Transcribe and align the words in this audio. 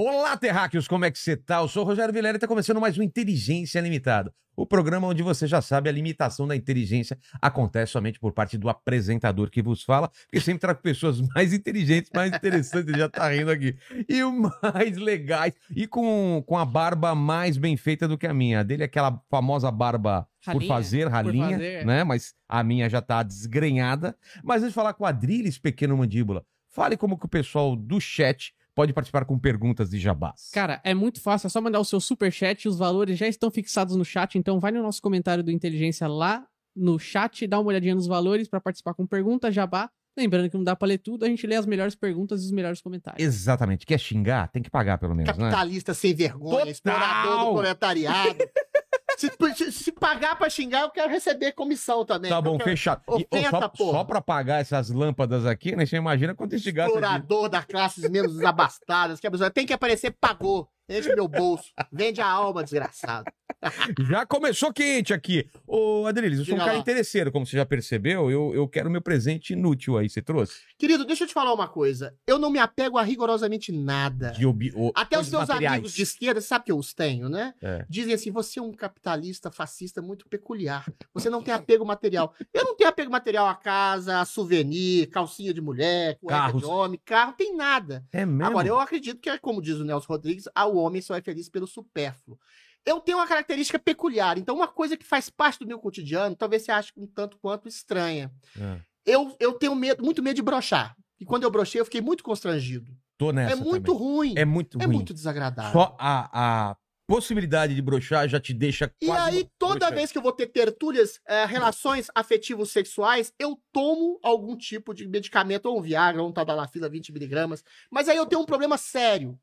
Olá, 0.00 0.36
terráqueos, 0.36 0.86
como 0.86 1.04
é 1.04 1.10
que 1.10 1.18
você 1.18 1.36
tá? 1.36 1.56
Eu 1.56 1.66
sou 1.66 1.82
o 1.82 1.86
Rogério 1.86 2.14
Vilela 2.14 2.34
e 2.34 2.36
está 2.36 2.46
começando 2.46 2.80
mais 2.80 2.96
um 2.96 3.02
Inteligência 3.02 3.80
Limitada. 3.80 4.32
O 4.54 4.64
programa 4.64 5.08
onde 5.08 5.24
você 5.24 5.44
já 5.44 5.60
sabe 5.60 5.88
a 5.88 5.92
limitação 5.92 6.46
da 6.46 6.54
inteligência 6.54 7.18
acontece 7.42 7.90
somente 7.90 8.20
por 8.20 8.32
parte 8.32 8.56
do 8.56 8.68
apresentador 8.68 9.50
que 9.50 9.60
vos 9.60 9.82
fala, 9.82 10.08
porque 10.08 10.40
sempre 10.40 10.60
trago 10.60 10.80
pessoas 10.80 11.20
mais 11.34 11.52
inteligentes, 11.52 12.12
mais 12.14 12.32
interessantes, 12.32 12.96
já 12.96 13.08
tá 13.08 13.28
rindo 13.28 13.50
aqui, 13.50 13.76
e 14.08 14.22
o 14.22 14.30
mais 14.30 14.96
legais, 14.96 15.54
e 15.74 15.84
com, 15.84 16.44
com 16.46 16.56
a 16.56 16.64
barba 16.64 17.12
mais 17.16 17.56
bem 17.56 17.76
feita 17.76 18.06
do 18.06 18.16
que 18.16 18.28
a 18.28 18.32
minha. 18.32 18.60
A 18.60 18.62
dele 18.62 18.84
é 18.84 18.86
aquela 18.86 19.20
famosa 19.28 19.68
barba 19.68 20.28
por 20.44 20.52
Ralinha, 20.52 20.68
fazer, 20.68 21.04
por 21.06 21.12
ralinha, 21.12 21.50
fazer. 21.50 21.84
né? 21.84 22.04
Mas 22.04 22.34
a 22.48 22.62
minha 22.62 22.88
já 22.88 23.02
tá 23.02 23.24
desgrenhada. 23.24 24.16
Mas 24.44 24.62
antes 24.62 24.68
de 24.68 24.74
falar 24.76 24.94
quadrilhas, 24.94 25.58
pequeno 25.58 25.96
mandíbula, 25.96 26.44
fale 26.68 26.96
como 26.96 27.18
que 27.18 27.26
o 27.26 27.28
pessoal 27.28 27.74
do 27.74 28.00
chat 28.00 28.54
pode 28.78 28.92
participar 28.92 29.24
com 29.24 29.36
perguntas 29.36 29.90
de 29.90 29.98
jabás. 29.98 30.50
Cara, 30.52 30.80
é 30.84 30.94
muito 30.94 31.20
fácil, 31.20 31.48
é 31.48 31.50
só 31.50 31.60
mandar 31.60 31.80
o 31.80 31.84
seu 31.84 31.98
superchat, 31.98 32.68
os 32.68 32.78
valores 32.78 33.18
já 33.18 33.26
estão 33.26 33.50
fixados 33.50 33.96
no 33.96 34.04
chat, 34.04 34.38
então 34.38 34.60
vai 34.60 34.70
no 34.70 34.80
nosso 34.80 35.02
comentário 35.02 35.42
do 35.42 35.50
Inteligência 35.50 36.06
lá 36.06 36.46
no 36.76 36.96
chat, 36.96 37.44
dá 37.48 37.58
uma 37.58 37.70
olhadinha 37.70 37.96
nos 37.96 38.06
valores 38.06 38.46
pra 38.48 38.60
participar 38.60 38.94
com 38.94 39.04
pergunta, 39.04 39.50
jabá. 39.50 39.90
Lembrando 40.16 40.48
que 40.48 40.56
não 40.56 40.62
dá 40.62 40.76
pra 40.76 40.86
ler 40.86 40.98
tudo, 40.98 41.24
a 41.24 41.28
gente 41.28 41.44
lê 41.44 41.56
as 41.56 41.66
melhores 41.66 41.96
perguntas 41.96 42.40
e 42.40 42.44
os 42.44 42.52
melhores 42.52 42.80
comentários. 42.80 43.20
Exatamente. 43.20 43.84
Quer 43.84 43.98
xingar? 43.98 44.46
Tem 44.46 44.62
que 44.62 44.70
pagar, 44.70 44.96
pelo 44.96 45.12
menos, 45.12 45.36
né? 45.36 45.50
Capitalista 45.50 45.92
sem 45.92 46.14
vergonha, 46.14 46.58
Total! 46.58 46.68
explorador 46.70 47.46
do 47.46 47.52
proletariado. 47.54 48.38
se, 49.16 49.30
se- 49.56 49.72
se 49.72 49.92
pagar 49.92 50.36
pra 50.36 50.50
xingar, 50.50 50.82
eu 50.82 50.90
quero 50.90 51.08
receber 51.10 51.52
comissão 51.52 52.04
também. 52.04 52.30
Tá 52.30 52.40
bom, 52.40 52.56
quero- 52.58 52.70
fechado. 52.70 53.02
E, 53.18 53.26
Ofenta, 53.30 53.50
só, 53.50 53.68
porra. 53.68 53.92
só 53.98 54.04
pra 54.04 54.20
pagar 54.20 54.60
essas 54.60 54.90
lâmpadas 54.90 55.46
aqui, 55.46 55.74
né? 55.74 55.86
Você 55.86 55.96
imagina 55.96 56.34
quanto 56.34 56.54
esse 56.54 56.70
gasta 56.70 56.92
aqui. 56.92 56.98
Explorador 56.98 57.48
das 57.48 57.64
classes 57.64 58.08
menos 58.10 58.40
abastadas. 58.42 59.18
Que 59.20 59.26
a 59.26 59.30
tem 59.50 59.66
que 59.66 59.72
aparecer, 59.72 60.14
pagou. 60.20 60.68
Enche 60.88 61.14
meu 61.14 61.28
bolso. 61.28 61.72
Vende 61.92 62.20
a 62.20 62.26
alma, 62.26 62.62
desgraçado. 62.62 63.30
Já 64.08 64.24
começou 64.24 64.72
quente 64.72 65.12
aqui. 65.12 65.48
Ô, 65.66 66.06
Adriles, 66.06 66.38
eu 66.38 66.44
sou 66.44 66.54
um 66.54 66.58
Diga 66.58 66.64
cara 66.66 66.76
lá. 66.76 66.78
interesseiro, 66.80 67.32
como 67.32 67.44
você 67.44 67.56
já 67.56 67.66
percebeu. 67.66 68.30
Eu, 68.30 68.54
eu 68.54 68.68
quero 68.68 68.88
meu 68.88 69.02
presente 69.02 69.52
inútil 69.52 69.98
aí. 69.98 70.08
Você 70.08 70.22
trouxe? 70.22 70.60
Querido, 70.78 71.04
deixa 71.04 71.24
eu 71.24 71.28
te 71.28 71.34
falar 71.34 71.52
uma 71.52 71.66
coisa. 71.66 72.14
Eu 72.26 72.38
não 72.38 72.50
me 72.50 72.58
apego 72.60 72.98
a 72.98 73.02
rigorosamente 73.02 73.72
nada. 73.72 74.30
De 74.30 74.46
obi... 74.46 74.72
o- 74.76 74.92
Até 74.94 75.18
os 75.18 75.28
materiais. 75.30 75.72
amigos 75.74 75.92
de 75.92 76.02
esquerda, 76.02 76.40
sabe 76.40 76.66
que 76.66 76.72
eu 76.72 76.78
os 76.78 76.94
tenho, 76.94 77.28
né? 77.28 77.52
É. 77.60 77.84
Dizem 77.88 78.14
assim: 78.14 78.30
você 78.30 78.60
é 78.60 78.62
um 78.62 78.72
capitalista 78.72 79.50
fascista 79.50 80.00
muito 80.00 80.28
peculiar. 80.28 80.86
Você 81.12 81.28
não 81.28 81.42
tem 81.42 81.52
apego 81.52 81.84
material. 81.84 82.32
Eu 82.54 82.64
não 82.64 82.76
tenho 82.76 82.88
apego 82.88 83.10
material 83.10 83.48
a 83.48 83.54
casa, 83.56 84.20
a 84.20 84.24
souvenir, 84.24 85.08
calcinha 85.10 85.52
de 85.52 85.60
mulher, 85.60 86.16
cueca 86.20 86.38
Carros. 86.38 86.62
de 86.62 86.68
homem, 86.68 87.00
carro, 87.04 87.32
tem 87.32 87.56
nada. 87.56 88.04
É 88.12 88.24
mesmo? 88.24 88.44
Agora, 88.44 88.68
eu 88.68 88.78
acredito 88.78 89.20
que, 89.20 89.36
como 89.38 89.60
diz 89.60 89.76
o 89.78 89.84
Nelson 89.84 90.06
Rodrigues, 90.12 90.44
ah, 90.54 90.66
o 90.78 90.82
homem 90.82 91.02
só 91.02 91.14
é 91.16 91.20
feliz 91.20 91.48
pelo 91.48 91.66
supérfluo. 91.66 92.38
Eu 92.86 93.00
tenho 93.00 93.18
uma 93.18 93.26
característica 93.26 93.78
peculiar, 93.78 94.38
então 94.38 94.54
uma 94.56 94.68
coisa 94.68 94.96
que 94.96 95.04
faz 95.04 95.28
parte 95.28 95.58
do 95.58 95.66
meu 95.66 95.78
cotidiano, 95.78 96.34
talvez 96.36 96.62
você 96.62 96.72
ache 96.72 96.92
um 96.96 97.06
tanto 97.06 97.36
quanto 97.38 97.68
estranha. 97.68 98.30
É. 98.58 98.80
Eu, 99.04 99.36
eu 99.40 99.52
tenho 99.54 99.74
medo, 99.74 100.02
muito 100.02 100.22
medo 100.22 100.36
de 100.36 100.42
brochar. 100.42 100.94
E 101.20 101.24
quando 101.24 101.42
eu 101.42 101.50
brochei, 101.50 101.80
eu 101.80 101.84
fiquei 101.84 102.00
muito 102.00 102.22
constrangido. 102.22 102.90
Tô 103.18 103.32
nessa 103.32 103.52
é 103.54 103.56
muito 103.56 103.86
também. 103.92 104.00
ruim. 104.00 104.34
É 104.36 104.44
muito 104.44 104.80
É 104.80 104.84
ruim. 104.84 104.94
muito 104.94 105.12
desagradável. 105.12 105.72
Só 105.72 105.96
a, 105.98 106.70
a 106.70 106.76
possibilidade 107.06 107.74
de 107.74 107.82
brochar 107.82 108.28
já 108.28 108.38
te 108.38 108.52
deixa 108.54 108.92
E 109.02 109.10
aí, 109.10 109.48
toda 109.58 109.74
broxante. 109.80 109.94
vez 109.96 110.12
que 110.12 110.18
eu 110.18 110.22
vou 110.22 110.30
ter 110.32 110.46
tertúlias, 110.46 111.18
eh, 111.26 111.46
relações 111.46 112.08
afetivos 112.14 112.70
sexuais, 112.70 113.32
eu 113.38 113.58
tomo 113.72 114.20
algum 114.22 114.56
tipo 114.56 114.94
de 114.94 115.08
medicamento, 115.08 115.66
ou 115.66 115.78
um 115.78 115.82
Viagra, 115.82 116.22
ou 116.22 116.28
um 116.28 116.32
Tadalafila 116.32 116.88
20mg. 116.88 117.62
Mas 117.90 118.08
aí 118.08 118.16
eu 118.16 118.26
tenho 118.26 118.42
um 118.42 118.46
problema 118.46 118.76
sério. 118.78 119.38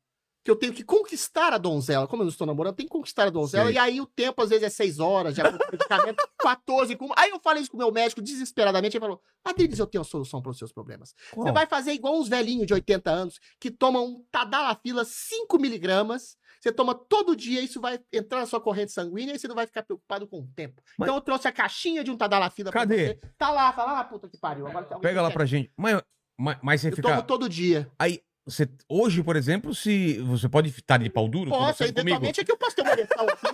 Que 0.46 0.50
eu 0.52 0.56
tenho 0.56 0.72
que 0.72 0.84
conquistar 0.84 1.52
a 1.52 1.58
donzela. 1.58 2.06
Como 2.06 2.22
eu 2.22 2.24
não 2.26 2.30
estou 2.30 2.46
namorando, 2.46 2.72
eu 2.72 2.76
tenho 2.76 2.88
que 2.88 2.92
conquistar 2.96 3.24
a 3.26 3.30
donzela. 3.30 3.66
Sei. 3.66 3.74
E 3.74 3.78
aí 3.78 4.00
o 4.00 4.06
tempo, 4.06 4.40
às 4.40 4.48
vezes, 4.48 4.62
é 4.64 4.70
6 4.70 5.00
horas, 5.00 5.34
já 5.34 5.42
com 5.50 5.58
medicamento, 5.72 6.22
14 6.38 6.94
com. 6.96 7.10
Aí 7.16 7.30
eu 7.30 7.40
falei 7.40 7.62
isso 7.62 7.70
com 7.72 7.76
o 7.76 7.80
meu 7.80 7.90
médico 7.90 8.22
desesperadamente. 8.22 8.96
Ele 8.96 9.00
falou: 9.04 9.20
Adriles, 9.44 9.78
eu 9.80 9.86
tenho 9.88 10.02
a 10.02 10.04
solução 10.04 10.40
para 10.40 10.50
os 10.52 10.58
seus 10.58 10.72
problemas. 10.72 11.14
Você 11.30 11.34
Qual? 11.34 11.52
vai 11.52 11.66
fazer 11.66 11.92
igual 11.92 12.16
uns 12.16 12.28
velhinhos 12.28 12.66
de 12.66 12.74
80 12.74 13.10
anos 13.10 13.40
que 13.60 13.70
tomam 13.72 14.06
um 14.06 14.24
Tadalafila 14.30 15.04
5mg. 15.04 16.36
Você 16.60 16.72
toma 16.72 16.94
todo 16.94 17.36
dia, 17.36 17.60
isso 17.60 17.80
vai 17.80 18.00
entrar 18.12 18.40
na 18.40 18.46
sua 18.46 18.60
corrente 18.60 18.92
sanguínea 18.92 19.34
e 19.34 19.38
você 19.38 19.46
não 19.46 19.54
vai 19.54 19.66
ficar 19.66 19.82
preocupado 19.82 20.26
com 20.26 20.40
o 20.40 20.48
tempo. 20.54 20.82
Mas- 20.98 21.06
Então 21.08 21.16
eu 21.16 21.20
trouxe 21.20 21.46
a 21.46 21.52
caixinha 21.52 22.02
de 22.02 22.10
um 22.10 22.16
Tadalafila 22.16 22.70
pra 22.70 22.80
Cadê? 22.80 23.06
você. 23.08 23.20
Tá 23.38 23.50
lá, 23.50 23.72
tá 23.72 23.84
lá 23.84 23.94
na 23.96 24.04
puta 24.04 24.28
que 24.28 24.38
pariu. 24.38 24.66
Agora, 24.66 24.84
alguém 24.86 25.00
Pega 25.00 25.22
lá 25.22 25.28
quer? 25.28 25.34
pra 25.34 25.44
gente. 25.44 25.70
Mas, 25.76 26.00
mas, 26.38 26.58
mas 26.62 26.80
você 26.80 26.88
Eu 26.88 26.96
fica... 26.96 27.08
tomo 27.08 27.22
todo 27.24 27.48
dia. 27.48 27.90
Aí, 27.98 28.20
você, 28.46 28.68
hoje, 28.88 29.22
por 29.22 29.34
exemplo, 29.36 29.74
se 29.74 30.18
você 30.20 30.48
pode 30.48 30.68
estar 30.70 30.98
de 30.98 31.10
pau 31.10 31.28
duro 31.28 31.50
Posso, 31.50 31.78
comigo? 31.78 31.98
eventualmente 32.00 32.40
é 32.40 32.44
que 32.44 32.52
eu 32.52 32.56
posso 32.56 32.76
ter 32.76 32.82
uma 32.82 32.92
ereção 32.92 33.26
aqui. 33.28 33.46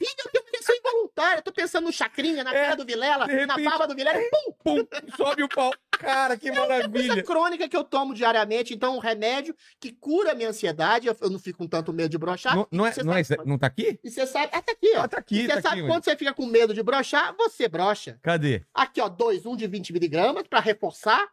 Eu 0.00 0.30
tenho 0.30 0.44
uma 0.44 0.50
ereção 0.54 0.76
involuntária. 0.76 1.38
Eu 1.38 1.42
tô 1.42 1.52
pensando 1.52 1.84
no 1.86 1.92
chacrinha, 1.92 2.44
na 2.44 2.54
É, 2.54 2.64
cara 2.66 2.76
do 2.76 2.84
Vilela, 2.84 3.26
de 3.26 3.32
na 3.46 3.54
repente- 3.54 3.64
barba 3.64 3.86
do 3.88 3.94
Vilela. 3.96 4.18
Pum! 4.30 4.52
Pum, 4.84 4.86
sobe 5.16 5.42
o 5.42 5.48
pau. 5.48 5.72
Cara, 5.90 6.36
que 6.36 6.48
Coisa 6.52 6.60
maravilha. 6.68 7.22
crônica 7.24 7.68
que 7.68 7.76
eu 7.76 7.82
tomo 7.82 8.14
diariamente. 8.14 8.72
Então, 8.72 8.94
um 8.94 9.00
remédio 9.00 9.56
que 9.80 9.90
cura 9.90 10.30
a 10.32 10.34
minha 10.36 10.50
ansiedade. 10.50 11.08
Eu, 11.08 11.16
não 11.30 11.38
fico 11.40 11.58
com 11.58 11.66
tanto 11.66 11.92
medo 11.92 12.10
de 12.10 12.18
brochar. 12.18 12.54
Não, 12.54 12.68
não, 12.70 12.86
é, 12.86 12.92
não, 13.02 13.12
é, 13.16 13.22
não 13.44 13.58
tá 13.58 13.66
aqui? 13.66 13.98
E 14.04 14.08
você 14.10 14.24
sabe, 14.24 14.48
até 14.52 14.70
aqui, 14.72 14.92
ó. 14.96 15.00
Ah, 15.02 15.08
tá 15.08 15.18
aqui, 15.18 15.40
E 15.40 15.48
tá 15.48 15.54
você 15.54 15.62
sabe 15.62 15.72
aqui. 15.74 15.82
mano. 15.82 15.94
quando 15.94 16.04
você 16.04 16.16
fica 16.16 16.32
com 16.32 16.46
medo 16.46 16.72
de 16.72 16.82
brochar, 16.84 17.34
você 17.36 17.66
brocha. 17.66 18.18
Cadê? 18.22 18.62
Aqui, 18.72 19.00
ó, 19.00 19.08
dois, 19.08 19.44
um 19.46 19.56
de 19.56 19.66
20 19.66 19.92
miligramas 19.92 20.44
pra 20.46 20.60
reforçar 20.60 21.26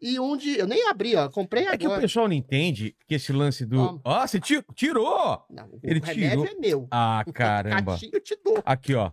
e 0.00 0.18
um 0.20 0.36
de. 0.36 0.58
Eu 0.58 0.66
nem 0.66 0.88
abri, 0.88 1.14
ó. 1.16 1.28
Comprei 1.28 1.66
É 1.66 1.76
que 1.76 1.84
o 1.84 1.88
agora. 1.88 2.00
pessoal 2.02 2.26
não 2.28 2.34
entende 2.34 2.94
que 3.06 3.14
esse 3.14 3.32
lance 3.32 3.64
do... 3.66 4.00
Ó, 4.04 4.26
você 4.26 4.38
ti- 4.40 4.62
tirou! 4.74 5.44
Não, 5.50 5.66
o 5.66 5.80
Ele 5.82 6.00
remédio 6.00 6.30
tirou. 6.30 6.46
é 6.46 6.54
meu. 6.54 6.88
Ah, 6.90 7.24
caramba. 7.34 7.98
Eu 8.12 8.20
te 8.20 8.36
dou. 8.44 8.62
Aqui, 8.64 8.94
ó. 8.94 9.10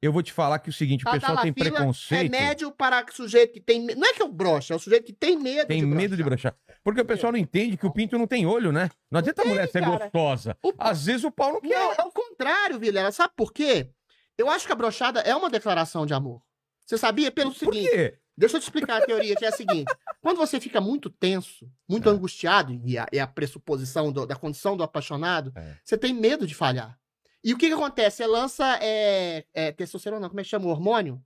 Eu 0.00 0.12
vou 0.12 0.20
te 0.20 0.32
falar 0.32 0.58
que 0.58 0.68
o 0.68 0.72
seguinte, 0.72 1.06
o 1.06 1.10
pessoal 1.12 1.36
tem 1.40 1.52
preconceito, 1.52 2.22
Remédio 2.32 2.72
para 2.72 3.06
sujeito 3.12 3.52
que 3.52 3.60
tem. 3.60 3.86
Não 3.94 4.04
é 4.08 4.12
que 4.12 4.20
eu 4.20 4.26
brocha, 4.26 4.74
é 4.74 4.76
o 4.76 4.80
sujeito 4.80 5.04
que 5.04 5.12
tem 5.12 5.38
medo 5.38 5.68
tem 5.68 5.78
de 5.78 5.86
medo 5.86 6.16
de 6.16 6.24
brochar. 6.24 6.56
Porque 6.82 7.00
o 7.00 7.04
pessoal 7.04 7.30
não 7.30 7.38
entende 7.38 7.76
que 7.76 7.86
o 7.86 7.92
pinto 7.92 8.18
não 8.18 8.26
tem 8.26 8.44
olho, 8.44 8.72
né? 8.72 8.90
Não 9.08 9.20
adianta 9.20 9.42
a 9.42 9.44
mulher 9.44 9.68
ser 9.70 9.80
cara. 9.80 9.98
gostosa. 9.98 10.56
O- 10.60 10.72
Às 10.76 11.06
vezes 11.06 11.22
o 11.22 11.30
pau 11.30 11.52
não 11.52 11.60
quer. 11.60 11.68
Não, 11.78 11.92
é 11.92 12.02
o 12.02 12.10
contrário, 12.10 12.80
Vilela. 12.80 13.12
Sabe 13.12 13.32
por 13.36 13.52
quê? 13.52 13.90
Eu 14.36 14.50
acho 14.50 14.66
que 14.66 14.72
a 14.72 14.74
brochada 14.74 15.20
é 15.20 15.36
uma 15.36 15.48
declaração 15.48 16.04
de 16.04 16.12
amor. 16.12 16.42
Você 16.84 16.98
sabia? 16.98 17.30
Pelo 17.30 17.50
Por 17.52 17.58
seguinte. 17.58 17.88
quê? 17.88 18.18
Deixa 18.36 18.56
eu 18.56 18.60
te 18.60 18.64
explicar 18.64 19.02
a 19.02 19.06
teoria, 19.06 19.36
que 19.36 19.44
é 19.44 19.48
a 19.48 19.52
seguinte. 19.52 19.92
Quando 20.20 20.38
você 20.38 20.58
fica 20.60 20.80
muito 20.80 21.10
tenso, 21.10 21.70
muito 21.88 22.08
É. 22.08 22.12
angustiado, 22.12 22.80
e 22.84 22.96
a, 22.98 23.06
é 23.12 23.20
a 23.20 23.26
pressuposição 23.26 24.10
do- 24.10 24.26
da 24.26 24.34
condição 24.36 24.76
do 24.76 24.82
apaixonado, 24.82 25.52
É. 25.54 25.76
você 25.84 25.98
tem 25.98 26.14
medo 26.14 26.46
de 26.46 26.54
falhar. 26.54 26.98
E 27.44 27.52
o 27.52 27.58
que 27.58 27.68
que 27.68 27.74
acontece? 27.74 28.18
Você 28.18 28.26
lança 28.26 28.78
é, 28.80 29.44
é, 29.52 29.72
testosterona, 29.72 30.20
não, 30.22 30.28
como 30.28 30.40
é 30.40 30.44
que 30.44 30.48
chama 30.48 30.66
o 30.66 30.70
hormônio? 30.70 31.22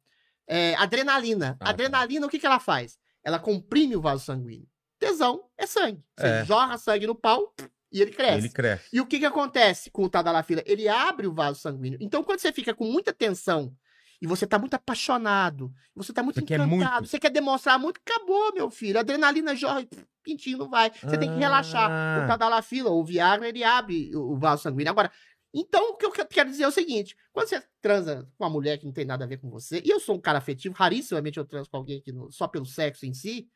É, 0.49 0.75
adrenalina. 0.77 1.56
Ah, 1.61 1.65
tá. 1.67 1.71
adrenalina, 1.71 2.27
o 2.27 2.31
que 2.31 2.39
que 2.39 2.47
ela 2.47 2.59
faz? 2.61 2.99
Ela 3.23 3.38
comprime 3.38 3.97
o 3.97 4.00
vaso 4.00 4.25
sanguíneo. 4.25 4.67
Tesão 4.99 5.44
é 5.59 5.67
sangue. 5.67 6.03
Você 6.19 6.27
É. 6.27 6.44
jorra 6.44 6.78
sangue 6.78 7.06
no 7.06 7.15
pau 7.15 7.55
e 7.93 8.00
ele 8.00 8.12
cresce. 8.12 8.38
Ele 8.38 8.49
cresce. 8.49 8.88
E 8.93 9.00
o 9.00 9.06
que 9.06 9.19
que 9.19 9.27
acontece 9.27 9.91
com 9.91 10.05
o 10.05 10.09
Tadalafila? 10.09 10.62
Ele 10.65 10.88
abre 10.88 11.27
o 11.27 11.34
vaso 11.34 11.61
sanguíneo. 11.61 11.99
Então, 12.00 12.25
quando 12.25 12.38
você 12.41 12.50
fica 12.52 12.73
com 12.75 12.85
muita 12.85 13.12
tensão 13.12 13.76
e 14.20 14.26
você 14.26 14.46
tá 14.46 14.58
muito 14.58 14.74
apaixonado, 14.74 15.72
você 15.94 16.12
tá 16.12 16.22
muito 16.22 16.40
Você 16.40 16.46
quer 16.46 16.60
encantado, 16.60 16.92
muito. 16.96 17.06
você 17.08 17.18
quer 17.18 17.30
demonstrar 17.30 17.78
muito, 17.78 18.00
acabou, 18.04 18.52
meu 18.54 18.70
filho. 18.70 18.96
A 18.96 19.00
adrenalina 19.00 19.54
jorra, 19.54 19.86
pintinho 20.22 20.58
não 20.58 20.68
vai. 20.70 20.90
Você 20.90 21.18
tem 21.18 21.28
que 21.30 21.38
relaxar. 21.38 21.90
Ah. 21.90 22.24
O 22.24 22.26
Tadalafila, 22.26 22.90
ou 22.90 23.00
o 23.00 23.04
Viagra, 23.04 23.48
ele 23.48 23.62
abre 23.62 24.10
o 24.16 24.36
vaso 24.38 24.62
sanguíneo. 24.62 24.90
Agora, 24.90 25.12
então, 25.54 25.90
o 25.90 25.96
que 25.96 26.04
eu 26.06 26.10
que- 26.10 26.24
quero 26.24 26.50
dizer 26.50 26.64
é 26.64 26.68
o 26.68 26.72
seguinte: 26.72 27.16
quando 27.32 27.48
você 27.48 27.62
transa 27.80 28.26
com 28.36 28.44
uma 28.44 28.50
mulher 28.50 28.78
que 28.78 28.84
não 28.86 28.92
tem 28.92 29.04
nada 29.04 29.24
a 29.24 29.28
ver 29.28 29.36
com 29.38 29.48
você, 29.50 29.80
e 29.84 29.90
eu 29.90 30.00
sou 30.00 30.16
um 30.16 30.20
cara 30.20 30.38
afetivo, 30.38 30.74
rarissimamente 30.74 31.38
eu 31.38 31.44
transo 31.44 31.70
com 31.70 31.76
alguém 31.76 32.00
que 32.02 32.10
não- 32.12 32.30
só 32.30 32.48
pelo 32.48 32.66
sexo 32.66 33.06
em 33.06 33.14
si, 33.14 33.46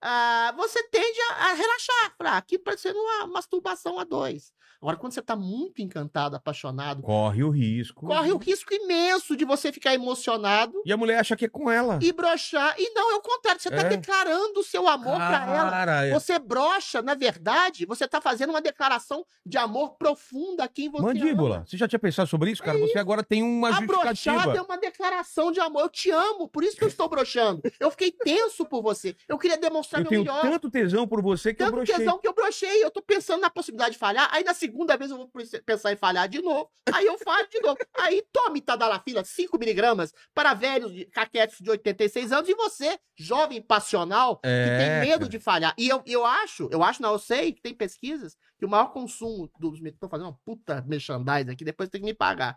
ah, 0.00 0.54
você 0.56 0.82
tende 0.88 1.20
a, 1.32 1.50
a 1.50 1.52
relaxar. 1.54 2.14
"Ah, 2.20 2.36
aqui 2.38 2.58
parecendo 2.58 2.98
uma 2.98 3.26
masturbação 3.26 3.98
a 3.98 4.04
dois. 4.04 4.52
Agora, 4.84 4.98
quando 4.98 5.14
você 5.14 5.22
tá 5.22 5.34
muito 5.34 5.80
encantado, 5.80 6.36
apaixonado, 6.36 7.00
Corre 7.00 7.42
o 7.42 7.48
risco. 7.48 8.04
corre 8.06 8.30
o 8.32 8.36
risco 8.36 8.74
imenso 8.74 9.34
de 9.34 9.42
você 9.42 9.72
ficar 9.72 9.94
emocionado 9.94 10.74
E 10.84 10.92
a 10.92 10.96
mulher 10.98 11.18
acha 11.20 11.34
que 11.34 11.46
é 11.46 11.48
com 11.48 11.70
ela. 11.70 11.98
e 12.02 12.12
brochar. 12.12 12.74
E 12.78 12.90
não, 12.90 13.12
é 13.12 13.14
o 13.14 13.22
contrário. 13.22 13.58
Você 13.62 13.70
tá 13.70 13.78
É. 13.80 13.84
declarando 13.88 14.60
o 14.60 14.62
seu 14.62 14.86
amor 14.86 15.16
pra 15.16 15.46
ela. 15.86 16.04
É- 16.04 16.12
Você 16.12 16.38
brocha, 16.38 17.00
na 17.00 17.14
verdade, 17.14 17.86
você 17.86 18.06
tá 18.06 18.20
fazendo 18.20 18.50
uma 18.50 18.60
declaração 18.60 19.24
de 19.46 19.56
amor 19.56 19.96
profunda 19.96 20.64
a 20.64 20.68
quem 20.68 20.90
você 20.90 21.02
Mandíbula, 21.02 21.56
ama. 21.56 21.66
você 21.66 21.78
já 21.78 21.88
tinha 21.88 21.98
pensado 21.98 22.28
sobre 22.28 22.50
isso, 22.50 22.62
cara? 22.62 22.78
Você 22.78 22.98
agora 22.98 23.22
tem 23.22 23.42
uma 23.42 23.68
A 23.74 23.80
brochada 23.80 24.10
é 24.10 24.14
justificativa. 24.14 24.64
uma 24.64 24.76
declaração 24.76 25.50
de 25.50 25.60
amor. 25.60 25.80
Eu 25.84 25.88
te 25.88 26.10
amo, 26.10 26.46
por 26.46 26.62
isso 26.62 26.76
que 26.76 26.84
eu 26.84 26.88
estou 26.88 27.08
brochando. 27.08 27.62
Eu 27.80 27.90
fiquei 27.90 28.12
tenso 28.12 28.66
por 28.66 28.82
você. 28.82 29.16
Eu 29.26 29.38
queria 29.38 29.56
demonstrar 29.56 30.00
Eu 30.00 30.02
meu 30.02 30.10
tenho 30.10 30.24
melhor. 30.24 30.42
tanto 30.42 30.70
tesão 30.70 31.08
por 31.08 31.22
você 31.22 31.54
que 31.54 31.62
eu 31.62 31.68
Tanto 31.68 31.76
brochei. 31.76 31.94
tesão 31.96 32.18
que 32.18 32.28
eu 32.28 32.34
brochei. 32.34 32.84
Eu 32.84 32.90
tô 32.90 33.00
pensando 33.00 33.40
na 33.40 33.48
possibilidade 33.48 33.92
de 33.92 33.98
falhar. 33.98 34.28
Aí 34.30 34.44
na 34.44 34.52
segunda 34.52 34.73
vez 34.98 35.10
eu 35.10 35.16
vou 35.16 35.30
pensar 35.64 35.92
em 35.92 35.96
falhar 35.96 36.28
de 36.28 36.40
novo. 36.42 36.68
Aí 36.92 37.06
eu 37.06 37.16
falho 37.18 37.48
de 37.48 37.60
novo. 37.60 37.78
Aí 37.98 38.22
tome 38.32 38.60
Tadalafila, 38.60 39.24
5 39.24 39.58
miligramas 39.58 40.12
para 40.34 40.54
velhos 40.54 40.92
de 40.92 41.04
caquetes 41.06 41.58
de 41.60 41.70
86 41.70 42.32
anos. 42.32 42.48
E 42.48 42.54
você, 42.54 42.98
jovem 43.16 43.62
passional, 43.62 44.36
que 44.38 44.48
É, 44.48 44.78
tem 44.78 45.08
medo 45.08 45.20
cara. 45.20 45.28
de 45.30 45.38
falhar. 45.38 45.74
E 45.78 45.88
eu, 45.88 46.02
eu 46.06 46.24
acho, 46.24 46.68
eu 46.72 46.82
acho, 46.82 47.00
não, 47.02 47.12
eu 47.12 47.18
sei 47.18 47.52
que 47.52 47.62
tem 47.62 47.74
pesquisas 47.74 48.36
que 48.58 48.64
o 48.64 48.68
maior 48.68 48.92
consumo 48.92 49.50
dos. 49.58 49.78
Tô 50.00 50.08
fazendo 50.08 50.26
uma 50.28 50.38
puta 50.44 50.82
merchandise 50.86 51.50
aqui, 51.50 51.64
depois 51.64 51.88
tem 51.88 52.00
que 52.00 52.06
me 52.06 52.14
pagar. 52.14 52.56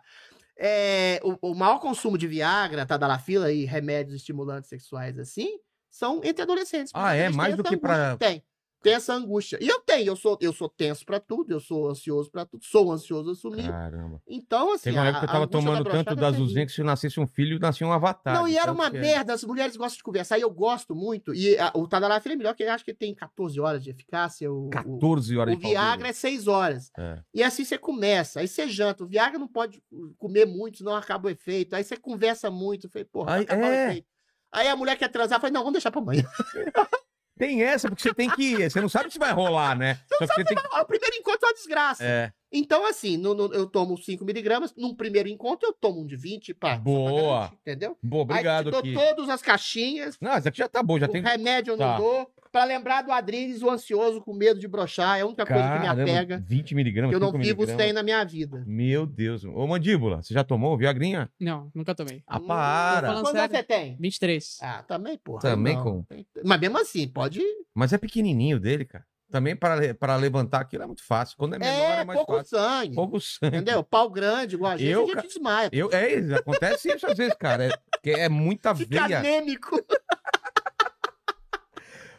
É, 0.60 1.20
o, 1.22 1.50
o 1.52 1.54
maior 1.54 1.78
consumo 1.78 2.18
de 2.18 2.26
Viagra, 2.26 2.84
Tadalafila 2.84 3.52
e 3.52 3.64
remédios 3.64 4.16
estimulantes 4.16 4.68
sexuais 4.68 5.18
assim, 5.18 5.58
são 5.90 6.20
entre 6.24 6.42
adolescentes. 6.42 6.90
Ah, 6.94 7.14
é? 7.14 7.28
Mais 7.28 7.56
do 7.56 7.62
que 7.62 7.76
pra- 7.76 8.16
Tem. 8.16 8.42
Tem 8.80 8.94
essa 8.94 9.12
angústia. 9.12 9.58
E 9.60 9.66
eu 9.66 9.80
tenho, 9.80 10.06
eu 10.06 10.14
sou, 10.16 10.38
eu 10.40 10.52
sou 10.52 10.68
tenso 10.68 11.04
pra 11.04 11.18
tudo, 11.18 11.50
eu 11.52 11.58
sou 11.58 11.88
ansioso 11.90 12.30
pra 12.30 12.46
tudo, 12.46 12.64
sou 12.64 12.92
ansioso 12.92 13.30
assumir. 13.32 13.68
Caramba. 13.68 14.22
Então, 14.26 14.72
assim. 14.72 14.84
Teve 14.84 14.98
uma 14.98 15.06
época 15.08 15.20
que 15.20 15.24
eu 15.26 15.32
tava 15.32 15.46
tomando 15.48 15.82
da 15.84 15.90
tanto 15.90 16.14
terrível. 16.16 16.42
usinhas 16.44 16.66
que 16.66 16.72
se 16.76 16.82
nascesse 16.84 17.18
um 17.18 17.26
filho, 17.26 17.58
nascia 17.58 17.84
um 17.86 17.92
avatar. 17.92 18.34
Não, 18.34 18.46
e 18.46 18.54
era 18.56 18.62
Então, 18.70 18.74
uma 18.74 18.88
merda, 18.88 19.34
as 19.34 19.42
mulheres 19.42 19.76
gostam 19.76 19.96
de 19.96 20.02
conversar, 20.04 20.38
e 20.38 20.42
eu 20.42 20.50
gosto 20.50 20.94
muito. 20.94 21.34
E 21.34 21.58
a- 21.58 21.72
o 21.74 21.88
Tadalafila 21.88 22.34
é 22.34 22.36
melhor, 22.36 22.54
que 22.54 22.62
ele 22.62 22.70
acha 22.70 22.84
que 22.84 22.94
tem 22.94 23.12
14 23.14 23.58
horas 23.60 23.82
de 23.82 23.90
eficácia. 23.90 24.50
O, 24.52 24.68
o- 24.68 24.70
14 24.70 25.36
horas 25.36 25.54
o 25.54 25.56
de 25.56 25.62
pau 25.62 25.70
Viagra 25.72 26.08
é 26.08 26.12
6 26.12 26.46
horas. 26.46 26.90
É. 26.96 27.18
E 27.34 27.42
assim 27.42 27.64
você 27.64 27.76
começa, 27.78 28.38
aí 28.40 28.46
você 28.46 28.68
janta. 28.68 29.02
O 29.02 29.08
Viagra 29.08 29.38
não 29.40 29.48
pode 29.48 29.82
comer 30.18 30.46
muito, 30.46 30.78
senão 30.78 30.94
acaba 30.94 31.26
o 31.26 31.30
efeito. 31.30 31.74
Aí 31.74 31.82
você 31.82 31.96
conversa 31.96 32.48
muito, 32.50 32.86
eu 32.86 32.90
falei, 32.90 33.04
porra, 33.06 33.34
Aí- 33.34 33.44
o 33.44 33.52
é. 33.52 33.86
efeito. 33.88 34.06
Aí 34.52 34.68
a 34.68 34.76
mulher 34.76 34.96
quer 34.96 35.08
transar, 35.08 35.40
falei, 35.40 35.52
não, 35.52 35.60
vamos 35.62 35.74
deixar 35.74 35.90
pra 35.90 36.00
amanhã. 36.00 36.22
Tem 37.38 37.62
essa, 37.62 37.88
porque 37.88 38.02
você 38.02 38.12
tem 38.14 38.28
que. 38.30 38.68
Você 38.68 38.80
não 38.80 38.88
sabe 38.88 39.10
se 39.12 39.18
vai 39.18 39.32
rolar, 39.32 39.76
né? 39.76 39.98
Você 40.20 40.44
tem 40.44 40.56
que. 40.56 40.66
O 40.76 40.84
primeiro 40.84 41.16
encontro 41.16 41.40
é 41.44 41.46
uma 41.48 41.54
desgraça. 41.54 42.04
É. 42.04 42.32
Então, 42.52 42.86
assim, 42.86 43.16
no- 43.18 43.34
no- 43.34 43.52
eu 43.54 43.66
tomo 43.66 43.96
5 43.98 44.24
miligramas, 44.24 44.74
num 44.76 44.94
primeiro 44.94 45.28
encontro 45.28 45.68
eu 45.68 45.72
tomo 45.74 46.00
um 46.00 46.06
de 46.06 46.16
20, 46.16 46.54
pá. 46.54 46.76
Boa. 46.76 47.32
garantir, 47.40 47.54
entendeu? 47.60 47.96
Bom, 48.02 48.20
obrigado 48.22 48.58
Aí 48.58 48.64
te 48.64 48.70
dou 48.70 48.80
aqui. 48.80 48.94
todas 48.94 49.28
as 49.28 49.42
caixinhas, 49.42 50.16
Não, 50.20 50.36
isso 50.38 50.48
aqui 50.48 50.58
já 50.58 50.68
tá 50.68 50.82
bom, 50.82 50.98
já 50.98 51.06
o 51.06 51.08
tem. 51.10 51.22
remédio 51.22 51.72
eu 51.72 51.76
não 51.76 51.86
Tá. 51.86 51.96
dou, 51.98 52.30
pra 52.50 52.64
lembrar 52.64 53.02
do 53.02 53.12
Adriles, 53.12 53.62
o 53.62 53.70
ansioso, 53.70 54.20
com 54.20 54.32
medo 54.34 54.58
de 54.60 54.66
brochar, 54.68 55.18
é 55.18 55.22
a 55.22 55.26
única 55.26 55.44
coisa 55.46 55.62
que 55.62 55.78
me 55.78 55.86
Caramba, 55.86 56.02
apega, 56.02 56.42
20 56.46 56.74
miligramas. 56.74 57.10
que 57.10 57.16
eu 57.16 57.20
não 57.20 57.30
5 57.32 57.38
vivo 57.42 57.66
sem 57.66 57.92
na 57.92 58.02
minha 58.02 58.24
vida. 58.24 58.62
Meu 58.66 59.06
Deus. 59.06 59.44
Ô, 59.44 59.66
mandíbula, 59.66 60.22
você 60.22 60.32
já 60.34 60.42
tomou 60.44 60.76
Viagrinha? 60.76 61.30
Não, 61.40 61.70
nunca 61.74 61.94
tomei. 61.94 62.22
Ah, 62.26 62.40
para. 62.40 63.12
Quantos 63.14 63.32
você 63.32 63.62
tem? 63.62 63.96
23. 64.00 64.58
Ah, 64.62 64.82
também, 64.86 65.18
porra. 65.18 65.40
Também 65.40 65.74
não. 65.76 65.82
com- 65.82 66.04
Mas 66.44 66.60
mesmo 66.60 66.78
assim, 66.78 67.06
pode. 67.08 67.40
Mas 67.74 67.92
é 67.92 67.98
pequenininho 67.98 68.58
dele, 68.58 68.84
cara. 68.84 69.04
Também 69.30 69.54
para, 69.54 69.92
para 69.94 70.16
levantar 70.16 70.60
aquilo 70.62 70.84
é 70.84 70.86
muito 70.86 71.04
fácil. 71.04 71.36
Quando 71.36 71.54
é 71.54 71.58
menor 71.58 71.70
é, 71.70 72.00
É, 72.00 72.04
mais 72.04 72.18
pouco 72.18 72.36
fácil. 72.38 72.58
sangue. 72.58 72.94
Pouco 72.94 73.20
sangue. 73.20 73.56
Entendeu? 73.58 73.84
Pau 73.84 74.08
grande, 74.08 74.54
igual 74.54 74.72
a 74.72 74.76
gente, 74.78 74.88
Eu, 74.90 75.04
a 75.04 75.06
gente 75.20 75.26
desmaia. 75.28 75.68
Eu, 75.70 75.90
é, 75.92 76.14
isso, 76.14 76.34
acontece 76.34 76.88
isso 76.94 77.06
às 77.06 77.14
vezes, 77.18 77.34
cara. 77.34 77.78
É, 78.02 78.10
é 78.20 78.28
muita 78.30 78.74
Fica 78.74 79.06
veia. 79.06 79.18
anêmico. 79.18 79.84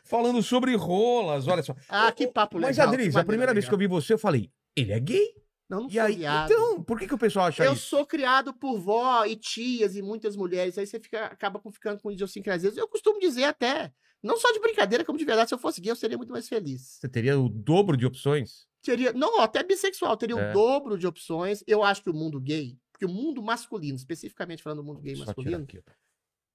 Falando 0.09 0.41
sobre 0.41 0.75
rolas, 0.75 1.47
olha 1.47 1.61
só. 1.61 1.75
Ah, 1.87 2.11
que 2.11 2.25
papo 2.27 2.57
legal. 2.57 2.69
Mas, 2.71 2.79
Adris, 2.79 3.13
que 3.13 3.19
a 3.19 3.23
primeira 3.23 3.53
vez 3.53 3.67
que 3.67 3.73
eu 3.73 3.77
vi 3.77 3.85
você, 3.85 4.13
eu 4.13 4.17
falei, 4.17 4.51
ele 4.75 4.91
é 4.91 4.99
gay? 4.99 5.35
Não, 5.69 5.81
não 5.81 5.89
E 5.91 5.99
aí, 5.99 6.23
então, 6.25 6.83
por 6.83 6.97
que, 6.97 7.07
que 7.07 7.13
o 7.13 7.17
pessoal 7.17 7.45
acha 7.45 7.63
Eu 7.63 7.73
isso? 7.73 7.85
sou 7.89 8.03
criado 8.03 8.51
por 8.51 8.79
vó 8.79 9.23
e 9.23 9.35
tias 9.35 9.95
e 9.95 10.01
muitas 10.01 10.35
mulheres. 10.35 10.79
Aí 10.79 10.87
você 10.87 10.99
fica, 10.99 11.27
acaba 11.27 11.61
ficando 11.71 12.01
com 12.01 12.11
idiosincrasias. 12.11 12.75
Eu 12.75 12.87
costumo 12.87 13.19
dizer 13.19 13.43
até, 13.43 13.93
não 14.23 14.35
só 14.35 14.51
de 14.51 14.59
brincadeira, 14.59 15.05
como 15.05 15.19
de 15.19 15.25
verdade, 15.25 15.49
se 15.49 15.53
eu 15.53 15.59
fosse 15.59 15.79
gay, 15.79 15.91
eu 15.91 15.95
seria 15.95 16.17
muito 16.17 16.31
mais 16.31 16.49
feliz. 16.49 16.97
Você 16.99 17.07
teria 17.07 17.39
o 17.39 17.47
dobro 17.47 17.95
de 17.95 18.07
opções? 18.07 18.65
Teria, 18.81 19.13
não, 19.13 19.39
até 19.39 19.61
bissexual, 19.61 20.17
teria 20.17 20.35
É. 20.39 20.49
o 20.49 20.53
dobro 20.53 20.97
de 20.97 21.05
opções. 21.05 21.63
Eu 21.67 21.83
acho 21.83 22.01
que 22.01 22.09
o 22.09 22.13
mundo 22.15 22.41
gay, 22.41 22.75
porque 22.91 23.05
o 23.05 23.09
mundo 23.09 23.43
masculino, 23.43 23.95
especificamente 23.95 24.63
falando 24.63 24.79
do 24.79 24.85
mundo 24.85 25.01
gay 25.01 25.13
tirar 25.13 25.27
masculino, 25.27 25.67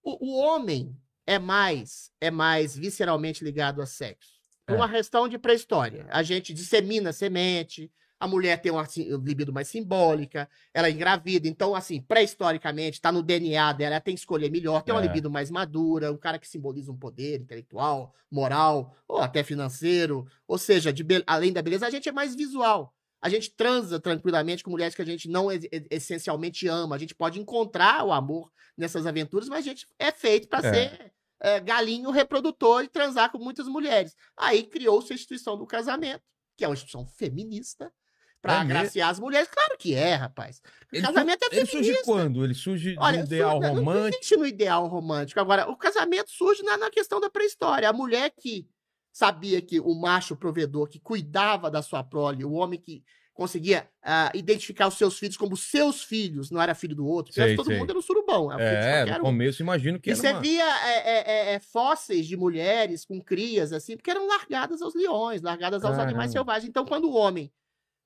o, 0.02 0.26
o 0.26 0.38
homem 0.38 0.96
é 1.26 1.38
mais 1.38 2.10
é 2.20 2.30
mais 2.30 2.76
visceralmente 2.76 3.44
ligado 3.44 3.80
a 3.82 3.86
sexo. 3.86 4.34
É. 4.66 4.72
uma 4.72 4.88
questão 4.88 5.28
de 5.28 5.38
pré-história. 5.38 6.06
A 6.08 6.22
gente 6.22 6.54
dissemina 6.54 7.12
semente, 7.12 7.90
a 8.18 8.26
mulher 8.26 8.56
tem 8.62 8.72
uma 8.72 8.86
libido 9.22 9.52
mais 9.52 9.68
simbólica, 9.68 10.48
ela 10.72 10.88
é 10.88 10.90
engravida. 10.90 11.46
Então, 11.46 11.74
assim, 11.74 12.00
pré-historicamente, 12.00 12.98
tá 12.98 13.12
no 13.12 13.22
DNA 13.22 13.72
dela, 13.74 13.96
ela 13.96 14.00
tem 14.00 14.14
que 14.14 14.20
escolher 14.20 14.50
melhor, 14.50 14.82
tem 14.82 14.94
uma 14.94 15.02
É. 15.02 15.06
libido 15.06 15.30
mais 15.30 15.50
madura, 15.50 16.10
um 16.10 16.16
cara 16.16 16.38
que 16.38 16.48
simboliza 16.48 16.90
um 16.90 16.96
poder 16.96 17.40
intelectual, 17.42 18.14
moral, 18.30 18.96
ou 19.06 19.18
até 19.18 19.42
financeiro. 19.42 20.26
Ou 20.48 20.56
seja, 20.56 20.94
além 21.26 21.52
da 21.52 21.60
beleza, 21.60 21.86
a 21.86 21.90
gente 21.90 22.08
é 22.08 22.12
mais 22.12 22.34
visual. 22.34 22.94
A 23.24 23.28
gente 23.30 23.50
transa 23.56 23.98
tranquilamente 23.98 24.62
com 24.62 24.70
mulheres 24.70 24.94
que 24.94 25.00
a 25.00 25.04
gente 25.06 25.28
não 25.30 25.50
es- 25.50 25.64
es- 25.72 25.86
essencialmente 25.90 26.68
ama. 26.68 26.94
A 26.94 26.98
gente 26.98 27.14
pode 27.14 27.40
encontrar 27.40 28.04
o 28.04 28.12
amor 28.12 28.50
nessas 28.76 29.06
aventuras, 29.06 29.48
mas 29.48 29.60
a 29.60 29.68
gente 29.70 29.86
é 29.98 30.12
feito 30.12 30.46
para 30.48 30.68
É. 30.68 30.72
ser 30.74 31.12
é, 31.40 31.60
galinho 31.60 32.10
reprodutor 32.10 32.84
e 32.84 32.88
transar 32.88 33.30
com 33.30 33.38
muitas 33.38 33.66
mulheres. 33.66 34.14
Aí 34.36 34.62
criou-se 34.62 35.12
a 35.12 35.16
instituição 35.16 35.58
do 35.58 35.66
casamento, 35.66 36.22
que 36.56 36.64
é 36.64 36.68
uma 36.68 36.72
instituição 36.74 37.06
feminista, 37.06 37.92
para 38.40 38.54
É 38.54 38.56
agraciar 38.58 39.08
as 39.10 39.18
mulheres. 39.18 39.48
Claro 39.48 39.76
que 39.78 39.94
é, 39.94 40.14
rapaz. 40.14 40.58
O 40.92 40.96
Ele 40.96 41.06
casamento 41.06 41.42
é 41.42 41.46
Ele 41.56 41.66
feminista. 41.66 41.94
surge 41.94 42.04
quando? 42.04 42.44
Ele 42.44 42.54
surge 42.54 42.94
Olha, 42.98 43.18
do 43.20 43.26
ideal 43.26 43.52
surge- 43.52 43.66
não- 43.68 43.74
Não 43.74 43.84
romântico? 43.84 44.16
existe 44.22 44.36
no 44.36 44.46
ideal 44.46 44.86
romântico. 44.86 45.40
Agora, 45.40 45.70
o 45.70 45.76
casamento 45.76 46.30
surge 46.30 46.62
na, 46.62 46.76
na 46.78 46.90
questão 46.90 47.20
da 47.20 47.28
pré-história. 47.30 47.88
A 47.88 47.92
mulher 47.92 48.30
que 48.38 48.66
sabia 49.14 49.62
que 49.62 49.78
o 49.78 49.94
macho 49.94 50.34
provedor, 50.34 50.88
que 50.88 50.98
cuidava 50.98 51.70
da 51.70 51.80
sua 51.82 52.02
prole, 52.02 52.44
o 52.44 52.52
homem 52.52 52.80
que 52.80 53.04
conseguia 53.32 53.88
ah, 54.02 54.30
identificar 54.34 54.88
os 54.88 54.94
seus 54.94 55.18
filhos 55.18 55.36
como 55.36 55.56
seus 55.56 56.02
filhos, 56.02 56.50
não 56.50 56.60
era 56.60 56.74
filho 56.74 56.96
do 56.96 57.06
outro. 57.06 57.32
Sei, 57.32 57.54
todo 57.54 57.66
sei. 57.66 57.78
mundo 57.78 57.90
era 57.90 57.98
um 57.98 58.02
surubão. 58.02 58.50
Era 58.52 58.58
filho 58.60 58.80
de 58.80 59.10
É, 59.10 59.14
no 59.18 59.20
um. 59.20 59.26
começo 59.26 59.62
imagino 59.62 60.00
que 60.00 60.10
E 60.10 60.12
era 60.12 60.20
você 60.20 60.30
uma... 60.32 60.40
via 60.40 60.64
é, 60.64 60.98
é, 60.98 61.18
é, 61.50 61.54
é, 61.54 61.58
fósseis 61.60 62.26
de 62.26 62.36
mulheres 62.36 63.04
com 63.04 63.20
crias, 63.20 63.72
assim, 63.72 63.96
porque 63.96 64.10
eram 64.10 64.26
largadas 64.26 64.82
aos 64.82 64.94
leões, 64.94 65.42
largadas 65.42 65.84
aos 65.84 65.92
Caramba. 65.92 66.10
animais 66.10 66.32
selvagens. 66.32 66.68
Então, 66.68 66.84
quando 66.84 67.04
o 67.10 67.14
homem 67.14 67.52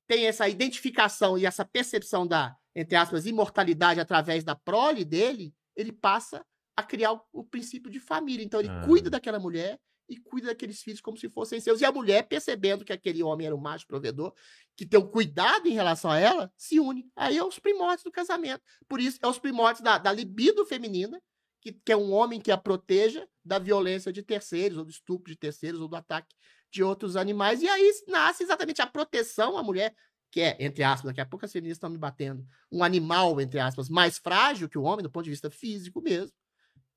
tem 0.06 0.26
essa 0.26 0.46
identificação 0.49 1.37
e 1.38 1.44
essa 1.46 1.64
percepção 1.64 2.26
da, 2.26 2.54
entre 2.75 2.96
aspas, 2.96 3.26
imortalidade 3.26 4.00
através 4.00 4.44
da 4.44 4.54
prole 4.54 5.04
dele, 5.04 5.54
ele 5.76 5.92
passa 5.92 6.44
a 6.76 6.83
criar 6.83 7.12
o, 7.12 7.21
o 7.33 7.44
princípio 7.44 7.90
de 7.90 7.99
família. 8.00 8.44
Então, 8.44 8.61
ele 8.61 8.71
Ah. 8.71 8.83
cuida 8.87 9.11
daquela 9.11 9.38
mulher 9.38 9.78
e 10.09 10.17
cuida 10.17 10.49
daqueles 10.49 10.81
filhos 10.81 11.00
como 11.00 11.17
se 11.17 11.29
fossem 11.29 11.61
seus. 11.61 11.81
E 11.81 11.85
a 11.85 11.93
mulher, 11.93 12.27
percebendo 12.27 12.85
que 12.85 12.93
aquele 12.93 13.23
homem 13.23 13.47
era 13.47 13.55
o 13.55 13.61
macho 13.61 13.87
provedor, 13.87 14.33
que 14.77 14.87
tem 14.87 14.99
um 14.99 15.07
cuidado 15.07 15.67
em 15.69 15.73
relação 15.73 16.11
a 16.11 16.19
ela, 16.19 16.53
se 16.57 16.81
une. 16.81 17.11
Aí 17.15 17.37
é 17.37 17.45
os 17.45 17.59
primórdios 17.59 18.05
do 18.05 18.11
casamento. 18.11 18.62
Por 18.88 19.00
isso, 19.00 19.19
é 19.23 19.27
os 19.27 19.38
primórdios 19.38 19.83
da, 19.83 19.99
da 19.99 20.12
libido 20.12 20.65
feminina, 20.65 21.21
que, 21.61 21.73
que 21.73 21.93
é 21.93 21.97
um 21.97 22.12
homem 22.12 22.41
que 22.41 22.50
a 22.50 22.57
proteja 22.57 23.27
da 23.45 23.59
violência 23.59 24.12
de 24.12 24.23
terceiros, 24.23 24.79
ou 24.79 24.85
do 24.85 24.91
estupro 24.91 25.31
de 25.31 25.38
terceiros, 25.38 25.81
ou 25.81 25.88
do 25.88 25.97
ataque 25.97 26.35
de 26.71 26.83
outros 26.83 27.17
animais. 27.17 27.62
E 27.62 27.69
aí 27.69 27.91
nasce 28.07 28.43
exatamente 28.43 28.81
a 28.81 28.87
proteção 28.87 29.59
à 29.59 29.62
mulher, 29.62 29.95
que 30.31 30.41
é, 30.41 30.57
entre 30.61 30.85
aspas, 30.85 31.09
daqui 31.09 31.21
a 31.21 31.27
pouco 31.27 31.45
as 31.45 31.53
feministas 31.53 31.79
estão 31.79 31.91
me 31.91 31.99
batendo, 31.99 32.47
um 32.71 32.85
animal, 32.85 33.41
entre 33.41 33.59
aspas, 33.59 33.88
mais 33.88 34.19
frágil 34.19 34.69
que 34.69 34.79
o 34.79 34.83
homem, 34.83 35.03
do 35.03 35.11
ponto 35.11 35.25
de 35.25 35.31
vista 35.31 35.50
físico 35.50 36.00
mesmo. 36.00 36.33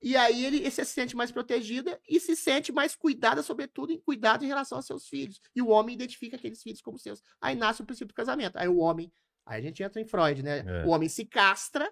E 0.02 0.18
aí 0.18 0.46
ele, 0.46 0.58
ele 0.58 0.72
se 0.72 0.84
sente 0.84 1.16
mais 1.16 1.32
protegida 1.32 2.00
e 2.10 2.20
se 2.20 2.36
sente 2.36 2.72
mais 2.72 2.96
cuidada, 2.96 3.44
sobretudo, 3.44 3.92
em 3.92 4.00
cuidado 4.00 4.44
em 4.44 4.48
relação 4.48 4.78
aos 4.78 4.86
seus 4.86 5.08
filhos. 5.08 5.40
E 5.56 5.62
o 5.62 5.68
homem 5.68 5.94
identifica 5.94 6.36
aqueles 6.36 6.62
filhos 6.64 6.82
como 6.82 6.98
seus. 6.98 7.22
Aí 7.40 7.56
nasce 7.56 7.82
o 7.82 7.86
princípio 7.86 8.08
do 8.08 8.16
casamento. 8.16 8.58
Aí 8.58 8.68
o 8.68 8.78
homem. 8.78 9.12
Aí 9.46 9.60
a 9.60 9.64
gente 9.64 9.84
entra 9.84 10.02
em 10.02 10.06
Freud, 10.06 10.42
né? 10.42 10.60
É. 10.60 10.86
O 10.86 10.90
homem 10.90 11.08
se 11.08 11.26
castra 11.26 11.92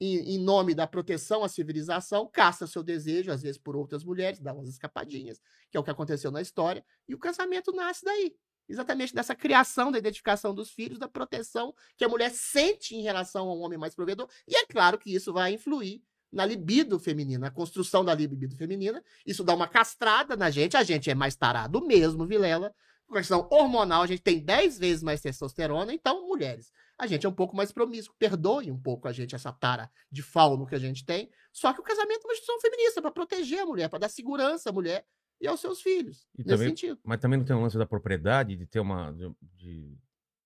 em, 0.00 0.36
em 0.36 0.38
nome 0.38 0.74
da 0.74 0.86
proteção 0.86 1.42
à 1.42 1.48
civilização, 1.48 2.28
castra 2.32 2.66
seu 2.66 2.82
desejo, 2.82 3.32
às 3.32 3.42
vezes 3.42 3.58
por 3.58 3.76
outras 3.76 4.04
mulheres, 4.04 4.40
dá 4.40 4.52
umas 4.52 4.68
escapadinhas, 4.68 5.40
que 5.70 5.76
é 5.76 5.80
o 5.80 5.84
que 5.84 5.90
aconteceu 5.90 6.30
na 6.30 6.40
história, 6.40 6.84
e 7.08 7.14
o 7.14 7.18
casamento 7.18 7.72
nasce 7.72 8.04
daí. 8.04 8.36
Exatamente 8.68 9.14
dessa 9.14 9.34
criação 9.34 9.90
da 9.90 9.98
identificação 9.98 10.54
dos 10.54 10.70
filhos, 10.70 10.98
da 10.98 11.08
proteção 11.08 11.74
que 11.96 12.04
a 12.04 12.08
mulher 12.08 12.30
sente 12.30 12.94
em 12.94 13.02
relação 13.02 13.48
ao 13.48 13.58
homem 13.58 13.78
mais 13.78 13.94
provedor. 13.94 14.28
E 14.46 14.54
é 14.54 14.66
claro 14.66 14.98
que 14.98 15.12
isso 15.12 15.32
vai 15.32 15.54
influir 15.54 16.02
na 16.32 16.44
libido 16.44 16.98
feminina, 16.98 17.46
na 17.46 17.50
construção 17.50 18.04
da 18.04 18.14
libido 18.14 18.54
feminina. 18.56 19.02
Isso 19.26 19.42
dá 19.44 19.54
uma 19.54 19.66
castrada 19.68 20.36
na 20.36 20.50
gente, 20.50 20.76
a 20.76 20.82
gente 20.82 21.10
é 21.10 21.14
mais 21.14 21.34
tarado 21.36 21.84
mesmo, 21.84 22.26
Vilela. 22.26 22.74
Por 23.06 23.16
questão 23.16 23.48
hormonal, 23.50 24.02
a 24.02 24.06
gente 24.06 24.20
tem 24.22 24.38
10 24.38 24.78
vezes 24.78 25.02
mais 25.02 25.20
testosterona, 25.22 25.94
então, 25.94 26.26
mulheres, 26.28 26.70
a 26.98 27.06
gente 27.06 27.24
é 27.24 27.28
um 27.28 27.32
pouco 27.32 27.56
mais 27.56 27.72
promíscuo. 27.72 28.14
Perdoe 28.18 28.70
um 28.70 28.78
pouco 28.78 29.08
a 29.08 29.12
gente 29.12 29.34
essa 29.34 29.50
tara 29.50 29.90
de 30.12 30.20
fauno 30.22 30.66
que 30.66 30.74
a 30.74 30.78
gente 30.78 31.06
tem. 31.06 31.30
Só 31.50 31.72
que 31.72 31.80
o 31.80 31.82
casamento 31.82 32.20
é 32.24 32.26
uma 32.26 32.32
instituição 32.34 32.60
feminista 32.60 33.00
para 33.00 33.10
proteger 33.10 33.60
a 33.60 33.66
mulher, 33.66 33.88
para 33.88 34.00
dar 34.00 34.08
segurança 34.10 34.68
à 34.68 34.72
mulher 34.72 35.06
e 35.40 35.46
aos 35.46 35.58
seus 35.60 35.80
filhos. 35.80 36.26
E 36.34 36.38
nesse 36.42 36.48
também- 36.50 36.68
sentido. 36.68 37.00
Mas 37.02 37.18
também 37.20 37.38
não 37.38 37.46
tem 37.46 37.56
um 37.56 37.62
lance 37.62 37.78
da 37.78 37.86
propriedade, 37.86 38.56
de 38.56 38.66
ter 38.66 38.80
uma. 38.80 39.10
de, 39.12 39.30
de- 39.54 39.96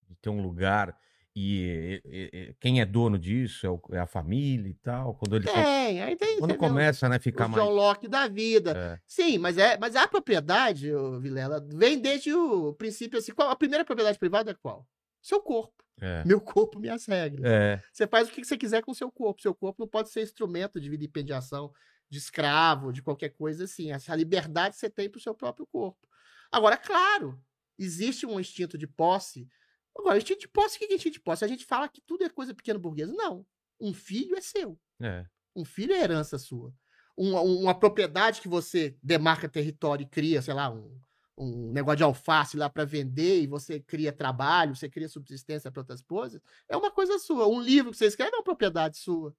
de 0.08 0.14
ter 0.20 0.28
um 0.30 0.40
lugar 0.42 0.96
e, 1.34 2.02
e- 2.04 2.30
e- 2.50 2.54
quem 2.60 2.80
é 2.80 2.84
dono 2.86 3.18
disso 3.18 3.66
é, 3.66 3.70
o- 3.70 3.80
é 3.92 3.98
a 3.98 4.06
família 4.06 4.68
e 4.68 4.74
tal. 4.74 5.14
Quando 5.14 5.36
ele 5.36 5.46
Tem, 5.46 6.02
aí 6.02 6.16
tem. 6.16 6.38
quando 6.38 6.54
começa, 6.56 7.08
né, 7.08 7.18
ficar 7.18 7.46
o 7.46 7.50
mais. 7.50 7.64
John 7.64 7.70
Locke 7.70 8.06
da 8.08 8.28
vida. 8.28 8.72
É, 8.76 9.00
Sim, 9.06 9.38
mas 9.38 9.56
é, 9.58 9.78
mas 9.78 9.96
a 9.96 10.06
propriedade, 10.06 10.90
Vilela, 11.20 11.64
vem 11.74 11.98
desde 11.98 12.32
o 12.34 12.74
princípio 12.74 13.18
assim. 13.18 13.32
Qual, 13.32 13.48
a 13.50 13.56
primeira 13.56 13.84
propriedade 13.84 14.18
privada 14.18 14.50
é 14.50 14.54
qual? 14.54 14.86
Seu 15.22 15.40
corpo. 15.40 15.82
é, 16.00 16.24
Meu 16.24 16.40
corpo, 16.40 16.78
minhas 16.80 17.06
regras. 17.06 17.44
é, 17.44 17.82
Você 17.92 18.06
faz 18.06 18.28
o 18.28 18.32
que 18.32 18.44
você 18.44 18.56
quiser 18.58 18.82
com 18.82 18.90
o 18.92 18.94
seu 18.94 19.10
corpo. 19.10 19.40
Seu 19.40 19.54
corpo 19.54 19.80
não 19.82 19.88
pode 19.88 20.10
ser 20.10 20.22
instrumento 20.22 20.80
de 20.80 20.90
vilipendiação, 20.90 21.72
de 22.10 22.18
escravo, 22.18 22.92
de 22.92 23.00
qualquer 23.02 23.30
coisa 23.30 23.64
assim. 23.64 23.92
Essa 23.92 24.14
liberdade 24.14 24.76
você 24.76 24.90
tem 24.90 25.08
para 25.08 25.18
o 25.18 25.22
seu 25.22 25.34
próprio 25.34 25.66
corpo. 25.66 26.06
Agora, 26.50 26.76
claro, 26.76 27.40
existe 27.78 28.26
um 28.26 28.38
instinto 28.40 28.76
de 28.76 28.86
posse. 28.86 29.48
Agora, 29.96 30.16
instinto 30.18 30.40
de 30.40 30.48
posse, 30.48 30.76
o 30.76 30.78
que 30.78 30.86
é 30.92 30.96
instinto 30.96 31.14
de 31.14 31.20
posse? 31.20 31.44
A 31.44 31.48
gente 31.48 31.64
fala 31.64 31.88
que 31.88 32.00
tudo 32.00 32.24
é 32.24 32.28
coisa 32.28 32.54
pequena 32.54 32.78
burguesa. 32.78 33.12
Não. 33.12 33.46
Um 33.80 33.92
filho 33.92 34.36
é 34.36 34.40
seu. 34.40 34.78
é. 35.00 35.26
Um 35.54 35.64
filho 35.66 35.92
é 35.92 36.00
herança 36.02 36.38
sua. 36.38 36.72
Um- 37.16 37.36
um- 37.36 37.60
uma 37.62 37.74
propriedade 37.78 38.40
que 38.40 38.48
você 38.48 38.96
demarca 39.02 39.46
território 39.48 40.02
e 40.04 40.08
cria, 40.08 40.40
sei 40.40 40.54
lá, 40.54 40.70
um, 40.70 40.98
um 41.36 41.70
negócio 41.72 41.98
de 41.98 42.02
alface 42.04 42.56
lá 42.56 42.70
para 42.70 42.86
vender 42.86 43.42
e 43.42 43.46
você 43.46 43.78
cria 43.80 44.10
trabalho, 44.12 44.74
você 44.74 44.88
cria 44.88 45.08
subsistência 45.10 45.70
para 45.70 45.80
outras 45.82 46.00
coisas, 46.00 46.40
é 46.68 46.74
uma 46.76 46.90
coisa 46.90 47.18
sua. 47.18 47.46
Um 47.46 47.60
livro 47.60 47.90
que 47.90 47.98
você 47.98 48.06
escreve 48.06 48.32
é 48.32 48.36
uma 48.38 48.42
propriedade 48.44 48.96
sua. 48.96 49.36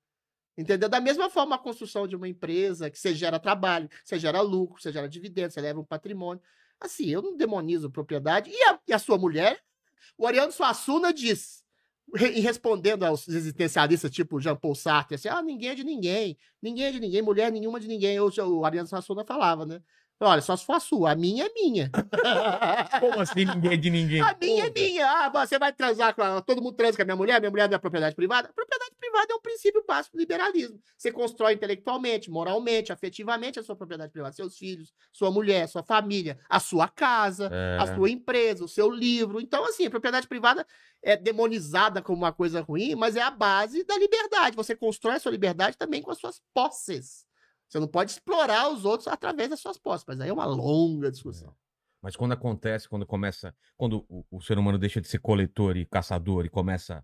Entendeu? 0.55 0.87
Da 0.87 1.01
mesma 1.01 1.31
forma, 1.31 1.55
a 1.55 1.59
construção 1.59 2.07
de 2.07 2.15
uma 2.15 2.27
empresa, 2.27 2.91
que 2.91 2.99
você 2.99 3.15
gera 3.15 3.39
trabalho, 3.39 3.89
você 4.03 4.19
gera 4.19 4.39
lucro, 4.41 4.79
você 4.79 4.91
gera 4.91 5.09
dividendos, 5.09 5.55
você 5.55 5.61
leva 5.61 5.79
um 5.79 5.83
patrimônio. 5.85 6.43
Assim, 6.79 7.07
eu 7.09 7.23
não 7.23 7.35
demonizo 7.35 7.89
propriedade. 7.89 8.51
E 8.51 8.63
a, 8.65 8.79
e 8.87 8.93
a 8.93 8.99
sua 8.99 9.17
mulher? 9.17 9.59
O 10.17 10.27
Ariano 10.27 10.51
Suassuna 10.51 11.13
diz, 11.13 11.63
re- 12.15 12.31
e 12.33 12.39
respondendo 12.39 13.03
aos 13.03 13.27
existencialistas 13.27 14.11
tipo 14.11 14.39
Jean 14.39 14.55
Paul 14.55 14.75
Sartre, 14.75 15.15
assim, 15.15 15.27
ah, 15.29 15.41
ninguém 15.41 15.69
é 15.69 15.75
de 15.75 15.83
ninguém, 15.83 16.37
ninguém 16.61 16.85
é 16.85 16.91
de 16.91 16.99
ninguém, 16.99 17.21
mulher 17.21 17.51
nenhuma 17.51 17.79
de 17.79 17.87
ninguém. 17.87 18.19
O 18.19 18.65
Ariano 18.65 18.87
Suassuna 18.87 19.25
falava, 19.25 19.65
né? 19.65 19.81
Olha, 20.23 20.41
só 20.41 20.55
se 20.55 20.65
for 20.65 20.75
a 20.75 20.79
sua, 20.79 21.11
a 21.11 21.15
minha 21.15 21.45
é 21.45 21.49
minha. 21.53 21.91
Como 22.99 23.19
assim 23.19 23.45
ninguém 23.45 23.73
é 23.73 23.77
de 23.77 23.89
ninguém? 23.89 24.21
A 24.21 24.35
minha 24.39 24.65
é 24.67 24.69
minha. 24.69 25.05
Ah, 25.09 25.29
você 25.29 25.59
vai 25.59 25.73
transar 25.73 26.15
com 26.15 26.21
a, 26.21 26.41
todo 26.41 26.61
mundo 26.61 26.75
transa 26.75 26.95
com 26.95 27.01
a 27.01 27.05
minha 27.05 27.15
mulher, 27.15 27.39
minha 27.39 27.51
mulher 27.51 27.71
é 27.71 27.77
propriedade 27.77 28.15
privada. 28.15 28.51
Propriedade 28.53 28.91
privada 28.99 29.33
é 29.33 29.35
um 29.35 29.41
princípio 29.41 29.83
básico 29.87 30.15
do 30.15 30.19
liberalismo. 30.19 30.79
Você 30.97 31.11
constrói 31.11 31.53
intelectualmente, 31.53 32.31
moralmente, 32.31 32.91
afetivamente 32.93 33.59
a 33.59 33.63
sua 33.63 33.75
propriedade 33.75 34.11
privada, 34.11 34.33
seus 34.33 34.57
filhos, 34.57 34.93
sua 35.11 35.29
mulher, 35.29 35.67
sua 35.67 35.83
família, 35.83 36.39
a 36.49 36.59
sua 36.59 36.87
casa, 36.87 37.49
É. 37.51 37.77
a 37.79 37.95
sua 37.95 38.09
empresa, 38.09 38.63
o 38.63 38.67
seu 38.67 38.89
livro. 38.89 39.41
Então, 39.41 39.65
assim, 39.65 39.85
a 39.85 39.89
propriedade 39.89 40.27
privada 40.27 40.65
é 41.01 41.17
demonizada 41.17 42.01
como 42.01 42.17
uma 42.19 42.31
coisa 42.31 42.61
ruim, 42.61 42.95
mas 42.95 43.15
é 43.15 43.21
a 43.21 43.29
base 43.29 43.83
da 43.83 43.97
liberdade. 43.97 44.55
Você 44.55 44.75
constrói 44.75 45.15
a 45.15 45.19
sua 45.19 45.31
liberdade 45.31 45.77
também 45.77 46.01
com 46.01 46.11
as 46.11 46.17
suas 46.17 46.41
posses. 46.53 47.25
Você 47.67 47.79
não 47.79 47.87
pode 47.87 48.11
explorar 48.11 48.69
os 48.69 48.85
outros 48.85 49.07
através 49.07 49.49
das 49.49 49.59
suas 49.59 49.77
posses, 49.77 50.05
mas 50.07 50.19
aí 50.21 50.29
é 50.29 50.33
uma 50.33 50.45
longa 50.45 51.11
discussão. 51.11 51.55
Mas 52.01 52.15
quando 52.15 52.33
acontece, 52.33 52.89
quando 52.89 53.05
começa. 53.05 53.55
Quando 53.77 54.05
o, 54.09 54.25
o 54.29 54.41
ser 54.41 54.59
humano 54.59 54.77
deixa 54.77 54.99
de 54.99 55.07
ser 55.07 55.19
coletor 55.19 55.77
e 55.77 55.85
caçador 55.85 56.45
e 56.45 56.49
começa 56.49 57.03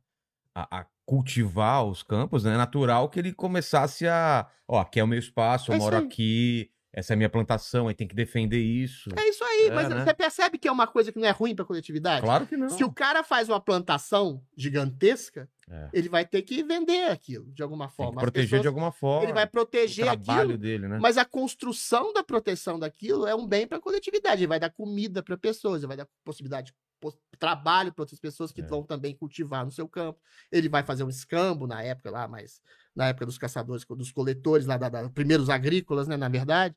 a, 0.53 0.81
a 0.81 0.85
cultivar 1.05 1.85
os 1.85 2.03
campos, 2.03 2.43
né, 2.43 2.53
é 2.53 2.57
natural 2.57 3.09
que 3.09 3.17
ele 3.17 3.33
começasse 3.33 4.07
a. 4.07 4.47
Ó, 4.67 4.77
aqui 4.77 4.99
é 4.99 5.03
o 5.03 5.07
meu 5.07 5.17
espaço, 5.17 5.71
eu 5.71 5.75
É 5.75 5.77
moro 5.79 5.95
aqui, 5.97 6.69
essa 6.91 7.13
é 7.13 7.15
a 7.15 7.17
minha 7.17 7.29
plantação, 7.29 7.87
aí 7.87 7.93
tem 7.93 8.07
que 8.07 8.15
defender 8.15 8.59
isso. 8.59 9.09
É 9.17 9.27
isso 9.29 9.43
aí, 9.43 9.67
É, 9.67 9.71
mas 9.73 9.89
né? 9.89 10.03
você 10.03 10.13
percebe 10.13 10.57
que 10.57 10.67
é 10.67 10.71
uma 10.71 10.87
coisa 10.87 11.11
que 11.11 11.19
não 11.19 11.27
é 11.27 11.31
ruim 11.31 11.53
para 11.55 11.63
a 11.63 11.67
coletividade? 11.67 12.21
Claro 12.25 12.47
que 12.47 12.57
não. 12.57 12.69
Se 12.69 12.83
o 12.83 12.91
cara 12.91 13.23
faz 13.23 13.47
uma 13.49 13.59
plantação 13.59 14.41
gigantesca, 14.57 15.47
É. 15.69 15.89
ele 15.93 16.09
vai 16.09 16.25
ter 16.25 16.41
que 16.41 16.63
vender 16.63 17.09
aquilo 17.11 17.51
de 17.53 17.61
alguma 17.61 17.89
forma. 17.89 18.19
proteger 18.21 18.47
pessoas- 18.49 18.61
de 18.61 18.67
alguma 18.67 18.91
forma. 18.91 19.23
Ele 19.25 19.33
vai 19.33 19.45
o 19.45 19.49
proteger 19.49 20.05
trabalho 20.05 20.41
aquilo, 20.41 20.57
dele, 20.57 20.87
né? 20.87 20.97
mas 20.99 21.17
a 21.17 21.25
construção 21.25 22.11
da 22.13 22.23
proteção 22.23 22.79
daquilo 22.79 23.27
é 23.27 23.35
um 23.35 23.45
bem 23.45 23.67
para 23.67 23.77
a 23.77 23.81
coletividade. 23.81 24.41
Ele 24.41 24.47
vai 24.47 24.59
dar 24.59 24.69
comida 24.71 25.21
para 25.21 25.37
pessoas, 25.37 25.81
ele 25.81 25.87
vai 25.87 25.97
dar 25.97 26.07
possibilidade 26.23 26.67
de 26.67 26.73
pos- 26.99 27.17
trabalho 27.37 27.93
para 27.93 28.01
outras 28.01 28.19
pessoas 28.19 28.51
que 28.51 28.61
É. 28.61 28.65
vão 28.65 28.83
também 28.83 29.15
cultivar 29.15 29.63
no 29.63 29.71
seu 29.71 29.87
campo. 29.87 30.19
Ele 30.51 30.67
vai 30.67 30.83
fazer 30.83 31.03
um 31.03 31.09
escambo 31.09 31.67
na 31.67 31.81
época 31.83 32.09
lá, 32.09 32.27
mas 32.27 32.61
na 32.95 33.07
época 33.09 33.25
dos 33.25 33.37
caçadores, 33.37 33.85
dos 33.85 34.11
coletores 34.11 34.65
lá, 34.65 34.77
da, 34.77 34.89
da- 34.89 35.09
primeiros 35.09 35.49
agrícolas, 35.49 36.07
né, 36.07 36.17
na 36.17 36.29
verdade, 36.29 36.75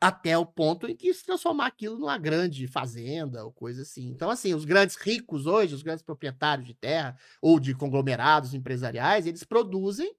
até 0.00 0.36
o 0.38 0.46
ponto 0.46 0.86
em 0.86 0.94
que 0.94 1.12
se 1.12 1.24
transformar 1.24 1.66
aquilo 1.66 1.98
numa 1.98 2.18
grande 2.18 2.66
fazenda 2.68 3.44
ou 3.44 3.52
coisa 3.52 3.82
assim. 3.82 4.08
Então, 4.08 4.30
assim, 4.30 4.54
os 4.54 4.64
grandes 4.64 4.96
ricos 4.96 5.46
hoje, 5.46 5.74
os 5.74 5.82
grandes 5.82 6.02
proprietários 6.04 6.66
de 6.66 6.74
terra 6.74 7.16
ou 7.42 7.58
de 7.58 7.74
conglomerados 7.74 8.54
empresariais, 8.54 9.26
eles 9.26 9.42
produzem, 9.44 10.14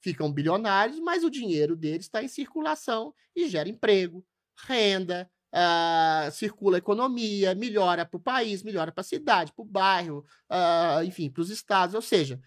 ficam 0.00 0.32
bilionários, 0.32 1.00
mas 1.00 1.24
o 1.24 1.30
dinheiro 1.30 1.74
deles 1.74 2.04
está 2.06 2.22
em 2.22 2.28
circulação 2.28 3.14
e 3.34 3.48
gera 3.48 3.68
emprego, 3.68 4.24
renda, 4.68 5.28
ah, 5.52 6.28
circula 6.30 6.76
a 6.76 6.78
economia, 6.78 7.54
melhora 7.54 8.04
para 8.04 8.18
o 8.18 8.20
país, 8.20 8.62
melhora 8.62 8.92
para 8.92 9.00
a 9.00 9.04
cidade, 9.04 9.52
para 9.52 9.62
o 9.62 9.66
bairro, 9.66 10.24
ah, 10.48 11.00
enfim, 11.04 11.30
para 11.30 11.40
os 11.40 11.50
estados. 11.50 11.94
Ou 11.94 12.02
seja, 12.02 12.40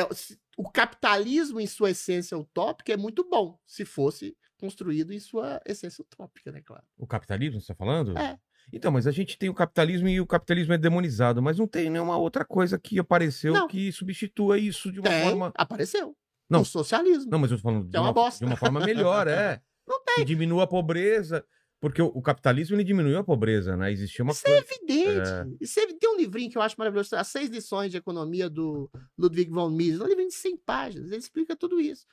é, 0.00 0.08
o 0.56 0.70
capitalismo 0.70 1.60
em 1.60 1.66
sua 1.66 1.90
essência 1.90 2.36
utópica 2.36 2.92
é 2.92 2.96
muito 2.96 3.28
bom, 3.28 3.58
se 3.66 3.84
fosse 3.84 4.36
construído 4.58 5.12
em 5.12 5.20
sua 5.20 5.60
essência 5.66 6.02
utópica, 6.02 6.50
né, 6.50 6.60
claro. 6.64 6.84
O 6.98 7.06
capitalismo, 7.06 7.60
você 7.60 7.68
tá 7.68 7.74
falando? 7.74 8.16
É. 8.16 8.38
Então, 8.72 8.90
mas 8.90 9.06
a 9.06 9.10
gente 9.10 9.38
tem 9.38 9.48
o 9.48 9.54
capitalismo 9.54 10.08
e 10.08 10.20
o 10.20 10.26
capitalismo 10.26 10.72
é 10.74 10.78
demonizado, 10.78 11.40
mas 11.40 11.58
não 11.58 11.66
tem 11.68 11.88
nenhuma 11.88 12.16
outra 12.16 12.44
coisa 12.44 12.78
que 12.78 12.98
apareceu 12.98 13.52
Não. 13.52 13.68
que 13.68 13.92
substitua 13.92 14.58
isso 14.58 14.90
de 14.90 14.98
uma 14.98 15.08
Tem, 15.08 15.22
forma. 15.24 15.52
apareceu. 15.54 16.16
Não. 16.50 16.62
O 16.62 16.64
socialismo. 16.64 17.30
Não, 17.30 17.38
mas 17.38 17.50
eu 17.50 17.58
tô 17.58 17.62
falando 17.62 17.88
de 17.88 17.96
é 17.96 18.00
uma 18.00 18.08
uma, 18.08 18.12
bosta. 18.12 18.44
de 18.44 18.50
uma 18.50 18.56
forma 18.56 18.80
melhor, 18.80 19.28
é. 19.28 19.60
Não 19.86 20.02
Que 20.16 20.24
diminua 20.24 20.64
a 20.64 20.66
pobreza. 20.66 21.44
Porque 21.88 22.02
o, 22.02 22.06
o 22.06 22.22
capitalismo 22.22 22.76
ele 22.76 22.84
diminuiu 22.84 23.18
a 23.18 23.24
pobreza, 23.24 23.76
né? 23.76 23.92
Existia 23.92 24.22
uma 24.24 24.32
Isso 24.32 24.42
é 24.46 24.50
coisa. 24.62 24.66
evidente. 24.74 25.56
Isso 25.60 25.78
é- 25.80 25.86
tem 25.86 26.10
um 26.10 26.16
livrinho 26.16 26.50
que 26.50 26.58
eu 26.58 26.62
acho 26.62 26.74
maravilhoso, 26.78 27.14
As 27.16 27.28
Seis 27.28 27.48
Lições 27.48 27.90
de 27.90 27.96
Economia 27.96 28.48
do 28.50 28.90
Ludwig 29.16 29.50
von 29.50 29.70
Mises. 29.70 30.00
É 30.00 30.04
um 30.04 30.08
livrinho 30.08 30.28
de 30.28 30.34
100 30.34 30.56
páginas, 30.58 31.06
ele 31.08 31.18
explica 31.18 31.54
tudo 31.54 31.80
isso. 31.80 32.04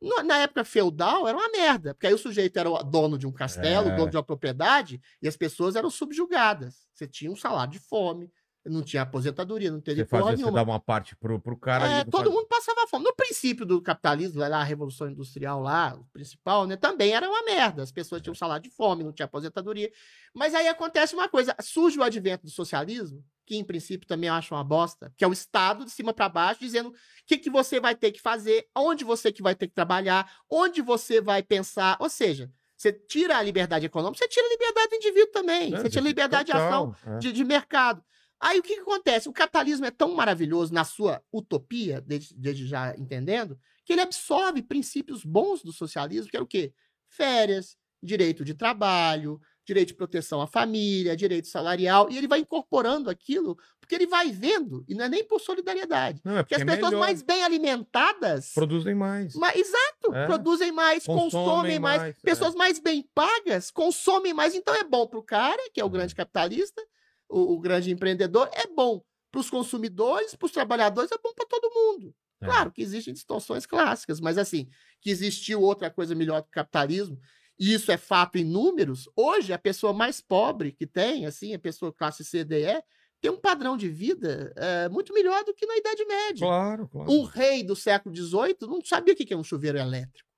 No- 0.00 0.22
na 0.22 0.38
época 0.40 0.62
feudal 0.64 1.26
era 1.26 1.36
uma 1.38 1.48
merda, 1.48 1.94
porque 1.94 2.06
aí 2.06 2.12
o 2.12 2.18
sujeito 2.18 2.58
era 2.58 2.68
o 2.68 2.82
dono 2.82 3.16
de 3.16 3.26
um 3.26 3.32
castelo, 3.32 3.88
É. 3.88 3.96
dono 3.96 4.10
de 4.10 4.16
uma 4.18 4.22
propriedade, 4.22 5.00
e 5.22 5.26
as 5.26 5.36
pessoas 5.36 5.74
eram 5.74 5.88
subjugadas. 5.88 6.86
Você 6.92 7.06
tinha 7.06 7.30
um 7.30 7.36
salário 7.36 7.72
de 7.72 7.78
fome, 7.78 8.30
não 8.68 8.82
tinha 8.82 9.02
aposentadoria, 9.02 9.70
não 9.70 9.80
teve 9.80 10.02
Você 10.02 10.06
fazia, 10.06 10.30
você 10.32 10.36
nenhuma. 10.36 10.52
dava 10.52 10.70
uma 10.70 10.80
parte 10.80 11.16
pro, 11.16 11.40
pro 11.40 11.56
cara. 11.56 11.86
É, 11.86 12.04
todo 12.04 12.24
faz- 12.24 12.34
mundo 12.34 12.46
passava 12.46 12.86
fome. 12.88 13.04
No 13.04 13.14
princípio 13.14 13.64
do 13.64 13.80
capitalismo, 13.80 14.40
lá 14.40 14.58
a 14.58 14.64
Revolução 14.64 15.08
Industrial 15.10 15.60
lá, 15.60 15.94
o 15.94 16.04
principal, 16.12 16.66
né? 16.66 16.76
Também 16.76 17.12
era 17.12 17.28
uma 17.28 17.42
merda. 17.44 17.82
As 17.82 17.92
pessoas 17.92 18.22
tinham 18.22 18.34
salário 18.34 18.62
de 18.62 18.70
fome, 18.70 19.04
não 19.04 19.12
tinha 19.12 19.26
aposentadoria. 19.26 19.90
Mas 20.34 20.54
aí 20.54 20.68
acontece 20.68 21.14
uma 21.14 21.28
coisa. 21.28 21.54
Surge 21.60 21.98
o 21.98 22.02
advento 22.02 22.44
do 22.44 22.50
socialismo, 22.50 23.24
que 23.44 23.56
em 23.56 23.64
princípio 23.64 24.06
também 24.06 24.28
eu 24.28 24.34
acho 24.34 24.54
uma 24.54 24.64
bosta, 24.64 25.12
que 25.16 25.24
é 25.24 25.28
o 25.28 25.32
Estado 25.32 25.84
de 25.84 25.90
cima 25.90 26.12
para 26.12 26.28
baixo, 26.28 26.60
dizendo 26.60 26.90
o 26.90 26.94
que, 27.26 27.38
que 27.38 27.50
você 27.50 27.80
vai 27.80 27.94
ter 27.94 28.12
que 28.12 28.20
fazer, 28.20 28.66
onde 28.76 29.04
você 29.04 29.32
que 29.32 29.42
vai 29.42 29.54
ter 29.54 29.68
que 29.68 29.74
trabalhar, 29.74 30.30
onde 30.50 30.82
você 30.82 31.20
vai 31.20 31.42
pensar. 31.42 31.96
Ou 32.00 32.08
seja, 32.08 32.50
você 32.76 32.92
tira 32.92 33.38
a 33.38 33.42
liberdade 33.42 33.86
econômica, 33.86 34.18
você 34.18 34.28
tira 34.28 34.46
a 34.46 34.50
liberdade 34.50 34.88
do 34.90 34.96
indivíduo 34.96 35.32
também. 35.32 35.74
É, 35.74 35.78
você 35.78 35.88
tira 35.88 36.02
a 36.02 36.08
liberdade 36.08 36.46
de 36.46 36.52
ação 36.52 36.92
total, 36.92 37.14
é. 37.14 37.18
de, 37.18 37.32
de 37.32 37.44
mercado. 37.44 38.02
Aí 38.40 38.58
o 38.58 38.62
que, 38.62 38.74
que 38.74 38.80
acontece? 38.80 39.28
O 39.28 39.32
capitalismo 39.32 39.86
é 39.86 39.90
tão 39.90 40.14
maravilhoso 40.14 40.72
na 40.72 40.84
sua 40.84 41.22
utopia, 41.32 42.00
desde, 42.00 42.34
desde 42.34 42.66
já 42.66 42.94
entendendo, 42.96 43.58
que 43.84 43.92
ele 43.92 44.02
absorve 44.02 44.62
princípios 44.62 45.24
bons 45.24 45.62
do 45.62 45.72
socialismo, 45.72 46.30
que 46.30 46.36
é 46.36 46.40
o 46.40 46.46
quê? 46.46 46.72
Férias, 47.08 47.76
direito 48.02 48.44
de 48.44 48.52
trabalho, 48.52 49.40
direito 49.64 49.88
de 49.88 49.94
proteção 49.94 50.40
à 50.40 50.46
família, 50.46 51.16
direito 51.16 51.48
salarial, 51.48 52.08
e 52.10 52.16
ele 52.18 52.28
vai 52.28 52.40
incorporando 52.40 53.10
aquilo, 53.10 53.56
porque 53.80 53.94
ele 53.94 54.06
vai 54.06 54.30
vendo, 54.30 54.84
e 54.86 54.94
não 54.94 55.06
é 55.06 55.08
nem 55.08 55.24
por 55.24 55.40
solidariedade. 55.40 56.20
Não, 56.24 56.36
é 56.38 56.42
Porque 56.42 56.54
porque 56.54 56.54
as 56.54 56.60
é 56.62 56.64
pessoas 56.76 56.92
melhor, 56.92 57.00
mais 57.06 57.22
bem 57.22 57.42
alimentadas 57.42 58.52
produzem 58.52 58.94
mais. 58.94 59.34
mas, 59.34 59.56
exato, 59.56 60.14
É. 60.14 60.26
produzem 60.26 60.70
mais, 60.72 61.04
consomem, 61.04 61.30
Consomem 61.30 61.78
mais. 61.80 62.02
mais, 62.02 62.16
é. 62.16 62.20
Pessoas 62.22 62.54
mais 62.54 62.78
bem 62.78 63.08
pagas 63.14 63.70
consomem 63.70 64.32
mais. 64.34 64.54
Então 64.54 64.74
é 64.74 64.84
bom 64.84 65.06
para 65.06 65.18
o 65.18 65.22
cara, 65.22 65.70
que 65.72 65.80
é 65.80 65.84
o 65.84 65.90
grande 65.90 66.14
capitalista, 66.14 66.80
o, 67.28 67.54
o 67.54 67.60
grande 67.60 67.90
empreendedor, 67.90 68.50
é 68.52 68.66
bom 68.66 69.02
para 69.30 69.40
os 69.40 69.50
consumidores, 69.50 70.34
para 70.34 70.46
os 70.46 70.52
trabalhadores, 70.52 71.12
é 71.12 71.18
bom 71.22 71.32
para 71.34 71.46
todo 71.46 71.74
mundo. 71.74 72.14
Claro 72.40 72.70
que 72.70 72.82
existem 72.82 73.14
distorções 73.14 73.66
clássicas, 73.66 74.20
mas 74.20 74.38
assim, 74.38 74.68
que 75.00 75.10
existiu 75.10 75.62
outra 75.62 75.90
coisa 75.90 76.14
melhor 76.14 76.42
que 76.42 76.48
o 76.48 76.52
capitalismo, 76.52 77.18
e 77.58 77.72
isso 77.72 77.90
é 77.90 77.96
fato 77.96 78.36
em 78.36 78.44
números, 78.44 79.08
hoje 79.16 79.52
a 79.52 79.58
pessoa 79.58 79.92
mais 79.92 80.20
pobre 80.20 80.72
que 80.72 80.86
tem, 80.86 81.24
assim, 81.24 81.54
a 81.54 81.58
pessoa 81.58 81.92
classe 81.92 82.24
C, 82.24 82.44
D, 82.44 82.66
E, 82.66 82.82
tem 83.20 83.30
um 83.30 83.40
padrão 83.40 83.76
de 83.76 83.88
vida 83.88 84.52
eh, 84.56 84.88
muito 84.90 85.14
melhor 85.14 85.42
do 85.42 85.54
que 85.54 85.64
na 85.66 85.76
Idade 85.78 86.04
Média. 86.04 86.46
Claro, 86.46 86.86
claro. 86.86 87.10
Um 87.10 87.22
rei 87.22 87.62
do 87.62 87.74
século 87.74 88.14
XVIII 88.14 88.56
não 88.62 88.84
sabia 88.84 89.14
o 89.14 89.16
que 89.16 89.32
era 89.32 89.40
um 89.40 89.44
chuveiro 89.44 89.78
elétrico, 89.78 90.28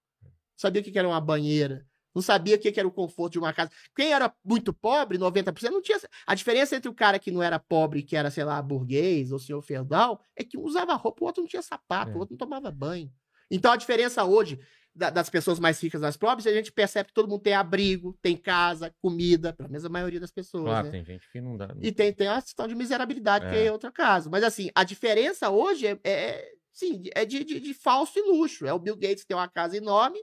sabia 0.57 0.80
o 0.80 0.85
que 0.85 0.97
era 0.97 1.09
uma 1.09 1.21
banheira, 1.21 1.85
não 2.14 2.22
sabia 2.22 2.56
o 2.56 2.58
que 2.58 2.72
era 2.78 2.86
o 2.88 2.90
conforto 2.92 3.32
de 3.32 3.38
uma 3.38 3.52
casa. 3.52 3.70
Quem 3.94 4.12
era 4.12 4.32
muito 4.44 4.72
pobre, 4.72 5.18
90%, 5.18 5.70
não 5.70 5.82
tinha. 5.82 5.98
A 6.26 6.34
diferença 6.34 6.74
entre 6.76 6.88
o 6.88 6.94
cara 6.94 7.18
que 7.18 7.30
não 7.30 7.42
era 7.42 7.58
pobre, 7.58 8.02
que 8.02 8.16
era, 8.16 8.30
sei 8.30 8.44
lá, 8.44 8.60
burguês 8.62 9.30
ou 9.32 9.38
senhor 9.38 9.60
feudal, 9.62 10.20
é 10.36 10.42
que 10.44 10.56
um 10.58 10.62
usava 10.62 10.94
roupa, 10.94 11.22
o 11.22 11.26
outro 11.26 11.42
não 11.42 11.48
tinha 11.48 11.62
sapato, 11.62 12.12
É. 12.12 12.14
o 12.14 12.18
outro 12.18 12.32
não 12.34 12.38
tomava 12.38 12.70
banho. 12.70 13.10
Então 13.50 13.72
a 13.72 13.76
diferença 13.76 14.24
hoje 14.24 14.58
da- 14.94 15.10
das 15.10 15.30
pessoas 15.30 15.60
mais 15.60 15.80
ricas 15.80 16.00
das 16.00 16.16
pobres, 16.16 16.44
a 16.46 16.52
gente 16.52 16.72
percebe 16.72 17.08
que 17.08 17.14
todo 17.14 17.28
mundo 17.28 17.40
tem 17.42 17.54
abrigo, 17.54 18.18
tem 18.20 18.36
casa, 18.36 18.92
comida, 19.00 19.52
pela 19.52 19.68
mesma 19.68 19.88
maioria 19.88 20.18
das 20.18 20.32
pessoas. 20.32 20.64
Claro, 20.64 20.86
né? 20.86 20.90
tem 20.90 21.04
gente 21.04 21.30
que 21.30 21.40
não 21.40 21.56
dá. 21.56 21.68
E 21.80 21.92
tem, 21.92 22.12
tem 22.12 22.26
uma 22.28 22.42
questão 22.42 22.66
de 22.66 22.74
miserabilidade, 22.74 23.48
que 23.48 23.54
É. 23.56 23.66
é 23.66 23.72
outro 23.72 23.92
caso. 23.92 24.28
Mas 24.28 24.42
assim, 24.42 24.70
a 24.74 24.82
diferença 24.82 25.50
hoje 25.50 25.86
é, 25.86 25.98
é, 26.02 26.48
sim, 26.72 27.02
é 27.14 27.24
de, 27.24 27.44
de, 27.44 27.60
de 27.60 27.74
falso 27.74 28.18
e 28.18 28.22
luxo. 28.22 28.66
É 28.66 28.72
o 28.72 28.78
Bill 28.78 28.96
Gates 28.96 29.22
que 29.22 29.28
tem 29.28 29.36
uma 29.36 29.48
casa 29.48 29.76
enorme, 29.76 30.18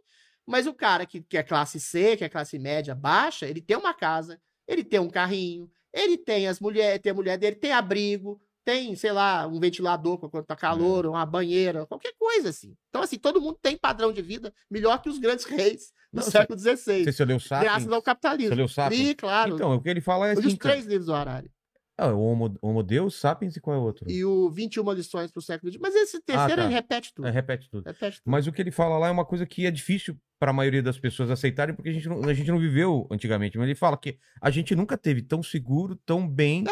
mas 0.48 0.68
o 0.68 0.74
cara 0.74 1.06
que, 1.06 1.22
que 1.22 1.38
é 1.38 1.44
classe 1.44 1.80
C, 1.80 2.16
que 2.18 2.24
é 2.24 2.30
classe 2.30 2.58
média 2.60 2.94
baixa, 2.96 3.48
ele 3.48 3.62
tem 3.62 3.75
uma 3.78 3.94
casa, 3.94 4.40
ele 4.68 4.84
tem 4.84 5.00
um 5.00 5.10
carrinho, 5.10 5.70
ele 5.94 6.18
tem 6.18 6.48
as 6.48 6.60
mulheres, 6.60 7.02
tem 7.02 7.12
a 7.12 7.16
mulher 7.16 7.38
dele, 7.38 7.56
tem 7.56 7.72
abrigo, 7.72 8.40
tem, 8.66 8.96
sei 8.96 9.12
lá, 9.12 9.46
um 9.48 9.60
ventilador 9.60 10.18
quando 10.18 10.44
tá 10.44 10.56
calor, 10.56 11.06
uma 11.06 11.24
banheira, 11.25 11.86
qualquer 11.86 12.14
coisa 12.18 12.50
assim. 12.50 12.75
Então, 12.90 13.02
assim, 13.04 13.18
todo 13.18 13.40
mundo 13.40 13.60
tem 13.62 13.78
padrão 13.78 14.12
de 14.12 14.22
vida 14.24 14.52
melhor 14.72 15.00
que 15.02 15.08
os 15.10 15.20
grandes 15.20 15.46
reis 15.50 15.92
do 16.12 16.18
Não, 16.18 16.24
você- 16.24 16.32
século 16.32 16.58
XVI. 16.60 17.04
se 17.04 17.14
você 17.14 17.25
leu 17.25 17.40
Sapiens. 17.40 17.72
Graças 17.72 17.92
ao 17.92 18.02
capitalismo. 18.02 18.50
Você 18.50 18.56
leu 18.56 18.68
Sapiens? 18.68 19.02
Li, 19.10 19.16
claro. 19.16 19.54
Então, 19.54 19.75
o 19.75 19.82
que 19.82 19.90
ele 19.90 20.02
fala 20.02 20.28
é 20.30 20.34
eu 20.34 20.40
assim, 20.40 20.48
os 20.48 20.56
cara. 20.56 20.74
três 20.74 20.88
livros 20.88 21.06
do 21.06 21.14
Harari. 21.14 21.52
Ah, 21.98 22.08
o 22.08 22.20
Homo, 22.20 22.58
Homo 22.62 22.84
Deus, 22.84 23.16
Sapiens 23.16 23.56
e 23.56 23.62
qual 23.62 23.75
é 23.75 23.80
o 23.80 23.84
outro? 23.84 24.10
E 24.10 24.24
o 24.25 24.50
21 24.50 24.92
lições 24.92 25.32
pro 25.32 25.42
século 25.42 25.72
XX. 25.72 25.82
Mas 25.82 25.96
esse 25.96 26.22
terceiro, 26.22 26.56
tá. 26.58 26.66
ele 26.66 26.74
repete 26.74 27.14
tudo. 27.14 27.28
É, 27.28 27.32
repete 27.32 27.70
tudo. 27.70 27.86
Repete 27.86 28.18
tudo. 28.18 28.30
Mas 28.30 28.48
o 28.48 28.52
que 28.52 28.62
ele 28.62 28.72
fala 28.72 28.98
lá 28.98 29.08
é 29.08 29.12
uma 29.12 29.25
coisa 29.25 29.46
que 29.46 29.66
é 29.66 29.72
difícil 29.72 30.18
para 30.38 30.52
a 30.52 30.54
maioria 30.54 30.84
das 30.84 31.00
pessoas 31.00 31.32
aceitarem, 31.32 31.74
porque 31.74 31.90
a 31.90 31.94
gente, 31.94 32.10
não, 32.10 32.22
a 32.24 32.34
gente 32.34 32.52
não 32.52 32.60
viveu 32.60 33.08
antigamente. 33.10 33.58
Mas 33.58 33.68
ele 33.68 33.75
fala 33.75 33.98
que 33.98 34.18
a 34.42 34.50
gente 34.50 34.75
nunca 34.75 34.98
teve 34.98 35.22
tão 35.22 35.42
seguro, 35.42 35.96
tão 36.06 36.28
bem. 36.28 36.66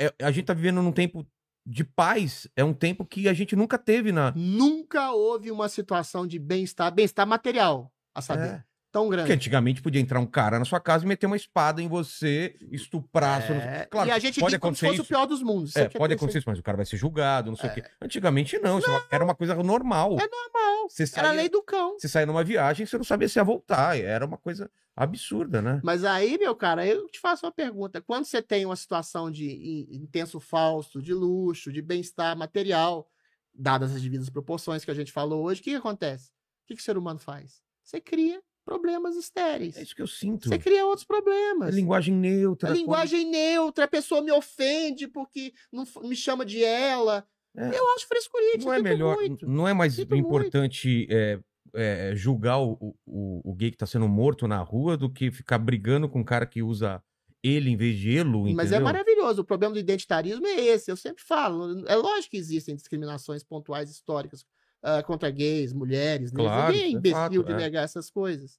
É, 0.00 0.12
a 0.22 0.30
gente 0.30 0.46
tá 0.46 0.54
vivendo 0.54 0.80
num 0.80 0.92
tempo 0.92 1.26
de 1.66 1.84
paz. 1.84 2.48
É 2.56 2.64
um 2.64 2.72
tempo 2.72 3.04
que 3.04 3.28
a 3.28 3.34
gente 3.34 3.54
nunca 3.54 3.76
teve 3.76 4.10
na. 4.10 4.32
Nunca 4.34 5.12
houve 5.12 5.50
uma 5.50 5.68
situação 5.68 6.26
de 6.26 6.38
bem-estar, 6.38 6.92
bem-estar 6.92 7.26
material, 7.26 7.92
a 8.14 8.22
saber, 8.22 8.64
É. 8.92 8.98
tão 8.98 9.04
Porque 9.04 9.16
grande. 9.16 9.32
antigamente 9.32 9.80
podia 9.82 10.00
entrar 10.00 10.20
um 10.20 10.26
cara 10.26 10.58
na 10.58 10.64
sua 10.64 10.78
casa 10.78 11.04
e 11.04 11.08
meter 11.08 11.26
uma 11.26 11.36
espada 11.36 11.80
em 11.80 11.88
você, 11.88 12.54
estuprar. 12.70 13.48
não- 13.50 13.56
É, 13.56 13.86
Claro, 13.86 14.08
e 14.08 14.12
a 14.12 14.18
gente 14.18 14.38
pode 14.38 14.50
vive 14.52 14.60
como 14.60 14.74
se 14.76 14.84
acontecer 14.84 14.86
fosse 14.86 15.00
o 15.00 15.02
isso. 15.02 15.08
pior 15.08 15.26
dos 15.26 15.42
mundos. 15.42 15.74
É, 15.76 15.84
aqui 15.84 15.98
pode 15.98 16.12
acontecer 16.14 16.38
isso, 16.38 16.48
mas 16.48 16.58
o 16.58 16.62
cara 16.62 16.76
vai 16.76 16.84
ser 16.86 16.96
julgado, 16.96 17.50
não 17.50 17.56
sei 17.56 17.70
o 17.70 17.74
quê. 17.74 17.84
Antigamente 18.00 18.58
não, 18.58 18.78
isso 18.78 18.88
era 19.10 19.24
uma 19.24 19.34
coisa 19.34 19.54
normal. 19.62 20.18
É 20.20 20.28
normal. 20.28 20.88
Você 20.90 21.04
Era 21.04 21.10
a 21.10 21.24
saía, 21.30 21.32
lei 21.40 21.48
do 21.48 21.62
cão. 21.62 21.96
você 21.98 22.08
saía 22.08 22.26
numa 22.26 22.44
viagem, 22.44 22.84
você 22.84 22.96
não 22.98 23.04
sabia 23.04 23.28
se 23.28 23.38
ia 23.38 23.44
voltar. 23.44 23.96
Era 23.98 24.26
uma 24.26 24.36
coisa 24.36 24.70
absurda, 24.94 25.62
né? 25.62 25.80
Mas 25.82 26.04
aí, 26.04 26.36
meu 26.38 26.54
cara, 26.54 26.86
eu 26.86 27.06
te 27.08 27.18
faço 27.18 27.46
uma 27.46 27.52
pergunta. 27.52 28.00
Quando 28.02 28.24
você 28.26 28.42
tem 28.42 28.66
uma 28.66 28.76
situação 28.76 29.30
de 29.30 29.46
in- 29.46 29.96
intenso 30.02 30.38
falso, 30.40 31.00
de 31.00 31.14
luxo, 31.14 31.72
de 31.72 31.80
bem-estar 31.80 32.36
material, 32.36 33.08
dadas 33.54 33.94
as 33.94 34.02
devidas 34.02 34.28
proporções 34.28 34.84
que 34.84 34.90
a 34.90 34.94
gente 34.94 35.10
falou 35.12 35.44
hoje, 35.44 35.60
o 35.60 35.64
que, 35.64 35.70
que 35.70 35.76
acontece? 35.76 36.28
O 36.30 36.66
que, 36.66 36.74
que 36.74 36.80
o 36.80 36.84
ser 36.84 36.98
humano 36.98 37.18
faz? 37.18 37.62
Você 37.82 38.00
cria 38.00 38.40
problemas 38.64 39.16
estéreis. 39.16 39.76
É 39.76 39.82
isso 39.82 39.94
que 39.94 40.02
eu 40.02 40.06
sinto. 40.06 40.48
Você 40.48 40.58
cria 40.58 40.86
outros 40.86 41.04
É 41.04 41.06
problemas. 41.06 41.74
linguagem 41.74 42.14
neutra. 42.14 42.70
A 42.70 42.72
linguagem 42.72 43.28
neutra, 43.28 43.84
a 43.84 43.88
pessoa 43.88 44.22
me 44.22 44.32
ofende 44.32 45.08
porque 45.08 45.52
não 45.72 45.84
me 46.02 46.16
chama 46.16 46.44
de 46.44 46.62
ela. 46.62 47.26
É. 47.56 47.78
Eu 47.78 47.94
acho 47.94 48.08
frescurinha, 48.08 48.64
Não 48.64 48.72
é 48.72 48.80
melhor, 48.80 49.16
muito. 49.16 49.46
não 49.46 49.68
é 49.68 49.74
mais 49.74 49.94
Sinto 49.94 50.16
importante 50.16 51.06
é, 51.10 51.38
é, 51.74 52.12
julgar 52.16 52.58
o, 52.60 52.96
o, 53.06 53.50
o 53.50 53.54
gay 53.54 53.70
que 53.70 53.76
tá 53.76 53.86
sendo 53.86 54.08
morto 54.08 54.48
na 54.48 54.58
rua 54.58 54.96
do 54.96 55.10
que 55.10 55.30
ficar 55.30 55.58
brigando 55.58 56.08
com 56.08 56.20
um 56.20 56.24
cara 56.24 56.46
que 56.46 56.62
usa 56.62 57.02
ele 57.42 57.70
em 57.70 57.76
vez 57.76 57.98
de 57.98 58.16
elo, 58.16 58.48
Mas 58.54 58.70
é 58.70 58.78
maravilhoso. 58.78 59.42
O 59.42 59.44
problema 59.44 59.74
do 59.74 59.80
identitarismo 59.80 60.46
é 60.46 60.60
esse. 60.60 60.90
Eu 60.90 60.96
sempre 60.96 61.22
falo. 61.24 61.84
É 61.88 61.96
lógico 61.96 62.30
que 62.30 62.36
existem 62.36 62.76
discriminações 62.76 63.42
pontuais 63.42 63.90
históricas 63.90 64.46
ah, 64.82 65.02
contra 65.02 65.30
gays, 65.30 65.72
mulheres. 65.72 66.32
negros. 66.32 66.46
Claro, 66.52 66.72
Ninguém 66.72 66.84
é 66.84 66.86
é 66.86 66.90
imbecil 66.90 67.16
fato, 67.16 67.44
de 67.44 67.52
é. 67.52 67.56
negar 67.56 67.84
essas 67.84 68.10
coisas. 68.10 68.58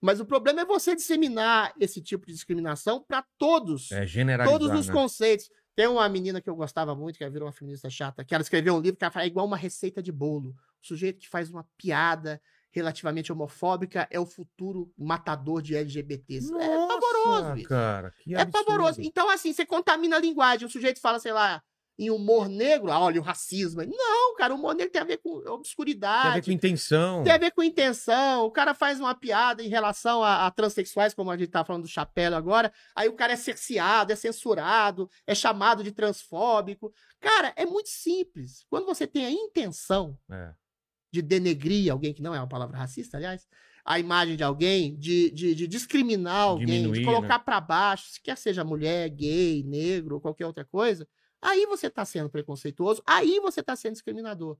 Mas 0.00 0.20
o 0.20 0.24
problema 0.24 0.60
é 0.60 0.64
você 0.64 0.94
disseminar 0.94 1.72
esse 1.80 2.00
tipo 2.00 2.26
de 2.26 2.32
discriminação 2.32 3.02
para 3.02 3.24
todos. 3.38 3.90
É 3.90 4.06
generalizar, 4.06 4.58
todos 4.58 4.78
os 4.78 4.86
né? 4.88 4.92
conceitos. 4.92 5.50
Tem 5.74 5.88
uma 5.88 6.08
menina 6.08 6.40
que 6.40 6.48
eu 6.48 6.54
gostava 6.54 6.94
muito, 6.94 7.18
que 7.18 7.28
virou 7.28 7.46
uma 7.48 7.52
feminista 7.52 7.90
chata, 7.90 8.24
que 8.24 8.34
ela 8.34 8.42
escreveu 8.42 8.74
um 8.74 8.80
livro 8.80 8.96
que 8.96 9.04
ela 9.04 9.10
fala 9.10 9.24
é 9.24 9.28
igual 9.28 9.46
uma 9.46 9.56
receita 9.56 10.02
de 10.02 10.12
bolo. 10.12 10.50
O 10.82 10.86
sujeito 10.86 11.18
que 11.18 11.28
faz 11.28 11.50
uma 11.50 11.66
piada 11.76 12.40
relativamente 12.70 13.32
homofóbica 13.32 14.06
é 14.10 14.20
o 14.20 14.26
futuro 14.26 14.92
matador 14.98 15.62
de 15.62 15.74
LGBTs. 15.74 16.48
é 16.48 16.68
Nossa, 16.76 17.00
pavoroso 17.00 17.56
isso. 17.56 17.68
cara. 17.68 18.12
É 18.28 18.40
absurdo. 18.40 18.66
pavoroso. 18.66 19.00
Então, 19.00 19.30
assim, 19.30 19.52
você 19.52 19.64
contamina 19.64 20.16
a 20.16 20.20
linguagem. 20.20 20.66
O 20.66 20.70
sujeito 20.70 21.00
fala, 21.00 21.18
sei 21.18 21.32
lá, 21.32 21.62
em 21.98 22.10
humor 22.10 22.48
negro, 22.48 22.90
ah, 22.90 22.98
olha, 22.98 23.20
o 23.20 23.24
racismo. 23.24 23.80
Não, 23.84 24.34
cara, 24.36 24.52
o 24.52 24.58
humor 24.58 24.74
negro 24.74 24.90
tem 24.92 25.00
a 25.00 25.04
ver 25.04 25.18
com 25.18 25.40
Tem 25.40 25.48
a 25.48 25.54
obscuridade. 25.54 26.34
ver 26.40 26.44
com 26.44 26.50
intenção. 26.50 27.22
Tem 27.22 27.32
a 27.32 27.38
ver 27.38 27.52
com 27.52 27.62
intenção. 27.62 28.44
O 28.46 28.50
cara 28.50 28.74
faz 28.74 28.98
uma 28.98 29.14
piada 29.14 29.62
em 29.62 29.68
relação 29.68 30.22
a, 30.22 30.46
a 30.46 30.50
transexuais, 30.50 31.14
como 31.14 31.30
a 31.30 31.36
gente 31.36 31.50
tá 31.50 31.64
falando 31.64 31.82
do 31.82 31.88
chapéu 31.88 32.34
agora. 32.34 32.72
Aí 32.96 33.08
o 33.08 33.12
cara 33.14 33.34
é 33.34 33.36
cerceado, 33.36 34.12
é 34.12 34.16
censurado, 34.16 35.08
é 35.26 35.34
chamado 35.34 35.84
de 35.84 35.92
transfóbico. 35.92 36.92
Cara, 37.20 37.52
é 37.56 37.64
muito 37.64 37.88
simples. 37.88 38.64
Quando 38.68 38.86
você 38.86 39.06
tem 39.06 39.24
a 39.26 39.30
intenção 39.30 40.18
É. 40.30 40.52
de 41.12 41.22
denegrir 41.22 41.92
alguém, 41.92 42.12
que 42.12 42.22
não 42.22 42.34
é 42.34 42.38
uma 42.40 42.48
palavra 42.48 42.76
racista, 42.76 43.16
aliás, 43.18 43.46
a 43.84 43.98
imagem 44.00 44.34
de 44.36 44.42
alguém, 44.42 44.96
de, 44.98 45.30
de, 45.30 45.54
de 45.54 45.68
discriminar 45.68 46.36
alguém, 46.42 46.66
Diminuir, 46.66 47.00
de 47.00 47.06
né? 47.06 47.12
colocar 47.12 47.38
pra 47.38 47.60
baixo, 47.60 48.08
se 48.10 48.20
quer 48.20 48.36
seja 48.36 48.64
mulher, 48.64 49.08
gay, 49.10 49.62
negro 49.62 50.16
ou 50.16 50.20
qualquer 50.20 50.46
outra 50.46 50.64
coisa, 50.64 51.06
aí 51.44 51.66
você 51.66 51.88
tá 51.90 52.04
sendo 52.04 52.28
preconceituoso, 52.30 53.02
aí 53.06 53.38
você 53.40 53.62
tá 53.62 53.76
sendo 53.76 53.92
discriminador. 53.92 54.56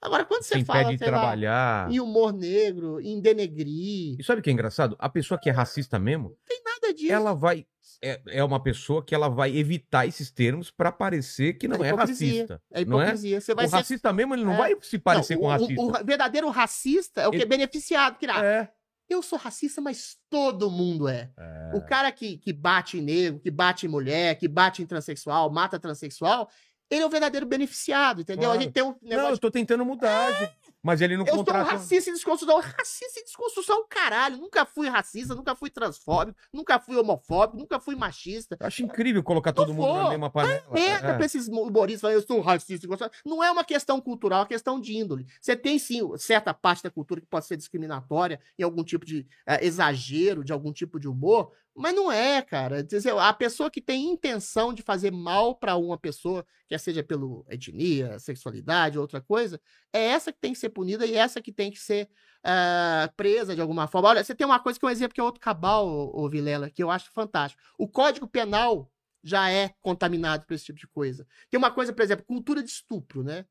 Agora, 0.00 0.26
quando 0.26 0.42
você 0.42 0.58
Você 0.58 0.64
fala, 0.64 0.92
de 0.92 0.98
sei 0.98 1.10
lá, 1.10 1.18
trabalhar. 1.20 1.90
em 1.90 1.98
humor 2.00 2.30
negro, 2.30 3.00
em 3.00 3.18
denegrir, 3.18 4.16
E 4.20 4.22
sabe 4.22 4.40
o 4.40 4.42
que 4.44 4.50
é 4.50 4.52
engraçado? 4.52 4.94
A 4.98 5.08
pessoa 5.08 5.40
que 5.40 5.48
é 5.48 5.52
racista 5.52 5.98
mesmo, 5.98 6.36
nada 6.64 6.92
disso. 6.92 7.12
ela 7.12 7.32
vai. 7.32 7.66
É, 8.02 8.20
é 8.26 8.44
uma 8.44 8.62
pessoa 8.62 9.02
que 9.02 9.14
ela 9.14 9.28
vai 9.30 9.56
evitar 9.56 10.06
esses 10.06 10.30
termos 10.30 10.70
pra 10.70 10.92
parecer 10.92 11.54
que 11.54 11.66
não 11.66 11.82
é, 11.82 11.88
hipocrisia. 11.88 12.32
racista. 12.42 12.62
É 12.70 12.84
não 12.84 13.00
é? 13.00 13.04
hipocrisia. 13.04 13.40
Você 13.40 13.54
vai 13.54 13.64
o 13.64 13.68
ser... 13.70 13.76
racista 13.76 14.12
mesmo, 14.12 14.34
ele 14.34 14.44
não 14.44 14.52
É. 14.52 14.56
vai 14.58 14.76
se 14.82 14.98
parecer 14.98 15.34
Não, 15.34 15.40
com 15.40 15.46
o- 15.46 15.50
racista. 15.50 15.80
O, 15.82 15.88
o 15.88 16.04
verdadeiro 16.04 16.50
racista 16.50 17.22
é 17.22 17.28
o 17.28 17.30
que 17.30 17.36
é 17.38 17.40
Ele- 17.40 17.46
beneficiado. 17.46 18.18
Que, 18.18 18.26
ah, 18.26 18.44
É. 18.44 18.68
Eu 19.08 19.22
sou 19.22 19.38
racista, 19.38 19.80
mas 19.80 20.16
todo 20.28 20.70
mundo 20.70 21.08
é. 21.08 21.30
É. 21.38 21.72
O 21.76 21.84
cara 21.84 22.10
que, 22.10 22.38
que 22.38 22.52
bate 22.52 22.98
em 22.98 23.00
negro, 23.02 23.38
que 23.40 23.50
bate 23.50 23.86
em 23.86 23.88
mulher, 23.88 24.36
que 24.36 24.48
bate 24.48 24.82
em 24.82 24.86
transexual, 24.86 25.50
mata 25.50 25.78
transexual, 25.78 26.50
ele 26.90 27.02
é 27.02 27.06
o 27.06 27.10
verdadeiro 27.10 27.46
beneficiado, 27.46 28.20
entendeu? 28.22 28.44
Claro. 28.44 28.58
A 28.58 28.62
gente 28.62 28.72
tem 28.72 28.82
um 28.82 28.94
Não, 29.02 29.08
negócio. 29.08 29.34
eu 29.34 29.38
tô 29.38 29.50
tentando 29.50 29.84
mudar. 29.84 30.32
gente. 30.32 30.56
Mas 30.86 31.00
ele 31.00 31.16
não 31.16 31.24
eu 31.26 31.32
sou 31.34 31.42
um 31.42 31.44
contrata. 31.44 31.72
racista 31.72 32.10
em 32.10 32.12
desconstrução. 32.12 32.60
Racista 32.60 33.20
em 33.20 33.24
desconstrução, 33.24 33.84
caralho. 33.88 34.36
Nunca 34.36 34.64
fui 34.64 34.88
racista, 34.88 35.34
nunca 35.34 35.54
fui 35.56 35.68
transfóbico, 35.68 36.38
nunca 36.52 36.78
fui 36.78 36.96
homofóbico, 36.96 37.58
nunca 37.58 37.80
fui 37.80 37.96
machista. 37.96 38.56
Eu 38.60 38.66
acho 38.68 38.84
incrível 38.84 39.22
colocar 39.22 39.52
todo 39.52 39.74
mundo 39.74 39.92
na 39.94 40.10
mesma 40.10 40.30
panela. 40.30 40.62
Merda 40.70 41.08
É. 41.08 41.16
pra 41.16 41.26
esses 41.26 41.48
humoristas 41.48 42.00
falarem, 42.02 42.20
eu 42.22 42.26
sou 42.26 42.40
racista. 42.40 42.86
gosto- 42.86 43.10
Não 43.24 43.42
é 43.42 43.50
uma 43.50 43.64
questão 43.64 44.00
cultural, 44.00 44.38
é 44.38 44.42
uma 44.42 44.48
questão 44.48 44.80
de 44.80 44.96
índole. 44.96 45.26
Você 45.40 45.56
tem, 45.56 45.76
sim, 45.78 46.00
certa 46.18 46.54
parte 46.54 46.84
da 46.84 46.90
cultura 46.90 47.20
que 47.20 47.26
pode 47.26 47.46
ser 47.46 47.56
discriminatória 47.56 48.40
em 48.56 48.62
algum 48.62 48.84
tipo 48.84 49.04
de 49.04 49.26
eh, 49.46 49.66
exagero, 49.66 50.44
de 50.44 50.52
algum 50.52 50.72
tipo 50.72 51.00
de 51.00 51.08
humor, 51.08 51.50
mas 51.76 51.94
não 51.94 52.10
é, 52.10 52.40
cara. 52.40 52.82
Dizer, 52.82 53.16
A 53.16 53.32
pessoa 53.32 53.70
que 53.70 53.80
tem 53.80 54.10
intenção 54.10 54.72
de 54.72 54.82
fazer 54.82 55.10
mal 55.10 55.54
pra 55.54 55.76
uma 55.76 55.98
pessoa, 55.98 56.44
quer 56.66 56.78
seja 56.78 57.04
pela 57.04 57.44
etnia, 57.48 58.18
sexualidade, 58.18 58.98
outra 58.98 59.20
coisa, 59.20 59.60
é 59.92 60.02
essa 60.06 60.32
que 60.32 60.40
tem 60.40 60.52
que 60.52 60.58
ser 60.58 60.70
punida 60.70 61.04
e 61.06 61.14
essa 61.14 61.42
que 61.42 61.52
tem 61.52 61.70
que 61.70 61.78
ser 61.78 62.08
ah, 62.42 63.12
presa 63.16 63.54
de 63.54 63.60
alguma 63.60 63.86
forma. 63.86 64.08
Olha, 64.08 64.24
você 64.24 64.34
tem 64.34 64.46
uma 64.46 64.58
coisa 64.58 64.78
que 64.78 64.84
é 64.84 64.88
um 64.88 64.92
exemplo 64.92 65.14
que 65.14 65.20
é 65.20 65.24
outro 65.24 65.40
cabal, 65.40 65.86
ô, 65.86 66.24
ô 66.24 66.28
Vilela, 66.28 66.70
que 66.70 66.82
eu 66.82 66.90
acho 66.90 67.10
fantástico. 67.12 67.62
O 67.78 67.86
Código 67.86 68.26
Penal 68.26 68.90
já 69.22 69.50
é 69.50 69.74
contaminado 69.82 70.46
por 70.46 70.54
esse 70.54 70.64
tipo 70.64 70.78
de 70.78 70.86
coisa. 70.86 71.26
Tem 71.50 71.58
uma 71.58 71.70
coisa, 71.70 71.92
por 71.92 72.02
exemplo, 72.02 72.24
cultura 72.24 72.62
de 72.62 72.70
estupro, 72.70 73.22
né? 73.22 73.44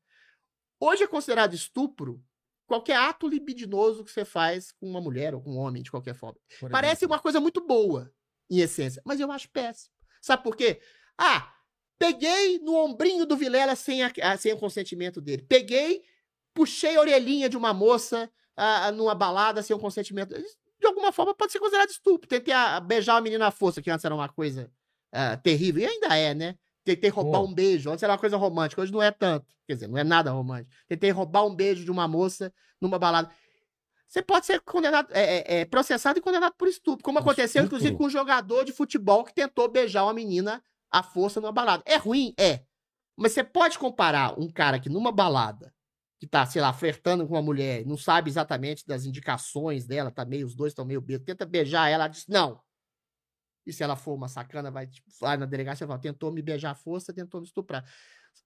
Hoje 0.80 1.04
é 1.04 1.06
considerado 1.06 1.54
estupro 1.54 2.22
qualquer 2.66 2.96
ato 2.96 3.28
libidinoso 3.28 4.04
que 4.04 4.10
você 4.10 4.24
faz 4.24 4.72
com 4.72 4.88
uma 4.88 5.00
mulher 5.00 5.34
ou 5.34 5.40
com 5.40 5.52
um 5.52 5.58
homem, 5.58 5.82
de 5.82 5.90
qualquer 5.90 6.14
forma. 6.14 6.38
Parece 6.70 7.06
uma 7.06 7.18
coisa 7.18 7.40
muito 7.40 7.64
boa, 7.64 8.12
em 8.50 8.60
essência, 8.60 9.02
mas 9.04 9.20
eu 9.20 9.30
acho 9.30 9.48
péssimo. 9.50 9.90
Sabe 10.20 10.42
por 10.42 10.56
quê? 10.56 10.80
Ah, 11.18 11.52
peguei 11.98 12.58
no 12.60 12.74
ombrinho 12.74 13.26
do 13.26 13.36
Vilela 13.36 13.74
sem, 13.76 14.02
a- 14.02 14.12
ah, 14.22 14.36
sem 14.36 14.52
o 14.52 14.58
consentimento 14.58 15.20
dele. 15.20 15.42
Peguei, 15.48 16.02
puxei 16.54 16.96
a 16.96 17.00
orelhinha 17.00 17.48
de 17.48 17.56
uma 17.56 17.72
moça 17.72 18.30
ah, 18.56 18.90
numa 18.92 19.14
balada 19.14 19.62
sem 19.62 19.74
o 19.74 19.78
consentimento. 19.78 20.34
De 20.78 20.86
alguma 20.86 21.10
forma 21.12 21.34
pode 21.34 21.52
ser 21.52 21.58
considerado 21.58 21.90
estupro. 21.90 22.28
Tentei 22.28 22.52
a, 22.54 22.80
beijar 22.80 23.16
a 23.16 23.20
menina 23.20 23.46
à 23.46 23.50
força, 23.50 23.80
que 23.80 23.90
antes 23.90 24.04
era 24.04 24.14
uma 24.14 24.28
coisa 24.28 24.70
ah, 25.12 25.36
terrível, 25.36 25.82
e 25.82 25.86
ainda 25.86 26.16
é, 26.16 26.34
né? 26.34 26.56
Tentei 26.84 27.10
roubar 27.10 27.40
Pô. 27.40 27.46
um 27.46 27.54
beijo. 27.54 27.90
Antes 27.90 28.02
era 28.02 28.12
uma 28.12 28.18
coisa 28.18 28.36
romântica, 28.36 28.80
hoje 28.80 28.92
não 28.92 29.02
é 29.02 29.10
tanto. 29.10 29.46
Quer 29.66 29.74
dizer, 29.74 29.88
não 29.88 29.98
é 29.98 30.04
nada 30.04 30.30
romântico. 30.30 30.70
Tentei 30.86 31.10
roubar 31.10 31.44
um 31.44 31.54
beijo 31.54 31.84
de 31.84 31.90
uma 31.90 32.06
moça 32.06 32.52
numa 32.80 32.98
balada. 32.98 33.30
Você 34.08 34.22
pode 34.22 34.46
ser 34.46 34.60
condenado, 34.60 35.08
é, 35.12 35.38
é, 35.38 35.60
é, 35.60 35.64
processado 35.64 36.18
e 36.18 36.22
condenado 36.22 36.54
por 36.56 36.68
estupro, 36.68 37.02
como 37.02 37.18
aconteceu, 37.18 37.62
estupro? 37.62 37.76
inclusive, 37.76 37.96
com 37.96 38.06
um 38.06 38.10
jogador 38.10 38.64
de 38.64 38.72
futebol 38.72 39.24
que 39.24 39.34
tentou 39.34 39.68
beijar 39.68 40.04
uma 40.04 40.14
menina 40.14 40.62
à 40.90 41.02
força 41.02 41.40
numa 41.40 41.52
balada. 41.52 41.82
É 41.84 41.96
ruim? 41.96 42.32
É. 42.38 42.62
Mas 43.16 43.32
você 43.32 43.42
pode 43.42 43.78
comparar 43.78 44.38
um 44.38 44.48
cara 44.48 44.78
que 44.78 44.88
numa 44.88 45.10
balada, 45.10 45.74
que 46.20 46.26
tá, 46.26 46.46
sei 46.46 46.62
lá, 46.62 46.72
flertando 46.72 47.26
com 47.26 47.34
uma 47.34 47.42
mulher, 47.42 47.84
não 47.84 47.96
sabe 47.96 48.30
exatamente 48.30 48.86
das 48.86 49.04
indicações 49.04 49.86
dela, 49.86 50.10
tá 50.10 50.24
meio, 50.24 50.46
os 50.46 50.54
dois 50.54 50.72
estão 50.72 50.84
meio 50.84 51.00
bêbados, 51.00 51.26
tenta 51.26 51.44
beijar 51.44 51.88
ela, 51.88 52.04
ela 52.04 52.08
diz 52.08 52.26
não. 52.28 52.60
E 53.66 53.72
se 53.72 53.82
ela 53.82 53.96
for 53.96 54.14
uma 54.14 54.28
sacana, 54.28 54.70
vai, 54.70 54.86
tipo, 54.86 55.08
vai 55.20 55.36
na 55.36 55.44
delegacia 55.44 55.84
e 55.84 55.88
fala, 55.88 55.98
tentou 55.98 56.30
me 56.30 56.40
beijar 56.40 56.70
à 56.70 56.74
força, 56.74 57.12
tentou 57.12 57.40
me 57.40 57.46
estuprar. 57.46 57.84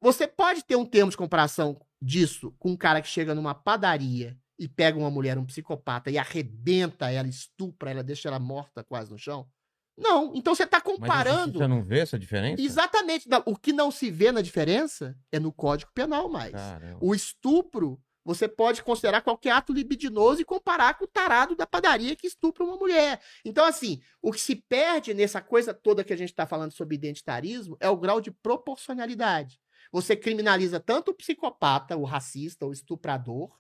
Você 0.01 0.27
pode 0.27 0.65
ter 0.65 0.77
um 0.77 0.87
termo 0.87 1.11
de 1.11 1.17
comparação 1.17 1.79
disso 2.01 2.55
com 2.59 2.71
um 2.71 2.77
cara 2.77 3.03
que 3.03 3.09
chega 3.09 3.35
numa 3.35 3.55
padaria 3.55 4.39
e 4.61 4.69
pega 4.69 4.99
uma 4.99 5.11
mulher, 5.11 5.39
um 5.39 5.47
psicopata, 5.47 6.11
e 6.11 6.19
arrebenta 6.19 7.11
ela, 7.11 7.27
estupra 7.27 7.91
ela, 7.91 8.03
deixa 8.03 8.29
ela 8.29 8.39
morta 8.39 8.85
quase 8.85 9.11
no 9.11 9.19
chão? 9.19 9.49
Não. 9.97 10.35
Então 10.35 10.55
você 10.55 10.67
tá 10.67 10.77
Mas 10.77 10.95
a 10.95 10.99
comparando. 10.99 11.45
justiça 11.45 11.69
não 11.69 11.83
vê 11.83 12.01
essa 12.01 12.19
diferença? 12.19 12.61
Exatamente. 12.61 13.27
O 13.47 13.57
que 13.57 13.73
não 13.73 13.91
se 13.91 14.11
vê 14.11 14.31
na 14.31 14.43
diferença 14.43 15.17
é 15.33 15.41
no 15.41 15.51
Código 15.51 15.91
Penal 15.95 16.29
mais. 16.29 16.53
Caramba. 16.53 16.99
O 17.01 17.15
estupro, 17.15 17.99
você 18.23 18.47
pode 18.47 18.83
considerar 18.83 19.23
qualquer 19.23 19.53
ato 19.53 19.73
libidinoso 19.73 20.43
e 20.43 20.45
comparar 20.45 20.99
com 20.99 21.05
o 21.05 21.09
tarado 21.09 21.57
da 21.57 21.67
padaria 21.67 22.15
que 22.15 22.27
estupra 22.27 22.63
uma 22.63 22.77
mulher. 22.77 23.19
Então, 23.43 23.65
assim, 23.65 23.99
o 24.21 24.31
que 24.31 24.41
se 24.41 24.57
perde 24.57 25.15
nessa 25.15 25.41
coisa 25.41 25.73
toda 25.73 26.05
que 26.05 26.13
a 26.13 26.17
gente 26.17 26.31
está 26.31 26.47
falando 26.47 26.73
sobre 26.73 26.97
identitarismo 26.97 27.79
é 27.81 27.89
o 27.89 27.97
grau 27.97 28.21
de 28.21 28.31
proporcionalidade. 28.31 29.59
Você 29.91 30.15
criminaliza 30.15 30.79
tanto 30.79 31.13
o 31.13 31.15
psicopata, 31.15 31.97
o 31.97 32.05
racista, 32.05 32.67
o 32.67 32.73
estuprador 32.73 33.59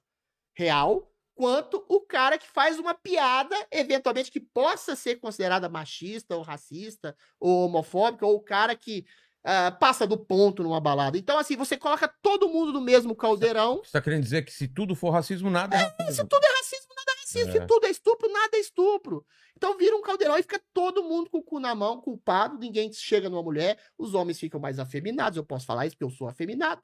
real, 0.61 1.11
quanto 1.35 1.83
o 1.89 2.01
cara 2.03 2.37
que 2.37 2.47
faz 2.47 2.79
uma 2.79 2.93
piada, 2.95 3.57
eventualmente, 3.71 4.31
que 4.31 4.41
possa 4.41 4.95
ser 4.95 5.17
considerada 5.17 5.71
machista 5.71 6.37
ou 6.37 6.43
racista 6.43 7.17
ou 7.39 7.65
homofóbica, 7.67 8.27
ou 8.27 8.37
o 8.37 8.43
cara 8.43 8.77
que 8.77 9.07
ah, 9.43 9.71
passa 9.71 10.07
do 10.07 10.19
ponto 10.19 10.63
numa 10.63 10.81
balada. 10.81 11.17
Então, 11.17 11.39
assim, 11.39 11.57
você 11.57 11.79
coloca 11.79 12.13
todo 12.21 12.49
mundo 12.49 12.75
no 12.75 12.81
mesmo 12.81 13.17
caldeirão. 13.17 13.83
Você 13.83 13.93
tá 13.93 14.03
querendo 14.03 14.23
dizer 14.23 14.45
que 14.45 14.53
se 14.53 14.69
tudo 14.69 14.95
for 14.95 15.11
racismo, 15.11 15.49
nada 15.49 15.77
é 15.77 15.79
Se 15.79 15.85
racismo. 15.99 16.29
tudo 16.29 16.45
é 16.45 16.59
racismo, 16.59 16.95
nada 16.95 17.13
é 17.13 17.21
racismo. 17.21 17.49
É. 17.49 17.53
Se 17.53 17.67
tudo 17.67 17.87
é 17.87 17.91
estupro, 17.91 18.31
nada 18.31 18.57
é 18.57 18.61
estupro. 18.61 19.25
Então 19.57 19.79
vira 19.79 19.97
um 19.97 20.03
caldeirão 20.03 20.37
e 20.37 20.43
fica 20.43 20.61
todo 20.75 21.03
mundo 21.03 21.31
com 21.31 21.39
o 21.39 21.43
cu 21.43 21.59
na 21.59 21.75
mão, 21.75 22.03
culpado. 22.03 22.59
Ninguém 22.59 22.93
chega 22.93 23.31
numa 23.31 23.43
mulher. 23.43 23.79
Os 23.97 24.13
homens 24.13 24.39
ficam 24.39 24.61
mais 24.61 24.79
afeminados. 24.79 25.39
Eu 25.39 25.45
posso 25.45 25.65
falar 25.65 25.87
isso 25.87 25.97
porque 25.97 26.05
eu 26.13 26.17
sou 26.17 26.29
afeminado. 26.29 26.83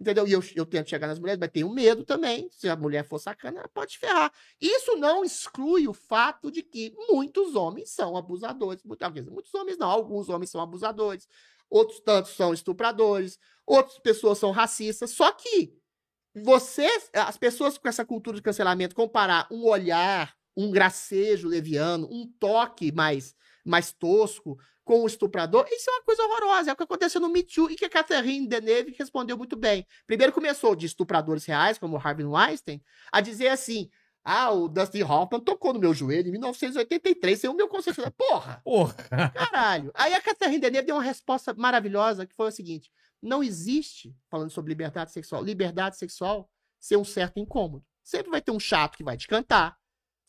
Entendeu? 0.00 0.26
E 0.26 0.32
eu, 0.32 0.42
eu 0.56 0.64
tento 0.64 0.88
chegar 0.88 1.06
nas 1.06 1.18
mulheres, 1.18 1.38
mas 1.38 1.50
tenho 1.50 1.68
medo 1.68 2.04
também. 2.04 2.48
Se 2.50 2.68
a 2.70 2.74
mulher 2.74 3.06
for 3.06 3.18
sacana, 3.18 3.58
ela 3.58 3.68
pode 3.68 3.98
ferrar. 3.98 4.32
Isso 4.58 4.96
não 4.96 5.22
exclui 5.22 5.86
o 5.86 5.92
fato 5.92 6.50
de 6.50 6.62
que 6.62 6.94
muitos 7.10 7.54
homens 7.54 7.90
são 7.90 8.16
abusadores. 8.16 8.82
Muitos 8.82 9.54
homens 9.54 9.76
não, 9.76 9.90
alguns 9.90 10.30
homens 10.30 10.48
são 10.48 10.60
abusadores. 10.62 11.28
Outros 11.68 12.00
tantos 12.00 12.32
são 12.32 12.54
estupradores. 12.54 13.38
Outras 13.66 13.98
pessoas 13.98 14.38
são 14.38 14.52
racistas. 14.52 15.10
Só 15.10 15.30
que 15.32 15.76
você, 16.34 16.88
as 17.12 17.36
pessoas 17.36 17.76
com 17.76 17.86
essa 17.86 18.04
cultura 18.04 18.38
de 18.38 18.42
cancelamento, 18.42 18.94
comparar 18.94 19.46
um 19.50 19.66
olhar, 19.66 20.34
um 20.56 20.70
gracejo 20.70 21.46
leviano, 21.46 22.08
um 22.10 22.26
toque 22.40 22.90
mais, 22.90 23.34
mais 23.64 23.92
tosco 23.92 24.58
com 24.84 25.02
o 25.02 25.06
estuprador, 25.06 25.66
isso 25.70 25.88
é 25.88 25.92
uma 25.92 26.02
coisa 26.02 26.22
horrorosa. 26.22 26.70
É 26.70 26.72
o 26.72 26.76
que 26.76 26.82
aconteceu 26.82 27.20
no 27.20 27.28
Me 27.28 27.42
Too 27.42 27.70
e 27.70 27.76
que 27.76 27.84
a 27.84 27.88
Catherine 27.88 28.48
Deneuve 28.48 28.94
respondeu 28.98 29.36
muito 29.38 29.56
bem. 29.56 29.86
Primeiro 30.06 30.32
começou 30.32 30.74
de 30.74 30.86
estupradores 30.86 31.44
reais, 31.44 31.78
como 31.78 31.96
o 31.96 32.00
Harvey 32.00 32.26
Weinstein, 32.26 32.82
a 33.12 33.20
dizer 33.20 33.48
assim: 33.48 33.88
ah, 34.24 34.50
o 34.50 34.68
Dustin 34.68 35.02
Hoffman 35.02 35.40
tocou 35.40 35.72
no 35.72 35.80
meu 35.80 35.94
joelho 35.94 36.28
em 36.28 36.32
1983, 36.32 37.40
sem 37.40 37.48
o 37.48 37.54
meu 37.54 37.68
consentimento. 37.68 38.12
Porra! 38.12 38.60
Porra! 38.64 38.94
Caralho. 39.34 39.90
Aí 39.94 40.12
a 40.12 40.20
Catherine 40.20 40.58
Deneuve 40.58 40.86
deu 40.86 40.96
uma 40.96 41.02
resposta 41.02 41.54
maravilhosa, 41.54 42.26
que 42.26 42.34
foi 42.34 42.48
o 42.48 42.52
seguinte: 42.52 42.90
não 43.22 43.42
existe, 43.42 44.14
falando 44.30 44.50
sobre 44.50 44.70
liberdade 44.70 45.12
sexual, 45.12 45.42
liberdade 45.42 45.96
sexual 45.96 46.50
ser 46.78 46.96
um 46.96 47.04
certo 47.04 47.38
incômodo. 47.38 47.84
Sempre 48.02 48.30
vai 48.30 48.40
ter 48.40 48.50
um 48.50 48.60
chato 48.60 48.96
que 48.96 49.04
vai 49.04 49.16
te 49.16 49.28
cantar, 49.28 49.76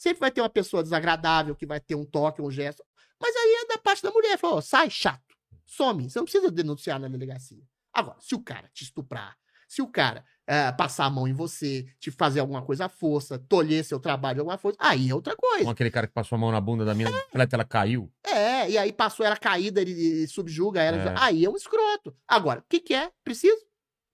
sempre 0.01 0.19
vai 0.19 0.31
ter 0.31 0.41
uma 0.41 0.49
pessoa 0.49 0.81
desagradável 0.81 1.55
que 1.55 1.65
vai 1.65 1.79
ter 1.79 1.95
um 1.95 2.05
toque, 2.05 2.41
um 2.41 2.49
gesto. 2.49 2.83
Mas 3.21 3.35
aí 3.35 3.63
é 3.63 3.67
da 3.67 3.77
parte 3.77 4.01
da 4.01 4.09
mulher, 4.11 4.37
falou, 4.39 4.57
"Ó, 4.57 4.61
sai, 4.61 4.89
chato, 4.89 5.35
some, 5.65 6.09
você 6.09 6.17
não 6.17 6.25
precisa 6.25 6.49
denunciar 6.49 6.99
na 6.99 7.07
delegacia. 7.07 7.63
Agora, 7.93 8.17
se 8.19 8.33
o 8.33 8.41
cara 8.41 8.69
te 8.73 8.83
estuprar, 8.83 9.37
se 9.67 9.81
o 9.81 9.87
cara 9.87 10.25
eh, 10.47 10.71
passar 10.73 11.05
a 11.05 11.09
mão 11.09 11.27
em 11.27 11.33
você, 11.33 11.85
te 11.99 12.09
fazer 12.11 12.39
alguma 12.41 12.61
coisa 12.61 12.85
à 12.85 12.89
força, 12.89 13.37
tolher 13.37 13.85
seu 13.85 13.99
trabalho 13.99 14.35
de 14.35 14.39
alguma 14.41 14.57
força, 14.57 14.77
aí 14.81 15.09
é 15.09 15.15
outra 15.15 15.35
coisa. 15.35 15.63
Com 15.63 15.69
aquele 15.69 15.91
cara 15.91 16.07
que 16.07 16.13
passou 16.13 16.35
a 16.35 16.39
mão 16.39 16.51
na 16.51 16.59
bunda 16.59 16.83
da 16.83 16.93
minha 16.93 17.09
bicicleta, 17.09 17.55
ela 17.55 17.63
caiu. 17.63 18.11
É, 18.25 18.69
e 18.69 18.77
aí 18.77 18.91
passou 18.91 19.25
ela 19.25 19.37
caída, 19.37 19.79
ele, 19.79 19.91
ele 19.91 20.27
subjuga 20.27 20.81
ela. 20.81 20.97
É. 20.97 21.15
Aí 21.17 21.45
é 21.45 21.49
um 21.49 21.55
escroto. 21.55 22.13
Agora, 22.27 22.59
o 22.59 22.63
que, 22.67 22.79
que 22.81 22.93
é? 22.93 23.11
Preciso? 23.23 23.55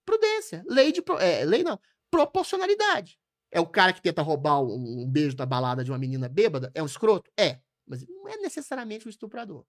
Prudência. 0.04 0.62
Lei 0.68 0.92
de. 0.92 1.02
pro- 1.02 1.18
É, 1.18 1.44
lei 1.44 1.64
não. 1.64 1.78
Proporcionalidade. 2.10 3.18
É 3.50 3.60
o 3.60 3.66
cara 3.66 3.92
que 3.92 4.02
tenta 4.02 4.22
roubar 4.22 4.60
um, 4.60 5.02
um 5.02 5.10
beijo 5.10 5.36
da 5.36 5.46
balada 5.46 5.82
de 5.82 5.90
uma 5.90 5.98
menina 5.98 6.28
bêbada? 6.28 6.70
É 6.74 6.82
um 6.82 6.86
escroto? 6.86 7.30
É. 7.38 7.60
Mas 7.86 8.06
não 8.06 8.28
é 8.28 8.36
necessariamente 8.36 9.06
um 9.06 9.10
estuprador. 9.10 9.64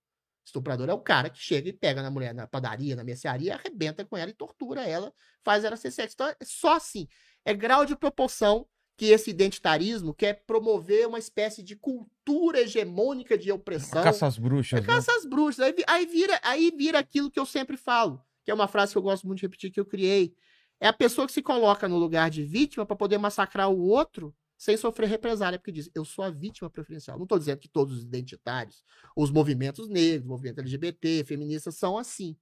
Estuprador 0.45 0.89
é 0.89 0.93
o 0.93 0.99
cara 0.99 1.29
que 1.29 1.39
chega 1.39 1.69
e 1.69 1.73
pega 1.73 2.01
na 2.01 2.09
mulher 2.09 2.33
na 2.33 2.47
padaria, 2.47 2.95
na 2.95 3.03
mercearia, 3.03 3.55
arrebenta 3.55 4.03
com 4.03 4.17
ela 4.17 4.31
e 4.31 4.33
tortura 4.33 4.83
ela, 4.83 5.13
faz 5.43 5.63
ela 5.63 5.77
ser 5.77 5.91
sexo. 5.91 6.15
Então 6.15 6.27
é 6.27 6.35
só 6.43 6.75
assim. 6.75 7.07
É 7.45 7.53
grau 7.53 7.85
de 7.85 7.95
proporção 7.95 8.67
que 8.97 9.05
esse 9.05 9.29
identitarismo 9.29 10.13
quer 10.13 10.43
promover 10.45 11.07
uma 11.07 11.19
espécie 11.19 11.63
de 11.63 11.73
cultura 11.75 12.59
hegemônica 12.59 13.37
de 13.37 13.49
opressão. 13.49 14.03
Caça 14.03 14.27
às 14.27 14.37
bruxas, 14.37 14.79
É 14.79 14.81
né? 14.81 14.87
caça 14.87 15.09
às 15.15 15.25
bruxas. 15.25 15.65
Aí, 15.65 15.73
aí 15.87 16.05
vira, 16.05 16.37
aí 16.43 16.73
vira 16.75 16.99
aquilo 16.99 17.31
que 17.31 17.39
eu 17.39 17.45
sempre 17.45 17.77
falo, 17.77 18.21
que 18.43 18.51
é 18.51 18.53
uma 18.53 18.67
frase 18.67 18.91
que 18.91 18.97
eu 18.97 19.01
gosto 19.01 19.25
muito 19.25 19.39
de 19.39 19.45
repetir, 19.45 19.71
que 19.71 19.79
eu 19.79 19.85
criei. 19.85 20.35
É 20.79 20.87
a 20.87 20.93
pessoa 20.93 21.27
que 21.27 21.33
se 21.33 21.41
coloca 21.41 21.87
no 21.87 21.97
lugar 21.97 22.29
de 22.29 22.43
vítima 22.43 22.85
para 22.85 22.95
poder 22.95 23.17
massacrar 23.17 23.69
o 23.69 23.79
outro 23.79 24.33
sem 24.57 24.75
sofrer 24.75 25.07
represália, 25.07 25.57
porque 25.57 25.71
diz, 25.71 25.89
eu 25.95 26.03
sou 26.03 26.23
a 26.23 26.29
vítima 26.29 26.69
preferencial. 26.69 27.17
Não 27.17 27.23
estou 27.23 27.39
dizendo 27.39 27.59
que 27.59 27.69
todos 27.69 27.97
os 27.97 28.03
identitários, 28.03 28.83
os 29.15 29.31
movimentos 29.31 29.87
negros, 29.87 30.25
o 30.25 30.29
movimento 30.29 30.59
LGBT, 30.59 31.23
feministas 31.25 31.75
são 31.75 31.97
assim. 31.97 32.35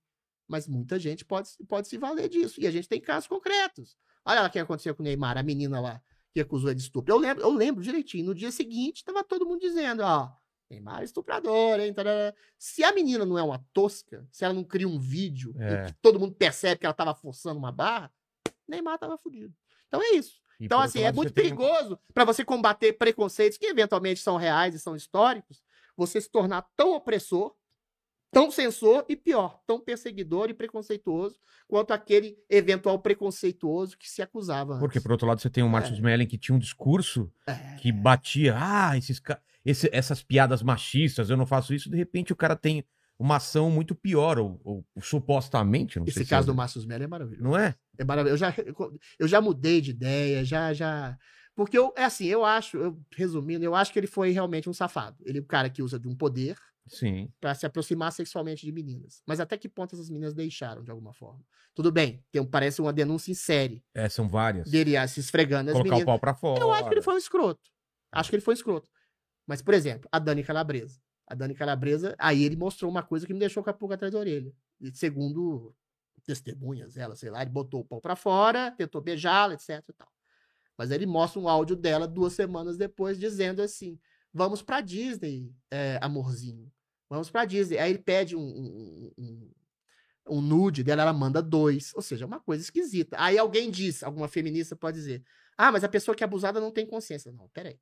Mas 0.47 0.67
muita 0.67 0.97
gente 0.97 1.23
pode, 1.25 1.49
pode 1.67 1.87
se 1.87 1.97
valer 1.97 2.27
disso. 2.29 2.59
E 2.59 2.65
a 2.65 2.71
gente 2.71 2.87
tem 2.87 2.99
casos 2.99 3.27
concretos. 3.27 3.95
Olha 4.25 4.41
lá 4.41 4.47
o 4.47 4.49
que 4.51 4.57
aconteceu 4.59 4.95
com 4.95 5.03
o 5.03 5.05
Neymar, 5.05 5.37
a 5.37 5.43
menina 5.43 5.79
lá 5.79 6.01
que 6.33 6.41
acusou 6.41 6.69
ele 6.69 6.75
de 6.77 6.83
estupro. 6.83 7.13
Eu 7.13 7.17
lembro, 7.17 7.43
eu 7.43 7.51
lembro 7.51 7.81
direitinho. 7.83 8.25
No 8.25 8.35
dia 8.35 8.51
seguinte, 8.51 9.03
tava 9.03 9.23
todo 9.23 9.45
mundo 9.45 9.59
dizendo, 9.59 10.01
ó, 10.03 10.29
Neymar 10.69 11.01
é 11.01 11.05
estuprador, 11.05 11.79
hein? 11.79 11.93
tarará. 11.93 12.33
Se 12.57 12.83
a 12.83 12.91
menina 12.93 13.25
não 13.25 13.37
é 13.37 13.43
uma 13.43 13.63
tosca, 13.73 14.27
se 14.31 14.43
ela 14.43 14.53
não 14.53 14.63
cria 14.63 14.87
um 14.87 14.99
vídeo 14.99 15.55
É. 15.57 15.85
que 15.85 15.93
todo 16.01 16.19
mundo 16.19 16.35
percebe 16.35 16.79
que 16.79 16.85
ela 16.85 16.93
tava 16.93 17.15
forçando 17.15 17.57
uma 17.59 17.71
barra, 17.71 18.11
Neymar 18.67 18.97
tava 18.97 19.17
fudido. 19.17 19.53
Então 19.87 20.01
é 20.01 20.11
isso. 20.15 20.35
E, 20.59 20.65
Então, 20.65 20.79
assim, 20.79 21.01
é 21.01 21.11
muito 21.11 21.31
tem- 21.33 21.43
perigoso 21.45 21.99
para 22.13 22.25
você 22.25 22.43
combater 22.43 22.93
preconceitos 22.93 23.57
que 23.57 23.65
eventualmente 23.67 24.19
são 24.21 24.37
reais 24.37 24.73
e 24.75 24.79
são 24.79 24.95
históricos, 24.95 25.61
você 25.95 26.19
se 26.19 26.29
tornar 26.29 26.65
tão 26.75 26.93
opressor, 26.93 27.53
tão 28.31 28.51
censor 28.51 29.05
e 29.07 29.15
pior, 29.15 29.59
tão 29.65 29.79
perseguidor 29.79 30.49
e 30.49 30.53
preconceituoso 30.53 31.39
quanto 31.67 31.91
aquele 31.91 32.37
eventual 32.49 32.99
preconceituoso 32.99 33.97
que 33.97 34.09
se 34.09 34.21
acusava. 34.21 34.77
Porque, 34.79 34.97
antes. 34.97 35.03
por 35.03 35.11
outro 35.11 35.27
lado, 35.27 35.39
você 35.41 35.49
tem 35.49 35.63
o 35.63 35.69
Marcos 35.69 35.99
Mellen 35.99 36.27
que 36.27 36.37
tinha 36.37 36.55
um 36.55 36.59
discurso 36.59 37.31
É. 37.47 37.75
que 37.77 37.91
batia, 37.91 38.55
ah, 38.57 38.97
esses, 38.97 39.21
esse- 39.65 39.89
essas 39.93 40.21
piadas 40.23 40.61
machistas, 40.61 41.29
eu 41.29 41.37
não 41.37 41.45
faço 41.45 41.73
isso, 41.73 41.89
de 41.89 41.95
repente 41.97 42.33
o 42.33 42.35
cara 42.35 42.55
tem 42.55 42.85
uma 43.19 43.37
ação 43.37 43.69
muito 43.71 43.95
pior, 43.95 44.37
ou, 44.37 44.59
ou 44.63 44.85
supostamente, 45.01 45.97
não 45.99 46.05
sei 46.05 46.11
Esse 46.11 46.23
se 46.23 46.29
caso 46.29 46.47
é- 46.49 46.51
do 46.51 46.55
Márcio 46.55 46.79
Smelly 46.79 47.03
é 47.05 47.07
maravilhoso. 47.07 47.43
Não 47.43 47.57
é? 47.57 47.75
É 47.97 48.03
maravilhoso. 48.03 48.43
Eu 48.43 48.49
já, 48.49 48.55
eu 49.19 49.27
já 49.27 49.41
mudei 49.41 49.81
de 49.81 49.91
ideia, 49.91 50.43
já, 50.45 50.73
já. 50.73 51.17
Porque 51.55 51.77
eu, 51.77 51.91
é 51.97 52.03
assim, 52.03 52.25
eu 52.25 52.45
acho, 52.45 52.77
eu, 52.77 52.99
resumindo, 53.15 53.65
eu 53.65 53.73
acho 53.73 53.91
que 53.91 53.99
ele 53.99 54.05
foi 54.07 54.29
realmente 54.31 54.69
um 54.69 54.73
safado. 54.73 55.17
Ele 55.25 55.39
é 55.39 55.41
o 55.41 55.45
cara 55.45 55.69
que 55.69 55.81
usa 55.81 55.99
de 55.99 56.07
um 56.07 56.15
poder 56.15 56.55
Sim. 56.87 57.31
para 57.41 57.55
se 57.55 57.65
aproximar 57.65 58.11
sexualmente 58.11 58.63
de 58.65 58.71
meninas. 58.71 59.23
Mas 59.25 59.39
até 59.39 59.57
que 59.57 59.67
ponto 59.67 59.95
essas 59.95 60.09
meninas 60.09 60.35
deixaram, 60.35 60.83
de 60.83 60.91
alguma 60.91 61.13
forma? 61.13 61.43
Tudo 61.73 61.91
bem, 61.91 62.23
tem, 62.31 62.39
um- 62.41 62.45
parece 62.45 62.79
uma 62.81 62.93
denúncia 62.93 63.31
em 63.31 63.35
série 63.35 63.83
É, 63.95 64.07
são 64.07 64.29
várias. 64.29 64.69
dele 64.69 64.95
ah, 64.95 65.07
se 65.07 65.19
esfregando 65.19 65.71
Colocar 65.71 65.87
o 65.87 65.91
meninas. 65.91 66.05
pau 66.05 66.19
pra 66.19 66.35
fora. 66.35 66.61
Eu 66.61 66.71
acho 66.71 66.87
que 66.87 66.93
ele 66.93 67.01
foi 67.01 67.15
um 67.15 67.17
escroto. 67.17 67.61
Acho 68.11 68.29
que 68.29 68.35
ele 68.35 68.43
foi 68.43 68.53
um 68.53 68.57
escroto. 68.57 68.89
Mas, 69.47 69.61
por 69.61 69.73
exemplo, 69.73 70.07
a 70.11 70.19
Dani 70.19 70.43
Calabresa. 70.43 70.99
A 71.27 71.35
Dani 71.35 71.53
Calabresa, 71.53 72.15
aí 72.17 72.43
ele 72.43 72.55
mostrou 72.55 72.89
uma 72.89 73.03
coisa 73.03 73.27
que 73.27 73.33
me 73.33 73.39
deixou 73.39 73.61
com 73.61 73.69
a 73.69 73.73
pulga 73.73 73.95
atrás 73.95 74.13
da 74.13 74.19
orelha. 74.19 74.53
E 74.79 74.95
segundo 74.95 75.75
testemunhas, 76.23 76.97
ela, 76.97 77.15
sei 77.15 77.29
lá, 77.29 77.41
ele 77.41 77.51
botou 77.51 77.81
o 77.81 77.85
pau 77.85 78.01
pra 78.01 78.15
fora, 78.15 78.71
tentou 78.71 79.01
beijá-la, 79.01 79.53
etc 79.53 79.83
e 79.89 79.93
tal. 79.93 80.11
Mas 80.77 80.91
ele 80.91 81.05
mostra 81.05 81.39
um 81.39 81.49
áudio 81.49 81.75
dela 81.75 82.07
duas 82.07 82.33
semanas 82.33 82.77
depois 82.77 83.17
dizendo 83.17 83.61
assim: 83.61 83.99
vamos 84.33 84.61
pra 84.61 84.79
Disney, 84.81 85.51
é, 85.71 85.97
amorzinho. 86.01 86.71
Vamos 87.09 87.29
pra 87.29 87.45
Disney. 87.45 87.77
Aí 87.79 87.89
ele 87.91 87.99
pede 87.99 88.35
um, 88.35 88.41
um, 88.41 89.13
um, 89.17 89.51
um 90.29 90.41
nude 90.41 90.83
dela, 90.83 91.01
ela 91.01 91.13
manda 91.13 91.41
dois. 91.41 91.93
Ou 91.95 92.01
seja, 92.01 92.25
uma 92.25 92.39
coisa 92.39 92.61
esquisita. 92.61 93.15
Aí 93.19 93.37
alguém 93.37 93.71
diz, 93.71 94.03
alguma 94.03 94.27
feminista 94.27 94.75
pode 94.75 94.97
dizer: 94.97 95.23
ah, 95.57 95.71
mas 95.71 95.83
a 95.83 95.89
pessoa 95.89 96.15
que 96.15 96.23
é 96.23 96.25
abusada 96.25 96.59
não 96.59 96.71
tem 96.71 96.85
consciência. 96.85 97.31
Não, 97.31 97.49
peraí. 97.49 97.79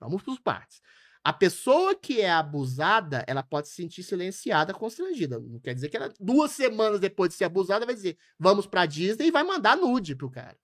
Vamos 0.00 0.22
por 0.22 0.40
partes. 0.40 0.80
A 1.24 1.32
pessoa 1.32 1.94
que 1.94 2.20
é 2.20 2.30
abusada, 2.30 3.24
ela 3.28 3.44
pode 3.44 3.68
se 3.68 3.74
sentir 3.74 4.02
silenciada, 4.02 4.74
constrangida. 4.74 5.38
Não 5.38 5.60
quer 5.60 5.74
dizer 5.74 5.88
que 5.88 5.96
ela, 5.96 6.12
duas 6.18 6.50
semanas 6.50 6.98
depois 6.98 7.30
de 7.30 7.36
ser 7.36 7.44
abusada, 7.44 7.86
vai 7.86 7.94
dizer, 7.94 8.18
vamos 8.38 8.66
pra 8.66 8.86
Disney 8.86 9.28
e 9.28 9.30
vai 9.30 9.44
mandar 9.44 9.76
nude 9.76 10.16
pro 10.16 10.30
cara. 10.30 10.58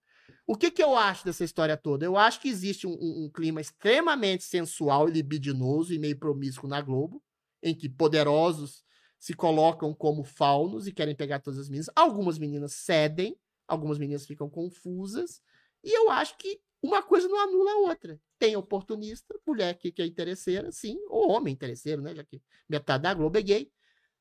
O 0.44 0.56
que, 0.56 0.70
que 0.70 0.82
eu 0.82 0.96
acho 0.96 1.24
dessa 1.24 1.44
história 1.44 1.76
toda? 1.76 2.04
Eu 2.04 2.16
acho 2.16 2.40
que 2.40 2.48
existe 2.48 2.86
um, 2.86 2.92
um, 2.92 3.24
um 3.24 3.30
clima 3.30 3.60
extremamente 3.60 4.42
sensual 4.44 5.08
e 5.08 5.12
libidinoso 5.12 5.92
e 5.92 5.98
meio 5.98 6.18
promíscuo 6.18 6.68
na 6.68 6.80
Globo, 6.80 7.22
em 7.62 7.74
que 7.74 7.88
poderosos 7.88 8.82
se 9.18 9.34
colocam 9.34 9.92
como 9.94 10.24
faunos 10.24 10.86
e 10.86 10.92
querem 10.92 11.14
pegar 11.14 11.40
todas 11.40 11.60
as 11.60 11.68
meninas. 11.68 11.90
Algumas 11.94 12.38
meninas 12.38 12.72
cedem, 12.72 13.36
algumas 13.66 13.98
meninas 13.98 14.26
ficam 14.26 14.48
confusas, 14.48 15.40
e 15.84 15.96
eu 15.96 16.10
acho 16.10 16.36
que 16.38 16.60
uma 16.82 17.02
coisa 17.02 17.28
não 17.28 17.40
anula 17.40 17.72
a 17.72 17.78
outra. 17.88 18.20
Tem 18.38 18.56
oportunista, 18.56 19.34
mulher 19.46 19.74
que, 19.74 19.90
que 19.90 20.02
é 20.02 20.06
interesseira, 20.06 20.70
sim, 20.70 20.96
ou 21.08 21.30
homem 21.30 21.52
interesseiro, 21.52 22.00
né? 22.02 22.14
Já 22.14 22.24
que 22.24 22.40
metade 22.68 23.02
da 23.02 23.14
Globo 23.14 23.38
é 23.38 23.42
gay. 23.42 23.70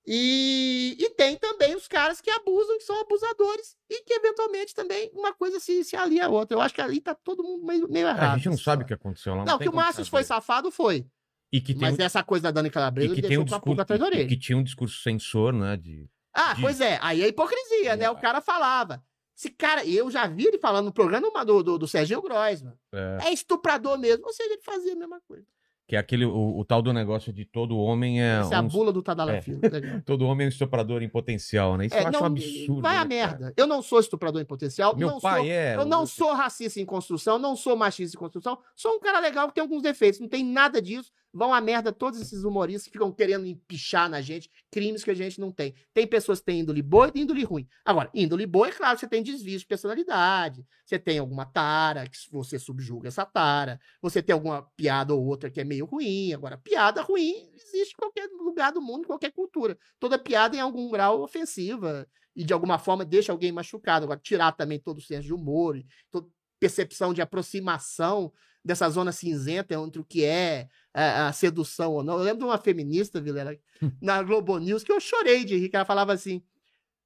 E, 0.09 0.95
e 0.97 1.09
tem 1.11 1.35
também 1.35 1.75
os 1.75 1.85
caras 1.85 2.21
que 2.21 2.29
abusam, 2.29 2.77
que 2.77 2.85
são 2.85 2.97
abusadores, 3.01 3.75
e 3.89 4.03
que 4.03 4.13
eventualmente 4.13 4.73
também 4.73 5.11
uma 5.13 5.33
coisa 5.33 5.59
se, 5.59 5.83
se 5.83 5.97
alia 5.97 6.27
a 6.27 6.29
outra. 6.29 6.55
Eu 6.55 6.61
acho 6.61 6.73
que 6.73 6.81
ali 6.81 7.01
tá 7.01 7.13
todo 7.13 7.43
mundo 7.43 7.65
meio, 7.65 7.89
meio 7.89 8.07
errado. 8.07 8.35
A 8.35 8.37
gente 8.37 8.49
não 8.49 8.57
sabe 8.57 8.83
o 8.83 8.87
que 8.87 8.93
aconteceu 8.93 9.35
lá. 9.35 9.43
Não, 9.43 9.53
não 9.53 9.59
que 9.59 9.67
o 9.67 9.73
Márcio 9.73 10.05
foi 10.05 10.23
safado, 10.23 10.71
foi. 10.71 11.05
E 11.51 11.59
que 11.59 11.75
Mas 11.75 11.97
um... 11.97 12.01
essa 12.01 12.23
coisa 12.23 12.43
da 12.43 12.51
Dani 12.51 12.69
Calabresa 12.69 13.15
que 13.15 13.21
deixou 13.21 13.43
tem 13.43 13.45
um 13.45 13.49
com 13.49 13.55
a 13.55 13.59
pulga 13.59 13.81
atrás 13.81 13.99
da 13.99 14.07
orelha. 14.07 14.27
Que 14.27 14.37
tinha 14.37 14.57
um 14.57 14.63
discurso 14.63 15.01
censor, 15.01 15.53
né? 15.53 15.75
De, 15.75 16.09
ah, 16.33 16.53
de... 16.53 16.61
pois 16.61 16.79
é. 16.79 16.99
Aí 17.01 17.21
é 17.21 17.27
hipocrisia, 17.27 17.97
né? 17.97 18.09
O 18.09 18.15
cara 18.15 18.39
falava. 18.41 19.03
Esse 19.37 19.51
cara, 19.51 19.85
eu 19.85 20.09
já 20.09 20.25
vi 20.25 20.47
ele 20.47 20.57
falando 20.57 20.85
no 20.85 20.91
programa 20.91 21.45
do, 21.45 21.61
do, 21.61 21.77
do 21.77 21.87
Serginho 21.87 22.23
Groisman. 22.23 22.73
É. 22.91 23.27
é 23.27 23.33
estuprador 23.33 23.95
mesmo. 23.99 24.25
Ou 24.25 24.33
seja, 24.33 24.51
ele 24.51 24.61
fazia 24.63 24.93
a 24.93 24.95
mesma 24.95 25.21
coisa. 25.27 25.45
Que 25.87 25.95
é 25.95 25.99
aquele, 25.99 26.25
o, 26.25 26.57
o, 26.57 26.65
tal 26.65 26.81
do 26.81 26.91
negócio 26.91 27.31
de 27.31 27.45
todo 27.45 27.77
homem 27.77 28.21
é. 28.21 28.39
Essa 28.39 28.49
um... 28.49 28.53
é 28.53 28.55
a 28.57 28.61
bula 28.61 28.91
do 28.91 29.01
Tadalafilo. 29.01 29.61
É. 29.63 30.01
todo 30.05 30.25
homem 30.25 30.45
é 30.45 30.47
um 30.47 30.49
estuprador 30.49 31.01
em 31.01 31.07
potencial, 31.07 31.77
né? 31.77 31.85
Isso 31.85 31.95
é, 31.95 32.01
eu 32.01 32.07
acho 32.07 32.11
não, 32.11 32.21
um 32.23 32.25
absurdo. 32.25 32.81
Vai 32.81 32.95
né, 32.95 32.99
a 32.99 33.05
merda. 33.05 33.53
Eu 33.55 33.65
não 33.65 33.81
sou 33.81 33.99
estuprador 33.99 34.41
em 34.41 34.45
potencial. 34.45 34.93
Meu 34.97 35.21
pai 35.21 35.41
sou, 35.41 35.49
é. 35.49 35.75
Eu 35.77 35.85
não 35.85 36.05
sou 36.05 36.33
racista 36.33 36.81
em 36.81 36.85
construção, 36.85 37.39
não 37.39 37.55
sou 37.55 37.77
machista 37.77 38.17
em 38.17 38.19
construção. 38.19 38.57
Sou 38.75 38.95
um 38.95 38.99
cara 38.99 39.19
legal 39.21 39.47
que 39.47 39.53
tem 39.53 39.61
alguns 39.61 39.81
defeitos. 39.81 40.19
Não 40.19 40.27
tem 40.27 40.43
nada 40.43 40.81
disso. 40.81 41.09
Vão 41.31 41.53
a 41.53 41.61
merda 41.61 41.93
todos 41.93 42.19
esses 42.19 42.43
humoristas 42.43 42.85
que 42.85 42.91
ficam 42.91 43.11
querendo 43.11 43.45
empichar 43.45 44.09
na 44.09 44.19
gente 44.19 44.49
crimes 44.71 45.03
que 45.03 45.11
a 45.11 45.13
gente 45.13 45.39
não 45.39 45.51
tem. 45.51 45.73
Tem 45.93 46.05
pessoas 46.07 46.39
que 46.39 46.45
têm 46.45 46.59
índole 46.59 46.81
boa 46.81 47.11
e 47.13 47.21
índole 47.21 47.43
ruim. 47.43 47.67
Agora, 47.85 48.09
índole 48.13 48.45
boa, 48.45 48.67
é 48.67 48.71
claro, 48.71 48.97
você 48.97 49.07
tem 49.07 49.23
desvio 49.23 49.57
de 49.57 49.65
personalidade, 49.65 50.65
você 50.85 50.99
tem 50.99 51.19
alguma 51.19 51.45
tara, 51.45 52.07
que 52.07 52.17
você 52.31 52.59
subjuga 52.59 53.07
essa 53.07 53.25
tara, 53.25 53.79
você 54.01 54.21
tem 54.21 54.33
alguma 54.33 54.63
piada 54.75 55.13
ou 55.13 55.25
outra 55.25 55.49
que 55.49 55.59
é 55.59 55.63
meio 55.63 55.85
ruim. 55.85 56.33
Agora, 56.33 56.57
piada 56.57 57.01
ruim 57.01 57.49
existe 57.55 57.93
em 57.93 57.97
qualquer 57.97 58.27
lugar 58.27 58.71
do 58.71 58.81
mundo, 58.81 59.03
em 59.03 59.07
qualquer 59.07 59.31
cultura. 59.31 59.77
Toda 59.99 60.19
piada 60.19 60.55
em 60.55 60.59
algum 60.59 60.89
grau 60.89 61.21
ofensiva 61.21 62.07
e 62.35 62.43
de 62.43 62.53
alguma 62.53 62.77
forma 62.77 63.03
deixa 63.03 63.31
alguém 63.31 63.51
machucado. 63.51 64.05
Agora, 64.05 64.19
tirar 64.19 64.51
também 64.51 64.79
todo 64.79 64.99
o 64.99 65.01
senso 65.01 65.23
de 65.27 65.33
humor, 65.33 65.81
toda 66.11 66.27
percepção 66.59 67.13
de 67.13 67.21
aproximação 67.21 68.31
dessa 68.63 68.89
zona 68.89 69.11
cinzenta 69.11 69.73
entre 69.75 70.01
o 70.01 70.03
que 70.03 70.25
é 70.25 70.67
a, 70.93 71.27
a 71.27 71.33
sedução 71.33 71.93
ou 71.93 72.03
não. 72.03 72.17
Eu 72.17 72.23
lembro 72.23 72.39
de 72.39 72.45
uma 72.45 72.57
feminista, 72.57 73.21
Vilela, 73.21 73.57
na 74.01 74.21
Globo 74.21 74.57
News, 74.59 74.83
que 74.83 74.91
eu 74.91 74.99
chorei 74.99 75.45
de 75.45 75.55
rir, 75.55 75.69
que 75.69 75.75
ela 75.75 75.85
falava 75.85 76.11
assim. 76.11 76.43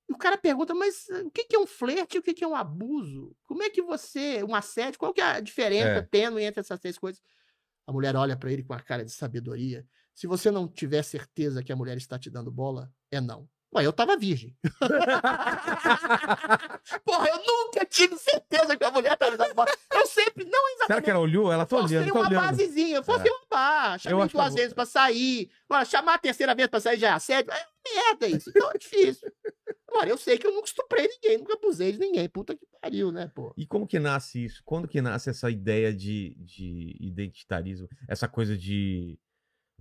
o 0.09 0.17
cara 0.17 0.37
pergunta, 0.37 0.73
mas 0.73 1.07
o 1.25 1.29
que 1.29 1.55
é 1.55 1.59
um 1.59 1.67
flerte 1.67 2.17
e 2.17 2.19
o 2.19 2.23
que 2.23 2.43
é 2.43 2.47
um 2.47 2.55
abuso? 2.55 3.35
Como 3.43 3.61
é 3.61 3.69
que 3.69 3.81
você, 3.81 4.43
um 4.43 4.55
assédio, 4.55 4.99
qual 4.99 5.13
que 5.13 5.21
é 5.21 5.25
a 5.25 5.39
diferença 5.39 5.99
é. 5.99 6.01
tendo 6.01 6.39
entre 6.39 6.59
essas 6.59 6.79
três 6.79 6.97
coisas? 6.97 7.21
A 7.85 7.91
mulher 7.91 8.15
olha 8.15 8.35
para 8.35 8.51
ele 8.51 8.63
com 8.63 8.73
a 8.73 8.79
cara 8.79 9.05
de 9.05 9.11
sabedoria. 9.11 9.85
Se 10.13 10.27
você 10.27 10.51
não 10.51 10.67
tiver 10.67 11.03
certeza 11.03 11.63
que 11.63 11.71
a 11.71 11.75
mulher 11.75 11.97
está 11.97 12.17
te 12.17 12.29
dando 12.29 12.51
bola, 12.51 12.91
é 13.09 13.21
não. 13.21 13.47
Ué, 13.73 13.85
eu 13.85 13.93
tava 13.93 14.17
virgem. 14.17 14.53
Porra, 17.05 17.29
eu 17.29 17.37
nunca 17.37 17.85
tive 17.85 18.17
certeza 18.17 18.75
que 18.75 18.83
a 18.83 18.91
mulher 18.91 19.15
tava 19.15 19.37
dando 19.37 19.53
bola. 19.53 19.69
Eu 19.93 20.05
sempre, 20.05 20.43
não 20.43 20.67
exatamente. 20.69 20.87
Será 20.87 21.01
que 21.01 21.09
ela 21.09 21.19
olhou? 21.19 21.49
Ela 21.51 21.65
tá 21.65 21.77
olhando, 21.77 22.07
tá 22.07 22.19
uma 22.19 22.27
olhando. 22.27 22.41
basezinha, 22.41 23.01
fosse 23.01 23.29
é. 23.29 23.31
uma 23.31 23.45
bar. 23.49 23.97
Chamei 23.97 24.27
duas 24.27 24.53
vezes 24.53 24.73
pra 24.73 24.85
sair. 24.85 25.49
Agora, 25.69 25.85
chamar 25.85 26.15
a 26.15 26.19
terceira 26.19 26.53
vez 26.53 26.67
pra 26.67 26.81
sair 26.81 26.99
já 26.99 27.09
é 27.09 27.11
assédio. 27.11 27.53
É 27.53 27.65
merda 27.93 28.27
isso. 28.27 28.49
Então 28.49 28.69
é 28.71 28.77
difícil. 28.77 29.31
Agora, 29.87 30.09
eu 30.09 30.17
sei 30.17 30.37
que 30.37 30.47
eu 30.47 30.53
nunca 30.53 30.67
estuprei 30.67 31.07
ninguém, 31.07 31.37
nunca 31.37 31.53
abusei 31.53 31.93
de 31.93 31.99
ninguém. 31.99 32.27
Puta 32.27 32.55
que 32.55 32.65
pariu, 32.81 33.11
né, 33.11 33.31
pô? 33.33 33.53
E 33.55 33.65
como 33.65 33.87
que 33.87 33.99
nasce 33.99 34.43
isso? 34.43 34.61
Quando 34.65 34.87
que 34.87 35.01
nasce 35.01 35.29
essa 35.29 35.49
ideia 35.49 35.93
de, 35.93 36.35
de 36.39 36.97
identitarismo? 36.99 37.87
Essa 38.07 38.27
coisa 38.27 38.57
de 38.57 39.17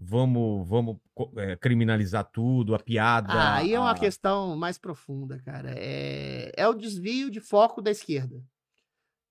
vamos, 0.00 0.66
vamos 0.66 0.96
é, 1.36 1.56
criminalizar 1.56 2.24
tudo, 2.24 2.74
a 2.74 2.78
piada. 2.78 3.32
Ah, 3.32 3.56
aí 3.56 3.74
a... 3.74 3.76
é 3.76 3.80
uma 3.80 3.94
questão 3.94 4.56
mais 4.56 4.78
profunda, 4.78 5.38
cara. 5.44 5.74
É, 5.76 6.52
é 6.56 6.66
o 6.66 6.74
desvio 6.74 7.30
de 7.30 7.40
foco 7.40 7.82
da 7.82 7.90
esquerda. 7.90 8.42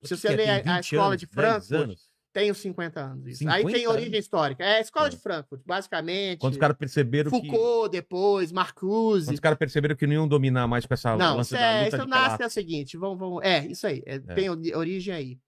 Se 0.03 0.15
você 0.15 0.29
ler 0.29 0.67
a, 0.67 0.75
a, 0.75 0.79
escola 0.79 1.08
anos, 1.08 1.19
de 1.19 1.25
Frankfurt, 1.25 1.99
tem 2.32 2.51
os 2.51 2.60
50 2.60 2.99
anos. 3.01 3.27
Isso. 3.27 3.39
50 3.39 3.58
aí 3.58 3.65
tem 3.65 3.88
origem 3.88 4.13
anos? 4.13 4.19
histórica. 4.19 4.63
É 4.63 4.77
a 4.77 4.79
escola 4.79 5.08
é. 5.08 5.10
de 5.10 5.17
Frankfurt, 5.17 5.62
basicamente. 5.65 6.39
Quando 6.39 6.53
os 6.53 6.60
caras 6.60 6.77
perceberam 6.77 7.32
Foucault, 7.32 7.51
que... 7.51 7.58
Foucault 7.58 7.91
depois, 7.91 8.51
Marcuse. 8.51 9.25
Quando 9.25 9.34
os 9.34 9.39
caras 9.39 9.58
perceberam 9.58 9.95
que 9.95 10.08
não 10.08 10.13
iam 10.13 10.27
dominar 10.27 10.67
mais 10.67 10.86
com 10.86 10.93
essa 10.93 11.17
não, 11.17 11.38
lance 11.38 11.55
é, 11.55 11.88
isso 11.88 12.05
nasce 12.05 12.43
é 12.43 12.45
o 12.45 12.49
seguinte, 12.49 12.95
vamos, 12.95 13.19
vamos... 13.19 13.43
É, 13.43 13.65
isso 13.65 13.88
aí. 13.88 14.01
É, 14.05 14.15
é. 14.15 14.19
Tem 14.19 14.49
origem 14.49 15.13
aí. 15.13 15.39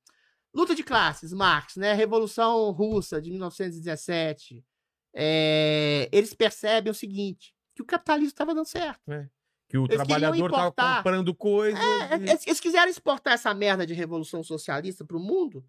Luta 0.54 0.76
de 0.76 0.84
classes, 0.84 1.32
Marx, 1.32 1.78
né? 1.78 1.94
Revolução 1.94 2.72
Russa 2.72 3.22
de 3.22 3.30
1917 3.32 4.66
é, 5.14 6.10
eles 6.12 6.34
percebem 6.34 6.92
o 6.92 6.96
seguinte: 6.96 7.54
que 7.76 7.82
o 7.82 7.86
capitalismo 7.86 8.30
estava 8.30 8.54
dando 8.54 8.68
certo. 8.68 9.12
É. 9.12 9.30
Que 9.68 9.78
o 9.78 9.86
eles 9.86 9.96
trabalhador 9.96 10.50
estava 10.50 10.98
comprando 10.98 11.34
coisas. 11.34 11.80
É, 11.80 12.18
e... 12.18 12.30
eles, 12.30 12.48
eles, 12.48 12.60
quiseram 12.60 12.90
exportar 12.90 13.34
essa 13.34 13.54
merda 13.54 13.86
de 13.86 13.94
revolução 13.94 14.44
socialista 14.44 15.06
para 15.06 15.18
o 15.18 15.20
mundo. 15.20 15.66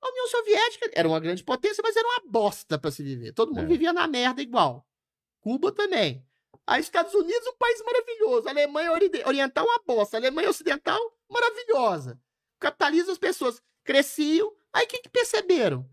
A 0.00 0.08
União 0.10 0.28
Soviética 0.28 0.90
era 0.94 1.08
uma 1.08 1.18
grande 1.18 1.42
potência, 1.42 1.82
mas 1.82 1.96
era 1.96 2.06
uma 2.06 2.30
bosta 2.30 2.78
para 2.78 2.90
se 2.90 3.02
viver. 3.02 3.32
Todo 3.32 3.52
mundo 3.52 3.64
é. 3.64 3.68
vivia 3.68 3.92
na 3.92 4.06
merda 4.06 4.40
igual. 4.40 4.86
Cuba 5.40 5.72
também. 5.72 6.24
Aí, 6.66 6.80
Estados 6.80 7.14
Unidos, 7.14 7.46
um 7.46 7.56
país 7.56 7.82
maravilhoso. 7.82 8.46
A 8.46 8.50
Alemanha 8.50 8.92
Oriental, 8.92 9.64
uma 9.64 9.80
bosta. 9.86 10.18
A 10.18 10.20
Alemanha 10.20 10.50
Ocidental, 10.50 11.00
maravilhosa. 11.28 12.20
O 12.56 12.60
capitalismo, 12.60 13.10
as 13.10 13.18
pessoas 13.18 13.62
cresciam. 13.82 14.52
Aí, 14.72 14.84
o 14.84 14.88
que, 14.88 14.98
que 14.98 15.08
perceberam? 15.08 15.88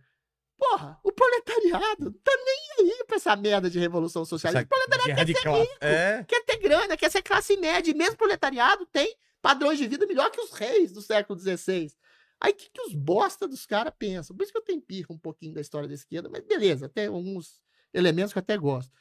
Porra, 0.57 0.99
o 1.03 1.11
proletariado 1.11 2.11
tá 2.23 2.31
nem 2.45 2.91
aí 2.91 3.03
pra 3.05 3.17
essa 3.17 3.35
merda 3.35 3.69
de 3.69 3.77
revolução 3.77 4.23
socialista. 4.23 4.65
O 4.65 4.67
proletariado 4.67 5.33
quer 5.33 5.41
ser 5.41 5.49
rico, 5.49 5.77
é? 5.81 6.25
quer 6.27 6.43
ter 6.45 6.57
grana, 6.57 6.97
quer 6.97 7.11
ser 7.11 7.21
classe 7.21 7.57
média. 7.57 7.91
E 7.91 7.93
mesmo 7.93 8.13
o 8.13 8.17
proletariado 8.17 8.85
tem 8.85 9.15
padrões 9.41 9.77
de 9.77 9.87
vida 9.87 10.07
melhor 10.07 10.31
que 10.31 10.39
os 10.39 10.51
reis 10.51 10.91
do 10.91 11.01
século 11.01 11.37
XVI. 11.37 11.91
Aí 12.39 12.51
o 12.51 12.55
que, 12.55 12.69
que 12.69 12.81
os 12.81 12.93
bosta 12.93 13.47
dos 13.47 13.65
caras 13.65 13.93
pensam? 13.97 14.35
Por 14.35 14.43
isso 14.43 14.51
que 14.51 14.57
eu 14.57 14.63
tenho 14.63 14.81
pirra 14.81 15.07
um 15.09 15.17
pouquinho 15.17 15.53
da 15.53 15.61
história 15.61 15.87
da 15.87 15.93
esquerda, 15.93 16.29
mas 16.29 16.43
beleza, 16.43 16.89
tem 16.89 17.07
alguns 17.07 17.61
elementos 17.93 18.33
que 18.33 18.39
eu 18.39 18.41
até 18.41 18.57
gosto. 18.57 18.91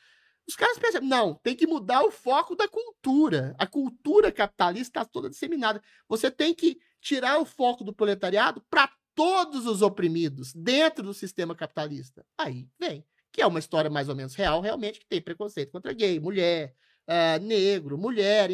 Os 0.46 0.56
caras 0.56 0.78
pensam, 0.78 1.00
não, 1.00 1.34
tem 1.34 1.56
que 1.56 1.66
mudar 1.66 2.02
o 2.04 2.10
foco 2.10 2.54
da 2.54 2.68
cultura. 2.68 3.54
A 3.58 3.66
cultura 3.66 4.30
capitalista 4.30 5.00
está 5.00 5.04
toda 5.04 5.30
disseminada. 5.30 5.82
Você 6.08 6.30
tem 6.30 6.54
que 6.54 6.78
tirar 7.00 7.38
o 7.38 7.46
foco 7.46 7.82
do 7.82 7.94
proletariado 7.94 8.62
para 8.68 8.90
todos 9.14 9.66
os 9.66 9.82
oprimidos 9.82 10.52
dentro 10.52 11.04
do 11.04 11.14
sistema 11.14 11.54
capitalista. 11.54 12.24
Aí 12.38 12.68
vem, 12.78 13.04
que 13.32 13.40
é 13.42 13.46
uma 13.46 13.58
história 13.58 13.90
mais 13.90 14.08
ou 14.08 14.16
menos 14.16 14.34
real, 14.34 14.60
realmente, 14.60 15.00
que 15.00 15.06
tem 15.06 15.20
preconceito 15.20 15.72
contra 15.72 15.92
gay, 15.92 16.20
mulher, 16.20 16.74
uh, 17.08 17.42
negro, 17.42 17.98
mulher. 17.98 18.50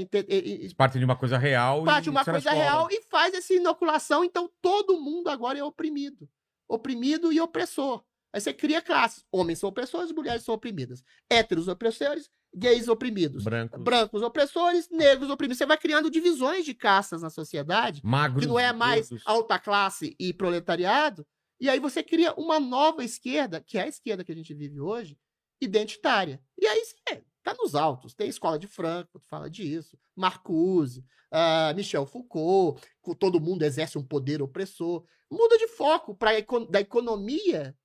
Parte 0.76 0.98
de 0.98 1.04
uma 1.04 1.16
coisa 1.16 1.38
real. 1.38 1.84
Parte 1.84 2.04
de 2.04 2.10
uma 2.10 2.24
coisa 2.24 2.50
real 2.50 2.88
e 2.90 3.02
faz 3.02 3.34
essa 3.34 3.54
inoculação, 3.54 4.24
então 4.24 4.50
todo 4.60 5.00
mundo 5.00 5.28
agora 5.28 5.58
é 5.58 5.64
oprimido. 5.64 6.28
Oprimido 6.68 7.32
e 7.32 7.40
opressor. 7.40 8.04
Aí 8.32 8.40
você 8.40 8.52
cria 8.52 8.80
classes. 8.80 9.24
Homens 9.32 9.58
são 9.58 9.68
opressores, 9.68 10.12
mulheres 10.12 10.44
são 10.44 10.54
oprimidas. 10.54 11.02
Héteros 11.28 11.66
opressores, 11.66 12.30
gays 12.54 12.88
oprimidos. 12.88 13.44
Brancos. 13.44 13.82
Brancos 13.82 14.22
opressores, 14.22 14.88
negros 14.90 15.30
oprimidos. 15.30 15.58
Você 15.58 15.66
vai 15.66 15.78
criando 15.78 16.10
divisões 16.10 16.64
de 16.64 16.74
castas 16.74 17.22
na 17.22 17.30
sociedade, 17.30 18.00
Magros, 18.04 18.42
que 18.42 18.48
não 18.48 18.58
é 18.58 18.72
mais 18.72 19.08
gordos. 19.08 19.26
alta 19.26 19.58
classe 19.58 20.14
e 20.18 20.32
proletariado. 20.32 21.26
E 21.60 21.68
aí 21.68 21.78
você 21.78 22.02
cria 22.02 22.32
uma 22.34 22.58
nova 22.58 23.04
esquerda, 23.04 23.60
que 23.60 23.78
é 23.78 23.82
a 23.82 23.88
esquerda 23.88 24.24
que 24.24 24.32
a 24.32 24.34
gente 24.34 24.54
vive 24.54 24.80
hoje, 24.80 25.18
identitária. 25.60 26.40
E 26.58 26.66
aí 26.66 26.84
você 26.84 27.22
Tá 27.42 27.54
nos 27.58 27.74
altos. 27.74 28.14
Tem 28.14 28.28
escola 28.28 28.58
de 28.58 28.66
Frankfurt, 28.66 29.24
fala 29.26 29.48
disso. 29.48 29.98
Marcuse, 30.14 31.04
ah, 31.30 31.72
Michel 31.74 32.04
Foucault, 32.04 32.82
todo 33.18 33.40
mundo 33.40 33.62
exerce 33.62 33.96
um 33.96 34.06
poder 34.06 34.42
opressor. 34.42 35.04
Muda 35.30 35.56
de 35.56 35.68
foco 35.68 36.14
pra, 36.14 36.30
da 36.68 36.80
economia 36.80 37.76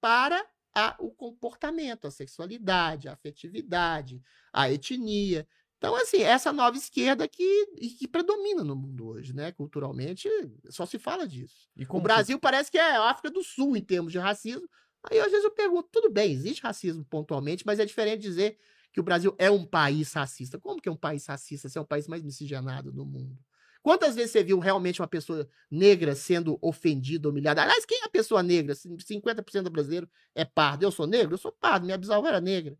para 0.00 0.44
a- 0.74 0.96
o 1.00 1.10
comportamento, 1.10 2.06
a 2.06 2.10
sexualidade, 2.10 3.08
a 3.08 3.12
afetividade, 3.12 4.22
a 4.52 4.70
etnia. 4.70 5.46
Então, 5.78 5.96
assim, 5.96 6.22
essa 6.22 6.52
nova 6.52 6.76
esquerda 6.76 7.26
que, 7.26 7.66
que 7.98 8.06
predomina 8.06 8.62
no 8.62 8.76
mundo 8.76 9.06
hoje, 9.08 9.34
né? 9.34 9.50
Culturalmente, 9.52 10.28
só 10.70 10.86
se 10.86 10.98
fala 10.98 11.26
disso. 11.26 11.68
E 11.76 11.84
O 11.84 11.86
como 11.88 12.00
que- 12.02 12.04
Brasil 12.04 12.38
parece 12.38 12.70
que 12.70 12.78
é 12.78 12.96
a 12.96 13.10
África 13.10 13.30
do 13.30 13.42
Sul 13.42 13.76
em 13.76 13.82
termos 13.84 14.12
de 14.12 14.18
racismo. 14.18 14.68
Aí, 15.10 15.18
às 15.18 15.30
vezes, 15.30 15.44
eu 15.44 15.50
pergunto, 15.50 15.88
tudo 15.90 16.08
bem, 16.10 16.32
existe 16.32 16.62
racismo 16.62 17.04
pontualmente, 17.04 17.66
mas 17.66 17.80
é 17.80 17.84
diferente 17.84 18.20
dizer 18.22 18.58
que 18.92 19.00
o 19.00 19.02
Brasil 19.02 19.34
é 19.38 19.50
um 19.50 19.66
país 19.66 20.12
racista. 20.12 20.58
Como 20.60 20.80
que 20.80 20.88
é 20.88 20.92
um 20.92 20.96
país 20.96 21.26
racista 21.26 21.68
se 21.68 21.76
é 21.78 21.80
o 21.80 21.86
país 21.86 22.06
mais 22.06 22.22
miscigenado 22.22 22.92
do 22.92 23.04
mundo? 23.04 23.36
Quantas 23.82 24.14
vezes 24.14 24.30
você 24.30 24.44
viu 24.44 24.58
realmente 24.60 25.00
uma 25.02 25.08
pessoa 25.08 25.48
negra 25.70 26.14
sendo 26.14 26.56
ofendida, 26.62 27.28
humilhada? 27.28 27.62
Aliás, 27.62 27.84
quem 27.84 28.00
é 28.02 28.04
a 28.04 28.08
pessoa 28.10 28.42
negra? 28.42 28.74
Cin- 28.76 28.96
50% 28.96 29.62
do 29.64 29.70
brasileiro 29.70 30.08
é 30.34 30.44
pardo. 30.44 30.84
Eu 30.84 30.92
sou 30.92 31.06
negro? 31.06 31.34
Eu 31.34 31.38
sou 31.38 31.50
pardo. 31.50 31.84
Minha 31.84 31.98
bisavó 31.98 32.26
era 32.28 32.40
negra. 32.40 32.78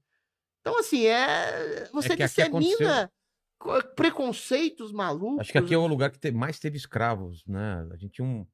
Então, 0.60 0.78
assim, 0.78 1.04
é... 1.06 1.88
você 1.92 2.16
que 2.16 2.22
aqui 2.22 2.42
aconteceu- 2.42 2.78
dissemina 2.78 3.12
co- 3.58 3.82
preconceitos 3.96 4.92
malucos. 4.92 5.40
Acho 5.40 5.52
que 5.52 5.58
aqui 5.58 5.74
é 5.74 5.78
o 5.78 5.86
lugar 5.88 6.10
que 6.10 6.30
mais 6.30 6.58
teve 6.60 6.76
escravos, 6.76 7.44
né? 7.46 7.84
A 7.90 7.96
gente 7.96 8.12
tinha 8.12 8.24
um, 8.24 8.46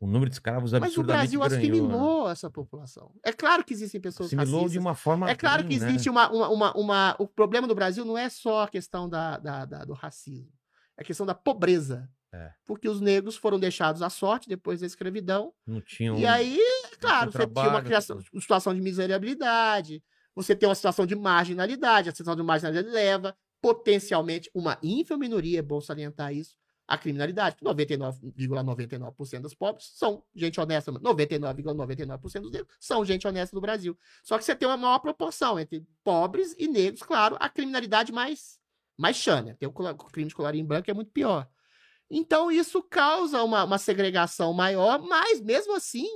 um 0.00 0.06
número 0.08 0.28
de 0.28 0.34
escravos 0.34 0.72
Mas 0.72 0.82
o 0.82 0.84
absurdamente 0.86 1.36
Brasil 1.38 1.42
assimilou 1.44 2.28
essa 2.28 2.50
população. 2.50 3.14
É 3.24 3.32
claro 3.32 3.62
que 3.64 3.72
existem 3.72 4.00
pessoas 4.00 4.26
Assimilou 4.26 4.62
racistas. 4.62 4.72
de 4.72 4.78
uma 4.80 4.96
forma. 4.96 5.30
É 5.30 5.36
claro 5.36 5.62
que 5.62 5.76
ruim, 5.76 5.78
né? 5.78 5.90
existe 5.90 6.10
uma, 6.10 6.28
uma, 6.32 6.48
uma, 6.48 6.76
uma- 6.76 7.16
O 7.20 7.28
problema 7.28 7.68
do 7.68 7.76
Brasil 7.76 8.04
não 8.04 8.18
é 8.18 8.28
só 8.28 8.62
a 8.64 8.68
questão 8.68 9.08
da, 9.08 9.38
da- 9.38 9.64
da- 9.64 9.84
do 9.84 9.92
racismo. 9.92 10.50
É 10.96 11.02
a 11.02 11.04
questão 11.04 11.26
da 11.26 11.34
pobreza. 11.34 12.08
É. 12.34 12.50
Porque 12.64 12.88
os 12.88 13.00
negros 13.00 13.36
foram 13.36 13.60
deixados 13.60 14.00
à 14.00 14.08
sorte 14.08 14.48
depois 14.48 14.80
da 14.80 14.86
escravidão. 14.86 15.52
Não 15.66 15.82
tinham. 15.82 16.18
E 16.18 16.26
aí, 16.26 16.58
claro, 16.98 17.30
você 17.30 17.38
tinha 17.38 17.48
uma 17.48 17.62
trabalho, 17.62 17.84
criação, 17.84 18.18
uma 18.32 18.40
situação 18.40 18.74
de 18.74 18.80
miserabilidade, 18.80 20.02
você 20.34 20.56
tem 20.56 20.66
uma 20.66 20.74
situação 20.74 21.04
de 21.04 21.14
marginalidade, 21.14 22.08
a 22.08 22.12
situação 22.12 22.34
de 22.34 22.42
marginalidade 22.42 22.88
leva 22.88 23.36
potencialmente 23.60 24.50
uma 24.54 24.78
ínfima 24.82 25.18
minoria, 25.18 25.58
é 25.58 25.62
bom 25.62 25.80
salientar 25.80 26.32
isso, 26.34 26.56
à 26.88 26.96
criminalidade. 26.96 27.56
99,99% 27.62 29.40
dos 29.40 29.54
pobres 29.54 29.92
são 29.94 30.24
gente 30.34 30.58
honesta, 30.58 30.90
99,99% 30.90 32.40
dos 32.40 32.50
negros 32.50 32.74
são 32.80 33.04
gente 33.04 33.28
honesta 33.28 33.54
no 33.54 33.60
Brasil. 33.60 33.96
Só 34.22 34.38
que 34.38 34.44
você 34.44 34.56
tem 34.56 34.66
uma 34.66 34.78
maior 34.78 34.98
proporção 35.00 35.60
entre 35.60 35.86
pobres 36.02 36.56
e 36.58 36.66
negros, 36.66 37.02
claro, 37.02 37.36
a 37.38 37.48
criminalidade 37.48 38.10
mais 38.10 38.58
mais 38.96 39.16
chana. 39.16 39.56
Tem 39.58 39.68
o 39.68 39.72
crime 39.72 40.28
de 40.28 40.34
colarinho 40.34 40.66
branco 40.66 40.84
que 40.84 40.90
é 40.90 40.94
muito 40.94 41.10
pior. 41.10 41.48
Então, 42.10 42.52
isso 42.52 42.82
causa 42.82 43.42
uma, 43.42 43.64
uma 43.64 43.78
segregação 43.78 44.52
maior, 44.52 45.00
mas 45.00 45.40
mesmo 45.40 45.74
assim, 45.74 46.06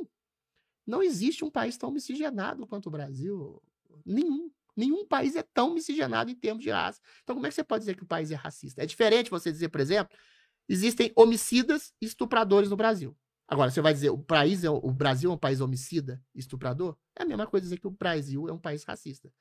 não 0.86 1.02
existe 1.02 1.44
um 1.44 1.50
país 1.50 1.76
tão 1.76 1.90
miscigenado 1.90 2.66
quanto 2.66 2.86
o 2.86 2.90
Brasil. 2.90 3.62
Nenhum. 4.04 4.50
Nenhum 4.76 5.06
país 5.06 5.34
é 5.34 5.42
tão 5.42 5.72
miscigenado 5.72 6.30
em 6.30 6.34
termos 6.34 6.62
de 6.62 6.70
raça. 6.70 7.00
Então, 7.22 7.34
como 7.34 7.46
é 7.46 7.48
que 7.48 7.54
você 7.54 7.64
pode 7.64 7.80
dizer 7.80 7.96
que 7.96 8.02
o 8.02 8.06
país 8.06 8.30
é 8.30 8.34
racista? 8.34 8.82
É 8.82 8.86
diferente 8.86 9.30
você 9.30 9.50
dizer, 9.50 9.70
por 9.70 9.80
exemplo, 9.80 10.14
existem 10.68 11.10
homicidas 11.16 11.94
e 12.00 12.04
estupradores 12.04 12.68
no 12.68 12.76
Brasil. 12.76 13.16
Agora, 13.48 13.70
você 13.70 13.80
vai 13.80 13.94
dizer 13.94 14.10
o 14.10 14.18
país 14.18 14.64
é 14.64 14.70
o 14.70 14.90
Brasil 14.90 15.30
é 15.30 15.34
um 15.34 15.38
país 15.38 15.60
homicida, 15.60 16.22
estuprador? 16.34 16.96
É 17.16 17.22
a 17.22 17.26
mesma 17.26 17.46
coisa 17.46 17.64
dizer 17.64 17.78
que 17.78 17.86
o 17.86 17.90
Brasil 17.90 18.48
é 18.48 18.52
um 18.52 18.58
país 18.58 18.84
racista. 18.84 19.32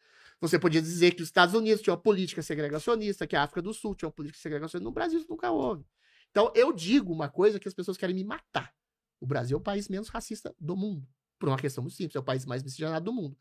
Você 0.41 0.59
podia 0.59 0.81
dizer 0.81 1.13
que 1.15 1.21
os 1.21 1.27
Estados 1.29 1.55
Unidos 1.55 1.81
tinham 1.81 1.95
uma 1.95 2.01
política 2.01 2.41
segregacionista, 2.41 3.25
que 3.25 3.35
a 3.35 3.43
África 3.43 3.61
do 3.61 3.73
Sul 3.73 3.95
tinha 3.95 4.07
uma 4.07 4.13
política 4.13 4.41
segregacionista. 4.41 4.83
No 4.83 4.91
Brasil 4.91 5.19
isso 5.19 5.29
nunca 5.29 5.49
houve. 5.51 5.85
Então, 6.29 6.51
eu 6.53 6.73
digo 6.73 7.13
uma 7.13 7.29
coisa 7.29 7.59
que 7.59 7.67
as 7.67 7.73
pessoas 7.73 7.97
querem 7.97 8.15
me 8.15 8.23
matar. 8.23 8.73
O 9.19 9.25
Brasil 9.25 9.57
é 9.57 9.59
o 9.59 9.63
país 9.63 9.87
menos 9.87 10.09
racista 10.09 10.53
do 10.59 10.75
mundo. 10.75 11.07
Por 11.39 11.47
uma 11.49 11.57
questão 11.57 11.81
muito 11.83 11.95
simples, 11.95 12.15
é 12.15 12.19
o 12.19 12.23
país 12.23 12.45
mais 12.45 12.61
miscigenado 12.61 13.05
do 13.05 13.13
mundo. 13.13 13.37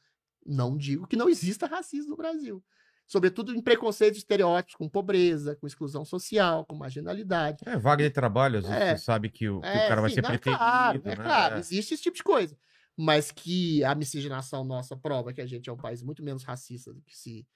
Não 0.46 0.76
digo 0.76 1.06
que 1.06 1.16
não 1.16 1.28
exista 1.28 1.66
racismo 1.66 2.10
no 2.10 2.16
Brasil. 2.16 2.62
Sobretudo 3.06 3.54
em 3.54 3.60
preconceitos 3.60 4.18
estereótipos 4.18 4.76
com 4.76 4.88
pobreza, 4.88 5.56
com 5.56 5.66
exclusão 5.66 6.04
social, 6.04 6.64
com 6.64 6.74
marginalidade. 6.76 7.58
É, 7.66 7.76
vaga 7.76 8.02
de 8.04 8.10
trabalho, 8.10 8.60
às 8.60 8.64
vezes 8.66 8.80
É. 8.82 8.96
você 8.96 9.04
sabe 9.04 9.28
que 9.28 9.48
o, 9.48 9.60
que 9.60 9.66
o 9.66 9.70
É, 9.70 9.88
cara 9.88 10.00
vai 10.00 10.10
sim, 10.10 10.14
ser 10.16 10.22
não, 10.22 10.30
é 10.30 10.32
preterido. 10.38 10.58
claro, 10.58 11.02
né? 11.04 11.12
é 11.12 11.16
claro, 11.16 11.56
É. 11.56 11.58
existe 11.58 11.94
esse 11.94 12.02
tipo 12.02 12.16
de 12.16 12.22
coisa. 12.22 12.56
Mas 12.96 13.30
que 13.32 13.82
a 13.84 13.94
miscigenação 13.94 14.64
nossa 14.64 14.96
prova 14.96 15.32
que 15.32 15.40
a 15.40 15.46
gente 15.46 15.68
é 15.68 15.72
um 15.72 15.76
país 15.76 16.02
muito 16.02 16.22
menos 16.22 16.44
racista 16.44 16.92
do 16.94 17.02
que 17.02 17.16
se, 17.16 17.46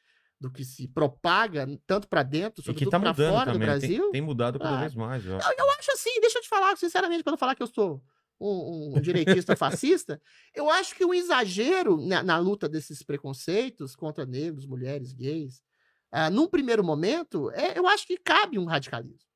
do 0.40 0.51
que 0.51 0.64
se 0.64 0.88
propaga, 0.88 1.66
tanto 1.87 2.09
para 2.09 2.22
dentro, 2.24 2.61
E 2.61 2.64
sobretudo 2.64 2.90
tá 2.90 2.98
para 3.01 3.14
fora 3.14 3.53
do 3.53 3.59
também. 3.59 3.59
Tem- 3.59 3.79
Brasil. 3.79 4.11
Tem, 4.11 4.20
mudado 4.20 4.59
cada 4.59 4.77
Ah. 4.77 4.81
vez 4.81 4.94
mais. 4.94 5.24
ó. 5.27 5.38
Eu, 5.38 5.55
eu 5.59 5.70
acho 5.79 5.92
assim, 5.92 6.20
deixa 6.20 6.38
eu 6.38 6.42
te 6.42 6.48
falar, 6.48 6.77
sinceramente, 6.77 7.22
para 7.22 7.31
não 7.33 7.38
falar 7.38 7.55
que 7.55 7.62
eu 7.62 7.66
sou 7.68 8.03
um, 8.40 8.94
um 8.96 9.01
direitista 9.01 9.55
fascista, 9.57 10.20
eu 10.55 10.68
acho 10.70 10.94
que 10.94 11.05
um 11.05 11.12
exagero 11.14 11.96
na, 12.05 12.22
na 12.22 12.38
luta 12.38 12.68
desses 12.68 13.03
preconceitos 13.03 13.94
contra 13.96 14.24
negros, 14.27 14.66
mulheres, 14.66 15.12
gays, 15.12 15.61
ah, 16.11 16.31
num 16.31 16.48
primeiro 16.48 16.83
momento, 16.83 17.51
é, 17.53 17.79
eu 17.79 17.87
acho 17.87 18.07
que 18.07 18.16
cabe 18.16 18.59
um 18.59 18.64
radicalismo. 18.64 19.29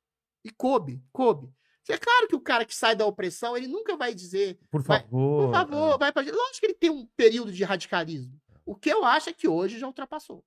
E 0.43 0.49
coube, 0.49 1.01
coube. 1.13 1.49
É 1.89 1.97
claro 1.97 2.27
que 2.27 2.35
o 2.35 2.39
cara 2.41 2.63
que 2.65 2.75
sai 2.75 2.95
da 2.95 3.05
opressão, 3.05 3.57
ele 3.57 3.67
nunca 3.67 3.97
vai 3.97 4.13
dizer, 4.15 4.57
Por 4.71 4.81
vai- 4.81 5.01
favor. 5.01 5.45
por 5.47 5.51
favor, 5.53 5.99
vai 5.99 6.11
pra... 6.13 6.21
Lógico 6.21 6.59
que 6.61 6.65
ele 6.67 6.73
tem 6.73 6.89
um 6.89 7.05
período 7.17 7.51
de 7.51 7.63
radicalismo. 7.63 8.39
O 8.65 8.75
que 8.75 8.89
eu 8.89 9.03
acho 9.03 9.29
é 9.29 9.33
que 9.33 9.47
hoje 9.47 9.77
já 9.77 9.85
ultrapassou. 9.87 10.45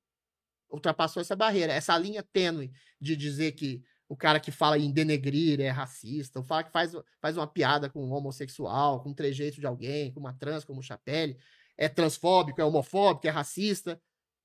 Ultrapassou 0.70 1.20
essa 1.20 1.36
barreira, 1.36 1.72
essa 1.72 1.96
linha 1.98 2.22
tênue 2.22 2.72
de 3.00 3.14
dizer 3.14 3.52
que 3.52 3.82
o 4.08 4.16
cara 4.16 4.40
que 4.40 4.50
fala 4.50 4.78
em 4.78 4.90
denegrir 4.90 5.60
é 5.60 5.68
racista, 5.68 6.40
o 6.40 6.44
cara 6.46 6.64
que 6.64 6.70
faz, 6.72 6.92
faz 7.20 7.36
uma 7.36 7.46
piada 7.46 7.90
com 7.90 8.02
um 8.04 8.12
homossexual, 8.12 9.02
com 9.02 9.10
um 9.10 9.14
trejeito 9.14 9.60
de 9.60 9.66
alguém, 9.66 10.12
com 10.12 10.20
uma 10.20 10.32
trans, 10.32 10.64
como 10.64 10.80
o 10.80 10.82
Chapelle, 10.82 11.36
é 11.76 11.88
transfóbico, 11.88 12.60
é 12.60 12.64
homofóbico, 12.64 13.26
é 13.26 13.30
racista. 13.30 14.00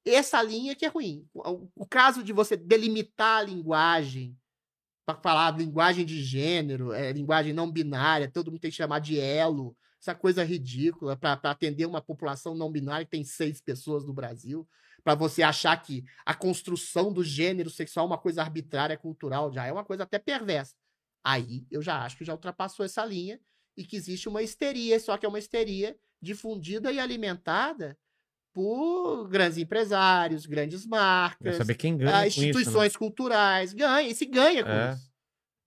Essa 0.06 0.42
linha 0.42 0.76
que 0.76 0.84
é 0.86 0.90
ruim. 0.90 1.28
O, 1.34 1.70
o 1.76 1.86
caso 1.86 2.24
de 2.24 2.34
você 2.34 2.58
delimitar 2.58 3.40
a 3.40 3.44
linguagem 3.44 4.36
para 5.06 5.20
falar 5.20 5.58
linguagem 5.58 6.06
de 6.06 6.22
gênero, 6.24 6.94
é, 6.94 7.12
linguagem 7.12 7.54
não 7.54 7.72
binária, 7.72 8.30
todo 8.32 8.52
mundo 8.52 8.62
tem 8.62 8.72
que 8.72 8.78
chamar 8.78 9.00
de 9.00 9.20
elo, 9.20 9.76
essa 10.00 10.16
coisa 10.16 10.44
ridícula 10.44 11.16
para 11.16 11.34
atender 11.44 11.86
uma 11.86 12.02
população 12.02 12.56
não 12.56 12.72
binária 12.72 13.06
que 13.06 13.12
tem 13.12 13.24
seis 13.24 13.62
pessoas 13.62 14.06
no 14.06 14.14
Brasil, 14.14 14.68
para 15.04 15.16
você 15.16 15.44
achar 15.44 15.76
que 15.78 16.04
a 16.26 16.34
construção 16.34 17.12
do 17.12 17.24
gênero 17.24 17.70
sexual 17.70 18.06
é 18.06 18.10
uma 18.10 18.18
coisa 18.18 18.42
arbitrária, 18.42 18.98
cultural, 18.98 19.52
já 19.52 19.66
é 19.66 19.72
uma 19.72 19.84
coisa 19.84 20.04
até 20.04 20.20
perversa. 20.20 20.76
Aí 21.24 21.66
eu 21.70 21.82
já 21.82 22.04
acho 22.04 22.18
que 22.18 22.26
já 22.26 22.34
ultrapassou 22.34 22.86
essa 22.86 23.06
linha 23.06 23.40
e 23.78 23.86
que 23.86 23.96
existe 23.96 24.28
uma 24.28 24.42
histeria, 24.42 25.00
só 25.00 25.18
que 25.18 25.26
é 25.26 25.30
uma 25.30 25.40
histeria 25.40 25.96
difundida 26.22 26.92
e 26.92 27.00
alimentada 27.00 27.98
por 28.54 29.28
grandes 29.30 29.58
empresários, 29.58 30.46
grandes 30.46 30.86
marcas, 30.86 31.58
saber 31.58 31.76
quem 31.76 31.98
ganha 31.98 32.18
ah, 32.18 32.22
com 32.22 32.28
isso, 32.28 32.40
né? 32.42 32.48
instituições 32.48 32.96
culturais 32.98 33.74
ganha, 33.74 34.10
e 34.10 34.14
se 34.16 34.26
ganha 34.26 34.64
com 34.64 34.70
É. 34.70 34.94
isso. 34.94 35.12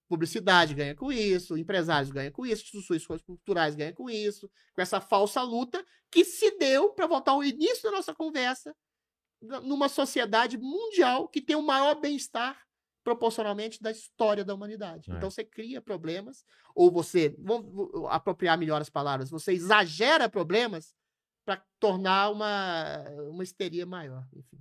Publicidade 0.06 0.74
ganha 0.74 0.94
com 0.94 1.10
isso, 1.10 1.56
empresários 1.56 2.10
ganham 2.10 2.30
com 2.30 2.44
isso, 2.44 2.62
instituições 2.62 3.22
culturais 3.22 3.74
ganham 3.74 3.94
com 3.94 4.10
isso, 4.10 4.50
com 4.74 4.82
essa 4.82 5.00
falsa 5.00 5.42
luta 5.42 5.84
que 6.10 6.24
se 6.24 6.56
deu, 6.58 6.90
para 6.90 7.06
voltar 7.06 7.32
ao 7.32 7.42
início 7.42 7.82
da 7.82 7.90
nossa 7.90 8.14
conversa, 8.14 8.74
numa 9.62 9.88
sociedade 9.88 10.58
mundial 10.58 11.26
que 11.28 11.40
tem 11.40 11.56
o 11.56 11.62
maior 11.62 11.94
bem-estar 12.00 12.58
proporcionalmente 13.02 13.82
da 13.82 13.90
história 13.90 14.44
da 14.44 14.54
humanidade. 14.54 15.10
É. 15.10 15.14
Então 15.14 15.30
você 15.30 15.44
cria 15.44 15.80
problemas, 15.80 16.44
ou 16.74 16.90
você, 16.90 17.34
vamos 17.38 17.72
vou 17.72 18.08
apropriar 18.08 18.58
melhor 18.58 18.80
as 18.80 18.90
palavras, 18.90 19.30
você 19.30 19.52
exagera 19.52 20.28
problemas 20.28 20.94
para 21.44 21.62
tornar 21.78 22.30
uma, 22.30 22.98
uma 23.30 23.42
histeria 23.42 23.84
maior. 23.86 24.26
Enfim, 24.34 24.58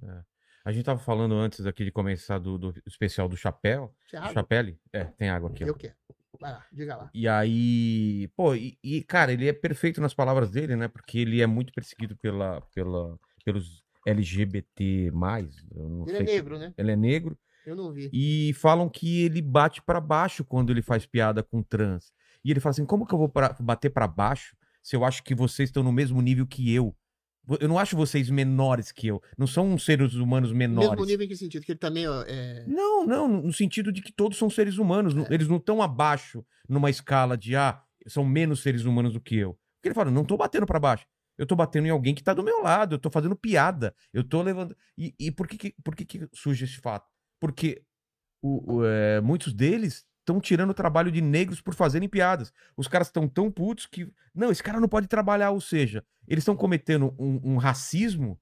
A 0.66 0.72
gente 0.72 0.86
tava 0.86 1.00
falando 1.00 1.34
antes 1.36 1.66
aqui 1.66 1.84
de 1.86 1.92
começar 1.92 2.40
do, 2.40 2.58
do 2.58 2.74
especial 2.86 3.28
do 3.28 3.36
Chapéu. 3.38 3.94
Do? 4.12 4.34
Chapelle? 4.34 4.80
É, 4.92 5.04
tem 5.06 5.30
água 5.30 5.50
aqui. 5.50 5.64
ó. 5.64 5.68
Eu 5.68 5.76
quero. 5.76 5.94
Vai 6.40 6.52
lá, 6.52 6.66
diga 6.74 6.96
lá. 6.98 7.10
E 7.14 7.28
aí, 7.28 8.28
pô, 8.36 8.54
e, 8.56 8.78
e, 8.84 9.04
cara, 9.04 9.32
ele 9.32 9.48
é 9.48 9.54
perfeito 9.54 10.02
nas 10.02 10.14
palavras 10.14 10.52
dele, 10.52 10.76
né? 10.76 10.88
Porque 10.88 11.20
ele 11.20 11.42
é 11.42 11.48
muito 11.48 11.72
perseguido 11.72 12.18
pela, 12.18 12.60
pela, 12.74 13.18
pelos 13.46 13.84
LGBT+. 14.06 15.12
Ele 16.08 16.18
é 16.18 16.24
negro, 16.24 16.60
né? 16.60 16.74
Ele 16.78 16.92
é 16.92 16.96
negro. 16.96 17.38
Eu 17.66 17.76
não 17.78 17.94
vi. 17.94 18.10
E 18.12 18.52
falam 18.56 18.90
que 18.90 19.24
ele 19.24 19.42
bate 19.42 19.82
pra 19.82 20.02
baixo 20.02 20.44
quando 20.44 20.72
ele 20.72 20.82
faz 20.82 21.06
piada 21.06 21.42
com 21.42 21.64
trans. 21.64 22.12
E 22.44 22.52
ele 22.52 22.60
fala 22.60 22.72
assim: 22.72 22.86
como 22.86 23.06
que 23.06 23.14
eu 23.14 23.18
vou 23.18 23.30
pra- 23.30 23.56
bater 23.60 23.90
pra 23.90 24.08
baixo 24.08 24.56
se 24.84 24.96
eu 24.96 25.04
acho 25.06 25.24
que 25.24 25.34
vocês 25.34 25.70
estão 25.70 25.82
no 25.82 25.92
mesmo 25.92 26.22
nível 26.22 26.46
que 26.46 26.72
eu? 26.74 26.96
Eu 27.60 27.68
não 27.68 27.78
acho 27.78 27.98
vocês 27.98 28.30
menores 28.30 28.92
que 28.92 29.08
eu. 29.08 29.22
Não 29.38 29.46
são 29.48 29.78
seres 29.78 30.14
humanos 30.14 30.52
menores. 30.54 30.92
Mesmo 30.92 31.06
nível 31.06 31.26
em 31.26 31.30
que 31.30 31.36
sentido? 31.36 31.66
Que 31.66 31.72
ele 31.74 31.80
também 31.80 32.06
é. 32.28 32.66
Não, 32.68 33.06
não, 33.06 33.28
no 33.28 33.52
sentido 33.52 33.92
de 33.92 34.02
que 34.02 34.14
todos 34.14 34.38
são 34.38 34.50
seres 34.50 34.78
humanos. 34.78 35.14
não- 35.14 35.26
Eles 35.30 35.48
não 35.50 35.58
estão 35.58 35.82
abaixo 35.82 36.46
numa 36.70 36.90
escala 36.90 37.36
de, 37.38 37.56
ah, 37.56 37.82
são 38.08 38.24
menos 38.24 38.62
seres 38.62 38.86
humanos 38.86 39.12
do 39.14 39.20
que 39.20 39.36
eu. 39.36 39.54
Porque 39.76 39.90
ele 39.90 39.96
fala, 39.96 40.10
não 40.12 40.24
tô 40.24 40.38
batendo 40.38 40.66
pra 40.66 40.80
baixo. 40.80 41.06
Eu 41.38 41.46
tô 41.46 41.56
batendo 41.56 41.88
em 41.88 41.90
alguém 41.90 42.14
que 42.16 42.24
tá 42.24 42.34
do 42.34 42.44
meu 42.44 42.62
lado, 42.62 42.96
eu 42.96 43.00
tô 43.00 43.10
fazendo 43.10 43.36
piada, 43.36 43.94
eu 44.14 44.24
tô 44.24 44.42
levando. 44.42 44.74
E, 44.98 45.14
e 45.20 45.30
por, 45.32 45.48
que, 45.48 45.58
que, 45.58 45.76
por 45.84 45.96
que, 45.96 46.06
que 46.06 46.28
surge 46.34 46.64
esse 46.64 46.78
fato? 46.78 47.10
Porque 47.42 47.82
o, 48.42 48.76
o, 48.76 48.86
é, 48.86 49.20
muitos 49.20 49.54
deles 49.54 50.06
estão 50.24 50.40
tirando 50.40 50.72
o 50.72 50.74
trabalho 50.74 51.12
de 51.12 51.22
negros 51.22 51.62
por 51.62 51.76
fazerem 51.76 52.10
piadas. 52.10 52.52
Os 52.76 52.88
caras 52.88 53.08
estão 53.08 53.28
tão 53.28 53.52
putos 53.52 53.86
que. 53.86 54.10
Não, 54.34 54.52
esse 54.52 54.64
cara 54.64 54.80
não 54.80 54.88
pode 54.88 55.08
trabalhar, 55.08 55.52
ou 55.52 55.62
seja, 55.62 56.04
eles 56.28 56.42
estão 56.42 56.56
cometendo 56.56 57.14
um, 57.20 57.54
um 57.54 57.58
racismo 57.58 58.40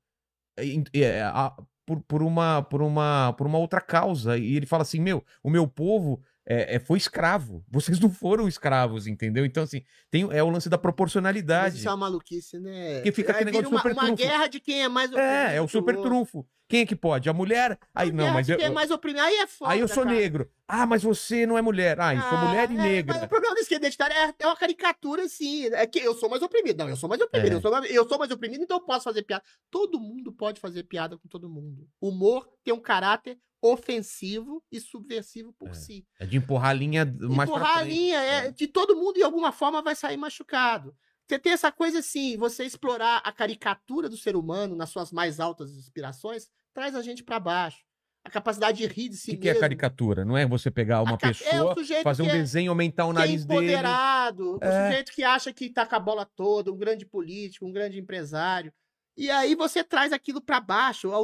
é, 0.93 1.21
a, 1.23 1.53
por, 1.85 2.01
por, 2.01 2.23
uma, 2.23 2.61
por, 2.61 2.81
uma, 2.81 3.33
por 3.33 3.47
uma 3.47 3.57
outra 3.57 3.81
causa. 3.81 4.37
E 4.37 4.55
ele 4.55 4.65
fala 4.65 4.83
assim: 4.83 4.99
meu, 4.99 5.23
o 5.43 5.49
meu 5.49 5.67
povo 5.67 6.21
é, 6.45 6.75
é, 6.75 6.79
foi 6.79 6.97
escravo. 6.97 7.63
Vocês 7.69 7.99
não 7.99 8.09
foram 8.09 8.47
escravos, 8.47 9.07
entendeu? 9.07 9.45
Então, 9.45 9.63
assim, 9.63 9.83
tem, 10.09 10.27
é 10.31 10.43
o 10.43 10.49
lance 10.49 10.69
da 10.69 10.77
proporcionalidade. 10.77 11.71
Mas 11.71 11.75
isso 11.75 11.87
é 11.87 11.91
uma 11.91 11.97
maluquice, 11.97 12.59
né? 12.59 13.01
Que 13.01 13.11
fica 13.11 13.31
aquele 13.31 13.51
negócio 13.51 13.69
uma, 13.69 13.77
super 13.79 13.93
uma 13.93 14.05
trunfo. 14.05 14.23
guerra 14.23 14.47
de 14.47 14.59
quem 14.59 14.83
é 14.83 14.87
mais 14.87 15.11
É, 15.13 15.55
é 15.57 15.61
o 15.61 15.67
super 15.67 15.95
trunfo. 16.01 16.45
Quem 16.67 16.81
é 16.81 16.85
que 16.85 16.95
pode? 16.95 17.29
A 17.29 17.33
mulher? 17.33 17.77
Aí 17.93 18.09
Uma 18.11 18.23
não, 18.23 18.33
mas 18.33 18.45
de 18.45 18.53
eu, 18.53 18.57
quem 18.57 18.67
é 18.67 18.69
mais 18.69 18.89
oprimido. 18.91 19.21
Aí 19.21 19.35
é 19.35 19.45
foda, 19.45 19.73
aí 19.73 19.81
eu 19.81 19.89
sou 19.89 20.03
cara. 20.05 20.15
negro. 20.15 20.49
Ah, 20.65 20.85
mas 20.85 21.03
você 21.03 21.45
não 21.45 21.57
é 21.57 21.61
mulher. 21.61 21.99
Ah, 21.99 22.15
eu 22.15 22.21
sou 22.21 22.37
Ah, 22.37 22.45
mulher 22.45 22.71
e 22.71 22.73
é, 22.73 22.77
Mas 22.77 22.91
negra. 22.91 23.25
o 23.25 23.27
problema 23.27 23.53
do 23.55 23.59
esquerda 23.59 23.85
identitário 23.85 24.15
é, 24.15 24.33
é 24.39 24.47
uma 24.47 24.55
caricatura, 24.55 25.23
assim. 25.23 25.65
É 25.65 25.85
que 25.85 25.99
eu 25.99 26.15
sou 26.15 26.29
mais 26.29 26.41
oprimido. 26.41 26.77
Não, 26.77 26.87
eu 26.87 26.95
sou 26.95 27.09
mais 27.09 27.21
oprimido. 27.21 27.51
É. 27.51 27.55
Eu, 27.57 27.61
sou 27.61 27.71
mais, 27.71 27.91
eu 27.91 28.07
sou 28.07 28.17
mais 28.17 28.31
oprimido, 28.31 28.63
então 28.63 28.77
eu 28.77 28.85
posso 28.85 29.03
fazer 29.03 29.21
piada. 29.23 29.43
Todo 29.69 29.99
mundo 29.99 30.31
pode 30.31 30.61
fazer 30.61 30.83
piada 30.83 31.17
com 31.17 31.27
todo 31.27 31.49
mundo. 31.49 31.85
Humor 31.99 32.47
tem 32.63 32.73
um 32.73 32.79
caráter 32.79 33.37
ofensivo 33.61 34.63
e 34.71 34.79
subversivo 34.79 35.53
por 35.53 35.69
É. 35.69 35.73
si. 35.73 36.05
É 36.19 36.25
de 36.25 36.37
empurrar 36.37 36.69
a 36.71 36.73
linha 36.73 37.05
mais 37.05 37.49
Empurrar 37.49 37.77
a 37.79 37.83
linha, 37.83 38.17
é, 38.19 38.51
de 38.51 38.67
todo 38.67 38.95
mundo 38.95 39.15
de 39.15 39.23
alguma 39.23 39.51
forma 39.51 39.81
vai 39.81 39.95
sair 39.95 40.17
machucado. 40.17 40.95
Você 41.27 41.39
tem 41.39 41.53
essa 41.53 41.71
coisa 41.71 41.99
assim, 41.99 42.35
você 42.37 42.63
explorar 42.65 43.17
a 43.23 43.31
caricatura 43.31 44.09
do 44.09 44.17
ser 44.17 44.35
humano 44.35 44.75
nas 44.75 44.89
suas 44.89 45.11
mais 45.11 45.39
altas 45.39 45.71
inspirações, 45.77 46.49
traz 46.73 46.95
a 46.95 47.01
gente 47.01 47.23
pra 47.23 47.39
baixo. 47.39 47.79
A 48.23 48.29
capacidade 48.29 48.77
de 48.77 48.85
rir 48.85 49.09
de 49.09 49.15
O 49.15 49.17
si 49.17 49.31
que, 49.31 49.37
que 49.37 49.47
é 49.47 49.51
mesmo. 49.53 49.61
caricatura? 49.61 50.23
Não 50.23 50.37
é 50.37 50.45
você 50.45 50.69
pegar 50.69 51.01
uma 51.01 51.13
é 51.13 51.15
o 51.15 51.17
pessoa, 51.17 51.73
sujeito 51.73 52.03
fazer 52.03 52.21
um 52.21 52.27
é- 52.27 52.33
desenho, 52.33 52.69
aumentar 52.69 53.07
o 53.07 53.11
é 53.11 53.13
nariz 53.13 53.45
dele. 53.45 53.61
empoderado, 53.61 54.57
o 54.57 54.63
É. 54.63 54.85
sujeito 54.87 55.11
que 55.11 55.23
acha 55.23 55.51
que 55.51 55.69
tá 55.71 55.87
com 55.87 55.95
a 55.95 55.99
bola 55.99 56.23
toda, 56.35 56.71
um 56.71 56.77
grande 56.77 57.03
político, 57.05 57.65
um 57.65 57.71
grande 57.71 57.97
empresário. 57.99 58.71
E 59.17 59.29
aí 59.29 59.55
você 59.55 59.83
traz 59.83 60.13
aquilo 60.13 60.41
pra 60.41 60.59
baixo, 60.61 61.11
a, 61.11 61.17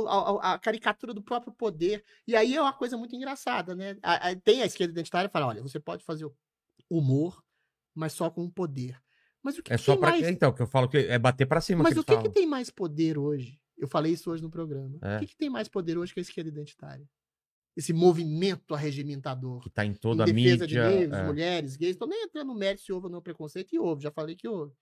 a- 0.49 0.53
a 0.53 0.59
caricatura 0.59 1.13
do 1.13 1.21
próprio 1.21 1.53
poder. 1.53 2.03
E 2.27 2.35
aí 2.35 2.55
é 2.55 2.61
uma 2.61 2.73
coisa 2.73 2.97
muito 2.97 3.15
engraçada, 3.15 3.73
né? 3.75 3.97
A- 4.03 4.29
a- 4.29 4.35
tem 4.35 4.61
a 4.61 4.65
esquerda 4.65 4.91
identitária 4.91 5.29
que 5.29 5.33
fala, 5.33 5.47
olha, 5.47 5.61
você 5.61 5.79
pode 5.79 6.03
fazer 6.03 6.29
humor, 6.89 7.43
mas 7.95 8.13
só 8.13 8.29
com 8.29 8.43
o 8.43 8.51
poder. 8.51 9.01
Mas 9.41 9.57
o 9.57 9.63
que, 9.63 9.71
É 9.71 9.77
que 9.77 9.83
só 9.83 9.93
tem 9.93 10.01
pra. 10.01 10.09
mais... 10.11 10.27
Então, 10.27 10.53
que 10.53 10.61
eu 10.61 10.67
falo 10.67 10.89
que 10.89 10.97
é 10.97 11.17
bater 11.17 11.45
pra 11.45 11.61
cima. 11.61 11.83
Mas 11.83 11.93
que 11.93 11.99
o 11.99 12.03
que, 12.03 12.17
que 12.23 12.29
tem 12.29 12.45
mais 12.45 12.69
poder 12.69 13.17
hoje? 13.17 13.59
Eu 13.77 13.87
falei 13.87 14.11
isso 14.13 14.29
hoje 14.31 14.41
no 14.43 14.49
programa. 14.49 14.97
É. 15.01 15.15
O 15.17 15.19
que, 15.19 15.27
que 15.27 15.37
tem 15.37 15.49
mais 15.49 15.67
poder 15.67 15.97
hoje 15.97 16.13
que 16.13 16.19
a 16.19 16.21
esquerda 16.21 16.49
identitária? 16.49 17.07
Esse 17.75 17.93
movimento 17.93 18.73
arregimentador 18.73 19.61
Que 19.61 19.69
tá 19.69 19.85
em 19.85 19.93
toda 19.93 20.23
a 20.25 20.27
em 20.29 20.33
defesa 20.33 20.65
de 20.65 20.75
mídia. 20.75 20.89
negros, 20.89 21.17
é. 21.19 21.23
mulheres, 21.25 21.75
gays. 21.75 21.91
Estou 21.91 22.07
nem 22.07 22.23
entrando 22.23 22.47
no 22.47 22.55
mérito 22.55 22.81
se 22.83 22.91
houve 22.91 23.05
ou 23.05 23.11
não 23.11 23.21
preconceito, 23.21 23.71
e 23.73 23.79
houve, 23.79 24.01
já 24.01 24.11
falei 24.11 24.35
que 24.35 24.47
houve. 24.47 24.73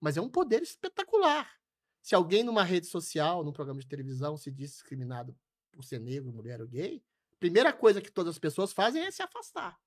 Mas 0.00 0.16
é 0.18 0.20
um 0.20 0.28
poder 0.28 0.62
espetacular. 0.62 1.50
Se 2.02 2.14
alguém 2.14 2.42
numa 2.42 2.64
rede 2.64 2.86
social, 2.86 3.44
num 3.44 3.52
programa 3.52 3.80
de 3.80 3.86
televisão, 3.86 4.36
se 4.36 4.50
diz 4.50 4.72
discriminado 4.72 5.36
por 5.70 5.84
ser 5.84 6.00
negro, 6.00 6.32
mulher 6.32 6.60
ou 6.60 6.66
gay, 6.66 7.02
a 7.32 7.36
primeira 7.38 7.72
coisa 7.72 8.02
que 8.02 8.10
todas 8.10 8.34
as 8.34 8.38
pessoas 8.38 8.72
fazem 8.72 9.04
é 9.04 9.10
se 9.10 9.22
afastar. 9.22 9.78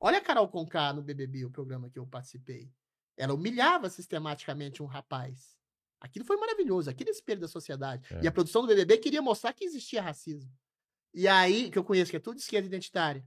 Olha 0.00 0.18
a 0.18 0.20
Carol 0.20 0.48
Conká 0.48 0.92
no 0.92 1.02
BBB, 1.02 1.44
o 1.44 1.50
programa 1.50 1.90
que 1.90 1.98
eu 1.98 2.06
participei. 2.06 2.72
Ela 3.16 3.34
humilhava 3.34 3.90
sistematicamente 3.90 4.82
um 4.82 4.86
rapaz. 4.86 5.56
Aquilo 6.00 6.24
foi 6.24 6.36
maravilhoso, 6.36 6.90
aquilo 6.90 7.10
é 7.10 7.12
espelho 7.12 7.40
da 7.40 7.48
sociedade. 7.48 8.06
É. 8.14 8.22
E 8.22 8.28
a 8.28 8.32
produção 8.32 8.62
do 8.62 8.68
BBB 8.68 8.98
queria 8.98 9.22
mostrar 9.22 9.52
que 9.52 9.64
existia 9.64 10.02
racismo. 10.02 10.52
E 11.12 11.26
aí, 11.26 11.70
que 11.70 11.78
eu 11.78 11.84
conheço, 11.84 12.10
que 12.10 12.16
é 12.16 12.20
tudo 12.20 12.38
esquerda 12.38 12.66
identitária. 12.66 13.24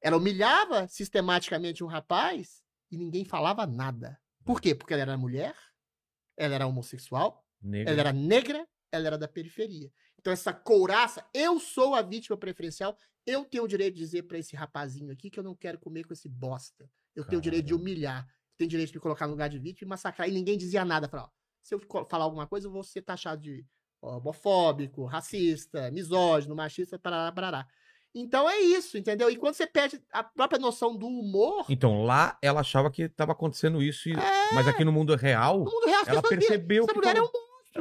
Ela 0.00 0.16
humilhava 0.16 0.86
sistematicamente 0.86 1.82
um 1.82 1.86
rapaz 1.86 2.62
e 2.90 2.96
ninguém 2.96 3.24
falava 3.24 3.66
nada. 3.66 4.20
Por 4.44 4.60
quê? 4.60 4.74
Porque 4.74 4.92
ela 4.92 5.02
era 5.02 5.16
mulher, 5.16 5.56
ela 6.36 6.54
era 6.54 6.66
homossexual, 6.66 7.44
Negro. 7.62 7.90
ela 7.92 8.00
era 8.00 8.12
negra, 8.12 8.66
ela 8.92 9.06
era 9.06 9.18
da 9.18 9.28
periferia. 9.28 9.90
Então, 10.18 10.32
essa 10.32 10.52
couraça, 10.52 11.24
eu 11.34 11.58
sou 11.60 11.94
a 11.94 12.02
vítima 12.02 12.36
preferencial, 12.36 12.96
eu 13.26 13.44
tenho 13.44 13.64
o 13.64 13.68
direito 13.68 13.94
de 13.94 14.00
dizer 14.00 14.22
pra 14.24 14.38
esse 14.38 14.56
rapazinho 14.56 15.12
aqui 15.12 15.30
que 15.30 15.38
eu 15.38 15.44
não 15.44 15.54
quero 15.54 15.78
comer 15.78 16.04
com 16.04 16.12
esse 16.12 16.28
bosta. 16.28 16.88
Eu 17.14 17.24
tenho 17.24 17.38
o 17.38 17.42
direito 17.42 17.64
de 17.66 17.72
Caramba. 17.72 17.90
humilhar, 17.90 18.26
tem 18.56 18.66
direito 18.68 18.90
de 18.90 18.96
me 18.96 19.00
colocar 19.02 19.26
no 19.26 19.32
lugar 19.32 19.48
de 19.48 19.58
vítima 19.58 19.86
e 19.86 19.90
massacrar. 19.90 20.28
E 20.28 20.32
ninguém 20.32 20.56
dizia 20.56 20.84
nada. 20.84 21.08
Falava, 21.08 21.28
ó, 21.28 21.32
se 21.62 21.74
eu 21.74 21.80
falar 22.08 22.24
alguma 22.24 22.46
coisa, 22.46 22.66
eu 22.66 22.70
vou 22.72 22.82
ser 22.82 23.02
taxado 23.02 23.42
de 23.42 23.64
homofóbico, 24.00 25.04
racista, 25.04 25.90
misógino, 25.90 26.54
machista, 26.56 26.98
parará, 26.98 27.30
parará. 27.32 27.66
Então 28.14 28.48
é 28.48 28.58
isso, 28.60 28.96
entendeu? 28.96 29.30
E 29.30 29.36
quando 29.36 29.54
você 29.54 29.66
perde 29.66 30.00
a 30.12 30.24
própria 30.24 30.58
noção 30.58 30.96
do 30.96 31.06
humor, 31.06 31.66
Então, 31.68 32.02
lá 32.04 32.38
ela 32.42 32.60
achava 32.60 32.90
que 32.90 33.08
tava 33.08 33.32
acontecendo 33.32 33.82
isso. 33.82 34.08
e- 34.08 34.12
É. 34.12 34.54
Mas 34.54 34.66
aqui 34.66 34.84
no 34.84 34.90
mundo 34.92 35.14
real, 35.14 35.58
no 35.58 35.70
mundo 35.70 35.86
real, 35.86 36.02
ela 36.06 36.22
percebeu 36.22 36.84
essa 36.84 36.92
que. 36.92 36.98
mulher 36.98 37.16
é 37.16 37.22
um 37.22 37.28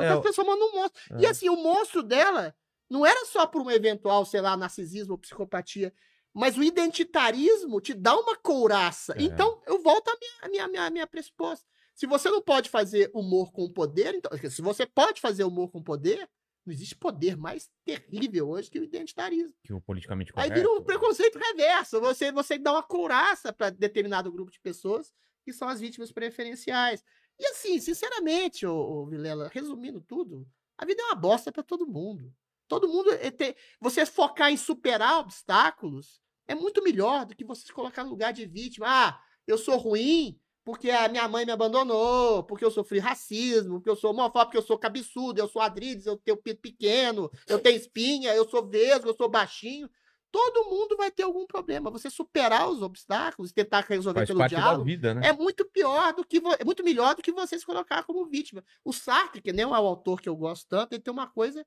É, 0.02 0.10
tá 0.16 0.22
transformando 0.22 0.60
num 0.60 0.74
monstro. 0.76 1.02
E 1.20 1.26
É. 1.26 1.30
assim, 1.30 1.50
o 1.50 1.56
monstro 1.56 2.02
dela 2.04 2.56
não 2.90 3.06
era 3.06 3.26
só 3.26 3.46
por 3.46 3.62
um 3.62 3.70
eventual, 3.72 4.26
sei 4.26 4.42
lá, 4.42 4.56
narcisismo 4.58 5.14
ou 5.14 5.18
psicopatia, 5.18 5.94
mas 6.34 6.58
o 6.58 6.64
identitarismo 6.64 7.82
te 7.82 7.94
dá 7.94 8.16
uma 8.18 8.36
couraça. 8.36 9.14
É. 9.14 9.24
Então, 9.24 9.62
eu 9.66 9.82
volto 9.82 10.08
à 10.10 10.18
minha, 10.20 10.34
à 10.42 10.50
minha, 10.50 10.64
à 10.64 10.68
minha, 10.68 10.86
à 10.86 10.90
minha 10.90 11.08
pressuposta. 11.08 11.66
Se 11.94 12.06
você 12.06 12.30
não 12.30 12.42
pode 12.42 12.70
fazer 12.70 13.10
humor 13.14 13.52
com 13.52 13.68
poder, 13.72 14.14
então, 14.16 14.32
se 14.50 14.62
você 14.62 14.86
pode 14.86 15.20
fazer 15.20 15.44
humor 15.44 15.72
com 15.72 15.82
poder, 15.82 16.30
não 16.64 16.72
existe 16.74 16.96
poder 16.96 17.36
mais 17.38 17.70
terrível 17.84 18.50
hoje 18.50 18.70
que 18.70 18.78
o 18.80 18.84
identitarismo. 18.84 19.54
que 19.64 19.74
o 19.74 19.82
politicamente 19.82 20.32
Aí 20.36 20.50
correto. 20.50 20.54
vira 20.56 20.72
um 20.74 20.84
preconceito 20.84 21.40
reverso. 21.40 22.00
Você, 22.02 22.32
você 22.32 22.58
dá 22.60 22.72
uma 22.74 22.84
couraça 22.84 23.52
para 23.52 23.70
determinado 23.72 24.32
grupo 24.32 24.52
de 24.52 24.60
pessoas 24.60 25.12
que 25.44 25.52
são 25.54 25.68
as 25.68 25.80
vítimas 25.80 26.12
preferenciais. 26.12 27.04
E 27.40 27.46
assim, 27.48 27.80
sinceramente, 27.80 28.66
ô, 28.66 28.76
ô, 28.76 29.06
Vilela, 29.06 29.50
resumindo 29.54 30.02
tudo, 30.02 30.48
a 30.78 30.86
vida 30.86 31.02
é 31.02 31.06
uma 31.06 31.16
bosta 31.16 31.52
para 31.52 31.64
todo 31.64 31.88
mundo. 31.88 32.34
Todo 32.68 32.88
mundo 32.88 33.12
é 33.14 33.32
ter- 33.32 33.56
você 33.80 34.06
focar 34.06 34.52
em 34.52 34.58
superar 34.58 35.20
obstáculos 35.20 36.20
é 36.48 36.56
muito 36.56 36.82
melhor 36.84 37.26
do 37.26 37.36
que 37.36 37.44
você 37.46 37.66
se 37.66 37.74
colocar 37.74 38.04
no 38.04 38.10
lugar 38.10 38.34
de 38.34 38.46
vítima. 38.46 38.86
Ah, 38.90 39.22
eu 39.46 39.58
sou 39.58 39.78
ruim 39.78 40.40
porque 40.64 40.90
a 40.92 41.08
minha 41.08 41.28
mãe 41.30 41.46
me 41.46 41.52
abandonou, 41.54 42.44
porque 42.44 42.66
eu 42.66 42.72
sofri 42.72 43.00
racismo, 43.00 43.76
porque 43.76 43.90
eu 43.90 43.96
sou 43.96 44.12
homofóbico, 44.12 44.48
porque 44.48 44.58
eu 44.58 44.62
sou 44.62 44.78
cabeçudo, 44.78 45.40
eu 45.40 45.48
sou 45.48 45.62
adrides, 45.62 46.06
eu 46.06 46.18
tenho 46.18 46.36
pinto 46.36 46.60
pequeno, 46.60 47.32
eu 47.48 47.58
tenho 47.58 47.78
espinha, 47.78 48.36
eu 48.36 48.48
sou 48.50 48.68
vesgo, 48.68 49.08
eu 49.08 49.16
sou 49.16 49.30
baixinho. 49.30 49.90
Todo 50.32 50.70
mundo 50.70 50.98
vai 50.98 51.10
ter 51.10 51.24
algum 51.24 51.46
problema. 51.48 51.90
Você 51.90 52.10
superar 52.10 52.70
os 52.70 52.82
obstáculos, 52.82 53.52
tentar 53.52 53.86
resolver 53.88 54.20
Faz 54.20 54.28
pelo 54.28 54.40
diálogo, 54.48 54.84
vida, 54.84 55.14
né? 55.14 55.28
é 55.30 55.34
muito 55.34 55.66
pior 55.66 56.14
do 56.14 56.24
que 56.26 56.42
é 56.60 56.64
muito 56.66 56.84
melhor 56.84 57.16
do 57.16 57.22
que 57.22 57.32
você 57.32 57.58
se 57.58 57.66
colocar 57.66 58.04
como 58.04 58.26
vítima. 58.26 58.64
O 58.84 58.92
Sartre, 58.94 59.42
que 59.42 59.54
nem 59.54 59.64
é 59.64 59.68
o 59.68 59.74
autor 59.74 60.22
que 60.22 60.30
eu 60.30 60.36
gosto 60.36 60.68
tanto, 60.68 60.94
ele 60.94 61.02
tem 61.02 61.14
uma 61.14 61.28
coisa 61.28 61.66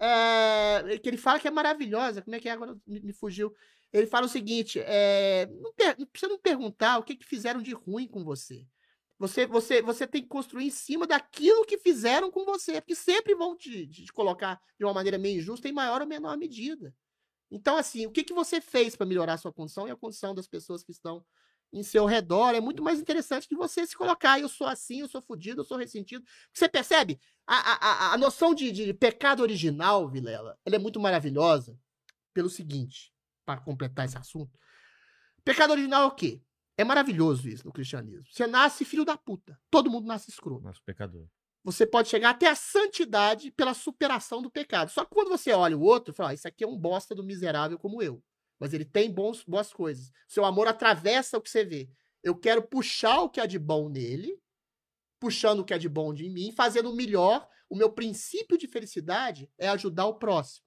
é, 0.00 0.98
que 1.02 1.08
ele 1.08 1.16
fala 1.16 1.38
que 1.40 1.48
é 1.48 1.50
maravilhosa. 1.50 2.22
Como 2.22 2.34
é 2.36 2.40
que 2.40 2.48
é 2.48 2.52
agora? 2.52 2.76
Me, 2.86 3.00
me 3.00 3.12
fugiu. 3.12 3.52
Ele 3.92 4.06
fala 4.06 4.26
o 4.26 4.28
seguinte: 4.28 4.80
é, 4.80 5.46
não, 5.60 5.72
per- 5.74 5.96
não 5.98 6.06
precisa 6.06 6.30
não 6.30 6.38
perguntar 6.38 6.98
o 6.98 7.02
que, 7.02 7.16
que 7.16 7.26
fizeram 7.26 7.60
de 7.62 7.72
ruim 7.72 8.06
com 8.06 8.24
você. 8.24 8.64
Você, 9.18 9.46
você, 9.46 9.82
você 9.82 10.06
tem 10.06 10.22
que 10.22 10.28
construir 10.28 10.66
em 10.66 10.70
cima 10.70 11.04
daquilo 11.06 11.64
que 11.64 11.76
fizeram 11.78 12.30
com 12.30 12.44
você, 12.44 12.80
porque 12.80 12.94
sempre 12.94 13.34
vão 13.34 13.56
te, 13.56 13.88
te 13.88 14.12
colocar 14.12 14.60
de 14.78 14.84
uma 14.84 14.94
maneira 14.94 15.18
meio 15.18 15.38
injusta 15.38 15.68
em 15.68 15.72
maior 15.72 16.00
ou 16.00 16.06
menor 16.06 16.36
medida. 16.38 16.94
Então, 17.50 17.76
assim, 17.76 18.06
o 18.06 18.10
que, 18.10 18.24
que 18.24 18.34
você 18.34 18.60
fez 18.60 18.94
para 18.94 19.06
melhorar 19.06 19.34
a 19.34 19.38
sua 19.38 19.52
condição 19.52 19.88
e 19.88 19.90
a 19.90 19.96
condição 19.96 20.34
das 20.34 20.46
pessoas 20.46 20.82
que 20.82 20.92
estão 20.92 21.24
em 21.72 21.82
seu 21.82 22.06
redor 22.06 22.54
é 22.54 22.60
muito 22.60 22.82
mais 22.82 22.98
interessante 22.98 23.46
que 23.48 23.54
você 23.56 23.86
se 23.86 23.96
colocar. 23.96 24.38
Eu 24.40 24.48
sou 24.48 24.66
assim, 24.66 25.00
eu 25.00 25.08
sou 25.08 25.20
fodido, 25.20 25.60
eu 25.60 25.64
sou 25.64 25.76
ressentido. 25.76 26.24
Você 26.52 26.68
percebe? 26.68 27.18
A, 27.46 27.56
a, 27.56 28.14
a- 28.14 28.18
noção 28.18 28.54
de, 28.54 28.70
de 28.72 28.92
pecado 28.94 29.40
original, 29.42 30.08
Vilela, 30.08 30.58
ela 30.64 30.76
é 30.76 30.78
muito 30.78 31.00
maravilhosa 31.00 31.78
pelo 32.32 32.48
seguinte, 32.48 33.12
para 33.44 33.60
completar 33.60 34.04
esse 34.06 34.16
assunto. 34.16 34.58
Pecado 35.44 35.70
original 35.72 36.02
é 36.02 36.06
o 36.06 36.10
quê? 36.14 36.42
É 36.76 36.84
maravilhoso 36.84 37.48
isso 37.48 37.66
no 37.66 37.72
cristianismo. 37.72 38.24
Você 38.30 38.46
nasce 38.46 38.84
filho 38.84 39.04
da 39.04 39.16
puta. 39.16 39.58
Todo 39.70 39.90
mundo 39.90 40.06
nasce 40.06 40.30
escroto 40.30 40.62
Nosso 40.62 40.82
pecador. 40.84 41.26
Você 41.64 41.86
pode 41.86 42.08
chegar 42.08 42.30
até 42.30 42.48
a 42.48 42.54
santidade 42.54 43.50
pela 43.50 43.74
superação 43.74 44.40
do 44.40 44.50
pecado. 44.50 44.90
Só 44.90 45.04
que 45.04 45.14
quando 45.14 45.28
você 45.28 45.52
olha 45.52 45.76
o 45.76 45.82
outro, 45.82 46.14
fala, 46.14 46.30
ah, 46.30 46.34
isso 46.34 46.48
aqui 46.48 46.64
é 46.64 46.66
um 46.66 46.78
bosta 46.78 47.14
do 47.14 47.24
miserável 47.24 47.78
como 47.78 48.02
eu. 48.02 48.22
Mas 48.58 48.72
ele 48.72 48.84
tem 48.84 49.10
bons, 49.10 49.44
boas 49.44 49.72
coisas. 49.72 50.10
Seu 50.26 50.44
amor 50.44 50.66
atravessa 50.66 51.36
o 51.38 51.40
que 51.40 51.50
você 51.50 51.64
vê. 51.64 51.90
Eu 52.22 52.34
quero 52.36 52.62
puxar 52.62 53.20
o 53.20 53.28
que 53.28 53.40
há 53.40 53.46
de 53.46 53.58
bom 53.58 53.88
nele, 53.88 54.40
puxando 55.20 55.60
o 55.60 55.64
que 55.64 55.74
há 55.74 55.78
de 55.78 55.88
bom 55.88 56.12
de 56.12 56.28
mim, 56.28 56.52
fazendo 56.52 56.90
o 56.90 56.96
melhor. 56.96 57.48
O 57.68 57.76
meu 57.76 57.92
princípio 57.92 58.56
de 58.56 58.66
felicidade 58.66 59.50
é 59.58 59.68
ajudar 59.68 60.06
o 60.06 60.18
próximo. 60.18 60.66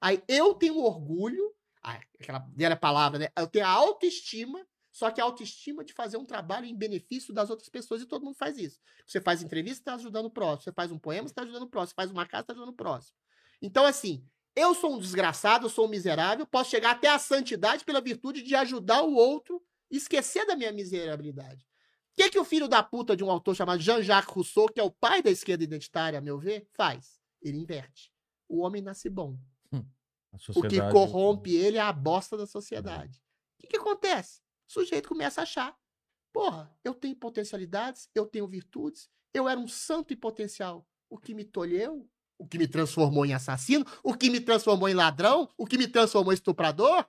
Aí 0.00 0.22
eu 0.26 0.54
tenho 0.54 0.78
orgulho, 0.78 1.54
ah, 1.82 2.00
aquela 2.20 2.40
velha 2.54 2.76
palavra, 2.76 3.18
né? 3.18 3.28
Eu 3.36 3.46
tenho 3.46 3.64
a 3.64 3.70
autoestima 3.70 4.66
Só 4.92 5.10
que 5.10 5.20
a 5.20 5.24
autoestima 5.24 5.82
de 5.82 5.94
fazer 5.94 6.18
um 6.18 6.24
trabalho 6.24 6.66
em 6.66 6.76
benefício 6.76 7.32
das 7.32 7.48
outras 7.48 7.68
pessoas 7.70 8.02
e 8.02 8.06
todo 8.06 8.24
mundo 8.24 8.36
faz 8.36 8.58
isso. 8.58 8.78
Você 9.06 9.20
faz 9.20 9.42
entrevista, 9.42 9.80
está 9.80 9.94
ajudando 9.94 10.26
o 10.26 10.30
próximo. 10.30 10.64
Você 10.64 10.72
faz 10.72 10.92
um 10.92 10.98
poema, 10.98 11.26
está 11.26 11.42
ajudando 11.42 11.62
o 11.62 11.68
próximo. 11.68 11.90
Você 11.90 11.94
faz 11.94 12.10
uma 12.10 12.26
casa, 12.26 12.42
está 12.42 12.52
ajudando 12.52 12.74
o 12.74 12.76
próximo. 12.76 13.16
Então, 13.62 13.86
assim, 13.86 14.22
eu 14.54 14.74
sou 14.74 14.94
um 14.94 14.98
desgraçado, 14.98 15.64
eu 15.64 15.70
sou 15.70 15.86
um 15.86 15.88
miserável, 15.88 16.46
posso 16.46 16.70
chegar 16.70 16.90
até 16.90 17.08
a 17.08 17.18
santidade 17.18 17.84
pela 17.84 18.02
virtude 18.02 18.42
de 18.42 18.54
ajudar 18.54 19.02
o 19.02 19.14
outro 19.14 19.62
e 19.90 19.96
esquecer 19.96 20.46
da 20.46 20.54
minha 20.54 20.72
miserabilidade. 20.72 21.66
O 22.12 22.14
que, 22.14 22.28
que 22.28 22.38
o 22.38 22.44
filho 22.44 22.68
da 22.68 22.82
puta 22.82 23.16
de 23.16 23.24
um 23.24 23.30
autor 23.30 23.56
chamado 23.56 23.80
Jean-Jacques 23.80 24.34
Rousseau, 24.34 24.68
que 24.68 24.78
é 24.78 24.82
o 24.82 24.90
pai 24.90 25.22
da 25.22 25.30
esquerda 25.30 25.64
identitária, 25.64 26.18
a 26.18 26.22
meu 26.22 26.38
ver, 26.38 26.68
faz? 26.74 27.18
Ele 27.40 27.56
inverte. 27.56 28.12
O 28.46 28.60
homem 28.60 28.82
nasce 28.82 29.08
bom. 29.08 29.38
A 30.30 30.36
O 30.54 30.62
que 30.68 30.80
corrompe 30.90 31.54
ele 31.54 31.78
é 31.78 31.80
a 31.80 31.92
bosta 31.92 32.36
da 32.36 32.46
sociedade. 32.46 33.22
O 33.56 33.62
que, 33.62 33.68
que 33.68 33.76
acontece? 33.76 34.41
O 34.72 34.80
sujeito 34.80 35.06
começa 35.06 35.42
a 35.42 35.44
achar: 35.44 35.78
porra, 36.32 36.74
eu 36.82 36.94
tenho 36.94 37.14
potencialidades, 37.14 38.08
eu 38.14 38.24
tenho 38.24 38.48
virtudes, 38.48 39.10
eu 39.34 39.46
era 39.46 39.60
um 39.60 39.68
santo 39.68 40.14
em 40.14 40.16
potencial. 40.16 40.88
O 41.10 41.18
que 41.18 41.34
me 41.34 41.44
tolheu, 41.44 42.08
o 42.38 42.48
que 42.48 42.56
me 42.56 42.66
transformou 42.66 43.26
em 43.26 43.34
assassino, 43.34 43.84
o 44.02 44.14
que 44.14 44.30
me 44.30 44.40
transformou 44.40 44.88
em 44.88 44.94
ladrão, 44.94 45.46
o 45.58 45.66
que 45.66 45.76
me 45.76 45.86
transformou 45.86 46.32
em 46.32 46.36
estuprador 46.36 47.06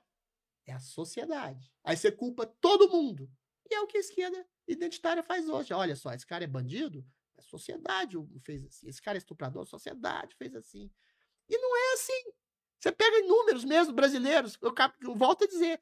é 0.66 0.74
a 0.74 0.78
sociedade. 0.78 1.72
Aí 1.82 1.96
você 1.96 2.12
culpa 2.12 2.44
todo 2.44 2.90
mundo. 2.90 3.30
E 3.70 3.74
é 3.74 3.80
o 3.80 3.86
que 3.86 3.96
a 3.96 4.00
esquerda 4.00 4.46
identitária 4.68 5.22
faz 5.22 5.48
hoje. 5.48 5.72
Olha 5.72 5.96
só, 5.96 6.12
esse 6.12 6.26
cara 6.26 6.44
é 6.44 6.46
bandido, 6.46 7.02
a 7.38 7.40
sociedade 7.40 8.18
o 8.18 8.28
fez 8.40 8.62
assim. 8.66 8.88
Esse 8.88 9.00
cara 9.00 9.16
é 9.16 9.20
estuprador, 9.20 9.62
a 9.62 9.66
sociedade 9.66 10.34
fez 10.36 10.54
assim. 10.54 10.90
E 11.48 11.56
não 11.56 11.74
é 11.74 11.94
assim. 11.94 12.32
Você 12.78 12.92
pega 12.92 13.16
em 13.20 13.26
números 13.26 13.64
mesmo 13.64 13.94
brasileiros, 13.94 14.58
eu, 14.60 14.74
eu 15.00 15.14
volto 15.14 15.44
a 15.44 15.46
dizer, 15.46 15.80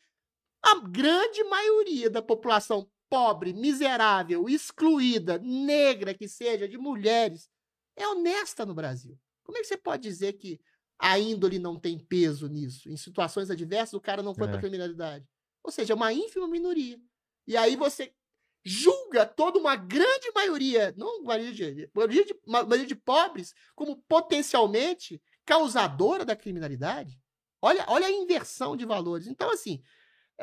a 0.62 0.80
grande 0.88 1.42
maioria 1.44 2.08
da 2.08 2.22
população 2.22 2.88
pobre, 3.10 3.52
miserável, 3.52 4.48
excluída, 4.48 5.38
negra 5.38 6.14
que 6.14 6.26
seja, 6.28 6.68
de 6.68 6.78
mulheres, 6.78 7.50
é 7.96 8.06
honesta 8.08 8.64
no 8.64 8.74
Brasil. 8.74 9.18
Como 9.42 9.58
é 9.58 9.60
que 9.60 9.66
você 9.66 9.76
pode 9.76 10.02
dizer 10.02 10.34
que 10.34 10.60
a 10.98 11.18
índole 11.18 11.58
não 11.58 11.78
tem 11.78 11.98
peso 11.98 12.48
nisso? 12.48 12.88
Em 12.88 12.96
situações 12.96 13.50
adversas, 13.50 13.92
o 13.94 14.00
cara 14.00 14.22
não 14.22 14.34
foi 14.34 14.46
para 14.48 14.56
É. 14.56 14.60
criminalidade. 14.60 15.28
Ou 15.62 15.70
seja, 15.70 15.92
é 15.92 15.96
uma 15.96 16.12
ínfima 16.12 16.48
minoria. 16.48 16.98
E 17.46 17.56
aí 17.56 17.76
você 17.76 18.14
julga 18.64 19.26
toda 19.26 19.58
uma 19.58 19.74
grande 19.74 20.30
maioria, 20.34 20.94
não 20.96 21.22
maioria 21.24 21.52
de, 21.74 21.90
maioria 21.92 22.24
de, 22.24 22.34
ma- 22.46 22.62
maioria 22.62 22.86
de 22.86 22.94
pobres, 22.94 23.52
como 23.74 23.96
potencialmente 24.08 25.20
causadora 25.44 26.24
da 26.24 26.36
criminalidade. 26.36 27.20
Olha, 27.60 27.84
olha 27.88 28.06
a 28.06 28.10
inversão 28.10 28.76
de 28.76 28.84
valores. 28.86 29.26
Então, 29.26 29.50
assim, 29.50 29.82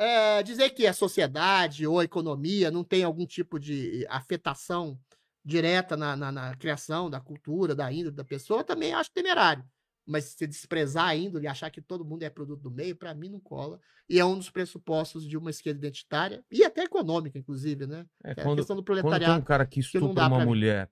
é, 0.00 0.42
dizer 0.42 0.70
que 0.70 0.86
a 0.86 0.92
sociedade 0.92 1.86
ou 1.86 1.98
a 2.00 2.04
economia 2.04 2.70
não 2.70 2.82
tem 2.84 3.04
algum 3.04 3.26
tipo 3.26 3.58
de 3.58 4.06
afetação 4.08 4.98
direta 5.44 5.96
na, 5.96 6.16
na- 6.16 6.32
na 6.32 6.56
criação 6.56 7.10
da 7.10 7.20
cultura, 7.20 7.74
da 7.74 7.92
índole 7.92 8.14
da 8.16 8.24
pessoa, 8.24 8.64
também 8.64 8.92
acho 8.94 9.10
temerário. 9.12 9.64
Mas 10.06 10.24
se 10.24 10.46
desprezar 10.46 11.06
a 11.08 11.16
índole 11.16 11.44
e 11.44 11.48
achar 11.48 11.70
que 11.70 11.80
todo 11.80 12.04
mundo 12.04 12.22
é 12.22 12.30
produto 12.30 12.60
do 12.62 12.70
meio, 12.70 12.96
para 12.96 13.14
mim 13.14 13.28
não 13.28 13.40
cola. 13.40 13.78
E 14.08 14.18
é 14.18 14.24
um 14.24 14.36
dos 14.36 14.50
pressupostos 14.50 15.26
de 15.28 15.36
uma 15.36 15.50
esquerda 15.50 15.78
identitária, 15.78 16.42
e 16.50 16.64
até 16.64 16.82
econômica, 16.82 17.38
inclusive, 17.38 17.86
né? 17.86 18.04
É, 18.24 18.34
Que 18.34 18.40
é 18.40 18.42
a 18.42 18.46
quando, 18.46 18.56
questão 18.56 18.76
do 18.76 18.82
quando 18.82 18.94
tem 18.94 19.02
um 19.02 19.02
proletariado. 19.02 19.44
cara 19.44 19.66
que 19.66 19.78
estupra 19.80 20.08
dá 20.14 20.26
uma 20.26 20.36
pra 20.36 20.44
mim. 20.46 20.50
mulher, 20.50 20.90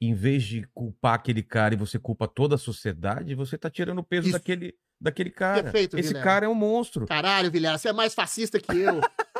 em 0.00 0.14
vez 0.14 0.42
de 0.44 0.66
culpar 0.74 1.14
aquele 1.14 1.42
cara 1.42 1.74
e 1.74 1.76
você 1.78 1.98
culpa 1.98 2.26
toda 2.28 2.56
a 2.56 2.58
sociedade, 2.58 3.34
você 3.34 3.56
tá 3.56 3.70
tirando 3.70 3.98
o 3.98 4.04
peso 4.04 4.28
Isso. 4.28 4.38
daquele, 4.38 4.74
daquele 5.00 5.30
cara. 5.30 5.62
Perfeito, 5.62 5.98
Esse 5.98 6.08
Vilela. 6.08 6.24
cara 6.24 6.46
é 6.46 6.48
um 6.48 6.54
monstro. 6.54 7.06
Caralho, 7.06 7.50
Vilela, 7.50 7.78
você 7.78 7.88
é 7.88 7.92
mais 7.92 8.14
fascista 8.14 8.58
que 8.60 8.76
eu. 8.76 9.00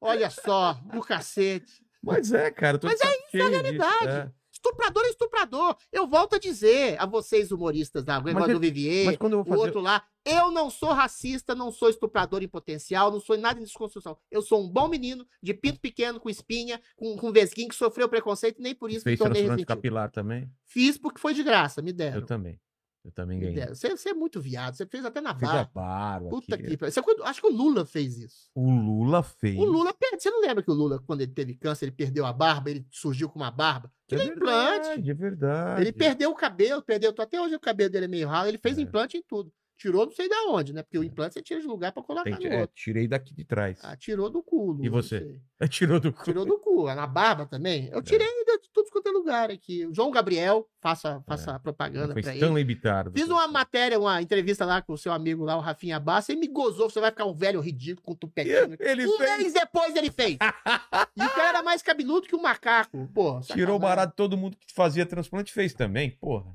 Olha 0.00 0.28
só, 0.30 0.78
no 0.92 1.00
cacete. 1.02 1.82
Mas 2.02 2.32
é, 2.32 2.50
cara. 2.50 2.78
Mas 2.82 2.92
de 2.94 2.98
saco 2.98 3.12
cheio 3.30 3.44
disso, 3.50 3.62
realidade. 3.62 4.08
é. 4.30 4.30
Estuprador 4.52 5.02
é 5.04 5.08
estuprador. 5.10 5.76
Eu 5.92 6.06
volto 6.06 6.36
a 6.36 6.38
dizer 6.38 6.96
a 6.98 7.04
vocês, 7.04 7.50
humoristas 7.52 8.02
da 8.02 8.16
eu- 8.16 8.48
do 8.54 8.60
Vivier, 8.60 9.04
Mas 9.06 9.16
quando 9.18 9.34
eu 9.34 9.40
o 9.40 9.44
vou 9.44 9.56
fazer. 9.56 9.66
outro 9.66 9.80
lá, 9.82 10.02
eu 10.24 10.50
não 10.50 10.70
sou 10.70 10.92
racista, 10.92 11.54
não 11.54 11.70
sou 11.70 11.90
estuprador 11.90 12.42
em 12.42 12.48
potencial, 12.48 13.10
não 13.10 13.20
sou 13.20 13.36
nada 13.36 13.60
em 13.60 13.64
desconstrução. 13.64 14.16
Eu 14.30 14.40
sou 14.40 14.62
um 14.64 14.68
bom 14.68 14.88
menino, 14.88 15.26
de 15.42 15.52
pinto 15.52 15.80
pequeno, 15.80 16.18
com 16.18 16.30
espinha, 16.30 16.80
com, 16.96 17.14
com 17.16 17.30
vesguinho, 17.30 17.68
que 17.68 17.74
sofreu 17.74 18.08
preconceito, 18.08 18.62
nem 18.62 18.74
por 18.74 18.88
isso 18.90 19.00
me 19.00 19.04
Fez 19.04 19.18
tornei 19.18 19.42
transplante 19.42 19.60
ressentido. 19.62 19.66
capilar 19.76 20.10
também? 20.10 20.50
Fiz 20.64 20.96
porque 20.96 21.20
foi 21.20 21.34
de 21.34 21.42
graça, 21.42 21.82
me 21.82 21.92
deram. 21.92 22.20
Eu 22.20 22.26
também. 22.26 22.58
Eu 23.04 23.12
também 23.12 23.38
ganhei. 23.38 23.66
Você, 23.66 23.90
você 23.90 24.08
é 24.10 24.14
muito 24.14 24.40
viado, 24.40 24.74
você 24.74 24.86
fez 24.86 25.04
até 25.04 25.20
na 25.20 25.34
Fiz 25.34 25.46
a 25.46 25.52
barra. 25.52 25.70
barba 25.74 26.30
Puta 26.30 26.54
aqui. 26.54 26.64
que 26.68 26.76
pariu. 26.78 26.90
Você- 26.92 27.00
Acho 27.24 27.40
que 27.42 27.46
o 27.46 27.52
Lula 27.54 27.84
fez 27.84 28.16
isso. 28.18 28.48
O 28.54 28.70
Lula 28.70 29.22
fez. 29.22 29.58
O 29.58 29.64
Lula 29.64 29.92
perde. 29.92 30.22
Você 30.22 30.30
não 30.30 30.40
lembra 30.40 30.62
que 30.62 30.70
o 30.70 30.74
Lula, 30.74 30.98
quando 31.06 31.20
ele 31.20 31.32
teve 31.32 31.54
câncer, 31.54 31.84
ele 31.84 31.92
perdeu 31.92 32.24
a 32.24 32.32
barba, 32.32 32.70
ele 32.70 32.86
surgiu 32.90 33.28
com 33.28 33.38
uma 33.38 33.50
barba? 33.50 33.92
Que 34.08 34.14
é 34.14 34.24
implante. 34.24 34.88
verdade, 34.88 35.10
é 35.10 35.14
verdade. 35.14 35.80
Ele 35.82 35.92
perdeu 35.92 36.30
o 36.30 36.34
cabelo, 36.34 36.82
perdeu. 36.82 37.14
Até 37.18 37.38
hoje 37.40 37.54
o 37.54 37.60
cabelo 37.60 37.90
dele 37.90 38.06
é 38.06 38.08
meio 38.08 38.26
ralo. 38.28 38.48
Ele 38.48 38.58
fez 38.58 38.78
É. 38.78 38.80
implante 38.80 39.18
em 39.18 39.22
tudo. 39.22 39.52
Tirou 39.76 40.06
não 40.06 40.12
sei 40.12 40.28
de 40.28 40.34
onde, 40.48 40.72
né? 40.72 40.82
Porque 40.82 40.98
o 40.98 41.04
implante 41.04 41.34
você 41.34 41.42
tira 41.42 41.60
de 41.60 41.66
lugar 41.66 41.90
pra 41.92 42.02
colocar 42.02 42.24
Tem- 42.36 42.48
no 42.48 42.54
é, 42.54 42.60
outro. 42.62 42.76
tirei 42.76 43.08
daqui 43.08 43.34
de 43.34 43.44
trás. 43.44 43.78
Ah, 43.82 43.96
tirou 43.96 44.30
do 44.30 44.42
cu. 44.42 44.78
E 44.82 44.88
você? 44.88 45.18
sei. 45.18 45.40
Tirou 45.68 45.98
do 45.98 46.12
cu. 46.12 46.24
Tirou 46.24 46.44
do 46.44 46.58
cu. 46.58 46.84
Na 46.94 47.06
barba 47.06 47.46
também. 47.46 47.88
É. 47.90 47.96
Eu 47.96 48.02
tirei 48.02 48.26
de 48.26 48.70
tudo 48.72 48.88
quanto 48.90 49.08
é 49.08 49.10
lugar 49.12 49.50
aqui. 49.50 49.86
O 49.86 49.94
João 49.94 50.10
Gabriel, 50.10 50.68
faça, 50.80 51.22
faça 51.26 51.58
propaganda 51.58 52.12
pra 52.12 52.20
ele. 52.20 52.34
Stanley 52.38 52.64
Bitardo. 52.64 53.12
Fiz 53.18 53.28
uma 53.28 53.48
matéria, 53.48 53.98
uma 53.98 54.20
entrevista 54.20 54.64
lá 54.66 54.82
com 54.82 54.92
o 54.92 54.98
seu 54.98 55.12
amigo 55.12 55.42
lá, 55.44 55.56
o 55.56 55.60
Rafinha 55.60 55.98
Bassa, 55.98 56.32
e 56.32 56.36
me 56.36 56.46
gozou. 56.48 56.88
Você 56.90 57.00
vai 57.00 57.10
ficar 57.10 57.24
um 57.24 57.34
velho 57.34 57.60
ridículo 57.60 58.04
com 58.04 58.14
tupetinho. 58.14 58.76
Ele 58.78 59.06
Um 59.06 59.16
fez. 59.16 59.38
mês 59.38 59.52
depois 59.54 59.96
ele 59.96 60.10
fez. 60.10 60.36
e 61.16 61.24
o 61.24 61.30
cara 61.30 61.48
era 61.48 61.62
mais 61.62 61.82
cabeludo 61.82 62.26
que 62.28 62.36
um 62.36 62.42
macaco. 62.42 63.08
Pô, 63.14 63.40
Tirou 63.40 63.76
o 63.76 63.78
barato 63.80 64.10
de 64.12 64.16
todo 64.16 64.36
mundo 64.36 64.56
que 64.56 64.72
fazia 64.74 65.06
transplante 65.06 65.52
fez 65.52 65.72
também, 65.74 66.10
porra. 66.10 66.54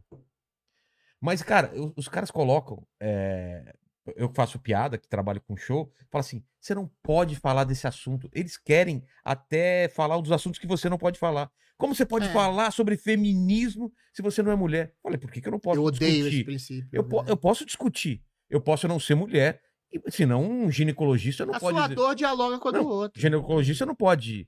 Mas, 1.22 1.42
cara, 1.44 1.72
eu- 1.74 1.94
os 1.96 2.08
caras 2.08 2.32
colocam. 2.32 2.86
é, 3.02 3.74
Eu 4.18 4.28
que 4.28 4.36
faço 4.36 4.58
piada, 4.58 4.98
que 4.98 5.08
trabalho 5.08 5.40
com 5.42 5.56
show, 5.56 5.92
fala 6.10 6.22
assim: 6.22 6.44
você 6.60 6.74
não 6.74 6.90
pode 7.04 7.36
falar 7.36 7.64
desse 7.64 7.86
assunto. 7.86 8.28
Eles 8.34 8.58
querem 8.58 9.04
até 9.24 9.88
falar 9.90 10.20
dos 10.20 10.32
assuntos 10.32 10.60
que 10.60 10.66
você 10.66 10.90
não 10.90 10.98
pode 10.98 11.20
falar. 11.20 11.52
Como 11.78 11.94
você 11.94 12.06
pode 12.08 12.26
É. 12.28 12.34
falar 12.34 12.72
sobre 12.72 12.98
feminismo 12.98 13.94
se 14.12 14.24
você 14.24 14.42
não 14.42 14.52
é 14.52 14.56
mulher? 14.56 14.96
Falei, 15.04 15.20
por 15.20 15.30
que, 15.32 15.40
que 15.42 15.48
eu 15.48 15.52
não 15.52 15.60
posso 15.60 15.78
Eu 15.80 15.84
odeio 15.84 16.10
esse 16.12 16.22
discutir? 16.22 16.44
princípio. 16.46 16.90
Eu, 16.92 17.04
po- 17.04 17.22
né? 17.22 17.30
eu 17.32 17.38
posso 17.38 17.64
discutir. 17.66 18.24
Eu 18.50 18.60
posso 18.60 18.88
não 18.88 19.00
ser 19.00 19.14
mulher. 19.14 19.62
E, 19.94 20.02
senão, 20.12 20.42
um 20.44 20.72
ginecologista 20.72 21.46
não 21.46 21.54
A 21.54 21.60
pode. 21.60 21.78
sua 21.78 21.84
dizer- 21.84 21.96
dor 21.96 22.16
dialoga 22.16 22.58
com 22.58 22.68
a 22.70 22.72
do 22.72 22.88
outro. 22.88 23.22
Ginecologista 23.22 23.86
não 23.86 23.94
pode 23.96 24.48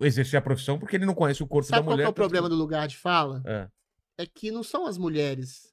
exercer 0.00 0.38
a 0.38 0.42
profissão 0.42 0.78
porque 0.78 0.96
ele 0.96 1.04
não 1.06 1.14
conhece 1.14 1.42
o 1.42 1.46
corpo 1.46 1.68
Sabe 1.68 1.80
da 1.80 1.84
qual 1.84 1.90
que 1.90 1.96
mulher. 1.96 2.06
é 2.06 2.10
o 2.10 2.14
problema 2.14 2.48
do 2.48 2.54
lugar 2.54 2.88
de 2.88 2.96
fala? 2.96 3.42
É. 3.46 3.68
É 4.18 4.26
que 4.26 4.50
não 4.50 4.62
são 4.62 4.86
as 4.86 4.96
mulheres. 4.96 5.70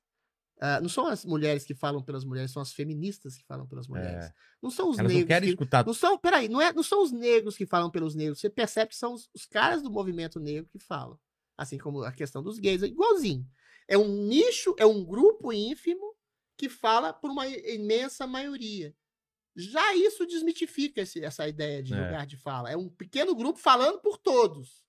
Ah, 0.60 0.82
não 0.82 0.90
são 0.90 1.08
as 1.08 1.24
mulheres 1.26 1.64
que 1.64 1.74
falam 1.74 2.04
pelas 2.04 2.24
mulheres, 2.26 2.52
são 2.52 2.62
as 2.62 2.72
feministas 2.74 3.36
que 3.38 3.44
falam 3.46 3.66
pelas 3.68 3.88
mulheres. 3.88 4.26
É. 4.26 4.34
Não 4.62 4.70
são 4.70 4.90
os 4.90 5.00
Elas 5.00 5.10
não 5.12 5.16
negros. 5.18 5.28
querem 5.28 5.48
que- 5.50 5.54
escutar. 5.54 5.86
Não 5.86 5.94
são, 5.94 6.18
peraí, 6.18 6.50
não, 6.50 6.62
é, 6.62 6.74
não 6.74 6.84
são 6.84 7.02
os 7.02 7.12
negros 7.12 7.56
que 7.56 7.66
falam 7.66 7.90
pelos 7.90 8.14
negros. 8.16 8.40
Você 8.40 8.50
percebe 8.50 8.90
que 8.90 8.98
são 8.98 9.14
os, 9.14 9.30
os 9.34 9.46
caras 9.46 9.82
do 9.82 9.90
movimento 9.90 10.40
negro 10.40 10.70
que 10.70 10.80
falam. 10.80 11.18
Assim 11.58 11.78
como 11.78 12.04
a 12.04 12.12
questão 12.12 12.42
dos 12.44 12.60
gays, 12.60 12.84
é 12.84 12.88
igualzinho. 12.88 13.46
É 13.88 13.98
um 13.98 14.08
nicho, 14.26 14.76
é 14.78 14.86
um 14.86 15.04
grupo 15.04 15.52
ínfimo 15.54 16.14
que 16.58 16.68
fala 16.70 17.12
por 17.14 17.32
uma 17.32 17.48
imensa 17.48 18.28
maioria. 18.28 18.94
Já 19.56 19.96
isso 19.96 20.26
desmitifica 20.26 21.02
esse- 21.02 21.24
essa 21.24 21.48
ideia 21.48 21.82
de 21.82 21.94
É. 21.94 21.98
lugar 22.06 22.26
de 22.28 22.38
fala. 22.38 22.70
É 22.70 22.78
um 22.78 22.88
pequeno 22.90 23.36
grupo 23.36 23.60
falando 23.60 24.00
por 24.00 24.18
todos. 24.18 24.84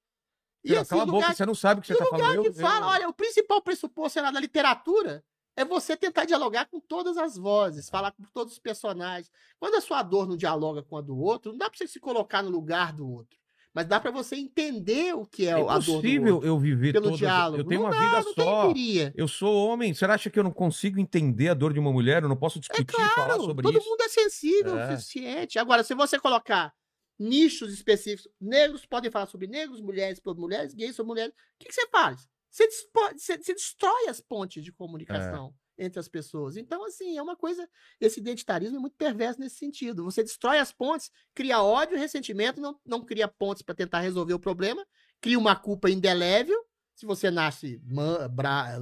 E 0.63 0.69
Cala 0.71 0.81
assim, 0.83 0.95
a 0.95 0.99
boca, 1.07 1.13
lugar, 1.13 1.35
você 1.37 1.47
não 1.47 1.55
sabe 1.55 1.79
o 1.79 1.83
que 1.83 1.87
você 1.89 1.95
e 1.95 1.97
tá 1.97 2.05
lugar 2.05 2.19
falando. 2.21 2.43
que 2.43 2.49
Eu- 2.49 2.53
fala, 2.55 2.87
eu- 2.87 2.91
olha, 2.91 3.09
o 3.09 3.15
principal 3.15 3.63
pressuposto 3.63 4.11
sei 4.15 4.23
lá, 4.23 4.31
da 4.31 4.39
literatura 4.41 5.25
é 5.57 5.65
você 5.65 5.97
tentar 5.97 6.25
dialogar 6.25 6.67
com 6.67 6.81
todas 6.81 7.17
as 7.17 7.37
vozes, 7.37 7.89
falar 7.91 8.13
com 8.13 8.23
todos 8.33 8.55
os 8.55 8.59
personagens. 8.59 9.31
Quando 9.59 9.75
a 9.75 9.81
sua 9.81 10.03
dor 10.03 10.27
não 10.29 10.37
dialoga 10.37 10.83
com 10.83 10.97
a 10.97 11.01
do 11.01 11.19
outro, 11.19 11.53
não 11.53 11.59
dá 11.59 11.69
pra 11.69 11.77
você 11.77 11.87
se 11.87 12.01
colocar 12.01 12.43
no 12.43 12.51
lugar 12.51 12.93
do 12.93 13.09
outro. 13.09 13.39
Mas 13.73 13.87
dá 13.87 14.01
pra 14.01 14.11
você 14.11 14.35
entender 14.35 15.15
o 15.15 15.25
que 15.25 15.47
é, 15.47 15.51
É 15.51 15.53
a 15.53 15.59
dor 15.59 15.81
do 15.81 15.91
impossível 15.93 16.43
eu 16.43 16.59
viver 16.59 16.93
Pelo 16.93 17.05
todas... 17.05 17.19
diálogo. 17.19 17.59
Eu 17.63 17.65
tenho 17.65 17.83
Não 17.83 17.89
uma 17.89 17.95
dá, 17.97 18.21
vida 18.21 18.33
só. 18.35 18.73
Eu 19.15 19.29
sou 19.29 19.55
homem. 19.55 19.95
Você 19.95 20.05
acha 20.07 20.29
que 20.29 20.37
eu 20.39 20.43
não 20.43 20.51
consigo 20.51 20.99
entender 20.99 21.51
a 21.51 21.55
dor 21.55 21.73
de 21.73 21.79
uma 21.79 21.93
mulher? 21.93 22.23
Eu 22.25 22.29
não 22.29 22.37
posso 22.37 22.59
discutir 22.59 22.83
e 22.91 23.09
falar 23.15 23.27
Claro, 23.27 23.45
sobre 23.45 23.63
todo 23.63 23.79
isso? 23.79 23.89
mundo 23.89 24.01
é 24.03 24.09
sensível 24.09 24.77
É. 24.77 24.87
o 24.87 24.91
suficiente. 24.99 25.57
Agora, 25.59 25.85
se 25.85 25.95
você 25.95 26.19
colocar 26.19 26.73
nichos 27.17 27.73
específicos, 27.73 28.29
negros 28.41 28.85
podem 28.87 29.09
falar 29.11 29.27
sobre 29.27 29.47
negros, 29.47 29.81
mulheres 29.81 30.19
sobre 30.25 30.41
mulheres, 30.41 30.75
gays 30.75 30.97
sobre 30.97 31.09
mulheres, 31.11 31.33
o 31.33 31.37
que, 31.61 31.69
que 31.69 31.75
você 31.75 31.87
faz? 31.89 32.29
Você, 32.51 32.69
você- 32.69 33.39
você 33.39 33.55
destrói 33.55 34.09
as 34.09 34.21
pontes 34.21 34.65
de 34.65 34.73
comunicação 34.73 35.55
É. 35.79 35.85
entre 35.85 36.01
as 36.01 36.09
pessoas. 36.09 36.57
Então, 36.57 36.85
assim, 36.85 37.17
é 37.17 37.23
uma 37.23 37.37
coisa. 37.37 37.69
Esse 38.01 38.19
identitarismo 38.21 38.77
é 38.77 38.81
muito 38.81 38.97
perverso 38.97 39.39
nesse 39.41 39.57
sentido. 39.57 40.05
Você 40.05 40.23
destrói 40.23 40.59
as 40.59 40.73
pontes, 40.73 41.11
cria 41.35 41.63
ódio 41.63 41.97
e 41.97 42.01
ressentimento, 42.01 42.61
não, 42.61 42.79
não 42.85 43.05
cria 43.05 43.29
pontes 43.29 43.63
para 43.63 43.75
tentar 43.75 44.01
resolver 44.01 44.35
o 44.35 44.39
problema, 44.41 44.85
cria 45.21 45.39
uma 45.39 45.55
culpa 45.57 45.89
indelével. 45.91 46.59
Se 46.95 47.07
você 47.07 47.31
nasce 47.31 47.81
man- 47.87 48.29
bra- 48.29 48.79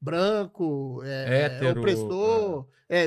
branco, 0.00 1.02
é, 1.04 1.44
Hétero, 1.44 1.80
opressor, 1.80 2.68
é, 2.88 3.04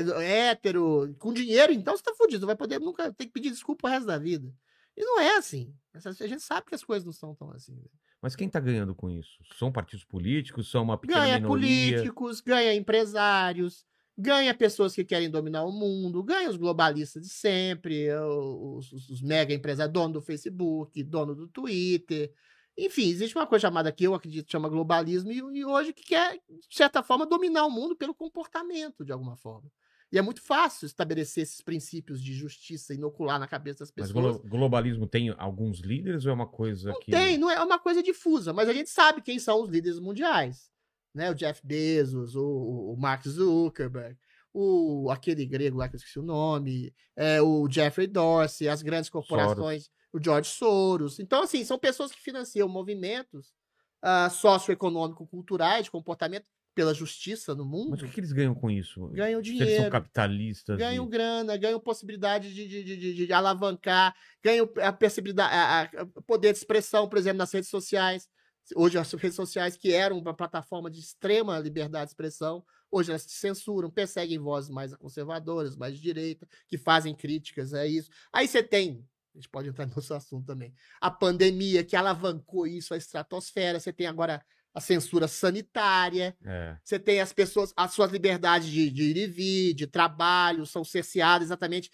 hétero, 0.50 1.14
com 1.18 1.32
dinheiro, 1.32 1.72
então 1.72 1.96
você 1.96 2.02
tá 2.02 2.14
fudido. 2.14 2.46
Vai 2.46 2.56
poder 2.56 2.80
nunca 2.80 3.12
ter 3.12 3.26
que 3.26 3.32
pedir 3.32 3.50
desculpa 3.50 3.86
o 3.88 3.90
resto 3.90 4.06
da 4.06 4.16
vida. 4.18 4.54
E 4.96 5.04
não 5.04 5.20
é 5.20 5.36
assim. 5.36 5.74
A 5.92 5.98
gente 6.26 6.40
sabe 6.42 6.66
que 6.68 6.74
as 6.74 6.84
coisas 6.84 7.04
não 7.04 7.12
são 7.12 7.34
tão 7.34 7.50
assim. 7.50 7.74
né? 7.74 7.82
Mas 8.24 8.34
quem 8.34 8.48
tá 8.48 8.58
ganhando 8.58 8.94
com 8.94 9.10
isso? 9.10 9.38
São 9.58 9.70
partidos 9.70 10.04
políticos? 10.04 10.70
São 10.70 10.82
uma 10.82 10.96
pequena 10.98 11.26
Ganha 11.26 11.34
minoria? 11.34 11.98
políticos, 12.00 12.40
ganha 12.40 12.74
empresários, 12.74 13.84
ganha 14.16 14.54
pessoas 14.54 14.94
que 14.94 15.04
querem 15.04 15.28
dominar 15.30 15.64
o 15.64 15.70
mundo, 15.72 16.22
ganha 16.22 16.48
os 16.48 16.56
globalistas 16.56 17.22
de 17.22 17.28
sempre, 17.28 18.08
os, 18.14 18.90
os- 18.92 19.20
mega 19.22 19.52
empresários, 19.52 19.92
dono 19.92 20.14
do 20.14 20.22
Facebook, 20.22 21.02
dono 21.02 21.34
do 21.34 21.46
Twitter. 21.48 22.32
Enfim, 22.78 23.08
existe 23.10 23.36
uma 23.36 23.46
coisa 23.46 23.68
chamada 23.68 23.92
que 23.92 24.04
eu 24.04 24.14
acredito 24.14 24.46
que 24.46 24.52
chama 24.52 24.68
globalismo 24.70 25.30
e, 25.30 25.36
e 25.58 25.64
hoje 25.64 25.92
que 25.92 26.02
quer, 26.04 26.36
de 26.48 26.74
certa 26.74 27.02
forma, 27.02 27.26
dominar 27.26 27.66
o 27.66 27.70
mundo 27.70 27.94
pelo 27.96 28.14
comportamento, 28.14 29.04
de 29.04 29.12
alguma 29.12 29.36
forma. 29.36 29.70
E 30.14 30.18
é 30.18 30.22
muito 30.22 30.40
fácil 30.40 30.86
estabelecer 30.86 31.42
esses 31.42 31.60
princípios 31.60 32.22
de 32.22 32.32
justiça, 32.32 32.94
inocular 32.94 33.36
na 33.40 33.48
cabeça 33.48 33.80
das 33.80 33.92
Mas 33.96 34.12
pessoas. 34.12 34.36
glo- 34.36 34.48
globalismo 34.48 35.08
tem 35.08 35.34
alguns 35.36 35.80
líderes 35.80 36.24
ou 36.24 36.30
é 36.30 36.34
uma 36.34 36.46
coisa 36.46 36.92
Não 36.92 37.00
que. 37.00 37.10
tem, 37.10 37.36
não 37.36 37.50
é 37.50 37.60
uma 37.60 37.80
coisa 37.80 38.00
difusa, 38.00 38.52
mas 38.52 38.68
a 38.68 38.72
gente 38.72 38.88
sabe 38.90 39.20
quem 39.20 39.40
são 39.40 39.60
os 39.60 39.68
líderes 39.68 39.98
mundiais. 39.98 40.70
Né? 41.12 41.30
O 41.32 41.34
Jeff 41.34 41.60
Bezos, 41.66 42.36
o, 42.36 42.92
o 42.92 42.96
Mark 42.96 43.26
Zuckerberg, 43.26 44.16
o, 44.52 45.10
aquele 45.10 45.44
grego 45.44 45.78
lá 45.78 45.88
que 45.88 45.96
eu 45.96 45.98
esqueci 45.98 46.20
o 46.20 46.22
nome, 46.22 46.94
é, 47.16 47.42
o 47.42 47.68
Jeffrey 47.68 48.06
Dorsey, 48.06 48.68
as 48.68 48.82
grandes 48.82 49.10
corporações, 49.10 49.90
o 50.12 50.22
George 50.22 50.48
Soros. 50.48 51.18
Então, 51.18 51.42
assim, 51.42 51.64
são 51.64 51.76
pessoas 51.76 52.12
que 52.12 52.20
financiam 52.20 52.68
movimentos 52.68 53.52
ah, 54.00 54.30
socioeconômico-culturais 54.30 55.84
de 55.86 55.90
comportamento 55.90 56.46
pela 56.74 56.92
justiça 56.92 57.54
no 57.54 57.64
mundo. 57.64 57.90
Mas 57.90 58.02
o 58.02 58.06
que, 58.06 58.12
que 58.12 58.20
eles 58.20 58.32
ganham 58.32 58.54
com 58.54 58.70
isso? 58.70 59.06
Ganham 59.08 59.42
Se 59.42 59.50
eles 59.50 59.58
são 59.60 59.66
dinheiro, 59.68 59.90
capitalistas. 59.90 60.76
ganham 60.78 61.06
e- 61.06 61.08
grana, 61.08 61.56
ganham 61.56 61.78
possibilidade 61.80 62.52
de, 62.52 62.66
de, 62.66 62.82
de, 62.96 63.26
de- 63.26 63.32
alavancar, 63.32 64.14
ganham 64.42 64.68
a 64.82 64.92
possibilidade, 64.92 65.54
a, 65.54 65.82
a- 65.82 66.02
a 66.02 66.22
poder 66.22 66.52
de 66.52 66.58
expressão, 66.58 67.08
por 67.08 67.18
exemplo, 67.18 67.38
nas 67.38 67.52
redes 67.52 67.70
sociais. 67.70 68.28
Hoje 68.74 68.96
as 68.98 69.12
redes 69.12 69.36
sociais 69.36 69.76
que 69.76 69.92
eram 69.92 70.18
uma 70.18 70.34
plataforma 70.34 70.90
de 70.90 70.98
extrema 70.98 71.58
liberdade 71.58 72.06
de 72.06 72.10
expressão, 72.12 72.64
hoje 72.90 73.10
elas 73.10 73.22
censuram, 73.28 73.90
perseguem 73.90 74.38
vozes 74.38 74.70
mais 74.70 74.94
conservadoras, 74.96 75.76
mais 75.76 75.94
de 75.94 76.00
direita, 76.00 76.48
que 76.66 76.78
fazem 76.78 77.14
críticas 77.14 77.74
a 77.74 77.86
isso. 77.86 78.08
Aí 78.32 78.48
você 78.48 78.62
tem, 78.62 79.06
a 79.34 79.38
gente 79.38 79.50
pode 79.50 79.68
entrar 79.68 79.86
nesse 79.94 80.12
assunto 80.14 80.46
também, 80.46 80.72
a 80.98 81.10
pandemia 81.10 81.84
que 81.84 81.94
alavancou 81.94 82.66
isso 82.66 82.94
à 82.94 82.96
estratosfera, 82.96 83.78
você 83.78 83.92
tem 83.92 84.06
agora 84.06 84.42
a 84.74 84.80
censura 84.80 85.28
sanitária, 85.28 86.36
É. 86.44 86.76
você 86.82 86.98
tem 86.98 87.20
as 87.20 87.32
pessoas, 87.32 87.72
as 87.76 87.92
suas 87.92 88.10
liberdades 88.10 88.68
de, 88.68 88.90
de 88.90 89.02
ir 89.04 89.16
e 89.16 89.26
vir, 89.26 89.74
de 89.74 89.86
trabalho, 89.86 90.66
são 90.66 90.82
cerceadas 90.84 91.46
exatamente 91.48 91.90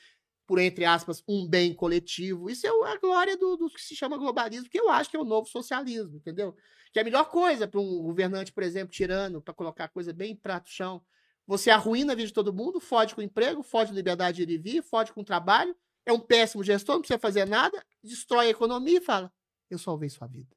por, 0.46 0.58
entre 0.58 0.84
aspas, 0.84 1.22
um 1.28 1.46
bem 1.48 1.72
coletivo. 1.74 2.50
Isso 2.50 2.66
é 2.66 2.70
a 2.70 2.98
glória 2.98 3.36
do, 3.36 3.56
do 3.56 3.68
que 3.70 3.80
se 3.80 3.94
chama 3.94 4.16
globalismo, 4.18 4.68
que 4.68 4.80
eu 4.80 4.90
acho 4.90 5.08
que 5.10 5.16
é 5.16 5.20
o 5.20 5.24
novo 5.24 5.46
socialismo, 5.48 6.16
entendeu? 6.16 6.56
Que 6.92 6.98
é 6.98 7.02
a 7.02 7.04
melhor 7.04 7.26
coisa 7.26 7.68
para 7.68 7.78
um 7.78 8.02
governante, 8.02 8.50
por 8.52 8.64
exemplo, 8.64 8.92
tirano, 8.92 9.40
para 9.40 9.54
colocar 9.54 9.84
a 9.84 9.88
coisa 9.88 10.12
bem 10.12 10.32
em 10.32 10.36
prato 10.36 10.68
chão. 10.68 11.00
Você 11.46 11.70
arruína 11.70 12.14
a 12.14 12.16
vida 12.16 12.26
de 12.28 12.32
todo 12.34 12.52
mundo, 12.52 12.80
fode 12.80 13.14
com 13.14 13.20
o 13.20 13.24
emprego, 13.24 13.62
fode 13.62 13.92
a 13.92 13.94
liberdade 13.94 14.44
de 14.44 14.52
ir 14.52 14.54
e 14.56 14.58
vir, 14.58 14.82
fode 14.82 15.12
com 15.12 15.20
o 15.20 15.24
trabalho, 15.24 15.76
é 16.06 16.12
um 16.12 16.18
péssimo 16.18 16.64
gestor, 16.64 16.94
não 16.96 17.02
precisa 17.02 17.18
fazer 17.18 17.46
nada, 17.46 17.80
destrói 18.02 18.46
a 18.46 18.50
economia 18.50 18.98
e 18.98 19.00
fala: 19.00 19.32
eu 19.70 19.78
salvei 19.78 20.08
sua 20.08 20.26
vida. 20.26 20.56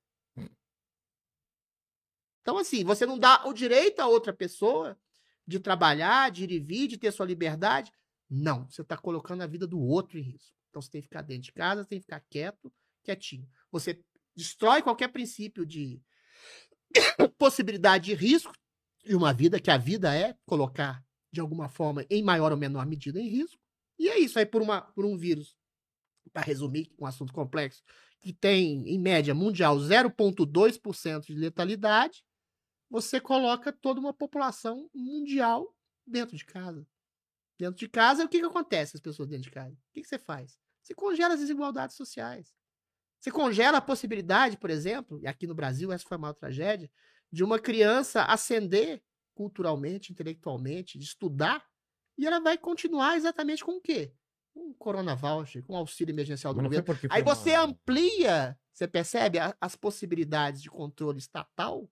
Então, 2.43 2.57
assim, 2.57 2.83
você 2.83 3.05
não 3.05 3.17
dá 3.17 3.47
o 3.47 3.53
direito 3.53 4.01
a 4.01 4.07
outra 4.07 4.33
pessoa 4.33 4.99
de 5.47 5.61
trabalhar, 5.61 6.29
de 6.29 6.43
ir 6.43 6.51
e 6.51 6.59
vir, 6.59 6.87
de 6.89 6.97
ter 6.97 7.11
sua 7.11 7.25
liberdade. 7.25 7.89
Não, 8.29 8.69
você 8.69 8.81
está 8.81 8.97
colocando 8.97 9.41
a 9.41 9.47
vida 9.47 9.65
do 9.65 9.79
outro 9.79 10.19
em 10.19 10.21
risco. 10.21 10.53
Então, 10.69 10.81
você 10.81 10.91
tem 10.91 11.01
que 11.01 11.07
ficar 11.07 11.21
dentro 11.21 11.43
de 11.43 11.53
casa, 11.53 11.83
você 11.83 11.89
tem 11.89 11.99
que 11.99 12.05
ficar 12.05 12.19
quieto, 12.29 12.71
quietinho. 13.01 13.47
Você 13.71 14.03
destrói 14.35 14.81
qualquer 14.81 15.07
princípio 15.07 15.65
de 15.65 16.01
possibilidade 17.39 18.05
de 18.05 18.13
risco 18.13 18.51
de 19.05 19.15
uma 19.15 19.33
vida, 19.33 19.59
que 19.59 19.71
a 19.71 19.77
vida 19.77 20.13
é 20.13 20.35
colocar, 20.45 21.01
de 21.31 21.39
alguma 21.39 21.69
forma, 21.69 22.05
em 22.09 22.21
maior 22.21 22.51
ou 22.51 22.57
menor 22.57 22.85
medida, 22.85 23.21
em 23.21 23.29
risco. 23.29 23.57
E 23.97 24.09
é 24.09 24.19
isso 24.19 24.37
aí 24.37 24.45
por, 24.45 24.61
uma, 24.61 24.81
por 24.81 25.05
um 25.05 25.17
vírus, 25.17 25.55
para 26.33 26.41
resumir 26.41 26.91
um 26.99 27.05
assunto 27.05 27.31
complexo, 27.31 27.81
que 28.19 28.33
tem, 28.33 28.87
em 28.89 28.99
média 28.99 29.33
mundial, 29.33 29.77
0,2% 29.77 31.25
de 31.25 31.35
letalidade, 31.35 32.23
você 32.93 33.19
coloca 33.19 33.73
toda 33.73 33.99
uma 33.99 34.13
população 34.13 34.87
mundial 34.93 35.75
dentro 36.05 36.37
de 36.37 36.45
casa. 36.45 36.85
Dentro 37.59 37.79
de 37.79 37.89
casa, 37.89 38.23
o 38.23 38.29
que, 38.29 38.39
que 38.39 38.45
acontece 38.45 38.95
as 38.95 39.01
pessoas 39.01 39.27
dentro 39.29 39.45
de 39.45 39.51
casa? 39.51 39.73
O 39.73 39.93
que, 39.93 40.01
que 40.01 40.07
você 40.07 40.19
faz? 40.19 40.59
Você 40.83 40.93
congela 40.93 41.33
as 41.33 41.39
desigualdades 41.39 41.95
sociais. 41.95 42.53
Você 43.19 43.31
congela 43.31 43.79
a 43.79 43.81
possibilidade, 43.81 44.57
por 44.57 44.69
exemplo, 44.69 45.19
e 45.19 45.25
aqui 45.25 45.47
no 45.47 45.55
Brasil 45.55 45.91
essa 45.91 46.05
foi 46.07 46.17
a 46.17 46.19
maior 46.19 46.33
tragédia, 46.33 46.91
de 47.31 47.43
uma 47.43 47.57
criança 47.57 48.25
ascender 48.25 49.01
culturalmente, 49.33 50.11
intelectualmente, 50.11 50.99
de 50.99 51.03
estudar, 51.05 51.65
e 52.15 52.27
ela 52.27 52.39
vai 52.39 52.59
continuar 52.59 53.15
exatamente 53.17 53.65
com 53.65 53.77
o 53.77 53.81
quê? 53.81 54.13
Com 54.53 54.69
um 54.69 54.73
Corona 54.75 55.15
Voucher, 55.15 55.63
com 55.63 55.75
auxílio 55.75 56.13
emergencial 56.13 56.53
do 56.53 56.57
Mas 56.61 56.65
governo. 56.65 57.09
Aí 57.09 57.23
você 57.23 57.53
uma- 57.57 57.63
amplia, 57.63 58.55
você 58.71 58.87
percebe, 58.87 59.39
a- 59.39 59.57
as 59.59 59.75
possibilidades 59.75 60.61
de 60.61 60.69
controle 60.69 61.17
estatal 61.17 61.89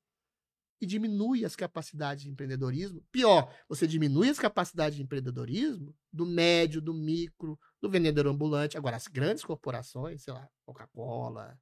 e 0.82 0.86
diminui 0.86 1.46
as 1.46 1.56
capacidades 1.56 2.24
de 2.24 2.30
empreendedorismo. 2.32 3.04
Pior, 3.12 3.54
você 3.70 3.86
diminui 3.86 4.30
as 4.30 4.40
capacidades 4.40 4.98
de 4.98 5.04
empreendedorismo 5.04 5.96
do 6.12 6.26
médio, 6.26 6.82
do 6.82 6.94
micro, 6.94 7.58
do 7.80 7.90
vendedor 7.90 8.26
ambulante. 8.26 8.78
Agora, 8.78 8.96
as 8.96 9.08
grandes 9.08 9.46
corporações, 9.46 10.24
sei 10.24 10.34
lá, 10.34 10.50
Coca-Cola, 10.66 11.56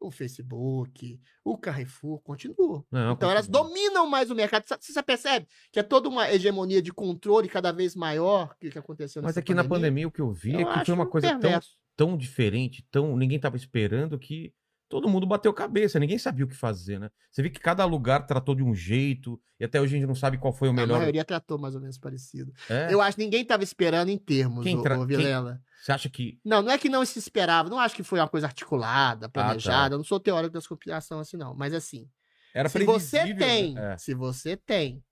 o 0.00 0.10
Facebook, 0.10 1.20
o 1.44 1.56
Carrefour, 1.56 2.20
continuam. 2.22 2.84
Não, 2.90 3.12
Então 3.12 3.30
elas 3.30 3.46
dominam 3.46 4.08
mais 4.08 4.30
o 4.30 4.34
mercado. 4.34 4.64
Você 4.66 4.92
já 4.92 5.02
percebe 5.02 5.46
que 5.70 5.78
é 5.78 5.82
toda 5.82 6.08
uma 6.08 6.30
hegemonia 6.30 6.82
de 6.82 6.92
controle 6.92 7.48
cada 7.48 7.70
vez 7.72 7.94
maior 7.94 8.56
que, 8.58 8.70
que 8.70 8.78
aconteceu 8.78 9.22
Mas 9.22 9.36
aqui 9.36 9.54
na 9.54 9.62
pandemia 9.64 10.08
o 10.08 10.10
que 10.10 10.20
eu 10.20 10.32
vi 10.32 10.54
Eu 10.54 10.70
é 10.70 10.78
que 10.78 10.86
foi 10.86 10.94
uma 10.94 11.06
coisa 11.06 11.28
tão, 11.28 11.40
perverso. 11.40 11.76
tão 11.94 12.16
diferente, 12.16 12.84
tão 12.90 13.16
ninguém 13.16 13.38
tava 13.38 13.56
esperando 13.56 14.18
que 14.18 14.52
todo 14.92 15.08
mundo 15.08 15.26
bateu 15.26 15.50
cabeça, 15.54 15.98
ninguém 15.98 16.18
sabia 16.18 16.44
o 16.44 16.48
que 16.48 16.54
fazer, 16.54 17.00
né? 17.00 17.10
Você 17.30 17.42
vê 17.42 17.48
que 17.48 17.58
cada 17.58 17.82
lugar 17.86 18.26
tratou 18.26 18.54
de 18.54 18.62
um 18.62 18.74
jeito 18.74 19.40
e 19.58 19.64
até 19.64 19.80
hoje 19.80 19.96
a 19.96 19.98
gente 19.98 20.06
não 20.06 20.14
sabe 20.14 20.36
qual 20.36 20.52
foi 20.52 20.68
o 20.68 20.70
A 20.70 20.74
melhor. 20.74 20.98
maioria 20.98 21.24
tratou 21.24 21.58
mais 21.58 21.74
ou 21.74 21.80
menos 21.80 21.96
parecido. 21.96 22.52
É? 22.68 22.92
Eu 22.92 23.00
acho 23.00 23.16
que 23.16 23.24
ninguém 23.24 23.40
estava 23.40 23.64
esperando 23.64 24.10
em 24.10 24.18
termos, 24.18 24.62
Quem 24.62 24.82
tra- 24.82 24.98
quem- 24.98 25.06
Vilela. 25.06 25.62
Você 25.82 25.92
acha 25.92 26.10
que 26.10 26.38
Não, 26.44 26.60
não 26.60 26.70
é 26.70 26.76
que 26.76 26.90
não 26.90 27.02
se 27.06 27.18
esperava. 27.18 27.70
Não 27.70 27.78
acho 27.80 27.96
que 27.96 28.02
foi 28.02 28.20
uma 28.20 28.28
coisa 28.28 28.46
articulada, 28.46 29.30
tá. 29.30 29.44
planejada. 29.46 29.94
Eu 29.94 29.98
não 29.98 30.04
sou 30.04 30.20
teórico 30.20 30.52
das 30.52 30.66
conspiração 30.66 31.20
assim, 31.20 31.38
não. 31.38 31.54
Mas 31.54 31.72
assim, 31.72 32.06
era 32.52 32.68
se 32.68 32.84
você 32.84 33.16
previsível, 33.20 33.46
tem, 33.46 33.72
né? 33.74 33.94
É. 33.94 33.96
se 33.96 34.12
você 34.12 34.58
tem 34.58 35.02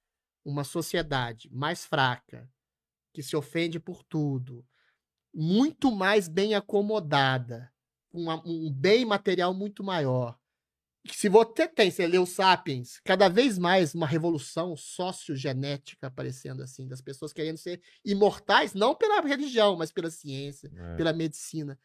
uma 0.44 0.62
sociedade 0.62 1.48
mais 1.50 1.86
fraca, 1.86 2.46
que 3.14 3.22
se 3.22 3.34
ofende 3.34 3.80
por 3.80 4.02
tudo, 4.04 4.62
muito 5.34 5.90
mais 5.90 6.28
bem 6.28 6.54
acomodada, 6.54 7.70
com 7.70 7.79
uma- 8.12 8.42
um 8.46 8.70
bem 8.72 9.04
material 9.04 9.52
muito 9.54 9.82
maior. 9.84 10.38
que 11.08 11.16
Se 11.16 11.30
você 11.30 11.66
tem, 11.66 11.90
você 11.90 12.06
leu 12.06 12.26
Sapiens, 12.26 13.00
cada 13.02 13.26
vez 13.26 13.58
mais 13.58 13.94
uma 13.94 14.06
revolução 14.06 14.76
sociogenética 14.76 16.06
aparecendo 16.08 16.62
assim, 16.62 16.86
das 16.86 17.00
pessoas 17.00 17.32
querendo 17.32 17.56
ser 17.56 17.80
imortais, 18.04 18.74
não 18.74 18.94
pela 18.94 19.20
religião, 19.22 19.76
mas 19.76 19.90
pela 19.90 20.10
ciência, 20.10 20.70
É. 20.76 20.96
pela 20.96 21.12
medicina. 21.14 21.78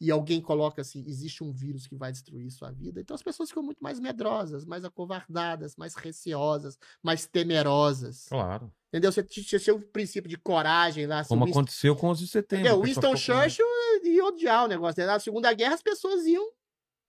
E 0.00 0.10
alguém 0.12 0.40
coloca 0.40 0.80
assim: 0.82 1.04
existe 1.06 1.42
um 1.42 1.50
vírus 1.50 1.86
que 1.86 1.96
vai 1.96 2.12
destruir 2.12 2.50
sua 2.50 2.70
vida. 2.70 3.00
Então 3.00 3.14
as 3.14 3.22
pessoas 3.22 3.48
ficam 3.48 3.62
muito 3.62 3.82
mais 3.82 3.98
medrosas, 3.98 4.64
mais 4.64 4.84
acovardadas, 4.84 5.74
mais 5.76 5.94
receosas, 5.94 6.78
mais 7.02 7.26
temerosas. 7.26 8.26
Claro. 8.28 8.72
Entendeu? 8.88 9.10
Você 9.12 9.22
tinha 9.22 9.58
seu 9.58 9.80
princípio 9.80 10.28
de 10.30 10.36
coragem 10.38 11.06
lá. 11.06 11.22
o 11.22 11.26
Como 11.26 11.44
Winston- 11.44 11.60
aconteceu 11.60 11.96
com 11.96 12.10
os 12.10 12.18
de 12.18 12.28
setembro. 12.28 12.64
Entendeu? 12.66 12.80
o 12.80 12.84
Winston 12.84 13.16
Churchill 13.16 13.66
ia 14.04 14.24
odiar 14.24 14.64
o 14.64 14.68
negócio. 14.68 15.00
Né? 15.00 15.06
Na 15.06 15.18
Segunda 15.18 15.52
Guerra 15.52 15.74
as 15.74 15.82
pessoas 15.82 16.24
iam. 16.26 16.48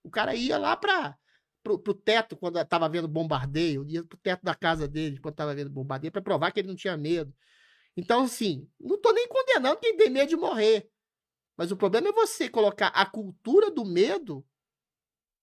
O 0.03 0.09
cara 0.09 0.33
ia 0.33 0.57
lá 0.57 0.75
para 0.75 1.15
pro, 1.61 1.77
pro 1.77 1.93
teto 1.93 2.35
quando 2.35 2.63
tava 2.65 2.89
vendo 2.89 3.07
bombardeio, 3.07 3.85
ia 3.87 4.03
pro 4.03 4.17
teto 4.17 4.43
da 4.43 4.55
casa 4.55 4.87
dele 4.87 5.19
quando 5.19 5.35
tava 5.35 5.53
vendo 5.53 5.69
bombardeio 5.69 6.11
para 6.11 6.21
provar 6.21 6.51
que 6.51 6.59
ele 6.59 6.69
não 6.69 6.75
tinha 6.75 6.97
medo. 6.97 7.33
Então, 7.95 8.23
assim, 8.23 8.67
não 8.79 8.99
tô 8.99 9.11
nem 9.11 9.27
condenando 9.27 9.79
quem 9.79 9.95
tem 9.95 10.09
medo 10.09 10.29
de 10.29 10.37
morrer. 10.37 10.89
Mas 11.59 11.73
o 11.73 11.75
problema 11.75 12.07
é 12.07 12.13
você 12.13 12.47
colocar 12.47 12.87
a 12.87 13.05
cultura 13.05 13.69
do 13.69 13.83
medo 13.83 14.47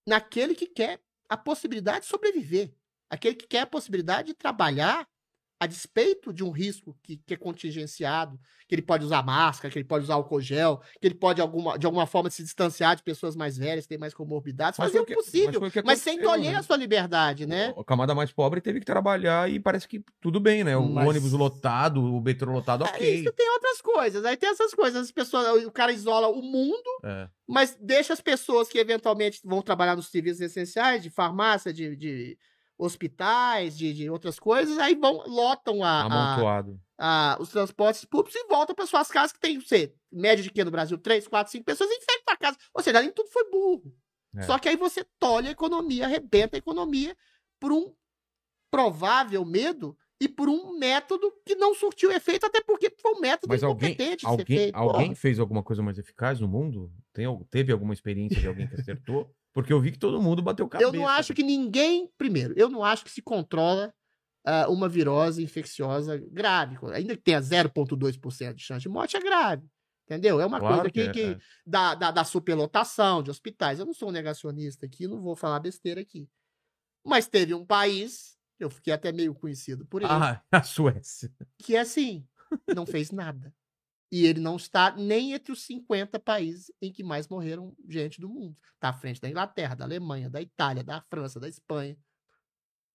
naquele 0.03 0.55
que 0.55 0.65
quer 0.65 0.99
a 1.29 1.37
possibilidade 1.37 2.05
de 2.05 2.05
sobreviver. 2.07 2.73
Aquele 3.07 3.35
que 3.35 3.45
quer 3.45 3.59
a 3.59 3.67
possibilidade 3.67 4.29
de 4.29 4.33
trabalhar, 4.33 5.07
a 5.59 5.65
despeito 5.65 6.31
de 6.31 6.43
um 6.43 6.51
risco 6.51 6.95
que, 7.01 7.17
que 7.17 7.33
é 7.33 7.37
contingenciado, 7.37 8.39
que 8.67 8.75
ele 8.75 8.81
pode 8.81 9.03
usar 9.05 9.23
máscara, 9.23 9.71
que 9.71 9.79
ele 9.79 9.87
pode 9.87 10.03
usar 10.03 10.13
álcool 10.13 10.39
gel, 10.41 10.79
que 11.01 11.07
ele 11.07 11.15
pode 11.15 11.41
alguma, 11.41 11.79
de 11.79 11.85
alguma 11.85 12.05
forma 12.05 12.29
se 12.29 12.43
distanciar 12.43 12.95
de 12.95 13.01
pessoas 13.01 13.35
mais 13.35 13.57
velhas, 13.57 13.85
que 13.85 13.89
têm 13.89 13.97
mais 13.97 14.13
comorbidades, 14.13 14.77
Mas 14.77 14.87
fazer 14.89 14.99
o 14.99 15.05
que- 15.05 15.15
possível, 15.15 15.59
mas 15.59 15.73
mas 15.83 15.99
sem 16.01 16.19
tolher 16.21 16.51
né? 16.51 16.57
a 16.59 16.63
sua 16.63 16.77
liberdade, 16.77 17.45
né? 17.47 17.73
A 17.77 17.83
camada 17.83 18.13
mais 18.13 18.31
pobre 18.31 18.61
teve 18.61 18.79
que 18.79 18.85
trabalhar 18.85 19.49
e 19.49 19.59
parece 19.59 19.87
que 19.87 20.03
tudo 20.21 20.39
bem, 20.39 20.63
né? 20.63 20.77
O 20.77 20.87
Mas- 20.89 21.07
ônibus 21.07 21.31
lotado, 21.31 22.03
o 22.03 22.21
metrô 22.21 22.51
lotado, 22.51 22.85
É, 22.85 22.89
ok. 22.89 23.15
Isso 23.21 23.31
tem 23.33 23.49
outras 23.51 23.81
coisas. 23.81 24.25
Aí 24.25 24.37
tem 24.37 24.49
essas 24.49 24.73
coisas. 24.75 25.03
As 25.05 25.11
pessoas, 25.11 25.65
o 25.65 25.71
cara 25.71 25.91
isola 25.91 26.27
o 26.27 26.41
mundo, 26.41 26.99
É. 27.03 27.27
mas 27.47 27.75
deixa 27.81 28.13
as 28.13 28.21
pessoas 28.21 28.67
que 28.67 28.77
eventualmente 28.77 29.39
vão 29.43 29.61
trabalhar 29.63 29.95
nos 29.95 30.07
serviços 30.09 30.41
essenciais, 30.41 31.01
de 31.01 31.09
farmácia, 31.09 31.73
de, 31.73 31.95
de 31.95 32.37
hospitais, 32.77 33.77
de, 33.77 33.93
de 33.93 34.09
outras 34.09 34.39
coisas, 34.39 34.77
aí 34.77 34.95
vão, 34.95 35.23
lotam 35.27 35.83
a, 35.83 36.01
a, 36.01 36.05
Amontoado. 36.05 36.79
a- 36.97 37.37
os 37.39 37.49
transportes 37.49 38.05
públicos 38.05 38.35
e 38.35 38.47
voltam 38.47 38.75
para 38.75 38.85
suas 38.85 39.07
casas, 39.09 39.31
que 39.31 39.39
tem, 39.39 39.59
você, 39.59 39.93
média 40.11 40.43
de 40.43 40.51
que 40.51 40.63
no 40.63 40.71
Brasil? 40.71 40.97
Três, 40.97 41.27
quatro, 41.27 41.51
cinco 41.51 41.65
pessoas, 41.65 41.89
infectam 41.91 42.33
a 42.33 42.37
casa. 42.37 42.57
Ou 42.73 42.83
seja, 42.83 43.01
nem 43.01 43.11
tudo 43.11 43.29
foi 43.29 43.49
burro. 43.49 43.93
É. 44.35 44.43
Só 44.43 44.59
que 44.59 44.69
aí 44.69 44.75
você 44.75 45.03
tolhe 45.19 45.47
a 45.47 45.51
economia, 45.51 46.05
arrebenta 46.05 46.55
a 46.55 46.59
economia 46.59 47.15
por 47.59 47.71
um 47.71 47.93
provável 48.69 49.43
medo 49.45 49.97
e 50.19 50.27
por 50.27 50.49
um 50.49 50.77
método 50.77 51.31
que 51.45 51.55
não 51.55 51.75
surtiu 51.75 52.11
efeito, 52.11 52.45
até 52.45 52.61
porque 52.61 52.91
foi 53.01 53.13
um 53.13 53.19
método 53.19 53.49
Mas 53.49 53.63
alguém, 53.63 53.91
incompetente 53.91 54.21
ser 54.21 54.27
alguém, 54.27 54.45
feito. 54.45 54.75
alguém 54.75 55.15
fez 55.15 55.39
alguma 55.39 55.63
coisa 55.63 55.83
mais 55.83 55.97
eficaz 55.97 56.39
no 56.39 56.47
mundo? 56.47 56.91
Tem, 57.13 57.25
teve 57.49 57.71
alguma 57.71 57.93
experiência 57.93 58.39
de 58.39 58.47
alguém 58.47 58.67
que 58.67 58.75
acertou? 58.75 59.31
Porque 59.57 59.73
eu 59.73 59.81
vi 59.81 59.91
que 59.91 59.97
todo 59.97 60.21
mundo 60.21 60.39
bateu 60.43 60.69
cabeça. 60.69 60.87
Eu 60.87 60.93
não 60.93 61.07
acho 61.07 61.33
que 61.33 61.41
ninguém. 61.41 62.07
Primeiro, 62.15 62.53
eu 62.55 62.69
não 62.69 62.83
acho 62.83 63.03
que 63.03 63.09
se 63.09 63.23
controla 63.23 63.91
ah, 64.45 64.69
uma 64.69 64.87
virose 64.87 65.43
infecciosa 65.43 66.15
grave. 66.31 66.77
Ainda 66.93 67.17
que 67.17 67.23
tenha 67.23 67.41
0,2% 67.41 68.53
de 68.53 68.61
chance 68.61 68.83
de 68.83 68.87
morte, 68.87 69.17
é 69.17 69.19
grave. 69.19 69.67
Entendeu? 70.05 70.39
É 70.39 70.45
uma 70.45 70.59
Claro 70.59 70.75
coisa 70.75 70.91
que, 70.91 71.01
é, 71.01 71.11
que 71.11 71.23
é. 71.23 71.39
da, 71.65 71.95
da, 71.95 72.11
da 72.11 72.23
superlotação 72.23 73.23
de 73.23 73.31
hospitais. 73.31 73.79
Eu 73.79 73.87
não 73.87 73.95
sou 73.95 74.09
um 74.09 74.11
negacionista 74.11 74.85
aqui, 74.85 75.07
não 75.07 75.23
vou 75.23 75.35
falar 75.35 75.59
besteira 75.59 76.01
aqui. 76.01 76.29
Mas 77.03 77.27
teve 77.27 77.55
um 77.55 77.65
país, 77.65 78.37
eu 78.59 78.69
fiquei 78.69 78.93
até 78.93 79.11
meio 79.11 79.33
conhecido 79.33 79.87
por 79.87 80.03
ele, 80.03 80.11
Ah, 80.11 80.39
a 80.53 80.61
Suécia. 80.61 81.31
que 81.57 81.75
é 81.75 81.79
assim, 81.79 82.27
não 82.75 82.85
fez 82.85 83.09
nada. 83.09 83.51
E 84.11 84.25
ele 84.25 84.39
não 84.39 84.55
está 84.55 84.95
nem 84.95 85.33
entre 85.33 85.51
os 85.51 85.63
50 85.63 86.19
países 86.19 86.71
em 86.81 86.91
que 86.91 87.03
mais 87.03 87.27
morreram 87.27 87.75
gente 87.89 88.21
do 88.21 88.29
mundo. 88.29 88.55
Está 88.75 88.89
à 88.89 88.93
frente 88.93 89.19
da 89.19 89.29
Inglaterra, 89.29 89.75
da 89.75 89.85
Alemanha, 89.85 90.29
da 90.29 90.41
Itália, 90.41 90.83
da 90.83 91.01
França, 91.09 91.39
da 91.39 91.49
Espanha. 91.49 91.97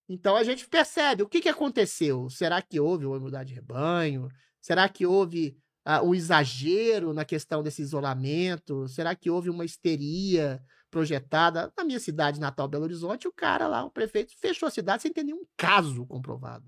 Então 0.08 0.36
a 0.36 0.42
gente 0.42 0.68
percebe 0.68 1.22
o 1.22 1.28
que, 1.28 1.40
que 1.40 1.48
aconteceu. 1.48 2.28
Será 2.30 2.60
que 2.62 2.80
houve 2.80 3.06
uma 3.06 3.16
imunidade 3.16 3.48
de 3.48 3.54
rebanho? 3.54 4.28
Será 4.60 4.88
que 4.88 5.06
houve 5.06 5.56
ah, 5.84 6.02
um 6.02 6.14
exagero 6.14 7.12
na 7.12 7.24
questão 7.24 7.62
desse 7.62 7.82
isolamento? 7.82 8.86
Será 8.88 9.14
que 9.14 9.30
houve 9.30 9.50
uma 9.50 9.64
histeria 9.64 10.62
projetada? 10.90 11.72
Na 11.76 11.84
minha 11.84 12.00
cidade 12.00 12.40
natal, 12.40 12.68
Belo 12.68 12.84
Horizonte, 12.84 13.28
o 13.28 13.32
cara 13.32 13.66
lá, 13.66 13.84
o 13.84 13.90
prefeito, 13.90 14.34
fechou 14.38 14.66
a 14.66 14.70
cidade 14.70 15.02
sem 15.02 15.12
ter 15.12 15.24
nenhum 15.24 15.44
caso 15.56 16.06
comprovado. 16.06 16.64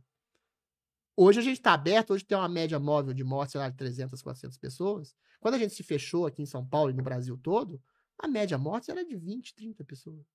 Hoje 1.16 1.38
a 1.38 1.42
gente 1.42 1.58
está 1.58 1.72
aberto, 1.72 2.12
hoje 2.12 2.24
tem 2.24 2.36
uma 2.36 2.48
média 2.48 2.78
móvel 2.78 3.14
de 3.14 3.22
mortes, 3.22 3.52
sei 3.52 3.60
lá, 3.60 3.68
de 3.68 3.76
300, 3.76 4.20
400 4.20 4.58
pessoas. 4.58 5.14
Quando 5.40 5.54
a 5.54 5.58
gente 5.58 5.74
se 5.74 5.82
fechou 5.82 6.26
aqui 6.26 6.42
em 6.42 6.46
São 6.46 6.66
Paulo 6.66 6.90
e 6.90 6.94
no 6.94 7.02
Brasil 7.02 7.38
todo, 7.38 7.80
a 8.18 8.26
média 8.26 8.58
mortes 8.58 8.88
era 8.88 9.04
de 9.04 9.16
20, 9.16 9.54
30 9.54 9.84
pessoas. 9.84 10.26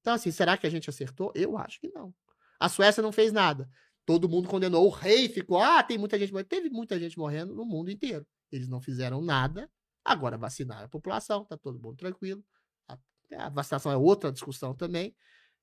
Então, 0.00 0.14
assim, 0.14 0.30
será 0.30 0.56
que 0.56 0.66
a 0.66 0.70
gente 0.70 0.88
acertou? 0.88 1.32
Eu 1.34 1.56
acho 1.58 1.80
que 1.80 1.88
não. 1.88 2.14
A 2.58 2.68
Suécia 2.68 3.02
não 3.02 3.12
fez 3.12 3.32
nada. 3.32 3.68
Todo 4.04 4.28
mundo 4.28 4.48
condenou. 4.48 4.86
O 4.86 4.90
rei 4.90 5.28
ficou, 5.28 5.58
ah, 5.58 5.82
tem 5.82 5.98
muita 5.98 6.18
gente 6.18 6.32
morrendo. 6.32 6.48
Teve 6.48 6.70
muita 6.70 6.98
gente 6.98 7.18
morrendo 7.18 7.54
no 7.54 7.64
mundo 7.64 7.90
inteiro. 7.90 8.26
Eles 8.50 8.68
não 8.68 8.80
fizeram 8.80 9.20
nada. 9.20 9.70
Agora 10.04 10.36
vacinaram 10.36 10.86
a 10.86 10.88
população, 10.88 11.44
tá 11.44 11.56
todo 11.56 11.80
mundo 11.80 11.96
tranquilo. 11.96 12.44
A, 12.88 12.98
a 13.36 13.48
vacinação 13.48 13.92
é 13.92 13.96
outra 13.96 14.32
discussão 14.32 14.74
também, 14.74 15.14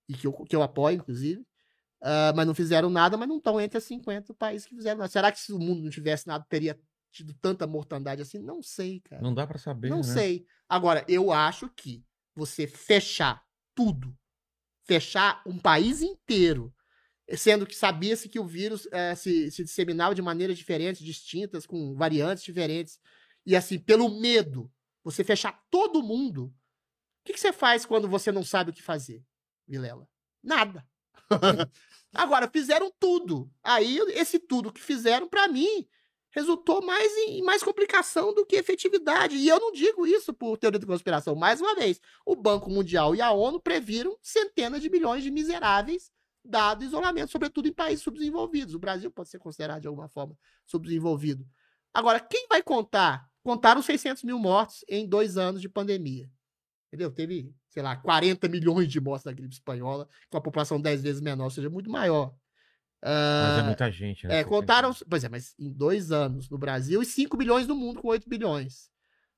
e 0.08 0.14
que 0.14 0.26
eu, 0.26 0.34
que 0.34 0.56
eu 0.56 0.62
apoio, 0.62 0.98
inclusive. 0.98 1.46
Ah, 2.02 2.34
mas 2.36 2.48
não 2.48 2.56
fizeram 2.56 2.90
nada, 2.90 3.18
mas 3.18 3.28
não 3.28 3.38
estão 3.38 3.60
entre 3.60 3.78
as 3.78 3.84
50 3.84 4.34
países 4.34 4.68
que 4.68 4.76
fizeram 4.76 5.00
nada. 5.00 5.12
Será 5.12 5.32
que 5.32 5.40
se 5.40 5.52
o 5.52 5.60
mundo 5.60 5.82
não 5.82 5.90
tivesse 5.90 6.28
nada, 6.28 6.46
teria 6.48 6.80
tido 7.12 7.34
tanta 7.42 7.68
mortandade 7.68 8.22
assim? 8.22 8.40
Não 8.40 8.62
sei, 8.62 9.02
cara. 9.02 9.22
Não 9.22 9.34
dá 9.34 9.46
pra 9.46 9.58
saber, 9.58 9.90
Não 9.90 9.98
né? 9.98 10.04
sei. 10.04 10.46
Agora, 10.68 11.04
eu 11.08 11.32
acho 11.32 11.70
que 11.70 12.04
você 12.36 12.68
fechar 12.68 13.44
tudo, 13.76 14.18
fechar 14.86 15.42
um 15.46 15.58
país 15.58 16.02
inteiro, 16.02 16.74
sendo 17.36 17.66
que 17.66 17.76
sabia-se 17.76 18.30
que 18.30 18.40
o 18.40 18.46
vírus 18.46 18.88
eh, 18.92 19.16
se, 19.16 19.52
se 19.52 19.64
disseminava 19.64 20.16
de 20.16 20.22
maneiras 20.22 20.58
diferentes, 20.58 21.04
distintas, 21.04 21.66
com 21.66 21.96
variantes 21.96 22.44
diferentes, 22.44 23.00
e 23.46 23.56
assim, 23.56 23.78
pelo 23.78 24.20
medo, 24.20 24.72
você 25.04 25.24
fechar 25.24 25.62
todo 25.70 26.04
mundo, 26.04 26.46
o 26.46 26.54
que, 27.26 27.34
que 27.34 27.40
você 27.40 27.52
faz 27.52 27.86
quando 27.86 28.08
você 28.08 28.32
não 28.32 28.44
sabe 28.44 28.72
o 28.72 28.74
que 28.74 28.82
fazer, 28.82 29.24
Vilela? 29.68 30.08
Nada. 30.42 30.88
Agora, 32.14 32.50
fizeram 32.50 32.92
tudo. 33.00 33.50
Aí, 33.64 34.00
esse 34.14 34.40
tudo 34.40 34.72
que 34.72 34.82
fizeram, 34.82 35.28
pra 35.28 35.48
mim, 35.48 35.88
resultou 36.32 36.82
mais 36.82 37.12
em, 37.18 37.42
mais 37.44 37.64
complicação 37.64 38.34
do 38.34 38.46
que 38.46 38.56
efetividade. 38.56 39.36
E 39.36 39.48
eu 39.48 39.60
não 39.60 39.72
digo 39.72 40.06
isso 40.06 40.34
por 40.34 40.58
teoria 40.58 40.80
da 40.80 40.88
conspiração. 40.88 41.36
Mais 41.36 41.62
uma 41.62 41.76
vez, 41.76 42.00
o 42.26 42.36
Banco 42.36 42.70
Mundial 42.70 43.16
e 43.16 43.22
a 43.22 43.32
ONU 43.32 43.60
previram 43.60 44.18
centenas 44.22 44.82
de 44.82 44.90
milhões 44.90 45.24
de 45.24 45.32
miseráveis 45.32 46.12
dado 46.44 46.84
isolamento, 46.84 47.32
sobretudo 47.32 47.68
em 47.68 47.74
países 47.74 48.04
subdesenvolvidos. 48.04 48.74
O 48.74 48.80
Brasil 48.80 49.12
pode 49.12 49.30
ser 49.30 49.40
considerado 49.40 49.82
de 49.82 49.88
alguma 49.88 50.08
forma 50.08 50.38
subdesenvolvido. 50.66 51.46
Agora, 51.94 52.20
quem 52.20 52.48
vai 52.48 52.62
contar? 52.62 53.28
Contaram 53.44 53.82
600 53.82 54.24
mil 54.24 54.38
mortos 54.40 54.84
em 54.88 55.08
dois 55.08 55.38
anos 55.38 55.62
de 55.62 55.70
pandemia. 55.70 56.30
Entendeu? 56.90 57.12
Teve, 57.12 57.54
sei 57.70 57.84
lá, 57.84 57.96
40 57.96 58.50
milhões 58.50 58.88
de 58.88 59.00
mortes 59.00 59.24
da 59.24 59.32
gripe 59.32 59.54
espanhola, 59.54 60.10
com 60.30 60.38
a 60.38 60.42
população 60.42 60.82
10 60.82 61.02
vezes 61.04 61.22
menor, 61.22 61.46
ou 61.46 61.50
seja, 61.52 61.70
muito 61.70 61.90
maior. 61.90 62.34
Mas 63.02 63.58
é 63.58 63.62
Ah, 63.62 63.64
muita 63.64 63.92
gente, 63.92 64.28
né? 64.28 64.40
é, 64.40 64.44
contaram. 64.44 64.92
Pois 65.10 65.24
é, 65.24 65.30
mas 65.30 65.54
em 65.58 65.72
dois 65.72 66.12
anos 66.12 66.50
no 66.50 66.58
Brasil 66.58 67.02
e 67.02 67.06
5 67.06 67.38
bilhões 67.38 67.68
no 67.68 67.76
mundo 67.76 68.02
com 68.02 68.08
8 68.10 68.28
bilhões. 68.28 68.90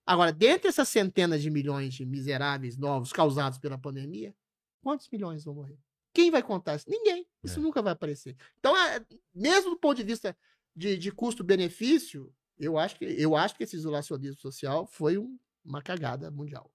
Agora, 0.06 0.32
dentre 0.32 0.68
essas 0.70 0.90
centenas 0.90 1.42
de 1.42 1.50
milhões 1.52 1.94
de 1.94 2.06
miseráveis 2.06 2.78
novos 2.78 3.14
causados 3.14 3.60
pela 3.60 3.78
pandemia, 3.78 4.34
quantos 4.82 5.08
milhões 5.10 5.44
vão 5.44 5.54
morrer? 5.54 5.78
Quem 6.14 6.32
vai 6.32 6.42
contar 6.42 6.76
isso? 6.76 6.90
Ninguém. 6.90 7.28
Isso 7.44 7.60
É. 7.60 7.62
nunca 7.62 7.82
vai 7.82 7.94
aparecer. 7.94 8.36
Então, 8.60 8.76
é, 8.76 9.06
mesmo 9.36 9.72
do 9.72 9.78
ponto 9.80 9.98
de 9.98 10.04
vista 10.04 10.36
de, 10.76 10.98
de 10.98 11.12
custo-benefício, 11.12 12.34
eu 12.58 12.78
acho, 12.78 12.96
que, 12.96 13.06
eu 13.06 13.36
acho 13.36 13.56
que 13.56 13.64
esse 13.64 13.76
isolacionismo 13.76 14.40
social 14.40 14.86
foi 14.88 15.18
um- 15.18 15.38
uma 15.64 15.82
cagada 15.82 16.32
mundial. 16.32 16.72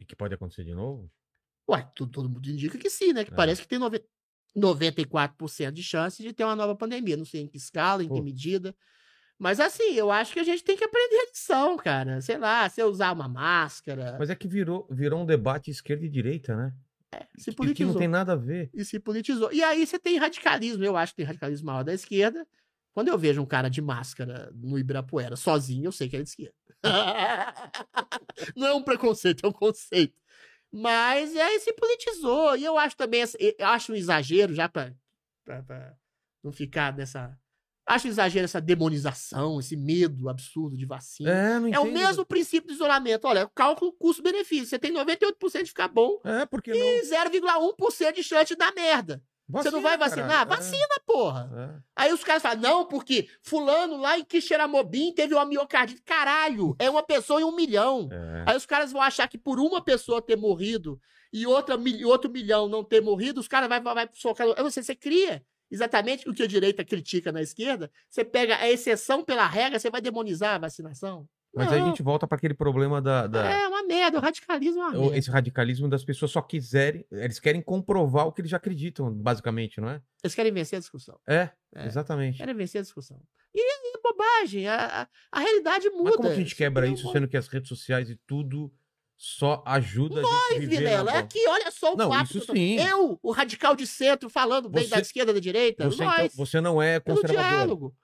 E 0.00 0.04
que 0.04 0.16
pode 0.16 0.34
acontecer 0.34 0.64
de 0.64 0.74
novo? 0.74 1.10
Ué, 1.68 1.88
tudo, 1.94 2.10
todo 2.10 2.28
mundo 2.28 2.48
indica 2.50 2.76
que 2.78 2.90
sim, 2.90 3.12
né? 3.12 3.24
Que 3.24 3.32
É. 3.32 3.36
parece 3.36 3.60
que 3.62 3.68
tem 3.68 3.78
nove- 3.78 4.04
94% 4.56 5.72
de 5.72 5.82
chance 5.82 6.22
de 6.22 6.32
ter 6.32 6.44
uma 6.44 6.56
nova 6.56 6.74
pandemia. 6.74 7.16
Não 7.16 7.24
sei 7.24 7.42
em 7.42 7.46
que 7.46 7.56
escala, 7.56 8.02
em 8.02 8.08
que 8.08 8.14
Pô. 8.14 8.22
medida. 8.22 8.74
Mas 9.38 9.58
assim, 9.60 9.94
eu 9.94 10.10
acho 10.10 10.32
que 10.34 10.40
a 10.40 10.44
gente 10.44 10.62
tem 10.64 10.76
que 10.76 10.84
aprender 10.84 11.16
a 11.16 11.30
lição, 11.30 11.76
cara. 11.76 12.20
Sei 12.20 12.36
lá, 12.36 12.68
se 12.68 12.82
usar 12.82 13.12
uma 13.12 13.28
máscara. 13.28 14.16
Mas 14.18 14.28
é 14.30 14.34
que 14.34 14.48
virou, 14.48 14.86
virou 14.90 15.22
um 15.22 15.26
debate 15.26 15.70
esquerda 15.70 16.04
e 16.04 16.08
direita, 16.08 16.56
né? 16.56 16.72
se 17.36 17.50
E 17.50 17.52
que 17.52 17.56
politizou. 17.56 17.92
não 17.92 17.98
tem 17.98 18.06
nada 18.08 18.34
a 18.34 18.36
ver. 18.36 18.70
E 18.74 18.84
se 18.84 19.00
politizou. 19.00 19.52
E 19.52 19.62
aí 19.64 19.84
você 19.86 19.98
tem 19.98 20.16
radicalismo. 20.18 20.84
Eu 20.84 20.96
acho 20.96 21.12
que 21.12 21.16
tem 21.18 21.26
radicalismo 21.26 21.66
maior 21.66 21.82
da 21.82 21.92
esquerda. 21.94 22.46
Quando 22.92 23.08
eu 23.08 23.16
vejo 23.18 23.40
um 23.40 23.46
cara 23.46 23.68
de 23.68 23.80
máscara 23.80 24.50
no 24.54 24.78
Ibirapuera 24.78 25.36
sozinho, 25.36 25.86
eu 25.86 25.92
sei 25.92 26.08
que 26.08 26.16
ele 26.16 26.22
é 26.22 26.24
de 26.24 26.30
esquerda. 26.30 26.54
não 28.56 28.66
é 28.66 28.74
um 28.74 28.82
preconceito, 28.82 29.44
é 29.44 29.48
um 29.48 29.52
conceito. 29.52 30.14
Mas 30.72 31.36
aí 31.36 31.60
se 31.60 31.72
politizou. 31.72 32.56
E 32.56 32.64
eu 32.64 32.78
acho 32.78 32.96
também, 32.96 33.22
eu 33.58 33.66
acho 33.66 33.92
um 33.92 33.96
exagero, 33.96 34.54
já 34.54 34.68
pra, 34.68 34.92
pra- 35.44 35.62
pra 35.62 35.94
não 36.42 36.52
ficar 36.52 36.96
nessa. 36.96 37.36
Acho 37.86 38.06
um 38.06 38.10
exagero 38.10 38.44
essa 38.44 38.60
demonização, 38.60 39.58
esse 39.58 39.76
medo 39.76 40.28
absurdo 40.28 40.76
de 40.76 40.86
vacina. 40.86 41.30
É, 41.30 41.58
não 41.58 41.68
É 41.74 41.78
o 41.80 41.90
mesmo 41.90 42.24
princípio 42.24 42.68
do 42.68 42.74
isolamento. 42.74 43.26
Olha, 43.26 43.50
cálculo 43.52 43.92
custo-benefício. 43.94 44.66
Você 44.66 44.78
tem 44.78 44.92
98% 44.92 45.62
de 45.64 45.70
ficar 45.70 45.88
bom 45.88 46.20
É, 46.24 46.46
porque 46.46 46.70
não. 46.70 46.78
e 46.78 47.02
0,1% 47.02 48.12
de 48.14 48.22
chance 48.22 48.46
de 48.46 48.56
dar 48.56 48.72
merda. 49.50 49.70
Você 49.70 49.74
não 49.74 49.82
vai 49.82 49.98
vacinar? 49.98 50.42
É, 50.42 50.44
Vacina, 50.44 51.00
porra. 51.06 51.50
é. 51.76 51.82
Aí 51.96 52.12
os 52.12 52.22
caras 52.24 52.42
falam, 52.42 52.60
não, 52.60 52.86
porque 52.86 53.28
fulano 53.42 53.96
lá 53.96 54.18
em 54.18 54.24
Quixeramobim 54.24 55.12
teve 55.12 55.34
uma 55.34 55.44
miocardite. 55.44 56.02
Caralho, 56.02 56.74
é 56.78 56.88
uma 56.88 57.02
pessoa 57.02 57.40
em 57.40 57.44
um 57.44 57.54
milhão. 57.54 58.08
É. 58.12 58.44
Aí 58.46 58.56
os 58.56 58.66
caras 58.66 58.92
vão 58.92 59.02
achar 59.02 59.28
que 59.28 59.36
por 59.38 59.58
uma 59.58 59.82
pessoa 59.82 60.22
ter 60.22 60.36
morrido 60.36 61.00
e 61.32 61.46
outra, 61.46 61.76
outro 62.06 62.30
milhão 62.30 62.68
não 62.68 62.82
ter 62.82 63.00
morrido, 63.00 63.40
os 63.40 63.48
caras 63.48 63.68
vão 63.68 63.82
vai, 63.82 63.94
vai 63.94 64.08
socar. 64.12 64.46
É 64.56 64.62
você, 64.62 64.82
você 64.82 64.94
cria 64.94 65.42
exatamente 65.70 66.28
o 66.28 66.34
que 66.34 66.42
a 66.42 66.46
direita 66.46 66.84
critica 66.84 67.30
na 67.30 67.40
esquerda. 67.40 67.90
Você 68.08 68.24
pega 68.24 68.56
a 68.56 68.68
exceção 68.68 69.24
pela 69.24 69.46
regra, 69.46 69.78
você 69.78 69.90
vai 69.90 70.00
demonizar 70.00 70.54
a 70.56 70.58
vacinação. 70.58 71.28
Mas 71.54 71.72
aí 71.72 71.78
a 71.78 71.80
Não. 71.82 71.88
gente 71.88 72.02
volta 72.02 72.26
para 72.28 72.36
aquele 72.36 72.54
problema 72.54 73.02
da. 73.02 73.26
da- 73.26 73.44
É 73.44 73.66
uma 73.66 73.82
merda, 73.84 74.18
o 74.18 74.20
radicalismo 74.20 74.80
é 74.82 74.84
uma 74.86 74.98
merda. 75.00 75.16
Esse 75.18 75.30
radicalismo 75.30 75.88
das 75.88 76.04
pessoas 76.04 76.30
só 76.30 76.40
quiserem. 76.40 77.04
Eles 77.10 77.40
querem 77.40 77.60
comprovar 77.60 78.26
o 78.26 78.32
que 78.32 78.40
eles 78.40 78.50
já 78.50 78.56
acreditam, 78.56 79.12
basicamente, 79.12 79.80
não 79.80 79.88
é? 79.90 80.00
Eles 80.22 80.34
querem 80.34 80.52
vencer 80.52 80.76
a 80.76 80.80
discussão. 80.80 81.18
É. 81.26 81.50
É. 81.74 81.86
Exatamente. 81.86 82.38
Querem 82.38 82.54
vencer 82.54 82.78
a 82.78 82.82
discussão. 82.82 83.20
E 83.52 83.60
é 83.60 83.98
bobagem. 84.02 84.68
A, 84.68 85.02
a, 85.02 85.08
a 85.32 85.40
realidade 85.40 85.88
muda. 85.90 86.04
Mas 86.04 86.16
como 86.16 86.28
a 86.28 86.34
gente 86.34 86.54
quebra 86.54 86.86
Não 86.86 86.94
isso, 86.94 87.04
muda. 87.06 87.18
sendo 87.18 87.28
que 87.28 87.36
as 87.36 87.48
redes 87.48 87.68
sociais 87.68 88.08
e 88.10 88.16
tudo 88.26 88.72
só 89.16 89.62
ajuda 89.66 90.20
a 90.22 90.52
gente 90.54 90.60
viver 90.60 90.76
Vilela, 90.78 91.10
é 91.12 91.18
aqui, 91.18 91.44
olha 91.48 91.70
só 91.70 91.92
o 91.94 91.96
Não, 91.96 92.08
papo. 92.10 92.24
isso 92.36 92.40
sim. 92.52 92.76
Eu, 92.80 93.18
o 93.22 93.32
radical 93.32 93.76
de 93.76 93.86
centro, 93.86 94.30
falando 94.30 94.68
bem 94.68 94.84
Você- 94.84 94.90
da 94.94 95.00
esquerda, 95.00 95.34
da 95.34 95.40
direita. 95.40 95.84
Você, 95.84 96.02
então, 96.04 96.16
nós, 96.16 96.34
você 96.34 96.60
não 96.60 96.80
é 96.80 96.98
pelo 97.00 97.20
conservador. 97.20 97.50
diálogo. 97.50 97.96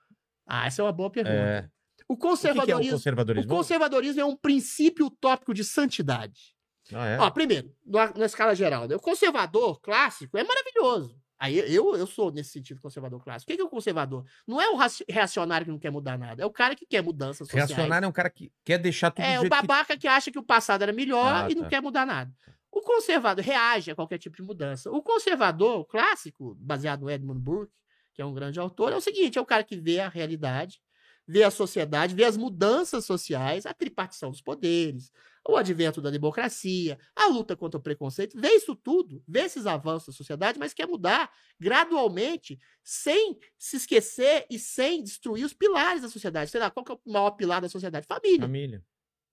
Ah, 0.46 0.66
essa 0.66 0.82
é 0.82 0.84
uma 0.84 0.92
boa 0.92 1.10
pergunta. 1.10 1.34
É. 1.34 1.68
O 2.08 2.14
O 2.14 2.16
que, 2.16 2.20
que 2.20 2.26
é 2.26 2.28
o 2.28 2.30
conservadorismo. 2.30 2.92
O 2.92 2.96
conservadorismo? 2.96 3.50
conservadorismo 3.50 4.20
é 4.20 4.24
um 4.24 4.36
princípio 4.36 5.06
utópico 5.06 5.52
de 5.52 5.64
santidade. 5.64 6.54
Ah, 6.92 7.06
é? 7.06 7.18
Ó, 7.18 7.30
primeiro, 7.30 7.74
na, 7.84 8.12
na 8.14 8.26
escala 8.26 8.54
geral, 8.54 8.86
né? 8.86 8.94
o 8.94 9.00
conservador 9.00 9.80
clássico 9.80 10.38
é 10.38 10.44
maravilhoso. 10.44 11.20
Aí 11.38 11.58
eu, 11.58 11.94
eu 11.96 12.06
sou, 12.06 12.30
nesse 12.32 12.50
sentido, 12.50 12.80
conservador 12.80 13.22
clássico. 13.22 13.52
O 13.52 13.54
que 13.54 13.60
é 13.60 13.64
o 13.64 13.68
conservador? 13.68 14.24
Não 14.46 14.60
é 14.60 14.70
o 14.70 14.78
reacionário 15.08 15.66
que 15.66 15.70
não 15.72 15.78
quer 15.78 15.90
mudar 15.90 16.16
nada, 16.16 16.42
é 16.42 16.46
o 16.46 16.50
cara 16.50 16.74
que 16.74 16.86
quer 16.86 17.02
mudanças 17.02 17.38
sociais. 17.48 17.68
Reacionário 17.68 18.06
é 18.06 18.08
um 18.08 18.12
cara 18.12 18.30
que 18.30 18.50
quer 18.64 18.78
deixar 18.78 19.10
tudo 19.10 19.22
do 19.24 19.28
É, 19.28 19.38
o 19.38 19.40
jeito 19.42 19.54
que 19.54 19.66
babaca 19.66 19.96
que... 19.98 20.06
acha 20.08 20.30
que 20.30 20.38
o 20.38 20.42
passado 20.42 20.82
era 20.82 20.92
melhor 20.92 21.44
Ah, 21.44 21.50
e 21.50 21.54
não 21.54 21.64
tá. 21.64 21.68
quer 21.68 21.82
mudar 21.82 22.06
nada. 22.06 22.32
O 22.70 22.80
conservador 22.80 23.44
reage 23.44 23.90
a 23.90 23.94
qualquer 23.94 24.18
tipo 24.18 24.36
de 24.36 24.42
mudança. 24.42 24.90
O 24.90 25.02
conservador 25.02 25.84
clássico, 25.86 26.54
baseado 26.58 27.00
no 27.02 27.10
Edmund 27.10 27.40
Burke, 27.40 27.72
que 28.14 28.22
é 28.22 28.24
um 28.24 28.32
grande 28.32 28.58
autor, 28.58 28.92
é 28.92 28.96
o 28.96 29.00
seguinte: 29.00 29.36
é 29.38 29.40
o 29.40 29.46
cara 29.46 29.62
que 29.64 29.76
vê 29.76 30.00
a 30.00 30.08
realidade, 30.08 30.80
vê 31.26 31.42
a 31.42 31.50
sociedade, 31.50 32.14
vê 32.14 32.24
as 32.24 32.36
mudanças 32.36 33.04
sociais, 33.04 33.66
a 33.66 33.74
tripartição 33.74 34.30
dos 34.30 34.40
poderes, 34.40 35.10
o 35.48 35.56
advento 35.56 36.00
da 36.00 36.10
democracia, 36.10 36.98
a 37.14 37.28
luta 37.28 37.56
contra 37.56 37.78
o 37.78 37.82
preconceito, 37.82 38.38
vê 38.38 38.48
isso 38.54 38.74
tudo, 38.74 39.22
vê 39.26 39.40
esses 39.40 39.66
avanços 39.66 40.08
da 40.08 40.12
sociedade, 40.12 40.58
mas 40.58 40.74
quer 40.74 40.86
mudar 40.86 41.30
gradualmente, 41.58 42.58
sem 42.82 43.38
se 43.58 43.76
esquecer 43.76 44.46
e 44.50 44.58
sem 44.58 45.02
destruir 45.02 45.44
os 45.44 45.52
pilares 45.52 46.02
da 46.02 46.08
sociedade. 46.08 46.50
Sei 46.50 46.60
lá, 46.60 46.70
qual 46.70 46.84
que 46.84 46.92
é 46.92 46.94
o 46.94 47.12
maior 47.12 47.32
pilar 47.32 47.60
da 47.60 47.68
sociedade? 47.68 48.06
Família 48.06 48.46
família. 48.46 48.84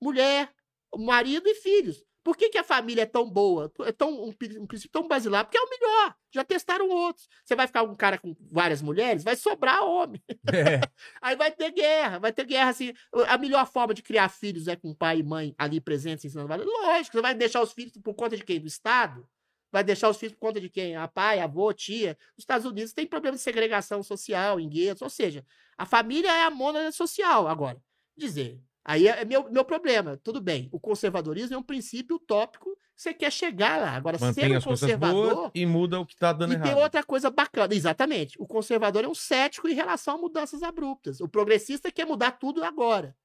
mulher, 0.01 0.53
marido 0.95 1.47
e 1.47 1.55
filhos. 1.55 2.03
Por 2.23 2.37
que, 2.37 2.49
que 2.49 2.57
a 2.57 2.63
família 2.63 3.01
é 3.01 3.05
tão 3.05 3.29
boa? 3.29 3.71
É 3.81 3.91
tão, 3.91 4.09
um, 4.09 4.29
um 4.29 4.67
princípio 4.67 4.91
tão 4.91 5.07
basilar? 5.07 5.43
Porque 5.43 5.57
é 5.57 5.61
o 5.61 5.69
melhor. 5.69 6.15
Já 6.31 6.43
testaram 6.43 6.89
outros. 6.89 7.27
Você 7.43 7.55
vai 7.55 7.67
ficar 7.67 7.83
um 7.83 7.95
cara 7.95 8.17
com 8.17 8.33
várias 8.49 8.81
mulheres, 8.81 9.23
vai 9.23 9.35
sobrar 9.35 9.83
homem. 9.83 10.23
É. 10.29 10.79
Aí 11.21 11.35
vai 11.35 11.51
ter 11.51 11.71
guerra, 11.71 12.19
vai 12.19 12.31
ter 12.31 12.45
guerra 12.45 12.69
assim. 12.69 12.93
A 13.27 13.37
melhor 13.37 13.67
forma 13.67 13.93
de 13.93 14.01
criar 14.01 14.29
filhos 14.29 14.67
é 14.67 14.75
com 14.75 14.93
pai 14.93 15.19
e 15.19 15.23
mãe 15.23 15.53
ali 15.57 15.81
presentes 15.81 16.23
ensinando 16.23 16.47
valores. 16.47 16.71
Lógico, 16.71 17.17
você 17.17 17.21
vai 17.21 17.35
deixar 17.35 17.61
os 17.61 17.73
filhos 17.73 17.93
por 17.97 18.13
conta 18.13 18.37
de 18.37 18.43
quem? 18.43 18.59
Do 18.59 18.67
Estado? 18.67 19.27
Vai 19.69 19.83
deixar 19.83 20.07
os 20.07 20.17
filhos 20.17 20.33
por 20.35 20.39
conta 20.39 20.61
de 20.61 20.69
quem? 20.69 20.95
A 20.95 21.07
pai, 21.07 21.39
avô, 21.39 21.73
tia. 21.73 22.17
Os 22.37 22.43
Estados 22.43 22.65
Unidos 22.65 22.93
tem 22.93 23.05
problema 23.05 23.35
de 23.35 23.41
segregação 23.41 24.01
social 24.01 24.59
em 24.59 24.69
guetos. 24.69 25.01
Ou 25.01 25.09
seja, 25.09 25.43
a 25.77 25.85
família 25.85 26.31
é 26.31 26.43
a 26.43 26.49
mônada 26.51 26.91
social. 26.91 27.47
Agora, 27.47 27.81
dizer, 28.15 28.61
aí 28.85 29.07
é 29.07 29.23
meu, 29.25 29.49
meu 29.51 29.63
problema. 29.65 30.17
Tudo 30.23 30.41
bem, 30.41 30.69
o 30.71 30.79
conservadorismo 30.79 31.55
é 31.55 31.57
um 31.57 31.63
princípio 31.63 32.15
utópico. 32.17 32.77
Você 32.95 33.13
quer 33.13 33.31
chegar 33.31 33.81
lá. 33.81 33.91
Agora, 33.91 34.17
Mantém 34.19 34.49
ser 34.51 34.57
um 34.57 34.61
conservador. 34.61 35.51
e 35.55 35.65
muda 35.65 35.99
o 35.99 36.05
que 36.05 36.15
tá 36.15 36.31
dando 36.31 36.53
E 36.53 36.59
tem 36.59 36.67
errado. 36.71 36.83
outra 36.83 37.03
coisa 37.03 37.29
bacana, 37.31 37.73
exatamente. 37.73 38.35
O 38.39 38.45
conservador 38.45 39.03
é 39.03 39.07
um 39.07 39.15
cético 39.15 39.67
em 39.67 39.73
relação 39.73 40.15
a 40.15 40.17
mudanças 40.19 40.61
abruptas. 40.61 41.19
O 41.19 41.27
progressista 41.27 41.91
quer 41.91 42.05
mudar 42.05 42.31
tudo 42.33 42.63
agora. 42.63 43.15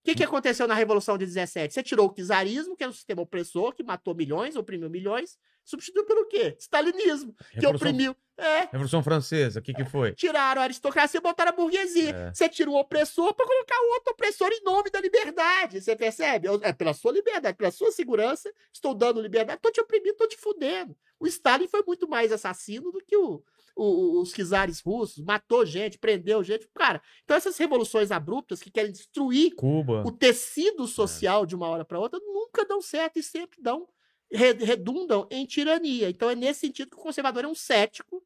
O 0.00 0.02
que, 0.02 0.14
que 0.14 0.24
aconteceu 0.24 0.66
na 0.66 0.74
Revolução 0.74 1.18
de 1.18 1.26
17? 1.26 1.74
Você 1.74 1.82
tirou 1.82 2.06
o 2.08 2.14
czarismo, 2.14 2.74
que 2.74 2.82
era 2.82 2.90
um 2.90 2.94
sistema 2.94 3.20
opressor, 3.20 3.74
que 3.74 3.82
matou 3.82 4.14
milhões, 4.14 4.56
oprimiu 4.56 4.88
milhões, 4.88 5.36
substituiu 5.62 6.06
pelo 6.06 6.26
quê? 6.26 6.56
Stalinismo, 6.58 7.34
que 7.34 7.56
Revolução, 7.56 7.88
oprimiu. 7.90 8.16
É, 8.38 8.60
Revolução 8.72 9.02
Francesa, 9.02 9.60
o 9.60 9.62
que 9.62 9.74
que 9.74 9.84
foi? 9.84 10.12
tiraram 10.14 10.62
a 10.62 10.64
aristocracia 10.64 11.18
e 11.18 11.22
botaram 11.22 11.50
a 11.50 11.54
burguesia. 11.54 12.10
É. 12.16 12.32
Você 12.32 12.48
tira 12.48 12.70
um 12.70 12.76
opressor 12.76 13.34
para 13.34 13.46
colocar 13.46 13.76
outro 13.92 14.12
opressor 14.14 14.48
em 14.50 14.62
nome 14.64 14.88
da 14.90 15.02
liberdade. 15.02 15.82
Você 15.82 15.94
percebe? 15.94 16.48
Eu- 16.48 16.58
É 16.62 16.72
pela 16.72 16.94
sua 16.94 17.12
liberdade, 17.12 17.58
pela 17.58 17.70
sua 17.70 17.92
segurança, 17.92 18.50
estou 18.72 18.94
dando 18.94 19.20
liberdade, 19.20 19.58
estou 19.58 19.70
te 19.70 19.82
oprimindo, 19.82 20.12
estou 20.12 20.26
te 20.28 20.38
fudendo. 20.38 20.96
O 21.18 21.26
Stalin 21.26 21.68
foi 21.68 21.82
muito 21.86 22.08
mais 22.08 22.32
assassino 22.32 22.90
do 22.90 23.04
que 23.04 23.14
o, 23.18 23.44
o- 23.76 24.20
os 24.20 24.32
czares 24.32 24.80
russos, 24.80 25.24
matou 25.24 25.64
gente, 25.64 25.98
prendeu 25.98 26.42
gente. 26.42 26.68
Cara, 26.74 27.00
então 27.24 27.36
essas 27.36 27.56
revoluções 27.58 28.10
abruptas 28.10 28.60
que 28.62 28.70
querem 28.70 28.92
destruir 28.92 29.54
Cuba. 29.54 30.02
o 30.06 30.12
tecido 30.12 30.86
social 30.86 31.46
de 31.46 31.54
uma 31.54 31.68
hora 31.68 31.84
para 31.84 31.98
outra 31.98 32.18
nunca 32.20 32.64
dão 32.64 32.80
certo 32.82 33.18
e 33.18 33.22
sempre 33.22 33.60
dão 33.62 33.88
re- 34.32 34.52
redundam 34.54 35.26
em 35.30 35.44
tirania. 35.46 36.08
Então 36.10 36.28
é 36.30 36.34
nesse 36.34 36.60
sentido 36.60 36.90
que 36.90 36.96
o 36.96 37.00
conservador 37.02 37.44
é 37.44 37.48
um 37.48 37.54
cético 37.54 38.22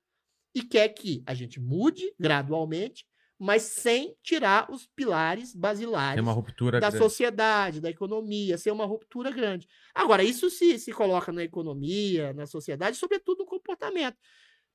e 0.55 0.63
quer 0.63 0.89
que 0.91 1.23
a 1.27 1.35
gente 1.35 1.59
mude 1.61 2.15
gradualmente, 2.19 3.05
mas 3.39 3.63
sem 3.63 4.17
tirar 4.23 4.71
os 4.71 4.87
pilares 4.87 5.53
basilares 5.55 6.23
uma 6.23 6.33
ruptura 6.33 6.79
da 6.79 6.89
grande. 6.89 7.05
sociedade, 7.05 7.81
da 7.81 7.91
economia, 7.91 8.57
ser 8.57 8.71
uma 8.71 8.87
ruptura 8.87 9.31
grande. 9.33 9.67
Agora, 9.93 10.23
isso 10.23 10.49
se, 10.49 10.79
se 10.79 10.93
coloca 10.93 11.33
na 11.33 11.43
economia, 11.43 12.33
na 12.33 12.47
sociedade, 12.47 12.97
sobretudo 12.97 13.41
no 13.41 13.47
comportamento. 13.47 14.17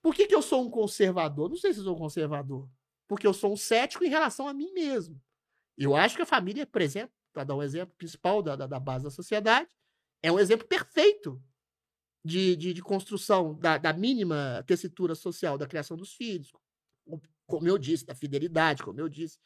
Por 0.02 0.14
que, 0.16 0.28
que 0.28 0.36
eu 0.36 0.42
sou 0.42 0.66
um 0.66 0.70
conservador? 0.70 1.50
Não 1.50 1.58
sei 1.58 1.74
se 1.74 1.80
eu 1.80 1.84
sou 1.86 1.96
um 1.96 2.00
conservador. 2.00 2.70
Porque 3.08 3.26
eu 3.28 3.34
sou 3.34 3.52
um 3.54 3.58
cético 3.58 4.04
em 4.04 4.10
relação 4.10 4.48
a 4.48 4.54
mim 4.54 4.72
mesmo. 4.72 5.22
Eu 5.78 5.96
acho 5.96 6.16
que 6.16 6.22
a 6.22 6.26
família, 6.26 6.66
por 6.66 6.82
exemplo, 6.82 7.14
para 7.34 7.44
dar 7.44 7.56
um 7.56 7.64
exemplo 7.64 7.96
principal 7.98 8.42
da, 8.42 8.56
da, 8.56 8.68
da 8.68 8.80
base 8.80 9.04
da 9.04 9.12
sociedade, 9.12 9.70
é 10.22 10.32
um 10.32 10.40
exemplo 10.40 10.68
perfeito 10.68 11.42
de, 12.24 12.56
de, 12.56 12.74
de 12.74 12.82
construção 12.82 13.56
da, 13.56 13.78
da 13.78 13.94
mínima 13.94 14.64
tessitura 14.68 15.16
social 15.16 15.58
da 15.58 15.68
criação 15.68 15.96
dos 15.98 16.14
filhos. 16.14 16.52
Co- 16.52 17.22
Como 17.48 17.68
eu 17.68 17.78
disse, 17.78 18.06
da 18.06 18.14
fidelidade, 18.16 18.84
como 18.84 19.00
eu 19.00 19.10
disse. 19.10 19.40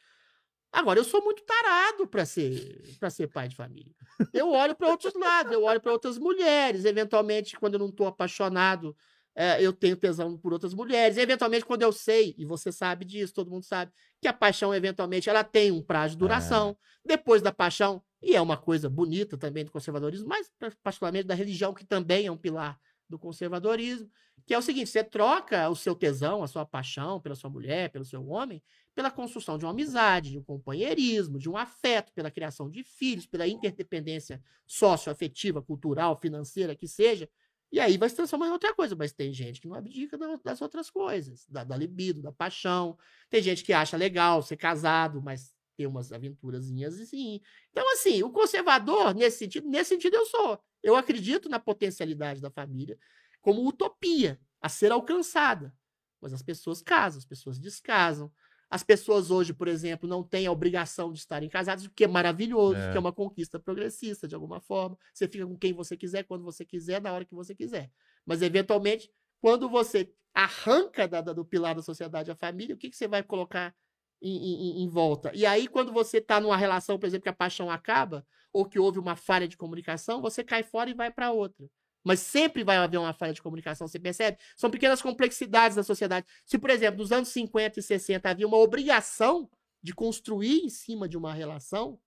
Agora, 0.72 0.98
eu 0.98 1.04
sou 1.04 1.22
muito 1.22 1.44
tarado 1.44 2.06
para 2.08 2.26
ser, 2.26 2.96
pra 2.98 3.08
ser 3.08 3.28
pai 3.28 3.48
de 3.48 3.54
família. 3.54 3.94
Eu 4.32 4.50
olho 4.50 4.74
para 4.74 4.88
outros 4.88 5.14
lados, 5.14 5.52
eu 5.52 5.62
olho 5.62 5.80
para 5.80 5.92
outras 5.92 6.18
mulheres. 6.18 6.84
Eventualmente, 6.84 7.56
quando 7.58 7.74
eu 7.74 7.78
não 7.78 7.88
estou 7.88 8.08
apaixonado, 8.08 8.96
eh, 9.34 9.62
eu 9.62 9.72
tenho 9.72 9.96
tesão 9.96 10.36
por 10.36 10.52
outras 10.52 10.74
mulheres. 10.74 11.16
Eventualmente, 11.16 11.64
quando 11.64 11.82
eu 11.82 11.92
sei, 11.92 12.34
e 12.38 12.44
você 12.44 12.70
sabe 12.70 13.04
disso, 13.04 13.34
todo 13.34 13.50
mundo 13.50 13.64
sabe, 13.64 13.92
que 14.20 14.28
a 14.28 14.32
paixão, 14.32 14.74
eventualmente, 14.74 15.28
ela 15.28 15.44
tem 15.44 15.70
um 15.70 15.82
prazo 15.82 16.14
de 16.14 16.18
duração. 16.18 16.76
Depois 17.04 17.42
da 17.42 17.52
paixão, 17.52 18.02
e 18.22 18.34
é 18.34 18.40
uma 18.40 18.56
coisa 18.56 18.88
bonita 18.88 19.36
também 19.36 19.64
do 19.64 19.70
conservadorismo, 19.70 20.28
mas 20.28 20.50
particularmente 20.82 21.26
da 21.26 21.34
religião, 21.34 21.74
que 21.74 21.84
também 21.84 22.26
é 22.26 22.32
um 22.32 22.36
pilar 22.36 22.78
do 23.08 23.18
conservadorismo, 23.18 24.10
que 24.46 24.54
é 24.54 24.58
o 24.58 24.62
seguinte: 24.62 24.90
você 24.90 25.04
troca 25.04 25.68
o 25.68 25.76
seu 25.76 25.94
tesão, 25.94 26.42
a 26.42 26.46
sua 26.46 26.64
paixão 26.64 27.20
pela 27.20 27.34
sua 27.34 27.50
mulher, 27.50 27.90
pelo 27.90 28.04
seu 28.04 28.26
homem, 28.26 28.62
pela 28.94 29.10
construção 29.10 29.58
de 29.58 29.64
uma 29.64 29.72
amizade, 29.72 30.30
de 30.30 30.38
um 30.38 30.42
companheirismo, 30.42 31.38
de 31.38 31.48
um 31.48 31.56
afeto, 31.56 32.12
pela 32.12 32.30
criação 32.30 32.70
de 32.70 32.82
filhos, 32.82 33.26
pela 33.26 33.46
interdependência 33.46 34.42
socioafetiva, 34.66 35.60
cultural, 35.62 36.18
financeira, 36.18 36.74
que 36.74 36.86
seja. 36.86 37.28
E 37.74 37.80
aí 37.80 37.98
vai 37.98 38.08
se 38.08 38.14
transformar 38.14 38.46
em 38.46 38.52
outra 38.52 38.72
coisa. 38.72 38.94
Mas 38.94 39.12
tem 39.12 39.32
gente 39.32 39.60
que 39.60 39.66
não 39.66 39.74
abdica 39.74 40.16
da- 40.16 40.36
das 40.44 40.62
outras 40.62 40.88
coisas, 40.88 41.44
da, 41.48 41.64
da 41.64 41.76
libido, 41.76 42.22
da 42.22 42.30
paixão. 42.30 42.96
Tem 43.28 43.42
gente 43.42 43.64
que 43.64 43.72
acha 43.72 43.96
legal 43.96 44.40
ser 44.42 44.56
casado, 44.56 45.20
mas 45.20 45.52
ter 45.76 45.88
umas 45.88 46.12
aventurazinhas 46.12 47.00
assim. 47.00 47.40
Então, 47.72 47.84
assim, 47.94 48.22
o 48.22 48.30
conservador, 48.30 49.12
nesse 49.12 49.38
sentido, 49.38 49.68
nesse 49.68 49.88
sentido 49.88 50.14
eu 50.14 50.24
sou. 50.26 50.56
Eu 50.84 50.94
acredito 50.94 51.48
na 51.48 51.58
potencialidade 51.58 52.40
da 52.40 52.48
família 52.48 52.96
como 53.42 53.66
utopia 53.66 54.40
a 54.60 54.68
ser 54.68 54.92
alcançada. 54.92 55.74
Mas 56.20 56.32
as 56.32 56.42
pessoas 56.42 56.80
casam, 56.80 57.18
as 57.18 57.24
pessoas 57.26 57.58
descasam. 57.58 58.32
As 58.74 58.82
pessoas 58.82 59.30
hoje, 59.30 59.54
por 59.54 59.68
exemplo, 59.68 60.08
não 60.08 60.20
têm 60.24 60.48
a 60.48 60.50
obrigação 60.50 61.12
de 61.12 61.20
estarem 61.20 61.48
casadas, 61.48 61.84
o 61.84 61.90
que 61.90 62.02
é 62.02 62.08
maravilhoso, 62.08 62.74
É. 62.76 62.90
que 62.90 62.96
é 62.96 63.00
uma 63.00 63.12
conquista 63.12 63.56
progressista, 63.60 64.26
de 64.26 64.34
alguma 64.34 64.58
forma. 64.60 64.98
Você 65.12 65.28
fica 65.28 65.46
com 65.46 65.56
quem 65.56 65.72
você 65.72 65.96
quiser, 65.96 66.24
quando 66.24 66.42
você 66.42 66.64
quiser, 66.64 67.00
na 67.00 67.12
hora 67.12 67.24
que 67.24 67.36
você 67.36 67.54
quiser. 67.54 67.88
Mas, 68.26 68.42
eventualmente, 68.42 69.08
quando 69.40 69.68
você 69.68 70.12
arranca 70.34 71.06
da- 71.06 71.20
da- 71.20 71.32
do 71.32 71.44
pilar 71.44 71.76
da 71.76 71.82
sociedade 71.82 72.32
a 72.32 72.34
família, 72.34 72.74
o 72.74 72.78
que, 72.78 72.90
que 72.90 72.96
você 72.96 73.06
vai 73.06 73.22
colocar 73.22 73.72
em, 74.20 74.36
em- 74.80 74.82
em 74.82 74.88
volta? 74.88 75.30
E 75.36 75.46
aí, 75.46 75.68
quando 75.68 75.92
você 75.92 76.18
está 76.18 76.40
numa 76.40 76.56
relação, 76.56 76.98
por 76.98 77.06
exemplo, 77.06 77.22
que 77.22 77.28
a 77.28 77.32
paixão 77.32 77.70
acaba, 77.70 78.26
ou 78.52 78.64
que 78.64 78.80
houve 78.80 78.98
uma 78.98 79.14
falha 79.14 79.46
de 79.46 79.56
comunicação, 79.56 80.20
você 80.20 80.42
cai 80.42 80.64
fora 80.64 80.90
e 80.90 80.94
vai 80.94 81.12
para 81.12 81.30
outra. 81.30 81.64
Mas 82.04 82.20
sempre 82.20 82.62
vai 82.62 82.76
haver 82.76 82.98
uma 82.98 83.14
falha 83.14 83.32
de 83.32 83.40
comunicação, 83.40 83.88
você 83.88 83.98
percebe? 83.98 84.38
São 84.56 84.70
pequenas 84.70 85.00
complexidades 85.00 85.74
da 85.74 85.82
sociedade. 85.82 86.26
Se, 86.44 86.58
por 86.58 86.68
exemplo, 86.68 87.00
nos 87.00 87.10
anos 87.10 87.30
50 87.30 87.80
e 87.80 87.82
60 87.82 88.28
havia 88.28 88.46
uma 88.46 88.58
obrigação 88.58 89.50
de 89.82 89.94
construir 89.94 90.60
em 90.60 90.68
cima 90.68 91.08
de 91.08 91.16
uma 91.16 91.32
relação, 91.32 91.98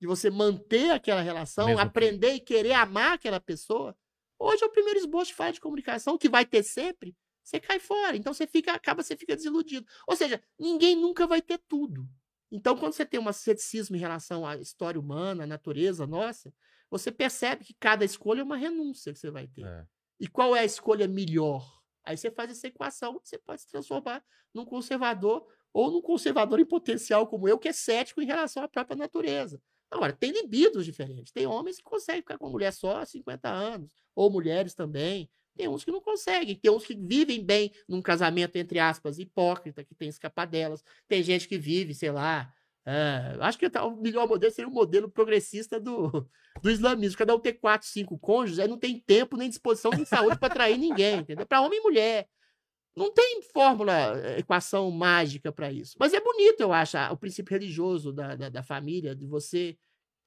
de 0.00 0.06
você 0.06 0.30
manter 0.30 0.90
aquela 0.90 1.20
relação, 1.22 1.66
Mesmo 1.66 1.80
que- 1.80 1.86
aprender 1.86 2.34
e 2.34 2.40
querer 2.40 2.72
amar 2.72 3.12
aquela 3.12 3.38
pessoa, 3.40 3.94
hoje 4.38 4.62
é 4.62 4.66
o 4.66 4.72
primeiro 4.72 4.98
esboço 4.98 5.26
de 5.30 5.34
falha 5.34 5.52
de 5.52 5.60
comunicação, 5.60 6.16
que 6.18 6.28
vai 6.28 6.44
ter 6.46 6.62
sempre, 6.62 7.14
você 7.42 7.60
cai 7.60 7.78
fora. 7.78 8.16
Então 8.16 8.32
você 8.32 8.46
fica, 8.46 8.72
acaba, 8.72 9.02
você 9.02 9.14
fica 9.14 9.36
desiludido. 9.36 9.86
Ou 10.08 10.16
seja, 10.16 10.42
ninguém 10.58 10.96
nunca 10.96 11.26
vai 11.26 11.42
ter 11.42 11.58
tudo. 11.68 12.08
Então, 12.50 12.76
quando 12.76 12.92
você 12.92 13.04
tem 13.04 13.20
um 13.20 13.32
ceticismo 13.32 13.96
em 13.96 13.98
relação 13.98 14.46
à 14.46 14.56
história 14.56 14.98
humana, 15.00 15.44
à 15.44 15.46
natureza 15.46 16.06
nossa, 16.06 16.52
você 16.90 17.10
percebe 17.10 17.64
que 17.64 17.74
cada 17.74 18.04
escolha 18.04 18.40
é 18.40 18.44
uma 18.44 18.56
renúncia 18.56 19.12
que 19.12 19.18
você 19.18 19.30
vai 19.30 19.46
ter. 19.46 19.64
É. 19.64 19.86
E 20.20 20.28
qual 20.28 20.54
é 20.54 20.60
a 20.60 20.64
escolha 20.64 21.08
melhor? 21.08 21.82
Aí 22.04 22.16
você 22.16 22.30
faz 22.30 22.50
essa 22.50 22.68
equação, 22.68 23.20
você 23.22 23.38
pode 23.38 23.62
se 23.62 23.68
transformar 23.68 24.22
num 24.54 24.64
conservador 24.64 25.46
ou 25.72 25.90
num 25.90 26.00
conservador 26.00 26.60
em 26.60 26.64
potencial 26.64 27.26
como 27.26 27.48
eu, 27.48 27.58
que 27.58 27.68
é 27.68 27.72
cético 27.72 28.22
em 28.22 28.26
relação 28.26 28.62
à 28.62 28.68
própria 28.68 28.96
natureza. 28.96 29.60
Agora, 29.90 30.12
tem 30.12 30.30
libidos 30.30 30.84
diferentes. 30.84 31.32
Tem 31.32 31.46
homens 31.46 31.76
que 31.76 31.82
conseguem 31.82 32.22
ficar 32.22 32.38
com 32.38 32.48
mulher 32.48 32.72
só 32.72 32.98
há 32.98 33.06
50 33.06 33.48
anos, 33.48 33.92
ou 34.14 34.30
mulheres 34.30 34.74
também. 34.74 35.30
Tem 35.56 35.68
uns 35.68 35.84
que 35.84 35.92
não 35.92 36.00
conseguem, 36.00 36.56
tem 36.56 36.70
uns 36.70 36.84
que 36.84 36.96
vivem 36.96 37.44
bem 37.44 37.72
num 37.88 38.02
casamento, 38.02 38.56
entre 38.56 38.80
aspas, 38.80 39.18
hipócrita, 39.18 39.84
que 39.84 39.94
tem 39.94 40.08
escapadelas. 40.08 40.82
Tem 41.06 41.22
gente 41.22 41.46
que 41.46 41.56
vive, 41.56 41.94
sei 41.94 42.10
lá. 42.10 42.52
Uh, 42.86 43.40
acho 43.40 43.58
que 43.58 43.66
o 43.66 43.96
melhor 43.96 44.28
modelo 44.28 44.52
seria 44.52 44.68
o 44.68 44.74
modelo 44.74 45.10
progressista 45.10 45.80
do, 45.80 46.28
do 46.62 46.70
islamismo. 46.70 47.16
Cada 47.16 47.34
um 47.34 47.40
ter 47.40 47.54
quatro, 47.54 47.88
cinco 47.88 48.18
cônjuges, 48.18 48.58
aí 48.58 48.68
não 48.68 48.78
tem 48.78 49.00
tempo, 49.00 49.36
nem 49.36 49.48
disposição, 49.48 49.90
nem 49.90 50.04
saúde 50.04 50.38
para 50.38 50.52
atrair 50.52 50.76
ninguém, 50.76 51.20
entendeu? 51.20 51.46
Para 51.46 51.62
homem 51.62 51.78
e 51.78 51.82
mulher. 51.82 52.28
Não 52.94 53.12
tem 53.12 53.42
fórmula, 53.42 54.20
eh, 54.20 54.38
equação 54.38 54.88
mágica 54.90 55.50
para 55.50 55.72
isso. 55.72 55.96
Mas 55.98 56.12
é 56.12 56.20
bonito, 56.20 56.60
eu 56.60 56.72
acho, 56.72 56.96
o 57.10 57.16
princípio 57.16 57.52
religioso 57.52 58.12
da, 58.12 58.36
da, 58.36 58.48
da 58.48 58.62
família, 58.62 59.16
de 59.16 59.26
você 59.26 59.76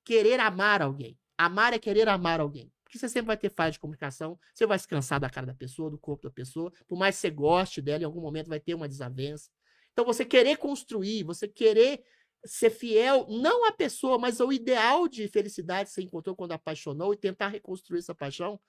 querer 0.03 0.39
amar 0.39 0.81
alguém. 0.81 1.17
Amar 1.37 1.73
é 1.73 1.79
querer 1.79 2.09
amar 2.09 2.41
alguém. 2.41 2.71
Porque 2.83 2.97
você 2.97 3.07
sempre 3.07 3.27
vai 3.27 3.37
ter 3.37 3.49
falha 3.49 3.71
de 3.71 3.79
comunicação, 3.79 4.39
você 4.53 4.65
vai 4.65 4.79
se 4.79 4.87
cansar 4.87 5.19
da 5.19 5.29
cara 5.29 5.45
da 5.45 5.53
pessoa, 5.53 5.89
do 5.89 5.97
corpo 5.97 6.23
da 6.23 6.31
pessoa, 6.31 6.71
por 6.87 6.97
mais 6.97 7.15
que 7.15 7.21
você 7.21 7.29
goste 7.29 7.81
dela, 7.81 8.01
em 8.01 8.05
algum 8.05 8.21
momento 8.21 8.47
vai 8.47 8.59
ter 8.59 8.73
uma 8.73 8.87
desavença. 8.87 9.49
Então, 9.93 10.05
você 10.05 10.23
querer 10.23 10.57
construir, 10.57 11.23
você 11.23 11.47
querer 11.47 12.03
ser 12.45 12.69
fiel, 12.69 13.25
não 13.29 13.65
à 13.65 13.71
pessoa, 13.71 14.17
mas 14.17 14.39
ao 14.39 14.51
ideal 14.51 15.07
de 15.07 15.27
felicidade 15.27 15.89
que 15.89 15.95
você 15.95 16.01
encontrou 16.01 16.35
quando 16.35 16.53
apaixonou 16.53 17.13
e 17.13 17.17
tentar 17.17 17.49
reconstruir 17.49 17.99
essa 17.99 18.15
paixão, 18.15 18.59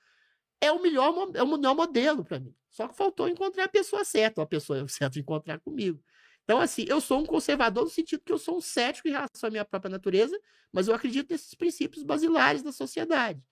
é 0.60 0.72
o 0.72 0.82
melhor, 0.82 1.30
é 1.34 1.42
o 1.42 1.46
melhor 1.46 1.74
modelo 1.74 2.24
para 2.24 2.40
mim. 2.40 2.54
Só 2.70 2.88
que 2.88 2.96
faltou 2.96 3.28
encontrar 3.28 3.64
a 3.64 3.68
pessoa 3.68 4.04
certa, 4.04 4.42
a 4.42 4.46
pessoa 4.46 4.86
certa 4.88 5.18
encontrar 5.18 5.60
comigo. 5.60 6.02
Então, 6.44 6.60
assim, 6.60 6.84
eu 6.88 7.00
sou 7.00 7.20
um 7.20 7.26
conservador 7.26 7.84
no 7.84 7.90
sentido 7.90 8.22
que 8.24 8.32
eu 8.32 8.38
sou 8.38 8.56
um 8.56 8.60
cético 8.60 9.06
em 9.06 9.10
relação 9.12 9.48
à 9.48 9.50
minha 9.50 9.64
própria 9.64 9.90
natureza, 9.90 10.38
mas 10.72 10.88
eu 10.88 10.94
acredito 10.94 11.30
nesses 11.30 11.54
princípios 11.54 12.02
basilares 12.02 12.62
da 12.62 12.72
sociedade 12.72 13.42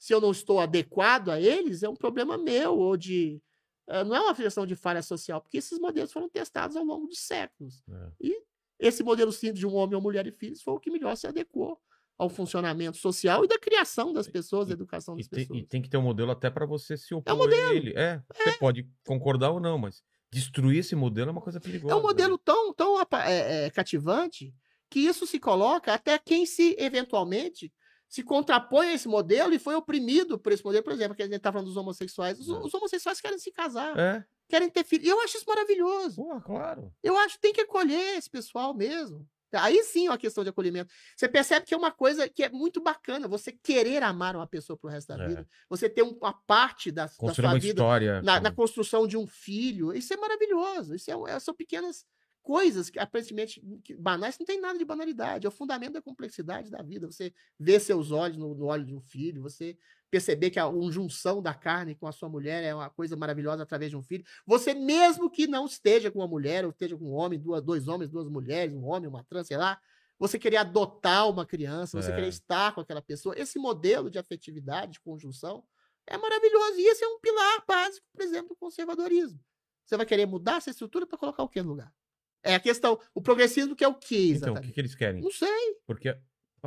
se 0.00 0.14
eu 0.14 0.20
não 0.20 0.30
estou 0.30 0.58
adequado 0.58 1.28
a 1.28 1.38
eles, 1.38 1.82
é 1.82 1.88
um 1.88 1.94
problema 1.94 2.38
meu, 2.38 2.76
ou 2.78 2.96
de. 2.96 3.40
Uh, 3.86 4.02
não 4.02 4.16
é 4.16 4.20
uma 4.20 4.34
questão 4.34 4.64
de 4.64 4.74
falha 4.74 5.02
social, 5.02 5.42
porque 5.42 5.58
esses 5.58 5.78
modelos 5.78 6.10
foram 6.10 6.28
testados 6.28 6.74
ao 6.74 6.82
longo 6.82 7.06
de 7.06 7.16
séculos. 7.16 7.82
É. 7.86 8.12
E 8.18 8.42
esse 8.80 9.02
modelo 9.02 9.30
simples 9.30 9.60
de 9.60 9.66
um 9.66 9.74
homem, 9.74 9.94
uma 9.94 10.02
mulher 10.02 10.26
e 10.26 10.32
filhos 10.32 10.62
foi 10.62 10.74
o 10.74 10.80
que 10.80 10.90
melhor 10.90 11.14
se 11.16 11.26
adequou 11.26 11.78
ao 12.18 12.28
funcionamento 12.28 12.98
social 12.98 13.44
e 13.44 13.48
da 13.48 13.58
criação 13.58 14.12
das 14.12 14.28
pessoas, 14.28 14.68
da 14.68 14.74
educação 14.74 15.16
das 15.16 15.26
e 15.26 15.30
tem, 15.30 15.38
pessoas. 15.40 15.60
E 15.60 15.66
tem 15.66 15.80
que 15.80 15.88
ter 15.88 15.96
um 15.96 16.02
modelo 16.02 16.30
até 16.30 16.50
para 16.50 16.66
você 16.66 16.96
se 16.96 17.14
opor 17.14 17.32
é 17.32 17.34
um 17.34 17.38
modelo. 17.38 17.70
a 17.70 17.74
ele. 17.74 17.94
É, 17.96 18.00
é, 18.02 18.22
você 18.34 18.58
pode 18.58 18.86
concordar 19.06 19.50
ou 19.50 19.60
não, 19.60 19.78
mas 19.78 20.02
destruir 20.30 20.80
esse 20.80 20.94
modelo 20.94 21.30
é 21.30 21.32
uma 21.32 21.40
coisa 21.40 21.60
perigosa. 21.60 21.94
É 21.94 21.96
um 21.96 22.02
modelo 22.02 22.34
né? 22.34 22.42
tão, 22.44 22.74
tão 22.74 23.00
é, 23.00 23.66
é, 23.66 23.70
cativante 23.70 24.54
que 24.90 25.00
isso 25.00 25.26
se 25.26 25.38
coloca 25.38 25.94
até 25.94 26.18
quem 26.18 26.44
se 26.44 26.76
eventualmente 26.78 27.72
se 28.10 28.24
contrapõe 28.24 28.88
a 28.88 28.94
esse 28.94 29.06
modelo 29.06 29.54
e 29.54 29.58
foi 29.58 29.76
oprimido 29.76 30.36
por 30.36 30.50
esse 30.50 30.64
modelo. 30.64 30.82
Por 30.82 30.92
exemplo, 30.92 31.14
que 31.14 31.22
a 31.22 31.26
gente 31.26 31.36
está 31.36 31.52
falando 31.52 31.68
dos 31.68 31.76
homossexuais. 31.76 32.40
Os, 32.40 32.48
é. 32.48 32.52
os, 32.52 32.74
homossexuais 32.74 33.20
querem 33.20 33.38
se 33.38 33.52
casar, 33.52 33.96
é. 33.96 34.24
querem 34.48 34.68
ter 34.68 34.82
filhos. 34.84 35.06
E 35.06 35.08
eu 35.08 35.20
acho 35.20 35.36
isso 35.36 35.46
maravilhoso. 35.46 36.16
Pô, 36.16 36.40
claro. 36.40 36.92
Eu 37.04 37.16
acho 37.16 37.36
que 37.36 37.40
tem 37.40 37.52
que 37.52 37.60
acolher 37.60 38.18
esse 38.18 38.28
pessoal 38.28 38.74
mesmo. 38.74 39.24
Aí 39.52 39.82
sim 39.84 40.06
é 40.06 40.10
uma 40.10 40.18
questão 40.18 40.42
de 40.42 40.50
acolhimento. 40.50 40.92
Você 41.16 41.28
percebe 41.28 41.66
que 41.66 41.74
é 41.74 41.76
uma 41.76 41.90
coisa 41.92 42.28
que 42.28 42.42
é 42.42 42.48
muito 42.48 42.80
bacana, 42.80 43.26
você 43.26 43.52
querer 43.52 44.02
amar 44.02 44.36
uma 44.36 44.46
pessoa 44.46 44.76
pro 44.76 44.90
resto 44.90 45.08
da 45.08 45.24
é. 45.24 45.28
vida. 45.28 45.48
Você 45.68 45.88
ter 45.88 46.02
uma 46.02 46.32
parte 46.32 46.90
da, 46.90 47.06
da 47.06 47.34
sua 47.34 47.54
vida 47.54 47.66
história, 47.68 48.22
na, 48.22 48.40
na, 48.40 48.52
construção 48.52 49.06
de 49.06 49.16
um 49.16 49.26
filho. 49.26 49.92
Isso 49.92 50.12
é 50.12 50.16
maravilhoso. 50.16 50.94
Isso 50.96 51.10
é, 51.26 51.38
são 51.38 51.54
pequenas 51.54 52.04
coisas 52.50 52.90
que 52.90 52.98
aparentemente 52.98 53.62
banais 53.96 54.36
não 54.36 54.44
tem 54.44 54.60
nada 54.60 54.76
de 54.76 54.84
banalidade. 54.84 55.46
É 55.46 55.48
o 55.48 55.52
fundamento 55.52 55.92
da 55.92 56.02
complexidade 56.02 56.68
da 56.68 56.82
vida. 56.82 57.06
Você 57.06 57.32
ver 57.56 57.78
seus 57.78 58.10
olhos 58.10 58.36
no, 58.36 58.56
no 58.56 58.64
olho 58.64 58.84
de 58.84 58.92
um 58.92 59.00
filho, 59.00 59.40
você 59.40 59.78
perceber 60.10 60.50
que 60.50 60.58
a 60.58 60.68
junção 60.90 61.40
da 61.40 61.54
carne 61.54 61.94
com 61.94 62.08
a 62.08 62.12
sua 62.12 62.28
mulher 62.28 62.64
é 62.64 62.74
uma 62.74 62.90
coisa 62.90 63.16
maravilhosa 63.16 63.62
através 63.62 63.92
de 63.92 63.96
um 63.96 64.02
filho. 64.02 64.24
Você, 64.44 64.74
mesmo 64.74 65.30
que 65.30 65.46
não 65.46 65.64
esteja 65.64 66.10
com 66.10 66.18
uma 66.18 66.26
mulher, 66.26 66.64
ou 66.64 66.72
esteja 66.72 66.96
com 66.96 67.04
um 67.04 67.12
homem, 67.12 67.38
duas, 67.38 67.62
dois 67.62 67.86
homens, 67.86 68.10
duas 68.10 68.28
mulheres, 68.28 68.74
um 68.74 68.84
homem, 68.84 69.08
uma 69.08 69.22
trans, 69.22 69.46
sei 69.46 69.56
lá, 69.56 69.80
você 70.18 70.36
querer 70.36 70.56
adotar 70.56 71.30
uma 71.30 71.46
criança, 71.46 72.02
você 72.02 72.10
é. 72.10 72.14
querer 72.16 72.30
estar 72.30 72.74
com 72.74 72.80
aquela 72.80 73.00
pessoa. 73.00 73.32
Esse 73.38 73.60
modelo 73.60 74.10
de 74.10 74.18
afetividade, 74.18 74.94
de 74.94 75.00
conjunção, 75.00 75.62
é 76.04 76.18
maravilhoso. 76.18 76.80
E 76.80 76.88
esse 76.88 77.04
é 77.04 77.06
um 77.06 77.20
pilar 77.20 77.64
básico, 77.64 78.04
por 78.12 78.22
exemplo, 78.22 78.48
do 78.48 78.56
conservadorismo. 78.56 79.38
Você 79.84 79.96
vai 79.96 80.04
querer 80.04 80.26
mudar 80.26 80.56
essa 80.56 80.70
estrutura 80.70 81.06
para 81.06 81.16
colocar 81.16 81.44
o 81.44 81.48
que 81.48 81.62
no 81.62 81.68
lugar? 81.68 81.94
É 82.42 82.54
a 82.54 82.60
questão. 82.60 82.98
O 83.14 83.20
progressismo 83.20 83.76
que 83.76 83.84
é 83.84 83.88
o 83.88 83.94
quê, 83.94 84.30
exatamente? 84.32 84.40
Então, 84.40 84.54
o 84.54 84.60
que, 84.62 84.72
que 84.72 84.80
eles 84.80 84.94
querem? 84.94 85.22
Não 85.22 85.30
sei. 85.30 85.76
Porque. 85.86 86.16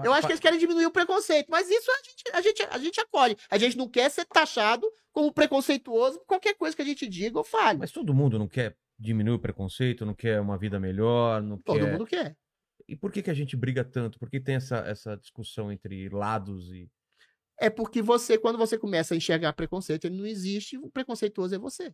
Eu 0.03 0.11
acho 0.11 0.26
que 0.26 0.34
eles 0.34 0.39
querem 0.39 0.57
diminuir 0.57 0.88
o 0.88 0.91
preconceito, 0.91 1.47
mas 1.51 1.69
isso 1.69 1.91
a 1.91 2.03
gente, 2.03 2.24
a 2.34 2.41
gente, 2.41 2.63
a 2.71 2.78
gente 2.80 2.99
acolhe. 2.99 3.38
A 3.49 3.59
gente 3.59 3.78
não 3.78 3.88
quer 3.88 4.09
ser 4.09 4.26
taxado 4.26 4.89
como 5.11 5.32
preconceituoso 5.32 6.17
por 6.19 6.26
qualquer 6.26 6.55
coisa 6.55 6.76
que 6.76 6.82
a 6.82 6.86
gente 6.86 7.07
diga 7.07 7.38
ou 7.38 7.43
fale. 7.43 7.78
Mas 7.78 7.91
todo 7.91 8.13
mundo 8.13 8.39
não 8.39 8.47
quer 8.47 8.76
diminuir 8.97 9.36
o 9.36 9.39
preconceito, 9.39 10.05
não 10.05 10.15
quer 10.15 10.41
uma 10.41 10.57
vida 10.57 10.80
melhor, 10.80 11.43
não 11.43 11.59
todo 11.59 11.80
quer... 11.80 11.91
mundo 11.91 12.05
quer. 12.07 12.36
E 12.88 12.95
por 12.95 13.11
que, 13.11 13.21
que 13.21 13.30
a 13.30 13.34
gente 13.34 13.55
briga 13.55 13.84
tanto? 13.84 14.19
Por 14.19 14.30
que 14.30 14.39
tem 14.39 14.55
essa, 14.55 14.78
essa 14.80 15.15
discussão 15.15 15.71
entre 15.71 16.09
lados 16.09 16.71
e. 16.71 16.89
É 17.59 17.69
porque 17.69 18.01
você, 18.01 18.38
quando 18.38 18.57
você 18.57 18.80
começa 18.80 19.13
a 19.13 19.17
enxergar 19.17 19.53
preconceito, 19.53 20.05
ele 20.05 20.17
não 20.17 20.26
existe, 20.26 20.78
o 20.78 20.89
preconceituoso 20.89 21.53
é 21.53 21.59
você. 21.59 21.93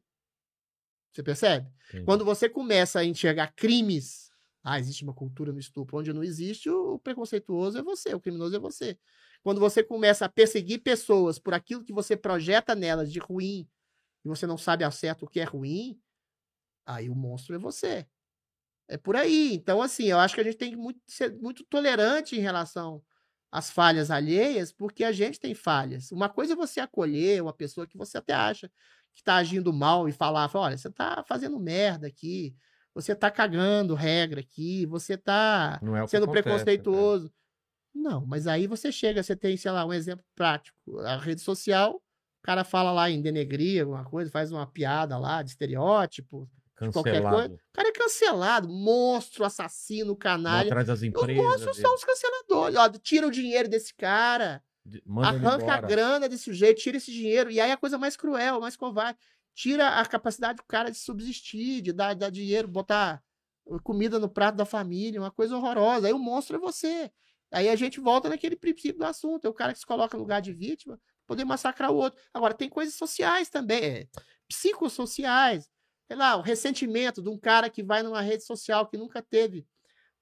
Você 1.11 1.23
percebe? 1.23 1.67
Entendi. 1.89 2.05
Quando 2.05 2.23
você 2.23 2.47
começa 2.49 2.99
a 2.99 3.05
enxergar 3.05 3.53
crimes, 3.55 4.29
ah, 4.63 4.79
existe 4.79 5.03
uma 5.03 5.13
cultura 5.13 5.51
no 5.51 5.59
estupro 5.59 5.97
onde 5.97 6.13
não 6.13 6.23
existe, 6.23 6.69
o 6.69 6.99
preconceituoso 6.99 7.77
é 7.77 7.81
você, 7.81 8.13
o 8.13 8.19
criminoso 8.19 8.55
é 8.55 8.59
você. 8.59 8.97
Quando 9.41 9.59
você 9.59 9.83
começa 9.83 10.25
a 10.25 10.29
perseguir 10.29 10.81
pessoas 10.83 11.39
por 11.39 11.53
aquilo 11.53 11.83
que 11.83 11.93
você 11.93 12.15
projeta 12.15 12.75
nelas 12.75 13.11
de 13.11 13.19
ruim, 13.19 13.67
e 14.23 14.27
você 14.27 14.45
não 14.45 14.57
sabe 14.57 14.83
ao 14.83 14.91
certo 14.91 15.23
o 15.23 15.29
que 15.29 15.39
é 15.39 15.45
ruim, 15.45 15.99
aí 16.85 17.09
o 17.09 17.15
monstro 17.15 17.55
é 17.55 17.59
você. 17.59 18.05
É 18.87 18.97
por 18.97 19.15
aí. 19.15 19.53
Então, 19.53 19.81
assim, 19.81 20.05
eu 20.05 20.19
acho 20.19 20.35
que 20.35 20.41
a 20.41 20.43
gente 20.43 20.57
tem 20.57 20.71
que 20.71 20.77
muito, 20.77 20.99
ser 21.07 21.31
muito 21.37 21.63
tolerante 21.63 22.35
em 22.35 22.39
relação 22.39 23.03
às 23.51 23.71
falhas 23.71 24.11
alheias, 24.11 24.71
porque 24.71 25.03
a 25.03 25.11
gente 25.11 25.39
tem 25.39 25.53
falhas. 25.53 26.11
Uma 26.11 26.27
coisa 26.27 26.53
é 26.53 26.55
você 26.55 26.79
acolher 26.79 27.41
uma 27.41 27.53
pessoa 27.53 27.87
que 27.87 27.97
você 27.97 28.17
até 28.17 28.33
acha 28.33 28.69
que 29.13 29.21
está 29.21 29.35
agindo 29.35 29.71
mal 29.73 30.07
e 30.07 30.11
falar, 30.11 30.49
olha, 30.53 30.77
você 30.77 30.87
está 30.87 31.23
fazendo 31.27 31.59
merda 31.59 32.07
aqui, 32.07 32.55
você 32.93 33.13
está 33.13 33.29
cagando 33.29 33.95
regra 33.95 34.39
aqui, 34.39 34.85
você 34.85 35.13
está 35.13 35.79
é 35.81 36.07
sendo 36.07 36.23
acontece, 36.23 36.43
preconceituoso. 36.43 37.25
Né? 37.25 37.31
Não, 37.93 38.25
mas 38.25 38.47
aí 38.47 38.67
você 38.67 38.91
chega, 38.91 39.21
você 39.21 39.35
tem, 39.35 39.57
sei 39.57 39.71
lá, 39.71 39.85
um 39.85 39.93
exemplo 39.93 40.25
prático. 40.35 40.99
A 40.99 41.17
rede 41.17 41.41
social, 41.41 41.95
o 41.95 42.01
cara 42.43 42.63
fala 42.63 42.91
lá 42.91 43.09
em 43.09 43.21
denegrir 43.21 43.81
alguma 43.81 44.05
coisa, 44.05 44.31
faz 44.31 44.51
uma 44.51 44.65
piada 44.65 45.17
lá 45.17 45.41
de 45.41 45.51
estereótipo, 45.51 46.49
de 46.81 46.91
qualquer 46.91 47.21
coisa. 47.21 47.53
O 47.53 47.73
cara 47.73 47.89
é 47.89 47.91
cancelado, 47.91 48.69
monstro, 48.69 49.43
assassino, 49.43 50.15
canalha. 50.15 50.67
Atrás 50.67 50.87
das 50.87 51.03
empresas. 51.03 51.37
Os 51.37 51.43
monstros 51.43 51.77
são 51.77 51.93
os 51.95 52.03
canceladores. 52.03 52.75
Ó, 52.77 52.89
tira 53.01 53.27
o 53.27 53.31
dinheiro 53.31 53.67
desse 53.67 53.93
cara. 53.93 54.63
Arranca 55.23 55.73
a 55.73 55.81
grana 55.81 56.29
desse 56.29 56.53
jeito, 56.53 56.81
tira 56.81 56.97
esse 56.97 57.11
dinheiro. 57.11 57.51
E 57.51 57.59
aí 57.59 57.71
a 57.71 57.77
coisa 57.77 57.97
mais 57.97 58.15
cruel, 58.15 58.59
mais 58.59 58.75
covarde. 58.75 59.19
Tira 59.53 59.99
a 59.99 60.05
capacidade 60.05 60.57
do 60.57 60.63
cara 60.63 60.89
de 60.89 60.97
subsistir, 60.97 61.81
de 61.81 61.91
dar, 61.91 62.13
dar 62.13 62.29
dinheiro, 62.29 62.67
botar 62.67 63.21
comida 63.83 64.17
no 64.17 64.29
prato 64.29 64.55
da 64.55 64.65
família, 64.65 65.19
uma 65.19 65.31
coisa 65.31 65.55
horrorosa. 65.55 66.07
Aí 66.07 66.13
o 66.13 66.19
monstro 66.19 66.57
é 66.57 66.59
você. 66.59 67.11
Aí 67.51 67.67
a 67.69 67.75
gente 67.75 67.99
volta 67.99 68.29
naquele 68.29 68.55
princípio 68.55 68.99
do 68.99 69.05
assunto. 69.05 69.45
É 69.45 69.49
o 69.49 69.53
cara 69.53 69.73
que 69.73 69.79
se 69.79 69.85
coloca 69.85 70.15
no 70.17 70.23
lugar 70.23 70.41
de 70.41 70.53
vítima, 70.53 70.99
poder 71.25 71.45
massacrar 71.45 71.91
o 71.91 71.95
outro. 71.95 72.19
Agora, 72.33 72.53
tem 72.53 72.69
coisas 72.69 72.95
sociais 72.95 73.49
também, 73.49 73.83
é, 73.83 74.07
psicossociais. 74.47 75.69
Sei 76.07 76.15
lá, 76.17 76.35
o 76.35 76.41
ressentimento 76.41 77.21
de 77.21 77.29
um 77.29 77.37
cara 77.37 77.69
que 77.69 77.83
vai 77.83 78.01
numa 78.01 78.21
rede 78.21 78.43
social 78.43 78.87
que 78.87 78.97
nunca 78.97 79.21
teve 79.21 79.67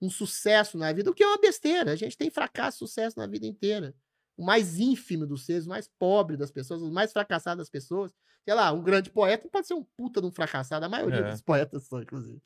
um 0.02 0.10
sucesso 0.10 0.78
na 0.78 0.92
vida, 0.92 1.10
o 1.10 1.14
que 1.14 1.24
é 1.24 1.28
uma 1.28 1.40
besteira. 1.40 1.92
A 1.92 1.96
gente 1.96 2.18
tem 2.18 2.30
fracasso 2.30 2.80
sucesso 2.80 3.18
na 3.18 3.26
vida 3.26 3.46
inteira 3.46 3.96
o 4.38 4.46
mais 4.46 4.80
ínfimo 4.80 5.26
dos 5.26 5.46
seres, 5.46 5.66
o 5.66 5.70
mais 5.70 5.90
pobre 6.00 6.38
das 6.38 6.52
pessoas, 6.52 6.82
o 6.82 6.92
mais 6.92 7.12
fracassado 7.12 7.58
das 7.58 7.70
pessoas. 7.70 8.14
Sei 8.46 8.54
lá, 8.54 8.72
um 8.72 8.84
grande 8.84 9.10
poeta 9.10 9.50
pode 9.50 9.68
ser 9.68 9.74
um 9.74 9.84
puta 9.84 10.22
de 10.22 10.28
um 10.28 10.32
fracassado, 10.32 10.86
a 10.86 10.90
maioria 10.90 11.20
é. 11.20 11.32
dos 11.32 11.42
poetas 11.42 11.84
são, 11.84 12.02
inclusive. 12.02 12.42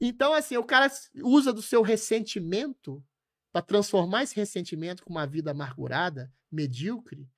Então, 0.00 0.32
assim, 0.32 0.56
o 0.56 0.64
cara 0.64 0.90
usa 1.16 1.52
do 1.52 1.60
seu 1.60 1.82
ressentimento 1.82 3.04
para 3.52 3.60
transformar 3.60 4.22
esse 4.22 4.34
ressentimento 4.34 5.04
com 5.04 5.10
uma 5.10 5.26
vida 5.26 5.50
amargurada, 5.50 6.32
medíocre, 6.50 7.28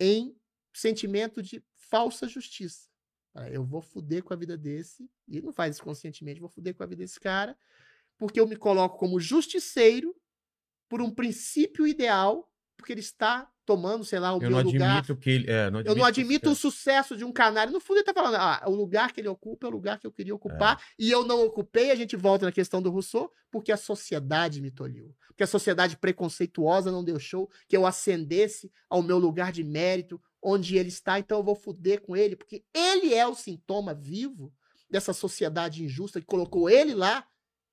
em 0.00 0.36
sentimento 0.74 1.42
de 1.42 1.62
falsa 1.74 2.26
justiça. 2.26 2.88
Eu 3.52 3.64
vou 3.64 3.80
fuder 3.80 4.24
com 4.24 4.34
a 4.34 4.36
vida 4.36 4.56
desse, 4.56 5.08
e 5.28 5.40
não 5.40 5.52
faz 5.52 5.76
isso 5.76 5.84
conscientemente, 5.84 6.40
vou 6.40 6.48
fuder 6.48 6.74
com 6.74 6.82
a 6.82 6.86
vida 6.86 7.02
desse 7.02 7.20
cara, 7.20 7.56
porque 8.18 8.40
eu 8.40 8.46
me 8.46 8.56
coloco 8.56 8.98
como 8.98 9.20
justiceiro 9.20 10.16
por 10.88 11.00
um 11.00 11.10
princípio 11.10 11.86
ideal 11.86 12.49
porque 12.80 12.92
ele 12.92 13.00
está 13.00 13.48
tomando, 13.64 14.04
sei 14.04 14.18
lá, 14.18 14.32
o 14.32 14.36
Eu 14.36 14.40
meu 14.40 14.50
não 14.50 14.58
lugar. 14.62 14.96
ele. 15.30 15.50
é, 15.50 15.66
Eu 15.86 15.94
não 15.94 16.04
admito 16.04 16.50
o 16.50 16.56
sucesso 16.56 17.16
de 17.16 17.24
um 17.24 17.32
canário. 17.32 17.72
No 17.72 17.78
fundo, 17.80 17.98
ele 17.98 18.04
tá 18.04 18.12
falando, 18.12 18.34
ah, 18.36 18.62
o 18.66 18.74
lugar 18.74 19.12
que 19.12 19.20
ele 19.20 19.28
ocupa 19.28 19.66
é 19.66 19.70
o 19.70 19.72
lugar 19.72 19.98
que 20.00 20.06
eu 20.06 20.12
queria 20.12 20.34
ocupar, 20.34 20.82
e 20.98 21.10
eu 21.10 21.24
não 21.24 21.44
ocupei, 21.44 21.90
a 21.90 21.94
gente 21.94 22.16
volta 22.16 22.46
na 22.46 22.52
questão 22.52 22.82
do 22.82 22.90
Rousseau, 22.90 23.32
porque 23.50 23.70
a 23.70 23.76
sociedade 23.76 24.60
me 24.60 24.70
tolhiu. 24.70 25.14
Porque 25.28 25.44
a 25.44 25.46
sociedade 25.46 25.96
preconceituosa 25.96 26.90
não 26.90 27.04
deixou 27.04 27.48
que 27.68 27.76
eu 27.76 27.86
ascendesse 27.86 28.72
ao 28.88 29.02
meu 29.02 29.18
lugar 29.18 29.52
de 29.52 29.62
mérito, 29.62 30.20
onde 30.42 30.76
ele 30.76 30.88
está, 30.88 31.18
então 31.18 31.38
eu 31.38 31.44
vou 31.44 31.54
fuder 31.54 32.00
com 32.00 32.16
ele, 32.16 32.34
porque 32.34 32.64
ele 32.74 33.14
é 33.14 33.26
o 33.26 33.34
sintoma 33.34 33.94
vivo 33.94 34.52
dessa 34.90 35.12
sociedade 35.12 35.84
injusta 35.84 36.20
que 36.20 36.26
colocou 36.26 36.68
ele 36.68 36.94
lá 36.94 37.24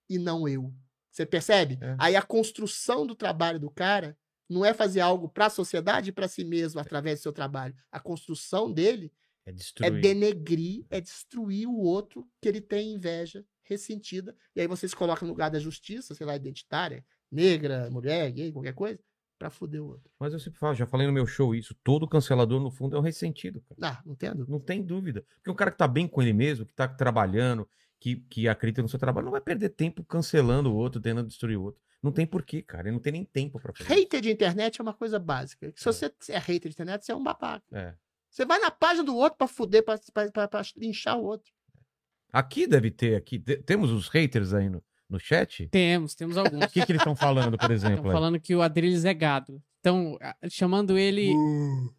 e 0.09 0.17
não 0.19 0.47
eu. 0.47 0.71
Você 1.11 1.25
percebe? 1.25 1.79
É. 1.81 1.95
Aí 1.97 2.15
a 2.15 2.21
construção 2.21 3.07
do 3.07 3.15
trabalho 3.15 3.59
do 3.59 3.71
cara 3.71 4.15
não 4.49 4.63
é 4.65 4.73
fazer 4.73 5.01
algo 5.01 5.29
para 5.29 5.47
a 5.47 5.49
sociedade 5.49 6.09
e 6.09 6.13
para 6.13 6.27
si 6.27 6.43
mesmo 6.43 6.79
através 6.79 7.19
do 7.19 7.23
seu 7.23 7.33
trabalho. 7.33 7.75
A 7.91 7.99
construção 7.99 8.71
dele 8.71 9.11
É 9.45 9.51
é 9.87 9.89
denegrir, 9.89 10.85
é 10.89 10.99
destruir 10.99 11.67
o 11.67 11.77
outro 11.77 12.27
que 12.41 12.47
ele 12.47 12.61
tem 12.61 12.93
inveja 12.93 13.45
ressentida. 13.63 14.35
E 14.55 14.61
aí 14.61 14.67
vocês 14.67 14.93
colocam 14.93 15.27
no 15.27 15.33
lugar 15.33 15.49
da 15.49 15.59
justiça, 15.59 16.15
sei 16.15 16.25
lá, 16.25 16.35
identitária, 16.35 17.05
negra, 17.31 17.89
mulher, 17.89 18.31
gay, 18.31 18.51
qualquer 18.51 18.73
coisa, 18.73 18.99
pra 19.37 19.49
fuder 19.49 19.81
o 19.81 19.87
outro. 19.87 20.09
Mas 20.19 20.33
eu 20.33 20.39
sempre 20.39 20.59
falo, 20.59 20.75
já 20.75 20.85
falei 20.85 21.05
no 21.07 21.13
meu 21.13 21.25
show 21.25 21.53
isso. 21.53 21.75
Todo 21.83 22.07
cancelador, 22.07 22.59
no 22.61 22.71
fundo, 22.71 22.95
é 22.95 22.99
um 22.99 23.03
ressentido, 23.03 23.61
cara. 23.61 23.99
Ah, 23.99 24.01
não 24.05 24.13
entendo. 24.13 24.45
Não 24.47 24.59
tem 24.59 24.81
dúvida. 24.81 25.23
Porque 25.35 25.51
um 25.51 25.55
cara 25.55 25.71
que 25.71 25.77
tá 25.77 25.87
bem 25.87 26.07
com 26.07 26.21
ele 26.21 26.33
mesmo, 26.33 26.65
que 26.65 26.73
tá 26.73 26.87
trabalhando, 26.87 27.67
que, 27.99 28.17
que 28.29 28.47
acredita 28.47 28.81
no 28.81 28.89
seu 28.89 28.99
trabalho, 28.99 29.25
não 29.25 29.31
vai 29.31 29.41
perder 29.41 29.69
tempo 29.69 30.03
cancelando 30.03 30.71
o 30.71 30.75
outro, 30.75 30.99
tentando 31.01 31.27
destruir 31.27 31.57
o 31.57 31.63
outro. 31.63 31.81
Não 32.01 32.11
tem 32.11 32.27
porquê, 32.27 32.61
cara. 32.61 32.83
Ele 32.87 32.91
não 32.93 32.99
tem 33.01 33.11
nem 33.13 33.25
tempo 33.25 33.59
pra 33.59 33.73
fazer. 33.73 33.89
Hater 33.91 34.21
de 34.21 34.29
internet 34.31 34.79
é 34.79 34.83
uma 34.83 34.93
coisa 34.93 35.17
básica. 35.17 35.73
Se 35.75 35.83
você 35.85 36.13
é 36.29 36.37
hater 36.37 36.69
de 36.69 36.75
internet, 36.75 37.03
você 37.05 37.11
é 37.11 37.15
um 37.15 37.23
babaca. 37.23 37.65
É. 37.71 37.95
Você 38.29 38.45
vai 38.45 38.59
na 38.59 38.69
página 38.69 39.03
do 39.03 39.15
outro 39.15 39.37
pra 39.37 39.47
fuder, 39.47 39.83
pra, 39.83 39.97
pra, 40.13 40.31
pra, 40.31 40.47
pra 40.47 40.61
linchar 40.75 41.17
o 41.17 41.23
outro. 41.23 41.51
Aqui 42.31 42.67
deve 42.67 42.91
ter, 42.91 43.15
aqui. 43.15 43.39
te- 43.39 43.57
temos 43.63 43.89
os 43.91 44.09
haters 44.09 44.53
aí 44.53 44.69
no, 44.69 44.83
no 45.09 45.19
chat? 45.19 45.67
Temos, 45.69 46.13
temos 46.13 46.37
alguns. 46.37 46.65
O 46.65 46.69
que, 46.69 46.85
que 46.85 46.91
eles 46.91 47.01
estão 47.01 47.15
falando, 47.15 47.57
por 47.57 47.71
exemplo? 47.71 47.97
Estão 47.97 48.11
falando 48.11 48.39
que 48.39 48.55
o 48.55 48.61
Adrilles 48.61 49.05
é 49.05 49.13
gado. 49.13 49.59
Estão 49.77 50.19
chamando 50.51 50.97
ele 50.99 51.31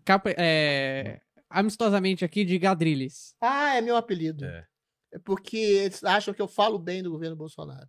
capa- 0.05 0.35
é, 0.37 1.21
amistosamente 1.51 2.25
aqui 2.25 2.45
de 2.45 2.57
Gadrilles. 2.59 3.35
Ah, 3.41 3.75
é 3.77 3.81
meu 3.81 3.97
apelido. 3.97 4.45
É. 4.45 4.65
É 5.13 5.19
porque 5.19 5.57
eles 5.57 6.05
acham 6.05 6.35
que 6.35 6.43
eu 6.43 6.49
falo 6.49 6.79
bem 6.79 7.03
do 7.03 7.11
governo 7.11 7.37
Bolsonaro. 7.37 7.89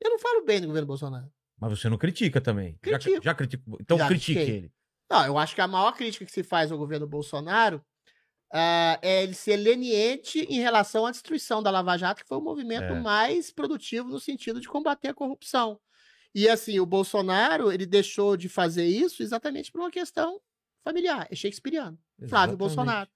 Eu 0.00 0.10
não 0.10 0.18
falo 0.18 0.44
bem 0.44 0.60
do 0.60 0.66
governo 0.66 0.86
Bolsonaro. 0.86 1.30
Mas 1.58 1.78
você 1.78 1.88
não 1.88 1.98
critica 1.98 2.40
também. 2.40 2.78
Já, 2.84 2.98
Critico. 2.98 3.24
já 3.24 3.34
criticou. 3.34 3.78
Então 3.80 3.98
Já 3.98 4.06
critique 4.08 4.34
critiquei. 4.34 4.56
ele. 4.58 4.72
Não, 5.10 5.26
eu 5.26 5.36
acho 5.38 5.54
que 5.54 5.60
a 5.60 5.66
maior 5.68 5.92
crítica 5.92 6.24
que 6.24 6.30
se 6.32 6.42
faz 6.42 6.70
ao 6.70 6.78
governo 6.78 7.06
Bolsonaro 7.06 7.84
ah, 8.52 8.98
é 9.02 9.22
ele 9.24 9.34
ser 9.34 9.56
leniente 9.56 10.40
em 10.40 10.60
relação 10.60 11.04
à 11.04 11.10
destruição 11.10 11.62
da 11.62 11.70
Lava 11.70 11.96
Jato, 11.98 12.22
que 12.22 12.28
foi 12.28 12.38
o 12.38 12.42
movimento 12.42 12.92
É. 12.92 13.00
mais 13.00 13.50
produtivo 13.52 14.08
no 14.08 14.18
sentido 14.20 14.60
de 14.60 14.68
combater 14.68 15.08
a 15.08 15.14
corrupção. 15.14 15.78
E 16.34 16.48
assim, 16.48 16.78
o 16.78 16.86
Bolsonaro, 16.86 17.72
ele 17.72 17.84
deixou 17.86 18.36
de 18.36 18.48
fazer 18.48 18.86
isso 18.86 19.22
exatamente 19.22 19.70
por 19.72 19.80
uma 19.80 19.90
questão 19.90 20.40
familiar, 20.84 21.26
é 21.30 21.34
shakespeariano. 21.34 21.98
Flávio 22.18 22.26
Exatamente. 22.26 22.58
Bolsonaro. 22.58 23.10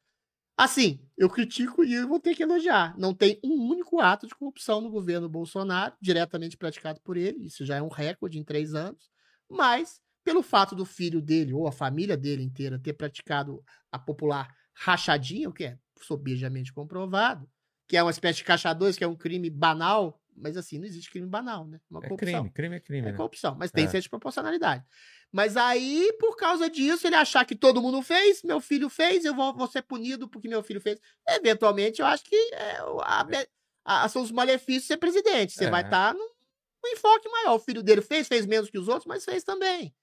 Assim, 0.56 1.00
eu 1.18 1.28
critico 1.28 1.84
e 1.84 1.94
eu 1.94 2.06
vou 2.06 2.20
ter 2.20 2.34
que 2.34 2.42
elogiar. 2.42 2.96
Não 2.96 3.12
tem 3.12 3.40
um 3.42 3.68
único 3.68 4.00
ato 4.00 4.26
de 4.26 4.34
corrupção 4.34 4.80
no 4.80 4.88
governo 4.88 5.28
Bolsonaro, 5.28 5.94
diretamente 6.00 6.56
praticado 6.56 7.00
por 7.02 7.16
ele. 7.16 7.46
Isso 7.46 7.64
já 7.64 7.76
é 7.76 7.82
um 7.82 7.88
recorde 7.88 8.38
em 8.38 8.44
três 8.44 8.72
anos. 8.72 9.10
Mas, 9.50 10.00
pelo 10.22 10.42
fato 10.42 10.76
do 10.76 10.84
filho 10.84 11.20
dele 11.20 11.52
ou 11.52 11.66
a 11.66 11.72
família 11.72 12.16
dele 12.16 12.42
inteira 12.42 12.78
ter 12.78 12.92
praticado 12.92 13.62
a 13.90 13.98
popular 13.98 14.48
rachadinha, 14.72 15.48
o 15.48 15.52
que 15.52 15.64
é 15.64 15.78
sobejamente 16.00 16.72
comprovado, 16.72 17.48
que 17.88 17.96
é 17.96 18.02
uma 18.02 18.10
espécie 18.10 18.38
de 18.38 18.44
caixa 18.44 18.72
dois, 18.72 18.96
que 18.96 19.04
é 19.04 19.08
um 19.08 19.16
crime 19.16 19.50
banal, 19.50 20.20
mas 20.36 20.56
assim, 20.56 20.78
não 20.78 20.86
existe 20.86 21.10
crime 21.10 21.26
banal, 21.26 21.66
né? 21.66 21.80
Uma 21.90 22.00
É 22.00 22.08
corrupção. 22.08 22.32
crime, 22.42 22.50
crime 22.50 22.76
é 22.76 22.80
crime. 22.80 23.08
É 23.08 23.10
né? 23.12 23.16
corrupção, 23.16 23.56
mas 23.58 23.70
tem 23.70 23.84
É. 23.86 24.00
de 24.00 24.08
proporcionalidade. 24.08 24.84
Mas 25.32 25.56
aí, 25.56 26.12
por 26.20 26.36
causa 26.36 26.68
disso, 26.70 27.06
ele 27.06 27.16
achar 27.16 27.44
que 27.44 27.54
todo 27.56 27.80
mundo 27.82 28.00
fez, 28.02 28.42
meu 28.42 28.60
filho 28.60 28.88
fez, 28.88 29.24
eu 29.24 29.34
vou, 29.34 29.54
vou 29.54 29.66
ser 29.66 29.82
punido 29.82 30.28
porque 30.28 30.48
meu 30.48 30.62
filho 30.62 30.80
fez. 30.80 30.98
Eventualmente, 31.28 32.00
eu 32.00 32.06
acho 32.06 32.24
que 32.24 32.36
é, 32.54 32.82
o- 32.84 33.00
a- 33.00 33.26
a- 33.84 34.08
são 34.08 34.22
os 34.22 34.30
malefícios 34.30 34.82
de 34.82 34.88
ser 34.88 34.96
presidente. 34.96 35.52
Você 35.54 35.64
É. 35.64 35.70
vai 35.70 35.82
estar 35.82 36.14
num, 36.14 36.20
num 36.84 36.92
enfoque 36.92 37.28
maior. 37.28 37.54
O 37.54 37.58
filho 37.58 37.82
dele 37.82 38.00
fez, 38.02 38.28
fez 38.28 38.46
menos 38.46 38.70
que 38.70 38.78
os 38.78 38.88
outros, 38.88 39.06
mas 39.06 39.24
fez 39.24 39.42
também. 39.42 39.94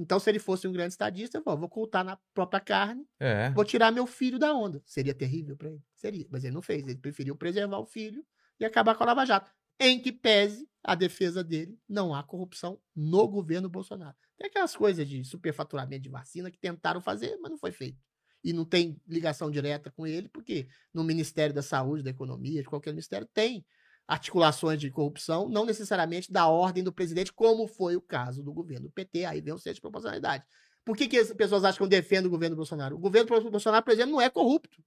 Então, 0.00 0.20
se 0.20 0.30
ele 0.30 0.38
fosse 0.38 0.68
um 0.68 0.72
grande 0.72 0.92
estadista, 0.92 1.38
eu 1.38 1.42
vou, 1.42 1.56
vou 1.58 1.68
na 2.04 2.16
própria 2.32 2.60
carne, 2.60 3.04
É. 3.18 3.50
vou 3.50 3.64
tirar 3.64 3.90
meu 3.90 4.06
filho 4.06 4.38
da 4.38 4.54
onda. 4.54 4.80
Seria 4.86 5.12
terrível 5.12 5.56
para 5.56 5.70
ele? 5.70 5.82
Seria. 5.96 6.24
Mas 6.30 6.44
ele 6.44 6.54
não 6.54 6.62
fez. 6.62 6.84
Ele 6.84 6.96
preferiu 6.96 7.34
preservar 7.34 7.78
o 7.80 7.84
filho 7.84 8.24
e 8.60 8.64
acabar 8.64 8.94
com 8.94 9.02
a 9.02 9.06
Lava 9.06 9.24
Jato. 9.26 9.50
Em 9.80 10.00
que 10.00 10.10
pese 10.12 10.68
a 10.82 10.94
defesa 10.94 11.44
dele, 11.44 11.78
não 11.88 12.14
há 12.14 12.22
corrupção 12.22 12.80
no 12.94 13.28
governo 13.28 13.68
Bolsonaro. 13.68 14.16
Tem 14.36 14.46
aquelas 14.46 14.74
coisas 14.74 15.08
de 15.08 15.24
superfaturamento 15.24 16.02
de 16.02 16.08
vacina 16.08 16.50
que 16.50 16.58
tentaram 16.58 17.00
fazer, 17.00 17.36
mas 17.40 17.50
não 17.50 17.58
foi 17.58 17.72
feito. 17.72 17.98
E 18.42 18.52
não 18.52 18.64
tem 18.64 19.00
ligação 19.06 19.50
direta 19.50 19.90
com 19.90 20.06
ele, 20.06 20.28
porque 20.28 20.68
no 20.94 21.02
Ministério 21.02 21.54
da 21.54 21.62
Saúde, 21.62 22.02
da 22.02 22.10
Economia, 22.10 22.62
de 22.62 22.68
qualquer 22.68 22.92
ministério, 22.92 23.28
tem 23.32 23.66
articulações 24.06 24.80
de 24.80 24.90
corrupção, 24.90 25.48
não 25.48 25.66
necessariamente 25.66 26.32
da 26.32 26.48
ordem 26.48 26.82
do 26.82 26.92
presidente, 26.92 27.32
como 27.32 27.66
foi 27.68 27.94
o 27.94 28.00
caso 28.00 28.42
do 28.42 28.52
governo 28.52 28.90
PT. 28.90 29.24
Aí 29.26 29.40
vem 29.40 29.52
o 29.52 29.58
senso 29.58 29.74
de 29.74 29.80
proporcionalidade. 29.80 30.44
Por 30.84 30.96
que, 30.96 31.06
que 31.06 31.18
as 31.18 31.30
pessoas 31.34 31.64
acham 31.64 31.76
que 31.76 31.82
eu 31.82 31.88
defendo 31.88 32.26
o 32.26 32.30
governo 32.30 32.56
Bolsonaro? 32.56 32.96
O 32.96 32.98
governo 32.98 33.50
Bolsonaro, 33.50 33.84
por 33.84 33.92
exemplo, 33.92 34.12
não 34.12 34.20
é 34.20 34.30
corrupto. 34.30 34.82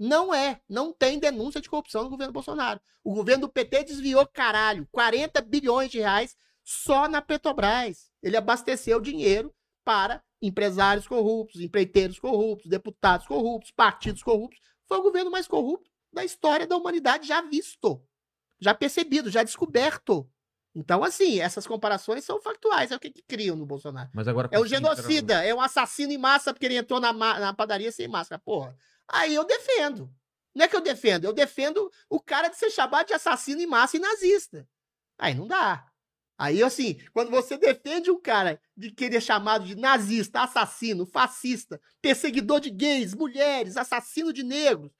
Não 0.00 0.32
é. 0.32 0.62
Não 0.66 0.94
tem 0.94 1.18
denúncia 1.18 1.60
de 1.60 1.68
corrupção 1.68 2.04
no 2.04 2.08
governo 2.08 2.32
Bolsonaro. 2.32 2.80
O 3.04 3.12
governo 3.12 3.42
do 3.42 3.52
PT 3.52 3.84
desviou, 3.84 4.26
caralho, 4.26 4.88
40 4.90 5.42
bilhões 5.42 5.90
de 5.90 5.98
reais 5.98 6.34
só 6.64 7.06
na 7.06 7.20
Petrobras. 7.20 8.10
Ele 8.22 8.34
abasteceu 8.34 8.98
dinheiro 8.98 9.54
para 9.84 10.22
empresários 10.40 11.06
corruptos, 11.06 11.60
empreiteiros 11.60 12.18
corruptos, 12.18 12.70
deputados 12.70 13.26
corruptos, 13.26 13.72
partidos 13.72 14.22
corruptos. 14.22 14.58
Foi 14.88 14.96
o 14.96 15.02
governo 15.02 15.30
mais 15.30 15.46
corrupto 15.46 15.90
da 16.10 16.24
história 16.24 16.66
da 16.66 16.78
humanidade 16.78 17.28
já 17.28 17.42
visto, 17.42 18.02
já 18.58 18.72
percebido, 18.72 19.30
já 19.30 19.42
descoberto. 19.42 20.26
Então, 20.74 21.04
assim, 21.04 21.40
essas 21.40 21.66
comparações 21.66 22.24
são 22.24 22.40
factuais. 22.40 22.90
É 22.90 22.96
o 22.96 23.00
que, 23.00 23.10
que 23.10 23.22
criam 23.22 23.54
no 23.54 23.66
Bolsonaro. 23.66 24.08
Mas 24.14 24.26
agora. 24.26 24.48
É 24.50 24.58
um 24.58 24.66
genocida, 24.66 25.44
é 25.44 25.54
um 25.54 25.60
assassino 25.60 26.12
em 26.12 26.18
massa 26.18 26.54
porque 26.54 26.64
ele 26.64 26.76
entrou 26.76 27.00
na, 27.00 27.12
na 27.12 27.52
padaria 27.52 27.92
sem 27.92 28.08
máscara. 28.08 28.40
Porra. 28.42 28.74
Aí 29.10 29.34
eu 29.34 29.44
defendo. 29.44 30.12
Não 30.54 30.64
é 30.64 30.68
que 30.68 30.74
eu 30.74 30.80
defendo, 30.80 31.24
eu 31.24 31.32
defendo 31.32 31.90
o 32.08 32.20
cara 32.20 32.48
de 32.48 32.56
ser 32.56 32.70
chamado 32.70 33.06
de 33.06 33.14
assassino 33.14 33.60
em 33.60 33.66
massa 33.66 33.96
e 33.96 34.00
nazista. 34.00 34.68
Aí 35.18 35.34
não 35.34 35.46
dá. 35.46 35.86
Aí, 36.36 36.62
assim, 36.62 36.98
quando 37.12 37.30
você 37.30 37.58
defende 37.58 38.10
um 38.10 38.18
cara 38.18 38.60
de 38.74 38.90
querer 38.90 39.20
chamado 39.20 39.66
de 39.66 39.74
nazista, 39.74 40.40
assassino, 40.40 41.04
fascista, 41.04 41.80
perseguidor 42.00 42.60
de 42.60 42.70
gays, 42.70 43.14
mulheres, 43.14 43.76
assassino 43.76 44.32
de 44.32 44.42
negros, 44.42 44.90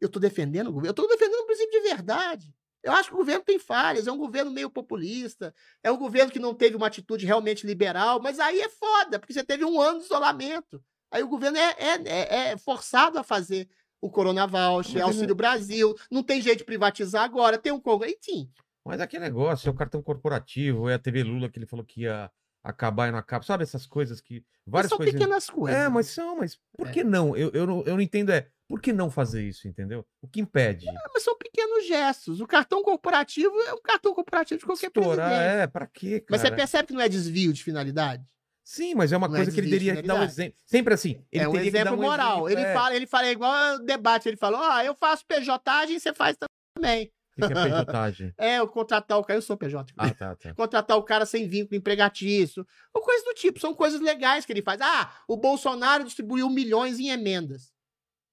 eu 0.00 0.08
tô 0.08 0.18
defendendo 0.18 0.68
o 0.68 0.72
governo. 0.72 0.90
Eu 0.90 0.94
tô 0.94 1.06
defendendo 1.06 1.40
o 1.40 1.46
princípio 1.46 1.82
de 1.82 1.88
verdade. 1.88 2.54
Eu 2.82 2.92
acho 2.92 3.10
que 3.10 3.14
o 3.14 3.18
governo 3.18 3.44
tem 3.44 3.58
falhas, 3.58 4.06
é 4.06 4.12
um 4.12 4.16
governo 4.16 4.50
meio 4.50 4.70
populista, 4.70 5.54
é 5.82 5.90
um 5.90 5.96
governo 5.98 6.32
que 6.32 6.38
não 6.38 6.54
teve 6.54 6.76
uma 6.76 6.86
atitude 6.86 7.26
realmente 7.26 7.66
liberal, 7.66 8.20
mas 8.22 8.38
aí 8.38 8.60
é 8.60 8.68
foda, 8.68 9.18
porque 9.18 9.32
você 9.32 9.44
teve 9.44 9.64
um 9.64 9.80
ano 9.80 9.98
de 9.98 10.06
isolamento. 10.06 10.82
Aí 11.10 11.22
o 11.22 11.28
governo 11.28 11.56
é, 11.58 11.74
é, 11.78 12.02
é- 12.06 12.52
é 12.52 12.56
forçado 12.58 13.18
a 13.18 13.22
fazer 13.22 13.68
o 14.00 14.10
Corona 14.10 14.46
Voucher, 14.46 15.02
Auxílio 15.02 15.34
Brasil, 15.34 15.94
não 16.10 16.22
tem 16.22 16.40
jeito 16.40 16.58
de 16.58 16.64
privatizar 16.64 17.24
agora, 17.24 17.58
tem 17.58 17.72
um 17.72 17.80
Congresso, 17.80 18.16
enfim. 18.20 18.50
Mas 18.84 19.00
aquele 19.00 19.24
negócio, 19.24 19.68
é 19.68 19.70
o 19.70 19.74
cartão 19.74 20.00
corporativo, 20.02 20.88
é 20.88 20.94
a 20.94 20.98
TV 20.98 21.22
Lula 21.22 21.48
que 21.50 21.58
ele 21.58 21.66
falou 21.66 21.84
que 21.84 22.02
ia 22.02 22.30
acabar 22.62 23.08
e 23.08 23.10
não 23.12 23.18
acaba. 23.18 23.44
Sabe 23.44 23.62
essas 23.62 23.86
coisas 23.86 24.20
que. 24.20 24.44
Várias 24.66 24.88
são 24.90 24.98
coisas. 24.98 25.14
pequenas 25.14 25.48
coisas. 25.50 25.78
É, 25.80 25.88
mas 25.88 26.06
são, 26.06 26.36
mas 26.36 26.58
por 26.76 26.86
É. 26.88 26.90
que 26.92 27.02
não? 27.04 27.36
Eu, 27.36 27.50
eu, 27.52 27.66
não, 27.66 27.82
eu 27.82 27.94
não 27.94 28.00
entendo, 28.00 28.30
é. 28.30 28.46
Por 28.68 28.80
que 28.82 28.92
não 28.92 29.10
fazer 29.10 29.42
isso, 29.48 29.66
entendeu? 29.66 30.06
O 30.22 30.28
que 30.28 30.40
impede? 30.42 30.86
Ah, 30.90 31.10
mas 31.14 31.22
são 31.22 31.36
pequenos 31.38 31.86
gestos. 31.86 32.38
O 32.40 32.46
cartão 32.46 32.82
corporativo 32.82 33.58
é 33.62 33.72
um 33.72 33.80
cartão 33.80 34.14
corporativo 34.14 34.58
de 34.60 34.66
qualquer 34.66 34.88
Estourar, 34.88 35.26
presidente. 35.28 35.60
é, 35.62 35.66
pra 35.66 35.86
quê, 35.86 36.20
cara? 36.20 36.26
Mas 36.30 36.40
você 36.42 36.50
percebe 36.54 36.88
que 36.88 36.92
não 36.94 37.00
é 37.00 37.08
desvio 37.08 37.50
de 37.52 37.64
finalidade? 37.64 38.22
Sim, 38.68 38.94
mas 38.94 39.12
é 39.12 39.16
uma 39.16 39.28
Não 39.28 39.34
coisa 39.34 39.50
que 39.50 39.58
ele 39.60 39.70
teria 39.70 39.96
que 39.96 40.02
dar 40.02 40.16
um 40.16 40.22
exemplo. 40.22 40.58
Sempre 40.66 40.92
assim. 40.92 41.24
Ele 41.32 41.42
é 41.42 41.48
um 41.48 41.56
exemplo 41.56 41.94
um 41.94 42.02
moral. 42.02 42.46
exemplo, 42.46 42.50
ele, 42.50 42.60
é. 42.60 42.74
fala, 42.74 42.94
ele 42.96 43.06
fala 43.06 43.26
é 43.26 43.30
igual 43.30 43.76
o 43.76 43.78
debate, 43.78 44.28
ele 44.28 44.36
falou: 44.36 44.60
ah, 44.60 44.84
eu 44.84 44.94
faço 44.94 45.24
PJ, 45.26 45.98
você 45.98 46.12
faz 46.12 46.36
também. 46.76 47.10
O 47.32 47.40
que 47.40 47.46
que 47.46 47.58
é 47.58 47.62
pejotagem? 47.62 48.34
É, 48.36 48.58
eu 48.58 48.68
contratar 48.68 49.18
o 49.18 49.24
cara, 49.24 49.38
eu 49.38 49.42
sou 49.42 49.56
PJ. 49.56 49.94
Ah, 49.96 50.12
tá, 50.12 50.36
tá. 50.36 50.52
contratar 50.52 50.98
o 50.98 51.02
cara 51.02 51.24
sem 51.24 51.48
vínculo 51.48 51.78
empregatício, 51.78 52.66
ou 52.92 53.00
coisas 53.00 53.24
do 53.24 53.32
tipo. 53.32 53.58
São 53.58 53.72
coisas 53.72 54.02
legais 54.02 54.44
que 54.44 54.52
ele 54.52 54.60
faz. 54.60 54.78
Ah, 54.82 55.14
o 55.26 55.38
Bolsonaro 55.38 56.04
distribuiu 56.04 56.50
milhões 56.50 56.98
em 56.98 57.08
emendas. 57.08 57.72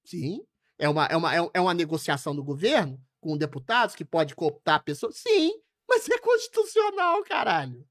Sim. 0.04 0.42
É 0.78 0.86
uma, 0.86 1.06
é 1.06 1.16
uma, 1.16 1.34
é 1.34 1.50
é 1.54 1.60
uma 1.62 1.72
negociação 1.72 2.36
do 2.36 2.44
governo 2.44 3.00
com 3.22 3.38
deputados 3.38 3.94
que 3.94 4.04
pode 4.04 4.34
cooptar 4.34 4.84
pessoas. 4.84 5.16
Sim, 5.16 5.52
mas 5.88 6.06
é 6.10 6.18
constitucional, 6.18 7.24
caralho. 7.24 7.86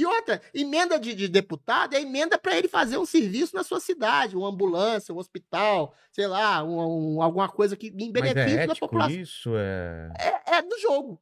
E 0.00 0.06
outra, 0.06 0.40
emenda 0.54 0.98
de, 0.98 1.14
de 1.14 1.28
deputado 1.28 1.94
é 1.94 2.00
emenda 2.00 2.38
para 2.38 2.56
ele 2.56 2.68
fazer 2.68 2.96
um 2.96 3.04
serviço 3.04 3.54
na 3.54 3.62
sua 3.62 3.80
cidade, 3.80 4.34
uma 4.36 4.48
ambulância, 4.48 5.14
um 5.14 5.18
hospital, 5.18 5.94
sei 6.10 6.26
lá, 6.26 6.64
um, 6.64 7.16
um- 7.16 7.22
alguma 7.22 7.48
coisa 7.48 7.76
que 7.76 7.88
em 7.88 8.10
benefício 8.10 8.60
é 8.60 8.66
da 8.66 8.74
população. 8.74 9.14
isso? 9.20 9.50
É... 9.56 10.10
É, 10.18 10.56
é 10.56 10.62
do 10.62 10.78
jogo. 10.78 11.20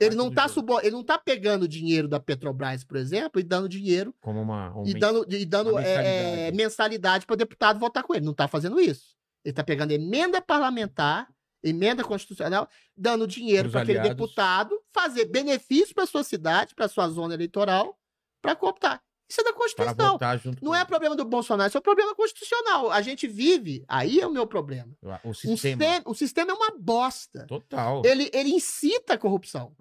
Ele 0.00 0.16
não, 0.16 0.30
tá 0.30 0.42
jogo. 0.48 0.54
subo... 0.54 0.80
ele 0.80 0.90
não 0.90 1.04
tá 1.04 1.16
pegando 1.18 1.68
dinheiro 1.68 2.08
da 2.08 2.18
Petrobras, 2.18 2.82
por 2.84 2.96
exemplo, 2.96 3.40
e 3.40 3.44
dando 3.44 3.68
dinheiro 3.68 4.12
Como 4.20 4.40
uma... 4.40 4.76
um 4.76 4.84
e 4.86 4.94
dando, 4.94 5.26
e 5.28 5.44
dando 5.44 5.70
uma 5.70 5.82
é, 5.82 5.84
mensalidade. 5.84 6.40
é, 6.40 6.52
mensalidade 6.52 7.26
para 7.26 7.34
o 7.34 7.36
deputado 7.36 7.78
votar 7.78 8.02
com 8.02 8.14
ele. 8.14 8.24
Não 8.24 8.32
está 8.32 8.48
fazendo 8.48 8.80
isso. 8.80 9.16
Ele 9.44 9.52
está 9.52 9.62
pegando 9.62 9.92
emenda 9.92 10.40
parlamentar, 10.42 11.28
emenda 11.62 12.04
constitucional, 12.04 12.68
dando 12.96 13.26
dinheiro 13.26 13.70
para 13.70 13.82
aquele 13.82 14.00
deputado 14.00 14.80
fazer 14.92 15.26
benefício 15.26 15.94
para 15.94 16.06
sua 16.06 16.22
cidade, 16.22 16.74
para 16.74 16.88
sua 16.88 17.08
zona 17.08 17.34
eleitoral, 17.34 17.98
para 18.40 18.54
cooptar. 18.54 19.02
Isso 19.28 19.42
é 19.42 19.44
da 19.44 19.52
Constituição. 19.52 20.18
Não 20.62 20.74
é 20.74 20.84
problema 20.86 21.14
do 21.14 21.24
Bolsonaro, 21.24 21.68
isso 21.68 21.76
é 21.76 21.80
um 21.80 21.82
problema 21.82 22.14
constitucional. 22.14 22.90
A 22.90 23.02
gente 23.02 23.28
vive, 23.28 23.84
aí 23.86 24.20
é 24.20 24.26
o 24.26 24.30
meu 24.30 24.46
problema. 24.46 24.96
o 25.22 25.34
sistema. 25.34 25.56
sistema, 25.56 26.02
o 26.06 26.14
sistema 26.14 26.50
é 26.50 26.54
uma 26.54 26.70
bosta 26.78 27.46
Total. 27.46 28.02
ele, 28.06 28.30
ele 28.32 28.50
incita 28.50 29.14
a 29.14 29.18
corrupção. 29.18 29.76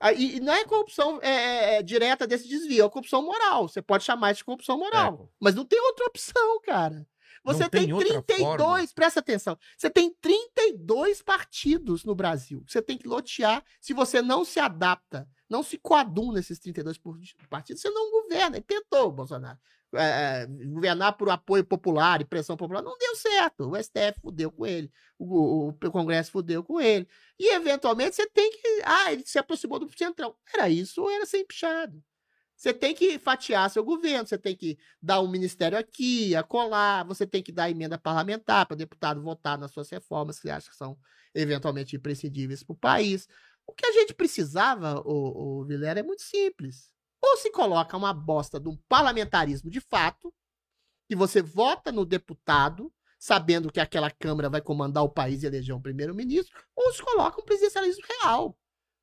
Ah, 0.00 0.12
E, 0.12 0.36
e 0.36 0.40
não 0.40 0.52
é 0.52 0.64
corrupção 0.64 1.20
é, 1.22 1.30
é, 1.30 1.74
é, 1.76 1.82
direta 1.82 2.26
desse 2.26 2.48
desvio, 2.48 2.84
é 2.84 2.88
corrupção 2.88 3.22
moral. 3.22 3.68
Você 3.68 3.80
pode 3.80 4.04
chamar 4.04 4.32
isso 4.32 4.38
de 4.38 4.44
corrupção 4.44 4.78
moral. 4.78 5.28
É. 5.30 5.36
Mas 5.40 5.54
não 5.54 5.64
tem 5.64 5.80
outra 5.80 6.06
opção, 6.06 6.60
cara. 6.62 7.06
Você 7.44 7.62
Não 7.64 7.68
tem 7.70 7.84
tem, 7.84 7.92
outra 7.92 8.22
32, 8.22 8.56
forma. 8.56 8.86
presta 8.94 9.20
atenção. 9.20 9.58
Você 9.76 9.88
tem 9.90 10.14
32 10.20 11.22
partidos 11.22 12.04
no 12.04 12.14
Brasil. 12.14 12.62
Você 12.66 12.82
tem 12.82 12.96
que 12.98 13.06
lotear. 13.08 13.64
Se 13.80 13.92
você 13.94 14.20
não 14.22 14.44
se 14.44 14.58
adapta, 14.60 15.28
não 15.48 15.62
se 15.62 15.78
coaduna 15.78 16.34
nesses 16.34 16.58
32 16.58 16.98
por- 16.98 17.18
partidos, 17.48 17.80
você 17.82 17.90
não 17.90 18.10
governa. 18.10 18.56
Ele 18.56 18.64
tentou, 18.66 19.10
Bolsonaro. 19.10 19.58
é, 19.94 20.46
governar 20.46 21.16
por 21.16 21.30
apoio 21.30 21.64
popular 21.64 22.20
e 22.20 22.24
pressão 22.26 22.58
popular, 22.58 22.82
não 22.82 22.98
deu 22.98 23.16
certo. 23.16 23.70
O 23.70 23.74
STF 23.76 24.20
fudeu 24.20 24.50
com 24.52 24.66
ele, 24.66 24.90
o, 25.18 25.24
o- 25.24 25.68
o 25.70 25.90
Congresso 25.90 26.30
fudeu 26.30 26.62
com 26.62 26.78
ele. 26.78 27.08
E, 27.38 27.54
eventualmente, 27.54 28.14
você 28.14 28.26
tem 28.28 28.50
que. 28.50 28.82
Ah, 28.84 29.10
ele 29.12 29.22
se 29.24 29.38
aproximou 29.38 29.78
do 29.78 29.88
Centrão. 29.96 30.34
Era 30.52 30.68
isso 30.68 31.00
ou 31.00 31.10
era 31.10 31.24
ser 31.24 31.38
empichado? 31.38 32.02
Você 32.58 32.74
tem 32.74 32.92
que 32.92 33.20
fatiar 33.20 33.70
seu 33.70 33.84
governo, 33.84 34.26
você 34.26 34.36
tem 34.36 34.56
que 34.56 34.76
dar 35.00 35.20
um 35.20 35.28
ministério 35.28 35.78
aqui, 35.78 36.34
acolá, 36.34 37.04
você 37.04 37.24
tem 37.24 37.40
que 37.40 37.52
dar 37.52 37.70
emenda 37.70 37.96
parlamentar 37.96 38.66
para 38.66 38.74
o 38.74 38.78
deputado 38.78 39.22
votar 39.22 39.56
nas 39.56 39.70
suas 39.70 39.88
reformas 39.88 40.40
que 40.40 40.42
você 40.42 40.50
acha 40.50 40.68
que 40.68 40.74
são 40.74 40.98
eventualmente 41.32 41.94
imprescindíveis 41.94 42.64
para 42.64 42.72
o 42.72 42.76
país. 42.76 43.28
O 43.64 43.72
que 43.72 43.86
a 43.86 43.92
gente 43.92 44.12
precisava, 44.12 45.00
o, 45.04 45.60
o 45.60 45.64
Vilela, 45.66 46.00
é 46.00 46.02
muito 46.02 46.22
simples. 46.22 46.92
Ou 47.22 47.36
se 47.36 47.48
coloca 47.52 47.96
uma 47.96 48.12
bosta 48.12 48.58
de 48.58 48.68
um 48.68 48.76
parlamentarismo 48.88 49.70
de 49.70 49.80
fato, 49.80 50.34
que 51.08 51.14
você 51.14 51.40
vota 51.40 51.92
no 51.92 52.04
deputado, 52.04 52.92
sabendo 53.20 53.70
que 53.70 53.78
aquela 53.78 54.10
Câmara 54.10 54.50
vai 54.50 54.60
comandar 54.60 55.04
o 55.04 55.08
país 55.08 55.44
e 55.44 55.46
eleger 55.46 55.76
um 55.76 55.80
primeiro-ministro, 55.80 56.52
ou 56.74 56.92
se 56.92 57.00
coloca 57.02 57.40
um 57.40 57.44
presidencialismo 57.44 58.02
real. 58.20 58.58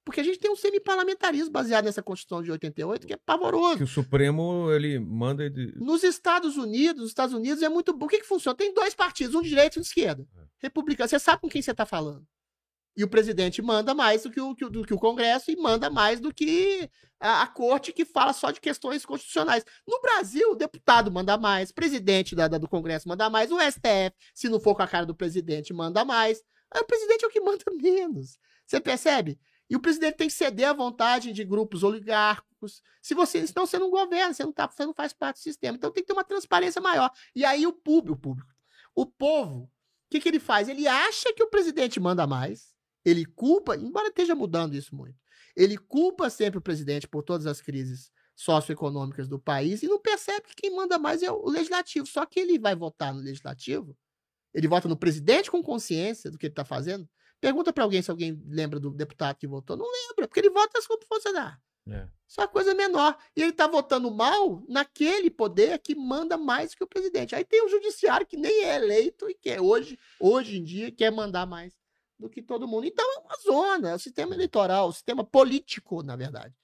Porque 0.05 0.21
a 0.21 0.23
gente 0.23 0.37
tem 0.37 0.51
um 0.51 0.55
semi-parlamentarismo 0.55 1.49
baseado 1.51 1.85
nessa 1.85 2.03
Constituição 2.03 2.43
de 2.43 2.51
88 2.51 3.07
que 3.07 3.13
é 3.13 3.17
pavoroso. 3.17 3.77
Que 3.77 3.83
o 3.83 3.87
Supremo, 3.87 4.71
ele 4.71 4.99
manda... 4.99 5.43
Ele... 5.43 5.73
Nos 5.75 6.03
Estados 6.03 6.55
Unidos, 6.57 7.03
os 7.05 7.09
Estados 7.09 7.33
Unidos 7.33 7.63
é 7.63 7.69
muito 7.69 7.91
bom. 7.91 8.05
O 8.05 8.09
que, 8.09 8.19
que 8.19 8.25
funciona? 8.27 8.55
Tem 8.55 8.71
dois 8.71 8.93
partidos, 8.93 9.33
um 9.33 9.41
de 9.41 9.49
direita 9.49 9.77
e 9.77 9.79
um 9.79 9.81
de 9.81 9.87
esquerda. 9.87 10.25
Republicano. 10.59 11.09
Você 11.09 11.17
sabe 11.17 11.41
com 11.41 11.49
quem 11.49 11.59
você 11.61 11.71
está 11.71 11.85
falando. 11.87 12.23
E 12.95 13.03
o 13.03 13.09
presidente 13.09 13.61
manda 13.63 13.93
mais 13.95 14.23
do 14.23 14.31
que 14.31 14.39
o, 14.39 14.53
do 14.53 14.85
que 14.85 14.93
o 14.93 14.99
Congresso 14.99 15.49
e 15.51 15.55
manda 15.57 15.89
mais 15.89 16.19
do 16.21 16.31
que 16.33 16.87
a, 17.19 17.41
a 17.41 17.47
corte 17.47 17.91
que 17.91 18.05
fala 18.05 18.31
só 18.31 18.51
de 18.51 18.61
questões 18.61 19.05
constitucionais. 19.05 19.65
No 19.87 19.99
Brasil, 20.01 20.51
o 20.51 20.55
deputado 20.55 21.11
manda 21.11 21.35
mais, 21.37 21.71
o 21.71 21.73
presidente 21.73 22.35
da, 22.35 22.47
da- 22.47 22.57
do 22.59 22.69
Congresso 22.69 23.09
manda 23.09 23.29
mais, 23.29 23.51
o 23.51 23.59
STF, 23.59 24.15
se 24.33 24.47
não 24.47 24.59
for 24.61 24.75
com 24.75 24.83
a 24.83 24.87
cara 24.87 25.05
do 25.05 25.13
presidente, 25.15 25.73
manda 25.73 26.05
mais. 26.05 26.41
Aí 26.71 26.81
o 26.81 26.85
presidente 26.85 27.25
é 27.25 27.27
o 27.27 27.31
que 27.31 27.41
manda 27.41 27.63
menos. 27.81 28.37
Você 28.65 28.79
percebe? 28.79 29.37
E 29.69 29.75
o 29.75 29.79
presidente 29.79 30.17
tem 30.17 30.27
que 30.27 30.33
ceder 30.33 30.69
à 30.69 30.73
vontade 30.73 31.31
de 31.31 31.43
grupos 31.43 31.83
oligárquicos. 31.83 32.81
Se 33.01 33.13
você, 33.13 33.45
senão 33.47 33.65
você 33.65 33.79
não 33.79 33.89
governa, 33.89 34.33
você 34.33 34.43
não, 34.43 34.51
tá, 34.51 34.67
você 34.67 34.85
não 34.85 34.93
faz 34.93 35.11
parte 35.11 35.37
do 35.37 35.43
sistema. 35.43 35.75
Então 35.75 35.91
tem 35.91 36.03
que 36.03 36.07
ter 36.07 36.13
uma 36.13 36.23
transparência 36.23 36.81
maior. 36.81 37.11
E 37.35 37.43
aí 37.43 37.65
o 37.65 37.73
público, 37.73 38.13
o 38.13 38.17
público, 38.17 38.53
o 38.93 39.05
povo, 39.05 39.63
o 39.63 39.69
que, 40.09 40.19
que 40.19 40.29
ele 40.29 40.39
faz? 40.39 40.69
Ele 40.69 40.87
acha 40.87 41.33
que 41.33 41.43
o 41.43 41.49
presidente 41.49 41.99
manda 41.99 42.27
mais, 42.27 42.73
ele 43.03 43.25
culpa, 43.25 43.75
embora 43.75 44.07
esteja 44.07 44.35
mudando 44.35 44.75
isso 44.75 44.95
muito, 44.95 45.17
ele 45.55 45.77
culpa 45.77 46.29
sempre 46.29 46.59
o 46.59 46.61
presidente 46.61 47.07
por 47.07 47.23
todas 47.23 47.47
as 47.47 47.61
crises 47.61 48.11
socioeconômicas 48.35 49.27
do 49.27 49.39
país 49.39 49.81
e 49.81 49.87
não 49.87 49.99
percebe 49.99 50.47
que 50.47 50.55
quem 50.55 50.75
manda 50.75 50.99
mais 50.99 51.23
é 51.23 51.31
o 51.31 51.49
legislativo. 51.49 52.05
Só 52.05 52.25
que 52.25 52.39
ele 52.39 52.59
vai 52.59 52.75
votar 52.75 53.13
no 53.13 53.21
legislativo, 53.21 53.97
ele 54.53 54.67
vota 54.67 54.87
no 54.87 54.97
presidente 54.97 55.49
com 55.49 55.63
consciência 55.63 56.29
do 56.29 56.37
que 56.37 56.45
ele 56.45 56.51
está 56.51 56.65
fazendo. 56.65 57.07
Pergunta 57.45 57.71
para 57.71 57.83
alguém 57.83 58.01
se 58.01 58.09
alguém 58.09 58.41
lembra 58.47 58.79
do 58.79 58.89
deputado 58.89 59.37
que 59.37 59.45
votou. 59.45 59.77
Não 59.77 59.85
lembra, 59.85 60.27
porque 60.27 60.39
ele 60.39 60.49
vota 60.49 60.79
as 60.79 60.87
culpas 60.87 61.07
funcionar. 61.07 61.61
É. 61.87 62.07
Isso 62.27 62.41
é 62.41 62.47
coisa 62.47 62.73
menor. 62.73 63.15
E 63.35 63.43
ele 63.43 63.51
tá 63.51 63.67
votando 63.67 64.09
mal 64.09 64.63
naquele 64.67 65.29
poder 65.29 65.77
que 65.77 65.93
manda 65.93 66.39
mais 66.39 66.73
que 66.73 66.83
o 66.83 66.87
presidente. 66.87 67.35
Aí 67.35 67.45
tem 67.45 67.63
o 67.63 67.69
judiciário 67.69 68.25
que 68.25 68.35
nem 68.35 68.63
é 68.63 68.77
eleito 68.77 69.29
e 69.29 69.35
que 69.35 69.51
é 69.51 69.61
hoje, 69.61 69.95
hoje 70.19 70.57
em 70.57 70.63
dia, 70.63 70.91
quer 70.91 71.11
mandar 71.11 71.45
mais 71.45 71.77
do 72.17 72.27
que 72.27 72.41
todo 72.41 72.67
mundo. 72.67 72.87
Então 72.87 73.05
é 73.13 73.19
uma 73.19 73.37
zona. 73.37 73.93
O 73.93 73.99
sistema 73.99 74.33
eleitoral, 74.33 74.87
o 74.87 74.93
sistema 74.93 75.23
político, 75.23 76.01
na 76.01 76.15
verdade, 76.15 76.55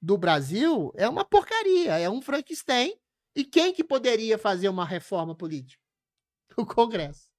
do 0.00 0.16
Brasil 0.16 0.90
é 0.96 1.06
uma 1.06 1.22
porcaria, 1.22 1.98
é 1.98 2.08
um 2.08 2.22
Frankenstein. 2.22 2.94
E 3.36 3.44
quem 3.44 3.74
que 3.74 3.84
poderia 3.84 4.38
fazer 4.38 4.70
uma 4.70 4.86
reforma 4.86 5.34
política? 5.36 5.82
O 6.56 6.64
Congresso. 6.64 7.29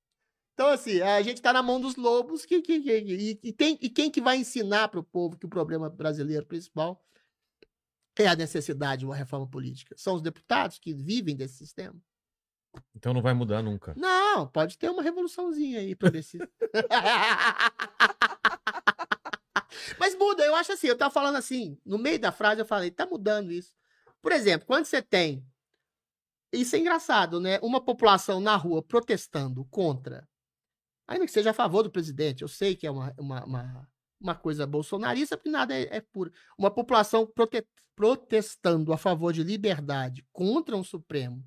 Então, 0.54 0.68
assim, 0.68 1.02
a 1.02 1.22
gente 1.22 1.38
está 1.38 1.54
na 1.54 1.64
mão 1.64 1.80
dos 1.80 1.96
lobos 1.96 2.46
que, 2.46 2.62
que, 2.62 2.82
que- 2.82 2.98
e, 3.00 3.40
e 3.42 3.54
tem, 3.54 3.78
e 3.82 3.90
quem 3.90 4.12
que 4.12 4.22
vai 4.22 4.38
ensinar 4.38 4.90
para 4.90 5.00
o 5.00 5.04
povo 5.04 5.38
que 5.38 5.46
o 5.46 5.50
problema 5.50 5.90
brasileiro 5.90 6.46
principal 6.46 7.04
é 8.18 8.28
a 8.28 8.36
necessidade 8.36 9.00
de 9.00 9.06
uma 9.06 9.16
reforma 9.16 9.50
política? 9.50 9.96
São 9.98 10.16
os 10.16 10.22
deputados 10.22 10.78
que 10.78 10.94
vivem 10.94 11.36
desse 11.36 11.58
sistema? 11.58 11.96
Então 12.96 13.14
não 13.14 13.22
vai 13.22 13.34
mudar 13.34 13.62
nunca. 13.62 13.94
Não, 13.98 14.48
pode 14.48 14.78
ter 14.78 14.90
uma 14.90 15.02
revoluçãozinha 15.02 15.80
aí 15.80 15.96
progressista. 15.96 16.50
Mas 19.98 20.16
muda, 20.16 20.44
eu 20.44 20.56
acho 20.56 20.74
assim, 20.74 20.88
eu 20.88 20.98
tava 20.98 21.14
falando 21.14 21.38
assim, 21.38 21.78
no 21.86 21.98
meio 21.98 22.20
da 22.20 22.32
frase 22.32 22.62
eu 22.62 22.66
falei, 22.66 22.92
tá 22.92 23.06
mudando 23.06 23.52
isso. 23.52 23.74
Por 24.22 24.32
exemplo, 24.32 24.68
quando 24.68 24.86
você 24.86 25.02
tem. 25.02 25.46
Isso 26.54 26.76
é 26.76 26.80
engraçado, 26.80 27.40
né? 27.40 27.60
Uma 27.62 27.84
população 27.84 28.40
na 28.42 28.56
rua 28.56 28.84
protestando 28.84 29.64
contra, 29.66 30.28
ainda 31.08 31.26
que 31.26 31.32
seja 31.32 31.52
a 31.52 31.54
favor 31.54 31.84
do 31.84 31.92
presidente, 31.92 32.42
eu 32.42 32.48
sei 32.48 32.76
que 32.76 32.88
é 32.88 32.92
uma, 32.92 33.14
uma, 33.18 33.44
uma, 33.46 33.90
uma 34.20 34.36
coisa 34.36 34.66
bolsonarista, 34.66 35.38
porque 35.38 35.50
nada 35.50 35.74
é, 35.74 35.98
é 35.98 36.02
puro. 36.02 36.32
Uma 36.58 36.72
população 36.72 37.26
prote- 37.26 37.66
protestando 37.96 38.94
a 38.94 38.98
favor 38.98 39.34
de 39.34 39.44
liberdade 39.44 40.26
contra 40.32 40.76
um 40.76 40.84
Supremo 40.84 41.46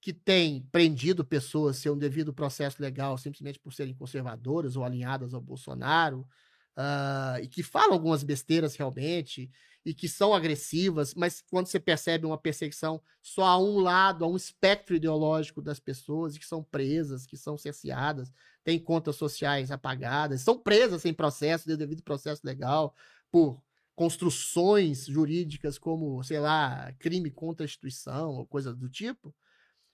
que 0.00 0.12
tem 0.12 0.60
prendido 0.70 1.24
pessoas 1.24 1.78
sem 1.78 1.90
um 1.90 1.96
devido 1.96 2.34
processo 2.34 2.82
legal 2.82 3.16
simplesmente 3.16 3.58
por 3.58 3.72
serem 3.72 3.94
conservadoras 3.94 4.76
ou 4.76 4.84
alinhadas 4.84 5.32
ao 5.32 5.40
Bolsonaro, 5.40 6.28
ah, 6.76 7.38
e 7.40 7.48
que 7.48 7.62
falam 7.62 7.94
algumas 7.94 8.22
besteiras 8.22 8.76
realmente, 8.76 9.50
e 9.82 9.94
que 9.94 10.06
são 10.06 10.34
agressivas, 10.34 11.14
mas 11.14 11.42
quando 11.50 11.68
você 11.68 11.80
percebe 11.80 12.26
uma 12.26 12.36
perseguição 12.36 13.02
só 13.22 13.44
a 13.44 13.58
um 13.58 13.78
lado, 13.78 14.26
a 14.26 14.28
um 14.28 14.36
espectro 14.36 14.94
ideológico 14.94 15.62
das 15.62 15.80
pessoas, 15.80 16.36
e 16.36 16.38
que 16.38 16.46
são 16.46 16.62
presas, 16.62 17.24
que 17.26 17.36
são 17.38 17.56
cerceadas, 17.56 18.30
têm 18.64 18.78
contas 18.78 19.16
sociais 19.16 19.70
apagadas, 19.70 20.40
são 20.40 20.58
presas 20.58 21.02
sem 21.02 21.12
processo, 21.12 21.68
de 21.68 21.76
devido 21.76 22.02
processo 22.02 22.42
legal, 22.44 22.94
por 23.30 23.62
construções 23.94 25.06
jurídicas 25.06 25.78
como, 25.78 26.22
sei 26.24 26.40
lá, 26.40 26.92
crime 26.98 27.30
contra 27.30 27.64
a 27.64 27.66
instituição 27.66 28.32
ou 28.32 28.46
coisa 28.46 28.74
do 28.74 28.88
tipo, 28.88 29.34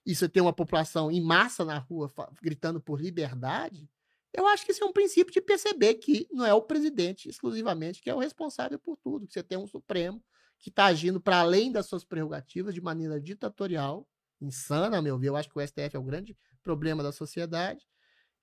e 0.07 0.15
você 0.15 0.29
tem 0.29 0.43
uma 0.43 0.53
população 0.53 1.11
em 1.11 1.21
massa 1.21 1.65
na 1.65 1.79
rua 1.79 2.11
gritando 2.41 2.81
por 2.81 3.01
liberdade, 3.01 3.89
eu 4.33 4.47
acho 4.47 4.65
que 4.65 4.73
isso 4.73 4.83
é 4.83 4.87
um 4.87 4.93
princípio 4.93 5.33
de 5.33 5.41
perceber 5.41 5.95
que 5.95 6.27
não 6.31 6.47
é 6.47 6.55
o 6.55 6.63
presidente 6.63 7.29
exclusivamente 7.29 8.01
que 8.01 8.09
é 8.09 8.15
o 8.15 8.19
responsável 8.19 8.79
por 8.79 8.97
tudo, 8.97 9.27
que 9.27 9.33
você 9.33 9.43
tem 9.43 9.59
um 9.59 9.67
Supremo 9.67 10.23
que 10.59 10.69
está 10.69 10.87
agindo 10.87 11.21
para 11.21 11.41
além 11.41 11.73
das 11.73 11.87
suas 11.87 12.05
prerrogativas 12.05 12.75
de 12.75 12.81
maneira 12.81 13.21
ditatorial, 13.21 14.07
insana, 14.41 14.99
a 14.99 15.03
meu 15.03 15.19
ver. 15.19 15.29
Eu 15.29 15.37
acho 15.37 15.49
que 15.49 15.59
o 15.59 15.67
STF 15.67 15.97
é 15.97 15.99
o 15.99 16.03
grande 16.03 16.37
problema 16.63 17.03
da 17.03 17.11
sociedade. 17.11 17.89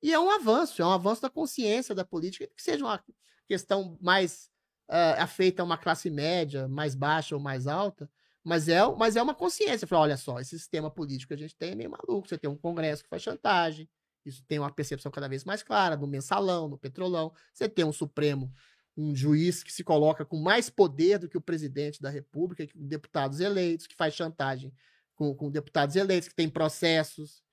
E 0.01 0.13
é 0.13 0.19
um 0.19 0.29
avanço, 0.29 0.81
é 0.81 0.85
um 0.85 0.91
avanço 0.91 1.21
da 1.21 1.29
consciência 1.29 1.95
da 1.95 2.05
política, 2.05 2.47
que 2.55 2.61
seja 2.61 2.85
uma 2.85 3.03
questão 3.47 3.97
mais 4.01 4.49
ah, 4.87 5.23
afeita 5.23 5.61
a 5.61 5.65
uma 5.65 5.77
classe 5.77 6.09
média, 6.09 6.67
mais 6.67 6.95
baixa 6.95 7.35
ou 7.35 7.41
mais 7.41 7.67
alta, 7.67 8.09
mas 8.43 8.69
é, 8.69 8.79
mas 8.95 9.15
é 9.15 9.21
uma 9.21 9.35
consciência. 9.35 9.87
Fala, 9.87 10.03
olha 10.03 10.17
só, 10.17 10.39
esse 10.39 10.57
sistema 10.57 10.89
político 10.89 11.29
que 11.29 11.33
a 11.33 11.37
gente 11.37 11.55
tem 11.55 11.71
é 11.71 11.75
meio 11.75 11.89
maluco. 11.89 12.27
Você 12.27 12.37
tem 12.37 12.49
um 12.49 12.55
Congresso 12.55 13.03
que 13.03 13.09
faz 13.09 13.21
chantagem, 13.21 13.89
isso 14.25 14.43
tem 14.47 14.59
uma 14.59 14.71
percepção 14.71 15.11
cada 15.11 15.27
vez 15.27 15.43
mais 15.43 15.63
clara 15.63 15.97
no 15.97 16.07
mensalão, 16.07 16.67
no 16.67 16.77
petrolão. 16.77 17.33
Você 17.53 17.67
tem 17.67 17.85
um 17.85 17.93
Supremo 17.93 18.51
um 18.97 19.15
juiz 19.15 19.63
que 19.63 19.71
se 19.71 19.83
coloca 19.83 20.25
com 20.25 20.37
mais 20.37 20.71
poder 20.71 21.19
do 21.19 21.29
que 21.29 21.37
o 21.37 21.41
presidente 21.41 22.01
da 22.01 22.09
República, 22.09 22.65
que 22.65 22.75
deputados 22.75 23.39
eleitos, 23.39 23.85
que 23.85 23.95
faz 23.95 24.15
chantagem 24.15 24.73
com, 25.13 25.35
com 25.35 25.51
deputados 25.51 25.95
eleitos, 25.95 26.27
que 26.27 26.35
tem 26.35 26.49
processos 26.49 27.43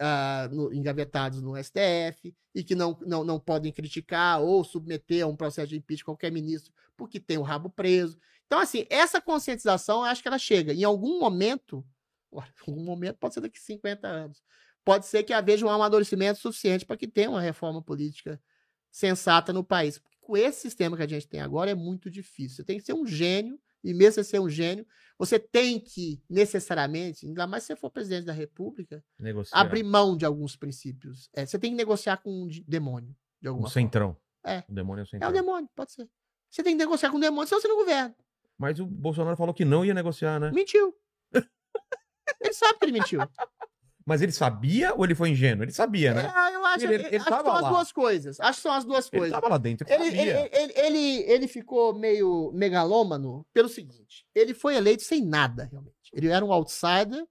ah, 0.00 0.48
no- 0.50 0.72
engavetados 0.72 1.42
no 1.42 1.56
STF 1.56 2.34
e 2.54 2.64
que 2.64 2.74
não, 2.74 2.98
não, 3.06 3.22
não 3.22 3.38
podem 3.38 3.72
criticar 3.72 4.40
ou 4.40 4.64
submeter 4.64 5.24
a 5.24 5.28
um 5.28 5.36
processo 5.36 5.68
de 5.68 5.76
impeachment 5.76 6.06
qualquer 6.06 6.32
ministro 6.32 6.72
porque 6.96 7.20
tem 7.20 7.38
o 7.38 7.42
rabo 7.42 7.70
preso. 7.70 8.18
Então, 8.46 8.58
assim, 8.58 8.84
essa 8.90 9.20
conscientização, 9.20 10.00
eu 10.00 10.04
acho 10.06 10.20
que 10.20 10.28
ela 10.28 10.38
chega. 10.38 10.74
Em 10.74 10.84
algum 10.84 11.20
momento, 11.20 11.84
em 12.32 12.70
algum 12.70 12.84
momento 12.84 13.16
pode 13.16 13.34
ser 13.34 13.40
daqui 13.40 13.58
a 13.58 13.62
50 13.62 14.08
anos, 14.08 14.42
pode 14.84 15.06
ser 15.06 15.22
que 15.22 15.32
haja 15.32 15.64
um 15.64 15.70
amadurecimento 15.70 16.40
suficiente 16.40 16.84
para 16.84 16.96
que 16.96 17.06
tenha 17.06 17.30
uma 17.30 17.40
reforma 17.40 17.82
política 17.82 18.40
sensata 18.90 19.52
no 19.52 19.64
país. 19.64 19.98
Porque 19.98 20.16
com 20.20 20.36
esse 20.36 20.60
sistema 20.60 20.96
que 20.96 21.02
a 21.02 21.06
gente 21.08 21.28
tem 21.28 21.40
agora 21.40 21.70
é 21.70 21.74
muito 21.74 22.10
difícil. 22.10 22.56
Você 22.56 22.64
tem 22.64 22.78
que 22.78 22.84
ser 22.84 22.92
um 22.94 23.06
gênio, 23.06 23.58
e 23.82 23.94
mesmo 23.94 24.14
você 24.14 24.24
ser 24.24 24.40
um 24.40 24.48
gênio, 24.48 24.86
você 25.20 25.38
tem 25.38 25.78
que, 25.78 26.22
necessariamente, 26.28 27.26
ainda 27.26 27.46
mais 27.46 27.62
se 27.62 27.68
você 27.68 27.76
for 27.76 27.90
presidente 27.90 28.24
da 28.24 28.32
República, 28.32 29.04
Negociar. 29.18 29.60
abrir 29.60 29.82
mão 29.82 30.16
de 30.16 30.24
alguns 30.24 30.56
princípios. 30.56 31.28
É, 31.34 31.44
você 31.46 31.58
tem 31.58 31.70
que 31.72 31.76
negociar 31.76 32.16
com 32.16 32.30
um 32.44 32.46
de- 32.46 32.64
demônio, 32.64 33.14
de 33.40 33.48
Um 33.48 33.52
alguma 33.52 33.68
forma. 33.68 33.82
centrão. 33.86 34.16
É. 34.44 34.64
O 34.68 34.72
demônio 34.72 35.02
é 35.02 35.04
o 35.04 35.06
É 35.06 35.10
centrão. 35.10 35.28
o 35.30 35.32
demônio, 35.32 35.68
pode 35.76 35.92
ser. 35.92 36.08
Você 36.50 36.62
tem 36.62 36.72
que 36.76 36.78
negociar 36.82 37.10
com 37.10 37.18
o 37.18 37.20
demônio, 37.20 37.46
senão 37.46 37.60
você 37.60 37.68
não 37.68 37.76
governa. 37.76 38.16
Mas 38.58 38.80
o 38.80 38.86
Bolsonaro 38.86 39.36
falou 39.36 39.54
que 39.54 39.64
não 39.64 39.84
ia 39.84 39.94
negociar, 39.94 40.40
né? 40.40 40.50
Mentiu. 40.52 40.94
ele 42.40 42.52
sabe 42.54 42.78
que 42.78 42.84
ele 42.86 42.92
mentiu. 42.92 43.20
Mas 44.10 44.22
ele 44.22 44.32
sabia 44.32 44.92
ou 44.94 45.04
ele 45.04 45.14
foi 45.14 45.30
ingênuo? 45.30 45.62
Ele 45.64 45.70
sabia, 45.70 46.12
né? 46.12 46.22
É, 46.22 46.54
eu 46.56 46.66
acho, 46.66 46.84
Ele- 46.84 46.94
ele, 46.94 47.06
ele 47.06 47.16
acho 47.16 47.24
que 47.24 47.30
são 47.30 47.54
as 47.54 47.62
lá. 47.62 47.68
duas 47.70 47.92
coisas. 47.92 48.40
Acho 48.40 48.56
que 48.58 48.62
são 48.62 48.72
as 48.72 48.84
duas 48.84 49.08
Ele 49.12 49.18
coisas. 49.20 49.30
tava 49.40 49.48
lá 49.48 49.56
dentro, 49.56 49.86
ele, 49.88 50.04
Ele, 50.08 50.18
ele, 50.20 50.50
ele, 50.52 50.72
ele, 50.76 51.32
ele 51.32 51.46
ficou 51.48 51.94
meio 51.94 52.50
megalômano 52.52 53.46
pelo 53.52 53.68
seguinte: 53.68 54.26
ele 54.34 54.52
foi 54.52 54.74
eleito 54.74 55.04
sem 55.04 55.24
nada, 55.24 55.68
realmente. 55.70 55.94
Ele 56.12 56.26
era 56.28 56.44
um 56.44 56.52
outsider. 56.52 57.24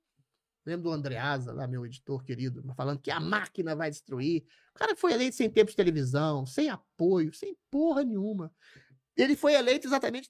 Lembro 0.65 0.83
do 0.83 0.91
Andreasa, 0.91 1.51
lá, 1.51 1.67
meu 1.67 1.85
editor 1.85 2.23
querido, 2.23 2.63
falando 2.75 2.99
que 2.99 3.11
a 3.11 3.19
máquina 3.19 3.75
vai 3.75 3.89
destruir. 3.89 4.43
O 4.73 4.79
cara 4.79 4.95
foi 4.95 5.11
eleito 5.13 5.35
sem 5.35 5.49
tempo 5.49 5.71
de 5.71 5.75
televisão, 5.75 6.45
sem 6.45 6.69
apoio, 6.69 7.33
sem 7.33 7.57
porra 7.69 8.03
nenhuma. 8.05 8.51
Ele 9.17 9.35
foi 9.35 9.53
eleito 9.53 9.85
exatamente 9.85 10.29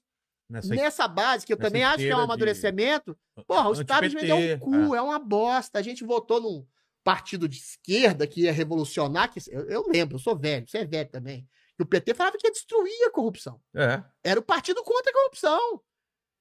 Nessa 0.50 0.74
nessa 0.74 1.08
base, 1.08 1.46
que 1.46 1.52
eu 1.52 1.56
também 1.56 1.84
acho 1.84 1.98
que 1.98 2.10
é 2.10 2.14
um 2.14 2.18
de- 2.18 2.24
amadurecimento. 2.24 3.16
Porra, 3.46 3.68
o 3.68 3.72
establishment 3.72 4.22
é 4.22 4.34
um 4.34 4.58
cu, 4.58 4.94
é. 4.94 5.00
uma 5.00 5.18
bosta. 5.18 5.78
A 5.78 5.82
gente 5.82 6.04
votou 6.04 6.40
num 6.40 6.66
partido 7.04 7.48
de 7.48 7.58
esquerda 7.58 8.26
que 8.26 8.42
ia 8.42 8.52
revolucionar. 8.52 9.32
Que, 9.32 9.40
eu, 9.48 9.62
eu 9.70 9.86
lembro, 9.88 10.16
eu 10.16 10.20
sou 10.20 10.36
velho, 10.36 10.66
você 10.68 10.78
é 10.78 10.84
velho 10.84 11.08
também. 11.08 11.48
Que 11.76 11.84
o 11.84 11.86
PT 11.86 12.14
falava 12.14 12.36
que 12.36 12.46
ia 12.46 12.52
destruir 12.52 13.06
a 13.06 13.10
corrupção. 13.12 13.60
É. 13.74 14.02
Era 14.24 14.40
o 14.40 14.42
partido 14.42 14.82
contra 14.82 15.10
a 15.10 15.14
corrupção. 15.14 15.80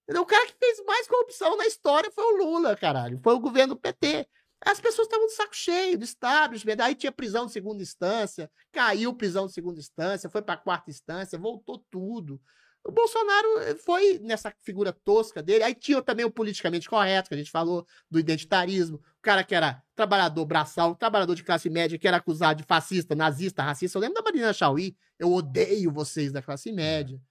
O 0.09 0.25
cara 0.25 0.47
que 0.47 0.55
fez 0.57 0.83
mais 0.85 1.07
corrupção 1.07 1.55
na 1.55 1.67
história 1.67 2.11
foi 2.11 2.23
o 2.23 2.37
Lula, 2.37 2.75
caralho. 2.75 3.19
Foi 3.23 3.35
o 3.35 3.39
governo 3.39 3.75
do 3.75 3.79
PT. 3.79 4.27
As 4.65 4.81
pessoas 4.81 5.07
estavam 5.07 5.27
de 5.27 5.33
saco 5.33 5.55
cheio 5.55 5.97
do 5.97 6.03
establishment. 6.03 6.77
Aí 6.81 6.95
tinha 6.95 7.11
prisão 7.11 7.45
de 7.45 7.53
segunda 7.53 7.81
instância, 7.81 8.51
caiu 8.71 9.13
prisão 9.13 9.45
de 9.45 9.53
segunda 9.53 9.79
instância, 9.79 10.29
foi 10.29 10.41
para 10.41 10.57
quarta 10.57 10.89
instância, 10.89 11.37
voltou 11.37 11.85
tudo. 11.89 12.41
O 12.83 12.91
Bolsonaro 12.91 13.59
eh, 13.59 13.75
foi 13.75 14.19
nessa 14.19 14.53
figura 14.61 14.91
tosca 14.91 15.43
dele. 15.43 15.63
Aí 15.63 15.75
tinha 15.75 16.01
também 16.01 16.25
o 16.25 16.31
politicamente 16.31 16.89
correto, 16.89 17.29
que 17.29 17.35
a 17.35 17.37
gente 17.37 17.51
falou, 17.51 17.85
do 18.09 18.19
identitarismo. 18.19 18.97
O 18.97 19.21
cara 19.21 19.43
que 19.43 19.53
era 19.53 19.83
trabalhador 19.95 20.45
braçal, 20.45 20.95
trabalhador 20.95 21.35
de 21.35 21.43
classe 21.43 21.69
média, 21.69 21.99
que 21.99 22.07
era 22.07 22.17
acusado 22.17 22.61
de 22.61 22.67
fascista, 22.67 23.15
nazista, 23.15 23.61
racista. 23.61 23.97
Eu 23.97 24.01
lembro 24.01 24.15
da 24.15 24.21
Marina 24.21 24.53
Chauí. 24.53 24.95
Eu 25.17 25.31
odeio 25.33 25.91
vocês 25.91 26.31
da 26.31 26.41
classe 26.41 26.71
média. 26.71 27.21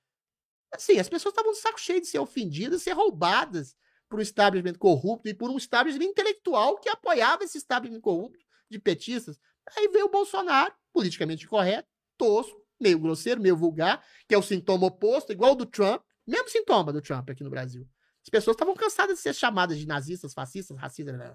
Assim, 0.72 0.98
as 0.98 1.08
pessoas 1.08 1.32
estavam 1.32 1.52
de 1.52 1.58
saco 1.58 1.80
cheio 1.80 2.00
de 2.00 2.06
ser 2.06 2.18
ofendidas, 2.18 2.82
ser 2.82 2.92
roubadas 2.92 3.74
por 4.08 4.18
um 4.18 4.22
establishment 4.22 4.74
corrupto 4.74 5.28
e 5.28 5.34
por 5.34 5.50
um 5.50 5.56
establishment 5.56 6.04
intelectual 6.04 6.78
que 6.78 6.88
apoiava 6.88 7.44
esse 7.44 7.58
establishment 7.58 8.00
corrupto 8.00 8.44
de 8.70 8.78
petistas. 8.78 9.38
Aí 9.76 9.88
veio 9.88 10.06
o 10.06 10.10
Bolsonaro, 10.10 10.74
politicamente 10.92 11.46
correto, 11.46 11.88
tosco, 12.16 12.60
meio 12.80 12.98
grosseiro, 12.98 13.40
meio 13.40 13.56
vulgar, 13.56 14.04
que 14.28 14.34
é 14.34 14.38
o 14.38 14.42
sintoma 14.42 14.86
oposto, 14.86 15.32
igual 15.32 15.54
do 15.54 15.66
Trump, 15.66 16.02
mesmo 16.26 16.48
sintoma 16.48 16.92
do 16.92 17.00
Trump 17.00 17.30
aqui 17.30 17.42
no 17.42 17.50
Brasil. 17.50 17.88
As 18.22 18.30
pessoas 18.30 18.54
estavam 18.54 18.74
cansadas 18.74 19.16
de 19.16 19.22
ser 19.22 19.34
chamadas 19.34 19.78
de 19.78 19.86
nazistas, 19.86 20.34
fascistas, 20.34 20.76
racistas. 20.76 21.16
Né? 21.16 21.34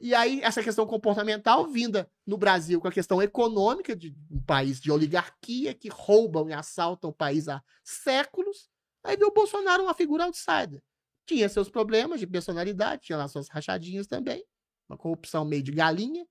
E 0.00 0.14
aí, 0.14 0.40
essa 0.42 0.62
questão 0.62 0.86
comportamental 0.86 1.66
vinda 1.66 2.10
no 2.26 2.36
Brasil 2.36 2.80
com 2.80 2.88
a 2.88 2.92
questão 2.92 3.22
econômica 3.22 3.96
de 3.96 4.14
um 4.30 4.40
país 4.40 4.80
de 4.80 4.92
oligarquia 4.92 5.74
que 5.74 5.88
roubam 5.88 6.48
e 6.48 6.52
assaltam 6.52 7.10
o 7.10 7.14
país 7.14 7.48
há 7.48 7.62
séculos. 7.82 8.68
Aí 9.02 9.16
veio 9.16 9.28
o 9.28 9.32
Bolsonaro, 9.32 9.84
uma 9.84 9.94
figura 9.94 10.24
outsider. 10.24 10.82
Tinha 11.26 11.48
seus 11.48 11.68
problemas 11.68 12.20
de 12.20 12.26
personalidade, 12.26 13.02
tinha 13.02 13.18
lá 13.18 13.26
suas 13.26 13.48
rachadinhas 13.48 14.06
também, 14.06 14.44
uma 14.88 14.96
corrupção 14.96 15.44
meio 15.44 15.62
de 15.62 15.72
galinha, 15.72 16.26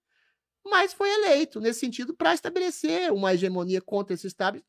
mas 0.69 0.93
foi 0.93 1.09
eleito 1.09 1.59
nesse 1.59 1.79
sentido 1.79 2.15
para 2.15 2.33
estabelecer 2.33 3.11
uma 3.11 3.33
hegemonia 3.33 3.81
contra 3.81 4.13
esse 4.13 4.27
Estado. 4.27 4.63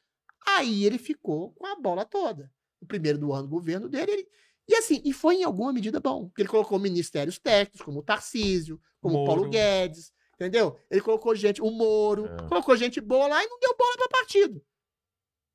Aí 0.47 0.85
ele 0.85 0.99
ficou 0.99 1.53
com 1.53 1.67
a 1.67 1.77
bola 1.77 2.05
toda. 2.05 2.51
O 2.81 2.87
primeiro 2.87 3.19
do 3.19 3.33
ano 3.33 3.45
do 3.45 3.51
governo 3.51 3.89
dele, 3.89 4.13
ele... 4.13 4.29
e 4.69 4.75
assim, 4.77 5.03
e 5.05 5.13
foi 5.13 5.37
em 5.37 5.45
alguma 5.45 5.73
medida 5.73 6.01
bom, 6.01 6.29
porque 6.29 6.43
ele 6.43 6.49
colocou 6.49 6.79
ministérios 6.79 7.39
técnicos, 7.39 7.83
como 7.83 7.99
o 8.01 8.03
Tarcísio, 8.03 8.81
como 9.01 9.23
o 9.23 9.25
Paulo 9.27 9.41
Moro. 9.43 9.51
Guedes, 9.51 10.13
entendeu? 10.35 10.79
Ele 10.91 11.01
colocou 11.01 11.35
gente, 11.35 11.61
o 11.61 11.71
Moro, 11.71 12.27
É. 12.27 12.49
colocou 12.49 12.77
gente 12.77 13.01
boa 13.01 13.27
lá 13.27 13.43
e 13.43 13.47
não 13.49 13.59
deu 13.59 13.75
bola 13.77 13.97
para 13.97 14.09
partido. 14.09 14.65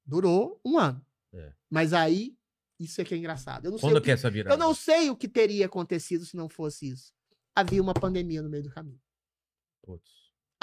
Durou 0.06 0.60
um 0.65 0.78
ano. 0.78 1.03
É. 1.34 1.53
Mas 1.70 1.94
aí, 1.94 2.36
isso 2.80 2.99
é 3.02 3.06
que 3.06 3.14
é 3.14 3.18
engraçado. 3.18 3.65
Eu 3.65 3.72
não 3.72 3.78
sei 3.78 3.90
Quando 3.90 4.02
que 4.02 4.06
que 4.06 4.11
é 4.11 4.14
essa 4.15 4.30
virada? 4.30 4.53
eu 4.53 4.60
não 4.60 4.74
sei 4.76 5.10
o 5.10 5.15
que 5.15 5.28
teria 5.30 5.65
acontecido 5.65 6.26
se 6.26 6.36
não 6.36 6.49
fosse 6.49 6.90
isso. 6.90 7.14
Havia 7.56 7.82
uma 7.82 7.94
pandemia 7.94 8.41
no 8.41 8.49
meio 8.49 8.64
do 8.64 8.70
caminho. 8.70 8.99
Putz. 9.82 10.11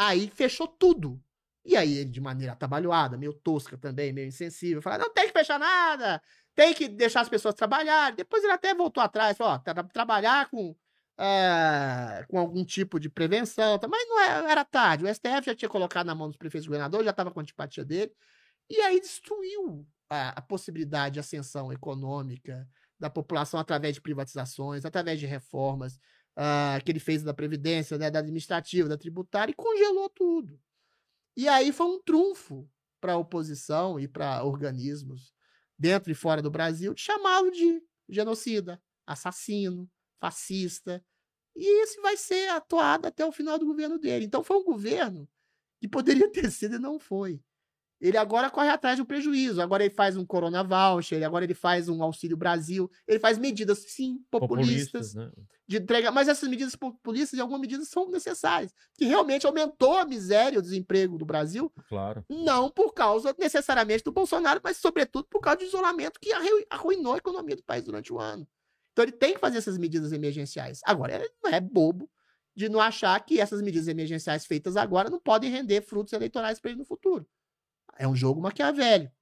Aí 0.03 0.31
fechou 0.35 0.67
tudo. 0.67 1.23
E 1.65 1.77
aí 1.77 1.99
ele, 1.99 2.11
de 2.11 2.21
maneira 2.23 2.55
atabalhoada, 2.55 3.19
meio 3.19 3.35
tosca 3.35 3.77
também, 3.77 4.13
meio 4.15 4.27
insensível, 4.29 4.81
fala: 4.81 4.97
não 4.99 5.13
tem 5.13 5.27
que 5.27 5.33
fechar 5.39 5.59
nada, 5.59 6.23
tem 6.55 6.73
que 6.73 6.89
deixar 6.89 7.21
as 7.21 7.29
pessoas 7.29 7.55
trabalharem. 7.55 8.17
Depois 8.17 8.43
ele 8.43 8.53
até 8.53 8.75
voltou 8.75 9.03
atrás, 9.03 9.37
falou: 9.37 9.53
ó, 9.55 9.59
tra- 9.59 9.85
trabalhar 9.85 10.49
com, 10.51 10.75
eh, 11.19 12.25
com 12.29 12.39
algum 12.39 12.65
tipo 12.65 12.99
de 12.99 13.11
prevenção. 13.11 13.79
tá? 13.79 13.87
Mas 13.89 14.09
não 14.09 14.21
é- 14.21 14.51
era 14.51 14.65
tarde. 14.65 15.05
O 15.05 15.09
STF 15.09 15.47
já 15.47 15.55
tinha 15.55 15.69
colocado 15.69 16.07
na 16.07 16.15
mão 16.15 16.29
dos 16.29 16.37
prefeitos 16.39 16.67
governadores, 16.67 17.05
já 17.05 17.11
estava 17.11 17.31
com 17.31 17.41
a 17.41 17.43
antipatia 17.43 17.85
dele. 17.85 18.11
E 18.71 18.81
aí 18.83 19.01
destruiu 19.01 19.87
a, 20.09 20.31
a 20.31 20.43
possibilidade 20.43 21.15
de 21.15 21.21
ascensão 21.21 21.73
econômica 21.73 22.67
da 22.99 23.11
população 23.11 23.59
através 23.61 23.95
de 23.95 24.01
privatizações, 24.01 24.85
através 24.85 25.19
de 25.21 25.27
reformas 25.27 25.99
ah, 26.37 26.79
que 26.85 26.91
ele 26.93 27.01
fez 27.01 27.23
da 27.23 27.35
Previdência, 27.35 27.99
né, 27.99 28.11
da 28.11 28.21
administrativa, 28.21 28.89
da 28.89 28.97
tributária, 28.97 29.53
e 29.53 29.55
congelou 29.55 30.09
tudo. 30.09 30.61
E 31.37 31.49
aí 31.49 31.73
foi 31.73 31.87
um 31.87 32.01
trunfo 32.03 32.69
para 33.01 33.15
a 33.15 33.17
oposição 33.17 33.99
e 33.99 34.07
para 34.07 34.45
organismos 34.45 35.35
dentro 35.79 36.13
e 36.13 36.15
fora 36.15 36.43
do 36.43 36.51
Brasil 36.51 36.93
de 36.93 37.01
chamá-lo 37.01 37.51
de 37.51 37.83
genocida, 38.09 38.83
assassino, 39.07 39.91
fascista. 40.21 41.05
E 41.57 41.83
esse 41.83 42.01
vai 42.01 42.17
ser 42.17 42.51
atuado 42.51 43.07
até 43.07 43.25
o 43.25 43.33
final 43.33 43.59
do 43.59 43.67
governo 43.67 43.99
dele. 43.99 44.25
Então 44.27 44.45
foi 44.45 44.59
um 44.59 44.65
governo 44.65 45.29
que 45.81 45.89
poderia 45.89 46.29
ter 46.31 46.51
sido 46.51 46.77
e 46.77 46.79
não 46.79 46.99
foi. 46.99 47.43
Ele 48.01 48.17
agora 48.17 48.49
corre 48.51 48.69
atrás 48.69 48.97
de 48.97 49.03
um 49.03 49.05
prejuízo. 49.05 49.61
Agora 49.61 49.85
ele 49.85 49.93
faz 49.95 50.17
um 50.17 50.25
Corona 50.25 50.63
Voucher, 50.65 51.17
ele- 51.19 51.25
agora 51.25 51.45
ele 51.45 51.53
faz 51.55 51.89
um 51.89 52.03
Auxílio 52.03 52.37
Brasil. 52.37 52.91
Ele 53.07 53.19
faz 53.19 53.37
medidas, 53.37 53.79
sim, 53.89 54.25
populistas, 54.31 55.13
Populistas, 55.13 55.15
né? 55.15 55.31
de 55.69 55.77
entrega, 55.77 56.11
mas 56.11 56.27
essas 56.27 56.49
medidas 56.49 56.75
populistas, 56.75 57.39
em 57.39 57.43
alguma 57.43 57.59
medida, 57.59 57.85
são 57.85 58.11
necessárias. 58.11 58.73
Que 58.97 59.05
realmente 59.05 59.47
aumentou 59.47 59.99
a 59.99 60.05
miséria 60.07 60.57
e 60.57 60.59
o 60.59 60.63
desemprego 60.63 61.19
do 61.19 61.25
Brasil, 61.27 61.71
Claro. 61.89 62.25
não 62.29 62.71
por 62.71 62.95
causa 62.95 63.35
necessariamente 63.39 64.03
do 64.03 64.13
Bolsonaro, 64.13 64.61
mas 64.65 64.79
sobretudo 64.79 65.27
por 65.31 65.41
causa 65.41 65.59
do 65.59 65.65
isolamento 65.65 66.19
que 66.19 66.33
arru- 66.33 66.67
arruinou 66.71 67.13
a 67.15 67.19
economia 67.19 67.55
do 67.57 67.63
país 67.63 67.85
durante 67.85 68.13
o 68.13 68.19
ano. 68.19 68.49
Então 68.93 69.05
ele 69.05 69.13
tem 69.13 69.35
que 69.35 69.39
fazer 69.41 69.59
essas 69.59 69.77
medidas 69.79 70.11
emergenciais. 70.13 70.81
Agora, 70.85 71.15
ele 71.17 71.31
não 71.45 71.51
é 71.53 71.61
bobo 71.61 72.11
de 72.57 72.69
não 72.69 72.81
achar 72.81 73.19
que 73.25 73.39
essas 73.39 73.63
medidas 73.63 73.87
emergenciais 73.89 74.45
feitas 74.45 74.77
agora 74.77 75.09
não 75.09 75.21
podem 75.21 75.51
render 75.51 75.83
frutos 75.83 76.13
eleitorais 76.13 76.59
para 76.59 76.71
ele 76.73 76.81
no 76.81 76.85
futuro. 76.85 77.27
É 78.01 78.09
um 78.09 78.17
jogo 78.17 78.41
maquiavélico. 78.41 79.15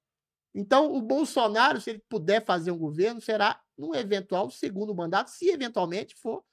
Então, 0.55 0.93
o 0.93 1.01
Bolsonaro, 1.01 1.81
se 1.81 1.89
ele 1.89 2.03
puder 2.07 2.45
fazer 2.45 2.71
um 2.71 2.77
governo, 2.77 3.19
será 3.19 3.61
num 3.77 3.93
eventual 3.93 4.49
segundo 4.49 4.95
mandato, 4.95 5.29
se 5.29 5.49
eventualmente 5.49 6.15
for 6.15 6.45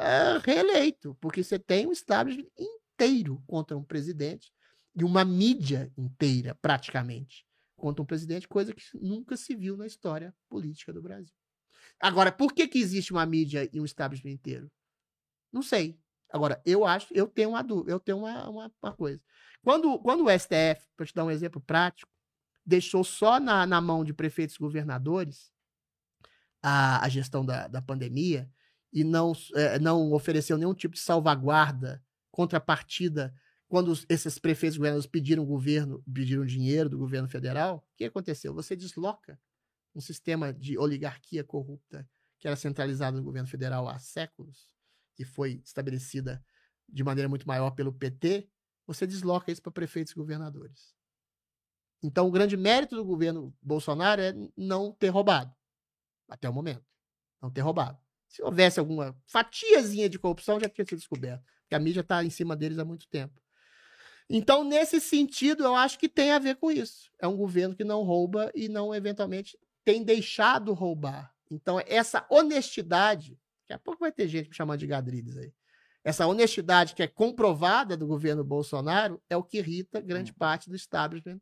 eh, 0.00 0.38
reeleito, 0.42 1.14
porque 1.20 1.44
você 1.44 1.58
tem 1.58 1.86
um 1.86 1.92
establishment 1.92 2.48
inteiro 2.58 3.42
contra 3.46 3.76
um 3.76 3.84
presidente 3.84 4.50
e 4.94 5.04
uma 5.04 5.22
mídia 5.22 5.92
inteira, 5.98 6.54
praticamente, 6.62 7.46
contra 7.76 8.02
um 8.02 8.06
presidente, 8.06 8.48
coisa 8.48 8.74
que 8.74 8.82
nunca 8.94 9.36
se 9.36 9.54
viu 9.54 9.76
na 9.76 9.86
história 9.86 10.34
política 10.48 10.94
do 10.94 11.02
Brasil. 11.02 11.34
Agora, 12.00 12.32
por 12.32 12.54
que, 12.54 12.66
que 12.66 12.78
existe 12.78 13.12
uma 13.12 13.26
mídia 13.26 13.68
e 13.70 13.78
um 13.78 13.84
establishment 13.84 14.32
inteiro? 14.32 14.72
Não 15.52 15.62
sei. 15.62 16.00
Agora, 16.30 16.60
eu 16.64 16.84
acho, 16.84 17.12
eu 17.14 17.26
tenho 17.26 17.50
uma 17.50 17.62
dúvida, 17.62 17.92
eu 17.92 18.00
tenho 18.00 18.18
uma, 18.18 18.48
uma, 18.48 18.72
uma 18.82 18.92
coisa. 18.92 19.20
Quando, 19.62 19.98
quando 20.00 20.24
o 20.24 20.30
STF, 20.30 20.86
para 20.96 21.06
te 21.06 21.14
dar 21.14 21.24
um 21.24 21.30
exemplo 21.30 21.60
prático, 21.60 22.10
deixou 22.64 23.04
só 23.04 23.38
na, 23.38 23.66
na 23.66 23.80
mão 23.80 24.04
de 24.04 24.12
prefeitos 24.12 24.56
e 24.56 24.58
governadores 24.58 25.52
a, 26.62 27.04
a 27.04 27.08
gestão 27.08 27.44
da, 27.44 27.68
da 27.68 27.80
pandemia 27.80 28.50
e 28.92 29.04
não, 29.04 29.32
é, 29.54 29.78
não 29.78 30.12
ofereceu 30.12 30.58
nenhum 30.58 30.74
tipo 30.74 30.94
de 30.94 31.00
salvaguarda, 31.00 32.02
contrapartida, 32.30 33.34
quando 33.68 33.88
os, 33.88 34.06
esses 34.08 34.38
prefeitos 34.38 34.76
e 34.76 34.78
governadores 34.78 35.06
pediram 35.06 35.44
governo, 35.44 36.02
pediram 36.12 36.44
dinheiro 36.44 36.88
do 36.88 36.98
governo 36.98 37.28
federal, 37.28 37.78
o 37.92 37.96
que 37.96 38.04
aconteceu? 38.04 38.54
Você 38.54 38.74
desloca 38.74 39.38
um 39.94 40.00
sistema 40.00 40.52
de 40.52 40.78
oligarquia 40.78 41.42
corrupta 41.42 42.08
que 42.38 42.46
era 42.46 42.56
centralizado 42.56 43.16
no 43.16 43.22
governo 43.22 43.48
federal 43.48 43.88
há 43.88 43.98
séculos 43.98 44.70
e 45.22 45.24
foi 45.24 45.60
estabelecida 45.64 46.44
de 46.88 47.02
maneira 47.02 47.28
muito 47.28 47.46
maior 47.46 47.70
pelo 47.72 47.92
PT, 47.92 48.48
você 48.86 49.06
desloca 49.06 49.50
isso 49.50 49.62
para 49.62 49.72
prefeitos 49.72 50.12
e 50.12 50.16
governadores. 50.16 50.94
Então, 52.02 52.26
o 52.26 52.30
grande 52.30 52.56
mérito 52.56 52.94
do 52.94 53.04
governo 53.04 53.54
Bolsonaro 53.60 54.20
é 54.20 54.32
não 54.56 54.92
ter 54.92 55.08
roubado, 55.08 55.52
até 56.28 56.48
o 56.48 56.52
momento. 56.52 56.84
Não 57.40 57.50
ter 57.50 57.62
roubado. 57.62 57.98
Se 58.28 58.42
houvesse 58.42 58.78
alguma 58.78 59.16
fatiazinha 59.26 60.08
de 60.08 60.18
corrupção, 60.18 60.60
já 60.60 60.68
tinha 60.68 60.84
sido 60.84 60.98
descoberto, 60.98 61.44
porque 61.60 61.74
a 61.74 61.78
mídia 61.78 62.00
está 62.00 62.22
em 62.22 62.30
cima 62.30 62.56
deles 62.56 62.78
há 62.78 62.84
muito 62.84 63.08
tempo. 63.08 63.40
Então, 64.28 64.64
nesse 64.64 65.00
sentido, 65.00 65.64
eu 65.64 65.74
acho 65.74 65.98
que 65.98 66.08
tem 66.08 66.32
a 66.32 66.38
ver 66.38 66.56
com 66.56 66.70
isso. 66.70 67.10
É 67.18 67.26
um 67.26 67.36
governo 67.36 67.74
que 67.74 67.84
não 67.84 68.02
rouba 68.02 68.50
e 68.54 68.68
não, 68.68 68.94
eventualmente, 68.94 69.56
tem 69.84 70.02
deixado 70.02 70.72
roubar. 70.72 71.32
Então, 71.50 71.80
essa 71.86 72.26
honestidade, 72.28 73.38
daqui 73.68 73.72
a 73.72 73.78
pouco 73.78 74.00
vai 74.00 74.12
ter 74.12 74.28
gente 74.28 74.48
me 74.48 74.54
chamando 74.54 74.78
de 74.78 74.86
gadrides 74.86 75.36
aí. 75.36 75.52
Essa 76.04 76.26
honestidade 76.26 76.94
que 76.94 77.02
é 77.02 77.08
comprovada 77.08 77.96
do 77.96 78.06
governo 78.06 78.44
Bolsonaro 78.44 79.20
é 79.28 79.36
o 79.36 79.42
que 79.42 79.58
irrita 79.58 80.00
grande 80.00 80.30
hum. 80.30 80.36
parte 80.38 80.70
do 80.70 80.76
establishment 80.76 81.40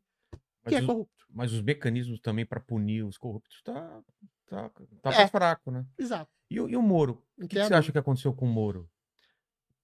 que 0.67 0.75
é 0.75 0.81
corrupto. 0.81 1.25
Mas 1.29 1.53
os 1.53 1.61
mecanismos 1.61 2.19
também 2.19 2.45
para 2.45 2.59
punir 2.59 3.03
os 3.03 3.17
corruptos 3.17 3.61
tá, 3.63 4.01
tá, 4.47 4.71
tá 5.01 5.13
é. 5.13 5.27
fraco, 5.27 5.69
né? 5.69 5.85
Exato. 5.97 6.31
E, 6.49 6.55
e 6.55 6.75
o 6.75 6.81
Moro? 6.81 7.23
O 7.37 7.41
que, 7.41 7.49
que, 7.49 7.63
você 7.63 7.73
acha 7.73 7.91
que 7.91 7.97
aconteceu 7.97 8.33
com 8.33 8.45
o 8.45 8.51
Moro? 8.51 8.89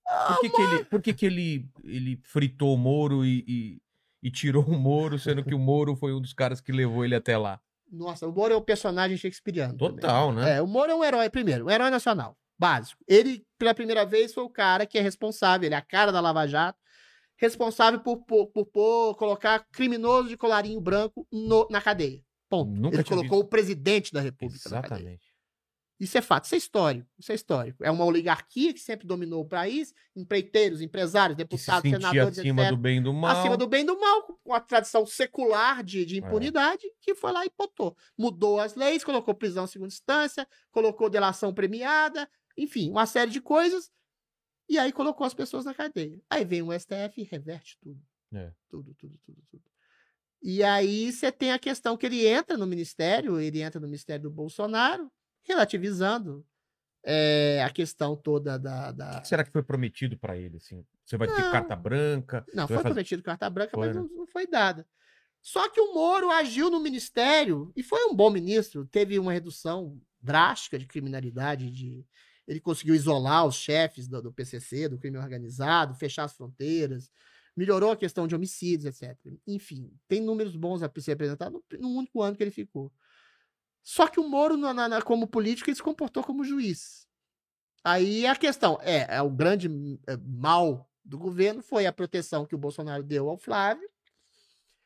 Ah, 0.08 0.34
por 0.34 0.42
que, 0.42 0.50
que, 0.50 0.62
ele, 0.62 0.86
por 0.86 1.02
que, 1.02 1.14
que 1.14 1.26
ele, 1.26 1.70
ele 1.84 2.20
fritou 2.24 2.74
o 2.74 2.78
Moro 2.78 3.24
e, 3.24 3.44
e, 3.48 3.82
e 4.24 4.32
tirou 4.32 4.64
o 4.64 4.78
Moro, 4.78 5.20
sendo 5.20 5.44
que 5.44 5.54
o 5.54 5.60
Moro 5.60 5.96
foi 5.96 6.14
um 6.14 6.22
dos 6.22 6.34
caras 6.34 6.60
que 6.60 6.72
levou 6.72 7.06
ele 7.06 7.16
até 7.16 7.38
lá? 7.38 7.62
Nossa, 7.92 8.28
o 8.28 8.32
Moro 8.32 8.54
é 8.54 8.58
um 8.58 8.62
personagem 8.62 9.18
shakespeariano. 9.18 9.78
Total, 9.78 10.30
também. 10.30 10.46
né? 10.46 10.58
É, 10.58 10.62
o 10.62 10.68
Moro 10.68 10.92
é 10.92 10.96
um 10.96 11.04
herói, 11.04 11.30
primeiro, 11.30 11.66
um 11.66 11.70
herói 11.70 11.90
nacional, 11.90 12.38
básico. 12.58 13.04
Ele, 13.08 13.46
pela 13.58 13.74
primeira 13.74 14.06
vez, 14.06 14.34
foi 14.34 14.44
o 14.44 14.50
cara 14.50 14.86
que 14.86 14.98
é 14.98 15.02
responsável, 15.02 15.68
ele 15.68 15.76
é 15.76 15.78
a 15.78 15.82
cara 15.82 16.12
da 16.12 16.22
Lava 16.22 16.48
Jato, 16.48 16.80
responsável 17.36 18.00
por, 18.00 18.18
por, 18.24 18.48
por, 18.48 18.66
por 18.68 19.16
colocar 19.16 19.66
criminoso 19.72 20.30
de 20.30 20.38
colarinho 20.38 20.80
branco 20.80 21.28
no, 21.32 21.68
na 21.70 21.82
cadeia. 21.82 22.24
Ponto. 22.50 22.72
Nunca 22.72 22.98
ele 22.98 23.04
colocou 23.04 23.40
visto. 23.40 23.46
o 23.46 23.50
presidente 23.50 24.14
da 24.14 24.22
República 24.22 24.68
Exatamente. 24.68 25.31
Isso 26.02 26.18
é 26.18 26.22
fato, 26.22 26.46
isso 26.46 26.56
é 26.56 26.58
histórico. 26.58 27.08
Isso 27.20 27.32
é 27.32 27.36
histórico. 27.36 27.84
É 27.84 27.92
uma 27.92 28.04
oligarquia 28.04 28.74
que 28.74 28.80
sempre 28.80 29.06
dominou 29.06 29.44
o 29.44 29.48
país, 29.48 29.94
empreiteiros, 30.16 30.82
empresários, 30.82 31.38
deputados, 31.38 31.88
senadores, 31.88 32.40
acima 32.40 32.64
etc. 32.64 32.76
do 32.76 32.82
bem 32.82 33.04
do 33.04 33.14
mal. 33.14 33.38
Acima 33.38 33.56
do 33.56 33.68
bem 33.68 33.86
do 33.86 34.00
mal, 34.00 34.24
com 34.44 34.52
a 34.52 34.60
tradição 34.60 35.06
secular 35.06 35.84
de, 35.84 36.04
de 36.04 36.16
é. 36.16 36.18
impunidade, 36.18 36.88
é. 36.88 36.90
que 37.00 37.14
foi 37.14 37.32
lá 37.32 37.46
e 37.46 37.52
botou. 37.56 37.96
Mudou 38.18 38.60
as 38.60 38.74
leis, 38.74 39.04
colocou 39.04 39.36
prisão 39.36 39.66
em 39.66 39.68
segunda 39.68 39.94
instância, 39.94 40.48
colocou 40.72 41.08
delação 41.08 41.54
premiada, 41.54 42.28
enfim, 42.58 42.90
uma 42.90 43.06
série 43.06 43.30
de 43.30 43.40
coisas. 43.40 43.92
E 44.68 44.80
aí 44.80 44.92
colocou 44.92 45.28
as 45.28 45.36
pessoas 45.36 45.66
na 45.66 45.74
cadeia. 45.76 46.20
Aí 46.28 46.44
vem 46.44 46.64
o 46.64 46.74
STF 46.74 47.22
e 47.22 47.24
reverte 47.26 47.78
tudo. 47.80 48.02
É. 48.34 48.52
Tudo, 48.68 48.96
tudo, 48.96 49.20
tudo, 49.24 49.44
tudo. 49.52 49.64
E 50.42 50.64
aí 50.64 51.12
você 51.12 51.32
tem 51.32 51.52
a 51.52 51.60
questão 51.60 51.96
que 51.96 52.08
ele 52.08 52.26
entra 52.26 52.58
no 52.58 52.66
ministério, 52.66 53.40
ele 53.40 53.62
entra 53.62 53.80
no 53.80 53.86
ministério 53.86 54.24
do 54.24 54.32
Bolsonaro, 54.32 55.12
relativizando 55.44 56.46
é, 57.04 57.64
a 57.64 57.70
questão 57.70 58.16
toda 58.16 58.58
da. 58.58 58.92
da... 58.92 59.18
O 59.18 59.22
que 59.22 59.28
será 59.28 59.44
que 59.44 59.52
foi 59.52 59.64
prometido 59.64 60.18
para 60.18 60.38
ele? 60.38 60.58
Assim? 60.58 60.86
Você 61.06 61.18
vai 61.18 61.28
não, 61.28 61.36
ter 61.36 61.52
carta 61.52 61.76
branca? 61.76 62.46
Não, 62.54 62.68
foi 62.68 62.78
fazer... 62.78 62.90
prometido 62.90 63.24
carta 63.24 63.50
branca, 63.50 63.72
foi, 63.74 63.88
mas 63.88 63.96
né? 63.96 64.02
não, 64.02 64.10
não 64.18 64.28
foi 64.28 64.48
dada. 64.48 64.88
Só 65.42 65.68
que 65.70 65.82
o 65.82 65.94
Moro 65.94 66.30
agiu 66.30 66.70
no 66.70 66.80
ministério 66.80 67.72
e 67.76 67.82
foi 67.82 68.06
um 68.06 68.16
bom 68.16 68.30
ministro. 68.30 68.86
Teve 68.86 69.18
uma 69.18 69.34
redução 69.34 70.00
drástica 70.22 70.78
de 70.78 70.86
criminalidade. 70.86 71.72
De... 71.72 72.06
Ele 72.48 72.60
conseguiu 72.60 72.94
isolar 72.94 73.46
os 73.48 73.56
chefes 73.56 74.08
do, 74.08 74.22
do, 74.22 74.32
PCC, 74.32 74.88
do 74.88 75.00
crime 75.00 75.18
organizado, 75.18 75.96
fechar 75.96 76.26
as 76.26 76.34
fronteiras, 76.34 77.10
melhorou 77.58 77.92
a 77.92 77.98
questão 77.98 78.28
de 78.28 78.36
homicídios, 78.36 78.86
etc. 78.86 79.18
Enfim, 79.48 79.92
tem 80.08 80.22
números 80.22 80.56
bons 80.56 80.84
a 80.84 80.92
ser 81.00 81.14
apresentados 81.14 81.60
no, 81.72 81.80
no 81.80 81.90
único 81.98 82.22
ano 82.22 82.38
que 82.38 82.44
ele 82.44 82.52
ficou. 82.52 82.92
Só 83.84 84.08
que 84.08 84.20
o 84.20 84.28
Moro, 84.28 84.58
na, 84.58 84.74
na, 84.74 85.02
como 85.02 85.28
político, 85.28 85.70
ele 85.70 85.76
se 85.76 85.84
comportou 85.84 86.24
como 86.24 86.44
juiz. 86.44 87.08
Aí 87.84 88.26
a 88.28 88.36
questão 88.36 88.78
é, 88.82 89.16
é 89.16 89.22
o 89.22 89.30
grande 89.30 89.68
é, 90.08 90.16
mal 90.18 90.88
do 91.04 91.18
governo 91.18 91.64
foi 91.64 91.86
a 91.86 91.94
proteção 91.94 92.46
que 92.46 92.54
o 92.54 92.58
Bolsonaro 92.58 93.04
deu 93.04 93.28
ao 93.28 93.38
Flávio. 93.38 93.90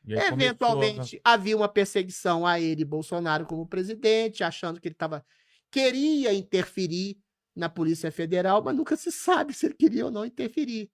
Eventualmente 0.07 0.95
começou, 0.95 1.17
né? 1.17 1.22
havia 1.23 1.57
uma 1.57 1.67
perseguição 1.67 2.45
a 2.45 2.59
ele, 2.59 2.85
Bolsonaro, 2.85 3.45
como 3.45 3.67
presidente, 3.67 4.43
achando 4.43 4.80
que 4.80 4.88
ele 4.88 4.95
tava, 4.95 5.26
queria 5.72 6.34
interferir 6.34 7.17
na 7.55 7.67
Polícia 7.67 8.11
Federal, 8.11 8.63
mas 8.63 8.76
nunca 8.76 8.95
se 8.95 9.11
sabe 9.11 9.53
se 9.53 9.65
ele 9.65 9.73
queria 9.73 10.05
ou 10.05 10.11
não 10.11 10.26
interferir 10.26 10.91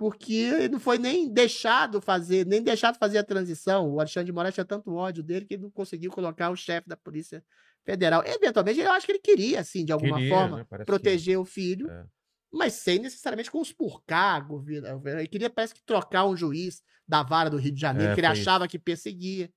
porque 0.00 0.32
ele 0.32 0.70
não 0.70 0.80
foi 0.80 0.96
nem 0.96 1.30
deixado 1.30 2.00
fazer, 2.00 2.46
nem 2.46 2.62
deixado 2.62 2.96
fazer 2.96 3.18
a 3.18 3.22
transição. 3.22 3.86
O 3.86 4.00
Alexandre 4.00 4.24
de 4.24 4.32
Moraes 4.32 4.54
tinha 4.54 4.64
tanto 4.64 4.94
ódio 4.94 5.22
dele 5.22 5.44
que 5.44 5.52
ele 5.52 5.64
não 5.64 5.70
conseguiu 5.70 6.10
colocar 6.10 6.48
o 6.48 6.56
chefe 6.56 6.88
da 6.88 6.96
Polícia 6.96 7.44
Federal. 7.84 8.24
Eventualmente, 8.24 8.80
eu 8.80 8.90
acho 8.92 9.04
que 9.04 9.12
ele 9.12 9.18
queria, 9.18 9.60
assim, 9.60 9.84
de 9.84 9.92
alguma 9.92 10.16
queria, 10.16 10.34
forma, 10.34 10.56
né? 10.70 10.84
proteger 10.86 11.34
que... 11.34 11.36
o 11.36 11.44
filho, 11.44 11.90
é. 11.90 12.06
mas 12.50 12.72
sem 12.72 12.98
necessariamente 12.98 13.50
conspurcar 13.50 14.48
governo. 14.48 15.02
Ele 15.06 15.28
queria, 15.28 15.50
parece 15.50 15.74
que, 15.74 15.84
trocar 15.84 16.24
um 16.24 16.34
juiz 16.34 16.80
da 17.06 17.22
vara 17.22 17.50
do 17.50 17.58
Rio 17.58 17.74
de 17.74 17.80
Janeiro, 17.82 18.12
é, 18.12 18.14
que 18.14 18.20
ele 18.20 18.26
achava 18.26 18.64
isso. 18.64 18.70
que 18.70 18.78
perseguia. 18.78 19.52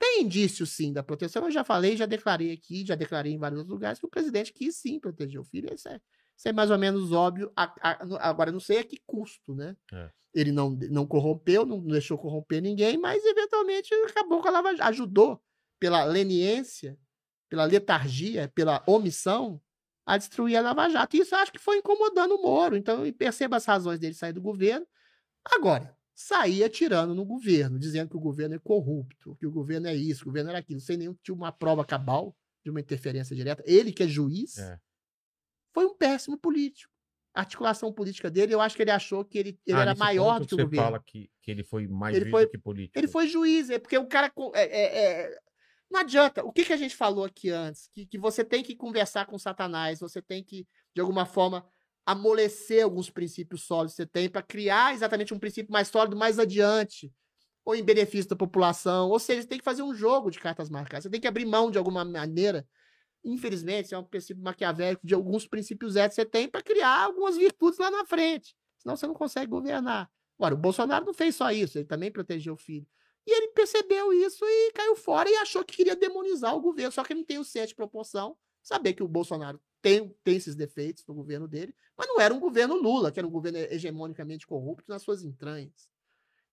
Tem 0.00 0.22
indício, 0.22 0.66
sim, 0.66 0.92
da 0.92 1.04
proteção. 1.04 1.44
Eu 1.44 1.52
já 1.52 1.62
falei, 1.62 1.96
já 1.96 2.06
declarei 2.06 2.50
aqui, 2.50 2.84
já 2.84 2.96
declarei 2.96 3.32
em 3.32 3.38
vários 3.38 3.60
outros 3.60 3.72
lugares 3.72 4.00
que 4.00 4.06
o 4.06 4.10
presidente 4.10 4.52
quis, 4.52 4.74
sim, 4.74 4.98
proteger 4.98 5.40
o 5.40 5.44
filho. 5.44 5.72
Isso 5.72 5.88
é 5.88 6.00
isso 6.36 6.48
é 6.48 6.52
mais 6.52 6.70
ou 6.70 6.78
menos 6.78 7.12
óbvio. 7.12 7.52
agora, 7.56 8.50
não 8.50 8.60
sei 8.60 8.78
a 8.78 8.84
que 8.84 9.00
custo, 9.06 9.54
né? 9.54 9.76
É. 9.92 10.10
Ele 10.34 10.50
não, 10.50 10.70
não 10.90 11.06
corrompeu, 11.06 11.64
não 11.64 11.80
deixou 11.80 12.18
corromper 12.18 12.60
ninguém, 12.60 12.98
mas 12.98 13.24
eventualmente 13.24 13.94
acabou 13.94 14.42
com 14.42 14.48
a 14.48 14.50
Lava 14.50 14.70
ajudou 14.80 15.40
pela 15.78 16.04
leniência, 16.04 16.98
pela 17.48 17.64
letargia, 17.64 18.50
pela 18.52 18.82
omissão 18.86 19.60
a 20.04 20.18
destruir 20.18 20.56
a 20.56 20.60
Lava 20.60 20.88
Jato. 20.90 21.16
E 21.16 21.20
isso 21.20 21.36
acho 21.36 21.52
que 21.52 21.58
foi 21.58 21.78
incomodando 21.78 22.34
o 22.34 22.42
Moro. 22.42 22.76
Então, 22.76 23.10
perceba 23.12 23.56
as 23.56 23.64
razões 23.64 23.98
dele 24.00 24.14
sair 24.14 24.32
do 24.32 24.42
governo. 24.42 24.86
Agora, 25.44 25.96
sair 26.14 26.64
atirando 26.64 27.14
no 27.14 27.24
governo, 27.24 27.78
dizendo 27.78 28.10
que 28.10 28.16
o 28.16 28.20
governo 28.20 28.56
é 28.56 28.58
corrupto, 28.58 29.36
que 29.36 29.46
o 29.46 29.52
governo 29.52 29.86
é 29.86 29.94
isso, 29.94 30.22
que 30.22 30.28
o 30.28 30.30
governo 30.30 30.50
era 30.50 30.58
aquilo, 30.58 30.80
sem 30.80 30.96
nenhum 30.96 31.14
tipo 31.14 31.36
uma 31.36 31.52
prova 31.52 31.84
cabal 31.84 32.36
de 32.64 32.70
uma 32.70 32.80
interferência 32.80 33.36
direta. 33.36 33.62
Ele 33.66 33.92
que 33.92 34.02
é 34.02 34.08
juiz, 34.08 34.58
é 34.58 34.78
foi 35.74 35.84
um 35.86 35.94
péssimo 35.94 36.38
político. 36.38 36.92
A 37.34 37.40
articulação 37.40 37.92
política 37.92 38.30
dele, 38.30 38.54
eu 38.54 38.60
acho 38.60 38.76
que 38.76 38.82
ele 38.82 38.92
achou 38.92 39.24
que 39.24 39.36
ele, 39.36 39.58
ele 39.66 39.76
ah, 39.76 39.82
era 39.82 39.94
maior 39.96 40.38
do 40.38 40.46
que 40.46 40.54
o 40.54 40.56
você 40.56 40.62
governo. 40.62 40.84
fala 40.84 41.02
que, 41.04 41.28
que 41.42 41.50
ele 41.50 41.64
foi 41.64 41.88
mais 41.88 42.16
ele 42.16 42.30
foi, 42.30 42.46
que 42.46 42.56
político. 42.56 42.96
Ele 42.96 43.08
foi 43.08 43.26
juiz, 43.26 43.68
é 43.70 43.78
porque 43.78 43.98
o 43.98 44.06
cara. 44.06 44.32
É, 44.54 44.62
é, 44.62 45.04
é, 45.24 45.38
não 45.90 46.00
adianta. 46.00 46.44
O 46.44 46.52
que, 46.52 46.64
que 46.64 46.72
a 46.72 46.76
gente 46.76 46.94
falou 46.94 47.24
aqui 47.24 47.50
antes? 47.50 47.88
Que, 47.92 48.06
que 48.06 48.18
você 48.18 48.44
tem 48.44 48.62
que 48.62 48.76
conversar 48.76 49.26
com 49.26 49.36
Satanás, 49.36 49.98
você 49.98 50.22
tem 50.22 50.44
que, 50.44 50.64
de 50.94 51.00
alguma 51.00 51.26
forma, 51.26 51.66
amolecer 52.06 52.84
alguns 52.84 53.10
princípios 53.10 53.64
sólidos 53.64 53.94
que 53.94 54.02
você 54.02 54.06
tem 54.06 54.30
para 54.30 54.42
criar 54.42 54.94
exatamente 54.94 55.34
um 55.34 55.38
princípio 55.38 55.72
mais 55.72 55.88
sólido 55.88 56.16
mais 56.16 56.38
adiante, 56.38 57.12
ou 57.64 57.74
em 57.74 57.82
benefício 57.82 58.30
da 58.30 58.36
população. 58.36 59.08
Ou 59.08 59.18
seja, 59.18 59.42
você 59.42 59.48
tem 59.48 59.58
que 59.58 59.64
fazer 59.64 59.82
um 59.82 59.94
jogo 59.94 60.30
de 60.30 60.38
cartas 60.38 60.70
marcadas. 60.70 61.02
Você 61.02 61.10
tem 61.10 61.20
que 61.20 61.26
abrir 61.26 61.46
mão 61.46 61.68
de 61.68 61.78
alguma 61.78 62.04
maneira 62.04 62.64
Infelizmente, 63.24 63.94
é 63.94 63.98
um 63.98 64.04
princípio 64.04 64.42
maquiavélico 64.42 65.06
de 65.06 65.14
alguns 65.14 65.46
princípios 65.46 65.96
éticos 65.96 66.16
que 66.16 66.22
você 66.22 66.28
tem 66.28 66.48
para 66.48 66.62
criar 66.62 67.04
algumas 67.04 67.36
virtudes 67.36 67.78
lá 67.78 67.90
na 67.90 68.04
frente. 68.04 68.54
Senão 68.78 68.96
você 68.96 69.06
não 69.06 69.14
consegue 69.14 69.46
governar. 69.46 70.10
Agora, 70.38 70.54
o 70.54 70.58
Bolsonaro 70.58 71.06
não 71.06 71.14
fez 71.14 71.34
só 71.36 71.50
isso, 71.50 71.78
ele 71.78 71.86
também 71.86 72.12
protegeu 72.12 72.54
o 72.54 72.58
filho. 72.58 72.86
E 73.26 73.34
ele 73.34 73.48
percebeu 73.48 74.12
isso 74.12 74.44
e 74.44 74.72
caiu 74.72 74.94
fora 74.94 75.30
e 75.30 75.34
achou 75.36 75.64
que 75.64 75.76
queria 75.76 75.96
demonizar 75.96 76.54
o 76.54 76.60
governo. 76.60 76.92
Só 76.92 77.02
que 77.02 77.14
ele 77.14 77.20
não 77.20 77.26
tem 77.26 77.38
o 77.38 77.44
senso 77.44 77.68
de 77.68 77.74
proporção. 77.74 78.36
Saber 78.62 78.92
que 78.92 79.02
o 79.02 79.08
Bolsonaro 79.08 79.58
tem, 79.80 80.14
tem 80.22 80.36
esses 80.36 80.54
defeitos 80.54 81.04
no 81.06 81.14
governo 81.14 81.46
dele, 81.46 81.74
mas 81.96 82.06
não 82.06 82.20
era 82.20 82.32
um 82.32 82.40
governo 82.40 82.74
Lula, 82.74 83.12
que 83.12 83.20
era 83.20 83.26
um 83.26 83.30
governo 83.30 83.58
hegemonicamente 83.58 84.46
corrupto 84.46 84.84
nas 84.88 85.02
suas 85.02 85.22
entranhas. 85.22 85.88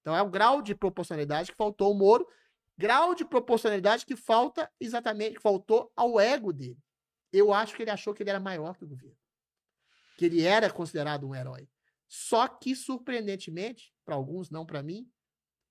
Então 0.01 0.15
é 0.15 0.21
o 0.21 0.29
grau 0.29 0.61
de 0.61 0.75
proporcionalidade 0.75 1.51
que 1.51 1.57
faltou 1.57 1.91
o 1.91 1.97
Moro 1.97 2.27
grau 2.81 3.13
de 3.13 3.23
proporcionalidade 3.23 4.07
que 4.07 4.15
falta 4.15 4.69
exatamente, 4.79 5.35
que 5.35 5.41
faltou 5.41 5.91
ao 5.95 6.19
ego 6.19 6.51
dele. 6.51 6.79
Eu 7.31 7.53
acho 7.53 7.75
que 7.75 7.83
ele 7.83 7.91
achou 7.91 8.11
que 8.11 8.23
ele 8.23 8.31
era 8.31 8.39
maior 8.39 8.75
que 8.75 8.83
o 8.83 8.87
governo. 8.87 9.17
Que 10.17 10.25
ele 10.25 10.41
era 10.41 10.69
considerado 10.71 11.27
um 11.27 11.35
herói. 11.35 11.69
Só 12.07 12.47
que, 12.47 12.75
surpreendentemente, 12.75 13.93
para 14.03 14.15
alguns, 14.15 14.49
não 14.49 14.65
para 14.65 14.81
mim, 14.81 15.07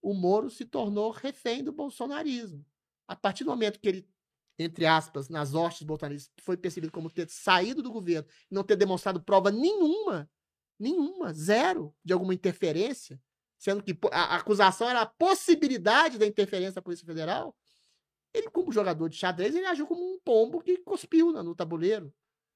o 0.00 0.14
Moro 0.14 0.48
se 0.48 0.64
tornou 0.64 1.10
refém 1.10 1.64
do 1.64 1.72
bolsonarismo. 1.72 2.64
A 3.08 3.16
partir 3.16 3.42
do 3.42 3.50
momento 3.50 3.80
que 3.80 3.88
ele, 3.88 4.08
entre 4.56 4.86
aspas, 4.86 5.28
nas 5.28 5.52
hostes 5.52 5.82
bolsonaristas, 5.82 6.32
foi 6.40 6.56
percebido 6.56 6.92
como 6.92 7.10
ter 7.10 7.28
saído 7.28 7.82
do 7.82 7.92
governo 7.92 8.28
e 8.48 8.54
não 8.54 8.62
ter 8.62 8.76
demonstrado 8.76 9.20
prova 9.20 9.50
nenhuma, 9.50 10.30
nenhuma, 10.78 11.34
zero, 11.34 11.92
de 12.04 12.12
alguma 12.12 12.32
interferência, 12.32 13.20
sendo 13.60 13.82
que 13.82 13.96
a 14.10 14.36
acusação 14.36 14.88
era 14.88 15.02
a 15.02 15.06
possibilidade 15.06 16.18
da 16.18 16.26
interferência 16.26 16.76
da 16.76 16.82
Polícia 16.82 17.04
Federal, 17.04 17.54
ele, 18.32 18.48
como 18.48 18.72
jogador 18.72 19.08
de 19.10 19.16
xadrez, 19.16 19.54
ele 19.54 19.66
agiu 19.66 19.86
como 19.86 20.02
um 20.02 20.18
pombo 20.20 20.62
que 20.62 20.78
cuspiu 20.78 21.30
no 21.30 21.54
tabuleiro. 21.54 22.12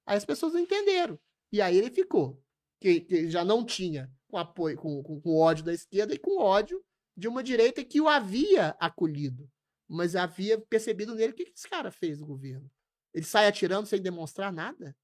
Aí 0.06 0.16
as 0.16 0.24
pessoas 0.24 0.55
não 0.55 0.60
entenderam. 0.60 1.20
E 1.52 1.60
aí 1.60 1.76
ele 1.76 1.90
ficou. 1.90 2.43
Que, 2.81 3.01
que 3.01 3.31
já 3.31 3.44
não 3.44 3.64
tinha 3.64 4.10
com 4.28 4.39
apoio, 4.39 4.76
com, 4.76 5.02
com, 5.02 5.20
com 5.20 5.36
ódio 5.36 5.64
da 5.64 5.74
esquerda 5.74 6.14
e 6.14 6.18
com 6.18 6.39
ódio 6.39 6.82
de 7.16 7.28
uma 7.28 7.43
direita 7.43 7.85
que 7.85 8.01
o 8.01 8.09
havia 8.09 8.74
acolhido. 8.81 9.51
Mas 9.86 10.16
havia 10.16 10.59
percebido 10.59 11.14
nele 11.14 11.32
o 11.32 11.36
que, 11.36 11.44
que 11.44 11.52
esse 11.55 11.68
cara 11.68 11.90
fez 11.90 12.18
no 12.18 12.26
governo. 12.26 12.70
Ele 13.12 13.26
sai 13.26 13.47
atirando 13.47 13.86
sem 13.86 14.01
demonstrar 14.01 14.52
nada. 14.52 14.97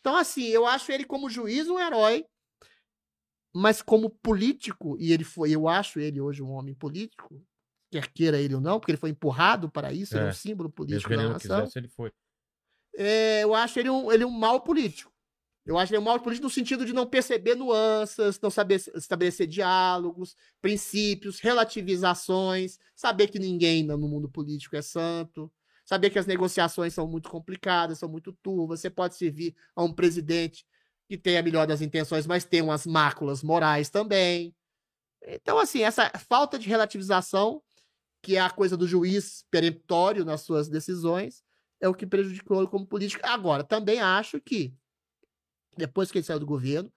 Então, 0.00 0.16
assim, 0.16 0.46
eu 0.48 0.66
acho 0.66 0.90
ele 0.90 1.04
como 1.04 1.30
juiz 1.30 1.68
um 1.68 1.78
herói, 1.78 2.26
mas 3.54 3.82
como 3.82 4.08
político, 4.08 4.96
e 4.98 5.12
ele 5.12 5.24
foi, 5.24 5.50
eu 5.50 5.68
acho 5.68 6.00
ele 6.00 6.20
hoje 6.20 6.42
um 6.42 6.50
homem 6.50 6.74
político, 6.74 7.44
quer 7.90 8.10
queira 8.10 8.40
ele 8.40 8.54
ou 8.54 8.60
não, 8.60 8.80
porque 8.80 8.92
ele 8.92 8.98
foi 8.98 9.10
empurrado 9.10 9.70
para 9.70 9.92
isso, 9.92 10.14
é, 10.16 10.18
ele 10.18 10.26
é 10.26 10.30
um 10.30 10.34
símbolo 10.34 10.70
político 10.70 11.10
da 11.10 11.28
nação. 11.28 11.60
Quisesse, 11.60 11.78
ele 11.78 11.88
foi. 11.88 12.10
É, 12.96 13.42
eu 13.42 13.54
acho 13.54 13.78
ele 13.78 13.90
um, 13.90 14.10
ele 14.10 14.24
um 14.24 14.30
mau 14.30 14.60
político. 14.60 15.12
Eu 15.64 15.78
acho 15.78 15.92
ele 15.92 16.00
um 16.00 16.04
mau 16.04 16.18
político 16.18 16.46
no 16.46 16.50
sentido 16.50 16.84
de 16.84 16.92
não 16.92 17.06
perceber 17.06 17.54
nuances, 17.54 18.40
não 18.40 18.50
saber 18.50 18.82
estabelecer 18.96 19.46
diálogos, 19.46 20.34
princípios, 20.60 21.38
relativizações, 21.38 22.78
saber 22.96 23.28
que 23.28 23.38
ninguém 23.38 23.84
no 23.84 23.98
mundo 23.98 24.28
político 24.28 24.74
é 24.74 24.82
santo, 24.82 25.52
saber 25.84 26.10
que 26.10 26.18
as 26.18 26.26
negociações 26.26 26.94
são 26.94 27.06
muito 27.06 27.28
complicadas, 27.28 27.98
são 27.98 28.08
muito 28.08 28.32
turvas. 28.32 28.80
Você 28.80 28.90
pode 28.90 29.14
servir 29.14 29.54
a 29.76 29.84
um 29.84 29.92
presidente 29.92 30.66
que 31.12 31.18
tem 31.18 31.36
a 31.36 31.42
melhor 31.42 31.66
das 31.66 31.82
intenções, 31.82 32.26
mas 32.26 32.42
tem 32.42 32.62
umas 32.62 32.86
máculas 32.86 33.42
morais 33.42 33.90
também. 33.90 34.56
Então, 35.22 35.58
assim, 35.58 35.82
essa 35.82 36.08
falta 36.26 36.58
de 36.58 36.66
relativização 36.66 37.62
que 38.22 38.36
é 38.36 38.40
a 38.40 38.48
coisa 38.48 38.78
do 38.78 38.86
juiz 38.86 39.44
peremptório 39.50 40.24
nas 40.24 40.40
suas 40.40 40.68
decisões, 40.68 41.42
é 41.80 41.88
o 41.88 41.94
que 41.94 42.06
prejudicou 42.06 42.58
ele 42.58 42.70
como 42.70 42.86
político. 42.86 43.26
Agora, 43.26 43.62
também 43.62 44.00
acho 44.00 44.40
que, 44.40 44.72
depois 45.76 46.10
que 46.10 46.16
ele 46.16 46.24
saiu 46.24 46.38
do 46.38 46.46
governo, 46.46 46.90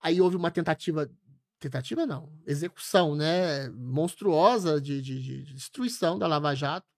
aí 0.00 0.22
houve 0.22 0.36
uma 0.36 0.50
tentativa, 0.50 1.10
tentativa 1.58 2.06
não, 2.06 2.32
execução, 2.46 3.14
né, 3.14 3.68
monstruosa 3.70 4.80
de, 4.80 5.02
de, 5.02 5.20
de 5.20 5.54
destruição 5.54 6.18
da 6.18 6.26
Lava 6.26 6.54
Jato 6.54 6.93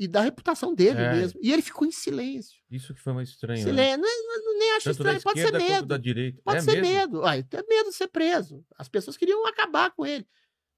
e 0.00 0.08
da 0.08 0.22
reputação 0.22 0.74
dele 0.74 0.98
é. 0.98 1.12
mesmo. 1.12 1.38
E 1.42 1.52
ele 1.52 1.60
ficou 1.60 1.86
em 1.86 1.90
silêncio. 1.92 2.58
Isso 2.70 2.94
que 2.94 3.00
foi 3.02 3.12
mais 3.12 3.28
estranho. 3.28 3.62
Silêncio. 3.62 3.74
Né? 3.76 3.96
Não, 3.98 4.44
não, 4.44 4.58
nem 4.58 4.70
acho 4.70 4.84
Tanto 4.84 4.96
estranho, 4.96 5.22
pode 5.22 5.40
ser 5.42 5.52
medo. 5.52 5.86
Da 5.86 5.98
direita. 5.98 6.40
Pode 6.42 6.56
é 6.56 6.60
ser 6.62 6.80
mesmo? 6.80 6.86
medo. 6.86 7.26
Ai, 7.26 7.44
é 7.52 7.62
medo 7.68 7.90
de 7.90 7.96
ser 7.96 8.08
preso. 8.08 8.64
As 8.78 8.88
pessoas 8.88 9.18
queriam 9.18 9.46
acabar 9.46 9.90
com 9.90 10.06
ele. 10.06 10.26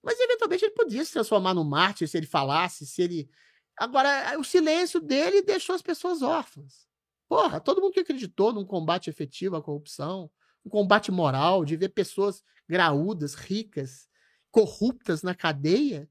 Mas 0.02 0.18
eventualmente 0.18 0.64
ele 0.64 0.74
podia 0.74 1.04
se 1.04 1.12
transformar 1.12 1.54
no 1.54 1.64
mártir 1.64 2.08
se 2.08 2.16
ele 2.16 2.26
falasse, 2.26 2.84
se 2.84 3.00
ele. 3.00 3.30
Agora, 3.78 4.36
o 4.40 4.42
silêncio 4.42 5.00
dele 5.00 5.40
deixou 5.40 5.76
as 5.76 5.82
pessoas 5.82 6.20
órfãs. 6.20 6.88
Porra, 7.28 7.60
todo 7.60 7.80
mundo 7.80 7.92
que 7.92 8.00
acreditou 8.00 8.52
num 8.52 8.66
combate 8.66 9.08
efetivo 9.08 9.54
à 9.54 9.62
corrupção, 9.62 10.28
um 10.66 10.68
combate 10.68 11.12
moral, 11.12 11.64
de 11.64 11.76
ver 11.76 11.90
pessoas 11.90 12.42
graúdas, 12.68 13.34
ricas, 13.34 14.08
corruptas 14.50 15.22
na 15.22 15.32
cadeia. 15.32 16.08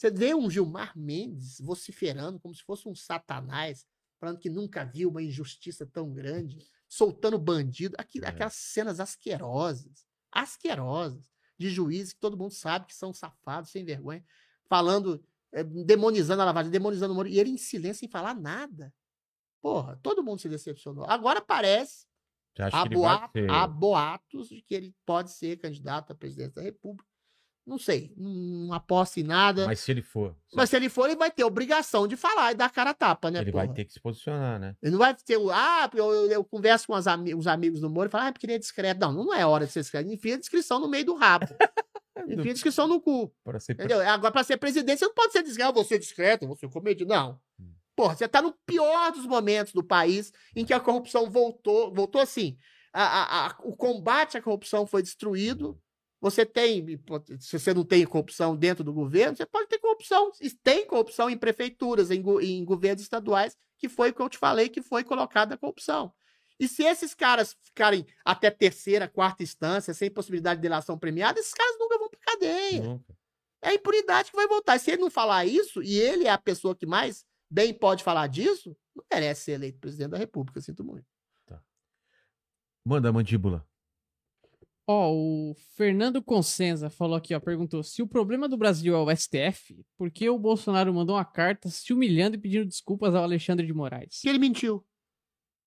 Você 0.00 0.10
vê 0.10 0.34
um 0.34 0.50
Gilmar 0.50 0.96
Mendes 0.96 1.60
vociferando 1.60 2.40
como 2.40 2.54
se 2.54 2.62
fosse 2.62 2.88
um 2.88 2.94
satanás, 2.94 3.86
falando 4.18 4.38
que 4.38 4.48
nunca 4.48 4.82
viu 4.82 5.10
uma 5.10 5.22
injustiça 5.22 5.84
tão 5.84 6.10
grande, 6.10 6.56
soltando 6.88 7.38
bandido, 7.38 7.96
aqui, 7.98 8.18
é. 8.24 8.26
aquelas 8.26 8.54
cenas 8.54 8.98
asquerosas, 8.98 10.06
asquerosas 10.32 11.30
de 11.58 11.68
juízes 11.68 12.14
que 12.14 12.18
todo 12.18 12.34
mundo 12.34 12.54
sabe 12.54 12.86
que 12.86 12.94
são 12.94 13.12
safados, 13.12 13.72
sem 13.72 13.84
vergonha, 13.84 14.24
falando, 14.70 15.22
é, 15.52 15.62
demonizando 15.62 16.40
a 16.40 16.46
lavagem, 16.46 16.72
demonizando 16.72 17.12
o 17.12 17.16
Moro, 17.16 17.28
e 17.28 17.38
ele 17.38 17.50
em 17.50 17.58
silêncio, 17.58 18.00
sem 18.00 18.08
falar 18.08 18.32
nada. 18.32 18.94
Porra, 19.60 20.00
todo 20.02 20.24
mundo 20.24 20.40
se 20.40 20.48
decepcionou. 20.48 21.04
Agora 21.10 21.42
parece, 21.42 22.06
há, 22.58 22.86
boato, 22.86 23.38
há 23.50 23.66
boatos 23.66 24.48
de 24.48 24.62
que 24.62 24.74
ele 24.74 24.96
pode 25.04 25.30
ser 25.30 25.58
candidato 25.58 26.12
à 26.12 26.14
presidência 26.14 26.54
da 26.54 26.62
República. 26.62 27.09
Não 27.70 27.78
sei, 27.78 28.12
não 28.16 28.72
aposto 28.72 29.20
em 29.20 29.22
nada. 29.22 29.64
Mas 29.64 29.78
se 29.78 29.92
ele 29.92 30.02
for. 30.02 30.34
Mas 30.52 30.70
se 30.70 30.74
ele 30.74 30.88
for, 30.88 31.06
ele 31.06 31.14
vai 31.14 31.30
ter 31.30 31.44
obrigação 31.44 32.08
de 32.08 32.16
falar 32.16 32.50
e 32.50 32.56
dar 32.56 32.68
cara 32.68 32.90
a 32.90 32.94
tapa, 32.94 33.30
né? 33.30 33.38
Ele 33.38 33.52
porra? 33.52 33.64
vai 33.64 33.72
ter 33.72 33.84
que 33.84 33.92
se 33.92 34.00
posicionar, 34.00 34.58
né? 34.58 34.74
Ele 34.82 34.90
não 34.90 34.98
vai 34.98 35.14
ter 35.14 35.36
o. 35.36 35.52
Ah, 35.52 35.88
eu, 35.94 36.12
eu, 36.12 36.30
eu 36.32 36.44
converso 36.44 36.88
com 36.88 36.94
os, 36.94 37.06
ami 37.06 37.32
os 37.32 37.46
amigos 37.46 37.80
do 37.80 37.88
Moro 37.88 38.08
e 38.08 38.10
falo, 38.10 38.26
ah, 38.26 38.32
porque 38.32 38.44
ele 38.44 38.54
é 38.54 38.58
discreto. 38.58 38.98
Não, 38.98 39.12
não 39.12 39.32
é 39.32 39.46
hora 39.46 39.66
de 39.66 39.72
ser 39.72 39.82
discreto. 39.82 40.10
Enfia 40.10 40.34
a 40.34 40.38
descrição 40.38 40.80
no 40.80 40.88
meio 40.88 41.04
do 41.04 41.14
rabo. 41.14 41.46
Enfia 42.26 42.50
a 42.50 42.54
descrição 42.54 42.88
no 42.88 43.00
cu. 43.00 43.32
Pra 43.44 43.60
ser... 43.60 43.74
Entendeu? 43.74 44.00
Agora, 44.00 44.32
pra 44.32 44.42
ser 44.42 44.56
presidente, 44.56 44.98
você 44.98 45.04
não 45.04 45.14
pode 45.14 45.30
ser 45.30 45.44
discreto. 45.44 45.70
Eu 45.70 45.74
vou 45.74 45.84
ser 45.84 45.98
discreto, 46.00 46.42
eu 46.42 46.48
vou 46.48 46.56
ser 46.56 46.68
comedido. 46.68 47.08
Não. 47.08 47.38
Hum. 47.60 47.72
Porra, 47.94 48.16
você 48.16 48.26
tá 48.26 48.42
no 48.42 48.52
pior 48.66 49.12
dos 49.12 49.26
momentos 49.26 49.72
do 49.72 49.84
país 49.84 50.32
em 50.56 50.64
que 50.64 50.74
a 50.74 50.80
corrupção 50.80 51.30
voltou. 51.30 51.94
Voltou 51.94 52.20
assim. 52.20 52.58
A, 52.92 53.04
a, 53.04 53.46
a, 53.46 53.56
o 53.62 53.76
combate 53.76 54.36
à 54.36 54.42
corrupção 54.42 54.88
foi 54.88 55.02
destruído 55.02 55.80
você 56.20 56.44
tem, 56.44 57.00
se 57.38 57.58
você 57.58 57.72
não 57.72 57.84
tem 57.84 58.04
corrupção 58.04 58.54
dentro 58.54 58.84
do 58.84 58.92
governo, 58.92 59.36
você 59.36 59.46
pode 59.46 59.68
ter 59.68 59.78
corrupção. 59.78 60.30
Tem 60.62 60.86
corrupção 60.86 61.30
em 61.30 61.36
prefeituras, 61.36 62.10
em, 62.10 62.22
em 62.42 62.64
governos 62.64 63.02
estaduais, 63.02 63.56
que 63.78 63.88
foi 63.88 64.10
o 64.10 64.14
que 64.14 64.20
eu 64.20 64.28
te 64.28 64.36
falei 64.36 64.68
que 64.68 64.82
foi 64.82 65.02
colocada 65.02 65.54
a 65.54 65.58
corrupção. 65.58 66.12
E 66.58 66.68
se 66.68 66.82
esses 66.84 67.14
caras 67.14 67.56
ficarem 67.62 68.06
até 68.22 68.50
terceira, 68.50 69.08
quarta 69.08 69.42
instância, 69.42 69.94
sem 69.94 70.10
possibilidade 70.10 70.58
de 70.58 70.62
delação 70.62 70.98
premiada, 70.98 71.40
esses 71.40 71.54
caras 71.54 71.78
nunca 71.78 71.98
vão 71.98 72.10
para 72.10 72.20
cadeia. 72.20 72.82
Nunca. 72.82 73.16
É 73.62 73.70
a 73.70 73.74
impunidade 73.74 74.30
que 74.30 74.36
vai 74.36 74.46
voltar. 74.46 74.78
Se 74.78 74.90
ele 74.90 75.00
não 75.00 75.10
falar 75.10 75.46
isso, 75.46 75.82
e 75.82 75.98
ele 75.98 76.26
é 76.26 76.30
a 76.30 76.38
pessoa 76.38 76.76
que 76.76 76.84
mais 76.84 77.24
bem 77.48 77.72
pode 77.72 78.04
falar 78.04 78.26
disso, 78.26 78.76
não 78.94 79.02
merece 79.10 79.44
ser 79.44 79.52
eleito 79.52 79.78
presidente 79.78 80.10
da 80.10 80.18
República, 80.18 80.60
sinto 80.60 80.84
muito. 80.84 81.06
Tá. 81.46 81.62
Manda, 82.84 83.10
mandíbula. 83.10 83.66
Ó, 84.92 85.12
o 85.12 85.54
Fernando 85.76 86.20
Consenza 86.20 86.90
falou 86.90 87.16
aqui, 87.16 87.32
ó, 87.32 87.38
perguntou: 87.38 87.80
se 87.80 88.02
o 88.02 88.08
problema 88.08 88.48
do 88.48 88.56
Brasil 88.56 88.92
é 88.92 88.98
o 88.98 89.16
STF, 89.16 89.86
por 89.96 90.10
que 90.10 90.28
o 90.28 90.36
Bolsonaro 90.36 90.92
mandou 90.92 91.14
uma 91.14 91.24
carta 91.24 91.68
se 91.68 91.92
humilhando 91.92 92.34
e 92.34 92.40
pedindo 92.40 92.66
desculpas 92.66 93.14
ao 93.14 93.22
Alexandre 93.22 93.64
de 93.64 93.72
Moraes? 93.72 94.18
Que 94.20 94.28
ele 94.28 94.40
mentiu. 94.40 94.78
O 94.78 94.84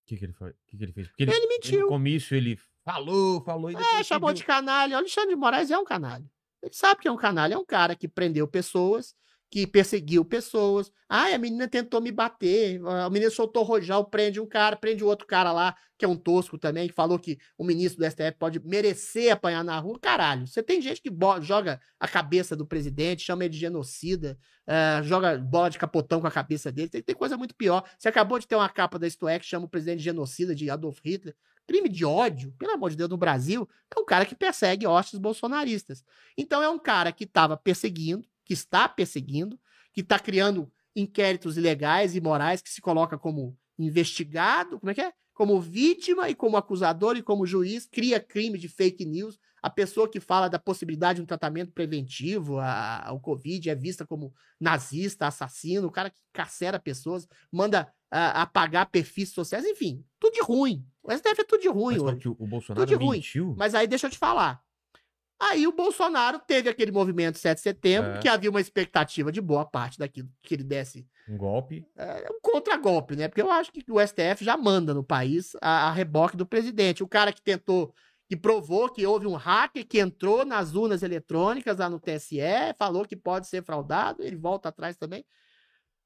que, 0.06 0.18
que 0.18 0.26
ele 0.26 0.34
foi? 0.34 0.52
que, 0.68 0.78
que 0.78 0.84
ele 0.84 0.92
fez? 0.92 1.08
Porque 1.08 1.24
ele, 1.24 1.32
ele 1.32 1.48
mentiu. 1.48 1.82
No 1.84 1.88
comício 1.88 2.36
ele 2.36 2.60
falou, 2.84 3.42
falou 3.46 3.72
e 3.72 3.76
É, 3.76 4.04
chamou 4.04 4.28
pediu... 4.28 4.42
de 4.42 4.46
canalha. 4.46 4.96
O 4.96 5.00
Alexandre 5.00 5.30
de 5.30 5.36
Moraes 5.38 5.72
é 5.72 5.80
um 5.80 5.86
canalha. 5.86 6.30
Ele 6.62 6.74
sabe 6.74 7.00
que 7.00 7.08
é 7.08 7.12
um 7.12 7.16
canalha, 7.16 7.54
é 7.54 7.58
um 7.58 7.66
cara 7.66 7.96
que 7.96 8.10
prendeu 8.10 8.46
pessoas 8.46 9.16
que 9.54 9.68
perseguiu 9.68 10.26
pessoas. 10.26 10.92
Ah, 11.08 11.28
a 11.28 11.38
menina 11.38 11.68
tentou 11.68 12.02
me 12.02 12.12
bater. 12.12 12.82
A 12.88 13.08
menina 13.08 13.30
soltou 13.30 13.62
rojal, 13.62 14.04
prende 14.04 14.40
um 14.40 14.48
cara, 14.48 14.76
prende 14.76 15.04
o 15.04 15.08
outro 15.08 15.28
cara 15.28 15.52
lá, 15.52 15.76
que 15.96 16.04
é 16.04 16.08
um 16.08 16.16
tosco 16.16 16.58
também, 16.58 16.88
que 16.88 16.94
falou 16.96 17.20
que 17.20 17.38
o 17.56 17.64
ministro 17.64 18.00
do 18.00 18.10
STF 18.10 18.32
pode 18.40 18.60
merecer 18.66 19.32
apanhar 19.32 19.64
na 19.64 19.78
rua. 19.78 20.00
Caralho, 20.02 20.48
você 20.48 20.64
tem 20.64 20.82
gente 20.82 21.00
que 21.00 21.12
joga 21.44 21.80
a 22.00 22.08
cabeça 22.08 22.56
do 22.56 22.66
presidente, 22.66 23.22
chama 23.22 23.46
ele 23.46 23.54
de 23.54 23.60
genocida, 23.60 24.40
uh, 24.68 25.04
joga 25.04 25.38
bola 25.38 25.70
de 25.70 25.78
capotão 25.78 26.20
com 26.20 26.26
a 26.26 26.32
cabeça 26.32 26.72
dele. 26.72 26.90
Tem, 26.90 27.04
tem, 27.04 27.16
coisa 27.16 27.38
muito 27.38 27.54
pior. 27.54 27.88
Você 27.96 28.10
acabou 28.10 28.40
de 28.40 28.48
ter 28.48 28.56
uma 28.56 28.70
capa 28.70 28.98
da 28.98 29.06
Isto 29.06 29.28
é, 29.28 29.38
que 29.38 29.46
chama 29.46 29.68
o 29.68 29.70
presidente 29.70 30.00
de 30.00 30.06
genocida, 30.06 30.56
de 30.56 30.68
Adolf 30.68 30.98
Hitler. 31.06 31.36
Crime 31.68 31.90
de 31.90 32.04
ódio, 32.04 32.52
pelo 32.58 32.74
amor 32.74 32.90
de 32.90 32.98
Deus, 32.98 33.10
no 33.12 33.18
Brasil, 33.18 33.70
é 33.96 34.00
um 34.00 34.04
cara 34.04 34.26
que 34.26 34.34
persegue 34.34 34.88
hostes 34.88 35.20
bolsonaristas. 35.20 36.04
Então 36.36 36.64
é 36.64 36.70
um 36.70 36.80
cara 36.80 37.12
que 37.12 37.24
estava 37.24 37.56
perseguindo, 37.56 38.28
que 38.46 38.54
está 38.54 38.88
perseguindo, 38.90 39.60
que 39.94 40.02
está 40.02 40.20
criando 40.20 40.72
inquéritos 40.96 41.58
ilegais 41.58 42.16
e 42.16 42.22
morais, 42.22 42.62
que 42.62 42.70
se 42.70 42.82
coloca 42.82 43.18
como 43.18 43.58
investigado, 43.78 44.80
como 44.80 44.92
é 44.92 44.94
que 44.94 45.02
é? 45.02 45.14
Como 45.34 45.60
vítima 45.60 46.30
e 46.30 46.36
como 46.36 46.58
acusador 46.58 47.18
e 47.18 47.24
como 47.24 47.46
juiz, 47.46 47.88
cria 47.92 48.20
crime 48.20 48.58
de 48.58 48.68
fake 48.68 49.04
news. 49.04 49.40
A 49.64 49.70
pessoa 49.70 50.10
que 50.10 50.20
fala 50.20 50.50
da 50.50 50.60
possibilidade 50.60 51.18
de 51.18 51.24
um 51.24 51.26
tratamento 51.26 51.72
preventivo 51.72 52.60
ao 52.60 53.20
Covid 53.20 53.70
é 53.70 53.76
vista 53.76 54.06
como 54.06 54.34
nazista, 54.60 55.26
assassino, 55.26 55.88
o 55.88 55.92
cara 55.92 56.10
que 56.10 56.20
carcera 56.32 56.78
pessoas, 56.78 57.28
manda 57.52 57.92
apagar 58.12 58.92
perfis 58.92 59.32
sociais, 59.32 59.66
enfim, 59.66 60.06
tudo 60.20 60.34
de 60.34 60.42
ruim. 60.42 60.86
O 61.02 61.12
STF 61.12 61.42
é 61.42 61.44
tudo 61.44 61.62
de 61.62 61.70
ruim 61.70 61.96
Mas 61.96 62.04
hoje. 62.04 62.28
O 62.28 62.46
Bolsonaro 62.46 62.86
tudo 62.86 63.00
de 63.00 63.06
mentiu? 63.06 63.48
ruim. 63.48 63.56
Mas 63.58 63.74
aí 63.74 63.88
deixa 63.88 64.08
eu 64.08 64.12
te 64.12 64.18
falar. 64.18 64.62
Aí 65.50 65.68
o 65.68 65.74
Bolsonaro 65.74 66.40
teve 66.40 66.70
aquele 66.70 66.92
movimento 66.92 67.38
7 67.38 67.58
de 67.58 67.64
setembro, 67.64 68.12
é. 68.12 68.20
que 68.20 68.30
havia 68.30 68.50
uma 68.50 68.62
expectativa 68.62 69.32
de 69.32 69.42
boa 69.42 69.66
parte 69.66 70.00
daquilo 70.00 70.30
que 70.42 70.54
ele 70.54 70.64
desse. 70.64 71.06
Um 71.28 71.38
golpe. 71.38 71.86
É, 71.98 72.30
um 72.32 72.40
contra-golpe, 72.42 73.16
né? 73.16 73.28
Porque 73.28 73.42
eu 73.42 73.52
acho 73.52 73.72
que 73.72 73.84
o 73.90 74.00
STF 74.00 74.44
já 74.44 74.56
manda 74.56 74.94
no 74.94 75.04
país 75.04 75.54
a, 75.62 75.90
a, 75.90 75.92
reboque 75.92 76.38
do 76.38 76.46
presidente. 76.46 77.04
O 77.04 77.08
cara 77.08 77.34
que 77.34 77.42
tentou, 77.42 77.94
que 78.30 78.38
provou 78.38 78.90
que 78.90 79.06
houve 79.06 79.28
um 79.28 79.36
hacker 79.36 79.86
que 79.86 80.00
entrou 80.00 80.46
nas 80.46 80.76
urnas 80.76 81.04
eletrônicas 81.04 81.78
lá 81.78 81.90
no 81.90 82.00
TSE, 82.00 82.40
falou 82.78 83.06
que 83.06 83.16
pode 83.16 83.48
ser 83.48 83.64
fraudado, 83.64 84.24
ele 84.24 84.38
volta 84.38 84.70
atrás 84.70 84.96
também. 84.96 85.26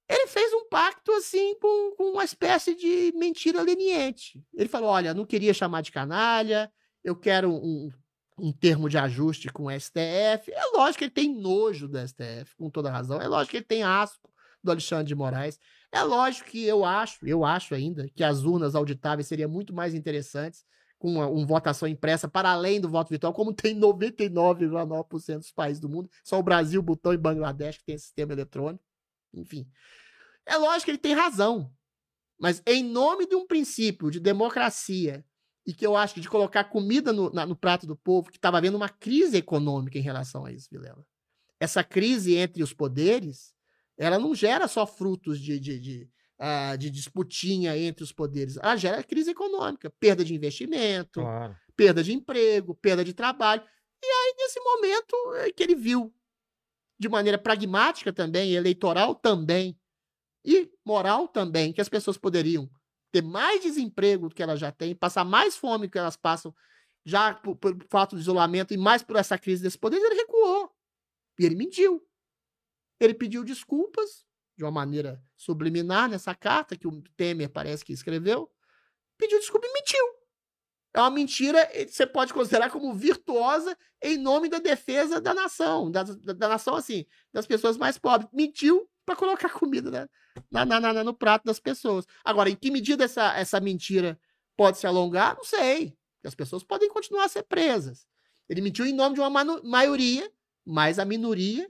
Ele 0.09 0.27
fez 0.27 0.51
um 0.53 0.67
pacto 0.67 1.11
assim 1.11 1.55
com, 1.59 1.95
com 1.95 2.11
uma 2.11 2.23
espécie 2.23 2.73
de 2.73 3.11
mentira 3.15 3.61
leniente. 3.61 4.41
Ele 4.55 4.69
falou: 4.69 4.89
olha, 4.89 5.13
não 5.13 5.25
queria 5.25 5.53
chamar 5.53 5.81
de 5.81 5.91
canalha, 5.91 6.71
eu 7.03 7.15
quero 7.15 7.51
um, 7.51 7.91
um 8.37 8.51
termo 8.51 8.87
de 8.87 8.97
ajuste 8.97 9.49
com 9.49 9.65
o 9.65 9.71
STF. 9.71 10.51
É 10.51 10.65
lógico 10.75 10.99
que 10.99 11.03
ele 11.05 11.11
tem 11.11 11.33
nojo 11.33 11.87
do 11.87 11.97
STF, 11.97 12.55
com 12.55 12.69
toda 12.69 12.91
razão. 12.91 13.19
É 13.19 13.27
lógico 13.27 13.51
que 13.51 13.57
ele 13.57 13.65
tem 13.65 13.83
asco 13.83 14.31
do 14.63 14.71
Alexandre 14.71 15.07
de 15.07 15.15
Moraes. 15.15 15.59
É 15.91 16.03
lógico 16.03 16.49
que 16.49 16.63
eu 16.65 16.85
acho, 16.85 17.25
eu 17.25 17.43
acho 17.43 17.73
ainda, 17.73 18.07
que 18.09 18.23
as 18.23 18.43
urnas 18.43 18.75
auditáveis 18.75 19.27
seriam 19.27 19.49
muito 19.49 19.73
mais 19.73 19.93
interessantes 19.93 20.65
com 20.99 21.11
uma, 21.11 21.27
uma 21.27 21.45
votação 21.45 21.87
impressa 21.87 22.27
para 22.27 22.51
além 22.51 22.81
do 22.81 22.89
voto 22.89 23.09
virtual, 23.09 23.33
como 23.33 23.53
tem 23.53 23.79
99,9% 23.79 25.37
dos 25.37 25.51
países 25.51 25.79
do 25.79 25.89
mundo. 25.89 26.09
Só 26.23 26.39
o 26.39 26.43
Brasil, 26.43 26.81
Butão 26.81 27.13
e 27.13 27.17
Bangladesh 27.17 27.77
que 27.77 27.85
tem 27.85 27.97
sistema 27.97 28.33
eletrônico. 28.33 28.83
Enfim. 29.33 29.67
É 30.45 30.57
lógico 30.57 30.85
que 30.85 30.91
ele 30.91 30.97
tem 30.97 31.13
razão. 31.13 31.71
Mas 32.39 32.61
em 32.65 32.83
nome 32.83 33.27
de 33.27 33.35
um 33.35 33.47
princípio 33.47 34.11
de 34.11 34.19
democracia 34.19 35.25
e 35.67 35.73
que 35.73 35.85
eu 35.85 35.97
acho 35.97 36.13
que 36.13 36.21
de 36.21 36.29
colocar 36.29 36.63
comida 36.63 37.11
no, 37.11 37.29
na, 37.29 37.45
no 37.45 37.55
prato 37.55 37.85
do 37.85 37.93
povo, 37.95 38.31
que 38.31 38.37
estava 38.37 38.57
havendo 38.57 38.77
uma 38.77 38.87
crise 38.87 39.35
econômica 39.35 39.97
em 39.97 40.01
relação 40.01 40.45
a 40.45 40.51
isso, 40.53 40.69
Vilela. 40.71 41.05
Essa 41.59 41.83
crise 41.83 42.35
entre 42.35 42.63
os 42.63 42.73
poderes, 42.73 43.53
ela 43.97 44.17
não 44.17 44.33
gera 44.33 44.65
só 44.69 44.87
frutos 44.87 45.37
de, 45.41 45.59
de, 45.59 45.77
de, 45.77 46.09
uh, 46.39 46.77
de 46.77 46.89
disputinha 46.89 47.77
entre 47.77 48.01
os 48.01 48.13
poderes, 48.13 48.55
ela 48.55 48.77
gera 48.77 49.03
crise 49.03 49.31
econômica, 49.31 49.91
perda 49.99 50.23
de 50.23 50.33
investimento, 50.33 51.19
Claro. 51.19 51.57
perda 51.75 52.01
de 52.01 52.13
emprego, 52.13 52.73
perda 52.73 53.03
de 53.03 53.13
trabalho. 53.13 53.61
E 54.01 54.05
aí, 54.05 54.35
nesse 54.37 54.61
momento, 54.61 55.15
é 55.35 55.51
que 55.51 55.61
ele 55.61 55.75
viu, 55.75 56.13
de 56.97 57.09
maneira 57.09 57.37
pragmática 57.37 58.13
também, 58.13 58.53
eleitoral 58.53 59.13
também, 59.15 59.77
e 60.45 60.71
moral 60.85 61.27
também, 61.27 61.73
que 61.73 61.81
as 61.81 61.89
pessoas 61.89 62.17
poderiam 62.17 62.69
ter 63.11 63.21
mais 63.21 63.61
desemprego 63.61 64.29
do 64.29 64.35
que 64.35 64.43
elas 64.43 64.59
já 64.59 64.71
têm, 64.71 64.95
passar 64.95 65.23
mais 65.23 65.55
fome 65.55 65.87
do 65.87 65.91
que 65.91 65.97
elas 65.97 66.17
passam, 66.17 66.53
já 67.05 67.33
por, 67.33 67.55
por 67.55 67.77
fato 67.89 68.15
de 68.15 68.21
isolamento 68.21 68.73
e 68.73 68.77
mais 68.77 69.01
por 69.01 69.15
essa 69.15 69.37
crise 69.37 69.63
desse 69.63 69.77
poder, 69.77 69.97
ele 69.97 70.15
recuou. 70.15 70.71
E 71.39 71.45
ele 71.45 71.55
mentiu. 71.55 72.05
Ele 72.99 73.13
pediu 73.13 73.43
desculpas, 73.43 74.25
de 74.57 74.63
uma 74.63 74.71
maneira 74.71 75.23
subliminar, 75.35 76.09
nessa 76.09 76.33
carta 76.33 76.75
que 76.75 76.87
o 76.87 77.01
Temer 77.15 77.49
parece 77.49 77.85
que 77.85 77.93
escreveu. 77.93 78.51
Pediu 79.17 79.39
desculpa 79.39 79.67
e 79.67 79.73
mentiu. 79.73 80.03
É 80.93 80.99
uma 80.99 81.11
mentira, 81.11 81.59
eh, 81.73 81.87
você 81.87 82.07
pode 82.07 82.33
considerar 82.33 82.71
como 82.71 82.93
virtuosa 82.95 83.77
em 84.01 84.17
nome 84.17 84.49
da 84.49 84.57
defesa 84.57 85.21
da 85.21 85.33
nação, 85.33 85.91
da, 85.91 86.03
da, 86.03 86.33
da 86.33 86.47
nação, 86.47 86.75
assim, 86.75 87.05
das 87.31 87.45
pessoas 87.45 87.77
mais 87.77 87.97
pobres. 87.97 88.29
Mentiu 88.33 88.89
para 89.07 89.15
colocar 89.15 89.49
comida 89.49 90.09
na, 90.51 90.65
na, 90.65 90.79
na- 90.81 91.03
no 91.03 91.13
prato 91.13 91.45
das 91.45 91.61
pessoas. 91.61 92.05
Agora, 92.25 92.49
em 92.49 92.55
que 92.57 92.69
medida 92.69 93.05
essa, 93.05 93.33
essa 93.37 93.57
mentira 93.61 94.19
pode 94.57 94.77
se 94.77 94.85
alongar? 94.85 95.37
Não 95.37 95.45
sei. 95.45 95.97
As 96.25 96.35
pessoas 96.35 96.61
podem 96.61 96.89
continuar 96.89 97.23
a 97.23 97.29
ser 97.29 97.43
presas. 97.43 98.05
Ele 98.49 98.59
mentiu 98.59 98.85
em 98.85 98.91
nome 98.93 99.15
de 99.15 99.21
uma 99.21 99.29
maioria, 99.63 100.29
mas 100.65 100.99
a 100.99 101.05
minoria 101.05 101.69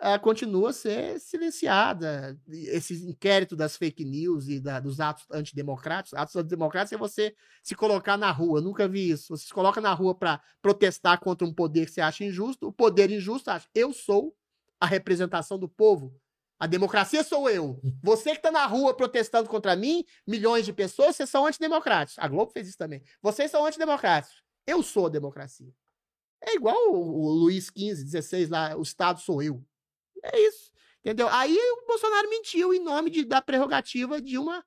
ah, 0.00 0.18
continua 0.18 0.70
a 0.70 0.72
ser 0.72 1.20
silenciada. 1.20 2.36
Esse 2.48 3.08
inquérito 3.08 3.54
das 3.54 3.76
fake 3.76 4.04
news 4.04 4.48
e 4.48 4.58
da- 4.58 4.80
dos 4.80 4.98
atos 4.98 5.24
antidemocráticos, 5.30 6.18
atos 6.18 6.34
antidemocráticos 6.34 6.92
é 6.92 6.96
você 6.98 7.36
se 7.62 7.76
colocar 7.76 8.16
na 8.16 8.32
rua. 8.32 8.58
Eu 8.58 8.62
nunca 8.64 8.88
vi 8.88 9.10
isso. 9.10 9.28
Você 9.36 9.46
se 9.46 9.54
coloca 9.54 9.80
na 9.80 9.94
rua 9.94 10.12
para 10.12 10.42
protestar 10.60 11.20
contra 11.20 11.46
um 11.46 11.54
poder 11.54 11.86
que 11.86 11.92
você 11.92 12.00
acha 12.00 12.24
injusto. 12.24 12.66
O 12.66 12.72
poder 12.72 13.12
injusto 13.12 13.48
acha, 13.52 13.68
eu 13.72 13.92
sou 13.92 14.34
a 14.80 14.86
representação 14.86 15.56
do 15.56 15.68
povo. 15.68 16.20
A 16.58 16.66
democracia 16.66 17.24
sou 17.24 17.50
eu. 17.50 17.80
Você 18.02 18.30
que 18.30 18.36
está 18.36 18.50
na 18.50 18.64
rua 18.66 18.94
protestando 18.94 19.48
contra 19.48 19.74
mim, 19.74 20.04
milhões 20.26 20.64
de 20.64 20.72
pessoas, 20.72 21.16
vocês 21.16 21.28
são 21.28 21.46
antidemocráticos. 21.46 22.18
A 22.18 22.28
Globo 22.28 22.52
fez 22.52 22.68
isso 22.68 22.78
também. 22.78 23.02
Vocês 23.20 23.50
são 23.50 23.64
antidemocráticos. 23.66 24.42
Eu 24.66 24.82
sou 24.82 25.06
a 25.06 25.10
democracia. 25.10 25.72
É 26.40 26.54
igual 26.54 26.76
o, 26.90 27.24
o 27.24 27.28
Luiz 27.30 27.66
XV, 27.66 28.04
16 28.04 28.48
lá, 28.50 28.76
o 28.76 28.82
Estado 28.82 29.20
sou 29.20 29.42
eu. 29.42 29.62
É 30.22 30.38
isso. 30.40 30.70
Entendeu? 31.00 31.28
Aí 31.28 31.54
o 31.54 31.86
Bolsonaro 31.86 32.30
mentiu 32.30 32.72
em 32.72 32.82
nome 32.82 33.10
de, 33.10 33.24
da 33.24 33.42
prerrogativa 33.42 34.20
de 34.20 34.38
uma 34.38 34.64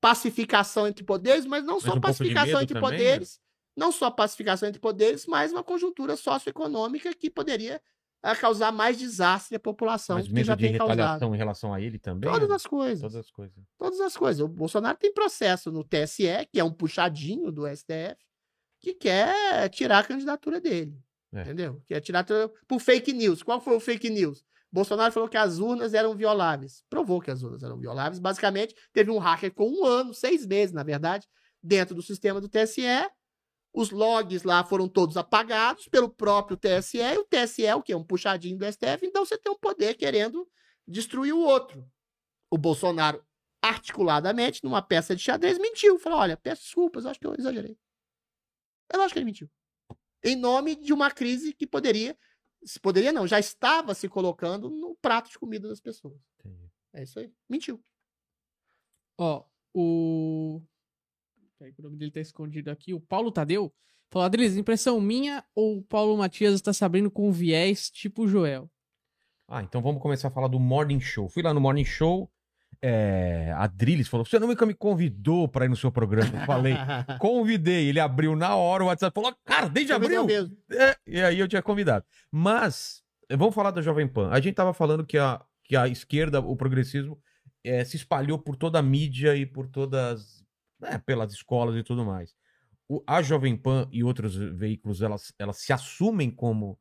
pacificação 0.00 0.86
entre 0.86 1.04
poderes, 1.04 1.44
mas 1.46 1.64
não 1.64 1.74
Mas 1.74 1.84
só 1.84 1.94
um 1.94 2.00
pacificação 2.00 2.62
entre 2.62 2.74
também, 2.74 2.90
né? 2.90 2.98
poderes, 2.98 3.40
não 3.76 3.92
só 3.92 4.10
pacificação 4.10 4.68
entre 4.68 4.80
poderes, 4.80 5.26
mas 5.26 5.52
uma 5.52 5.64
conjuntura 5.64 6.16
socioeconômica 6.16 7.12
que 7.14 7.28
poderia 7.28 7.82
ah, 8.22 8.36
causar 8.36 8.70
mais 8.70 8.98
desastre 8.98 9.56
à 9.56 9.60
população 9.60 10.16
Mas 10.16 10.28
que 10.28 10.44
já 10.44 10.54
de 10.54 10.68
tem 10.68 10.76
causado. 10.78 11.34
em 11.34 11.36
relação 11.38 11.72
a 11.72 11.80
ele 11.80 11.98
também? 11.98 12.30
Todas 12.30 12.50
as 12.50 12.66
coisas. 12.66 13.00
Todas 13.00 13.16
as 13.16 13.30
coisas. 13.30 13.64
Todas 13.78 14.00
as 14.00 14.16
coisas. 14.16 14.40
O 14.40 14.48
Bolsonaro 14.48 14.98
tem 14.98 15.12
processo 15.12 15.70
no 15.72 15.82
TSE, 15.84 16.46
que 16.52 16.60
é 16.60 16.64
um 16.64 16.72
puxadinho 16.72 17.50
do 17.50 17.66
STF, 17.66 18.16
que 18.80 18.94
quer 18.94 19.68
tirar 19.70 19.98
a 20.00 20.04
candidatura 20.04 20.60
dele. 20.60 20.96
É. 21.32 21.42
Entendeu? 21.42 21.80
Quer 21.86 22.00
tirar 22.00 22.20
a- 22.30 22.50
por 22.66 22.80
fake 22.80 23.12
news. 23.12 23.42
Qual 23.42 23.60
foi 23.60 23.76
o 23.76 23.80
fake 23.80 24.10
news? 24.10 24.42
Bolsonaro 24.72 25.12
falou 25.12 25.28
que 25.28 25.36
as 25.36 25.58
urnas 25.58 25.94
eram 25.94 26.14
violáveis. 26.14 26.84
Provou 26.88 27.20
que 27.20 27.30
as 27.30 27.42
urnas 27.42 27.62
eram 27.62 27.78
violáveis. 27.78 28.18
Basicamente, 28.18 28.74
teve 28.92 29.10
um 29.10 29.18
hacker 29.18 29.52
com 29.52 29.68
um 29.68 29.84
ano, 29.84 30.12
seis 30.14 30.46
meses, 30.46 30.72
na 30.72 30.82
verdade, 30.82 31.26
dentro 31.62 31.94
do 31.94 32.02
sistema 32.02 32.40
do 32.40 32.48
TSE. 32.48 32.82
Os 33.72 33.90
logs 33.90 34.42
lá 34.42 34.64
foram 34.64 34.88
todos 34.88 35.16
apagados 35.16 35.86
pelo 35.88 36.08
próprio 36.08 36.56
TSE. 36.56 36.98
E 36.98 37.18
o 37.18 37.24
TSE 37.24 37.64
é 37.64 37.74
o 37.74 37.82
quê? 37.82 37.94
Um 37.94 38.04
puxadinho 38.04 38.58
do 38.58 38.64
STF. 38.64 39.06
Então 39.06 39.24
você 39.24 39.38
tem 39.38 39.52
um 39.52 39.58
poder 39.58 39.94
querendo 39.94 40.48
destruir 40.86 41.32
o 41.32 41.40
outro. 41.40 41.88
O 42.50 42.58
Bolsonaro, 42.58 43.24
articuladamente, 43.62 44.64
numa 44.64 44.82
peça 44.82 45.14
de 45.14 45.22
xadrez, 45.22 45.58
mentiu. 45.58 45.98
Falou: 45.98 46.18
olha, 46.18 46.36
peço 46.36 46.62
desculpas, 46.62 47.06
acho 47.06 47.20
que 47.20 47.26
eu 47.26 47.34
exagerei. 47.38 47.78
É 48.92 48.96
lógico 48.96 49.12
que 49.12 49.18
ele 49.20 49.26
mentiu. 49.26 49.48
Em 50.22 50.36
nome 50.36 50.74
de 50.74 50.92
uma 50.92 51.10
crise 51.10 51.54
que 51.54 51.66
poderia. 51.66 52.18
se 52.64 52.80
Poderia 52.80 53.12
não, 53.12 53.26
já 53.26 53.38
estava 53.38 53.94
se 53.94 54.08
colocando 54.08 54.68
no 54.68 54.96
prato 54.96 55.30
de 55.30 55.38
comida 55.38 55.68
das 55.68 55.80
pessoas. 55.80 56.20
Entendi. 56.40 56.70
É 56.92 57.02
isso 57.04 57.20
aí. 57.20 57.32
Mentiu. 57.48 57.80
Ó, 59.16 59.44
o. 59.74 60.60
Peraí, 61.60 61.74
que 61.74 61.80
o 61.80 61.84
nome 61.84 61.98
dele 61.98 62.10
tá 62.10 62.20
escondido 62.20 62.70
aqui. 62.70 62.94
O 62.94 63.00
Paulo 63.00 63.30
Tadeu 63.30 63.70
falou: 64.10 64.24
Adriles, 64.24 64.56
impressão 64.56 64.98
minha 64.98 65.44
ou 65.54 65.76
o 65.76 65.82
Paulo 65.82 66.16
Matias 66.16 66.54
está 66.54 66.72
se 66.72 66.82
abrindo 66.82 67.10
com 67.10 67.30
viés 67.30 67.90
tipo 67.90 68.26
Joel? 68.26 68.70
Ah, 69.46 69.62
então 69.62 69.82
vamos 69.82 70.00
começar 70.00 70.28
a 70.28 70.30
falar 70.30 70.48
do 70.48 70.58
Morning 70.58 71.00
Show. 71.00 71.28
Fui 71.28 71.42
lá 71.42 71.52
no 71.52 71.60
Morning 71.60 71.84
Show, 71.84 72.32
é, 72.80 73.52
a 73.54 73.66
Drilis 73.66 74.08
falou, 74.08 74.24
você 74.24 74.38
nunca 74.38 74.64
me 74.64 74.72
convidou 74.72 75.46
pra 75.48 75.66
ir 75.66 75.68
no 75.68 75.76
seu 75.76 75.92
programa. 75.92 76.40
Eu 76.40 76.46
falei, 76.46 76.72
convidei. 77.20 77.88
Ele 77.88 78.00
abriu 78.00 78.34
na 78.34 78.56
hora 78.56 78.82
o 78.82 78.86
WhatsApp, 78.86 79.14
falou, 79.14 79.36
cara, 79.44 79.68
desde 79.68 79.92
abril. 79.92 80.26
É, 80.70 80.96
e 81.06 81.20
aí 81.20 81.38
eu 81.38 81.48
tinha 81.48 81.60
convidado. 81.60 82.06
Mas, 82.30 83.02
eh, 83.28 83.36
vamos 83.36 83.54
falar 83.54 83.70
da 83.70 83.82
Jovem 83.82 84.08
Pan. 84.08 84.30
A 84.30 84.40
gente 84.40 84.54
tava 84.54 84.72
falando 84.72 85.04
que 85.04 85.18
a, 85.18 85.44
que 85.62 85.76
a 85.76 85.88
esquerda, 85.88 86.40
o 86.40 86.56
progressismo, 86.56 87.20
eh, 87.62 87.84
se 87.84 87.96
espalhou 87.96 88.38
por 88.38 88.56
toda 88.56 88.78
a 88.78 88.82
mídia 88.82 89.36
e 89.36 89.44
por 89.44 89.68
todas. 89.68 90.40
Né, 90.80 90.98
pelas 91.04 91.32
escolas 91.32 91.76
e 91.76 91.82
tudo 91.82 92.04
mais. 92.04 92.34
O- 92.88 93.02
a 93.06 93.22
Jovem 93.22 93.56
Pan 93.56 93.88
e 93.92 94.02
outros 94.02 94.34
veículos, 94.36 95.00
elas, 95.02 95.32
elas 95.38 95.58
se 95.58 95.72
assumem 95.72 96.30
como 96.30 96.78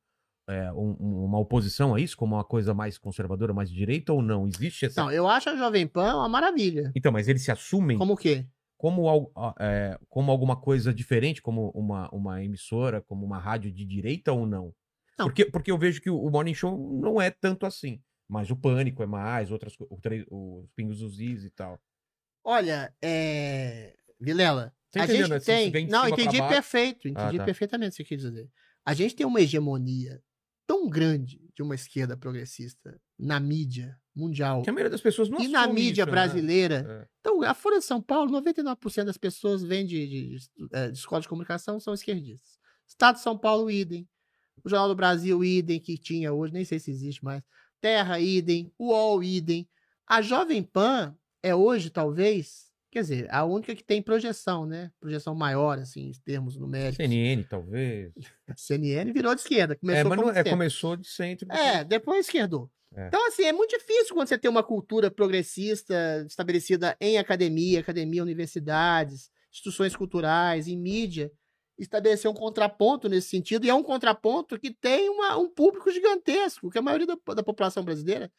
eh, 0.52 0.72
um- 0.74 0.98
um- 1.00 1.26
uma 1.26 1.38
oposição 1.38 1.94
a 1.94 2.00
isso, 2.02 2.18
como 2.18 2.36
uma 2.36 2.44
coisa 2.44 2.74
mais 2.74 2.98
conservadora, 2.98 3.54
mais 3.54 3.70
de 3.70 3.76
direita 3.76 4.12
ou 4.12 4.20
não? 4.20 4.48
Existe 4.48 4.88
essa. 4.88 5.04
Não, 5.04 5.12
eu 5.12 5.28
acho 5.28 5.48
a 5.52 5.56
Jovem 5.56 5.86
Pan 5.86 6.16
uma 6.16 6.28
maravilha. 6.28 6.92
Então, 6.96 7.12
mas 7.12 7.28
eles 7.28 7.44
se 7.44 7.52
assumem 7.52 8.00
Como 8.00 8.14
o 8.14 8.18
quê? 8.18 8.48
como, 8.76 9.32
é, 9.60 10.00
como 10.10 10.32
alguma 10.32 10.56
coisa 10.60 10.92
diferente, 10.92 11.40
como 11.40 11.70
uma, 11.76 12.10
uma 12.12 12.44
emissora, 12.44 13.00
como 13.00 13.24
uma 13.26 13.38
rádio 13.38 13.72
de 13.72 13.86
direita 13.86 14.32
ou 14.34 14.48
não? 14.48 14.74
Não. 15.20 15.28
Porque, 15.28 15.46
porque 15.46 15.70
eu 15.70 15.78
vejo 15.78 16.02
que 16.02 16.10
o, 16.10 16.20
o 16.20 16.32
Morning 16.32 16.56
Show 16.56 16.76
não 17.00 17.22
é 17.22 17.30
tanto 17.30 17.68
assim. 17.68 18.02
Mas 18.28 18.50
o 18.50 18.56
Pânico 18.56 19.04
é 19.04 19.06
mais, 19.06 19.52
outras 19.52 19.76
o 19.80 20.62
os 20.64 20.72
Pingos 20.76 21.00
dos 21.00 21.20
Is 21.20 21.44
e 21.44 21.52
tal. 21.52 21.80
Olha, 22.44 22.94
é. 23.02 23.96
Vilela, 24.20 24.74
a 24.96 25.06
gente 25.06 25.28
né? 25.30 25.40
Se- 25.40 25.46
tem. 25.46 25.72
de 25.72 25.92
Não, 25.92 26.08
entendi 26.08 26.38
perfeito. 26.38 27.08
Entendi 27.08 27.38
tá. 27.38 27.46
perfeitamente 27.46 27.94
o 27.94 27.98
que 27.98 28.04
você 28.04 28.16
quis 28.16 28.22
dizer. 28.22 28.50
A 28.86 28.94
gente 28.94 29.16
tem 29.16 29.26
uma 29.26 29.40
hegemonia 29.42 30.22
tão 30.66 30.90
grande 30.90 31.42
de 31.56 31.62
uma 31.62 31.76
esquerda 31.76 32.16
progressista 32.16 33.00
na 33.18 33.40
mídia 33.40 33.98
mundial 34.16 34.62
Que 34.62 34.70
a 34.70 34.74
maioria 34.74 34.90
das 34.92 35.02
pessoas 35.02 35.30
não 35.30 35.40
e 35.42 35.48
na 35.48 35.68
mídia 35.68 36.02
isso, 36.04 36.06
né? 36.06 36.12
brasileira. 36.12 36.86
É. 36.88 37.08
Então, 37.20 37.42
a 37.44 37.54
Folha 37.54 37.80
de 37.80 37.86
São 37.86 38.02
Paulo, 38.02 38.32
99% 38.32 39.06
das 39.06 39.18
pessoas 39.18 39.64
vêm 39.64 39.86
de, 39.86 40.08
de, 40.08 40.38
eh, 40.72 40.92
de 40.92 40.98
escola 40.98 41.22
de 41.22 41.28
comunicação 41.28 41.80
são 41.80 41.94
esquerdistas. 41.94 42.58
Estado 42.88 43.16
de 43.16 43.22
São 43.22 43.38
Paulo, 43.38 43.70
idem. 43.70 44.08
O 44.64 44.70
Jornal 44.70 44.90
do 44.90 44.96
Brasil, 44.96 45.44
idem, 45.44 45.80
que 45.80 45.98
tinha 45.98 46.34
hoje, 46.34 46.54
nem 46.54 46.66
sei 46.66 46.80
se 46.80 46.92
existe 46.92 47.24
mais. 47.24 47.42
Terra, 47.80 48.20
idem. 48.20 48.72
UOL, 48.78 49.24
idem. 49.24 49.68
A 50.06 50.22
Jovem 50.22 50.62
Pan 50.64 51.16
é 51.44 51.54
hoje, 51.56 51.90
talvez, 51.90 52.70
Quer 52.92 53.02
dizer, 53.02 53.28
a 53.30 53.46
única 53.46 53.76
que 53.76 53.84
tem 53.84 54.02
projeção, 54.02 54.66
né? 54.66 54.92
Projeção 55.00 55.36
maior, 55.36 55.78
assim, 55.78 56.08
em 56.08 56.12
termos 56.26 56.58
numéricos. 56.58 56.98
CNN, 56.98 57.44
talvez. 57.44 58.12
CNN 58.58 59.12
virou 59.14 59.36
de 59.36 59.42
esquerda. 59.42 59.76
Começou 59.76 60.02
é, 60.02 60.04
mas 60.10 60.20
não, 60.20 60.30
é, 60.32 60.34
centro. 60.34 60.50
começou 60.50 60.96
de 60.98 61.08
centro. 61.08 61.52
É, 61.52 61.84
depois 61.84 62.26
esquerdou. 62.26 62.68
É. 62.96 63.06
Então, 63.06 63.28
assim, 63.28 63.44
é 63.44 63.54
muito 63.54 63.78
difícil 63.78 64.16
quando 64.16 64.28
você 64.28 64.40
tem 64.40 64.50
uma 64.50 64.64
cultura 64.64 65.12
progressista 65.12 66.26
estabelecida 66.28 66.98
em 67.00 67.20
academia, 67.20 67.80
academia, 67.80 68.24
universidades, 68.24 69.30
instituições 69.52 69.96
culturais, 69.96 70.68
em 70.68 70.76
mídia, 70.76 71.32
estabelecer 71.78 72.30
um 72.30 72.34
contraponto 72.34 73.08
nesse 73.08 73.30
sentido. 73.30 73.66
E 73.66 73.70
é 73.70 73.74
um 73.74 73.84
contraponto 73.84 74.60
que 74.60 74.74
tem 74.74 75.10
uma- 75.10 75.38
um 75.38 75.48
público 75.48 75.92
gigantesco, 75.92 76.72
que 76.72 76.80
a 76.80 76.82
maioria 76.82 77.06
da, 77.06 77.18
da 77.36 77.44
população 77.44 77.84
brasileira, 77.84 78.32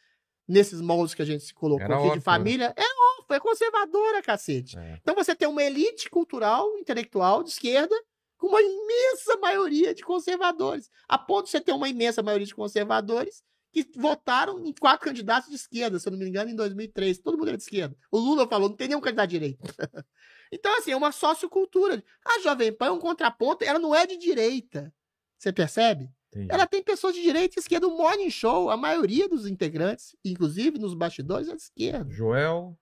nesses 0.51 0.81
moldes 0.81 1.15
que 1.15 1.23
a 1.23 1.25
gente 1.25 1.45
se 1.45 1.55
colocou 1.55 1.85
Era 1.85 1.95
aqui 1.95 2.03
de 2.03 2.09
órfã, 2.09 2.17
né? 2.17 2.21
família, 2.21 2.75
é 2.77 3.19
órfã, 3.19 3.37
é 3.37 3.41
conservadora, 3.41 4.23
cacete. 4.23 4.77
É. 4.77 4.99
Então 5.01 5.15
você 5.15 5.35
tem 5.35 5.49
uma 5.49 5.63
elite 5.63 6.11
cultural, 6.11 6.77
intelectual, 6.77 7.43
de 7.45 7.51
esquerda, 7.51 7.95
com 8.37 8.49
uma 8.49 8.61
imensa 8.61 9.37
maioria 9.37 9.95
de 9.95 10.03
conservadores. 10.03 10.91
A 11.09 11.17
ponto 11.17 11.45
de 11.45 11.51
você 11.53 11.61
ter 11.61 11.73
uma 11.73 11.89
imensa 11.89 12.23
maioria 12.23 12.47
de 12.47 12.55
conservadores 12.55 13.45
que 13.73 13.87
votaram 13.95 14.67
em 14.67 14.73
quatro 14.73 15.07
candidatos 15.07 15.49
de 15.49 15.55
esquerda, 15.55 15.99
se 15.99 16.09
eu 16.09 16.11
não 16.11 16.19
me 16.19 16.27
engano, 16.27 16.51
em 16.51 16.57
2003. 16.57 17.19
Todo 17.19 17.39
mundo 17.39 17.49
era 17.49 17.57
de 17.57 17.63
esquerda. 17.63 17.97
O 18.11 18.19
Lula 18.19 18.49
falou, 18.49 18.69
não 18.69 18.77
tem 18.77 18.89
nenhum 18.89 19.01
candidato 19.01 19.31
de 19.31 19.39
direita. 19.39 19.63
então, 20.51 20.77
assim, 20.77 20.91
é 20.91 20.97
uma 20.97 21.13
sociocultura. 21.13 22.03
A 22.25 22.41
Jovem 22.41 22.73
Pan 22.73 22.87
é 22.87 22.91
um 22.91 22.99
contraponto, 22.99 23.65
ela 23.65 23.79
não 23.79 23.95
é 23.95 24.05
de 24.07 24.17
direita. 24.17 24.93
Você 25.39 25.53
percebe? 25.53 26.11
Entendi. 26.33 26.49
Ela 26.53 26.67
tem 26.67 26.83
pessoas 26.83 27.15
de 27.15 27.23
direita 27.23 27.59
e 27.59 27.61
esquerda. 27.61 27.89
O 27.89 27.97
Morning 27.97 28.31
Show, 28.31 28.71
a 28.71 28.77
maioria 28.77 29.29
dos 29.29 29.47
integrantes, 29.47 30.15
inclusive 30.25 30.79
nos 30.79 30.95
bastidores, 30.95 31.49
é 31.49 31.57
de 31.57 31.63
esquerda. 31.63 32.11
Joel, 32.13 32.79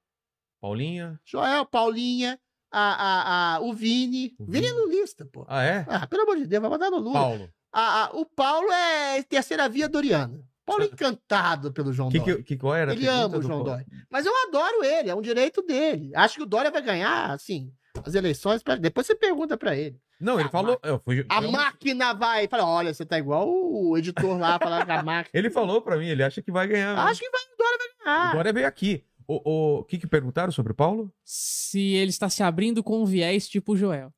Paulinha. 0.61 1.21
Joel, 1.25 1.65
Paulinha, 1.67 2.39
a, 2.71 2.81
a, 2.81 3.55
a, 3.57 3.61
o 3.61 3.73
Vini. 3.73 4.35
O 4.39 4.45
Vini 4.45 4.67
é 4.67 4.71
Vini. 4.71 4.83
lulista, 4.83 5.25
pô. 5.25 5.45
Ah, 5.49 5.63
é? 5.65 5.87
Ah, 5.89 6.07
pelo 6.07 6.23
amor 6.23 6.37
de 6.37 6.47
Deus, 6.47 6.61
vai 6.61 6.71
botar 6.71 6.91
no 6.91 6.99
Lula. 6.99 7.13
Paulo. 7.21 7.51
A- 7.73 8.05
a- 8.05 8.11
o 8.13 8.25
Paulo 8.27 8.71
é 8.71 9.23
terceira 9.23 9.69
via 9.69 9.89
Doriana. 9.89 10.43
Paulo 10.67 10.83
é 10.83 10.87
encantado 10.93 11.73
pelo 11.73 11.93
João 11.93 12.11
que, 12.11 12.19
Dória. 12.19 12.37
que, 12.37 12.43
que 12.43 12.57
qual 12.59 12.75
era? 12.75 12.93
Ele 12.93 13.07
ama 13.07 13.39
o 13.39 13.43
João? 13.43 13.63
Dória. 13.65 13.87
Mas 14.11 14.27
eu 14.27 14.33
adoro 14.49 14.85
ele, 14.85 15.09
é 15.11 15.15
um 15.15 15.23
direito 15.23 15.63
dele. 15.63 16.11
Acho 16.15 16.37
que 16.37 16.43
o 16.43 16.47
Dória 16.47 16.71
vai 16.71 16.83
ganhar, 16.83 17.31
assim, 17.31 17.73
as 18.05 18.15
eleições. 18.15 18.63
pra- 18.63 18.77
Depois 18.77 19.07
você 19.07 19.15
pergunta 19.15 19.57
pra 19.57 19.75
ele. 19.77 19.99
Não, 20.21 20.39
ele 20.41 20.49
A 20.49 20.51
falou. 20.51 20.79
eu 20.83 20.99
fui- 20.99 21.25
A 21.29 21.43
eu- 21.43 21.53
máquina 21.53 22.13
vai. 22.13 22.49
Fala, 22.49 22.67
olha, 22.67 22.93
você 22.93 23.05
tá 23.07 23.19
igual 23.19 23.49
o 23.49 23.97
editor 23.97 24.37
lá 24.39 24.59
falando 24.59 24.85
que 24.85 24.91
a 24.91 25.03
máquina. 25.03 25.31
Ele 25.33 25.49
falou 25.51 25.81
pra 25.81 25.97
mim, 25.97 26.07
ele 26.09 26.23
acha 26.23 26.43
que 26.43 26.51
vai 26.51 26.67
ganhar. 26.67 26.95
mesmo. 26.95 27.09
Acho 27.09 27.21
que 27.21 27.31
vai, 27.31 27.41
o 27.41 27.57
Dória 27.57 27.79
vai 27.79 27.89
ganhar. 28.05 28.31
Agora 28.33 28.53
veio 28.53 28.67
aqui. 28.67 29.05
O, 29.27 29.79
o 29.81 29.85
que, 29.85 29.99
que 29.99 30.07
perguntaram 30.07 30.51
sobre 30.51 30.73
o 30.73 30.75
Paulo? 30.75 31.13
Se 31.23 31.93
ele 31.95 32.11
está 32.11 32.29
se 32.31 32.43
abrindo 32.43 32.83
com 32.83 33.03
um 33.03 33.05
viés 33.05 33.47
tipo 33.49 33.77
Joel. 33.77 34.13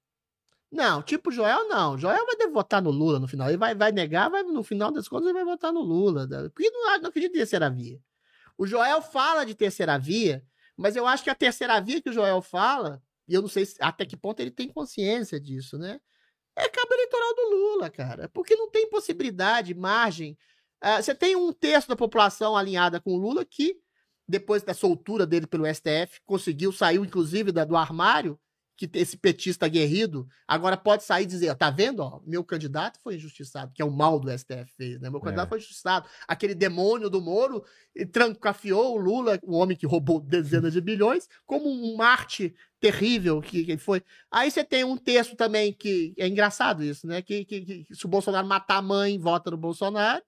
Não, 0.72 1.02
tipo 1.02 1.32
Joel, 1.32 1.68
não. 1.68 1.98
Joel 1.98 2.24
vai 2.24 2.46
votar 2.48 2.80
no 2.80 2.90
Lula 2.92 3.18
no 3.18 3.26
final. 3.26 3.48
Ele 3.48 3.56
vai, 3.58 3.74
vai 3.74 3.90
negar, 3.90 4.30
vai, 4.30 4.44
no 4.44 4.62
final 4.62 4.92
das 4.92 5.08
contas, 5.08 5.26
ele 5.26 5.34
vai 5.34 5.44
votar 5.44 5.72
no 5.72 5.80
Lula. 5.80 6.26
né? 6.28 6.48
Porque 6.54 6.70
não, 6.70 6.98
não 7.00 7.08
acredita 7.08 7.34
em 7.34 7.38
terceira 7.40 7.68
via. 7.68 7.98
O 8.56 8.66
Joel 8.66 9.02
fala 9.02 9.44
de 9.44 9.54
terceira 9.54 9.98
via, 9.98 10.44
mas 10.76 10.94
eu 10.94 11.06
acho 11.08 11.24
que 11.24 11.30
a 11.30 11.34
terceira 11.34 11.80
via 11.80 12.00
que 12.00 12.08
o 12.10 12.12
Joel 12.12 12.40
fala, 12.40 13.02
e 13.30 13.34
eu 13.34 13.42
não 13.42 13.48
sei 13.48 13.66
se- 13.66 13.76
até 13.80 14.06
que 14.06 14.16
ponto 14.16 14.40
ele 14.40 14.50
tem 14.52 14.68
consciência 14.68 15.40
disso, 15.40 15.78
né? 15.78 16.00
É 16.56 16.68
cabo 16.68 16.94
eleitoral 16.94 17.34
do 17.36 17.50
Lula, 17.50 17.90
cara. 17.90 18.28
Porque 18.30 18.56
não 18.56 18.70
tem 18.70 18.88
possibilidade, 18.90 19.74
margem. 19.74 20.36
Ah, 20.80 21.02
você 21.02 21.14
tem 21.14 21.36
um 21.36 21.52
terço 21.52 21.88
da 21.88 21.96
população 21.96 22.56
alinhada 22.56 23.00
com 23.00 23.12
o 23.12 23.18
Lula 23.18 23.44
que, 23.44 23.76
depois 24.28 24.62
da 24.62 24.74
soltura 24.74 25.26
dele 25.26 25.46
pelo 25.46 25.66
STF, 25.66 26.20
conseguiu, 26.26 26.72
saiu 26.72 27.04
inclusive 27.04 27.52
da- 27.52 27.64
do 27.64 27.76
armário, 27.76 28.38
que 28.86 28.98
esse 28.98 29.16
petista 29.16 29.66
aguerrido 29.66 30.26
agora 30.48 30.74
pode 30.74 31.04
sair 31.04 31.24
e 31.24 31.26
dizer, 31.26 31.54
tá 31.54 31.70
vendo, 31.70 32.00
ó, 32.00 32.20
meu 32.26 32.42
candidato 32.42 32.98
foi 33.02 33.16
injustiçado, 33.16 33.72
que 33.74 33.82
é 33.82 33.84
o 33.84 33.90
mal 33.90 34.18
do 34.18 34.30
STF 34.30 34.72
fez, 34.74 34.98
né? 35.00 35.10
Meu 35.10 35.20
candidato 35.20 35.46
É. 35.46 35.48
foi 35.50 35.58
injustiçado. 35.58 36.08
Aquele 36.26 36.54
demônio 36.54 37.10
do 37.10 37.20
Moro 37.20 37.62
e 37.94 38.06
trancafiou 38.06 38.94
o 38.94 38.96
Lula, 38.96 39.38
o 39.42 39.54
homem 39.56 39.76
que 39.76 39.86
roubou 39.86 40.18
dezenas 40.24 40.72
de 40.72 40.80
bilhões, 40.80 41.28
como 41.44 41.68
um 41.68 41.94
Marte 41.96 42.54
terrível 42.80 43.42
que, 43.42 43.64
que 43.64 43.72
ele 43.72 43.78
foi. 43.80 44.02
Aí 44.30 44.50
você 44.50 44.64
tem 44.64 44.82
um 44.84 44.96
texto 44.96 45.36
também 45.36 45.72
que 45.72 46.14
é 46.16 46.26
engraçado 46.26 46.82
isso, 46.82 47.06
né? 47.06 47.20
Que, 47.20 47.44
que, 47.44 47.60
que 47.60 47.86
se 47.94 48.06
o 48.06 48.08
Bolsonaro 48.08 48.46
matar 48.46 48.78
a 48.78 48.82
mãe, 48.82 49.18
vota 49.18 49.50
no 49.50 49.58
Bolsonaro. 49.58 50.22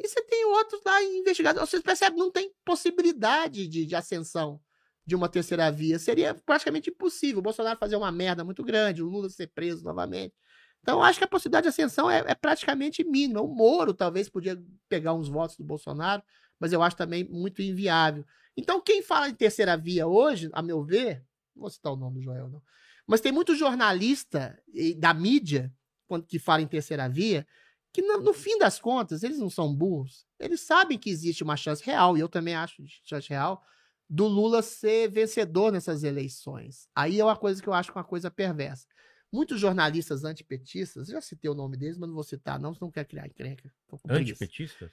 E 0.00 0.08
você 0.08 0.22
tem 0.22 0.44
outros 0.46 0.80
lá 0.84 1.02
investigados. 1.02 1.60
Vocês 1.60 1.82
percebem, 1.82 2.18
não 2.18 2.30
tem 2.30 2.50
possibilidade 2.64 3.68
de, 3.68 3.84
de 3.84 3.94
ascensão 3.94 4.58
de 5.04 5.14
uma 5.14 5.28
terceira 5.28 5.70
via. 5.70 5.98
Seria 5.98 6.34
praticamente 6.34 6.90
impossível. 6.90 7.38
O 7.40 7.42
Bolsonaro 7.42 7.78
fazer 7.78 7.96
uma 7.96 8.12
merda 8.12 8.44
muito 8.44 8.62
grande, 8.62 9.02
o 9.02 9.08
Lula 9.08 9.28
ser 9.28 9.48
preso 9.48 9.82
novamente. 9.84 10.34
Então, 10.80 11.02
acho 11.02 11.18
que 11.18 11.24
a 11.24 11.28
possibilidade 11.28 11.64
de 11.64 11.68
ascensão 11.68 12.10
é, 12.10 12.24
é 12.26 12.34
praticamente 12.34 13.04
mínima. 13.04 13.40
O 13.40 13.48
Moro 13.48 13.94
talvez 13.94 14.28
podia 14.28 14.60
pegar 14.88 15.14
uns 15.14 15.28
votos 15.28 15.56
do 15.56 15.64
Bolsonaro, 15.64 16.22
mas 16.58 16.72
eu 16.72 16.82
acho 16.82 16.96
também 16.96 17.24
muito 17.24 17.62
inviável. 17.62 18.24
Então, 18.56 18.80
quem 18.80 19.02
fala 19.02 19.28
em 19.28 19.34
terceira 19.34 19.76
via 19.76 20.06
hoje, 20.06 20.50
a 20.52 20.60
meu 20.60 20.82
ver, 20.82 21.24
não 21.54 21.62
vou 21.62 21.70
citar 21.70 21.92
o 21.92 21.96
nome 21.96 22.16
do 22.16 22.22
Joel, 22.22 22.48
não, 22.48 22.62
mas 23.06 23.20
tem 23.20 23.32
muito 23.32 23.54
jornalista 23.54 24.58
da 24.98 25.14
mídia 25.14 25.72
quando- 26.06 26.26
que 26.26 26.38
fala 26.38 26.62
em 26.62 26.66
terceira 26.66 27.08
via, 27.08 27.46
que 27.92 28.02
no, 28.02 28.18
no 28.20 28.32
fim 28.32 28.58
das 28.58 28.80
contas, 28.80 29.22
eles 29.22 29.38
não 29.38 29.50
são 29.50 29.74
burros. 29.74 30.26
Eles 30.38 30.60
sabem 30.62 30.98
que 30.98 31.10
existe 31.10 31.42
uma 31.42 31.56
chance 31.56 31.82
real, 31.84 32.16
e 32.16 32.20
eu 32.20 32.28
também 32.28 32.54
acho 32.54 32.82
chance 33.04 33.28
real, 33.28 33.62
do 34.08 34.26
Lula 34.26 34.62
ser 34.62 35.08
vencedor 35.10 35.72
nessas 35.72 36.04
eleições. 36.04 36.88
Aí 36.94 37.18
é 37.20 37.24
uma 37.24 37.36
coisa 37.36 37.62
que 37.62 37.68
eu 37.68 37.72
acho 37.72 37.90
que 37.90 37.96
é 37.96 38.00
uma 38.00 38.06
coisa 38.06 38.30
perversa. 38.30 38.86
Muitos 39.32 39.58
jornalistas 39.58 40.24
antipetistas, 40.24 41.08
já 41.08 41.20
citei 41.20 41.50
o 41.50 41.54
nome 41.54 41.76
deles, 41.78 41.96
mas 41.96 42.08
não 42.08 42.14
vou 42.14 42.22
citar, 42.24 42.60
não, 42.60 42.74
senão 42.74 42.88
não 42.88 42.92
quer 42.92 43.06
criar 43.06 43.26
encrenca. 43.26 43.72
Antipetistas? 44.08 44.90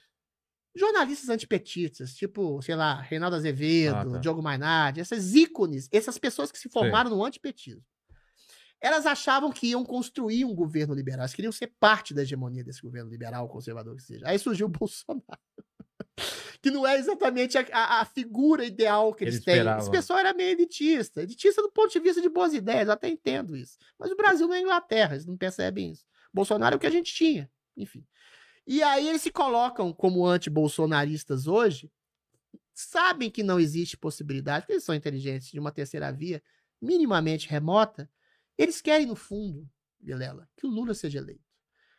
Jornalistas 0.74 1.28
antipetistas, 1.28 2.14
tipo, 2.14 2.62
sei 2.62 2.76
lá, 2.76 3.00
Reinaldo 3.02 3.36
Azevedo, 3.36 3.96
Ah, 3.96 4.04
tá. 4.12 4.18
Diogo 4.18 4.40
Mainardi, 4.40 5.00
essas 5.00 5.34
ícones, 5.34 5.88
essas 5.92 6.16
pessoas 6.16 6.50
que 6.50 6.58
se 6.58 6.68
formaram 6.70 7.10
no 7.10 7.24
antipetismo. 7.24 7.84
Elas 8.80 9.04
achavam 9.04 9.52
que 9.52 9.66
iam 9.66 9.84
construir 9.84 10.44
um 10.46 10.54
governo 10.54 10.94
liberal, 10.94 11.20
elas 11.20 11.34
queriam 11.34 11.52
ser 11.52 11.66
parte 11.78 12.14
da 12.14 12.22
hegemonia 12.22 12.64
desse 12.64 12.80
governo 12.80 13.10
liberal, 13.10 13.46
conservador 13.48 13.94
que 13.96 14.02
seja. 14.02 14.26
Aí 14.26 14.38
surgiu 14.38 14.68
o 14.68 14.70
Bolsonaro. 14.78 15.24
que 16.62 16.70
não 16.70 16.86
é 16.86 16.98
exatamente 16.98 17.56
a, 17.58 17.66
a- 17.72 18.00
a 18.00 18.04
figura 18.04 18.64
ideal 18.64 19.12
que 19.14 19.24
eles, 19.24 19.36
têm. 19.44 19.54
Esse 19.78 19.90
pessoal 19.90 20.18
era 20.18 20.32
meio 20.34 20.50
elitista. 20.50 21.22
Elitista 21.22 21.62
do 21.62 21.70
ponto 21.70 21.90
de 21.92 22.00
vista 22.00 22.20
de 22.20 22.28
boas 22.28 22.52
ideias, 22.54 22.86
eu 22.88 22.92
até 22.94 23.08
entendo 23.08 23.56
isso. 23.56 23.78
Mas 23.98 24.10
o 24.10 24.16
Brasil 24.16 24.46
não 24.46 24.54
é 24.54 24.60
Inglaterra, 24.60 25.14
eles 25.14 25.26
não 25.26 25.36
percebem 25.36 25.90
isso. 25.92 26.04
Bolsonaro 26.32 26.74
é 26.74 26.76
o 26.76 26.80
que 26.80 26.86
a 26.86 26.90
gente 26.90 27.12
tinha, 27.12 27.50
enfim. 27.76 28.06
E 28.66 28.82
aí 28.82 29.08
eles 29.08 29.22
se 29.22 29.30
colocam 29.32 29.92
como 29.92 30.24
anti-bolsonaristas 30.26 31.46
hoje, 31.48 31.90
sabem 32.72 33.30
que 33.30 33.42
não 33.42 33.58
existe 33.58 33.96
possibilidade, 33.96 34.62
porque 34.62 34.74
eles 34.74 34.84
são 34.84 34.94
inteligentes, 34.94 35.50
de 35.50 35.58
uma 35.58 35.72
terceira 35.72 36.12
via 36.12 36.42
minimamente 36.80 37.48
remota, 37.48 38.08
eles 38.56 38.80
querem, 38.80 39.06
no 39.06 39.16
fundo, 39.16 39.68
Vilela, 39.98 40.48
que 40.56 40.66
o 40.66 40.70
Lula 40.70 40.94
seja 40.94 41.18
eleito. 41.18 41.42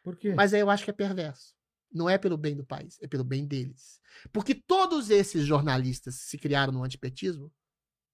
Por 0.02 0.16
quê? 0.16 0.34
Mas 0.34 0.54
aí 0.54 0.62
eu 0.62 0.70
acho 0.70 0.84
que 0.84 0.90
é 0.90 0.94
perverso. 0.94 1.54
Não 1.92 2.10
é 2.10 2.18
pelo 2.18 2.38
bem 2.38 2.56
do 2.56 2.66
país, 2.66 2.98
é 3.02 3.08
pelo 3.08 3.24
bem 3.24 3.46
deles. 3.46 4.00
Porque 4.32 4.56
todos 4.56 5.10
esses 5.10 5.46
jornalistas 5.46 6.18
que 6.18 6.30
se 6.30 6.38
criaram 6.38 6.72
no 6.72 6.84
antipetismo, 6.84 7.52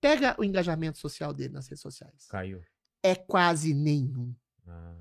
pega 0.02 0.36
o 0.40 0.44
engajamento 0.44 0.98
social 0.98 1.34
dele 1.34 1.54
nas 1.54 1.68
redes 1.68 1.82
sociais. 1.82 2.28
Caiu. 2.30 2.62
É 3.04 3.16
quase 3.16 3.74
nenhum. 3.74 4.34
Ah. 4.68 4.96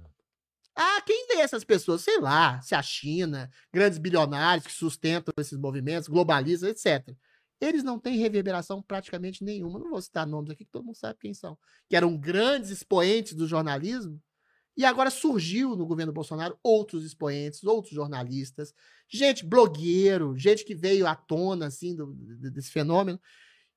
Ah, 0.78 1.00
quem 1.06 1.26
lê 1.30 1.40
essas 1.40 1.64
pessoas? 1.64 2.02
Sei 2.02 2.20
lá, 2.20 2.60
se 2.60 2.74
a 2.74 2.82
China, 2.82 3.50
grandes 3.72 3.98
bilionários 3.98 4.66
que 4.66 4.72
sustentam 4.72 5.32
esses 5.38 5.58
movimentos, 5.58 6.06
globalistas, 6.06 6.68
etc. 6.68 7.16
Eles 7.58 7.82
não 7.82 7.98
têm 7.98 8.18
reverberação 8.18 8.82
praticamente 8.82 9.42
nenhuma. 9.42 9.78
Não 9.78 9.88
vou 9.88 10.02
citar 10.02 10.26
nomes 10.26 10.50
aqui 10.50 10.66
que 10.66 10.70
todo 10.70 10.84
mundo 10.84 10.96
sabe 10.96 11.18
quem 11.18 11.32
são. 11.32 11.56
Que 11.88 11.96
eram 11.96 12.14
grandes 12.18 12.70
expoentes 12.70 13.32
do 13.32 13.48
jornalismo. 13.48 14.22
E 14.76 14.84
agora 14.84 15.10
surgiu 15.10 15.74
no 15.74 15.86
governo 15.86 16.12
Bolsonaro 16.12 16.58
outros 16.62 17.04
expoentes, 17.04 17.64
outros 17.64 17.94
jornalistas, 17.94 18.74
gente 19.08 19.44
blogueiro, 19.44 20.36
gente 20.36 20.64
que 20.64 20.74
veio 20.74 21.06
à 21.06 21.14
tona 21.14 21.66
assim 21.66 21.94
do- 21.96 22.12
desse 22.50 22.70
fenômeno 22.70 23.18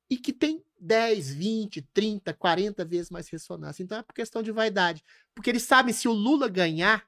e 0.10 0.18
que 0.18 0.34
tem 0.34 0.62
10, 0.80 1.30
20, 1.34 1.82
30, 1.94 2.34
40 2.34 2.84
vezes 2.84 3.10
mais 3.12 3.30
ressonância. 3.30 3.82
Então 3.84 3.98
é 3.98 4.04
por 4.04 4.14
questão 4.14 4.42
de 4.44 4.52
vaidade. 4.52 5.02
Porque 5.34 5.50
eles 5.50 5.64
sabem 5.64 5.94
se 5.94 6.08
o 6.08 6.12
Lula 6.14 6.50
ganhar, 6.50 7.08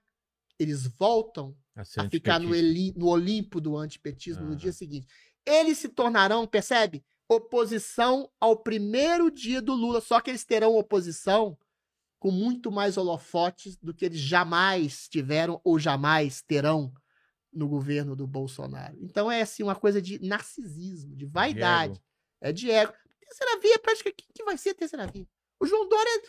eles 0.60 0.88
voltam 0.88 1.56
A, 1.76 1.82
a 1.82 2.10
ficar 2.10 2.40
no, 2.40 2.56
eli- 2.56 2.94
no 2.96 3.08
Olimpo 3.08 3.60
do 3.60 3.76
antipetismo 3.76 4.46
no 4.46 4.54
Ah. 4.54 4.56
dia 4.56 4.72
seguinte. 4.72 5.08
Eles 5.46 5.80
se 5.80 5.90
tornarão, 5.90 6.46
percebe? 6.48 7.04
Oposição 7.28 8.30
ao 8.40 8.56
primeiro 8.58 9.30
dia 9.32 9.62
do 9.62 9.74
Lula. 9.74 10.00
Só 10.00 10.22
que 10.22 10.30
eles 10.30 10.46
terão 10.46 10.76
oposição 10.78 11.58
com 12.22 12.30
muito 12.30 12.72
mais 12.72 12.98
holofotes 12.98 13.76
do 13.78 13.96
que 13.96 14.06
eles 14.06 14.20
jamais 14.20 15.10
tiveram 15.10 15.60
ou 15.64 15.80
jamais 15.80 16.44
terão 16.44 16.94
no 17.52 17.68
governo 17.68 18.16
do 18.16 18.28
Bolsonaro. 18.28 18.96
Então 19.02 19.30
é 19.30 19.42
assim 19.42 19.64
uma 19.64 19.76
coisa 19.76 20.00
de 20.00 20.24
narcisismo, 20.24 21.16
de 21.16 21.26
vaidade. 21.26 21.94
ego. 21.94 22.04
É 22.40 22.52
de 22.52 22.70
ego. 22.70 22.94
Terceira 23.22 23.60
via, 23.60 23.80
prática, 23.80 24.10
o 24.12 24.14
que, 24.14 24.24
que 24.36 24.44
vai 24.44 24.56
ser 24.56 24.70
a 24.70 24.76
terceira 24.76 25.08
via? 25.08 25.28
O 25.60 25.66
João 25.66 25.90
Dória, 25.90 26.22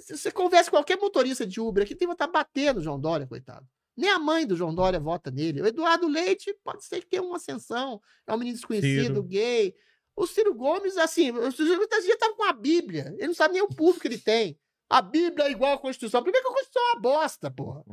se 0.00 0.18
você 0.18 0.32
conversa 0.32 0.68
com 0.68 0.78
qualquer 0.78 0.98
motorista 0.98 1.46
de 1.46 1.60
Uber 1.60 1.84
aqui, 1.84 1.94
tem 1.94 2.08
que 2.08 2.12
estar 2.12 2.26
batendo 2.26 2.80
o 2.80 2.82
João 2.82 2.98
Dória, 2.98 3.24
coitado. 3.24 3.68
Nem 3.96 4.10
a 4.10 4.18
mãe 4.18 4.44
do 4.44 4.56
João 4.56 4.74
Dória 4.74 4.98
vota 4.98 5.30
nele. 5.30 5.62
O 5.62 5.66
Eduardo 5.66 6.08
Leite 6.08 6.52
pode 6.64 6.84
ser 6.84 7.02
que 7.02 7.06
tenha 7.06 7.22
uma 7.22 7.36
ascensão, 7.36 8.02
é 8.26 8.34
um 8.34 8.36
menino 8.36 8.56
desconhecido, 8.56 9.14
Ciro. 9.14 9.22
gay. 9.22 9.76
O 10.16 10.26
Ciro 10.26 10.52
Gomes, 10.54 10.96
assim, 10.96 11.30
o 11.30 11.52
Ciro 11.52 11.76
Gomes 11.88 12.04
já 12.04 12.14
estava 12.14 12.34
com 12.34 12.42
a 12.42 12.52
Bíblia. 12.52 13.14
Ele 13.16 13.28
não 13.28 13.34
sabe 13.34 13.54
nem 13.54 13.62
o 13.62 13.68
público 13.68 14.00
que 14.00 14.08
ele 14.08 14.18
tem. 14.18 14.58
A 14.88 15.02
Bíblia 15.02 15.46
é 15.46 15.50
igual 15.50 15.74
à 15.74 15.78
Constituição. 15.78 16.22
Primeiro 16.22 16.46
que 16.46 16.52
a 16.52 16.54
Constituição 16.54 16.82
é 16.82 16.92
uma 16.92 17.00
bosta, 17.00 17.50
porra. 17.50 17.84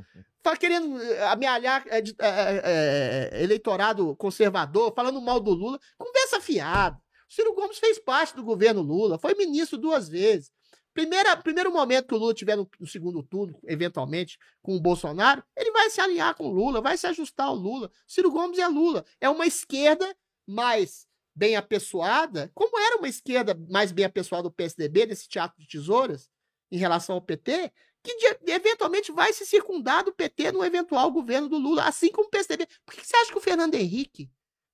Tá 0.41 0.55
querendo 0.55 1.01
eh, 1.01 1.23
amealhar 1.25 1.83
eh, 1.87 2.03
eh, 2.19 2.61
eh, 2.63 3.43
eleitorado 3.43 4.15
conservador, 4.15 4.93
falando 4.95 5.21
mal 5.21 5.39
do 5.39 5.51
Lula. 5.51 5.79
Conversa 5.97 6.39
fiada. 6.39 6.97
O 7.29 7.33
Ciro 7.33 7.55
Gomes 7.55 7.79
fez 7.79 7.97
parte 7.97 8.35
do 8.35 8.43
governo 8.43 8.81
Lula, 8.81 9.17
foi 9.17 9.33
ministro 9.33 9.77
duas 9.77 10.07
vezes. 10.07 10.51
Primeira, 10.93 11.35
primeiro 11.35 11.73
momento 11.73 12.07
que 12.07 12.13
o 12.13 12.17
Lula 12.19 12.33
tiver 12.33 12.55
no, 12.55 12.69
no 12.79 12.85
segundo 12.85 13.23
turno, 13.23 13.57
eventualmente, 13.65 14.37
com 14.61 14.75
o 14.75 14.79
Bolsonaro, 14.79 15.43
ele 15.57 15.71
vai 15.71 15.89
se 15.89 15.99
alinhar 15.99 16.35
com 16.35 16.45
o 16.45 16.51
Lula, 16.51 16.81
vai 16.81 16.95
se 16.95 17.07
ajustar 17.07 17.47
ao 17.47 17.55
Lula. 17.55 17.89
Ciro 18.05 18.29
Gomes 18.29 18.59
é 18.59 18.67
Lula. 18.67 19.03
É 19.19 19.27
uma 19.27 19.47
esquerda 19.47 20.15
mais 20.45 21.07
bem 21.35 21.55
apessoada, 21.55 22.51
como 22.53 22.77
era 22.77 22.97
uma 22.97 23.07
esquerda 23.07 23.59
mais 23.69 23.91
bem 23.91 24.05
apessoada 24.05 24.43
do 24.43 24.51
PSDB, 24.51 25.07
nesse 25.07 25.27
teatro 25.27 25.59
de 25.59 25.67
tesouras, 25.67 26.29
em 26.73 26.77
relação 26.77 27.15
ao 27.15 27.21
PT, 27.21 27.71
que 28.03 28.15
de- 28.17 28.51
eventualmente 28.51 29.11
vai 29.11 29.31
se 29.31 29.45
circundar 29.45 30.03
do 30.03 30.11
PT 30.11 30.51
no 30.51 30.63
eventual 30.65 31.11
governo 31.11 31.47
do 31.47 31.57
Lula, 31.57 31.83
assim 31.85 32.09
como 32.11 32.27
o 32.27 32.29
PSDB. 32.31 32.67
Por 32.85 32.95
que 32.95 33.05
você 33.05 33.15
acha 33.15 33.31
que 33.31 33.37
o 33.37 33.41
Fernando 33.41 33.75
Henrique 33.75 34.29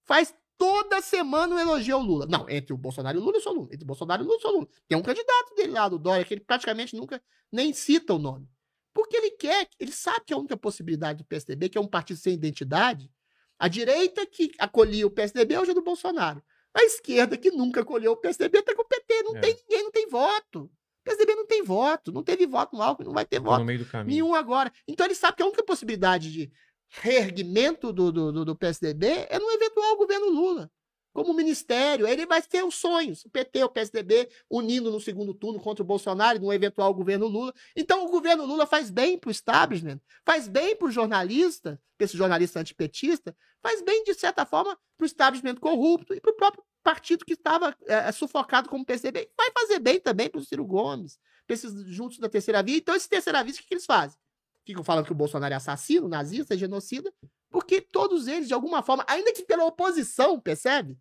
faz 0.06 0.34
toda 0.58 1.02
semana 1.02 1.56
um 1.56 1.60
elogio 1.60 1.96
ao 1.96 2.02
Lula? 2.02 2.26
Não, 2.26 2.50
entre 2.50 2.74
o 2.74 2.78
Bolsonaro 2.78 3.18
e 3.18 3.22
o 3.22 3.24
Lula, 3.24 3.38
eu 3.38 3.42
sou 3.42 3.54
Lula. 3.54 3.68
Entre 3.72 3.84
o 3.84 3.88
Bolsonaro 3.88 4.24
e 4.24 4.26
o 4.26 4.28
Lula, 4.28 4.38
eu 4.38 4.42
sou 4.42 4.52
Lula. 4.52 4.68
Tem 4.88 4.98
um 4.98 5.02
candidato 5.04 5.54
dele 5.56 5.74
lá, 5.74 5.88
do 5.90 6.00
Dória, 6.00 6.26
que 6.26 6.34
ele 6.34 6.42
praticamente 6.42 6.96
nunca 6.96 7.22
nem 7.52 7.74
cita 7.74 8.14
o 8.14 8.18
nome. 8.20 8.50
Porque 8.94 9.16
ele 9.16 9.32
quer, 9.32 9.70
ele 9.80 9.92
sabe 9.92 10.26
que 10.26 10.34
a 10.34 10.38
única 10.38 10.58
possibilidade 10.58 11.20
do 11.20 11.26
PSDB, 11.26 11.70
que 11.70 11.78
é 11.78 11.82
um 11.82 11.88
partido 11.88 12.18
sem 12.18 12.34
identidade, 12.34 13.12
a 13.60 13.68
direita 13.68 14.26
que 14.26 14.52
acolhia 14.58 15.06
o 15.06 15.12
PSDB 15.12 15.58
hoje 15.58 15.72
é 15.72 15.74
do 15.74 15.82
Bolsonaro. 15.84 16.42
A 16.74 16.84
esquerda 16.84 17.38
que 17.38 17.52
nunca 17.52 17.82
acolheu 17.82 18.14
o 18.14 18.18
PSDB 18.18 18.62
tá 18.62 18.74
com 18.76 18.82
o 18.84 18.86
PT. 18.88 19.24
Não 19.24 19.36
É. 19.38 19.40
tem 19.42 19.54
ninguém, 19.56 19.84
não 19.84 19.92
tem 19.92 20.08
voto. 20.08 20.72
O 21.10 21.12
PSDB 21.12 21.36
não 21.36 21.48
tem 21.48 21.64
voto. 21.64 22.12
Não 22.12 22.24
teve 22.24 22.46
voto 22.46 22.76
no 22.76 22.82
Alckmin, 22.82 23.08
não 23.08 23.14
vai 23.14 23.26
ter 23.26 23.40
voto 23.40 23.60
no 23.60 23.66
meio 23.66 23.80
do 23.80 23.86
caminho. 23.86 24.24
nenhum 24.24 24.36
agora. 24.36 24.72
Então 24.88 25.06
ele 25.06 25.16
sabe 25.16 25.38
que 25.38 25.44
a 25.44 25.46
única 25.46 25.64
possibilidade 25.64 26.32
de 26.32 26.52
reerguimento 26.90 27.92
do, 27.94 28.12
do, 28.12 28.32
do, 28.32 28.46
do 28.46 28.56
PSDB 28.56 29.28
é 29.30 29.40
no 29.40 29.50
eventual 29.52 29.98
governo 29.98 30.30
Lula. 30.30 30.72
Como 31.14 31.34
ministério, 31.34 32.08
ele 32.08 32.26
vai 32.26 32.42
ter 32.42 32.64
os 32.64 32.76
sonhos. 32.76 33.26
O 33.26 33.30
PT, 33.30 33.64
o 33.64 33.70
PSDB, 33.70 34.30
unindo 34.50 34.92
no 34.92 35.00
segundo 35.00 35.34
turno 35.34 35.60
contra 35.60 35.84
o 35.84 35.86
Bolsonaro 35.86 36.40
no 36.40 36.54
eventual 36.54 36.94
governo 36.94 37.28
Lula. 37.28 37.54
Então 37.76 38.06
o 38.06 38.10
governo 38.10 38.46
Lula 38.46 38.66
faz 38.66 38.90
bem 38.90 39.18
para 39.18 39.30
o 39.30 39.32
establishment, 39.32 40.00
faz 40.26 40.48
bem 40.48 40.76
para 40.76 40.88
o 40.88 40.92
jornalista, 40.92 41.82
pra 41.98 42.06
esse 42.06 42.16
jornalista 42.16 42.60
antipetista, 42.60 43.36
faz 43.62 43.82
bem, 43.82 44.04
de 44.04 44.14
certa 44.14 44.46
forma, 44.46 44.78
para 44.98 45.04
o 45.04 45.08
establishment 45.08 45.56
corrupto 45.56 46.14
e 46.14 46.22
para 46.22 46.32
o 46.32 46.36
próprio 46.36 46.64
partido 46.84 47.26
que 47.26 47.34
estava 47.34 47.76
eh, 47.88 48.12
sufocado 48.12 48.70
como 48.70 48.86
PSDB. 48.86 49.30
Vai 49.38 49.52
fazer 49.52 49.80
bem 49.80 50.00
também 50.00 50.30
para 50.30 50.40
o 50.40 50.44
Ciro 50.44 50.66
Gomes, 50.66 51.20
para 51.46 51.54
esses 51.54 51.86
juntos 51.88 52.20
da 52.20 52.30
terceira 52.30 52.64
via. 52.64 52.78
Então, 52.78 52.96
esses 52.96 53.08
terceira 53.08 53.44
via, 53.44 53.54
o 53.54 53.58
que, 53.58 53.64
que 53.64 53.74
eles 53.74 53.86
fazem? 53.86 54.18
Ficam 54.66 54.84
falando 54.84 55.06
que 55.06 55.12
o 55.12 55.16
Bolsonaro 55.16 55.54
é 55.54 55.58
assassino, 55.58 56.08
nazista, 56.08 56.58
genocida, 56.58 57.12
porque 57.50 57.82
todos 57.82 58.28
eles, 58.28 58.48
de 58.48 58.54
alguma 58.54 58.82
forma, 58.82 59.04
ainda 59.08 59.34
que 59.34 59.44
pela 59.44 59.66
oposição, 59.66 60.40
percebe? 60.40 60.98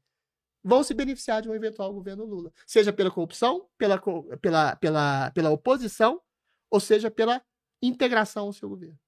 Vão 0.65 0.83
se 0.83 0.93
beneficiar 0.95 1.41
de 1.41 1.49
um 1.49 1.55
eventual 1.55 1.93
governo 1.93 2.25
Lula. 2.25 2.53
Seja 2.67 2.93
pela 2.93 3.11
corrupção, 3.11 3.67
pela, 3.79 4.01
pela, 4.41 4.77
pela, 4.77 5.31
pela 5.31 5.51
oposição, 5.51 6.21
ou 6.71 6.81
seja 6.81 7.11
pela 7.11 7.41
integração 7.83 8.47
ao 8.47 8.53
seu 8.53 8.69
governo. 8.69 8.99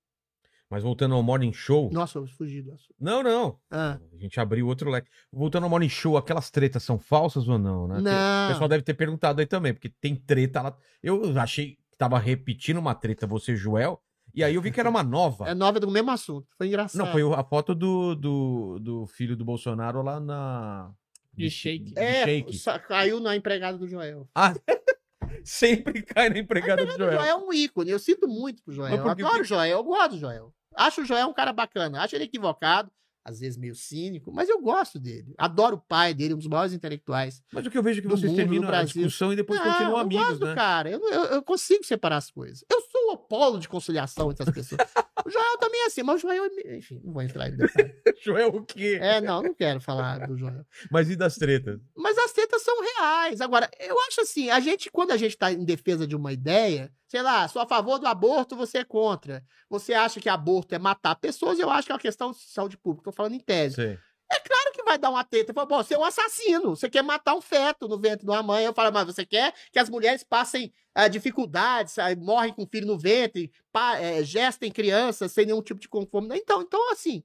Mas 0.70 0.84
voltando 0.84 1.16
ao 1.16 1.22
Morning 1.22 1.52
Show. 1.52 1.90
Nossa, 1.92 2.18
eu 2.18 2.26
fugi 2.28 2.62
do 2.62 2.72
assunto. 2.72 2.94
Não, 3.00 3.24
não. 3.24 3.58
Ah, 3.68 3.98
A 4.12 4.16
gente 4.16 4.38
abriu 4.38 4.68
outro 4.68 4.88
leque. 4.88 5.10
Voltando 5.32 5.64
ao 5.64 5.70
Morning 5.70 5.88
Show, 5.88 6.16
aquelas 6.16 6.48
tretas 6.48 6.84
são 6.84 6.96
falsas 6.96 7.48
ou 7.48 7.58
não, 7.58 7.88
né? 7.88 7.94
Porque 7.96 8.08
O 8.08 8.12
não. 8.12 8.48
pessoal 8.52 8.68
deve 8.68 8.84
ter 8.84 8.94
perguntado 8.94 9.40
aí 9.40 9.46
também, 9.46 9.74
porque 9.74 9.88
tem 9.88 10.14
treta 10.14 10.62
lá. 10.62 10.76
Eu 11.02 11.36
achei 11.40 11.72
que 11.90 11.96
tava 11.98 12.16
repetindo 12.20 12.76
uma 12.78 12.94
treta, 12.94 13.26
você, 13.26 13.56
Joel, 13.56 14.00
e 14.34 14.42
aí 14.44 14.54
eu 14.54 14.62
vi 14.62 14.70
que 14.70 14.80
era 14.80 14.88
uma 14.90 15.02
nova. 15.02 15.48
É 15.48 15.54
nova 15.54 15.78
do 15.80 15.90
mesmo 15.90 16.10
assunto. 16.10 16.46
Foi 16.56 16.66
engraçado. 16.66 17.04
Não, 17.04 17.12
foi 17.12 17.22
a 17.34 17.42
foto 17.44 17.74
do, 17.74 18.14
do, 18.14 18.78
do 18.80 19.06
filho 19.06 19.36
do 19.36 19.44
Bolsonaro 19.44 20.02
lá 20.02 20.18
na. 20.20 20.90
De 21.32 21.48
shake. 21.48 21.92
de 21.94 21.98
É, 21.98 22.24
shake. 22.24 22.58
caiu 22.88 23.20
na 23.20 23.36
empregada 23.36 23.78
do 23.78 23.86
Joel. 23.86 24.28
Ah, 24.34 24.52
sempre 25.44 26.02
cai 26.02 26.28
na 26.28 26.38
empregada 26.38 26.84
do 26.84 26.92
O 26.92 26.96
Joel. 26.96 27.12
Joel 27.12 27.24
é 27.24 27.34
um 27.36 27.52
ícone. 27.52 27.90
Eu 27.90 27.98
sinto 27.98 28.28
muito 28.28 28.62
pro 28.62 28.72
Joel. 28.74 28.96
Eu 28.96 29.08
adoro 29.08 29.40
o 29.40 29.44
Joel. 29.44 29.78
Eu 29.78 29.84
gosto 29.84 30.10
do 30.12 30.18
Joel. 30.18 30.52
Acho 30.76 31.02
o 31.02 31.04
Joel 31.04 31.28
um 31.28 31.32
cara 31.32 31.52
bacana. 31.52 32.02
Acho 32.02 32.16
ele 32.16 32.24
equivocado, 32.24 32.90
às 33.24 33.40
vezes 33.40 33.58
meio 33.58 33.74
cínico, 33.74 34.32
mas 34.32 34.48
eu 34.48 34.60
gosto 34.60 34.98
dele. 34.98 35.34
Adoro 35.36 35.76
o 35.76 35.80
pai 35.80 36.14
dele, 36.14 36.34
um 36.34 36.38
dos 36.38 36.46
maiores 36.46 36.72
intelectuais. 36.72 37.42
Mas 37.52 37.66
o 37.66 37.70
que 37.70 37.76
eu 37.78 37.82
vejo 37.82 37.98
é 37.98 38.02
que 38.02 38.08
do 38.08 38.16
vocês 38.16 38.30
mundo, 38.30 38.36
do 38.36 38.42
terminam 38.42 38.68
a 38.72 38.84
discussão 38.84 39.32
e 39.32 39.36
depois 39.36 39.58
Não, 39.60 39.66
continuam 39.66 39.92
eu 39.92 39.98
amigos, 39.98 40.24
gosto 40.26 40.40
do 40.40 40.46
né? 40.46 40.54
cara. 40.54 40.90
Eu, 40.90 41.00
eu, 41.10 41.24
eu 41.26 41.42
consigo 41.42 41.84
separar 41.84 42.16
as 42.16 42.30
coisas. 42.30 42.64
Eu 42.70 42.80
sou 42.82 42.99
o 43.12 43.16
polo 43.16 43.58
de 43.58 43.68
conciliação 43.68 44.30
entre 44.30 44.42
as 44.42 44.54
pessoas. 44.54 44.80
o 45.24 45.30
Joel 45.30 45.58
também 45.58 45.82
é 45.82 45.86
assim, 45.86 46.02
mas 46.02 46.16
o 46.16 46.18
Joel, 46.20 46.44
é 46.64 46.76
enfim, 46.76 47.00
não 47.04 47.12
vou 47.12 47.22
entrar 47.22 47.48
em 47.48 47.56
detalhe. 47.56 47.94
Joel 48.22 48.48
o 48.48 48.64
quê? 48.64 48.98
É, 49.00 49.20
não, 49.20 49.42
não 49.42 49.54
quero 49.54 49.80
falar 49.80 50.26
do 50.26 50.36
Joel. 50.36 50.64
Mas 50.90 51.10
e 51.10 51.16
das 51.16 51.36
tretas? 51.36 51.80
Mas 51.96 52.16
as 52.18 52.32
tretas 52.32 52.62
são 52.62 52.74
reais. 52.82 53.40
Agora, 53.40 53.70
eu 53.78 53.96
acho 54.08 54.20
assim, 54.20 54.50
a 54.50 54.60
gente, 54.60 54.90
quando 54.90 55.12
a 55.12 55.16
gente 55.16 55.36
tá 55.36 55.52
em 55.52 55.64
defesa 55.64 56.06
de 56.06 56.16
uma 56.16 56.32
ideia, 56.32 56.92
sei 57.08 57.22
lá, 57.22 57.48
sou 57.48 57.62
a 57.62 57.66
favor 57.66 57.98
do 57.98 58.06
aborto, 58.06 58.56
você 58.56 58.78
é 58.78 58.84
contra. 58.84 59.42
Você 59.68 59.94
acha 59.94 60.20
que 60.20 60.28
aborto 60.28 60.74
é 60.74 60.78
matar 60.78 61.14
pessoas, 61.16 61.58
eu 61.58 61.70
acho 61.70 61.86
que 61.86 61.92
é 61.92 61.94
uma 61.94 62.00
questão 62.00 62.32
de 62.32 62.38
saúde 62.38 62.76
pública. 62.76 63.10
Tô 63.10 63.12
falando 63.12 63.34
em 63.34 63.40
tese. 63.40 63.76
Sei. 63.76 63.98
Claro 64.44 64.59
que 64.80 64.84
vai 64.84 64.98
dar 64.98 65.10
uma 65.10 65.24
treta. 65.24 65.52
Fala, 65.52 65.66
Bom, 65.66 65.82
você 65.82 65.94
é 65.94 65.98
um 65.98 66.04
assassino, 66.04 66.70
você 66.70 66.88
quer 66.88 67.02
matar 67.02 67.34
um 67.34 67.40
feto 67.40 67.86
no 67.88 67.98
ventre 67.98 68.24
de 68.24 68.30
uma 68.30 68.42
mãe. 68.42 68.64
Eu 68.64 68.74
falo, 68.74 68.92
mas 68.92 69.06
você 69.06 69.24
quer 69.24 69.54
que 69.72 69.78
as 69.78 69.88
mulheres 69.88 70.24
passem 70.24 70.72
ah, 70.94 71.08
dificuldades, 71.08 71.98
ah, 71.98 72.14
morrem 72.16 72.52
com 72.52 72.66
filho 72.66 72.86
no 72.86 72.98
ventre, 72.98 73.52
pa, 73.72 73.98
eh, 74.00 74.24
gestem 74.24 74.70
crianças 74.70 75.32
sem 75.32 75.46
nenhum 75.46 75.62
tipo 75.62 75.80
de 75.80 75.88
conformidade. 75.88 76.40
Então, 76.42 76.62
então, 76.62 76.92
assim, 76.92 77.22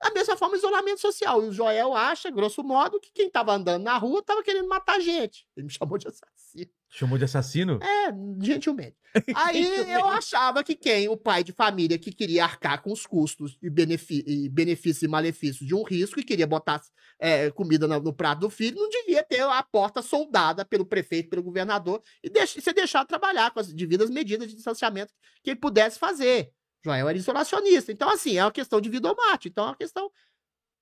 da 0.00 0.10
mesma 0.10 0.36
forma, 0.36 0.56
isolamento 0.56 1.00
social. 1.00 1.42
E 1.42 1.48
o 1.48 1.52
Joel 1.52 1.94
acha, 1.94 2.30
grosso 2.30 2.62
modo, 2.62 3.00
que 3.00 3.10
quem 3.12 3.30
tava 3.30 3.52
andando 3.52 3.82
na 3.82 3.96
rua 3.96 4.22
tava 4.22 4.42
querendo 4.42 4.68
matar 4.68 5.00
gente. 5.00 5.46
Ele 5.56 5.66
me 5.66 5.72
chamou 5.72 5.98
de 5.98 6.08
assassino. 6.08 6.70
Chamou 6.90 7.18
de 7.18 7.24
assassino? 7.24 7.78
É, 7.82 8.10
gentilmente. 8.44 8.96
Aí 9.36 9.92
eu 9.92 10.06
achava 10.08 10.64
que 10.64 10.74
quem, 10.74 11.08
o 11.08 11.16
pai 11.16 11.44
de 11.44 11.52
família 11.52 11.98
que 11.98 12.10
queria 12.12 12.44
arcar 12.44 12.82
com 12.82 12.90
os 12.92 13.06
custos 13.06 13.58
e, 13.62 13.68
benefi- 13.68 14.24
e 14.26 14.48
benefícios 14.48 15.02
e 15.02 15.08
malefícios 15.08 15.66
de 15.66 15.74
um 15.74 15.82
risco 15.82 16.18
e 16.18 16.24
queria 16.24 16.46
botar 16.46 16.80
é, 17.20 17.50
comida 17.50 17.86
no, 17.86 18.00
no 18.00 18.12
prato 18.14 18.40
do 18.40 18.50
filho, 18.50 18.76
não 18.80 18.88
devia 18.88 19.22
ter 19.22 19.40
a 19.42 19.62
porta 19.62 20.00
soldada 20.00 20.64
pelo 20.64 20.86
prefeito, 20.86 21.28
pelo 21.28 21.42
governador 21.42 22.02
e 22.24 22.30
deix- 22.30 22.50
ser 22.58 22.72
deixado 22.72 23.06
trabalhar 23.06 23.50
com 23.50 23.60
as 23.60 23.72
devidas 23.72 24.08
medidas 24.08 24.48
de 24.48 24.54
distanciamento 24.54 25.12
que 25.42 25.50
ele 25.50 25.60
pudesse 25.60 25.98
fazer. 25.98 26.50
Joel 26.84 27.08
era 27.08 27.18
isolacionista. 27.18 27.92
Então, 27.92 28.08
assim, 28.08 28.38
é 28.38 28.44
uma 28.44 28.52
questão 28.52 28.80
de 28.80 28.88
vida 28.88 29.08
ou 29.08 29.16
morte. 29.16 29.48
Então, 29.48 29.64
é 29.64 29.68
uma 29.68 29.76
questão. 29.76 30.10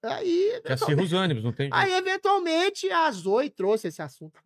Aí, 0.05 0.61
acirra 0.85 1.03
os 1.03 1.13
ânimos, 1.13 1.43
não 1.43 1.53
tem. 1.53 1.69
Aí, 1.73 1.93
eventualmente, 1.95 2.89
a 2.91 3.11
Zoe 3.11 3.51
trouxe 3.51 3.89
esse 3.89 4.01
assunto. 4.03 4.39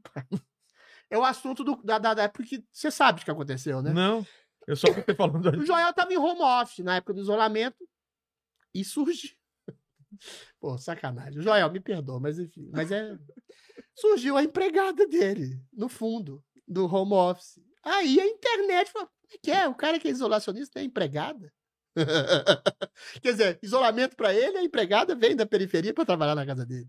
É 1.10 1.18
o 1.18 1.24
assunto 1.24 1.64
do, 1.64 1.76
da, 1.82 1.98
da, 1.98 2.14
da- 2.14 2.28
Porque 2.28 2.62
você 2.72 2.90
sabe 2.90 3.20
o 3.20 3.24
que 3.24 3.30
aconteceu, 3.30 3.82
né? 3.82 3.92
Não. 3.92 4.24
Eu 4.66 4.76
só 4.76 4.92
fiquei 4.94 5.14
falando. 5.14 5.58
O 5.58 5.66
Joel 5.66 5.92
tava 5.92 6.12
em 6.12 6.16
home 6.18 6.40
office 6.42 6.84
na 6.84 6.96
época 6.96 7.14
do 7.14 7.20
isolamento 7.20 7.86
e 8.74 8.84
surgiu. 8.84 9.30
Pô, 10.60 10.76
sacanagem. 10.78 11.38
O 11.40 11.42
Joel, 11.42 11.70
me 11.70 11.80
perdoa, 11.80 12.20
mas 12.20 12.38
enfim. 12.38 12.68
Mas 12.72 12.90
é. 12.92 13.16
Surgiu 13.94 14.36
a 14.36 14.42
empregada 14.42 15.06
dele, 15.06 15.60
no 15.72 15.88
fundo, 15.88 16.42
do 16.66 16.86
home 16.86 17.12
office. 17.14 17.58
Aí 17.82 18.20
a 18.20 18.26
internet 18.26 18.90
falou: 18.92 19.08
é 19.32 19.38
que 19.38 19.50
é? 19.50 19.66
O 19.68 19.74
cara 19.74 19.98
que 19.98 20.06
é 20.08 20.10
isolacionista 20.10 20.78
é 20.80 20.84
empregada? 20.84 21.52
Quer 23.22 23.32
dizer, 23.32 23.58
isolamento 23.62 24.16
pra 24.16 24.32
ele, 24.32 24.58
a 24.58 24.62
empregada 24.62 25.14
vem 25.14 25.34
da 25.34 25.44
periferia 25.46 25.92
pra 25.92 26.04
trabalhar 26.04 26.34
na 26.34 26.46
casa 26.46 26.64
dele. 26.64 26.88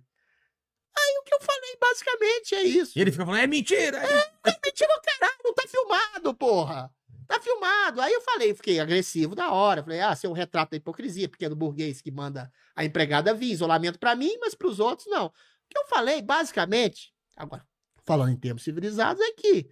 Aí 0.98 1.18
o 1.20 1.24
que 1.24 1.34
eu 1.34 1.42
falei 1.42 1.78
basicamente 1.80 2.56
é 2.56 2.64
isso. 2.64 2.98
E 2.98 3.02
ele 3.02 3.12
fica 3.12 3.26
falando, 3.26 3.42
é 3.42 3.48
mentira! 3.48 3.98
É 3.98 4.60
mentira, 4.66 5.02
caralho, 5.04 5.40
não 5.44 5.54
tá 5.54 5.64
filmado, 5.68 6.34
porra. 6.34 6.92
Tá 7.28 7.40
filmado. 7.40 8.02
Aí 8.02 8.12
eu 8.12 8.22
falei, 8.22 8.54
fiquei 8.54 8.80
agressivo 8.80 9.36
na 9.36 9.54
hora. 9.54 9.84
Falei, 9.84 10.02
ah, 10.02 10.16
seu 10.16 10.30
um 10.30 10.34
retrato 10.34 10.72
da 10.72 10.78
hipocrisia, 10.78 11.30
pequeno 11.30 11.56
burguês 11.56 12.02
que 12.02 12.12
manda 12.12 12.52
a 12.76 12.84
empregada 12.84 13.34
vir, 13.34 13.52
isolamento 13.52 13.98
pra 13.98 14.16
mim, 14.16 14.38
mas 14.42 14.54
pros 14.54 14.80
outros 14.80 15.08
não. 15.08 15.28
O 15.28 15.32
que 15.70 15.78
eu 15.78 15.86
falei, 15.88 16.22
basicamente, 16.22 17.14
agora, 17.38 17.66
falando 18.06 18.32
em 18.32 18.38
termos 18.38 18.64
civilizados, 18.64 19.22
é 19.22 19.32
que 19.32 19.70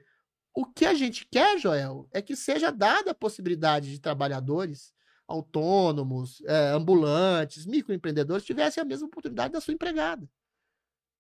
o 0.56 0.66
que 0.66 0.86
a 0.86 0.94
gente 0.94 1.28
quer, 1.30 1.60
Joel, 1.60 2.08
é 2.12 2.22
que 2.22 2.36
seja 2.36 2.72
dada 2.72 3.12
a 3.12 3.16
possibilidade 3.16 3.92
de 3.92 4.00
trabalhadores 4.00 4.94
autônomos, 5.28 6.42
eh, 6.46 6.72
ambulantes, 6.72 7.66
microempreendedores 7.66 8.46
tivessem 8.46 8.82
a 8.82 8.86
mesma 8.86 9.08
oportunidade 9.08 9.54
da 9.54 9.62
sua 9.62 9.74
empregada. 9.74 10.28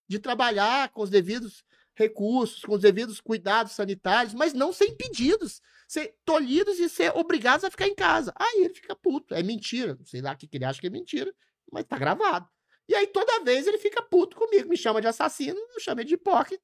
De 0.10 0.20
trabalhar 0.20 0.90
com 0.90 1.02
os 1.04 1.10
devidos 1.10 1.64
recursos, 1.96 2.62
com 2.64 2.74
os 2.74 2.82
devidos 2.82 3.22
cuidados 3.22 3.74
sanitários, 3.74 4.34
mas 4.34 4.54
não 4.54 4.74
ser 4.74 4.86
impedidos, 4.86 5.62
ser 5.88 6.16
tolhidos 6.26 6.80
e 6.80 6.90
ser 6.90 7.16
obrigados 7.16 7.64
a 7.64 7.70
ficar 7.72 7.88
em 7.88 7.94
casa. 7.96 8.34
Aí 8.36 8.64
ele 8.66 8.74
fica 8.74 8.96
puto. 8.96 9.34
É 9.36 9.44
mentira. 9.44 9.96
Não 9.96 10.06
sei 10.06 10.22
lá 10.22 10.32
o 10.34 10.38
que 10.38 10.48
ele 10.52 10.66
acha 10.66 10.80
que 10.82 10.88
é 10.88 10.90
mentira, 10.90 11.34
mas 11.72 11.86
tá 11.86 11.98
gravado. 11.98 12.48
E 12.88 12.96
aí 12.96 13.06
toda 13.06 13.44
vez 13.44 13.68
ele 13.68 13.78
fica 13.78 14.02
puto 14.02 14.36
comigo, 14.36 14.68
me 14.68 14.76
chama 14.78 15.00
de 15.00 15.08
assassino, 15.08 15.60
chamo 15.80 16.02
ele 16.02 16.08
de 16.08 16.14
hipócrita. 16.16 16.64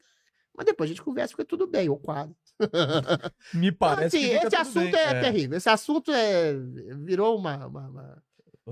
Mas 0.58 0.66
depois 0.66 0.90
a 0.90 0.94
gente 0.94 1.04
conversa, 1.04 1.32
fica 1.34 1.44
tudo 1.46 1.68
bem, 1.68 1.90
ou 1.90 2.00
quase. 2.00 2.34
Me 3.54 3.72
parece 3.74 4.18
assim, 4.18 4.30
que 4.40 4.46
esse 4.48 4.56
assunto 4.56 4.92
bem. 4.92 4.96
é, 5.02 5.20
terrível. 5.22 5.58
Esse 5.58 5.70
assunto 5.70 6.12
é 6.14 6.54
virou 7.04 7.38
uma- 7.38 7.68
uma- 7.68 7.90
uma, 7.90 8.24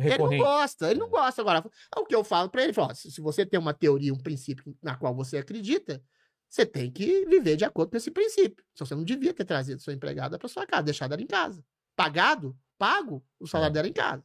ele 0.01 0.17
não 0.17 0.27
recorrente. 0.27 0.43
gosta, 0.43 0.89
ele 0.91 0.99
não 0.99 1.09
gosta. 1.09 1.41
Agora, 1.41 1.63
o 1.97 2.05
que 2.05 2.15
eu 2.15 2.23
falo 2.23 2.49
pra 2.49 2.63
ele, 2.63 2.73
falo, 2.73 2.93
se 2.95 3.11
se 3.11 3.21
você 3.21 3.45
tem 3.45 3.59
uma 3.59 3.73
teoria, 3.73 4.13
um 4.13 4.17
princípio 4.17 4.75
na 4.81 4.95
qual 4.97 5.13
você 5.15 5.37
acredita, 5.37 6.03
você 6.49 6.65
tem 6.65 6.91
que 6.91 7.25
viver 7.25 7.55
de 7.57 7.65
acordo 7.65 7.91
com 7.91 7.97
esse 7.97 8.11
princípio. 8.11 8.63
Só 8.77 8.85
você 8.85 8.95
não 8.95 9.03
devia 9.03 9.33
ter 9.33 9.45
trazido 9.45 9.81
sua 9.81 9.93
empregada 9.93 10.37
pra 10.39 10.47
sua 10.49 10.65
casa, 10.67 10.83
deixado 10.83 11.13
ela 11.13 11.21
em 11.21 11.27
casa. 11.27 11.63
Pagado, 11.95 12.57
pago, 12.77 13.25
o 13.39 13.47
salário 13.47 13.71
É. 13.71 13.75
dela 13.75 13.87
em 13.87 13.93
casa. 13.93 14.23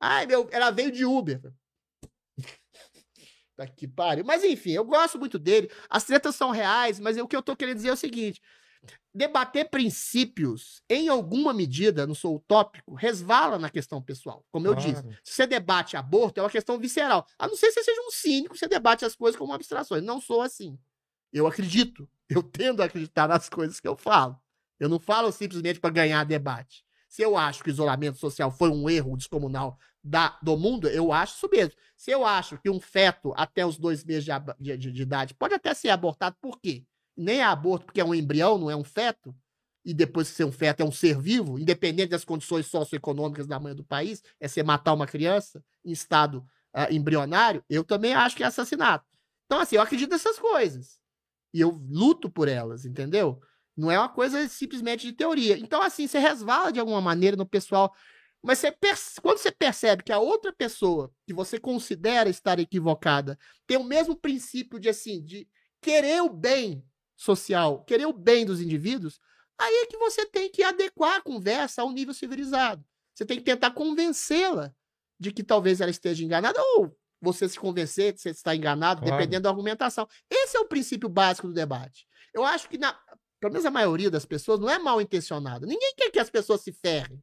Ai, 0.00 0.26
meu, 0.26 0.48
ela 0.52 0.70
veio 0.70 0.92
de 0.92 1.04
Uber. 1.04 1.40
Tá 3.56 3.66
que 3.66 3.86
pariu. 3.86 4.24
Mas 4.24 4.42
enfim, 4.42 4.72
eu 4.72 4.84
gosto 4.84 5.18
muito 5.18 5.38
dele. 5.38 5.70
As 5.88 6.04
tretas 6.04 6.34
são 6.34 6.50
reais, 6.50 6.98
mas 6.98 7.16
o 7.16 7.28
que 7.28 7.36
eu 7.36 7.42
tô 7.42 7.54
querendo 7.54 7.76
dizer 7.76 7.88
é 7.88 7.92
o 7.92 7.96
seguinte: 7.96 8.40
debater 9.14 9.68
princípios, 9.70 10.82
em 10.90 11.08
alguma 11.08 11.52
medida, 11.54 12.06
não 12.06 12.14
sou 12.14 12.36
utópico, 12.36 12.94
resvala 12.94 13.58
na 13.58 13.70
questão 13.70 14.02
pessoal. 14.02 14.44
Como 14.50 14.66
eu 14.66 14.74
disse. 14.74 15.02
Claro. 15.02 15.18
Se 15.22 15.32
você 15.34 15.46
debate 15.46 15.96
aborto, 15.96 16.40
é 16.40 16.42
uma 16.42 16.50
questão 16.50 16.78
visceral. 16.78 17.26
A 17.38 17.46
não 17.46 17.56
ser 17.56 17.68
que 17.68 17.72
você 17.74 17.84
seja 17.84 18.00
um 18.02 18.10
cínico, 18.10 18.56
você 18.56 18.66
debate 18.68 19.04
as 19.04 19.14
coisas 19.14 19.38
como 19.38 19.52
abstrações. 19.52 20.02
Não 20.02 20.20
sou 20.20 20.42
assim. 20.42 20.78
Eu 21.32 21.46
acredito. 21.46 22.08
Eu 22.28 22.42
tendo 22.42 22.82
a 22.82 22.86
acreditar 22.86 23.28
nas 23.28 23.48
coisas 23.48 23.78
que 23.80 23.86
eu 23.88 23.96
falo. 23.96 24.38
Eu 24.80 24.88
não 24.88 24.98
falo 24.98 25.30
simplesmente 25.30 25.78
para 25.80 25.90
ganhar 25.90 26.24
debate. 26.24 26.84
Se 27.08 27.22
eu 27.22 27.36
acho 27.36 27.62
que 27.62 27.70
o 27.70 27.72
isolamento 27.72 28.18
social 28.18 28.50
foi 28.50 28.68
um 28.70 28.90
erro 28.90 29.16
descomunal 29.16 29.78
da, 30.02 30.36
do 30.42 30.56
mundo, 30.56 30.88
eu 30.88 31.12
acho 31.12 31.36
isso 31.36 31.48
mesmo. 31.50 31.72
Se 31.96 32.10
eu 32.10 32.26
acho 32.26 32.58
que 32.58 32.68
um 32.68 32.80
feto 32.80 33.32
até 33.36 33.64
os 33.64 33.78
dois 33.78 34.02
meses 34.04 34.24
de- 34.58 34.76
de- 34.76 34.90
de 34.92 35.02
idade 35.02 35.32
pode 35.34 35.54
até 35.54 35.72
ser 35.72 35.90
abortado, 35.90 36.36
por 36.40 36.58
quê? 36.60 36.84
Nem 37.16 37.40
é 37.40 37.44
aborto 37.44 37.86
porque 37.86 38.00
é 38.00 38.04
um 38.04 38.14
embrião, 38.14 38.58
não 38.58 38.70
é 38.70 38.76
um 38.76 38.84
feto, 38.84 39.34
e 39.84 39.92
depois 39.92 40.28
de 40.28 40.34
ser 40.34 40.44
um 40.44 40.52
feto 40.52 40.80
é 40.80 40.84
um 40.84 40.92
ser 40.92 41.20
vivo, 41.20 41.58
independente 41.58 42.10
das 42.10 42.24
condições 42.24 42.66
socioeconômicas 42.66 43.46
da 43.46 43.60
mãe 43.60 43.74
do 43.74 43.84
país, 43.84 44.22
é 44.40 44.48
você 44.48 44.62
matar 44.62 44.94
uma 44.94 45.06
criança 45.06 45.62
em 45.84 45.92
estado 45.92 46.44
ah, 46.72 46.92
embrionário, 46.92 47.62
eu 47.68 47.84
também 47.84 48.14
acho 48.14 48.34
que 48.34 48.42
é 48.42 48.46
assassinato. 48.46 49.04
Então, 49.46 49.60
assim, 49.60 49.76
eu 49.76 49.82
acredito 49.82 50.10
nessas 50.10 50.38
coisas. 50.38 50.98
E 51.52 51.60
eu 51.60 51.70
luto 51.88 52.30
por 52.30 52.48
elas, 52.48 52.84
entendeu? 52.84 53.40
Não 53.76 53.90
é 53.90 53.98
uma 53.98 54.08
coisa 54.08 54.48
simplesmente 54.48 55.06
de 55.06 55.12
teoria. 55.12 55.58
Então, 55.58 55.82
assim, 55.82 56.06
você 56.06 56.18
resvala 56.18 56.72
de 56.72 56.80
alguma 56.80 57.00
maneira 57.00 57.36
no 57.36 57.46
pessoal. 57.46 57.94
Mas 58.42 58.58
você 58.58 58.74
quando 59.22 59.38
você 59.38 59.52
percebe 59.52 60.02
que 60.02 60.12
a 60.12 60.18
outra 60.18 60.52
pessoa 60.52 61.12
que 61.26 61.32
você 61.32 61.58
considera 61.58 62.28
estar 62.28 62.58
equivocada 62.58 63.38
tem 63.66 63.76
o 63.76 63.84
mesmo 63.84 64.16
princípio 64.16 64.78
de 64.78 64.88
assim, 64.88 65.24
de 65.24 65.48
querer 65.80 66.22
o 66.22 66.28
bem 66.28 66.84
social, 67.16 67.84
querer 67.84 68.06
o 68.06 68.12
bem 68.12 68.44
dos 68.44 68.60
indivíduos, 68.60 69.20
aí 69.58 69.72
é 69.82 69.86
que 69.86 69.96
você 69.96 70.26
tem 70.26 70.50
que 70.50 70.62
adequar 70.62 71.16
a 71.16 71.20
conversa 71.22 71.82
a 71.82 71.84
um 71.84 71.92
nível 71.92 72.12
civilizado. 72.14 72.84
Você 73.14 73.24
tem 73.24 73.38
que 73.38 73.44
tentar 73.44 73.70
convencê-la 73.70 74.74
de 75.18 75.32
que 75.32 75.44
talvez 75.44 75.80
ela 75.80 75.90
esteja 75.90 76.24
enganada 76.24 76.60
ou 76.76 76.96
você 77.20 77.48
se 77.48 77.58
convencer 77.58 78.12
de 78.12 78.16
que 78.16 78.22
você 78.22 78.30
está 78.30 78.54
enganado, 78.54 79.00
Claro. 79.00 79.16
dependendo 79.16 79.44
da 79.44 79.48
argumentação. 79.50 80.06
Esse 80.30 80.56
é 80.56 80.60
o 80.60 80.66
princípio 80.66 81.08
básico 81.08 81.46
do 81.46 81.54
debate. 81.54 82.06
Eu 82.34 82.44
acho 82.44 82.68
que, 82.68 82.76
na, 82.76 82.92
pelo 83.40 83.52
menos 83.52 83.64
a 83.64 83.70
maioria 83.70 84.10
das 84.10 84.26
pessoas, 84.26 84.58
não 84.58 84.68
é 84.68 84.78
mal 84.78 85.00
intencionada. 85.00 85.66
Ninguém 85.66 85.94
quer 85.96 86.10
que 86.10 86.18
as 86.18 86.28
pessoas 86.28 86.60
se 86.62 86.72
ferrem. 86.72 87.22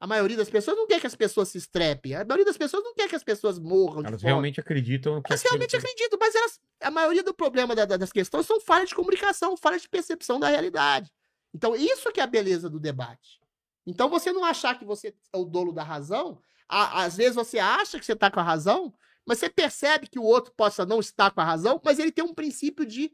A 0.00 0.06
maioria 0.06 0.36
das 0.36 0.48
pessoas 0.48 0.76
não 0.76 0.86
quer 0.86 1.00
que 1.00 1.06
as 1.08 1.16
pessoas 1.16 1.48
se 1.48 1.58
estrepem. 1.58 2.14
A 2.14 2.24
maioria 2.24 2.44
das 2.44 2.56
pessoas 2.56 2.84
não 2.84 2.94
quer 2.94 3.08
que 3.08 3.16
as 3.16 3.24
pessoas 3.24 3.58
morram. 3.58 4.00
de 4.02 4.08
Elas 4.08 4.22
realmente 4.22 4.60
acreditam 4.60 5.20
que 5.20 5.32
Elas 5.32 5.42
realmente 5.42 5.76
acreditam, 5.76 6.18
mas 6.20 6.34
elas, 6.34 6.60
a 6.82 6.90
maioria 6.90 7.22
do 7.24 7.34
problema 7.34 7.74
da- 7.74 7.84
da- 7.84 7.96
das 7.96 8.12
questões 8.12 8.46
são 8.46 8.60
falhas 8.60 8.90
de 8.90 8.94
comunicação, 8.94 9.56
falhas 9.56 9.82
de 9.82 9.88
percepção 9.88 10.38
da 10.38 10.48
realidade. 10.48 11.10
Então, 11.52 11.74
isso 11.74 12.12
que 12.12 12.20
é 12.20 12.22
a 12.22 12.26
beleza 12.28 12.70
do 12.70 12.78
debate. 12.78 13.40
Então, 13.86 14.08
você 14.08 14.30
não 14.32 14.44
achar 14.44 14.78
que 14.78 14.84
você 14.84 15.08
é 15.32 15.36
o 15.36 15.44
dono 15.44 15.72
da 15.72 15.82
razão, 15.82 16.40
a- 16.68 17.02
às 17.04 17.16
vezes 17.16 17.34
você 17.34 17.58
acha 17.58 17.98
que 17.98 18.04
você 18.04 18.12
está 18.12 18.30
com 18.30 18.38
a 18.38 18.42
razão, 18.44 18.94
mas 19.26 19.38
você 19.38 19.48
percebe 19.50 20.06
que 20.06 20.18
o 20.18 20.22
outro 20.22 20.52
possa 20.56 20.86
não 20.86 21.00
estar 21.00 21.30
com 21.32 21.40
a 21.40 21.44
razão, 21.44 21.80
mas 21.84 21.98
ele 21.98 22.12
tem 22.12 22.22
um 22.24 22.34
princípio 22.34 22.86
de, 22.86 23.10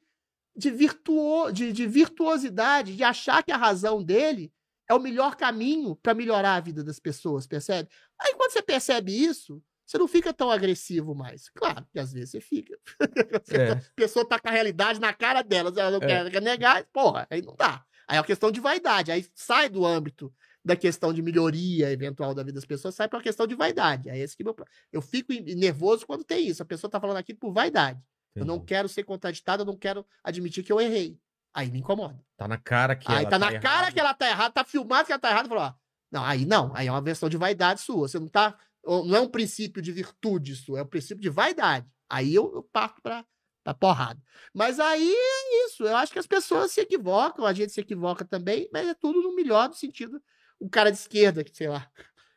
de, 0.54 0.70
virtuo, 0.70 1.50
de, 1.50 1.72
de 1.72 1.86
virtuosidade, 1.86 2.94
de 2.94 3.02
achar 3.02 3.42
que 3.42 3.50
a 3.52 3.56
razão 3.56 4.02
dele 4.02 4.52
é 4.94 4.98
o 4.98 5.02
melhor 5.02 5.36
caminho 5.36 5.96
para 5.96 6.14
melhorar 6.14 6.54
a 6.56 6.60
vida 6.60 6.82
das 6.84 6.98
pessoas, 6.98 7.46
percebe? 7.46 7.88
Aí, 8.20 8.34
quando 8.34 8.52
você 8.52 8.62
percebe 8.62 9.12
isso, 9.12 9.62
você 9.86 9.98
não 9.98 10.08
fica 10.08 10.32
tão 10.32 10.50
agressivo 10.50 11.14
mais. 11.14 11.50
Claro 11.50 11.86
que 11.92 11.98
às 11.98 12.12
vezes 12.12 12.30
você 12.30 12.40
fica. 12.40 12.78
É. 13.50 13.72
A 13.72 13.80
pessoa 13.94 14.26
tá 14.26 14.38
com 14.38 14.48
a 14.48 14.52
realidade 14.52 14.98
na 15.00 15.12
cara 15.12 15.42
delas, 15.42 15.76
ela 15.76 15.90
não 15.90 15.98
É. 16.08 16.30
quer, 16.30 16.40
negar, 16.42 16.84
porra, 16.92 17.26
aí 17.30 17.42
não 17.42 17.54
dá. 17.54 17.84
Aí 18.08 18.16
é 18.16 18.20
uma 18.20 18.26
questão 18.26 18.50
de 18.50 18.60
vaidade, 18.60 19.10
aí 19.12 19.26
sai 19.34 19.68
do 19.68 19.84
âmbito 19.84 20.32
da 20.64 20.74
questão 20.76 21.12
de 21.12 21.20
melhoria 21.22 21.90
eventual 21.90 22.34
da 22.34 22.42
vida 22.42 22.54
das 22.54 22.64
pessoas, 22.64 22.94
sai 22.94 23.06
para 23.08 23.18
uma 23.18 23.22
questão 23.22 23.46
de 23.46 23.54
vaidade. 23.54 24.08
É 24.08 24.18
esse 24.18 24.34
que 24.36 24.42
meu... 24.44 24.54
pro- 24.54 24.64
Eu 24.92 25.02
fico 25.02 25.32
nervoso 25.32 26.06
quando 26.06 26.24
tem 26.24 26.46
isso. 26.48 26.62
A 26.62 26.66
pessoa 26.66 26.90
tá 26.90 26.98
falando 27.00 27.18
aquilo 27.18 27.38
por 27.38 27.52
vaidade. 27.52 28.00
Eu 28.34 28.44
não 28.44 28.56
Entendi. 28.56 28.68
quero 28.68 28.88
ser 28.88 29.04
contraditada, 29.04 29.62
eu 29.62 29.66
não 29.66 29.76
quero 29.76 30.04
admitir 30.22 30.64
que 30.64 30.72
eu 30.72 30.80
errei. 30.80 31.18
Aí 31.54 31.70
me 31.70 31.78
incomoda. 31.78 32.20
Tá 32.36 32.48
na 32.48 32.58
cara 32.58 32.96
que 32.96 33.10
aí 33.10 33.18
ela 33.18 33.30
tá 33.30 33.38
na 33.38 33.46
errada. 33.46 33.60
cara 33.60 33.92
que 33.92 34.00
ela 34.00 34.12
tá 34.12 34.28
errada, 34.28 34.50
tá 34.52 34.64
filmado 34.64 35.06
que 35.06 35.12
ela 35.12 35.20
tá 35.20 35.30
errada, 35.30 35.48
falou, 35.48 35.64
ó, 35.64 35.74
não, 36.10 36.24
aí 36.24 36.44
não, 36.44 36.74
aí 36.74 36.88
é 36.88 36.90
uma 36.90 37.00
versão 37.00 37.28
de 37.28 37.36
vaidade 37.36 37.80
sua. 37.80 38.08
Você 38.08 38.18
não 38.18 38.28
tá, 38.28 38.58
não 38.84 39.14
é 39.14 39.20
um 39.20 39.28
princípio 39.28 39.80
de 39.80 39.92
virtude 39.92 40.56
sua, 40.56 40.80
é 40.80 40.82
um 40.82 40.86
princípio 40.86 41.22
de 41.22 41.30
vaidade. 41.30 41.88
Aí 42.08 42.34
eu, 42.34 42.52
eu 42.54 42.62
parto 42.62 43.00
pra, 43.00 43.24
pra 43.62 43.72
porrada. 43.72 44.20
Mas 44.52 44.80
aí 44.80 45.12
é 45.12 45.66
isso, 45.66 45.84
eu 45.84 45.96
acho 45.96 46.12
que 46.12 46.18
as 46.18 46.26
pessoas 46.26 46.72
se 46.72 46.80
equivocam, 46.80 47.46
a 47.46 47.52
gente 47.52 47.72
se 47.72 47.80
equivoca 47.80 48.24
também, 48.24 48.68
mas 48.72 48.88
é 48.88 48.94
tudo 48.94 49.22
no 49.22 49.34
melhor 49.34 49.68
do 49.68 49.76
sentido. 49.76 50.20
O 50.58 50.68
cara 50.68 50.90
de 50.90 50.98
esquerda, 50.98 51.44
que 51.44 51.56
sei 51.56 51.68
lá, 51.68 51.88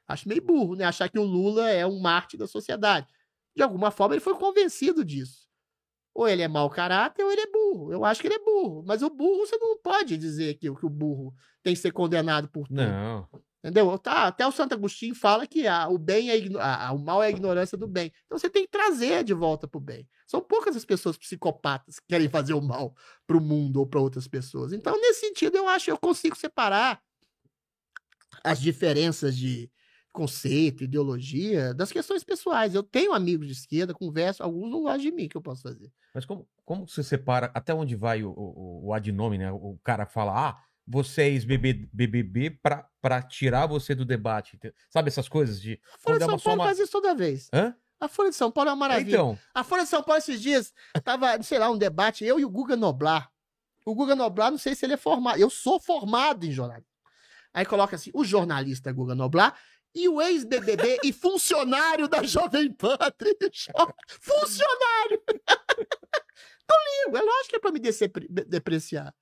acho 0.08 0.30
meio 0.30 0.42
burro, 0.44 0.76
né? 0.76 0.86
Achar 0.86 1.10
que 1.10 1.18
o 1.18 1.24
Lula 1.24 1.70
é 1.70 1.86
um 1.86 2.00
Marte 2.00 2.38
da 2.38 2.48
sociedade. 2.48 3.08
De 3.56 3.64
alguma 3.64 3.90
forma 3.90 4.14
ele 4.14 4.22
foi 4.22 4.36
convencido 4.36 5.04
disso. 5.04 5.47
Ou 6.18 6.28
ele 6.28 6.42
é 6.42 6.48
mau 6.48 6.68
caráter 6.68 7.24
ou 7.24 7.32
ele 7.32 7.42
é 7.42 7.52
burro. 7.52 7.94
Eu 7.94 8.04
acho 8.04 8.20
que 8.20 8.28
ele 8.28 8.34
é 8.34 8.44
burro. 8.44 8.84
Mas 8.88 9.04
o 9.04 9.10
burro, 9.12 9.46
você 9.46 9.56
não 9.58 9.78
pode 9.78 10.18
dizer 10.18 10.56
que, 10.56 10.62
que 10.74 10.86
o 10.86 10.90
burro 10.90 11.32
tem 11.62 11.76
que 11.76 11.80
ser 11.80 11.92
condenado 11.92 12.50
por 12.50 12.68
tudo. 12.68 12.82
Não. 12.82 13.30
Entendeu? 13.64 14.00
Tá, 14.00 14.24
até 14.26 14.48
o 14.48 14.52
Santo 14.52 14.74
Agostinho 14.74 15.14
fala 15.14 15.46
que 15.46 15.68
a, 15.68 15.88
o 15.88 16.00
bem 16.00 16.32
é 16.32 16.40
a- 16.60 16.92
o 16.92 16.98
mal 16.98 17.22
é 17.22 17.28
a 17.28 17.30
ignorância 17.30 17.78
do 17.78 17.88
bem. 17.88 18.12
Então 18.26 18.36
você 18.40 18.50
tem 18.50 18.64
que 18.64 18.72
trazer 18.72 19.24
de 19.24 19.34
volta 19.36 19.68
pro 19.68 19.80
bem. 19.80 20.10
São 20.26 20.42
poucas 20.42 20.76
as 20.76 20.84
pessoas 20.86 21.18
psicopatas 21.20 22.00
que 22.00 22.08
querem 22.08 22.28
fazer 22.30 22.54
o 22.54 22.62
mal 22.62 22.96
pro 23.28 23.40
mundo 23.40 23.78
ou 23.78 23.86
para 23.86 24.00
outras 24.00 24.28
pessoas. 24.28 24.74
Então, 24.74 25.00
nesse 25.00 25.20
sentido, 25.20 25.56
eu 25.56 25.68
acho 25.68 25.86
que 25.86 25.92
eu 25.92 26.00
consigo 26.00 26.36
separar 26.36 27.00
as 28.44 28.60
diferenças 28.60 29.38
de 29.38 29.70
conceito, 30.12 30.84
ideologia, 30.84 31.74
das 31.74 31.92
questões 31.92 32.24
pessoais. 32.24 32.74
Eu 32.74 32.84
tenho 32.84 33.14
amigos 33.14 33.48
de 33.48 33.54
esquerda, 33.54 33.94
converso, 33.94 34.42
alguns 34.44 34.70
não 34.72 34.82
gostam 34.82 35.02
de 35.02 35.12
mim, 35.12 35.28
que 35.28 35.38
eu 35.38 35.42
posso 35.42 35.62
fazer. 35.62 35.92
Mas 36.14 36.26
como, 36.26 36.48
como 36.66 36.88
você 36.88 37.04
separa 37.04 37.52
até 37.54 37.74
onde 37.74 37.96
vai 37.96 38.24
o, 38.24 38.32
o, 38.32 38.88
o 38.88 38.94
adnome, 38.94 39.38
né? 39.38 39.52
O 39.52 39.80
cara 39.84 40.06
fala, 40.06 40.50
ah, 40.50 40.58
você 40.88 41.24
é 41.24 41.30
ex-BBB 41.30 42.60
pra 43.02 43.22
tirar 43.22 43.68
você 43.68 43.94
do 43.94 44.06
debate. 44.06 44.58
Sabe 44.90 45.10
essas 45.10 45.28
coisas 45.30 45.62
de. 45.62 45.80
A 45.94 45.98
Folha 46.00 46.20
de 46.20 46.26
São 46.26 46.40
Paulo 46.40 46.62
uma- 46.62 46.66
faz 46.66 46.80
isso 46.80 46.92
toda 46.92 47.14
vez. 47.14 47.50
Hã? 47.54 47.76
A 48.00 48.08
Folha 48.08 48.30
de 48.30 48.36
São 48.36 48.52
Paulo 48.52 48.70
é 48.70 48.74
uma 48.74 48.80
maravilha. 48.80 49.16
Então, 49.16 49.40
A 49.54 49.64
Folha 49.64 49.84
de 49.84 49.90
São 49.90 50.04
Paulo, 50.04 50.20
esses 50.20 50.40
dias, 50.42 50.72
tava, 51.04 51.42
sei 51.42 51.58
lá, 51.58 51.70
um 51.70 51.78
debate, 51.78 52.24
eu 52.24 52.40
e 52.40 52.46
o 52.46 52.50
Guga 52.50 52.76
Noblar. 52.76 53.30
O 53.86 53.96
Guga 53.96 54.16
Noblar, 54.16 54.52
não 54.52 54.58
sei 54.58 54.76
se 54.76 54.86
ele 54.86 54.94
é 54.94 54.98
formado. 54.98 55.40
Eu 55.40 55.50
sou 55.50 55.80
formado 55.80 56.46
em 56.46 56.52
jornalismo. 56.52 56.88
Aí 57.54 57.66
coloca 57.66 57.96
assim: 57.96 58.12
o 58.14 58.24
jornalista 58.24 58.92
Guga 58.92 59.16
Noblar 59.16 59.58
e 59.94 60.08
o 60.08 60.22
ex-BBB 60.22 61.00
e 61.04 61.12
funcionário 61.12 62.08
da 62.08 62.24
Jovem 62.24 62.72
Pan. 62.72 62.98
Funcionário! 64.22 65.24
Não 66.70 66.78
ligo, 67.06 67.18
é 67.18 67.22
lógico 67.22 67.50
que 67.50 67.56
é 67.56 67.60
pra 67.60 67.72
me 67.72 67.80
depreciar. 68.46 69.14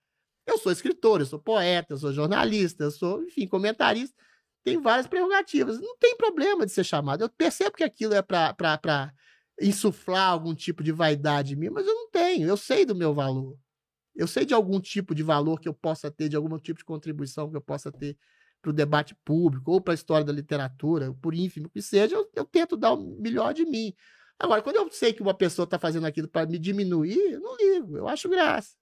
Eu 0.48 0.58
sou 0.58 0.72
escritor, 0.72 1.20
eu 1.20 1.26
sou 1.26 1.40
poeta, 1.40 1.94
eu 1.94 1.98
sou 1.98 2.12
jornalista, 2.12 2.84
eu 2.84 2.92
sou, 2.92 3.24
enfim, 3.24 3.48
comentarista. 3.48 4.16
Tem 4.64 4.82
várias 4.82 5.08
prerrogativas. 5.08 5.80
Não 5.80 5.96
tem 5.98 6.18
problema 6.18 6.66
de 6.66 6.72
ser 6.72 6.84
chamado. 6.84 7.24
Eu 7.24 7.30
percebo 7.30 7.78
que 7.78 7.84
aquilo 7.84 8.16
é 8.16 8.22
pra 8.22 9.14
insuflar 9.62 10.32
algum 10.32 10.54
tipo 10.54 10.84
de 10.84 10.92
vaidade 10.92 11.54
em 11.54 11.56
mim, 11.56 11.70
mas 11.70 11.86
eu 11.86 11.94
não 11.94 12.10
tenho. 12.10 12.48
Eu 12.48 12.58
sei 12.58 12.86
do 12.86 12.96
meu 12.96 13.14
valor. 13.14 13.58
Eu 14.16 14.28
sei 14.28 14.46
de 14.46 14.54
algum 14.54 14.80
tipo 14.80 15.14
de 15.14 15.22
valor 15.22 15.60
que 15.60 15.68
eu 15.68 15.74
possa 15.74 16.10
ter, 16.10 16.30
de 16.30 16.36
algum 16.36 16.58
tipo 16.58 16.80
de 16.80 16.86
contribuição 16.86 17.50
que 17.50 17.58
eu 17.58 17.62
possa 17.62 17.92
ter 17.92 18.18
para 18.66 18.72
o 18.72 18.74
debate 18.74 19.14
público 19.24 19.72
ou 19.72 19.80
para 19.80 19.94
a 19.94 19.96
história 19.96 20.26
da 20.26 20.34
literatura, 20.34 21.14
por 21.22 21.36
ínfimo 21.36 21.70
que 21.70 21.82
seja, 21.84 22.16
eu, 22.16 22.28
eu 22.34 22.44
tento 22.44 22.76
dar 22.76 22.94
o 22.94 23.22
melhor 23.22 23.54
de 23.54 23.64
mim. 23.64 23.94
Agora, 24.40 24.64
quando 24.64 24.78
eu 24.78 24.90
sei 24.92 25.14
que 25.14 25.22
uma 25.22 25.36
pessoa 25.36 25.66
está 25.66 25.78
fazendo 25.78 26.08
aquilo 26.08 26.28
para 26.28 26.48
me 26.48 26.58
diminuir, 26.58 27.34
eu 27.34 27.40
não 27.40 27.56
ligo, 27.56 27.96
eu 27.96 28.08
acho 28.08 28.28
graça. 28.28 28.76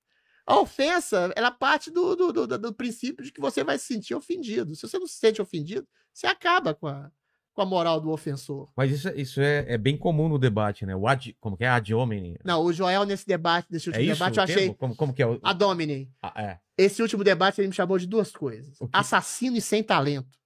A 0.46 0.58
ofensa, 0.58 1.34
ela 1.36 1.52
parte 1.52 1.92
do, 1.92 2.16
do, 2.16 2.32
do, 2.32 2.58
do 2.58 2.74
princípio 2.74 3.26
de 3.26 3.32
que 3.32 3.42
você 3.42 3.64
vai 3.64 3.78
se 3.78 3.86
sentir 3.86 4.16
ofendido. 4.16 4.74
Se 4.74 4.88
você 4.88 4.98
não 4.98 5.08
se 5.08 5.16
sente 5.16 5.42
ofendido, 5.42 5.88
você 6.14 6.28
acaba 6.28 6.74
com 6.74 6.88
a, 6.88 7.12
com 7.54 7.62
a 7.62 7.66
moral 7.66 8.02
do 8.02 8.10
ofensor. 8.10 8.68
Mas 8.76 8.92
isso, 8.92 9.10
isso 9.10 9.40
é, 9.40 9.74
é 9.74 9.78
bem 9.78 9.96
comum 9.96 10.28
no 10.28 10.40
debate, 10.40 10.86
né? 10.86 10.96
O 10.96 11.08
ad, 11.08 11.36
como 11.40 11.56
que 11.56 11.64
é? 11.64 11.70
Ad 11.70 11.94
hominem. 11.94 12.36
Não, 12.44 12.64
o 12.64 12.74
Joel, 12.74 13.06
nesse 13.06 13.26
debate, 13.28 13.68
nesse 13.72 13.90
É 13.90 13.92
último 13.92 14.06
isso 14.12 14.14
debate, 14.16 14.38
eu 14.38 14.44
achei. 14.44 14.74
Como, 14.74 14.96
como 14.96 15.14
que 15.14 15.22
é? 15.22 15.28
O... 15.28 15.40
A 15.44 15.54
Domini. 15.54 16.12
Ah, 16.22 16.34
é. 16.42 16.60
Esse 16.78 17.02
último 17.02 17.24
debate 17.24 17.62
ele 17.62 17.68
me 17.68 17.74
chamou 17.74 17.98
de 17.98 18.08
duas 18.08 18.32
coisas: 18.32 18.78
assassino 18.92 19.56
e 19.56 19.62
sem 19.62 19.84
talento. 19.84 20.38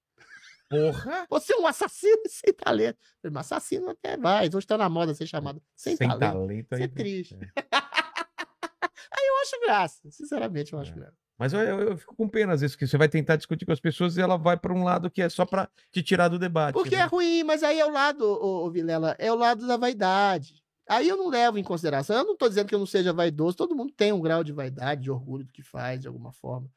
Porra! 0.69 1.25
Você 1.31 1.53
é 1.53 1.57
um 1.57 1.65
assassino 1.65 2.21
e 2.25 2.29
sem 2.29 2.53
talento. 2.53 2.97
Falei, 3.21 3.33
Mas 3.33 3.45
assassino 3.51 3.89
até 3.89 4.17
vai. 4.17 4.49
Hoje 4.53 4.67
tá 4.67 4.77
na 4.77 4.89
moda 4.89 5.13
ser 5.13 5.25
chamado 5.25 5.61
sem, 5.75 5.95
talento. 5.95 6.19
talento 6.19 6.65
Isso 6.73 6.81
é 6.81 6.83
aí. 6.83 6.87
triste. 6.89 7.37
É. 7.41 7.77
Eu 9.19 9.41
acho 9.41 9.61
graça. 9.65 10.11
Sinceramente, 10.11 10.73
eu 10.73 10.79
acho 10.79 10.91
É. 10.91 10.95
graça. 10.95 11.26
Mas 11.37 11.53
eu, 11.53 11.59
eu- 11.59 11.79
eu 11.89 11.97
fico 11.97 12.15
com 12.15 12.27
pena 12.27 12.53
às 12.53 12.61
vezes 12.61 12.75
que 12.75 12.87
você 12.87 12.97
vai 12.97 13.07
tentar 13.07 13.35
discutir 13.35 13.65
com 13.65 13.71
as 13.71 13.79
pessoas 13.79 14.17
e 14.17 14.21
ela 14.21 14.37
vai 14.37 14.57
pra 14.57 14.73
um 14.73 14.83
lado 14.83 15.09
que 15.09 15.21
é 15.21 15.29
só 15.29 15.45
pra 15.45 15.69
te 15.91 16.01
tirar 16.01 16.29
do 16.29 16.39
debate. 16.39 16.73
Porque 16.73 16.95
né? 16.95 17.03
é 17.03 17.05
ruim, 17.05 17.43
mas 17.43 17.61
aí 17.63 17.79
é 17.79 17.85
o 17.85 17.91
lado, 17.91 18.23
ô, 18.25 18.65
ô, 18.65 18.71
Vilela, 18.71 19.15
é 19.19 19.31
o 19.31 19.35
lado 19.35 19.67
da 19.67 19.77
vaidade. 19.77 20.63
Aí 20.89 21.07
eu 21.07 21.17
não 21.17 21.27
levo 21.27 21.57
em 21.59 21.63
consideração. 21.63 22.15
Eu 22.17 22.25
não 22.25 22.35
tô 22.37 22.47
dizendo 22.47 22.67
que 22.67 22.73
eu 22.73 22.79
não 22.79 22.85
seja 22.85 23.11
vaidoso. 23.13 23.57
Todo 23.57 23.75
mundo 23.75 23.91
tem 23.95 24.11
um 24.13 24.21
grau 24.21 24.43
de 24.43 24.53
vaidade, 24.53 25.03
de 25.03 25.11
orgulho 25.11 25.43
do 25.43 25.51
que 25.51 25.61
faz, 25.61 25.99
de 25.99 26.07
alguma 26.07 26.31
forma. 26.31 26.69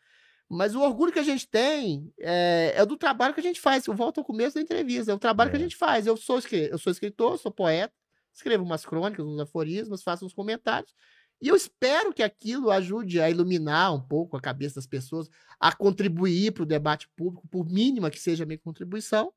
Mas 0.49 0.75
o 0.75 0.81
orgulho 0.83 1.13
que 1.13 1.19
a 1.21 1.23
gente 1.23 1.49
tem 1.49 2.13
é, 2.19 2.73
é 2.77 2.85
do 2.85 2.97
trabalho 2.97 3.33
que 3.33 3.39
a 3.39 3.43
gente 3.43 3.61
faz. 3.61 3.87
Eu 3.87 3.95
volto 3.95 4.19
ao 4.19 4.25
começo 4.25 4.57
da 4.57 4.61
entrevista. 4.61 5.13
É 5.13 5.15
o 5.15 5.19
trabalho 5.19 5.49
que 5.51 5.57
a 5.57 5.61
É. 5.61 5.63
gente 5.63 5.77
faz. 5.77 6.07
Eu 6.09 6.17
sou, 6.17 6.41
eu 6.51 6.77
sou 6.77 6.91
escritor, 6.91 7.39
sou 7.39 7.53
poeta, 7.53 7.95
escrevo 8.35 8.65
umas 8.65 8.85
crônicas, 8.85 9.25
uns 9.25 9.39
aforismos, 9.39 10.03
faço 10.03 10.27
uns 10.27 10.35
comentários. 10.35 10.93
E 11.41 11.49
eu 11.49 11.57
espero 11.57 12.13
que 12.13 12.23
aquilo 12.23 12.71
ajude 12.71 13.21
a 13.21 13.31
iluminar 13.31 13.95
um 13.95 14.01
pouco 14.01 14.37
a 14.37 14.41
cabeça 14.41 14.75
das 14.77 14.87
pessoas, 14.87 15.29
a 15.59 15.75
contribuir 15.75 16.53
para 16.53 16.63
o 16.63 16.67
debate 16.67 17.09
público, 17.17 17.49
por 17.49 17.65
mínima 17.67 18.11
que 18.11 18.21
seja 18.21 18.45
a 18.45 18.47
minha 18.47 18.59
contribuição. 18.59 19.33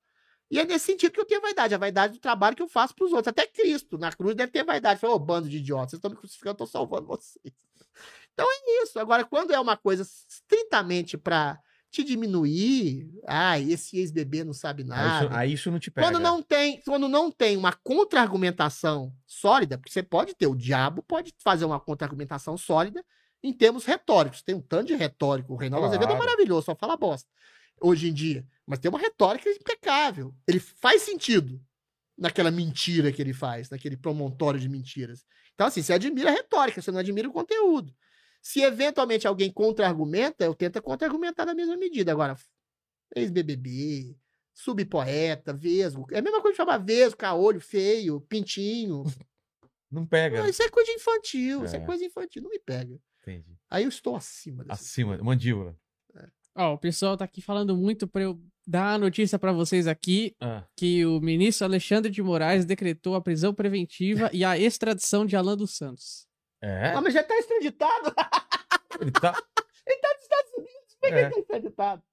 E 0.52 0.60
é 0.60 0.66
nesse 0.66 0.86
sentido 0.86 1.14
que 1.14 1.20
eu 1.20 1.26
tenho 1.26 1.42
vaidade, 1.42 1.74
a 1.74 1.78
vaidade 1.78 2.14
do 2.14 2.20
trabalho 2.20 2.56
que 2.56 2.62
eu 2.62 2.68
faço 2.68 2.94
para 2.94 3.06
os 3.06 3.12
outros. 3.12 3.30
Até 3.30 3.48
Cristo, 3.48 3.98
na 3.98 4.12
cruz, 4.12 4.36
deve 4.36 4.52
ter 4.52 4.64
vaidade. 4.64 5.00
Falou, 5.00 5.16
ô 5.16 5.20
bando 5.20 5.50
de 5.50 5.58
idiotas, 5.58 5.92
vocês 5.92 5.98
estão 5.98 6.12
me 6.12 6.18
crucificando, 6.18 6.52
eu 6.52 6.66
estou 6.66 6.68
salvando 6.68 7.08
vocês. 7.08 7.54
Então 8.34 8.46
é 8.50 8.84
isso. 8.84 9.00
Agora, 9.00 9.24
quando 9.24 9.54
é 9.54 9.60
uma 9.60 9.78
coisa 9.78 10.04
estritamente 10.04 11.18
para 11.18 11.60
te 11.94 12.04
diminuir, 12.04 13.08
ah, 13.28 13.60
esse 13.60 14.00
ex-bebê 14.00 14.44
não 14.44 14.52
sabe 14.52 14.82
Aí 14.82 14.90
nada. 14.90 15.26
isso, 15.26 15.36
aí 15.36 15.54
isso 15.54 15.72
não 15.72 15.78
te 15.80 15.92
pega. 15.92 16.08
Quando 16.08 16.20
não 16.20 16.42
tem, 16.42 16.82
quando 16.82 17.08
não 17.08 17.30
tem 17.32 17.56
uma 17.56 17.72
contra-argumentação 17.72 19.14
sólida, 19.28 19.78
porque 19.78 19.92
você 19.92 20.02
pode 20.02 20.34
ter, 20.34 20.48
o 20.48 20.56
diabo 20.56 21.04
pode 21.04 21.32
fazer 21.44 21.66
uma 21.66 21.80
contra-argumentação 21.80 22.58
sólida 22.58 23.06
em 23.44 23.54
termos 23.54 23.86
retóricos. 23.86 24.42
Tem 24.42 24.56
um 24.56 24.62
tanto 24.62 24.88
de 24.88 24.96
retórico. 24.96 25.54
O 25.54 25.56
Reinaldo 25.56 25.86
Azevedo 25.86 26.12
é 26.12 26.16
Claro. 26.16 26.26
maravilhoso, 26.26 26.66
só 26.66 26.76
fala 26.76 26.98
bosta. 26.98 27.30
Hoje 27.80 28.10
em 28.10 28.14
dia. 28.14 28.44
Mas 28.66 28.80
tem 28.80 28.90
uma 28.90 29.00
retórica 29.00 29.48
impecável. 29.50 30.34
Ele 30.48 30.60
faz 30.60 31.04
sentido 31.04 31.62
naquela 32.18 32.50
mentira 32.50 33.12
que 33.12 33.22
ele 33.22 33.34
faz, 33.34 33.70
naquele 33.70 33.98
promontório 33.98 34.60
de 34.60 34.68
mentiras. 34.68 35.24
Então, 35.54 35.68
assim, 35.68 35.84
você 35.84 35.94
admira 35.94 36.30
a 36.30 36.34
retórica, 36.34 36.82
você 36.82 36.92
não 36.92 37.00
admira 37.00 37.30
o 37.30 37.34
conteúdo. 37.34 37.94
Se 38.46 38.60
eventualmente 38.62 39.26
alguém 39.26 39.50
contra-argumenta, 39.52 40.44
eu 40.44 40.54
tento 40.54 40.82
contra-argumentar 40.82 41.46
na 41.46 41.56
mesma 41.56 41.78
medida. 41.78 42.12
Agora, 42.12 42.36
ex-BBB, 43.16 44.16
subpoeta, 44.54 45.54
vesgo. 45.54 46.06
É 46.12 46.20
a 46.20 46.22
mesma 46.22 46.42
coisa 46.42 46.54
de 46.54 46.58
chamar 46.58 46.78
vesgo, 46.78 47.18
caolho, 47.18 47.62
feio, 47.62 48.20
pintinho. 48.22 49.04
Não 49.90 50.06
pega. 50.08 50.40
Não, 50.42 50.50
isso 50.50 50.62
é 50.64 50.70
coisa 50.70 50.92
infantil, 50.92 51.64
isso 51.66 51.76
é 51.76 51.80
É. 51.80 51.86
coisa 51.86 52.04
infantil, 52.04 52.42
não 52.42 52.50
me 52.50 52.58
pega. 52.58 53.00
Entendi. 53.22 53.56
Aí 53.70 53.84
eu 53.84 53.90
estou 53.90 54.16
acima. 54.16 54.66
Acima, 54.68 55.18
mandíbula. 55.20 55.78
Ó, 56.56 56.74
o 56.74 56.78
pessoal 56.80 57.16
tá 57.16 57.24
aqui 57.26 57.42
falando 57.42 57.78
muito 57.78 58.08
pra 58.08 58.24
eu 58.24 58.44
dar 58.66 58.94
a 58.94 58.98
notícia 58.98 59.38
pra 59.38 59.52
vocês 59.52 59.86
aqui 59.88 60.36
Ah, 60.42 60.64
que 60.76 61.06
o 61.06 61.20
ministro 61.22 61.66
Alexandre 61.66 62.12
de 62.12 62.24
Moraes 62.24 62.66
decretou 62.66 63.14
a 63.14 63.22
prisão 63.22 63.54
preventiva 63.54 64.32
e 64.34 64.44
a 64.44 64.58
extradição 64.58 65.26
de 65.28 65.36
Alan 65.36 65.56
dos 65.56 65.76
Santos. 65.78 66.28
É? 66.64 66.94
Ah, 66.96 67.02
mas 67.02 67.14
já 67.14 67.22
está 67.22 67.36
extraditado. 67.38 68.14
Ele 69.00 69.12
tá... 69.12 69.34
Ele 69.86 69.96
está 69.96 70.14
nos 70.14 70.22
Estados 70.24 70.54
Unidos. 70.54 70.98
Por 71.02 71.10
que 71.10 71.16
É. 71.16 71.20
ele 71.20 71.28
está 71.28 71.40
extraditado? 71.40 72.04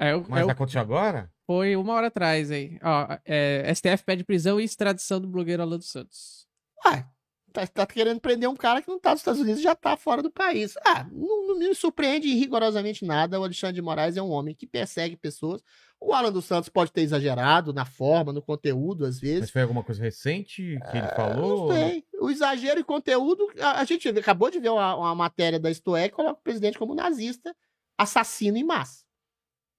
É, 0.00 0.12
eu- 0.12 0.26
Mas 0.28 0.40
eu- 0.42 0.50
aconteceu 0.50 0.80
agora? 0.80 1.30
foi 1.46 1.76
uma 1.76 1.94
hora 1.94 2.08
atrás 2.08 2.50
aí. 2.50 2.76
Ó, 2.82 3.06
é, 3.24 3.72
STF 3.72 4.02
pede 4.04 4.24
prisão 4.24 4.60
e 4.60 4.64
extradição 4.64 5.20
do 5.20 5.28
blogueiro 5.28 5.62
Alan 5.62 5.78
dos 5.78 5.90
Santos. 5.90 6.46
Ah, 6.84 7.04
tá, 7.52 7.66
tá 7.66 7.86
querendo 7.86 8.20
prender 8.20 8.48
um 8.48 8.56
cara 8.56 8.80
que 8.82 8.88
não 8.88 8.98
tá 8.98 9.10
nos 9.10 9.20
Estados 9.20 9.40
Unidos 9.40 9.60
e 9.60 9.62
já 9.64 9.74
tá 9.74 9.96
fora 9.96 10.22
do 10.22 10.30
país. 10.30 10.74
Ah, 10.84 11.06
não, 11.10 11.48
não 11.48 11.58
me 11.58 11.74
surpreende 11.74 12.32
rigorosamente 12.34 13.04
nada. 13.04 13.38
O 13.40 13.44
Alexandre 13.44 13.74
de 13.76 13.82
Moraes 13.82 14.16
é 14.16 14.22
um 14.22 14.30
homem 14.30 14.54
que 14.54 14.66
persegue 14.66 15.16
pessoas. 15.16 15.62
O 16.00 16.12
Alan 16.12 16.30
dos 16.30 16.44
Santos 16.44 16.68
pode 16.68 16.92
ter 16.92 17.00
exagerado 17.02 17.72
na 17.72 17.84
forma, 17.84 18.32
no 18.32 18.40
conteúdo, 18.40 19.04
às 19.04 19.18
vezes. 19.18 19.40
Mas 19.40 19.50
foi 19.50 19.62
alguma 19.62 19.82
coisa 19.82 20.00
recente 20.00 20.78
que 20.90 20.96
ele 20.96 21.06
Ah, 21.06 21.14
falou? 21.16 21.68
Não 21.68 21.74
sei. 21.74 22.04
O 22.20 22.30
exagero 22.30 22.78
e 22.78 22.84
conteúdo. 22.84 23.48
A, 23.60 23.80
a 23.80 23.84
gente 23.84 24.08
acabou 24.08 24.50
de 24.50 24.60
ver 24.60 24.68
uma, 24.70 24.94
uma 24.94 25.14
matéria 25.14 25.58
da 25.58 25.70
Isto 25.70 25.96
É 25.96 26.08
que 26.08 26.14
coloca 26.14 26.38
o 26.38 26.42
presidente 26.42 26.78
como 26.78 26.94
nazista, 26.94 27.54
assassino 27.96 28.56
em 28.56 28.64
massa. 28.64 29.04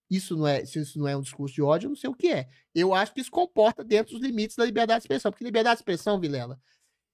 Isso 0.10 0.36
não 0.36 0.48
é, 0.48 0.66
se 0.66 0.80
isso 0.80 0.98
não 0.98 1.08
é 1.08 1.16
um 1.16 1.22
discurso 1.22 1.54
de 1.54 1.62
ódio, 1.62 1.86
eu 1.86 1.90
não 1.90 1.96
sei 1.96 2.10
o 2.10 2.16
que 2.16 2.30
é. 2.30 2.48
Eu 2.74 2.96
acho 2.96 3.14
que 3.14 3.22
isso 3.22 3.30
comporta 3.30 3.84
dentro 3.84 4.14
dos 4.14 4.22
limites 4.22 4.56
da 4.56 4.66
liberdade 4.66 5.02
de 5.02 5.04
expressão. 5.04 5.32
Porque 5.32 5.44
liberdade 5.46 5.76
de 5.76 5.82
expressão, 5.82 6.20
Vilela, 6.20 6.60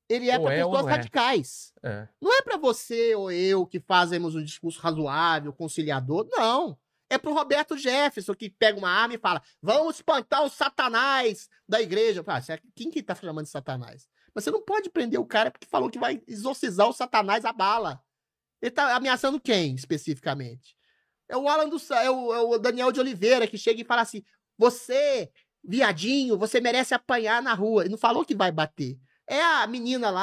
ele 0.09 0.29
é 0.29 0.37
para 0.37 0.53
é 0.53 0.57
pessoas 0.57 0.81
não 0.81 0.89
é. 0.89 0.91
radicais. 0.91 1.73
É. 1.83 2.07
Não 2.21 2.33
é 2.33 2.41
para 2.41 2.57
você 2.57 3.15
ou 3.15 3.31
eu 3.31 3.65
que 3.65 3.79
fazemos 3.79 4.35
um 4.35 4.43
discurso 4.43 4.79
razoável, 4.79 5.51
conciliador. 5.53 6.27
Não. 6.31 6.77
É 7.09 7.17
pro 7.17 7.33
Roberto 7.33 7.77
Jefferson 7.77 8.33
que 8.33 8.49
pega 8.49 8.77
uma 8.77 8.89
arma 8.89 9.15
e 9.15 9.19
fala: 9.19 9.41
vamos 9.61 9.95
espantar 9.95 10.43
o 10.43 10.49
satanás 10.49 11.49
da 11.67 11.81
igreja. 11.81 12.23
Ah, 12.25 12.41
que- 12.41 12.71
quem 12.75 12.89
que 12.91 13.03
tá 13.03 13.13
chamando 13.15 13.45
de 13.45 13.51
satanás? 13.51 14.07
Mas 14.33 14.43
você 14.43 14.51
não 14.51 14.61
pode 14.61 14.89
prender 14.89 15.19
o 15.19 15.25
cara 15.25 15.49
porque 15.51 15.67
falou 15.67 15.89
que 15.89 15.99
vai 15.99 16.21
exorcizar 16.27 16.87
o 16.89 16.93
satanás 16.93 17.45
a 17.45 17.53
bala. 17.53 18.01
Ele 18.61 18.71
tá 18.71 18.95
ameaçando 18.95 19.39
quem, 19.39 19.75
especificamente? 19.75 20.75
É 21.29 21.37
o 21.37 21.47
Alan 21.47 21.69
do 21.69 21.77
é 21.93 22.09
o, 22.09 22.33
é 22.33 22.41
o 22.41 22.57
Daniel 22.57 22.91
de 22.91 22.99
Oliveira 22.99 23.47
que 23.47 23.57
chega 23.57 23.81
e 23.81 23.85
fala 23.85 24.01
assim: 24.01 24.23
você, 24.57 25.31
viadinho, 25.63 26.37
você 26.37 26.59
merece 26.59 26.93
apanhar 26.93 27.41
na 27.41 27.53
rua. 27.53 27.83
Ele 27.83 27.91
não 27.91 27.97
falou 27.97 28.25
que 28.25 28.35
vai 28.35 28.51
bater. 28.51 28.97
É 29.27 29.41
a 29.41 29.65
menina 29.67 30.09
lá, 30.09 30.21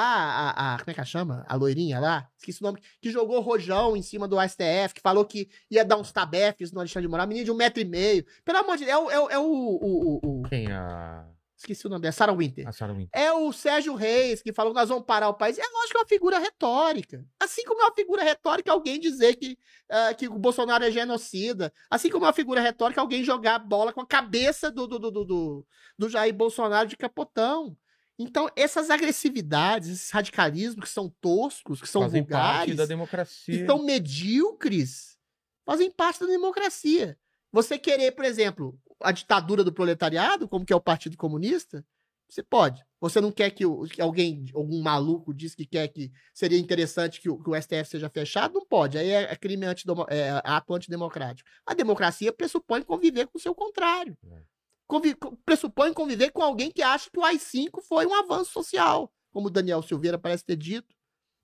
a, 0.51 0.74
a- 0.74 0.79
como 0.79 0.91
é 0.91 0.95
que 0.95 1.01
ela 1.01 1.07
chama? 1.07 1.45
A 1.49 1.57
loirinha 1.57 1.99
lá, 1.99 2.29
esqueci 2.39 2.61
o 2.62 2.66
nome, 2.66 2.81
que 3.01 3.11
jogou 3.11 3.41
rojão 3.41 3.97
em 3.97 4.03
cima 4.03 4.29
do 4.29 4.37
STF, 4.41 4.95
que 4.95 5.01
falou 5.01 5.24
que 5.24 5.49
ia 5.70 5.85
dar 5.85 5.97
uns 5.97 6.12
tabefes 6.12 6.70
no 6.73 6.79
Alexandre 6.81 7.07
de 7.07 7.11
Moraes, 7.11 7.29
menina 7.29 7.45
de 7.45 7.51
um 7.51 7.57
metro 7.57 7.81
e 7.81 7.85
meio. 7.85 8.24
Pelo 8.45 8.59
amor 8.59 8.77
de 8.77 8.85
Deus, 8.85 8.97
é 8.97 8.99
o, 8.99 9.11
é 9.11 9.19
o, 9.20 9.31
é 9.31 9.39
o, 9.39 9.43
o- 9.45 10.20
o- 10.24 10.41
o- 10.41 10.49
Quem? 10.49 10.70
A, 10.70 11.27
esqueci 11.57 11.87
o 11.87 11.91
nome 11.91 12.03
dela, 12.03 12.12
Sarah 12.12 12.33
Winter. 12.33 12.66
a 12.69 12.73
Sarah 12.73 12.93
Winter. 12.93 13.11
É 13.20 13.33
o 13.33 13.53
Sérgio 13.53 13.95
Reis, 13.95 14.41
que 14.43 14.53
falou 14.53 14.73
que 14.73 14.79
nós 14.81 14.89
vamos 14.89 15.05
parar 15.05 15.29
o 15.29 15.35
país. 15.35 15.59
É 15.59 15.62
lógico 15.62 15.91
que 15.93 15.97
é 15.97 16.01
uma 16.01 16.07
figura 16.09 16.39
retórica. 16.39 17.24
Assim 17.41 17.65
como 17.65 17.81
é 17.83 17.85
uma 17.85 17.95
figura 17.95 18.23
retórica 18.23 18.70
alguém 18.73 18.99
dizer 19.01 19.35
que, 19.37 19.57
ah, 19.91 20.15
que 20.15 20.29
o 20.29 20.39
Bolsonaro 20.39 20.85
é 20.85 20.91
genocida. 20.91 21.73
Assim 21.91 22.09
como 22.11 22.24
é 22.24 22.29
uma 22.29 22.33
figura 22.35 22.61
retórica 22.61 23.01
alguém 23.01 23.23
jogar 23.24 23.59
bola 23.61 23.93
com 23.93 24.01
a 24.01 24.07
cabeça 24.07 24.70
do, 24.70 24.87
do, 24.87 24.99
do, 24.99 25.11
do, 25.11 25.24
do- 25.24 25.66
do 25.99 26.09
Jair 26.09 26.33
Bolsonaro 26.35 26.89
de 26.89 26.97
capotão. 26.97 27.77
Então, 28.19 28.49
essas 28.55 28.91
agressividades, 28.91 29.89
esses 29.89 30.11
radicalismos 30.11 30.85
que 30.85 30.91
são 30.91 31.09
toscos, 31.21 31.81
que 31.81 31.89
são 31.89 32.03
Fazem 32.03 32.23
parte 32.25 32.31
vulgares, 32.31 32.77
da 32.77 32.83
que 32.85 32.89
democracia. 32.89 33.67
são 33.67 33.83
medíocres, 33.83 35.19
fazem 35.65 35.91
parte 35.91 36.21
da 36.21 36.27
democracia. 36.27 37.19
Você 37.53 37.79
querer, 37.79 38.13
por 38.13 38.25
exemplo, 38.25 38.79
a 39.01 39.13
ditadura 39.13 39.65
do 39.65 39.73
proletariado, 39.73 40.49
como 40.49 40.65
que 40.65 40.73
é 40.73 40.77
o 40.77 40.81
Partido 40.81 41.17
Comunista, 41.17 41.85
você 42.33 42.43
pode. 42.43 42.83
Você 42.99 43.21
não 43.21 43.31
quer 43.31 43.51
que, 43.51 43.65
que 43.93 44.01
alguém, 44.01 44.47
algum 44.55 44.81
maluco 44.81 45.35
diz 45.35 45.55
que 45.55 45.67
quer 45.67 45.89
que 45.89 46.11
seria 46.33 46.59
interessante 46.59 47.21
que 47.21 47.29
o, 47.29 47.39
que 47.39 47.51
o 47.51 47.61
STF 47.61 47.85
seja 47.85 48.09
fechado? 48.09 48.55
Não 48.55 48.65
pode. 48.65 48.97
Aí 48.97 49.11
é, 49.11 49.25
é 49.25 49.37
crime 49.37 49.67
antidomo, 49.67 50.07
é 50.09 50.41
ato 50.43 50.75
antidemocrático. 50.75 51.49
A 51.67 51.75
democracia 51.75 52.33
pressupõe 52.33 52.83
conviver 52.83 53.27
com 53.27 53.37
o 53.37 53.41
seu 53.41 53.55
contrário. 53.55 54.17
É. 54.25 54.52
Convi- 54.93 55.14
co- 55.14 55.35
pressupõe 55.43 55.90
conviver 55.94 56.32
com 56.32 56.43
alguém 56.43 56.70
que 56.70 56.82
acha 56.82 57.09
que 57.10 57.19
o 57.19 57.24
AI-5 57.24 57.81
foi 57.81 58.05
um 58.05 58.12
avanço 58.12 58.52
social, 58.52 59.10
como 59.32 59.47
o 59.47 59.51
Daniel 59.51 59.81
Silveira 59.82 60.19
parece 60.19 60.44
ter 60.44 60.55
dito. 60.55 60.94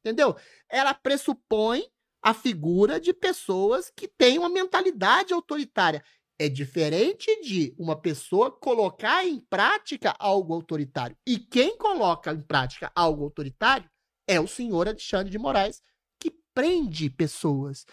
Entendeu? 0.04 0.36
Ela 0.68 0.92
pressupõe 0.92 1.82
a 2.22 2.34
figura 2.34 3.00
de 3.00 3.14
pessoas 3.14 3.90
que 3.96 4.06
têm 4.06 4.38
uma 4.38 4.50
mentalidade 4.50 5.32
autoritária. 5.32 6.04
É 6.38 6.46
diferente 6.46 7.40
de 7.40 7.74
uma 7.78 7.98
pessoa 7.98 8.50
colocar 8.50 9.24
em 9.26 9.40
prática 9.40 10.14
algo 10.18 10.52
autoritário. 10.52 11.16
E 11.26 11.38
quem 11.38 11.74
coloca 11.78 12.30
em 12.30 12.42
prática 12.42 12.92
algo 12.94 13.24
autoritário 13.24 13.88
é 14.26 14.38
o 14.38 14.46
senhor 14.46 14.86
Alexandre 14.88 15.30
de 15.30 15.38
Moraes, 15.38 15.80
que 16.20 16.30
prende 16.52 17.08
pessoas. 17.08 17.86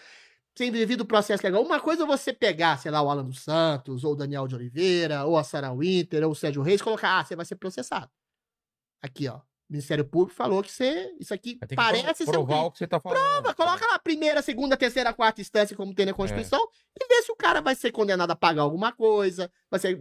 Sem 0.56 0.72
devido 0.72 1.04
processo 1.04 1.44
legal. 1.44 1.62
Uma 1.62 1.78
coisa 1.80 2.04
é 2.04 2.06
você 2.06 2.32
pegar, 2.32 2.78
sei 2.78 2.90
lá, 2.90 3.02
o 3.02 3.10
Alan 3.10 3.24
dos 3.24 3.40
Santos, 3.40 4.04
ou 4.04 4.12
o 4.12 4.16
Daniel 4.16 4.48
de 4.48 4.54
Oliveira, 4.54 5.24
ou 5.24 5.36
a 5.36 5.44
Sarah 5.44 5.74
Winter, 5.74 6.24
ou 6.24 6.30
o 6.30 6.34
Sérgio 6.34 6.62
Reis, 6.62 6.80
e 6.80 6.84
colocar, 6.84 7.18
ah, 7.18 7.24
você 7.24 7.36
vai 7.36 7.44
ser 7.44 7.56
processado. 7.56 8.10
Aqui, 9.02 9.28
ó. 9.28 9.40
Ministério 9.68 10.04
Público 10.04 10.32
falou 10.36 10.62
que 10.62 10.70
você, 10.70 11.12
isso 11.18 11.34
aqui 11.34 11.58
parece 11.74 12.24
ser 12.24 12.30
provar 12.30 12.66
o 12.66 12.70
que 12.70 12.78
você 12.78 12.86
tá 12.86 13.00
falando. 13.00 13.18
Prova, 13.18 13.52
coloca 13.54 13.84
lá 13.84 13.98
primeira, 13.98 14.40
segunda, 14.40 14.76
terceira, 14.76 15.12
quarta 15.12 15.40
instância, 15.40 15.76
como 15.76 15.92
tem 15.92 16.06
na 16.06 16.14
Constituição, 16.14 16.60
É. 16.60 17.04
e 17.04 17.08
vê 17.08 17.22
se 17.22 17.32
o 17.32 17.36
cara 17.36 17.60
vai 17.60 17.74
ser 17.74 17.90
condenado 17.90 18.30
a 18.30 18.36
pagar 18.36 18.62
alguma 18.62 18.92
coisa, 18.92 19.50
vai 19.68 19.80
ser. 19.80 20.00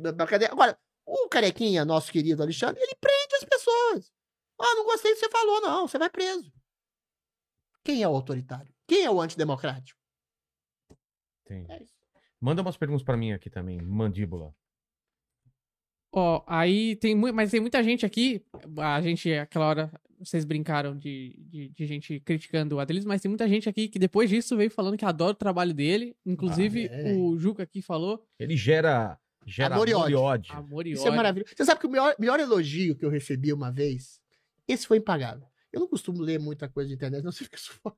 Agora, 0.52 0.78
o 1.04 1.28
carequinha, 1.28 1.84
nosso 1.84 2.12
querido 2.12 2.44
Alexandre, 2.44 2.80
ele 2.82 2.94
prende 3.02 3.36
as 3.38 3.44
pessoas. 3.44 4.14
Ah, 4.62 4.76
não 4.76 4.86
gostei 4.86 5.12
do 5.12 5.16
que 5.16 5.26
você 5.26 5.32
falou, 5.32 5.60
não, 5.62 5.88
você 5.88 5.98
vai 5.98 6.12
preso. 6.12 6.54
Quem 7.84 8.04
é 8.04 8.08
o 8.08 8.16
autoritário? 8.16 8.72
Quem 8.88 9.04
é 9.04 9.10
o 9.10 9.20
antidemocrático? 9.20 10.00
Entendi. 11.46 11.72
É 11.72 11.84
isso. 11.84 11.94
Manda 12.42 12.62
umas 12.62 12.78
perguntas 12.78 13.04
pra 13.04 13.16
mim 13.18 13.32
aqui 13.32 13.50
também, 13.50 13.82
mandíbula. 13.82 14.54
Ó, 16.12 16.44
aí 16.48 16.96
tem 16.98 17.16
muito. 17.16 17.36
Mas 17.36 17.52
tem 17.52 17.60
muita 17.60 17.84
gente 17.84 18.06
aqui. 18.06 18.42
A 18.78 19.02
gente, 19.02 19.32
aquela 19.34 19.66
hora, 19.68 19.92
vocês 20.20 20.46
brincaram 20.46 20.98
de, 20.98 21.36
de, 21.50 21.70
de 21.70 21.86
gente 21.86 22.20
criticando 22.22 22.76
o 22.76 22.80
Adelis, 22.80 23.04
mas 23.06 23.22
tem 23.22 23.30
muita 23.30 23.48
gente 23.50 23.68
aqui 23.68 23.88
que 23.90 24.00
depois 24.00 24.30
disso 24.30 24.56
veio 24.56 24.72
falando 24.72 24.98
que 24.98 25.06
adora 25.06 25.32
o 25.32 25.36
trabalho 25.36 25.74
dele. 25.74 26.16
Inclusive, 26.26 26.88
Ah, 26.90 26.96
é. 27.10 27.14
o 27.14 27.38
Juca 27.38 27.64
aqui 27.64 27.82
falou. 27.82 28.26
Ele 28.40 28.56
gera, 28.56 29.20
gera 29.46 29.76
Amor 29.76 29.90
amor 29.90 29.90
e 29.90 29.94
ódio. 30.16 30.20
ódio. 30.20 30.54
Amor 30.56 30.88
e 30.88 30.92
Isso 30.92 31.08
é 31.08 31.12
maravilhoso. 31.12 31.54
Você 31.56 31.66
sabe 31.66 31.82
que 31.82 31.88
o 31.88 31.90
melhor, 31.90 32.16
melhor 32.18 32.40
elogio 32.40 32.96
que 32.96 33.04
eu 33.06 33.10
recebi 33.10 33.52
uma 33.52 33.70
vez, 33.72 34.22
esse 34.68 34.88
foi 34.88 34.98
impagável. 34.98 35.46
Eu 35.72 35.82
não 35.82 35.88
costumo 35.88 36.22
ler 36.22 36.40
muita 36.40 36.70
coisa 36.70 36.90
na 36.90 36.96
internet, 36.96 37.24
não 37.24 37.32
sei 37.34 37.48
que 37.48 37.60
sufoca. 37.60 37.98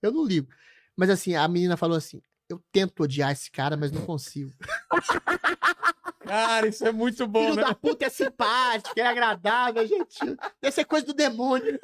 Eu 0.00 0.10
não 0.12 0.24
ligo. 0.24 0.48
Mas 0.96 1.10
assim, 1.10 1.34
a 1.34 1.46
menina 1.46 1.76
falou 1.76 1.98
assim: 1.98 2.22
eu 2.48 2.62
tento 2.72 3.02
odiar 3.02 3.32
esse 3.32 3.50
cara, 3.50 3.76
mas 3.76 3.92
não 3.92 4.04
consigo. 4.04 4.52
Cara, 6.20 6.66
isso 6.68 6.86
é 6.86 6.92
muito 6.92 7.26
bom, 7.26 7.42
Filho 7.44 7.56
né? 7.56 7.62
da 7.62 7.74
puta 7.74 8.04
é 8.04 8.08
simpático, 8.10 8.98
é 8.98 9.06
agradável, 9.06 9.82
é 9.82 9.86
gentil. 9.86 10.36
Deve 10.60 10.74
ser 10.74 10.84
coisa 10.84 11.06
do 11.06 11.14
demônio. 11.14 11.78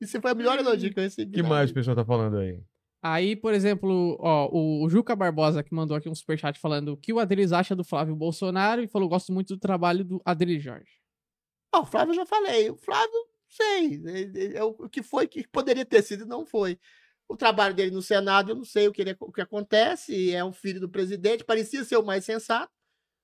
Isso 0.00 0.20
foi 0.20 0.30
a 0.30 0.34
melhor 0.34 0.58
elogio 0.58 0.92
que 0.92 0.98
eu 0.98 1.04
recebi. 1.04 1.38
O 1.38 1.42
que 1.42 1.48
mais 1.48 1.70
o 1.70 1.74
pessoal 1.74 1.94
tá 1.94 2.04
falando 2.04 2.38
aí? 2.38 2.58
Aí, 3.02 3.34
por 3.34 3.54
exemplo, 3.54 4.16
ó, 4.20 4.48
o, 4.52 4.88
Juca 4.88 5.16
Barbosa 5.16 5.62
que 5.62 5.74
mandou 5.74 5.96
aqui 5.96 6.08
um 6.08 6.14
superchat 6.14 6.58
falando 6.58 6.92
o 6.92 6.96
que 6.96 7.12
o 7.12 7.18
Adelis 7.18 7.52
acha 7.52 7.74
do 7.74 7.84
Flávio 7.84 8.16
Bolsonaro 8.16 8.82
e 8.82 8.88
falou: 8.88 9.08
gosto 9.08 9.32
muito 9.32 9.54
do 9.54 9.60
trabalho 9.60 10.04
do 10.04 10.20
Adelis 10.24 10.62
Jorge. 10.62 11.00
Ó, 11.74 11.80
o 11.80 11.86
Flávio 11.86 12.12
eu 12.12 12.16
já 12.16 12.26
falei. 12.26 12.70
O 12.70 12.76
Flávio, 12.76 13.26
sei. 13.48 14.02
É, 14.06 14.20
é, 14.20 14.56
é 14.56 14.64
o 14.64 14.74
que 14.88 15.02
foi 15.02 15.26
que 15.26 15.46
poderia 15.48 15.84
ter 15.84 16.02
sido 16.02 16.24
e 16.24 16.28
não 16.28 16.44
foi. 16.44 16.78
O 17.30 17.36
trabalho 17.36 17.72
dele 17.74 17.92
no 17.92 18.02
Senado, 18.02 18.50
eu 18.50 18.56
não 18.56 18.64
sei 18.64 18.88
o 18.88 18.92
que, 18.92 19.00
ele- 19.02 19.16
o 19.20 19.30
que 19.30 19.40
acontece. 19.40 20.32
É 20.34 20.44
um 20.44 20.52
filho 20.52 20.80
do 20.80 20.88
presidente, 20.88 21.44
parecia 21.44 21.84
ser 21.84 21.96
o 21.96 22.02
mais 22.04 22.24
sensato, 22.24 22.72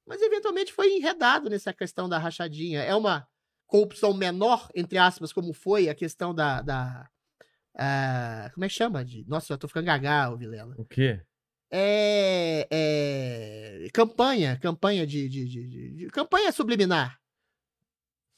mas 0.07 0.23
eventualmente 0.23 0.73
foi 0.73 0.95
enredado 0.97 1.51
nessa 1.51 1.73
questão 1.73 2.09
da 2.09 2.17
rachadinha. 2.17 2.83
É 2.83 2.95
uma 2.95 3.27
corrupção 3.67 4.15
menor, 4.15 4.69
entre 4.77 4.97
aspas, 4.97 5.33
como 5.33 5.53
foi 5.53 5.89
a 5.89 5.95
questão 5.95 6.33
da. 6.33 6.63
da 6.63 7.09
ah, 7.77 8.49
como 8.55 8.65
é 8.65 8.69
que 8.69 8.75
chama? 8.75 9.05
De, 9.05 9.25
nossa, 9.29 9.49
já 9.49 9.59
tô 9.59 9.67
ficando 9.67 9.87
gagal, 9.87 10.39
Vilela. 10.39 10.75
O 10.79 10.85
quê? 10.85 11.21
É, 11.71 12.67
é, 12.71 13.89
campanha, 13.93 14.57
campanha 14.57 15.05
de- 15.05 15.29
de- 15.29 15.47
de- 15.49 15.95
de- 15.97 16.07
campanha 16.11 16.53
subliminar. 16.53 17.19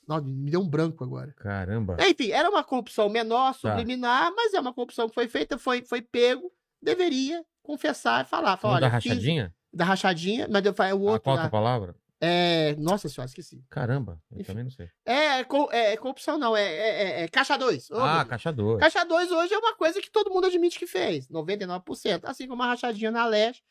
Nossa, 0.08 0.22
me 0.26 0.50
deu 0.50 0.60
um 0.60 0.68
branco 0.68 1.04
agora. 1.04 1.32
Caramba. 1.36 1.96
Enfim, 2.00 2.30
era 2.30 2.48
uma 2.48 2.64
corrupção 2.64 3.08
menor, 3.10 3.52
Tá. 3.52 3.58
subliminar, 3.76 4.32
mas 4.34 4.54
é 4.54 4.60
uma 4.60 4.72
corrupção 4.72 5.08
que 5.08 5.14
foi 5.14 5.28
feita, 5.28 5.58
foi, 5.58 5.82
foi 5.84 6.00
pego, 6.00 6.50
deveria 6.82 7.44
confessar 7.62 8.24
e 8.24 8.28
falar. 8.28 8.56
da 8.56 8.68
olha, 8.68 9.00
fiz- 9.00 9.12
rachadinha? 9.12 9.54
da 9.72 9.84
rachadinha, 9.84 10.48
mas 10.50 10.64
eu 10.64 10.72
falei, 10.72 10.94
o 10.94 11.08
A 11.08 11.12
outro 11.12 11.20
qual 11.24 11.36
que 11.36 11.42
é 11.42 11.46
a 11.46 11.50
palavra? 11.50 11.94
É, 12.20 12.74
nossa 12.78 13.08
senhora, 13.08 13.28
esqueci. 13.28 13.62
Caramba, 13.70 14.20
eu 14.32 14.38
Enfim. 14.40 14.46
também 14.46 14.64
não 14.64 14.70
sei. 14.72 14.88
É, 15.04 15.44
co- 15.44 15.68
é, 15.70 15.96
corrupção 15.98 16.36
não, 16.38 16.56
é, 16.56 16.64
é- 16.64 17.02
é- 17.20 17.22
é 17.24 17.28
caixa 17.28 17.56
2. 17.56 17.88
ah, 17.92 18.24
caixa 18.24 18.50
2. 18.52 18.80
Caixa 18.80 19.04
2 19.04 19.30
hoje 19.30 19.52
é 19.54 19.58
uma 19.58 19.76
coisa 19.76 20.00
que 20.00 20.10
todo 20.10 20.30
mundo 20.30 20.46
admite 20.46 20.78
que 20.78 20.86
fez, 20.86 21.28
99%. 21.28 22.24
Assim 22.24 22.48
como 22.48 22.62
a 22.62 22.66
rachadinha 22.66 23.10
na 23.12 23.24
leste. 23.26 23.62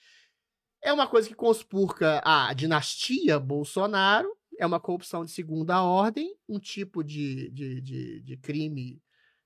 É 0.82 0.94
uma 0.94 1.08
coisa 1.08 1.28
que 1.28 1.34
conspurca 1.36 2.22
a 2.24 2.54
dinastia 2.54 3.40
Bolsonaro, 3.40 4.30
é 4.60 4.66
uma 4.66 4.80
corrupção 4.80 5.24
de 5.24 5.32
segunda 5.32 5.82
ordem, 5.82 6.36
um 6.48 6.60
tipo 6.60 7.04
de, 7.04 7.50
de, 7.52 7.82
de, 7.82 8.22
de 8.22 8.38
crime 8.38 9.02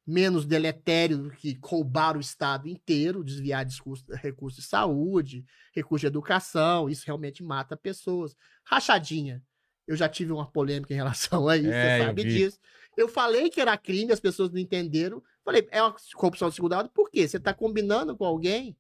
menos 0.06 0.46
deletério 0.46 1.18
do 1.18 1.30
que 1.32 1.60
roubar 1.64 2.18
o 2.18 2.20
Estado 2.20 2.68
inteiro, 2.68 3.24
desviar 3.24 3.64
discurso- 3.64 4.06
recursos 4.14 4.64
de 4.64 4.70
saúde, 4.70 5.46
recursos 5.74 6.02
de 6.02 6.08
educação, 6.08 6.90
isso 6.90 7.04
realmente 7.06 7.44
mata 7.44 7.78
pessoas. 7.78 8.36
Rachadinha. 8.64 9.44
Eu 9.88 9.96
já 9.96 10.08
tive 10.10 10.32
uma 10.32 10.50
polêmica 10.50 10.94
em 10.94 10.98
relação 10.98 11.48
a 11.48 11.58
isso, 11.58 11.70
É, 11.70 11.98
você 11.98 12.02
eu 12.02 12.06
sabe 12.08 12.24
vi. 12.24 12.30
disso. 12.30 12.60
Eu 12.98 13.08
falei 13.08 13.50
que 13.50 13.62
era 13.62 13.78
crime, 13.78 14.12
as 14.12 14.20
pessoas 14.20 14.50
não 14.52 14.60
entenderam. 14.60 15.22
Falei, 15.44 15.68
é 15.72 15.82
uma 15.82 15.96
corrupção 16.16 16.50
de 16.50 16.56
segunda 16.56 16.78
ordem, 16.78 16.92
por 16.94 17.10
quê? 17.10 17.28
Você 17.28 17.38
está 17.38 17.54
combinando 17.54 18.16
com 18.16 18.26
alguém 18.26 18.76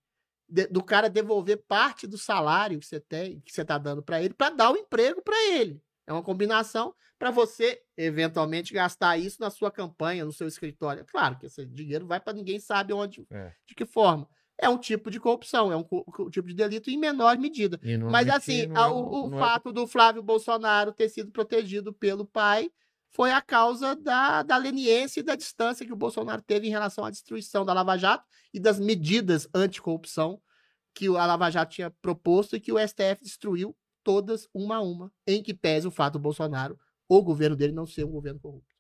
de- 0.49 0.67
do 0.67 0.83
cara 0.83 1.09
devolver 1.09 1.57
parte 1.67 2.05
do 2.07 2.17
salário 2.17 2.79
que 2.79 2.85
você 2.85 2.99
tem, 2.99 3.39
que 3.41 3.51
você 3.51 3.61
está 3.61 3.77
dando 3.77 4.03
para 4.03 4.21
ele, 4.21 4.33
para 4.33 4.49
dar 4.49 4.71
o 4.71 4.77
emprego 4.77 5.21
para 5.21 5.35
ele. 5.53 5.81
É 6.11 6.13
uma 6.13 6.23
combinação 6.23 6.93
para 7.17 7.31
você, 7.31 7.79
eventualmente, 7.95 8.73
gastar 8.73 9.17
isso 9.17 9.37
na 9.39 9.49
sua 9.49 9.71
campanha, 9.71 10.25
no 10.25 10.31
seu 10.33 10.47
escritório. 10.47 11.05
Claro 11.05 11.37
que 11.37 11.45
esse 11.45 11.65
dinheiro 11.65 12.05
vai 12.05 12.19
para 12.19 12.33
ninguém 12.33 12.59
sabe 12.59 12.91
onde, 12.93 13.25
É. 13.31 13.51
de 13.67 13.73
que 13.75 13.85
forma. 13.85 14.27
É 14.59 14.67
um 14.69 14.77
tipo 14.77 15.09
de 15.09 15.19
corrupção, 15.19 15.71
é 15.71 15.75
um 15.75 15.83
co- 15.83 16.05
tipo 16.29 16.47
de 16.47 16.53
delito 16.53 16.89
em 16.91 16.97
menor 16.97 17.37
medida. 17.37 17.79
Mas 18.11 18.27
assim, 18.29 18.61
é- 18.75 18.79
o, 18.87 19.29
o 19.29 19.35
é- 19.35 19.39
fato 19.39 19.71
do 19.71 19.87
Flávio 19.87 20.21
Bolsonaro 20.21 20.91
ter 20.91 21.09
sido 21.09 21.31
protegido 21.31 21.91
pelo 21.93 22.25
pai 22.25 22.69
foi 23.13 23.31
a 23.31 23.41
causa 23.41 23.95
da, 23.95 24.43
da 24.43 24.57
leniência 24.57 25.19
e 25.19 25.23
da 25.23 25.35
distância 25.35 25.85
que 25.85 25.91
o 25.93 25.95
Bolsonaro 25.97 26.41
teve 26.41 26.67
em 26.67 26.69
relação 26.69 27.03
à 27.05 27.09
destruição 27.09 27.65
da 27.65 27.73
Lava 27.73 27.97
Jato 27.97 28.23
e 28.53 28.59
das 28.59 28.79
medidas 28.79 29.47
anticorrupção 29.53 30.41
que 30.93 31.07
a 31.07 31.25
Lava 31.25 31.49
Jato 31.49 31.73
tinha 31.73 31.89
proposto 32.01 32.55
e 32.55 32.59
que 32.59 32.71
o 32.71 32.77
STF 32.79 33.21
destruiu 33.23 33.75
todas 34.03 34.47
uma 34.53 34.77
a 34.77 34.81
uma, 34.81 35.11
em 35.25 35.41
que 35.41 35.53
pese 35.53 35.87
o 35.87 35.91
fato 35.91 36.13
do 36.13 36.19
Bolsonaro, 36.19 36.77
o 37.07 37.21
governo 37.21 37.55
dele, 37.55 37.73
não 37.73 37.85
ser 37.85 38.05
um 38.05 38.11
governo 38.11 38.39
corrupto. 38.39 38.71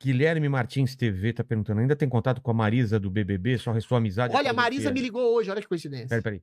Guilherme 0.00 0.48
Martins 0.48 0.94
TV 0.94 1.32
tá 1.32 1.42
perguntando: 1.42 1.80
ainda 1.80 1.96
tem 1.96 2.08
contato 2.08 2.40
com 2.40 2.50
a 2.50 2.54
Marisa 2.54 3.00
do 3.00 3.10
BBB? 3.10 3.58
Só 3.58 3.72
restou 3.72 3.98
amizade? 3.98 4.34
Olha, 4.34 4.50
a 4.50 4.54
Marisa 4.54 4.92
me 4.92 5.00
ligou 5.00 5.34
hoje, 5.34 5.50
olha 5.50 5.60
que 5.60 5.68
coincidência. 5.68 6.08
Peraí, 6.08 6.22
peraí. 6.22 6.42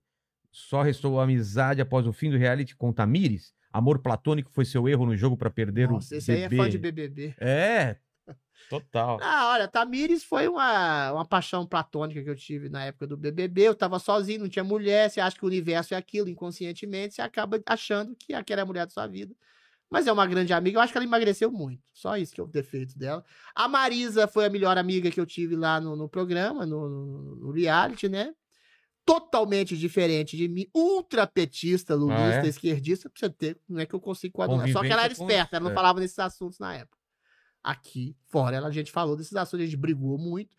Só 0.52 0.82
restou 0.82 1.20
amizade 1.20 1.82
após 1.82 2.08
o 2.08 2.14
fim 2.14 2.30
do 2.30 2.38
reality 2.38 2.76
com 2.76 2.92
Tamires? 2.92 3.54
Amor 3.72 4.00
platônico 4.00 4.50
foi 4.52 4.64
seu 4.64 4.88
erro 4.88 5.06
no 5.06 5.18
jogo 5.18 5.36
pra 5.36 5.50
perder 5.50 5.90
Nossa, 5.90 6.16
o 6.16 6.18
esse 6.18 6.32
aí 6.32 6.44
é 6.44 6.50
fã 6.50 6.70
de 6.70 6.78
BBB. 6.78 7.36
É, 7.38 7.98
total. 8.70 9.20
Ah, 9.22 9.50
olha, 9.54 9.68
Tamires 9.68 10.24
foi 10.24 10.48
uma, 10.48 11.12
uma 11.14 11.26
paixão 11.26 11.66
platônica 11.66 12.24
que 12.24 12.30
eu 12.30 12.36
tive 12.36 12.70
na 12.70 12.86
época 12.86 13.08
do 13.08 13.18
BBB. 13.18 13.64
Eu 13.64 13.76
tava 13.76 14.00
sozinho, 14.00 14.42
não 14.42 14.50
tinha 14.50 14.64
mulher. 14.64 15.10
Você 15.10 15.22
acha 15.22 15.38
que 15.38 15.44
o 15.44 15.48
universo 15.48 15.94
é 15.94 15.98
aquilo, 15.98 16.28
inconscientemente, 16.30 17.16
você 17.16 17.22
acaba 17.22 17.62
achando 17.66 18.16
que 18.16 18.34
aquela 18.34 18.62
é 18.62 18.64
a 18.64 18.66
mulher 18.66 18.86
da 18.86 18.92
sua 18.92 19.08
vida. 19.08 19.34
Mas 19.90 20.08
é 20.08 20.12
uma 20.12 20.26
grande 20.28 20.52
amiga. 20.52 20.78
Eu 20.78 20.82
acho 20.82 20.92
que 20.92 20.98
ela 20.98 21.06
emagreceu 21.06 21.52
muito. 21.52 21.82
Só 21.94 22.18
isso 22.18 22.34
que 22.34 22.42
é 22.42 22.44
o 22.44 22.48
defeito 22.48 22.98
dela. 22.98 23.24
A 23.56 23.68
Marisa 23.68 24.28
foi 24.28 24.46
a 24.46 24.50
melhor 24.50 24.78
amiga 24.78 25.12
que 25.12 25.20
eu 25.20 25.26
tive 25.26 25.56
lá 25.56 25.80
no, 25.80 25.96
no 25.96 26.10
programa, 26.10 26.66
no, 26.66 26.90
no- 26.90 27.36
no 27.38 27.52
reality, 27.52 28.10
né? 28.10 28.34
Totalmente 29.06 29.78
diferente 29.78 30.36
de 30.36 30.48
mim, 30.48 30.66
ultra 30.74 31.28
petista, 31.28 31.94
lulista, 31.94 32.42
Ah, 32.44 32.48
é? 32.48 32.50
esquerdista, 32.50 33.08
pra 33.08 33.20
você 33.20 33.30
ter, 33.30 33.60
não 33.70 33.80
é 33.80 33.86
que 33.86 33.94
eu 33.94 34.00
consigo 34.00 34.34
coadunar. 34.34 34.68
Só 34.74 34.82
que 34.82 34.92
ela 34.92 35.04
era 35.04 35.14
esperta, 35.14 35.58
ela 35.58 35.64
não 35.66 35.72
é. 35.72 35.76
falava 35.76 36.00
nesses 36.00 36.18
assuntos 36.18 36.58
na 36.58 36.74
época 36.76 36.98
aqui 37.66 38.16
fora. 38.28 38.56
Ela, 38.58 38.68
a 38.68 38.72
gente 38.72 38.92
falou 38.92 39.16
desses 39.16 39.36
assuntos, 39.36 39.64
a 39.64 39.66
gente 39.66 39.78
brigou 39.78 40.18
muito. 40.18 40.56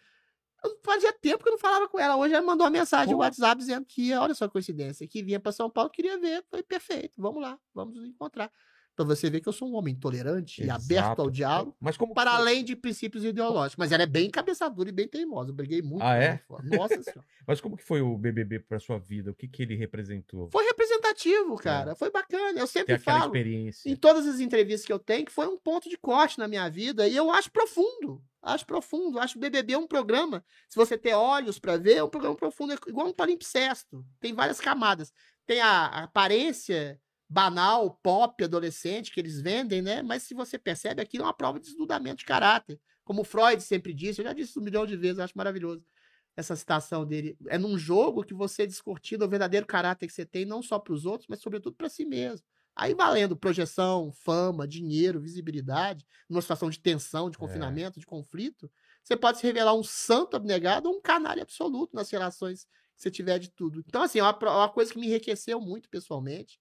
Eu 0.65 0.79
fazia 0.83 1.13
tempo 1.13 1.45
que 1.45 1.49
eu 1.49 1.53
não 1.53 1.59
falava 1.59 1.89
com 1.89 1.99
ela. 1.99 2.17
Hoje 2.17 2.35
ela 2.35 2.45
mandou 2.45 2.65
uma 2.65 2.71
mensagem 2.71 3.13
no. 3.13 3.21
WhatsApp 3.21 3.59
dizendo 3.59 3.87
que, 3.87 4.13
olha 4.15 4.35
só 4.35 4.47
a 4.47 4.49
coincidência, 4.49 5.07
que 5.07 5.23
vinha 5.23 5.39
para 5.39 5.53
São 5.53 5.71
Paulo, 5.71 5.91
queria 5.91 6.19
ver. 6.19 6.45
Foi 6.51 6.63
perfeito, 6.63 7.21
vamos 7.21 7.41
lá, 7.41 7.59
vamos 7.73 7.95
nos 7.95 8.05
encontrar. 8.05 8.51
Pra 8.97 9.05
você 9.05 9.29
ver 9.29 9.43
que 9.43 9.49
eu 9.49 9.53
sou 9.53 9.69
um 9.69 9.75
homem 9.77 9.95
tolerante 9.95 10.65
e 10.65 10.71
aberto 10.71 10.91
Exato. 10.91 11.21
ao 11.23 11.31
diálogo, 11.31 11.77
Mas 11.79 11.99
como 11.99 12.15
para 12.15 12.31
foi? 12.31 12.41
além 12.41 12.65
de 12.65 12.75
princípios 12.75 13.23
ideológicos. 13.25 13.77
Mas 13.77 13.93
ela 13.93 14.05
é 14.05 14.07
bem 14.07 14.31
cabeçadura 14.31 14.89
e 14.89 14.93
bem 14.93 15.07
teimosa. 15.07 15.51
Eu 15.51 15.55
briguei 15.55 15.83
muito. 15.83 16.03
Ah, 16.03 16.17
é? 16.17 16.43
Nossa 16.65 17.03
senhora. 17.03 17.23
Mas 17.47 17.61
como 17.61 17.77
que 17.77 17.85
foi 17.85 18.01
o 18.01 18.17
BBB 18.17 18.61
pra 18.61 18.81
sua 18.81 18.99
vida? 18.99 19.31
O 19.31 19.35
que 19.35 19.47
que 19.47 19.63
ele 19.63 19.77
representou? 19.77 20.49
Foi 20.51 20.65
representativo, 21.17 21.57
cara. 21.57 21.95
Foi 21.95 22.11
bacana. 22.11 22.59
Eu 22.59 22.67
sempre 22.67 22.99
falo. 22.99 23.33
em 23.85 23.97
todas 23.97 24.27
as 24.27 24.39
entrevistas 24.41 24.87
que 24.87 24.93
eu 24.93 24.99
tenho, 24.99 25.25
que 25.25 25.33
foi 25.33 25.47
um 25.47 25.59
ponto 25.59 25.89
de 25.89 25.97
corte 25.97 26.39
na 26.39 26.47
minha 26.47 26.69
vida, 26.69 27.09
e 27.09 27.17
eu 27.17 27.31
acho 27.31 27.51
profundo. 27.51 28.23
Acho 28.43 28.67
profundo. 28.67 29.19
Acho 29.19 29.35
que 29.35 29.39
o 29.39 29.41
BBB 29.41 29.73
é 29.73 29.79
um 29.79 29.87
programa, 29.87 30.45
se 30.69 30.77
você 30.77 30.97
ter 30.97 31.15
olhos 31.15 31.59
para 31.59 31.77
ver, 31.77 31.97
é 31.97 32.05
um 32.05 32.09
programa 32.09 32.37
profundo, 32.37 32.73
é 32.73 32.77
igual 32.87 33.09
um 33.09 33.13
palimpsesto. 33.13 34.05
Tem 34.21 34.33
várias 34.33 34.61
camadas. 34.61 35.13
Tem 35.47 35.61
a, 35.61 35.87
a 35.87 36.03
aparência 36.05 37.01
banal, 37.29 37.99
pop, 38.03 38.45
adolescente 38.45 39.13
que 39.13 39.19
eles 39.19 39.41
vendem, 39.41 39.83
né? 39.83 40.01
Mas 40.03 40.23
se 40.23 40.35
você 40.35 40.59
percebe, 40.59 41.03
aquilo 41.03 41.25
é 41.25 41.27
uma 41.27 41.35
prova 41.35 41.59
de 41.59 41.67
desnudamento 41.67 42.19
de 42.19 42.25
caráter. 42.25 42.79
Como 43.05 43.25
Freud 43.25 43.61
sempre 43.63 43.93
disse, 43.93 44.21
eu 44.21 44.25
já 44.25 44.33
disse 44.33 44.51
isso 44.51 44.61
um 44.61 44.65
milhão 44.65 44.87
de 44.87 44.97
vezes, 44.97 45.19
acho 45.19 45.37
maravilhoso 45.37 45.85
essa 46.37 46.55
citação 46.57 47.07
dele. 47.07 47.37
É 47.49 47.59
num 47.59 47.79
jogo 47.79 48.25
que 48.25 48.35
você 48.35 48.67
descortina 48.67 49.25
o 49.25 49.29
verdadeiro 49.29 49.67
caráter 49.67 50.07
que 50.07 50.13
você 50.13 50.27
tem, 50.27 50.45
não 50.45 50.63
só 50.63 50.79
para 50.79 50.93
os 50.93 51.07
outros, 51.07 51.27
mas 51.29 51.41
sobretudo 51.41 51.77
para 51.77 51.89
si 51.89 52.05
mesmo. 52.05 52.47
Aí 52.75 52.95
valendo 52.95 53.35
projeção, 53.37 54.13
fama, 54.13 54.69
dinheiro, 54.69 55.21
visibilidade, 55.21 56.05
numa 56.29 56.43
situação 56.43 56.69
de 56.69 56.79
tensão, 56.79 57.31
de 57.31 57.39
confinamento, 57.39 57.99
de 57.99 58.05
conflito, 58.05 58.71
você 59.03 59.17
pode 59.17 59.39
se 59.39 59.47
revelar 59.47 59.75
um 59.75 59.83
santo 59.83 60.37
abnegado 60.37 60.89
ou 60.91 60.97
um 60.97 61.01
canalha 61.01 61.43
absoluto 61.43 61.95
nas 61.97 62.11
relações 62.11 62.65
que 62.65 63.03
você 63.03 63.11
tiver 63.11 63.39
de 63.39 63.51
tudo. 63.51 63.83
Então, 63.87 64.03
assim, 64.03 64.19
é 64.19 64.23
uma, 64.23 64.35
pro- 64.35 64.51
uma 64.51 64.69
coisa 64.69 64.93
que 64.93 64.99
me 64.99 65.07
enriqueceu 65.07 65.59
muito 65.59 65.89
pessoalmente, 65.89 66.61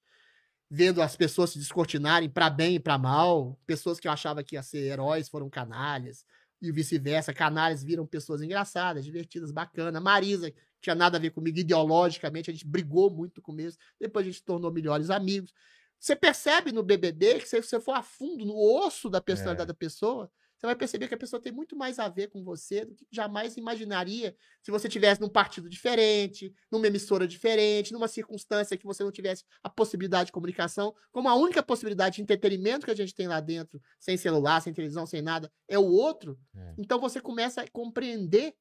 vendo 0.70 1.02
as 1.02 1.16
pessoas 1.16 1.52
se 1.52 1.60
descortinarem 1.60 2.30
para 2.30 2.50
bem 2.50 2.76
e 2.76 2.80
para 2.80 2.98
mal, 2.98 3.60
pessoas 3.66 4.00
que 4.00 4.08
eu 4.08 4.12
achava 4.12 4.44
que 4.44 4.56
ia 4.56 4.64
ser 4.64 4.80
heróis 4.80 5.30
foram 5.30 5.50
canalhas, 5.50 6.26
e 6.68 6.72
vice-versa, 6.72 7.34
canalhas 7.34 7.84
viram 7.84 8.06
pessoas 8.06 8.42
engraçadas, 8.42 9.06
divertidas, 9.06 9.52
bacanas. 9.52 10.02
Marisa, 10.02 10.52
que 10.52 10.58
tinha 10.82 10.96
nada 10.96 11.18
a 11.18 11.20
ver 11.20 11.32
comigo 11.32 11.58
ideologicamente, 11.58 12.50
a 12.50 12.54
gente 12.54 12.68
brigou 12.68 13.10
muito 13.10 13.38
no 13.38 13.42
começo, 13.44 13.78
depois 14.00 14.24
a 14.26 14.28
gente 14.30 14.38
se 14.40 14.44
tornou 14.46 14.72
melhores 14.72 15.10
amigos. 15.10 15.54
Você 16.00 16.16
percebe 16.16 16.72
no 16.72 16.84
BBB 16.84 17.40
que 17.40 17.48
se 17.48 17.62
você 17.62 17.80
for 17.80 17.94
a 17.94 18.04
fundo 18.04 18.46
no 18.46 18.56
osso 18.56 19.10
da 19.10 19.22
personalidade 19.22 19.70
É. 19.70 19.74
da 19.74 19.74
pessoa, 19.74 20.30
você 20.58 20.66
vai 20.66 20.76
perceber 20.76 21.08
que 21.08 21.14
a 21.14 21.18
pessoa 21.18 21.42
tem 21.42 21.52
muito 21.52 21.76
mais 21.76 22.00
a 22.00 22.08
ver 22.08 22.30
com 22.30 22.44
você 22.44 22.86
do 22.86 22.96
que 22.96 23.06
jamais 23.12 23.58
imaginaria 23.58 24.36
se 24.62 24.72
você 24.72 24.88
tivesse 24.88 25.20
num 25.22 25.30
partido 25.30 25.70
diferente, 25.70 26.54
numa 26.72 26.88
emissora 26.88 27.28
diferente, 27.28 27.92
numa 27.92 28.08
circunstância 28.08 28.78
que 28.78 28.86
você 28.86 29.04
não 29.04 29.12
tivesse 29.12 29.44
a 29.64 29.70
possibilidade 29.70 30.28
de 30.28 30.32
comunicação, 30.32 30.94
como 31.12 31.28
a 31.28 31.36
única 31.36 31.62
possibilidade 31.62 32.16
de 32.16 32.22
entretenimento 32.22 32.86
que 32.86 32.92
a 32.92 32.96
gente 32.96 33.14
tem 33.14 33.28
lá 33.28 33.40
dentro, 33.40 33.82
sem 34.00 34.18
celular, 34.18 34.62
sem 34.62 34.74
televisão, 34.74 35.06
sem 35.06 35.22
nada, 35.22 35.52
é 35.68 35.78
o 35.78 35.86
outro. 35.86 36.40
É. 36.56 36.74
Então 36.78 37.00
você 37.00 37.20
começa 37.20 37.62
a 37.62 37.68
compreender 37.70 38.56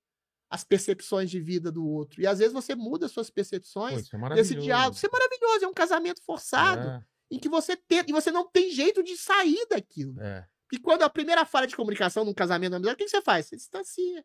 as 0.50 0.62
percepções 0.62 1.30
de 1.30 1.40
vida 1.40 1.72
do 1.72 1.86
outro. 1.86 2.20
E 2.20 2.26
às 2.26 2.38
vezes 2.38 2.52
você 2.52 2.74
muda 2.74 3.08
suas 3.08 3.28
Pô, 3.28 3.34
percepções 3.34 4.02
isso 4.02 4.16
é 4.16 4.34
desse 4.34 4.54
diálogo. 4.54 4.96
Isso 4.96 5.06
é 5.06 5.10
maravilhoso, 5.10 5.64
é 5.64 5.68
um 5.68 5.74
casamento 5.74 6.22
forçado 6.22 6.88
É, 6.88 7.02
em 7.30 7.38
que 7.38 7.48
você 7.48 7.76
tenta, 7.76 8.10
e 8.10 8.12
você 8.12 8.30
não 8.30 8.48
tem 8.48 8.70
jeito 8.70 9.02
de 9.02 9.16
sair 9.16 9.66
daquilo. 9.68 10.20
é. 10.20 10.46
E 10.72 10.78
quando 10.78 11.02
a 11.02 11.10
primeira 11.10 11.44
falha 11.44 11.66
de 11.66 11.76
comunicação 11.76 12.24
num 12.24 12.34
casamento, 12.34 12.72
numa 12.72 12.78
amizade, 12.78 12.94
o 12.94 12.98
que 12.98 13.08
você 13.08 13.22
faz? 13.22 13.46
Você 13.46 13.56
distancia. 13.56 14.24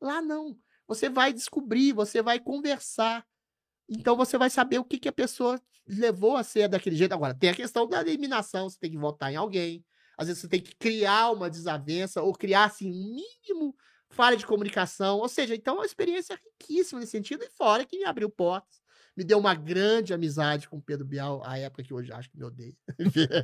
Lá 0.00 0.22
não. 0.22 0.56
Você 0.86 1.08
vai 1.08 1.32
descobrir, 1.32 1.92
você 1.92 2.22
vai 2.22 2.38
conversar. 2.38 3.26
Então 3.88 4.16
você 4.16 4.38
vai 4.38 4.50
saber 4.50 4.78
o 4.78 4.84
que, 4.84 4.98
que 4.98 5.08
a 5.08 5.12
pessoa 5.12 5.60
levou 5.86 6.36
a 6.36 6.42
ser 6.44 6.68
daquele 6.68 6.96
jeito. 6.96 7.12
Agora, 7.12 7.34
tem 7.34 7.50
a 7.50 7.54
questão 7.54 7.88
da 7.88 8.00
eliminação, 8.00 8.68
você 8.68 8.78
tem 8.78 8.90
que 8.90 8.98
votar 8.98 9.32
em 9.32 9.36
alguém. 9.36 9.84
Às 10.16 10.26
vezes 10.26 10.42
você 10.42 10.48
tem 10.48 10.60
que 10.60 10.74
criar 10.76 11.30
uma 11.30 11.48
desavença 11.48 12.22
ou 12.22 12.32
criar, 12.32 12.64
assim, 12.64 12.90
um 12.90 13.14
mínimo 13.14 13.74
falha 14.10 14.36
de 14.36 14.46
comunicação. 14.46 15.18
Ou 15.18 15.28
seja, 15.28 15.54
então 15.54 15.76
é 15.76 15.78
uma 15.78 15.86
experiência 15.86 16.38
riquíssima 16.44 17.00
nesse 17.00 17.12
sentido. 17.12 17.44
E 17.44 17.50
fora 17.50 17.84
que 17.84 18.04
abriu 18.04 18.28
portas. 18.28 18.80
Me 19.18 19.24
deu 19.24 19.36
uma 19.36 19.52
grande 19.52 20.14
amizade 20.14 20.68
com 20.68 20.76
o 20.76 20.80
Pedro 20.80 21.04
Bial, 21.04 21.42
a 21.44 21.58
época 21.58 21.82
que 21.82 21.92
hoje 21.92 22.12
acho 22.12 22.30
que 22.30 22.38
me 22.38 22.44
odeia. 22.44 22.72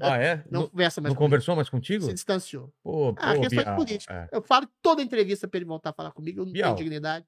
Ah, 0.00 0.16
é? 0.18 0.36
Não 0.48 0.60
Não, 0.62 0.68
conversa 0.68 1.00
mais 1.00 1.10
não 1.10 1.16
comigo. 1.16 1.18
conversou 1.18 1.56
mais 1.56 1.68
contigo? 1.68 2.04
Se 2.04 2.12
distanciou. 2.14 2.72
Pô, 2.80 3.08
Ah, 3.18 3.34
pô, 3.34 3.40
questões 3.40 3.64
Bial, 3.64 3.76
políticas. 3.76 4.16
é. 4.16 4.28
Eu 4.30 4.40
falo 4.40 4.68
toda 4.80 5.02
entrevista 5.02 5.48
pra 5.48 5.58
ele 5.58 5.64
voltar 5.64 5.90
a 5.90 5.92
falar 5.92 6.12
comigo, 6.12 6.40
eu 6.40 6.44
não 6.46 6.52
Bial, 6.52 6.76
tenho 6.76 6.84
dignidade. 6.88 7.26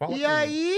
Fala 0.00 0.16
e 0.16 0.24
aí, 0.24 0.74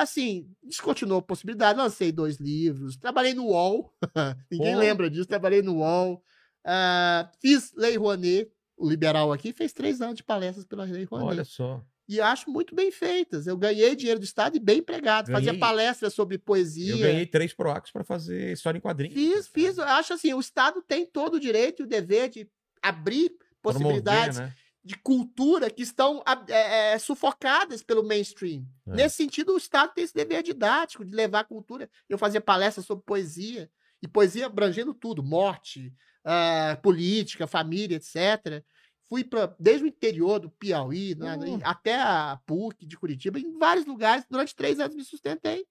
assim, 0.00 0.50
descontinuou 0.64 1.20
a 1.20 1.22
possibilidade, 1.22 1.78
lancei 1.78 2.10
dois 2.10 2.38
livros, 2.38 2.96
trabalhei 2.96 3.34
no 3.34 3.44
UOL, 3.46 3.92
ninguém 4.50 4.74
Pô. 4.74 4.80
lembra 4.80 5.08
disso, 5.08 5.26
trabalhei 5.28 5.62
no 5.62 5.76
UOL, 5.76 6.20
ah, 6.66 7.30
fiz 7.40 7.72
Lei 7.76 7.96
Rouanet, 7.96 8.50
o 8.76 8.88
liberal 8.88 9.32
aqui, 9.32 9.52
fez 9.52 9.72
três 9.72 10.00
anos 10.00 10.16
de 10.16 10.24
palestras 10.24 10.64
pela 10.66 10.82
Lei 10.82 11.04
Rouanet. 11.04 11.28
Olha 11.30 11.44
só. 11.44 11.84
E 12.08 12.20
acho 12.20 12.50
muito 12.50 12.74
bem 12.74 12.90
feitas. 12.90 13.46
Eu 13.46 13.56
ganhei 13.56 13.94
dinheiro 13.94 14.20
do 14.20 14.24
Estado 14.24 14.56
e 14.56 14.60
bem 14.60 14.78
empregado. 14.78 15.30
Fazia 15.30 15.52
Ganhei. 15.52 15.60
palestras 15.60 16.12
sobre 16.12 16.36
poesia. 16.36 16.94
Eu 16.94 16.98
ganhei 16.98 17.26
três 17.26 17.54
PROACs 17.54 17.90
pra 17.90 18.04
fazer 18.04 18.52
história 18.52 18.78
em 18.78 18.80
quadrinhos. 18.80 19.14
Fiz, 19.14 19.48
fiz. 19.48 19.78
Eu 19.78 19.84
acho 19.84 20.12
assim, 20.12 20.34
o 20.34 20.40
Estado 20.40 20.82
tem 20.82 21.06
todo 21.06 21.34
o 21.34 21.40
direito 21.40 21.82
e 21.82 21.84
o 21.84 21.88
dever 21.88 22.28
de 22.28 22.48
abrir 22.82 23.30
Promover, 23.62 23.62
possibilidades 23.62 24.38
né? 24.38 24.52
de 24.84 24.96
cultura 24.98 25.70
que 25.70 25.82
estão 25.82 26.22
é, 26.48 26.94
é, 26.94 26.98
sufocadas 26.98 27.82
pelo 27.82 28.02
mainstream. 28.02 28.66
É. 28.88 28.96
Nesse 28.96 29.16
sentido, 29.16 29.54
o 29.54 29.56
Estado 29.56 29.92
tem 29.94 30.02
esse 30.02 30.14
dever 30.14 30.42
didático 30.42 31.04
de 31.04 31.14
levar 31.14 31.40
a 31.40 31.44
cultura. 31.44 31.88
Eu 32.08 32.18
fazia 32.18 32.40
palestras 32.40 32.84
sobre 32.84 33.04
poesia, 33.04 33.70
e 34.02 34.08
poesia 34.08 34.46
abrangendo 34.46 34.92
tudo: 34.92 35.22
morte, 35.22 35.94
ah, 36.24 36.76
política, 36.82 37.46
família, 37.46 37.96
etc. 37.96 38.64
Fui 39.12 39.22
pra, 39.22 39.54
desde 39.60 39.84
o 39.84 39.86
interior 39.86 40.40
do 40.40 40.48
Piauí 40.48 41.14
né, 41.14 41.36
Uh. 41.36 41.60
até 41.64 42.00
a 42.00 42.40
PUC 42.46 42.86
de 42.86 42.96
Curitiba, 42.96 43.38
em 43.38 43.58
vários 43.58 43.84
lugares, 43.84 44.24
durante 44.26 44.56
três 44.56 44.80
anos 44.80 44.96
me 44.96 45.04
sustentei, 45.04 45.66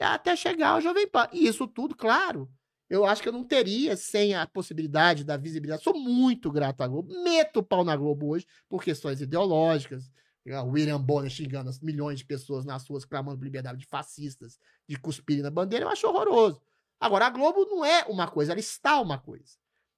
até 0.00 0.36
chegar 0.36 0.68
ao 0.68 0.80
Jovem 0.80 1.08
Pan. 1.08 1.28
E 1.32 1.48
isso 1.48 1.66
tudo, 1.66 1.96
claro, 1.96 2.48
eu 2.88 3.04
acho 3.04 3.20
que 3.20 3.28
eu 3.28 3.32
não 3.32 3.42
teria 3.42 3.96
sem 3.96 4.36
a 4.36 4.46
possibilidade 4.46 5.24
da 5.24 5.36
visibilidade. 5.36 5.82
Sou 5.82 5.98
muito 5.98 6.48
grato 6.48 6.80
à 6.82 6.86
Globo. 6.86 7.12
Meto 7.24 7.56
o 7.56 7.62
pau 7.64 7.82
na 7.82 7.96
Globo 7.96 8.28
hoje 8.28 8.46
por 8.68 8.84
questões 8.84 9.20
ideológicas. 9.20 10.08
O 10.46 10.68
William 10.68 11.00
Bonner 11.00 11.28
xingando 11.28 11.68
as 11.68 11.80
milhões 11.80 12.20
de 12.20 12.24
pessoas 12.24 12.64
nas 12.64 12.86
ruas, 12.86 13.04
clamando 13.04 13.36
por 13.36 13.44
liberdade 13.44 13.78
de 13.78 13.86
fascistas, 13.86 14.60
de 14.88 14.96
cuspirem 14.96 15.42
na 15.42 15.50
bandeira, 15.50 15.86
eu 15.86 15.88
acho 15.88 16.06
horroroso. 16.06 16.62
Agora, 17.00 17.26
a 17.26 17.30
Globo 17.30 17.64
não 17.64 17.84
é 17.84 18.04
uma 18.04 18.28
coisa, 18.28 18.52
ela 18.52 18.60
está 18.60 19.00
uma 19.00 19.18
coisa. 19.18 19.56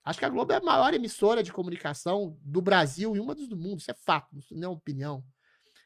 Acho 0.08 0.20
que 0.20 0.24
a 0.24 0.30
Globo 0.30 0.54
é 0.54 0.56
a 0.56 0.60
maior 0.62 0.94
emissora 0.94 1.42
de 1.42 1.52
comunicação 1.52 2.34
do 2.42 2.62
Brasil 2.62 3.14
e 3.14 3.20
uma 3.20 3.34
do 3.34 3.54
mundo. 3.54 3.80
Isso 3.80 3.90
é 3.90 3.94
fato, 3.94 4.38
isso 4.38 4.54
não 4.54 4.70
é 4.70 4.72
opinião. 4.72 5.22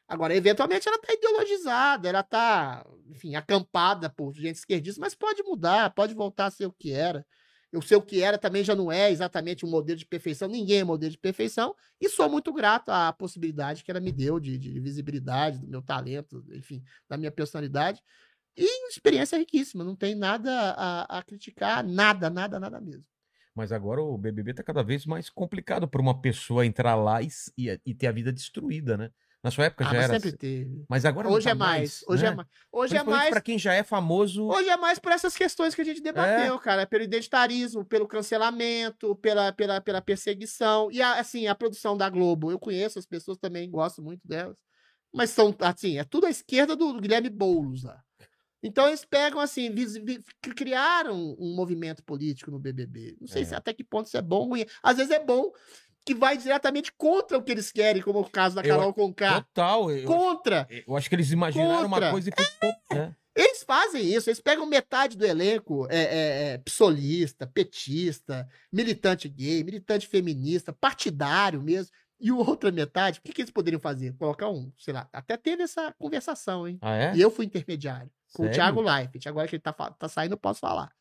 Agora, 0.07 0.33
eventualmente, 0.33 0.87
ela 0.87 0.95
está 0.95 1.13
ideologizada, 1.13 2.07
ela 2.07 2.21
está, 2.21 2.85
enfim, 3.09 3.35
acampada 3.35 4.09
por 4.09 4.33
gente 4.33 4.55
esquerdista, 4.55 5.01
mas 5.01 5.13
pode 5.13 5.43
mudar, 5.43 5.93
pode 5.93 6.13
voltar 6.13 6.45
a 6.45 6.51
ser 6.51 6.65
o 6.65 6.71
que 6.71 6.93
era. 6.93 7.25
Eu 7.69 7.81
sei 7.81 7.97
o 7.97 8.01
que 8.01 8.21
era 8.21 8.37
também 8.37 8.63
já 8.63 8.73
não 8.73 8.89
é 8.89 9.11
exatamente 9.11 9.65
um 9.65 9.69
modelo 9.69 9.99
de 9.99 10.05
perfeição, 10.05 10.47
ninguém 10.47 10.79
é 10.79 10.83
modelo 10.85 11.11
de 11.11 11.17
perfeição, 11.17 11.75
e 11.99 12.07
sou 12.07 12.29
muito 12.29 12.53
grato 12.53 12.91
à 12.91 13.11
possibilidade 13.11 13.83
que 13.83 13.91
ela 13.91 13.99
me 13.99 14.13
deu 14.13 14.39
de, 14.39 14.57
de 14.57 14.79
visibilidade, 14.79 15.59
do 15.59 15.67
meu 15.67 15.81
talento, 15.81 16.41
enfim, 16.53 16.81
da 17.09 17.17
minha 17.17 17.31
personalidade. 17.31 18.01
E 18.55 18.87
experiência 18.87 19.37
riquíssima, 19.37 19.83
não 19.83 19.97
tem 19.97 20.15
nada 20.15 20.49
a, 20.77 21.17
a 21.17 21.23
criticar, 21.23 21.83
nada, 21.83 22.29
nada, 22.29 22.57
nada 22.57 22.79
mesmo. 22.79 23.03
Mas 23.55 23.71
agora 23.71 24.01
o 24.01 24.17
BBB 24.17 24.53
tá 24.53 24.63
cada 24.63 24.83
vez 24.83 25.05
mais 25.05 25.29
complicado 25.29 25.87
para 25.87 26.01
uma 26.01 26.19
pessoa 26.19 26.65
entrar 26.65 26.95
lá 26.95 27.21
e, 27.21 27.27
e- 27.57 27.79
e 27.85 27.93
ter 27.93 28.07
a 28.07 28.11
vida 28.11 28.31
destruída, 28.31 28.97
né? 28.97 29.11
Na 29.43 29.51
sua 29.51 29.65
época 29.65 29.83
Ah, 29.83 29.87
já 29.89 29.93
mas 29.95 30.03
era 30.05 30.13
sempre 30.13 30.29
assim. 30.29 30.37
teve. 30.37 30.85
Mas 30.89 31.03
agora 31.05 31.27
Hoje 31.29 31.43
tá 31.45 31.51
é 31.51 31.53
mais, 31.53 32.01
hoje 32.07 32.23
né? 32.23 32.29
é 32.31 32.35
mais. 32.35 32.47
Hoje 32.71 32.95
é 32.97 33.03
mais 33.03 33.29
pra 33.29 33.41
quem 33.41 33.59
já 33.59 33.73
é 33.73 33.83
famoso. 33.83 34.47
Hoje 34.47 34.69
é 34.69 34.77
mais 34.77 34.99
por 34.99 35.11
essas 35.11 35.35
questões 35.35 35.75
que 35.75 35.81
a 35.81 35.83
gente 35.83 36.01
debateu, 36.01 36.57
cara. 36.59 36.87
Pelo 36.87 37.03
identitarismo, 37.03 37.83
pelo 37.85 38.07
cancelamento, 38.07 39.15
pela, 39.17 39.51
pela, 39.51 39.81
pela 39.81 40.01
perseguição. 40.01 40.89
E, 40.91 41.01
a- 41.01 41.19
assim, 41.19 41.45
a 41.47 41.53
produção 41.55 41.97
da 41.97 42.09
Globo. 42.09 42.51
Eu 42.51 42.57
conheço 42.57 42.97
as 42.97 43.05
pessoas 43.05 43.37
também, 43.37 43.69
gosto 43.69 44.01
muito 44.01 44.25
delas. 44.25 44.57
Mas 45.13 45.29
são, 45.29 45.53
assim, 45.59 45.97
é 45.99 46.03
tudo 46.05 46.25
à 46.25 46.29
esquerda 46.29 46.75
do 46.75 46.99
Guilherme 46.99 47.29
Boulos 47.29 47.83
lá. 47.83 48.01
Então 48.63 48.87
eles 48.87 49.03
pegam, 49.03 49.39
assim, 49.41 49.69
criaram 50.55 51.35
um 51.39 51.53
movimento 51.55 52.03
político 52.03 52.49
no 52.49 52.59
BBB. 52.59 53.17
Não 53.19 53.27
sei 53.27 53.41
É. 53.43 53.45
se 53.45 53.55
até 53.55 53.73
que 53.73 53.83
ponto 53.83 54.07
isso 54.07 54.17
é 54.17 54.21
bom 54.21 54.37
ou 54.37 54.47
ruim. 54.49 54.65
Às 54.81 54.97
vezes 54.97 55.11
é 55.11 55.19
bom 55.23 55.51
que 56.05 56.13
vai 56.13 56.37
diretamente 56.37 56.91
contra 56.97 57.37
o 57.37 57.41
que 57.43 57.51
eles 57.51 57.71
querem, 57.71 58.01
como 58.01 58.19
o 58.19 58.29
caso 58.29 58.55
da 58.55 58.61
Eu- 58.61 58.75
Carol 58.75 58.93
Conká. 58.93 59.41
Total. 59.41 59.91
Eu, 59.91 60.05
Contra! 60.05 60.67
eu 60.87 60.95
acho 60.97 61.07
que 61.09 61.15
eles 61.15 61.31
imaginaram 61.31 61.85
uma 61.87 61.97
Contra. 61.97 62.11
coisa 62.11 62.29
e. 62.29 62.95
É. 62.97 63.13
Eles 63.35 63.63
fazem 63.63 64.05
isso, 64.13 64.29
eles 64.29 64.39
pegam 64.39 64.63
metade 64.67 65.17
do 65.17 65.25
elenco 65.25 65.87
é, 65.89 65.97
é, 65.97 66.53
é, 66.53 66.57
psolista, 66.59 67.47
petista, 67.47 68.47
militante 68.71 69.27
gay, 69.27 69.63
militante 69.63 70.07
feminista, 70.07 70.71
partidário 70.71 71.59
mesmo, 71.59 71.91
e 72.19 72.31
outra 72.31 72.71
metade, 72.71 73.17
o 73.19 73.23
que, 73.23 73.33
que 73.33 73.41
eles 73.41 73.49
poderiam 73.51 73.79
fazer? 73.79 74.13
Colocar 74.19 74.49
um, 74.49 74.71
sei 74.77 74.93
lá, 74.93 75.09
até 75.11 75.35
teve 75.35 75.63
essa 75.63 75.91
conversação, 75.97 76.67
hein? 76.67 76.77
Ah, 76.79 76.95
é? 76.95 77.15
E 77.15 77.21
eu 77.21 77.31
fui 77.31 77.45
intermediário, 77.47 78.11
com 78.33 78.43
Sério? 78.43 78.51
o 78.51 78.55
Thiago 78.55 78.81
Leifert, 78.81 79.27
agora 79.27 79.47
que 79.47 79.55
ele 79.55 79.61
tá, 79.61 79.71
tá 79.73 80.09
saindo, 80.09 80.33
eu 80.33 80.37
posso 80.37 80.59
falar. 80.59 80.91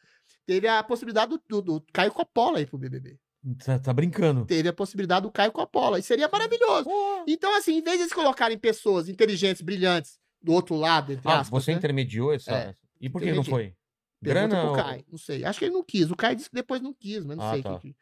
Teve 0.47 0.69
a 0.69 0.83
possibilidade 0.83 1.31
do, 1.49 1.63
do, 1.63 1.63
do 1.81 1.87
Caio 1.93 2.13
Coppola 2.13 2.59
aí 2.59 2.67
pro 2.67 2.79
BBB. 2.79 3.19
Tá, 3.65 3.79
tá 3.79 3.93
brincando. 3.93 4.45
Teve 4.47 4.69
a 4.69 4.73
possibilidade 4.73 5.23
do 5.27 5.33
Caio 5.33 5.51
Coppola, 5.51 5.99
e 5.99 6.03
seria 6.03 6.29
maravilhoso. 6.29 6.85
Pô. 6.85 7.25
Então, 7.27 7.57
assim, 7.57 7.77
em 7.79 7.83
vez 7.83 7.97
de 7.97 8.03
eles 8.05 8.13
colocarem 8.13 8.57
pessoas 8.59 9.09
inteligentes, 9.09 9.63
brilhantes, 9.63 10.19
do 10.41 10.53
outro 10.53 10.75
lado, 10.77 11.13
entre 11.13 11.29
Ah, 11.29 11.41
aspas, 11.41 11.65
você 11.65 11.73
né? 11.73 11.79
intermediou 11.79 12.33
essa. 12.35 12.53
É, 12.53 12.75
E 13.01 13.09
por 13.09 13.21
que 13.23 13.33
não 13.33 13.43
foi? 13.45 13.75
Pergunta 14.21 14.49
Grana? 14.49 14.61
pro 14.61 14.71
ou- 14.71 14.77
Caio, 14.77 15.05
não 15.11 15.19
sei. 15.19 15.45
Acho 15.45 15.59
que 15.59 15.65
ele 15.65 15.75
não 15.75 15.83
quis. 15.85 16.11
O 16.11 16.17
Caio 16.17 16.37
disse 16.37 16.49
que 16.49 16.55
depois 16.55 16.81
não 16.81 16.93
quis, 16.95 17.25
mas 17.25 17.37
não 17.37 17.45
Ah, 17.45 17.53
sei. 17.55 17.63
tá. 17.63 17.79
que- 17.79 17.95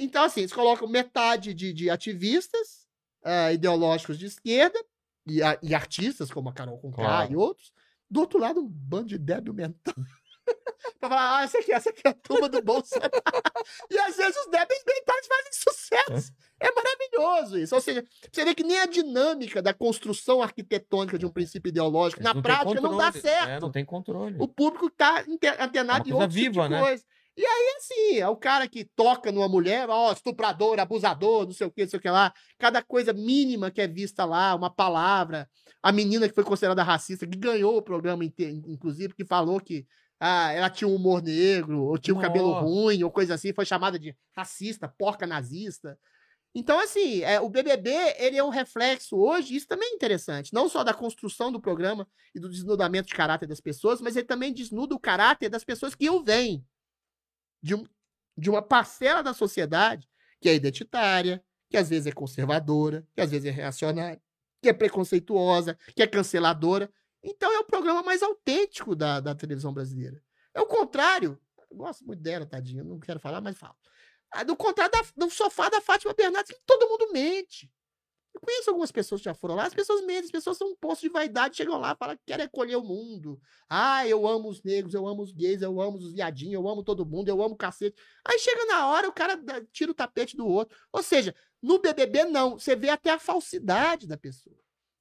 Então, 0.00 0.24
assim, 0.24 0.40
eles 0.40 0.52
colocam 0.52 0.88
metade 0.88 1.52
de, 1.54 1.72
de 1.72 1.90
ativistas 1.90 2.86
ah, 3.24 3.52
ideológicos 3.52 4.18
de 4.18 4.26
esquerda 4.26 4.78
e, 5.26 5.42
a- 5.42 5.56
e 5.62 5.74
artistas, 5.74 6.30
como 6.30 6.48
a 6.48 6.52
Carol 6.52 6.78
Conká 6.78 6.96
Claro. 7.02 7.32
e 7.32 7.36
outros. 7.36 7.72
Do 8.12 8.20
outro 8.20 8.38
lado, 8.38 8.60
um 8.60 8.68
bando 8.68 9.06
de 9.08 9.18
débil 9.18 9.54
mental. 9.54 9.94
pra 11.00 11.08
falar, 11.08 11.38
ah, 11.38 11.44
essa 11.44 11.58
aqui, 11.58 11.72
essa 11.72 11.88
aqui 11.90 12.02
é 12.04 12.10
a 12.10 12.14
turma 12.14 12.48
do 12.48 12.60
Bolsonaro. 12.60 13.10
e 13.90 13.98
às 13.98 14.16
vezes 14.16 14.36
os 14.36 14.50
débeis 14.50 14.82
mentais 14.86 15.26
fazem 15.26 15.52
sucesso. 15.52 16.32
É 16.60 16.68
maravilhoso 16.72 17.58
isso. 17.58 17.74
Ou 17.74 17.80
seja, 17.80 18.04
você 18.30 18.44
vê 18.44 18.54
que 18.54 18.62
nem 18.62 18.78
a 18.80 18.86
dinâmica 18.86 19.62
da 19.62 19.72
construção 19.72 20.42
arquitetônica 20.42 21.18
de 21.18 21.24
um 21.24 21.30
princípio 21.30 21.70
ideológico, 21.70 22.20
Eles 22.20 22.28
na 22.28 22.34
não 22.34 22.42
têm 22.42 22.52
prática, 22.52 22.80
não 22.80 22.96
dá 22.98 23.04
controle. 23.06 23.22
certo 23.22 23.48
É, 23.48 23.60
não 23.60 23.72
tem 23.72 23.84
controle. 23.84 24.36
o 24.38 24.46
público 24.46 24.90
tá 24.90 25.24
É 25.42 25.62
antenado 25.64 26.04
uma 26.04 26.08
em 26.10 26.12
outro 26.12 26.28
tipo 26.28 26.52
viva, 26.52 26.68
né? 26.68 26.80
coisa. 26.80 27.04
E 27.34 27.46
aí, 27.46 27.74
assim, 27.78 28.18
é 28.18 28.28
o 28.28 28.36
cara 28.36 28.68
que 28.68 28.84
toca 28.84 29.32
numa 29.32 29.48
mulher, 29.48 29.88
ó, 29.88 30.12
estuprador, 30.12 30.78
abusador, 30.78 31.46
não 31.46 31.52
sei 31.52 31.66
o 31.66 31.70
que, 31.70 31.82
não 31.84 31.88
sei 31.88 31.98
o 31.98 32.02
que 32.02 32.10
lá. 32.10 32.30
Cada 32.58 32.82
coisa 32.82 33.12
mínima 33.14 33.70
que 33.70 33.80
é 33.80 33.88
vista 33.88 34.26
lá, 34.26 34.54
uma 34.54 34.68
palavra. 34.68 35.48
A 35.82 35.90
menina 35.90 36.28
que 36.28 36.34
foi 36.34 36.44
considerada 36.44 36.82
racista, 36.82 37.26
que 37.26 37.36
ganhou 37.36 37.76
o 37.76 37.82
programa, 37.82 38.24
inclusive, 38.24 39.14
que 39.14 39.24
falou 39.24 39.60
que 39.60 39.86
ah, 40.20 40.52
ela 40.52 40.70
tinha 40.70 40.86
um 40.86 40.94
humor 40.94 41.20
negro, 41.20 41.82
ou 41.82 41.98
tinha 41.98 42.14
um 42.14 42.20
cabelo 42.20 42.52
ruim, 42.52 43.02
ou 43.02 43.10
coisa 43.10 43.34
assim, 43.34 43.52
foi 43.52 43.64
chamada 43.64 43.98
de 43.98 44.16
racista, 44.36 44.86
porca 44.86 45.26
nazista. 45.26 45.98
Então, 46.54 46.78
assim, 46.78 47.22
é, 47.22 47.40
o 47.40 47.48
BBB, 47.48 47.90
ele 48.18 48.36
é 48.36 48.44
um 48.44 48.50
reflexo 48.50 49.16
hoje, 49.16 49.56
isso 49.56 49.66
também 49.66 49.90
é 49.90 49.94
interessante, 49.94 50.52
não 50.52 50.68
só 50.68 50.84
da 50.84 50.94
construção 50.94 51.50
do 51.50 51.60
programa 51.60 52.06
e 52.34 52.38
do 52.38 52.48
desnudamento 52.48 53.08
de 53.08 53.14
caráter 53.14 53.48
das 53.48 53.60
pessoas, 53.60 54.00
mas 54.00 54.14
ele 54.14 54.26
também 54.26 54.52
desnuda 54.52 54.94
o 54.94 55.00
caráter 55.00 55.48
das 55.48 55.64
pessoas 55.64 55.94
que 55.94 56.08
o 56.08 56.22
veem. 56.22 56.64
De, 57.60 57.74
um, 57.74 57.84
de 58.36 58.50
uma 58.50 58.62
parcela 58.62 59.22
da 59.22 59.32
sociedade 59.32 60.08
que 60.40 60.48
é 60.48 60.54
identitária, 60.54 61.42
que 61.70 61.76
às 61.76 61.88
vezes 61.88 62.06
é 62.06 62.12
conservadora, 62.12 63.06
que 63.14 63.20
às 63.20 63.30
vezes 63.30 63.46
é 63.46 63.50
reacionária, 63.50 64.20
que 64.62 64.68
é 64.68 64.72
preconceituosa, 64.72 65.76
que 65.94 66.02
é 66.02 66.06
canceladora. 66.06 66.90
Então 67.22 67.52
é 67.52 67.58
o 67.58 67.64
programa 67.64 68.02
mais 68.02 68.22
autêntico 68.22 68.94
da, 68.94 69.20
da 69.20 69.34
televisão 69.34 69.74
brasileira. 69.74 70.22
É 70.54 70.60
o 70.60 70.66
contrário. 70.66 71.38
Eu 71.68 71.76
gosto 71.76 72.04
muito 72.06 72.22
dela, 72.22 72.46
tadinha, 72.46 72.84
não 72.84 73.00
quero 73.00 73.18
falar, 73.18 73.40
mas 73.40 73.58
falo. 73.58 73.74
Ah, 74.30 74.44
do 74.44 74.56
contrário 74.56 74.92
da, 74.92 75.04
do 75.16 75.30
sofá 75.30 75.68
da 75.68 75.80
Fátima 75.80 76.14
Bernardes, 76.14 76.56
que 76.56 76.62
todo 76.64 76.88
mundo 76.88 77.12
mente. 77.12 77.70
Eu 78.34 78.40
conheço 78.40 78.70
algumas 78.70 78.90
pessoas 78.90 79.20
que 79.20 79.26
já 79.26 79.34
foram 79.34 79.54
lá, 79.54 79.66
as 79.66 79.74
pessoas 79.74 80.00
mentem, 80.00 80.24
as 80.24 80.30
pessoas 80.30 80.56
são 80.56 80.70
um 80.70 80.76
poço 80.76 81.02
de 81.02 81.10
vaidade, 81.10 81.56
chegam 81.56 81.78
lá 81.78 81.94
falam 81.94 82.16
que 82.16 82.22
querem 82.26 82.46
acolher 82.46 82.76
o 82.76 82.82
mundo. 82.82 83.38
Ah, 83.68 84.06
eu 84.06 84.26
amo 84.26 84.48
os 84.48 84.62
negros, 84.62 84.94
eu 84.94 85.06
amo 85.06 85.22
os 85.22 85.32
gays, 85.32 85.60
eu 85.60 85.78
amo 85.80 85.98
os 85.98 86.14
viadinhos, 86.14 86.54
eu 86.54 86.66
amo 86.66 86.82
todo 86.82 87.04
mundo, 87.04 87.28
eu 87.28 87.42
amo 87.42 87.54
o 87.54 87.58
cacete. 87.58 87.94
Aí 88.24 88.38
chega 88.38 88.64
na 88.66 88.86
hora, 88.88 89.06
o 89.06 89.12
cara 89.12 89.38
tira 89.70 89.90
o 89.90 89.94
tapete 89.94 90.34
do 90.34 90.46
outro. 90.46 90.74
Ou 90.90 91.02
seja, 91.02 91.34
no 91.62 91.78
BBB 91.78 92.24
não, 92.24 92.58
você 92.58 92.74
vê 92.74 92.88
até 92.88 93.10
a 93.10 93.18
falsidade 93.18 94.06
da 94.06 94.16
pessoa. 94.16 94.56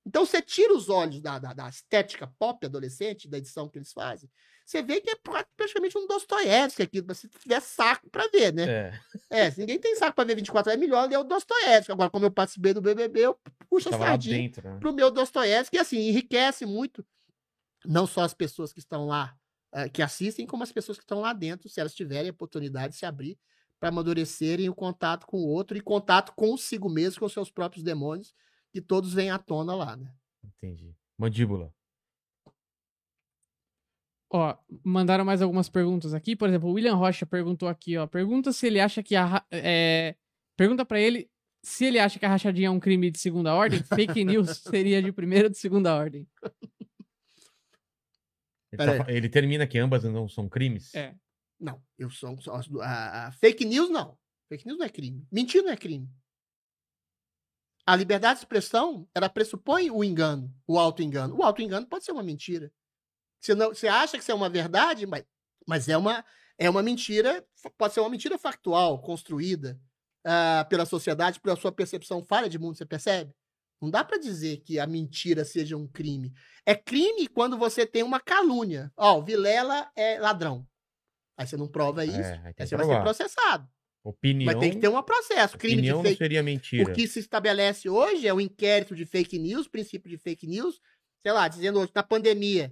Então 0.05 0.25
você 0.25 0.41
tira 0.41 0.73
os 0.73 0.89
olhos 0.89 1.21
da, 1.21 1.39
da, 1.39 1.53
da 1.53 1.69
estética 1.69 2.31
pop 2.39 2.65
adolescente, 2.65 3.27
da 3.27 3.37
edição 3.37 3.67
que 3.67 3.77
eles 3.77 3.91
fazem, 3.91 4.29
você 4.65 4.81
vê 4.81 5.01
que 5.01 5.09
é 5.09 5.15
praticamente 5.55 5.97
um 5.97 6.07
Dostoiévski 6.07 6.83
aqui, 6.83 7.03
se 7.13 7.27
tiver 7.27 7.59
saco 7.59 8.09
pra 8.09 8.27
ver, 8.27 8.53
né? 8.53 8.93
É. 9.29 9.45
é, 9.45 9.51
se 9.51 9.59
ninguém 9.59 9.79
tem 9.79 9.95
saco 9.95 10.15
pra 10.15 10.23
ver 10.23 10.35
24 10.35 10.71
horas, 10.71 10.81
é 10.81 10.85
melhor 10.85 11.09
ler 11.09 11.17
o 11.17 11.23
Dostoiévski. 11.23 11.91
Agora, 11.91 12.09
como 12.09 12.25
eu 12.25 12.31
participei 12.31 12.73
do 12.73 12.81
BBB, 12.81 13.19
eu 13.19 13.39
puxo 13.69 13.89
a 13.89 13.97
sardinha 13.97 14.37
dentro, 14.37 14.69
né? 14.69 14.79
pro 14.79 14.93
meu 14.93 15.11
Dostoiévski, 15.11 15.75
e 15.75 15.79
assim, 15.79 15.97
enriquece 15.97 16.65
muito, 16.65 17.05
não 17.85 18.07
só 18.07 18.21
as 18.21 18.33
pessoas 18.33 18.71
que 18.71 18.79
estão 18.79 19.07
lá, 19.07 19.35
uh, 19.75 19.89
que 19.91 20.01
assistem, 20.01 20.47
como 20.47 20.63
as 20.63 20.71
pessoas 20.71 20.97
que 20.97 21.03
estão 21.03 21.19
lá 21.19 21.33
dentro, 21.33 21.67
se 21.67 21.79
elas 21.79 21.93
tiverem 21.93 22.29
a 22.29 22.33
oportunidade 22.33 22.93
de 22.93 22.99
se 22.99 23.05
abrir 23.05 23.37
para 23.81 23.89
amadurecerem 23.89 24.69
o 24.69 24.75
contato 24.75 25.25
com 25.25 25.37
o 25.37 25.47
outro 25.47 25.75
e 25.75 25.81
contato 25.81 26.33
consigo 26.33 26.87
mesmo, 26.87 27.19
com 27.19 27.27
seus 27.27 27.49
próprios 27.49 27.83
demônios, 27.83 28.31
que 28.71 28.79
todos 28.79 29.11
vêm 29.11 29.31
à 29.31 29.39
tona 29.39 29.73
lá, 29.73 29.97
né? 29.97 30.13
Entendi. 30.43 30.95
Mandíbula. 31.17 31.73
Ó, 34.31 34.55
mandaram 34.83 35.25
mais 35.25 35.41
algumas 35.41 35.67
perguntas 35.67 36.13
aqui. 36.13 36.35
Por 36.35 36.47
exemplo, 36.47 36.69
o 36.69 36.73
William 36.73 36.93
Rocha 36.93 37.25
perguntou 37.25 37.67
aqui, 37.67 37.97
ó. 37.97 38.05
Pergunta 38.05 38.53
se 38.53 38.67
ele 38.67 38.79
acha 38.79 39.01
que 39.01 39.15
a. 39.15 39.43
É, 39.51 40.15
pergunta 40.55 40.85
para 40.85 40.99
ele 40.99 41.27
se 41.63 41.85
ele 41.85 41.99
acha 41.99 42.19
que 42.19 42.25
a 42.25 42.29
rachadinha 42.29 42.67
é 42.67 42.71
um 42.71 42.79
crime 42.79 43.09
de 43.09 43.19
segunda 43.19 43.53
ordem. 43.55 43.81
Fake 43.83 44.23
news 44.23 44.57
seria 44.69 45.01
de 45.01 45.11
primeira 45.11 45.47
ou 45.47 45.51
de 45.51 45.57
segunda 45.57 45.95
ordem. 45.95 46.27
Ele, 48.71 48.77
tá, 48.77 49.11
ele, 49.11 49.27
termina 49.27 49.65
que 49.65 49.79
ambas 49.79 50.03
não 50.03 50.29
são 50.29 50.47
crimes? 50.47 50.93
É. 50.93 51.15
Não, 51.61 51.81
eu 51.97 52.09
sou. 52.09 52.37
A, 52.81 53.27
a, 53.27 53.31
fake 53.33 53.63
news 53.63 53.89
não. 53.89 54.17
Fake 54.49 54.65
news 54.65 54.79
não 54.79 54.85
é 54.85 54.89
crime. 54.89 55.25
Mentir 55.31 55.61
não 55.61 55.71
é 55.71 55.77
crime. 55.77 56.09
A 57.85 57.95
liberdade 57.95 58.39
de 58.39 58.45
expressão, 58.45 59.07
ela 59.13 59.29
pressupõe 59.29 59.91
o 59.91 60.03
engano, 60.03 60.53
o 60.67 60.79
auto-engano. 60.79 61.37
O 61.37 61.43
auto-engano 61.43 61.85
pode 61.85 62.03
ser 62.03 62.11
uma 62.11 62.23
mentira. 62.23 62.71
Você, 63.39 63.53
não, 63.53 63.69
você 63.69 63.87
acha 63.87 64.13
que 64.13 64.23
isso 64.23 64.31
é 64.31 64.35
uma 64.35 64.49
verdade, 64.49 65.05
mas, 65.05 65.23
mas 65.67 65.87
é, 65.87 65.97
uma, 65.97 66.25
é 66.57 66.69
uma 66.69 66.83
mentira, 66.83 67.45
pode 67.77 67.93
ser 67.93 67.99
uma 67.99 68.09
mentira 68.09 68.37
factual, 68.37 69.01
construída 69.01 69.79
uh, 70.25 70.67
pela 70.69 70.85
sociedade, 70.85 71.39
pela 71.39 71.55
sua 71.55 71.71
percepção 71.71 72.23
falha 72.23 72.49
de 72.49 72.59
mundo, 72.59 72.77
você 72.77 72.85
percebe? 72.85 73.33
Não 73.81 73.89
dá 73.89 74.03
para 74.03 74.19
dizer 74.19 74.57
que 74.57 74.79
a 74.79 74.85
mentira 74.85 75.43
seja 75.43 75.75
um 75.75 75.87
crime. 75.87 76.31
É 76.65 76.75
crime 76.75 77.27
quando 77.27 77.57
você 77.57 77.83
tem 77.85 78.03
uma 78.03 78.19
calúnia. 78.19 78.91
Ó, 78.95 79.17
oh, 79.17 79.23
Vilela 79.23 79.91
é 79.95 80.19
ladrão. 80.19 80.67
Aí 81.41 81.47
você 81.47 81.57
não 81.57 81.67
prova 81.67 82.05
isso, 82.05 82.19
é, 82.19 82.53
aí 82.57 82.67
você 82.67 82.77
vai 82.77 82.85
ser 82.85 83.01
processado. 83.01 83.67
Opinião. 84.03 84.45
Mas 84.45 84.59
tem 84.59 84.71
que 84.71 84.79
ter 84.79 84.87
um 84.87 85.01
processo. 85.01 85.57
Crime 85.57 85.81
de 85.81 85.91
fake... 85.91 86.17
seria 86.17 86.43
mentira. 86.43 86.89
O 86.89 86.93
que 86.93 87.07
se 87.07 87.19
estabelece 87.19 87.89
hoje 87.89 88.27
é 88.27 88.33
o 88.33 88.39
inquérito 88.39 88.95
de 88.95 89.05
fake 89.05 89.37
news, 89.37 89.67
princípio 89.67 90.09
de 90.09 90.17
fake 90.17 90.47
news, 90.47 90.79
sei 91.21 91.31
lá, 91.31 91.47
dizendo 91.47 91.79
hoje, 91.79 91.91
na 91.93 92.03
pandemia, 92.03 92.71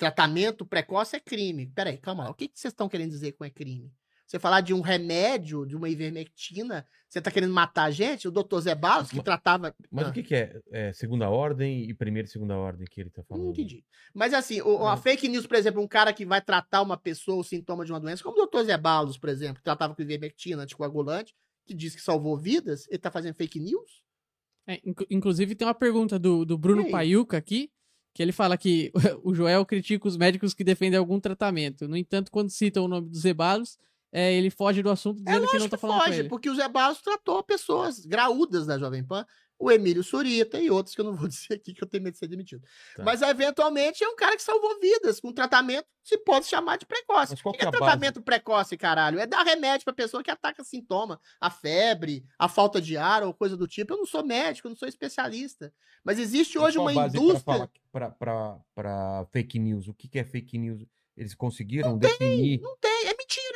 Tratamento 0.00 0.64
precoce 0.64 1.14
é 1.14 1.20
crime. 1.20 1.66
Peraí, 1.66 1.98
calma 1.98 2.24
lá. 2.24 2.30
O 2.30 2.34
que, 2.34 2.48
que 2.48 2.58
vocês 2.58 2.72
estão 2.72 2.88
querendo 2.88 3.10
dizer 3.10 3.32
com 3.32 3.44
é 3.44 3.50
crime? 3.50 3.92
Você 4.30 4.38
falar 4.38 4.60
de 4.60 4.72
um 4.72 4.80
remédio, 4.80 5.66
de 5.66 5.74
uma 5.74 5.88
ivermectina, 5.88 6.86
você 7.08 7.18
está 7.18 7.32
querendo 7.32 7.52
matar 7.52 7.86
a 7.86 7.90
gente? 7.90 8.28
O 8.28 8.30
doutor 8.30 8.60
Zé 8.60 8.76
Balos, 8.76 9.10
que 9.10 9.16
mas, 9.16 9.24
tratava. 9.24 9.74
Mas 9.90 10.06
ah. 10.06 10.10
o 10.10 10.12
que, 10.12 10.22
que 10.22 10.36
é? 10.36 10.60
é? 10.70 10.92
Segunda 10.92 11.28
ordem 11.28 11.90
e 11.90 11.92
primeira 11.92 12.28
e 12.28 12.30
segunda 12.30 12.56
ordem 12.56 12.86
que 12.88 13.00
ele 13.00 13.08
está 13.08 13.24
falando? 13.24 13.46
Não 13.46 13.50
entendi. 13.50 13.84
Mas 14.14 14.32
assim, 14.32 14.62
o, 14.62 14.86
a 14.86 14.96
fake 14.96 15.26
news, 15.26 15.48
por 15.48 15.56
exemplo, 15.56 15.82
um 15.82 15.88
cara 15.88 16.12
que 16.12 16.24
vai 16.24 16.40
tratar 16.40 16.80
uma 16.80 16.96
pessoa, 16.96 17.40
o 17.40 17.42
sintoma 17.42 17.84
de 17.84 17.90
uma 17.90 17.98
doença, 17.98 18.22
como 18.22 18.36
o 18.36 18.38
doutor 18.38 18.62
Zé 18.62 18.78
Balos, 18.78 19.18
por 19.18 19.28
exemplo, 19.28 19.56
que 19.56 19.64
tratava 19.64 19.96
com 19.96 20.02
ivermectina, 20.02 20.62
anticoagulante, 20.62 21.34
que 21.66 21.74
diz 21.74 21.96
que 21.96 22.00
salvou 22.00 22.38
vidas, 22.38 22.86
ele 22.86 22.98
está 22.98 23.10
fazendo 23.10 23.34
fake 23.34 23.58
news? 23.58 24.04
É, 24.68 24.80
inclusive, 25.10 25.56
tem 25.56 25.66
uma 25.66 25.74
pergunta 25.74 26.20
do, 26.20 26.44
do 26.44 26.56
Bruno 26.56 26.88
Paiuca 26.88 27.36
aqui 27.36 27.68
que 28.14 28.22
ele 28.22 28.30
fala 28.30 28.56
que 28.56 28.92
o 29.24 29.34
Joel 29.34 29.66
critica 29.66 30.06
os 30.06 30.16
médicos 30.16 30.54
que 30.54 30.62
defendem 30.62 30.98
algum 30.98 31.18
tratamento. 31.18 31.88
No 31.88 31.96
entanto, 31.96 32.30
quando 32.30 32.50
cita 32.50 32.80
o 32.80 32.86
nome 32.86 33.08
dos 33.08 33.22
Zebalos, 33.22 33.76
é, 34.12 34.32
ele 34.32 34.50
foge 34.50 34.82
do 34.82 34.90
assunto 34.90 35.20
é 35.20 35.24
dizendo 35.24 35.44
é 35.44 35.48
que 35.48 35.58
não 35.58 35.68
tá 35.68 35.78
falando 35.78 35.98
foge, 35.98 36.10
com 36.10 36.18
ele. 36.18 36.28
porque 36.28 36.50
o 36.50 36.54
Zebalos 36.54 37.00
tratou 37.00 37.42
pessoas 37.42 38.04
graúdas 38.04 38.66
da 38.66 38.78
Jovem 38.78 39.04
Pan 39.04 39.24
o 39.60 39.70
Emílio 39.70 40.02
Surita 40.02 40.58
e 40.58 40.70
outros 40.70 40.94
que 40.94 41.00
eu 41.02 41.04
não 41.04 41.14
vou 41.14 41.28
dizer 41.28 41.54
aqui 41.54 41.74
que 41.74 41.84
eu 41.84 41.86
tenho 41.86 42.02
medo 42.02 42.14
de 42.14 42.18
ser 42.18 42.26
demitido. 42.26 42.62
Tá. 42.96 43.04
Mas 43.04 43.20
eventualmente 43.20 44.02
é 44.02 44.08
um 44.08 44.16
cara 44.16 44.34
que 44.34 44.42
salvou 44.42 44.80
vidas 44.80 45.20
com 45.20 45.30
tratamento 45.32 45.86
se 46.02 46.16
pode 46.16 46.46
chamar 46.46 46.78
de 46.78 46.86
precoce. 46.86 47.32
Mas 47.32 47.42
qual 47.42 47.54
que 47.54 47.62
é, 47.62 47.68
é 47.68 47.70
tratamento 47.70 48.14
base? 48.14 48.24
precoce, 48.24 48.76
caralho? 48.76 49.20
É 49.20 49.26
dar 49.26 49.42
remédio 49.42 49.84
pra 49.84 49.92
pessoa 49.92 50.22
que 50.22 50.30
ataca 50.30 50.64
sintoma, 50.64 51.20
a 51.38 51.50
febre, 51.50 52.24
a 52.38 52.48
falta 52.48 52.80
de 52.80 52.96
ar 52.96 53.22
ou 53.22 53.34
coisa 53.34 53.56
do 53.56 53.68
tipo. 53.68 53.92
Eu 53.92 53.98
não 53.98 54.06
sou 54.06 54.24
médico, 54.24 54.66
eu 54.66 54.70
não 54.70 54.76
sou 54.76 54.88
especialista. 54.88 55.72
Mas 56.02 56.18
existe 56.18 56.58
hoje 56.58 56.78
uma 56.78 56.94
indústria 56.94 57.68
para 57.92 59.26
fake 59.30 59.58
news. 59.58 59.86
O 59.88 59.94
que, 59.94 60.08
que 60.08 60.18
é 60.18 60.24
fake 60.24 60.56
news? 60.56 60.86
Eles 61.14 61.34
conseguiram 61.34 61.90
não 61.90 61.98
definir. 61.98 62.58
Tem, 62.58 62.60
não 62.60 62.76
tem, 62.78 63.08
é 63.08 63.14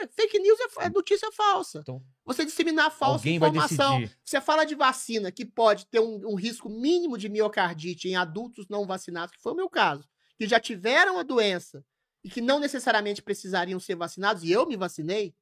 Fake 0.08 0.38
news 0.38 0.58
é, 0.60 0.86
é 0.86 0.90
notícia 0.90 1.30
falsa. 1.32 1.80
Então, 1.80 2.02
você 2.24 2.44
disseminar 2.44 2.90
falsa 2.90 3.28
informação. 3.28 4.02
Você 4.24 4.40
fala 4.40 4.64
de 4.64 4.74
vacina 4.74 5.30
que 5.30 5.44
pode 5.44 5.86
ter 5.86 6.00
um, 6.00 6.32
um, 6.32 6.34
risco 6.34 6.68
mínimo 6.68 7.18
de 7.18 7.28
miocardite 7.28 8.08
em 8.08 8.16
adultos 8.16 8.66
não 8.68 8.86
vacinados, 8.86 9.34
que 9.34 9.42
foi 9.42 9.52
o 9.52 9.56
meu 9.56 9.68
caso, 9.68 10.08
que 10.38 10.46
já 10.46 10.58
tiveram 10.58 11.18
a 11.18 11.22
doença 11.22 11.84
e 12.22 12.30
que 12.30 12.40
não 12.40 12.58
necessariamente 12.58 13.22
precisariam 13.22 13.78
ser 13.78 13.96
vacinados, 13.96 14.42
e 14.42 14.50
eu 14.50 14.66
me 14.66 14.76
vacinei. 14.76 15.34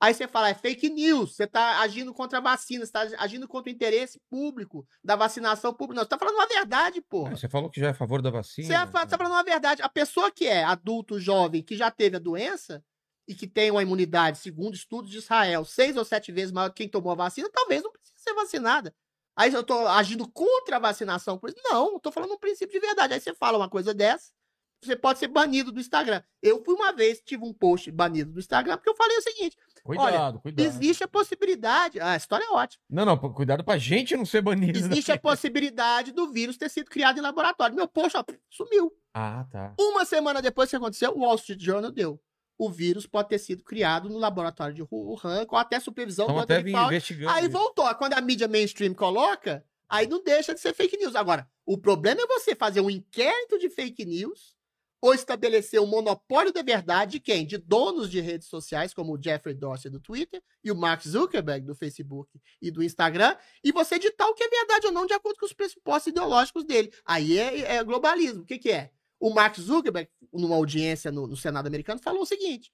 Aí 0.00 0.14
você 0.14 0.28
fala, 0.28 0.50
é 0.50 0.54
fake 0.54 0.88
news, 0.88 1.34
você 1.34 1.42
está 1.42 1.80
agindo 1.80 2.14
contra 2.14 2.38
a 2.38 2.40
vacina, 2.40 2.86
você 2.86 2.96
está 2.96 3.20
agindo 3.20 3.48
contra 3.48 3.68
o 3.68 3.74
interesse 3.74 4.20
público 4.30 4.86
da 5.02 5.16
vacinação 5.16 5.74
pública. 5.74 5.96
Não, 5.96 6.02
você 6.02 6.06
está 6.06 6.18
falando 6.18 6.36
uma 6.36 6.46
verdade, 6.46 7.00
porra. 7.00 7.36
Você 7.36 7.48
falou 7.48 7.68
que 7.68 7.80
já 7.80 7.88
é 7.88 7.90
a 7.90 7.94
favor 7.94 8.22
da 8.22 8.30
vacina. 8.30 8.68
Você 8.68 8.74
está 8.74 9.04
né? 9.04 9.08
falando 9.10 9.32
uma 9.32 9.42
verdade. 9.42 9.82
A 9.82 9.88
pessoa 9.88 10.30
que 10.30 10.46
é 10.46 10.62
adulto, 10.62 11.18
jovem, 11.18 11.64
que 11.64 11.76
já 11.76 11.90
teve 11.90 12.14
a 12.14 12.20
doença 12.20 12.84
e 13.28 13.34
que 13.34 13.46
tem 13.46 13.70
uma 13.70 13.82
imunidade, 13.82 14.38
segundo 14.38 14.74
estudos 14.74 15.10
de 15.10 15.18
Israel, 15.18 15.64
seis 15.64 15.96
ou 15.96 16.04
sete 16.04 16.32
vezes 16.32 16.50
maior 16.50 16.70
que 16.70 16.76
quem 16.76 16.88
tomou 16.88 17.12
a 17.12 17.16
vacina, 17.16 17.50
talvez 17.52 17.82
não 17.82 17.92
precise 17.92 18.14
ser 18.16 18.34
vacinada. 18.34 18.94
Aí 19.36 19.52
eu 19.52 19.60
estou 19.60 19.86
agindo 19.86 20.26
contra 20.28 20.76
a 20.76 20.80
vacinação. 20.80 21.38
Não, 21.70 21.96
estou 21.96 22.10
falando 22.10 22.32
um 22.32 22.38
princípio 22.38 22.72
de 22.72 22.84
verdade. 22.84 23.14
Aí 23.14 23.20
você 23.20 23.32
fala 23.34 23.58
uma 23.58 23.68
coisa 23.68 23.94
dessa, 23.94 24.32
você 24.82 24.96
pode 24.96 25.18
ser 25.18 25.28
banido 25.28 25.70
do 25.70 25.78
Instagram. 25.78 26.22
Eu 26.42 26.64
fui 26.64 26.74
uma 26.74 26.92
vez, 26.92 27.20
tive 27.20 27.44
um 27.44 27.52
post 27.52 27.90
banido 27.90 28.32
do 28.32 28.40
Instagram, 28.40 28.76
porque 28.76 28.90
eu 28.90 28.96
falei 28.96 29.16
o 29.18 29.22
seguinte: 29.22 29.56
Cuidado, 29.84 30.14
olha, 30.14 30.38
cuidado. 30.40 30.66
Existe 30.66 31.04
a 31.04 31.08
possibilidade. 31.08 32.00
Ah, 32.00 32.12
a 32.12 32.16
história 32.16 32.44
é 32.44 32.50
ótima. 32.50 32.82
Não, 32.88 33.04
não, 33.04 33.16
cuidado 33.16 33.62
pra 33.62 33.78
gente 33.78 34.16
não 34.16 34.24
ser 34.24 34.40
banido. 34.40 34.78
Existe 34.78 35.12
a 35.12 35.18
possibilidade 35.20 36.12
do 36.12 36.32
vírus 36.32 36.56
ter 36.56 36.68
sido 36.68 36.90
criado 36.90 37.18
em 37.18 37.22
laboratório. 37.22 37.76
Meu 37.76 37.88
post, 37.88 38.16
ó, 38.16 38.24
sumiu. 38.50 38.92
Ah, 39.12 39.46
tá. 39.50 39.74
Uma 39.78 40.04
semana 40.04 40.40
depois 40.40 40.70
que 40.70 40.76
aconteceu, 40.76 41.12
o 41.12 41.20
Wall 41.20 41.36
Street 41.36 41.60
Journal 41.60 41.90
deu. 41.90 42.20
O 42.58 42.68
vírus 42.68 43.06
pode 43.06 43.28
ter 43.28 43.38
sido 43.38 43.62
criado 43.62 44.08
no 44.08 44.18
laboratório 44.18 44.74
de 44.74 44.82
Wuhan, 44.82 45.46
com 45.46 45.56
até 45.56 45.78
supervisão 45.78 46.26
do 46.26 46.38
até 46.40 46.60
investigando. 46.60 47.30
Aí 47.30 47.46
voltou. 47.46 47.94
Quando 47.94 48.14
a 48.14 48.20
mídia 48.20 48.48
mainstream 48.48 48.92
coloca, 48.92 49.64
aí 49.88 50.08
não 50.08 50.22
deixa 50.22 50.52
de 50.52 50.60
ser 50.60 50.74
fake 50.74 50.96
news. 50.96 51.14
Agora, 51.14 51.48
o 51.64 51.78
problema 51.78 52.20
é 52.20 52.26
você 52.26 52.56
fazer 52.56 52.80
um 52.80 52.90
inquérito 52.90 53.58
de 53.58 53.70
fake 53.70 54.04
news 54.04 54.58
ou 55.00 55.14
estabelecer 55.14 55.80
um 55.80 55.86
monopólio 55.86 56.52
da 56.52 56.62
verdade 56.62 57.12
de 57.12 57.20
quem? 57.20 57.46
De 57.46 57.56
donos 57.56 58.10
de 58.10 58.20
redes 58.20 58.48
sociais, 58.48 58.92
como 58.92 59.14
o 59.14 59.22
Jeffrey 59.22 59.54
Dorsey 59.54 59.90
do 59.90 60.00
Twitter 60.00 60.42
e 60.62 60.72
o 60.72 60.76
Mark 60.76 61.02
Zuckerberg 61.02 61.64
do 61.64 61.74
Facebook 61.74 62.40
e 62.60 62.70
do 62.70 62.82
Instagram, 62.82 63.36
e 63.62 63.70
você 63.70 63.98
ditar 63.98 64.26
o 64.26 64.34
que 64.34 64.42
é 64.42 64.48
verdade 64.48 64.86
ou 64.86 64.92
não 64.92 65.06
de 65.06 65.14
acordo 65.14 65.38
com 65.38 65.46
os 65.46 65.52
pressupostos 65.52 66.08
ideológicos 66.08 66.64
dele. 66.64 66.92
Aí 67.04 67.38
é, 67.38 67.76
é 67.76 67.84
globalismo. 67.84 68.42
O 68.42 68.46
que, 68.46 68.58
que 68.58 68.70
é? 68.70 68.90
O 69.20 69.30
Mark 69.30 69.58
Zuckerberg, 69.58 70.10
numa 70.32 70.56
audiência 70.56 71.10
no, 71.10 71.26
no 71.26 71.36
Senado 71.36 71.66
americano, 71.66 72.00
falou 72.00 72.22
o 72.22 72.26
seguinte: 72.26 72.72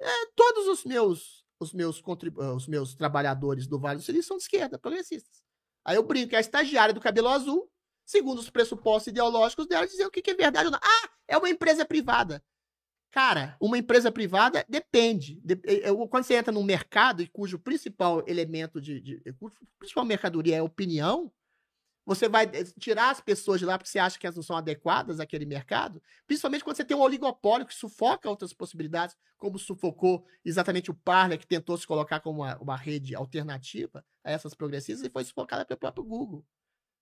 é, 0.00 0.26
todos 0.34 0.66
os 0.66 0.84
meus, 0.84 1.44
os, 1.58 1.72
meus 1.72 2.02
os 2.56 2.66
meus 2.68 2.94
trabalhadores 2.94 3.66
do 3.66 3.78
Vale 3.78 3.98
do 3.98 4.04
Silício 4.04 4.28
são 4.28 4.36
de 4.36 4.44
esquerda, 4.44 4.78
progressistas. 4.78 5.42
Aí 5.84 5.96
eu 5.96 6.02
brinco, 6.02 6.34
é 6.34 6.38
a 6.38 6.40
estagiária 6.40 6.92
do 6.92 7.00
cabelo 7.00 7.28
azul 7.28 7.70
segundo 8.10 8.40
os 8.40 8.50
pressupostos 8.50 9.06
ideológicos 9.06 9.68
dela, 9.68 9.86
dizer 9.86 10.04
o 10.04 10.10
que, 10.10 10.20
que 10.20 10.32
é 10.32 10.34
verdade 10.34 10.66
ou 10.66 10.72
não. 10.72 10.80
Ah, 10.82 11.08
é 11.28 11.38
uma 11.38 11.48
empresa 11.48 11.84
privada. 11.84 12.42
Cara, 13.12 13.56
uma 13.60 13.78
empresa 13.78 14.10
privada 14.10 14.64
depende. 14.68 15.40
De, 15.44 15.60
é, 15.64 15.88
é, 15.88 16.06
quando 16.08 16.24
você 16.24 16.34
entra 16.34 16.52
num 16.52 16.64
mercado 16.64 17.28
cujo 17.30 17.58
principal 17.58 18.24
elemento 18.26 18.80
de, 18.80 19.00
de 19.00 19.22
principal 19.78 20.04
mercadoria 20.04 20.56
é 20.56 20.62
opinião, 20.62 21.32
você 22.04 22.28
vai 22.28 22.44
eh, 22.46 22.64
tirar 22.78 23.10
as 23.10 23.20
pessoas 23.20 23.60
de 23.60 23.66
lá 23.66 23.78
porque 23.78 23.90
você 23.90 23.98
acha 23.98 24.18
que 24.18 24.26
elas 24.26 24.36
não 24.36 24.42
são 24.42 24.56
adequadas 24.56 25.20
àquele 25.20 25.46
mercado, 25.46 26.02
principalmente 26.26 26.64
quando 26.64 26.76
você 26.76 26.84
tem 26.84 26.96
um 26.96 27.00
oligopólio 27.00 27.66
que 27.66 27.74
sufoca 27.74 28.28
outras 28.28 28.52
possibilidades, 28.52 29.16
como 29.36 29.58
sufocou 29.58 30.24
exatamente 30.44 30.90
o 30.90 30.94
Parler, 30.94 31.38
que 31.38 31.46
tentou 31.46 31.76
se 31.76 31.86
colocar 31.86 32.20
como 32.20 32.42
uma, 32.42 32.58
uma 32.58 32.76
rede 32.76 33.14
alternativa 33.14 34.04
a 34.24 34.30
essas 34.30 34.54
progressistas 34.54 35.06
e 35.06 35.10
foi 35.10 35.24
sufocada 35.24 35.64
pelo 35.64 35.78
próprio 35.78 36.04
Google 36.04 36.44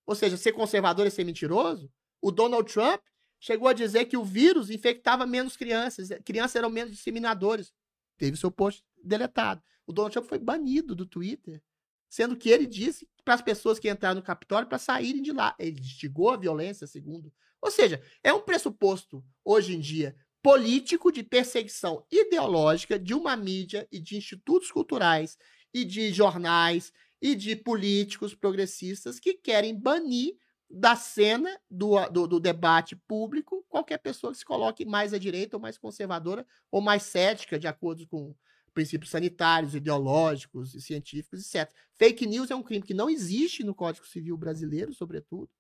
ou 0.09 0.15
seja, 0.15 0.39
ser 0.39 0.53
conservador 0.53 1.07
e 1.07 1.11
ser 1.11 1.23
mentiroso, 1.23 1.93
o 2.19 2.31
Donald 2.31 2.73
Trump 2.73 2.99
chegou 3.39 3.69
a 3.69 3.75
dizer 3.75 4.07
que 4.07 4.17
o 4.17 4.25
vírus 4.25 4.71
infectava 4.71 5.27
menos 5.27 5.55
crianças, 5.55 6.09
crianças 6.25 6.57
eram 6.57 6.71
menos 6.71 6.93
disseminadores. 6.93 7.75
Teve 8.17 8.35
seu 8.39 8.51
post 8.51 8.83
deletado. 9.05 9.63
O 9.87 9.93
Donald 9.93 10.15
Trump 10.15 10.27
foi 10.27 10.39
banido 10.39 10.95
do 10.95 11.05
Twitter, 11.05 11.63
sendo 12.09 12.39
que 12.39 12.49
ele 12.49 12.67
disse 12.67 13.07
para 13.29 13.35
as 13.35 13.43
pessoas 13.43 13.79
que 13.79 13.91
entraram 13.91 14.15
no 14.15 14.23
Capitólio 14.23 14.67
para 14.67 14.79
saírem 14.79 15.21
de 15.21 15.33
lá. 15.33 15.55
Ele 15.59 15.79
instigou 15.79 16.31
a 16.31 16.37
violência, 16.39 16.87
segundo. 16.87 17.31
Ou 17.61 17.71
seja, 17.71 18.01
é 18.25 18.33
um 18.33 18.41
pressuposto, 18.41 19.23
hoje 19.45 19.77
em 19.77 19.81
dia, 19.81 20.17
político 20.43 21.13
de 21.13 21.23
perseguição 21.23 22.07
ideológica 22.11 22.99
de 22.99 23.13
uma 23.13 23.37
mídia 23.37 23.87
e 23.93 24.01
de 24.01 24.17
institutos 24.17 24.73
culturais 24.73 25.37
e 25.75 25.85
de 25.85 26.11
jornais 26.11 26.91
e 27.21 27.35
de 27.35 27.55
políticos 27.55 28.35
progressistas 28.35 29.21
que 29.21 29.35
querem 29.35 29.79
banir 29.79 30.35
da 30.71 30.97
cena 30.97 31.55
do, 31.71 31.99
do, 32.09 32.27
do, 32.27 32.41
debate 32.41 32.97
público 32.97 33.63
qualquer 33.69 33.99
pessoa 33.99 34.33
que 34.33 34.39
se 34.39 34.45
coloque 34.45 34.87
mais 34.87 35.13
à 35.13 35.19
direita 35.19 35.59
ou 35.59 35.61
mais 35.61 35.77
conservadora 35.77 36.47
ou 36.71 36.81
mais 36.81 37.03
cética, 37.03 37.59
de 37.59 37.67
acordo 37.67 38.07
com 38.07 38.35
princípios 38.79 39.11
sanitários, 39.11 39.75
ideológicos 39.75 40.73
e 40.73 40.81
científicos, 40.81 41.45
etc. 41.45 41.69
Fake 41.97 42.25
news 42.29 42.49
é 42.49 42.55
um 42.55 42.63
crime 42.63 42.87
que 42.87 42.95
não 42.95 43.11
existe 43.11 43.65
no 43.65 43.75
Código 43.75 44.07
Civil 44.07 44.37
brasileiro, 44.37 44.95
sobretudo. 44.95 45.51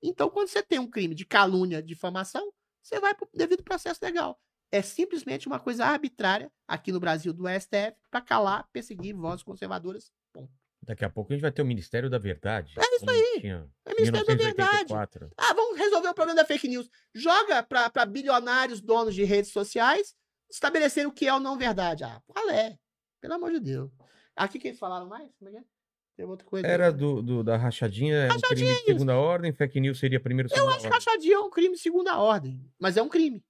Então, 0.00 0.30
quando 0.30 0.46
você 0.46 0.62
tem 0.62 0.78
um 0.78 0.88
crime 0.88 1.12
de 1.12 1.24
calúnia, 1.24 1.82
difamação, 1.82 2.52
você 2.80 3.00
vai 3.00 3.12
para 3.12 3.24
o 3.24 3.28
devido 3.34 3.64
processo 3.64 3.98
legal. 4.00 4.40
É 4.70 4.82
simplesmente 4.82 5.48
uma 5.48 5.58
coisa 5.58 5.84
arbitrária 5.84 6.48
aqui 6.68 6.92
no 6.92 7.00
Brasil 7.00 7.32
do 7.32 7.48
STF 7.48 7.96
para 8.08 8.20
calar, 8.20 8.68
perseguir 8.72 9.16
vozes 9.16 9.42
conservadoras. 9.42 10.12
Ponto. 10.32 10.52
Daqui 10.80 11.04
a 11.04 11.10
pouco 11.10 11.32
a 11.32 11.34
gente 11.34 11.42
vai 11.42 11.50
ter 11.50 11.62
o 11.62 11.66
Ministério 11.66 12.08
da 12.08 12.18
Verdade. 12.18 12.74
É 12.78 12.96
isso 12.96 13.10
aí. 13.10 13.40
É 13.46 13.92
o 13.92 13.96
Ministério 13.96 14.26
da 14.28 14.34
Verdade. 14.36 14.94
Ah, 15.36 15.54
vamos 15.54 15.76
resolver 15.76 16.08
o 16.08 16.14
problema 16.14 16.40
da 16.40 16.46
fake 16.46 16.68
news. 16.68 16.88
Joga 17.12 17.64
para 17.64 18.06
bilionários 18.06 18.80
donos 18.80 19.12
de 19.12 19.24
redes 19.24 19.50
sociais 19.50 20.14
estabelecer 20.50 21.06
o 21.06 21.12
que 21.12 21.26
é 21.26 21.34
ou 21.34 21.40
não 21.40 21.56
verdade. 21.56 22.04
Ah, 22.04 22.20
qual 22.26 22.50
é? 22.50 22.78
Pelo 23.20 23.34
amor 23.34 23.52
de 23.52 23.60
Deus. 23.60 23.90
Aqui 24.36 24.58
que 24.58 24.68
eles 24.68 24.78
falaram 24.78 25.06
mais? 25.06 25.30
Como 25.38 25.50
é 25.50 25.52
que 25.52 25.58
é? 25.58 26.26
Outra 26.26 26.46
coisa. 26.46 26.66
Era 26.66 26.92
do, 26.92 27.22
do, 27.22 27.42
da 27.42 27.56
rachadinha, 27.56 28.14
é 28.14 28.32
um 28.32 28.40
crime 28.40 28.74
de 28.74 28.84
segunda 28.84 29.16
ordem, 29.16 29.54
fake 29.54 29.80
news 29.80 29.98
seria 29.98 30.20
primeiro 30.20 30.50
Eu 30.54 30.68
acho 30.68 30.80
que 30.80 30.88
rachadinha 30.88 31.36
é 31.36 31.38
um 31.38 31.48
crime 31.48 31.74
de 31.74 31.80
segunda 31.80 32.18
ordem, 32.18 32.62
mas 32.78 32.98
é 32.98 33.02
um 33.02 33.08
crime. 33.08 33.42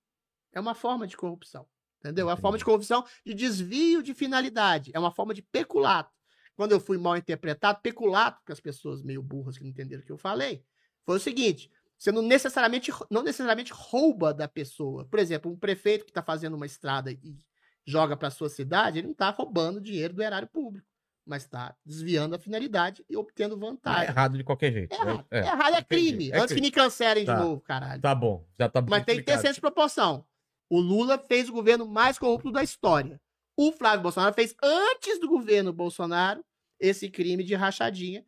É 0.52 0.60
uma 0.60 0.72
forma 0.72 1.04
de 1.04 1.16
corrupção. 1.16 1.66
Entendeu? 1.98 2.28
É 2.28 2.30
uma 2.30 2.36
forma 2.36 2.56
de 2.56 2.64
corrupção 2.64 3.04
de 3.26 3.34
desvio 3.34 4.04
de 4.04 4.14
finalidade. 4.14 4.92
É 4.94 5.00
uma 5.00 5.10
forma 5.10 5.34
de 5.34 5.42
peculato 5.42 6.12
quando 6.60 6.72
eu 6.72 6.80
fui 6.80 6.98
mal 6.98 7.16
interpretado, 7.16 7.80
peculato, 7.80 8.38
com 8.44 8.52
as 8.52 8.60
pessoas 8.60 9.02
meio 9.02 9.22
burras 9.22 9.56
que 9.56 9.64
não 9.64 9.70
entenderam 9.70 10.02
o 10.02 10.04
que 10.04 10.12
eu 10.12 10.18
falei, 10.18 10.62
foi 11.06 11.16
o 11.16 11.20
seguinte: 11.20 11.70
você 12.00 12.10
não 12.10 12.22
necessariamente, 12.22 12.90
não 13.10 13.22
necessariamente 13.22 13.72
rouba 13.74 14.32
da 14.32 14.48
pessoa. 14.48 15.04
Por 15.04 15.18
exemplo, 15.18 15.52
um 15.52 15.56
prefeito 15.56 16.06
que 16.06 16.10
está 16.10 16.22
fazendo 16.22 16.56
uma 16.56 16.64
estrada 16.64 17.12
e 17.12 17.36
joga 17.86 18.16
para 18.16 18.30
sua 18.30 18.48
cidade, 18.48 18.98
ele 18.98 19.08
não 19.08 19.12
está 19.12 19.28
roubando 19.28 19.82
dinheiro 19.82 20.14
do 20.14 20.22
erário 20.22 20.48
público, 20.48 20.86
mas 21.26 21.42
está 21.42 21.76
desviando 21.84 22.34
a 22.34 22.38
finalidade 22.38 23.04
e 23.06 23.18
obtendo 23.18 23.58
vantagem. 23.58 24.06
É 24.06 24.08
errado 24.08 24.38
de 24.38 24.42
qualquer 24.42 24.72
jeito. 24.72 24.94
É 24.94 24.96
errado, 24.96 25.26
é, 25.30 25.38
é, 25.40 25.46
errado, 25.46 25.74
é 25.74 25.82
crime. 25.82 26.30
É 26.30 26.36
Antes 26.36 26.46
crime. 26.46 26.60
que 26.62 26.66
me 26.68 26.70
cancelem 26.70 27.26
tá. 27.26 27.34
de 27.34 27.42
novo, 27.42 27.60
caralho. 27.60 28.00
Tá 28.00 28.14
bom, 28.14 28.46
já 28.58 28.66
tá 28.66 28.80
Mas 28.80 29.04
tem 29.04 29.18
que 29.18 29.24
ter 29.24 29.38
senso 29.38 29.54
de 29.54 29.60
proporção. 29.60 30.24
O 30.70 30.80
Lula 30.80 31.18
fez 31.18 31.50
o 31.50 31.52
governo 31.52 31.86
mais 31.86 32.18
corrupto 32.18 32.50
da 32.50 32.62
história. 32.62 33.20
O 33.58 33.72
Flávio 33.72 34.00
Bolsonaro 34.00 34.34
fez 34.34 34.54
antes 34.62 35.20
do 35.20 35.28
governo 35.28 35.70
Bolsonaro 35.70 36.42
esse 36.80 37.10
crime 37.10 37.44
de 37.44 37.54
rachadinha. 37.54 38.24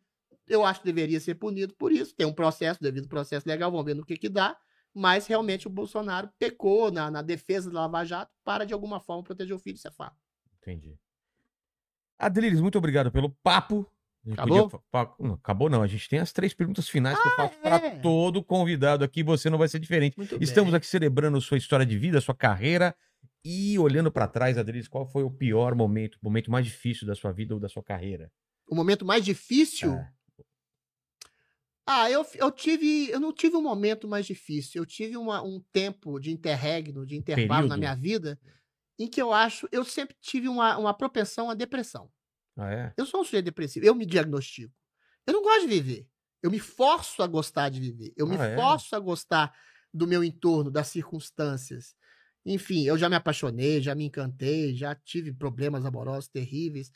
Eu 0.47 0.63
acho 0.65 0.81
que 0.81 0.85
deveria 0.85 1.19
ser 1.19 1.35
punido 1.35 1.73
por 1.75 1.91
isso. 1.91 2.15
Tem 2.15 2.25
um 2.25 2.33
processo, 2.33 2.81
devido 2.81 3.07
processo 3.07 3.47
legal, 3.47 3.71
vamos 3.71 3.85
ver 3.85 3.95
no 3.95 4.05
que 4.05 4.17
que 4.17 4.29
dá. 4.29 4.57
Mas 4.93 5.25
realmente 5.25 5.65
o 5.65 5.71
Bolsonaro 5.71 6.29
pecou 6.37 6.91
na, 6.91 7.09
na 7.09 7.21
defesa 7.21 7.71
da 7.71 7.81
Lava 7.81 8.05
Jato 8.05 8.31
para, 8.43 8.65
de 8.65 8.73
alguma 8.73 8.99
forma, 8.99 9.23
proteger 9.23 9.55
o 9.55 9.59
filho, 9.59 9.75
isso 9.75 9.87
é 9.87 9.91
fato. 9.91 10.15
Entendi. 10.61 10.97
Adriles, 12.19 12.61
muito 12.61 12.77
obrigado 12.77 13.11
pelo 13.11 13.29
papo. 13.29 13.89
Acabou? 14.31 14.69
Podia... 14.69 15.09
Não, 15.19 15.33
acabou 15.33 15.69
não. 15.69 15.81
A 15.81 15.87
gente 15.87 16.07
tem 16.07 16.19
as 16.19 16.31
três 16.31 16.53
perguntas 16.53 16.87
finais 16.87 17.17
ah, 17.17 17.21
que 17.21 17.27
eu 17.27 17.31
ah, 17.31 17.35
faço 17.35 17.59
é. 17.59 17.61
para 17.61 18.01
todo 18.01 18.43
convidado 18.43 19.03
aqui. 19.03 19.23
Você 19.23 19.49
não 19.49 19.57
vai 19.57 19.67
ser 19.67 19.79
diferente. 19.79 20.17
Muito 20.17 20.41
Estamos 20.41 20.71
bem. 20.71 20.77
aqui 20.77 20.85
celebrando 20.85 21.41
sua 21.41 21.57
história 21.57 21.85
de 21.85 21.97
vida, 21.97 22.21
sua 22.21 22.35
carreira. 22.35 22.95
E 23.43 23.77
olhando 23.77 24.09
para 24.09 24.27
trás, 24.27 24.57
Adriles, 24.57 24.87
qual 24.87 25.05
foi 25.05 25.23
o 25.23 25.29
pior 25.29 25.75
momento, 25.75 26.15
o 26.15 26.19
momento 26.23 26.49
mais 26.49 26.65
difícil 26.65 27.05
da 27.05 27.13
sua 27.13 27.33
vida 27.33 27.53
ou 27.53 27.59
da 27.59 27.67
sua 27.67 27.83
carreira? 27.83 28.31
O 28.65 28.75
momento 28.75 29.05
mais 29.05 29.25
difícil? 29.25 29.91
É. 29.91 30.09
Ah, 31.85 32.09
eu, 32.09 32.25
eu 32.35 32.49
tive. 32.51 33.09
Eu 33.09 33.19
não 33.19 33.33
tive 33.33 33.57
um 33.57 33.61
momento 33.61 34.07
mais 34.07 34.25
difícil. 34.25 34.81
Eu 34.81 34.85
tive 34.85 35.17
uma, 35.17 35.41
um 35.41 35.59
tempo 35.71 36.19
de 36.19 36.31
interregno, 36.31 37.05
de 37.05 37.15
intervalo 37.15 37.63
Período. 37.63 37.69
na 37.69 37.77
minha 37.77 37.95
vida, 37.95 38.39
em 38.97 39.07
que 39.07 39.21
eu 39.21 39.33
acho. 39.33 39.67
Eu 39.71 39.83
sempre 39.83 40.15
tive 40.21 40.47
uma, 40.47 40.77
uma 40.77 40.93
propensão 40.93 41.49
à 41.49 41.53
depressão. 41.53 42.09
Ah, 42.57 42.71
é? 42.71 42.93
Eu 42.95 43.05
sou 43.05 43.21
um 43.21 43.23
sujeito 43.23 43.45
depressivo. 43.45 43.85
Eu 43.85 43.95
me 43.95 44.05
diagnostico. 44.05 44.73
Eu 45.27 45.33
não 45.33 45.43
gosto 45.43 45.61
de 45.61 45.67
viver. 45.67 46.07
Eu 46.41 46.51
me 46.51 46.59
forço 46.59 47.21
a 47.21 47.27
gostar 47.27 47.69
de 47.69 47.79
viver. 47.79 48.13
Eu 48.15 48.25
ah, 48.27 48.29
me 48.29 48.35
é? 48.37 48.55
forço 48.55 48.95
a 48.95 48.99
gostar 48.99 49.53
do 49.93 50.07
meu 50.07 50.23
entorno, 50.23 50.71
das 50.71 50.87
circunstâncias. 50.87 51.95
Enfim, 52.45 52.83
eu 52.83 52.97
já 52.97 53.09
me 53.09 53.15
apaixonei, 53.15 53.81
já 53.81 53.95
me 53.95 54.05
encantei, 54.05 54.75
já 54.75 54.95
tive 54.95 55.33
problemas 55.33 55.85
amorosos 55.85 56.27
terríveis 56.27 56.91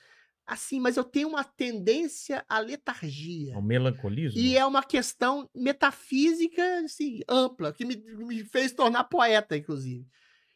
assim, 0.47 0.79
mas 0.79 0.95
eu 0.95 1.03
tenho 1.03 1.27
uma 1.27 1.43
tendência 1.43 2.45
à 2.47 2.59
letargia. 2.59 3.53
Ao 3.53 3.61
melancolismo? 3.61 4.39
E 4.39 4.55
é 4.55 4.65
uma 4.65 4.81
questão 4.81 5.49
metafísica, 5.53 6.63
assim, 6.85 7.19
ampla, 7.27 7.73
que 7.73 7.83
me, 7.83 7.97
me 7.97 8.45
fez 8.45 8.71
tornar 8.71 9.03
poeta, 9.03 9.57
inclusive. 9.57 10.07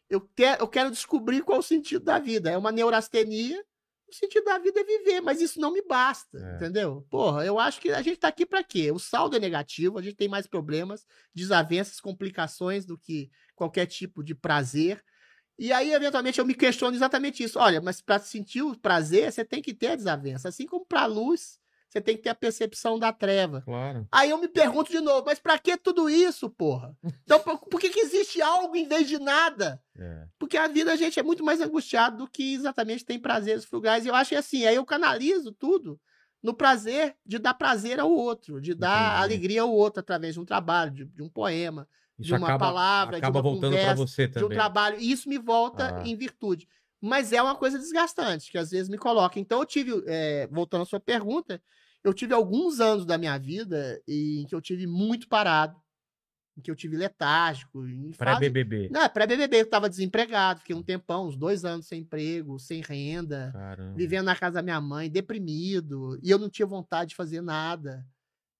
Eu, 0.09 0.21
te, 0.21 0.43
eu 0.59 0.67
quero 0.67 0.89
descobrir 0.89 1.43
qual 1.43 1.57
é 1.57 1.59
o 1.59 1.63
sentido 1.63 2.05
da 2.05 2.17
vida. 2.17 2.49
É 2.49 2.57
uma 2.57 2.71
neurastenia, 2.71 3.61
o 4.09 4.15
sentido 4.15 4.45
da 4.45 4.57
vida 4.57 4.79
é 4.79 4.83
viver, 4.83 5.21
mas 5.21 5.41
isso 5.41 5.59
não 5.59 5.73
me 5.73 5.81
basta, 5.81 6.37
é. 6.37 6.55
entendeu? 6.55 7.05
Porra, 7.09 7.45
eu 7.45 7.59
acho 7.59 7.81
que 7.81 7.91
a 7.91 8.01
gente 8.01 8.17
tá 8.17 8.29
aqui 8.29 8.45
para 8.45 8.63
quê? 8.63 8.91
O 8.91 8.99
saldo 8.99 9.35
é 9.35 9.39
negativo, 9.39 9.97
a 9.97 10.01
gente 10.01 10.15
tem 10.15 10.27
mais 10.29 10.47
problemas, 10.47 11.05
desavenças, 11.33 11.99
complicações 11.99 12.85
do 12.85 12.97
que 12.97 13.29
qualquer 13.55 13.85
tipo 13.87 14.23
de 14.23 14.33
prazer. 14.33 15.03
E 15.57 15.71
aí, 15.71 15.93
eventualmente, 15.93 16.39
eu 16.39 16.45
me 16.45 16.55
questiono 16.55 16.95
exatamente 16.95 17.43
isso. 17.43 17.59
Olha, 17.59 17.79
mas 17.81 18.01
para 18.01 18.19
sentir 18.19 18.61
o 18.61 18.77
prazer, 18.77 19.31
você 19.31 19.45
tem 19.45 19.61
que 19.61 19.73
ter 19.73 19.87
a 19.87 19.95
desavença. 19.95 20.49
Assim 20.49 20.65
como 20.65 20.85
para 20.85 21.01
a 21.01 21.05
luz, 21.05 21.59
você 21.91 21.99
tem 21.99 22.15
que 22.15 22.23
ter 22.23 22.29
a 22.29 22.35
percepção 22.35 22.97
da 22.97 23.11
treva. 23.11 23.61
Claro. 23.61 24.07
Aí 24.11 24.29
eu 24.29 24.37
me 24.37 24.47
pergunto 24.47 24.89
de 24.89 25.01
novo, 25.01 25.25
mas 25.25 25.39
para 25.39 25.59
que 25.59 25.75
tudo 25.75 26.09
isso, 26.09 26.49
porra? 26.49 26.95
Então, 27.23 27.39
por, 27.39 27.59
por 27.59 27.79
que, 27.81 27.89
que 27.89 27.99
existe 27.99 28.41
algo 28.41 28.75
em 28.75 28.87
vez 28.87 29.07
de 29.07 29.19
nada? 29.19 29.81
É. 29.97 30.25
Porque 30.39 30.57
a 30.57 30.67
vida, 30.67 30.93
a 30.93 30.95
gente, 30.95 31.19
é 31.19 31.23
muito 31.23 31.43
mais 31.43 31.59
angustiado 31.59 32.17
do 32.17 32.27
que 32.27 32.53
exatamente 32.53 33.03
tem 33.03 33.19
prazeres 33.19 33.65
frugais. 33.65 34.05
E 34.05 34.07
eu 34.07 34.15
acho 34.15 34.29
que 34.29 34.35
assim, 34.35 34.65
aí 34.65 34.75
eu 34.75 34.85
canalizo 34.85 35.51
tudo 35.51 35.99
no 36.41 36.53
prazer 36.53 37.15
de 37.25 37.37
dar 37.37 37.53
prazer 37.53 37.99
ao 37.99 38.09
outro, 38.09 38.61
de 38.61 38.73
dar 38.73 39.09
Entendi. 39.09 39.23
alegria 39.23 39.61
ao 39.61 39.71
outro 39.71 39.99
através 39.99 40.33
de 40.33 40.39
um 40.39 40.45
trabalho, 40.45 40.91
de, 40.91 41.05
de 41.05 41.21
um 41.21 41.29
poema, 41.29 41.87
isso 42.21 42.27
de 42.27 42.33
uma 42.33 42.47
acaba, 42.47 42.65
palavra, 42.65 43.17
acaba 43.17 43.41
de 43.41 43.47
uma 43.47 43.51
voltando 43.51 43.75
para 43.75 43.93
você 43.93 44.27
também. 44.27 44.47
de 44.47 44.53
um 44.53 44.55
trabalho. 44.55 44.99
E 44.99 45.11
isso 45.11 45.27
me 45.27 45.37
volta 45.37 45.97
ah. 45.97 46.07
em 46.07 46.15
virtude. 46.15 46.67
Mas 47.01 47.33
é 47.33 47.41
uma 47.41 47.55
coisa 47.55 47.79
desgastante, 47.79 48.51
que 48.51 48.57
às 48.57 48.69
vezes 48.69 48.87
me 48.87 48.97
coloca. 48.97 49.39
Então 49.39 49.59
eu 49.59 49.65
tive, 49.65 50.03
é, 50.05 50.47
voltando 50.51 50.83
à 50.83 50.85
sua 50.85 50.99
pergunta, 50.99 51.61
eu 52.03 52.13
tive 52.13 52.33
alguns 52.33 52.79
anos 52.79 53.05
da 53.05 53.17
minha 53.17 53.37
vida 53.37 54.01
em 54.07 54.45
que 54.45 54.55
eu 54.55 54.61
tive 54.61 54.87
muito 54.87 55.27
parado. 55.27 55.79
em 56.57 56.61
que 56.61 56.69
eu 56.69 56.75
tive 56.75 56.97
letárgico. 56.97 57.83
Pré-BBB. 58.17 58.89
Não, 58.91 59.07
pré-BBB, 59.09 59.61
eu 59.61 59.69
tava 59.69 59.89
desempregado, 59.89 60.59
fiquei 60.59 60.75
um 60.75 60.83
tempão, 60.83 61.27
uns 61.27 61.37
dois 61.37 61.63
anos 61.63 61.87
sem 61.87 62.01
emprego, 62.01 62.59
sem 62.59 62.81
renda, 62.81 63.51
Caramba. 63.53 63.95
vivendo 63.95 64.25
na 64.25 64.35
casa 64.35 64.55
da 64.55 64.61
minha 64.61 64.81
mãe, 64.81 65.09
deprimido, 65.09 66.19
e 66.21 66.29
eu 66.29 66.37
não 66.37 66.49
tinha 66.49 66.65
vontade 66.65 67.11
de 67.11 67.15
fazer 67.15 67.41
nada, 67.41 68.05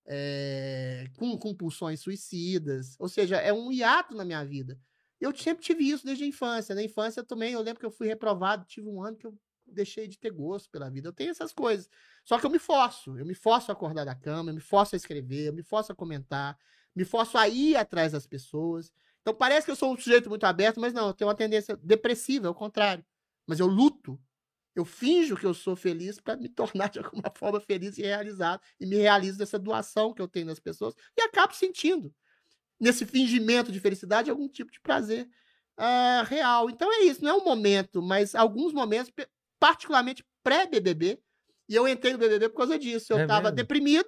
é, 0.06 1.06
com 1.18 1.38
compulsões 1.38 2.00
suicidas, 2.00 2.96
ou 3.00 3.08
seja, 3.08 3.38
é 3.38 3.54
um 3.54 3.72
hiato 3.72 4.16
na 4.16 4.26
minha 4.26 4.44
vida. 4.44 4.80
Eu 5.20 5.36
sempre 5.36 5.64
tive 5.64 5.88
isso 5.88 6.06
desde 6.06 6.24
a 6.24 6.28
infância. 6.28 6.74
Na 6.74 6.84
infância 6.84 7.24
também, 7.24 7.54
eu 7.54 7.62
lembro 7.62 7.80
que 7.80 7.86
eu 7.86 7.92
fui 7.92 8.08
reprovado, 8.08 8.66
tive 8.66 8.88
um 8.88 9.04
ano 9.04 9.16
que 9.18 9.28
eu 9.28 9.38
deixei 9.66 10.08
de 10.08 10.18
ter 10.18 10.32
gosto 10.32 10.70
pela 10.70 10.90
vida. 10.90 11.08
Eu 11.08 11.14
tenho 11.14 11.30
essas 11.30 11.54
coisas. 11.54 11.90
Só 12.26 12.40
que 12.40 12.46
eu 12.46 12.50
me 12.50 12.60
forço, 12.60 13.18
eu 13.18 13.26
me 13.26 13.36
forço 13.36 13.72
a 13.72 13.74
acordar 13.74 14.06
da 14.06 14.16
cama, 14.16 14.50
eu 14.50 14.56
me 14.56 14.62
forço 14.62 14.96
a 14.96 14.98
escrever, 14.98 15.48
eu 15.48 15.54
me 15.54 15.64
forço 15.64 15.92
a 15.92 15.96
comentar, 15.96 16.58
me 16.96 17.06
forço 17.06 17.38
a 17.38 17.48
ir 17.48 17.76
atrás 17.76 18.12
das 18.12 18.26
pessoas. 18.26 18.92
Então 19.22 19.34
parece 19.34 19.66
que 19.66 19.72
eu 19.72 19.76
sou 19.76 19.94
um 19.94 19.98
sujeito 19.98 20.30
muito 20.30 20.44
aberto, 20.46 20.80
mas 20.80 20.94
não, 20.94 21.08
eu 21.08 21.14
tenho 21.14 21.30
uma 21.30 21.36
tendência 21.36 21.78
depressiva, 21.78 22.48
é 22.48 22.50
o 22.50 22.56
contrário. 22.56 23.06
Mas 23.46 23.60
eu 23.60 23.68
luto, 23.68 24.20
eu 24.76 24.86
finjo 24.86 25.36
que 25.38 25.46
eu 25.46 25.54
sou 25.54 25.76
feliz 25.76 26.20
para 26.20 26.38
me 26.38 26.50
tornar 26.50 26.90
de 26.90 27.00
alguma 27.00 27.32
forma 27.36 27.60
feliz 27.60 27.98
e 27.98 28.02
realizado. 28.04 28.62
E 28.80 28.86
me 28.86 28.98
realizo 28.98 29.38
dessa 29.38 29.60
doação 29.60 30.14
que 30.14 30.22
eu 30.22 30.28
tenho 30.28 30.46
nas 30.48 30.60
pessoas 30.60 30.94
e 31.18 31.22
acabo 31.22 31.54
sentindo, 31.54 32.14
nesse 32.80 33.06
fingimento 33.06 33.72
de 33.72 33.80
felicidade, 33.80 34.30
algum 34.30 34.48
tipo 34.48 34.72
de 34.72 34.80
prazer 34.80 35.30
ah, 35.78 36.24
real. 36.28 36.70
Então 36.70 36.92
é 36.92 37.04
isso, 37.06 37.24
não 37.24 37.32
é 37.32 37.34
um 37.36 37.44
momento, 37.46 38.02
mas 38.02 38.36
alguns 38.36 38.74
momentos, 38.74 39.12
particularmente 39.60 40.24
pré-BBB, 40.44 41.20
e 41.70 41.76
eu 41.76 41.88
entrei 41.88 42.14
no 42.14 42.20
BBB 42.20 42.50
por 42.50 42.58
causa 42.58 42.78
disso. 42.80 43.14
Eu 43.14 43.18
É 43.18 43.22
estava 43.22 43.52
mesmo? 43.52 43.52
deprimido, 43.52 44.08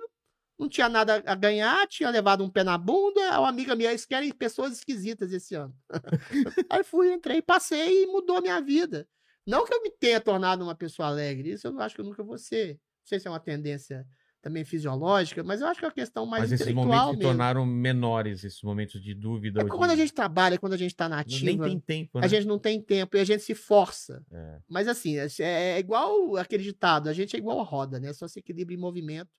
não 0.59 0.69
tinha 0.69 0.89
nada 0.89 1.23
a 1.25 1.35
ganhar, 1.35 1.87
tinha 1.87 2.09
levado 2.09 2.43
um 2.43 2.49
pé 2.49 2.63
na 2.63 2.77
bunda. 2.77 3.39
Uma 3.39 3.49
amiga 3.49 3.75
minha, 3.75 3.89
eles 3.91 4.05
querem 4.05 4.31
pessoas 4.33 4.73
esquisitas 4.73 5.31
esse 5.33 5.55
ano. 5.55 5.75
Aí 6.69 6.83
fui, 6.83 7.13
entrei, 7.13 7.41
passei 7.41 8.03
e 8.03 8.07
mudou 8.07 8.37
a 8.37 8.41
minha 8.41 8.61
vida. 8.61 9.07
Não 9.45 9.65
que 9.65 9.73
eu 9.73 9.81
me 9.81 9.91
tenha 9.91 10.19
tornado 10.21 10.63
uma 10.63 10.75
pessoa 10.75 11.07
alegre, 11.07 11.51
isso 11.51 11.67
eu 11.67 11.71
não 11.71 11.81
acho 11.81 11.95
que 11.95 12.01
eu 12.01 12.05
nunca 12.05 12.23
vou 12.23 12.37
ser. 12.37 12.73
Não 12.73 13.05
sei 13.05 13.19
se 13.19 13.27
é 13.27 13.31
uma 13.31 13.39
tendência 13.39 14.05
também 14.41 14.65
fisiológica, 14.65 15.41
mas 15.41 15.61
eu 15.61 15.67
acho 15.67 15.79
que 15.79 15.85
é 15.85 15.87
uma 15.87 15.93
questão 15.93 16.25
mais 16.25 16.43
Mas 16.43 16.51
esses 16.51 16.67
intelectual 16.67 17.05
momentos 17.05 17.17
se 17.17 17.23
tornaram 17.23 17.65
menores, 17.65 18.43
esses 18.43 18.61
momentos 18.61 19.01
de 19.01 19.13
dúvida. 19.13 19.61
É 19.61 19.65
quando 19.65 19.91
a 19.91 19.95
de- 19.95 20.01
gente 20.01 20.13
trabalha, 20.13 20.57
quando 20.59 20.73
a 20.73 20.77
gente 20.77 20.91
está 20.91 21.07
na 21.07 21.19
ativa, 21.19 21.45
Nem 21.45 21.57
tem 21.57 21.79
tempo, 21.79 22.19
né? 22.19 22.25
a 22.25 22.27
gente 22.27 22.45
não 22.45 22.59
tem 22.59 22.81
tempo 22.81 23.15
e 23.15 23.21
a 23.21 23.23
gente 23.23 23.41
se 23.41 23.55
força. 23.55 24.21
É. 24.29 24.59
Mas 24.67 24.89
assim, 24.89 25.15
é, 25.17 25.27
é 25.39 25.79
igual 25.79 26.35
aquele 26.35 26.61
ditado, 26.61 27.07
a 27.07 27.13
gente 27.13 27.35
é 27.35 27.39
igual 27.39 27.59
a 27.59 27.63
roda, 27.63 28.01
né? 28.01 28.11
Só 28.11 28.27
se 28.27 28.39
equilibra 28.39 28.73
em 28.73 28.77
movimento. 28.77 29.31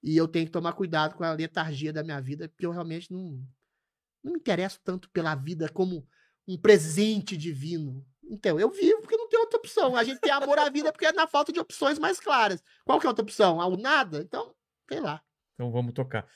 E 0.00 0.16
eu 0.16 0.28
tenho 0.28 0.46
que 0.46 0.52
tomar 0.52 0.74
cuidado 0.74 1.16
com 1.16 1.24
a 1.24 1.32
letargia 1.32 1.92
da 1.92 2.04
minha 2.04 2.20
vida, 2.20 2.48
porque 2.48 2.64
eu 2.66 2.70
realmente 2.70 3.10
não, 3.10 3.42
não 4.22 4.32
me 4.34 4.38
interesso 4.38 4.78
tanto 4.84 5.10
pela 5.10 5.34
vida 5.34 5.68
como 5.68 6.06
um 6.46 6.56
presente 6.56 7.36
divino. 7.36 8.06
Então, 8.30 8.58
eu 8.58 8.70
vivo 8.70 9.00
porque 9.00 9.16
não 9.16 9.28
tem 9.28 9.38
outra 9.38 9.58
opção. 9.58 9.96
A 9.96 10.04
gente 10.04 10.20
tem 10.20 10.30
amor 10.32 10.58
à 10.58 10.68
vida 10.70 10.90
porque 10.92 11.06
é 11.06 11.12
na 11.12 11.26
falta 11.26 11.52
de 11.52 11.60
opções 11.60 11.98
mais 11.98 12.18
claras. 12.18 12.62
Qual 12.84 12.98
que 12.98 13.06
é 13.06 13.08
a 13.08 13.10
outra 13.10 13.22
opção? 13.22 13.60
Ah, 13.60 13.66
o 13.66 13.76
nada? 13.76 14.20
Então, 14.20 14.54
sei 14.88 15.00
lá. 15.00 15.22
Então 15.54 15.70
vamos 15.70 15.92
tocar. 15.92 16.26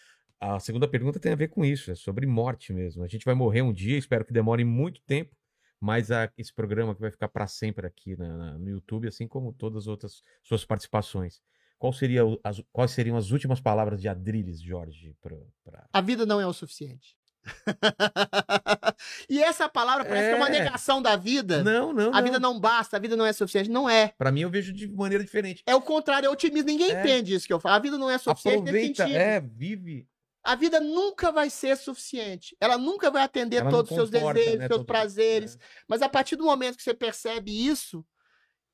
A 0.41 0.61
segunda 0.61 0.87
pergunta 0.87 1.19
tem 1.19 1.33
a 1.33 1.37
ver 1.37 1.49
com 1.49 1.65
isso, 1.65 1.91
é 1.91 1.95
sobre 1.97 2.25
morte 2.27 2.73
mesmo. 2.73 3.03
A 3.03 3.09
gente 3.09 3.25
vai 3.25 3.35
morrer 3.35 3.63
um 3.63 3.73
dia, 3.73 3.99
espero 3.99 4.25
que 4.25 4.33
demore 4.33 4.65
muito 4.65 5.01
tempo, 5.03 5.35
mas 5.81 6.13
a- 6.13 6.31
esse 6.39 6.55
programa 6.55 6.95
que 6.95 7.01
vai 7.01 7.11
ficar 7.11 7.29
para 7.29 7.47
sempre 7.49 7.85
aqui 7.87 8.17
na- 8.17 8.37
na- 8.37 8.59
no 8.59 8.69
YouTube, 8.69 9.09
assim 9.09 9.27
como 9.27 9.53
todas 9.53 9.79
as 9.85 9.87
outras 9.89 10.23
suas 10.45 10.65
participações. 10.65 11.41
Qual 11.77 11.93
seria 11.93 12.23
as, 12.45 12.63
quais 12.73 12.93
seriam 12.93 13.17
as 13.17 13.33
últimas 13.33 13.61
palavras 13.61 14.01
de 14.01 14.09
Adriles, 14.09 14.61
Jorge? 14.63 15.17
Pra, 15.21 15.37
pra- 15.65 15.89
A 15.93 16.01
vida 16.01 16.25
não 16.25 16.41
é 16.41 16.47
o 16.47 16.53
suficiente. 16.53 17.17
e 19.29 19.43
essa 19.43 19.69
palavra 19.69 20.05
parece 20.05 20.29
que 20.29 20.35
é 20.35 20.37
uma 20.37 20.49
É. 20.49 20.53
negação 20.65 21.01
da 21.01 21.17
vida. 21.17 21.63
Não, 21.63 21.93
não, 21.93 22.15
A 22.15 22.21
vida 22.21 22.39
não 22.39 22.59
basta, 22.59 22.97
a 22.97 23.01
vida 23.01 23.17
não 23.17 23.25
é 23.27 23.33
suficiente. 23.33 23.71
Não 23.71 23.89
é. 23.89 24.13
Para 24.19 24.31
mim 24.33 24.41
eu 24.43 24.51
vejo 24.51 24.73
de 24.73 24.89
maneira 24.89 25.23
diferente. 25.25 25.63
É 25.67 25.75
o 25.75 25.81
contrário, 25.81 26.27
é 26.27 26.31
otimismo. 26.31 26.69
Ninguém 26.69 26.91
É. 26.93 27.01
entende 27.01 27.35
isso 27.35 27.47
que 27.47 27.53
eu 27.53 27.61
falo. 27.61 27.75
A 27.77 27.79
vida 27.79 27.99
não 27.99 28.11
é 28.11 28.19
suficiente 28.19 28.57
nesse 28.63 28.69
Aproveita, 28.71 29.03
sentido. 29.05 29.17
é, 29.21 29.41
vive. 29.41 30.09
A 30.45 30.55
vida 30.55 30.81
nunca 30.81 31.31
vai 31.31 31.51
ser 31.51 31.77
suficiente. 31.77 32.57
Ela 32.61 32.79
nunca 32.79 33.11
vai 33.11 33.23
atender 33.23 33.57
Ela 33.57 33.65
não 33.67 33.71
todos 33.73 33.91
os 33.91 33.97
seus 33.97 34.11
desejos, 34.11 34.59
né, 34.59 34.67
seus 34.67 34.79
todo- 34.79 34.85
prazeres. 34.87 35.57
é. 35.57 35.59
Mas 35.87 36.01
a 36.01 36.09
partir 36.09 36.37
do 36.37 36.45
momento 36.45 36.77
que 36.77 36.83
você 36.83 36.95
percebe 36.95 37.51
isso, 37.67 38.05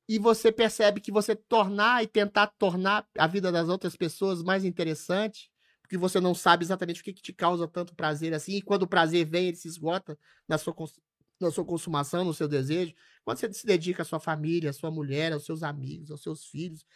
e 0.08 0.18
você 0.18 0.52
percebe 0.52 1.00
que 1.00 1.10
você 1.10 1.34
tornar 1.34 2.04
e 2.04 2.06
tentar 2.06 2.48
tornar 2.58 3.06
a 3.18 3.26
vida 3.26 3.50
das 3.50 3.68
outras 3.70 3.96
pessoas 3.96 4.42
mais 4.42 4.62
interessante, 4.62 5.50
porque 5.84 5.98
você 5.98 6.18
não 6.18 6.34
sabe 6.34 6.64
exatamente 6.64 7.02
o 7.02 7.04
que, 7.04 7.12
que 7.12 7.20
te 7.22 7.32
causa 7.32 7.68
tanto 7.68 7.94
prazer 7.94 8.32
assim, 8.32 8.54
e 8.56 8.62
quando 8.62 8.84
o 8.84 8.88
prazer 8.88 9.26
vem, 9.26 9.48
ele 9.48 9.56
se 9.56 9.68
esgota 9.68 10.18
na 10.48 10.56
sua, 10.56 10.74
na 11.38 11.50
sua 11.50 11.62
consumação, 11.64 12.24
no 12.24 12.32
seu 12.32 12.48
desejo. 12.48 12.94
Quando 13.22 13.36
você 13.36 13.52
se 13.52 13.66
dedica 13.66 14.00
à 14.00 14.04
sua 14.04 14.18
família, 14.18 14.70
à 14.70 14.72
sua 14.72 14.90
mulher, 14.90 15.34
aos 15.34 15.44
seus 15.44 15.62
amigos, 15.62 16.10
aos 16.10 16.22
seus 16.22 16.46
filhos, 16.46 16.86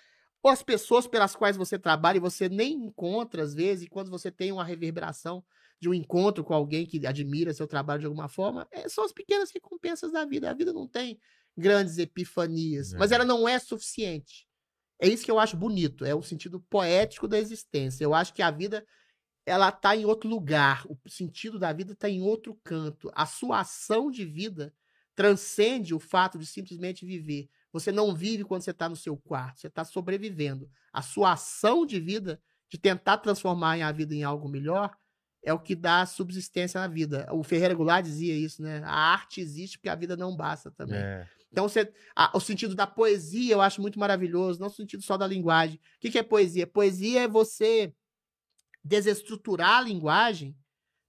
ou 0.43 0.51
às 0.51 0.63
pessoas 0.63 1.07
pelas 1.07 1.37
quais 1.37 1.55
você 1.55 1.79
trabalha 1.79 2.17
e 2.17 2.21
você 2.21 2.49
nem 2.49 2.73
encontra 2.73 3.43
às 3.43 3.53
vezes, 3.55 3.85
e 3.85 3.89
quando 3.91 4.11
você 4.11 4.31
tem 4.31 4.51
uma 4.53 4.65
reverberação 4.65 5.45
de 5.79 5.89
um 5.89 5.93
encontro 5.95 6.43
com 6.43 6.55
alguém 6.55 6.87
que 6.87 7.07
admira 7.07 7.53
seu 7.53 7.67
trabalho 7.67 8.01
de 8.01 8.07
alguma 8.07 8.29
forma, 8.29 8.67
é, 8.73 8.89
são 8.89 9.05
as 9.05 9.13
pequenas 9.13 9.51
recompensas 9.53 10.11
da 10.13 10.25
vida. 10.25 10.51
A 10.51 10.55
vida 10.55 10.73
não 10.73 10.89
tem 10.89 11.21
grandes 11.57 11.99
epifanias, 11.99 12.95
mas 12.95 13.13
É. 13.13 13.17
ela 13.17 13.25
não 13.27 13.47
é 13.47 13.59
suficiente. 13.59 14.48
É 15.01 15.07
isso 15.07 15.25
que 15.25 15.31
eu 15.31 15.39
acho 15.39 15.57
bonito, 15.57 16.05
é 16.05 16.15
o 16.15 16.23
sentido 16.23 16.61
poético 16.61 17.29
da 17.29 17.39
existência. 17.39 18.05
Eu 18.05 18.15
acho 18.15 18.35
que 18.35 18.43
a 18.43 18.51
vida 18.51 18.85
ela 19.47 19.71
está 19.71 19.97
em 19.97 20.05
outro 20.05 20.29
lugar, 20.29 20.85
o 20.89 20.99
sentido 21.09 21.59
da 21.59 21.73
vida 21.73 21.93
está 21.93 22.09
em 22.09 22.21
outro 22.21 22.59
canto. 22.63 23.11
A 23.15 23.25
sua 23.25 23.61
ação 23.61 24.11
de 24.11 24.25
vida 24.25 24.75
transcende 25.15 25.95
o 25.95 25.99
fato 25.99 26.39
de 26.39 26.47
simplesmente 26.47 27.07
viver. 27.07 27.49
Você 27.73 27.91
não 27.91 28.15
vive 28.15 28.45
quando 28.45 28.63
você 28.63 28.71
está 28.71 28.89
no 28.89 28.97
seu 28.97 29.17
quarto, 29.17 29.61
você 29.61 29.67
está 29.67 29.85
sobrevivendo. 29.85 30.71
A 30.93 31.03
sua 31.03 31.33
ação 31.33 31.87
de 31.87 31.99
vida, 31.99 32.41
de 32.69 32.79
tentar 32.79 33.19
transformar 33.19 33.83
a 33.83 33.93
vida 33.93 34.15
em 34.15 34.23
algo 34.23 34.49
melhor, 34.49 34.95
é 35.43 35.53
o 35.53 35.59
que 35.59 35.75
dá 35.75 36.05
subsistência 36.05 36.81
na 36.81 36.89
vida. 36.89 37.27
O 37.33 37.43
Ferreira 37.43 37.75
Goulart 37.75 38.05
dizia 38.05 38.35
isso, 38.35 38.63
né? 38.63 38.83
A 38.85 39.13
arte 39.13 39.41
existe 39.41 39.79
porque 39.79 39.89
a 39.89 39.95
vida 39.95 40.17
não 40.17 40.37
basta 40.37 40.71
também. 40.71 40.99
É. 40.99 41.27
Então, 41.51 41.69
você, 41.69 41.93
a- 42.15 42.31
o 42.37 42.41
sentido 42.41 42.75
da 42.75 42.87
poesia 42.87 43.55
eu 43.55 43.61
acho 43.61 43.81
muito 43.81 43.99
maravilhoso, 43.99 44.61
não 44.61 44.69
o 44.69 44.71
sentido 44.71 45.03
só 45.03 45.17
da 45.17 45.27
linguagem. 45.27 45.77
O 45.77 46.01
que, 46.01 46.11
que 46.11 46.19
é 46.19 46.23
poesia? 46.23 46.67
Poesia 46.67 47.23
é 47.23 47.29
você 47.29 47.93
desestruturar 48.85 49.79
a 49.79 49.81
linguagem, 49.83 50.57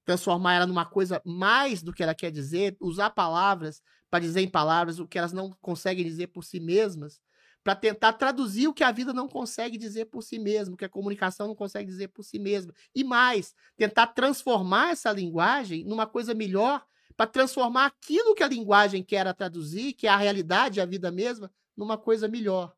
transformar 0.05 0.55
ela 0.55 0.67
numa 0.67 0.85
coisa 0.85 1.21
mais 1.25 1.83
do 1.83 1.93
que 1.93 2.03
ela 2.03 2.15
quer 2.15 2.31
dizer, 2.31 2.77
usar 2.81 3.11
palavras 3.11 3.81
para 4.09 4.19
dizer 4.19 4.41
em 4.41 4.49
palavras 4.49 4.99
o 4.99 5.07
que 5.07 5.17
elas 5.19 5.33
não 5.33 5.51
conseguem 5.61 6.05
dizer 6.05 6.27
por 6.27 6.43
si 6.43 6.59
mesmas, 6.59 7.21
para 7.63 7.75
tentar 7.75 8.13
traduzir 8.13 8.67
o 8.67 8.73
que 8.73 8.83
a 8.83 8.91
vida 8.91 9.13
não 9.13 9.27
consegue 9.27 9.77
dizer 9.77 10.05
por 10.05 10.23
si 10.23 10.39
mesma, 10.39 10.73
o 10.75 10.77
que 10.77 10.85
a 10.85 10.89
comunicação 10.89 11.47
não 11.47 11.55
consegue 11.55 11.87
dizer 11.89 12.09
por 12.09 12.23
si 12.23 12.39
mesma. 12.39 12.73
E 12.95 13.03
mais, 13.03 13.53
tentar 13.77 14.07
transformar 14.07 14.91
essa 14.91 15.11
linguagem 15.11 15.83
numa 15.85 16.07
coisa 16.07 16.33
melhor 16.33 16.83
para 17.19 17.27
transformar 17.27 17.87
aquilo 17.87 18.33
que 18.33 18.41
a 18.41 18.47
linguagem 18.47 19.03
quer 19.03 19.33
traduzir, 19.33 19.91
que 19.91 20.07
é 20.07 20.09
a 20.09 20.15
realidade, 20.15 20.79
a 20.79 20.85
vida 20.85 21.11
mesma, 21.11 21.51
numa 21.75 21.97
coisa 21.97 22.29
melhor. 22.29 22.73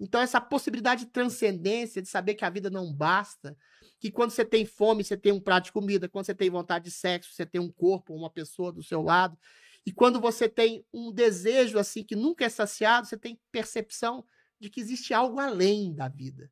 Então, 0.00 0.20
essa 0.20 0.40
possibilidade 0.40 1.04
de 1.04 1.12
transcendência, 1.12 2.02
de 2.02 2.08
saber 2.08 2.34
que 2.34 2.44
a 2.44 2.50
vida 2.50 2.68
não 2.68 2.92
basta, 2.92 3.56
que 4.00 4.10
quando 4.10 4.32
você 4.32 4.44
tem 4.44 4.66
fome, 4.66 5.04
você 5.04 5.16
tem 5.16 5.30
um 5.30 5.38
prato 5.38 5.66
de 5.66 5.72
comida, 5.72 6.08
quando 6.08 6.26
você 6.26 6.34
tem 6.34 6.50
vontade 6.50 6.86
de 6.86 6.90
sexo, 6.90 7.32
você 7.32 7.46
tem 7.46 7.60
um 7.60 7.70
corpo, 7.70 8.16
uma 8.16 8.28
pessoa 8.28 8.72
do 8.72 8.82
seu 8.82 9.00
lado, 9.00 9.38
e 9.86 9.92
quando 9.92 10.20
você 10.20 10.48
tem 10.48 10.84
um 10.92 11.12
desejo 11.12 11.78
assim 11.78 12.02
que 12.02 12.16
nunca 12.16 12.44
é 12.44 12.48
saciado, 12.48 13.06
você 13.06 13.16
tem 13.16 13.40
percepção 13.52 14.24
de 14.58 14.70
que 14.70 14.80
existe 14.80 15.14
algo 15.14 15.38
além 15.38 15.94
da 15.94 16.08
vida. 16.08 16.50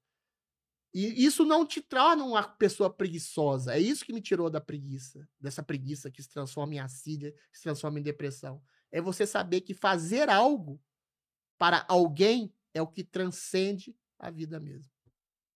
E 0.94 1.24
isso 1.24 1.44
não 1.44 1.66
te 1.66 1.80
torna 1.80 2.22
uma 2.24 2.42
pessoa 2.46 2.90
preguiçosa. 2.92 3.74
É 3.74 3.78
isso 3.78 4.04
que 4.04 4.12
me 4.12 4.20
tirou 4.20 4.50
da 4.50 4.60
preguiça, 4.60 5.26
dessa 5.40 5.62
preguiça 5.62 6.10
que 6.10 6.22
se 6.22 6.28
transforma 6.28 6.74
em 6.74 6.80
assídia, 6.80 7.32
que 7.50 7.56
se 7.56 7.62
transforma 7.62 7.98
em 7.98 8.02
depressão. 8.02 8.62
É 8.90 9.00
você 9.00 9.26
saber 9.26 9.62
que 9.62 9.72
fazer 9.72 10.28
algo 10.28 10.78
para 11.58 11.84
alguém 11.88 12.52
é 12.74 12.82
o 12.82 12.86
que 12.86 13.02
transcende 13.04 13.96
a 14.18 14.30
vida 14.30 14.60
mesmo. 14.60 14.90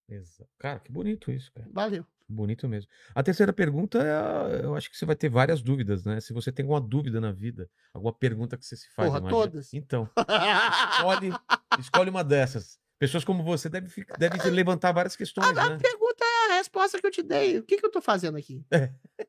Exa- 0.09 0.47
Cara, 0.59 0.81
que 0.81 0.91
bonito 0.91 1.31
isso, 1.31 1.53
cara. 1.53 1.69
Valeu. 1.73 2.07
Bonito 2.29 2.69
mesmo. 2.69 2.91
A 3.15 3.23
terceira 3.23 3.53
pergunta, 3.53 3.99
é, 4.03 4.65
eu 4.65 4.75
acho 4.75 4.91
que 4.91 4.97
você 4.97 5.05
vai 5.05 5.15
ter 5.15 5.29
várias 5.29 5.63
dúvidas, 5.63 6.05
né? 6.05 6.21
Se 6.21 6.33
você 6.33 6.51
tem 6.51 6.65
alguma 6.65 6.81
dúvida 6.81 7.21
na 7.21 7.31
vida, 7.31 7.71
alguma 7.95 8.13
pergunta 8.13 8.57
que 8.57 8.65
você 8.67 8.77
se 8.77 8.89
faz. 8.91 9.09
Porra, 9.09 9.21
imagina. 9.21 9.43
todas. 9.43 9.75
Então, 9.75 10.09
escolhe, 10.93 11.31
escolhe 11.79 12.11
uma 12.11 12.25
dessas. 12.25 12.79
Pessoas 12.99 13.25
como 13.25 13.43
você 13.43 13.69
devem, 13.69 13.91
se 13.91 14.51
levantar 14.51 14.93
várias 14.93 15.15
questões, 15.15 15.47
A 15.47 15.71
né? 15.71 15.79
pergunta 15.79 16.25
é 16.25 16.53
a 16.53 16.57
resposta 16.57 16.99
que 16.99 17.07
eu 17.07 17.11
te 17.11 17.23
dei. 17.23 17.59
O 17.59 17.63
que, 17.63 17.77
que 17.77 17.85
eu 17.85 17.91
tô 17.91 18.01
fazendo 18.01 18.39
aqui? 18.39 18.65
É. 18.71 18.91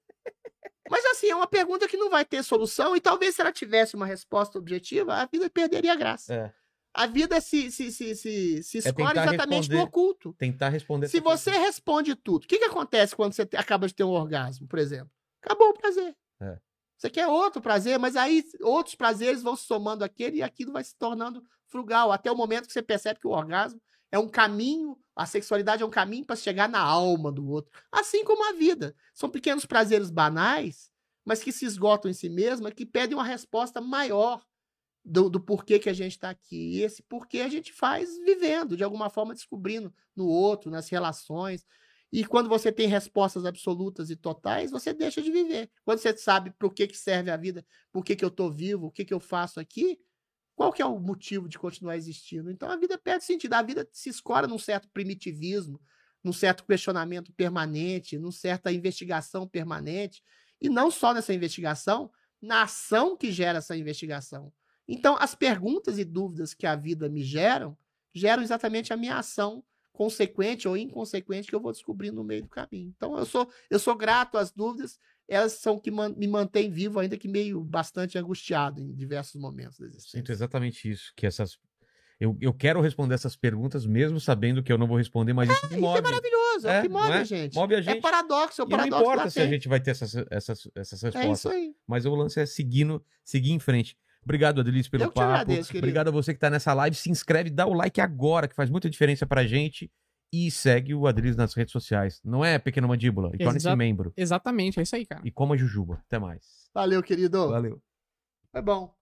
Mas 0.89 1.03
assim, 1.07 1.27
é 1.29 1.35
uma 1.35 1.47
pergunta 1.47 1.85
que 1.87 1.97
não 1.97 2.09
vai 2.09 2.23
ter 2.23 2.41
solução, 2.43 2.95
e 2.95 3.01
talvez 3.01 3.35
se 3.35 3.41
ela 3.41 3.51
tivesse 3.51 3.95
uma 3.95 4.05
resposta 4.05 4.57
objetiva, 4.57 5.15
a 5.15 5.25
vida 5.25 5.49
perderia 5.49 5.91
a 5.91 5.95
graça. 5.95 6.33
É, 6.33 6.53
A 6.93 7.05
vida 7.05 7.41
se, 7.41 7.69
se, 7.71 7.91
se, 7.91 8.15
se, 8.15 8.63
se 8.63 8.77
escolhe 8.77 9.09
tentar 9.09 9.27
exatamente 9.33 9.69
no 9.69 9.81
oculto. 9.81 10.33
tentar 10.37 10.69
responder 10.69 11.09
Se 11.09 11.19
você 11.19 11.51
pergunta. 11.51 11.67
responde 11.67 12.15
tudo, 12.15 12.45
o 12.45 12.47
que, 12.47 12.57
que 12.57 12.63
acontece 12.65 13.13
quando 13.15 13.33
você 13.33 13.41
acaba 13.57 13.85
de 13.85 13.93
ter 13.93 14.05
um 14.05 14.11
orgasmo, 14.11 14.65
por 14.65 14.79
exemplo? 14.79 15.11
Acabou 15.43 15.69
o 15.71 15.73
prazer. 15.73 16.15
É. 16.41 16.57
Você 16.97 17.09
quer 17.09 17.27
outro 17.27 17.61
prazer, 17.61 17.99
mas 17.99 18.15
aí 18.15 18.43
outros 18.61 18.95
prazeres 18.95 19.43
vão 19.43 19.55
se 19.55 19.65
somando 19.65 20.03
aquele 20.03 20.37
e 20.37 20.43
aquilo 20.43 20.73
vai 20.73 20.83
se 20.83 20.95
tornando 20.95 21.43
frugal, 21.67 22.11
até 22.11 22.31
o 22.31 22.35
momento 22.35 22.67
que 22.67 22.73
você 22.73 22.81
percebe 22.81 23.19
que 23.19 23.27
o 23.27 23.31
orgasmo 23.31 23.79
é 24.11 24.17
um 24.17 24.27
caminho, 24.27 24.97
a 25.15 25.25
sexualidade 25.25 25.83
é 25.83 25.85
um 25.85 25.89
caminho 25.89 26.25
para 26.25 26.35
chegar 26.35 26.69
na 26.69 26.79
alma 26.79 27.31
do 27.31 27.47
outro. 27.47 27.71
Assim 27.91 28.23
como 28.23 28.49
a 28.49 28.53
vida. 28.53 28.95
São 29.13 29.29
pequenos 29.29 29.65
prazeres 29.65 30.09
banais, 30.09 30.89
mas 31.25 31.43
que 31.43 31.51
se 31.51 31.65
esgotam 31.65 32.09
em 32.09 32.13
si 32.13 32.29
mesma, 32.29 32.71
que 32.71 32.85
pedem 32.85 33.17
uma 33.17 33.23
resposta 33.23 33.81
maior 33.81 34.45
do, 35.03 35.29
do 35.29 35.39
porquê 35.39 35.77
que 35.77 35.89
a 35.89 35.93
gente 35.93 36.13
está 36.13 36.29
aqui. 36.29 36.77
E 36.77 36.83
esse 36.83 37.03
porquê 37.03 37.41
a 37.41 37.49
gente 37.49 37.73
faz 37.73 38.17
vivendo, 38.19 38.77
de 38.77 38.83
alguma 38.83 39.09
forma 39.09 39.33
descobrindo 39.33 39.93
no 40.15 40.25
outro, 40.25 40.71
nas 40.71 40.89
relações. 40.89 41.65
E 42.11 42.23
quando 42.23 42.47
você 42.47 42.71
tem 42.71 42.87
respostas 42.87 43.45
absolutas 43.45 44.09
e 44.09 44.15
totais, 44.15 44.71
você 44.71 44.93
deixa 44.93 45.21
de 45.21 45.31
viver. 45.31 45.69
Quando 45.83 45.99
você 45.99 46.15
sabe 46.17 46.51
por 46.57 46.73
que, 46.73 46.87
que 46.87 46.97
serve 46.97 47.29
a 47.29 47.37
vida, 47.37 47.65
por 47.91 48.03
que, 48.03 48.15
que 48.15 48.23
eu 48.23 48.29
estou 48.29 48.51
vivo, 48.51 48.87
o 48.87 48.91
que, 48.91 49.03
que 49.03 49.13
eu 49.13 49.19
faço 49.19 49.59
aqui, 49.59 49.99
qual 50.55 50.71
que 50.73 50.81
é 50.81 50.85
o 50.85 50.99
motivo 50.99 51.47
de 51.47 51.59
continuar 51.59 51.97
existindo? 51.97 52.49
Então 52.49 52.69
a 52.69 52.77
vida 52.77 52.97
perde 52.97 53.25
sentido, 53.25 53.53
a 53.53 53.61
vida 53.61 53.87
se 53.91 54.09
escora 54.09 54.47
num 54.47 54.57
certo 54.57 54.89
primitivismo, 54.89 55.79
num 56.23 56.33
certo 56.33 56.65
questionamento 56.65 57.31
permanente, 57.33 58.17
numa 58.17 58.31
certa 58.31 58.71
investigação 58.71 59.47
permanente, 59.47 60.23
e 60.59 60.67
não 60.67 60.89
só 60.89 61.13
nessa 61.13 61.33
investigação, 61.33 62.11
na 62.41 62.63
ação 62.63 63.15
que 63.15 63.31
gera 63.31 63.59
essa 63.59 63.77
investigação. 63.77 64.51
Então 64.87 65.15
as 65.19 65.35
perguntas 65.35 65.99
e 65.99 66.03
dúvidas 66.03 66.53
que 66.53 66.65
a 66.65 66.75
vida 66.75 67.07
me 67.07 67.21
geram, 67.21 67.77
geram 68.13 68.41
exatamente 68.41 68.91
a 68.91 68.97
minha 68.97 69.17
ação 69.17 69.63
consequente 69.97 70.67
ou 70.67 70.77
inconsequente 70.77 71.49
que 71.49 71.55
eu 71.55 71.59
vou 71.59 71.71
descobrir 71.71 72.11
no 72.11 72.23
meio 72.23 72.43
do 72.43 72.49
caminho. 72.49 72.93
Então 72.95 73.17
eu 73.17 73.25
sou 73.25 73.49
eu 73.69 73.79
sou 73.79 73.95
grato 73.95 74.37
às 74.37 74.51
dúvidas, 74.51 74.99
elas 75.27 75.53
são 75.53 75.79
que 75.79 75.89
man, 75.89 76.13
me 76.15 76.27
mantêm 76.27 76.69
vivo, 76.69 76.99
ainda 76.99 77.17
que 77.17 77.27
meio 77.27 77.63
bastante 77.63 78.15
angustiado 78.17 78.79
em 78.79 78.93
diversos 78.93 79.41
momentos 79.41 79.79
da 79.79 79.87
existência. 79.87 80.19
Sinto 80.19 80.31
exatamente 80.31 80.87
isso, 80.89 81.11
que 81.15 81.25
essas 81.25 81.57
eu, 82.19 82.35
eu 82.41 82.51
quero 82.53 82.79
responder 82.81 83.13
essas 83.15 83.35
perguntas 83.35 83.85
mesmo 83.85 84.19
sabendo 84.19 84.63
que 84.63 84.71
eu 84.71 84.77
não 84.77 84.87
vou 84.87 84.97
responder, 84.97 85.33
mas 85.33 85.49
isso 85.49 85.67
me 85.67 85.73
Isso 85.73 85.81
move. 85.81 85.99
é 85.99 86.01
maravilhoso, 86.01 86.67
é, 86.67 86.75
É, 86.75 86.79
o 86.79 86.81
que 86.83 86.89
move 86.89 87.11
é? 87.11 87.13
a 87.17 87.23
gente. 87.23 87.55
Move 87.55 87.75
a 87.75 87.77
É 87.77 87.81
gente. 87.81 88.01
paradoxo, 88.01 88.61
é 88.61 88.63
o 88.63 88.67
E 88.67 88.69
não 88.71 88.77
paradoxo 88.77 89.03
importa 89.03 89.29
se 89.29 89.39
a 89.39 89.47
gente 89.47 89.67
vai 89.67 89.79
ter 89.79 89.91
essas, 89.91 90.15
essas, 90.31 90.67
essas 90.75 91.03
É 91.03 91.05
respostas. 91.09 91.37
isso 91.39 91.49
aí. 91.49 91.75
Mas 91.87 92.05
o 92.05 92.15
lance 92.15 92.39
é 92.39 92.45
seguindo, 92.45 93.03
seguir 93.23 93.51
em 93.51 93.59
frente. 93.59 93.95
Obrigado, 94.27 94.59
Adelice, 94.59 94.89
pelo 94.89 95.03
Eu 95.05 95.11
papo. 95.11 95.21
agradeço, 95.31 95.69
querido. 95.69 95.85
Obrigado 95.85 96.09
a 96.09 96.11
você 96.11 96.33
que 96.33 96.39
tá 96.39 96.49
nessa 96.49 96.73
live. 96.73 96.93
Se 96.97 97.09
inscreve, 97.09 97.49
dá 97.49 97.65
o 97.65 97.73
like 97.73 98.01
agora, 98.01 98.45
que 98.45 98.53
faz 98.55 98.69
muita 98.69 98.89
diferença 98.89 99.25
pra 99.25 99.47
gente. 99.47 99.89
E 100.33 100.51
segue 100.51 100.93
o 100.93 101.07
Adelice 101.07 101.37
nas 101.37 101.53
redes 101.53 101.71
sociais. 101.71 102.19
Não 102.25 102.43
é 102.43 102.59
pequena 102.59 102.85
mandíbula? 102.85 103.31
E 103.33 103.37
torne-se 103.37 103.73
membro. 103.73 104.11
Exatamente, 104.17 104.81
é 104.81 104.83
isso 104.83 104.97
aí, 104.97 105.05
cara. 105.05 105.21
E 105.23 105.31
coma 105.31 105.55
jujuba. 105.55 106.03
Até 106.05 106.19
mais. 106.19 106.69
Valeu, 106.73 107.01
querido. 107.01 107.47
Valeu. 107.47 107.81
Foi 108.51 108.61
bom. 108.61 108.93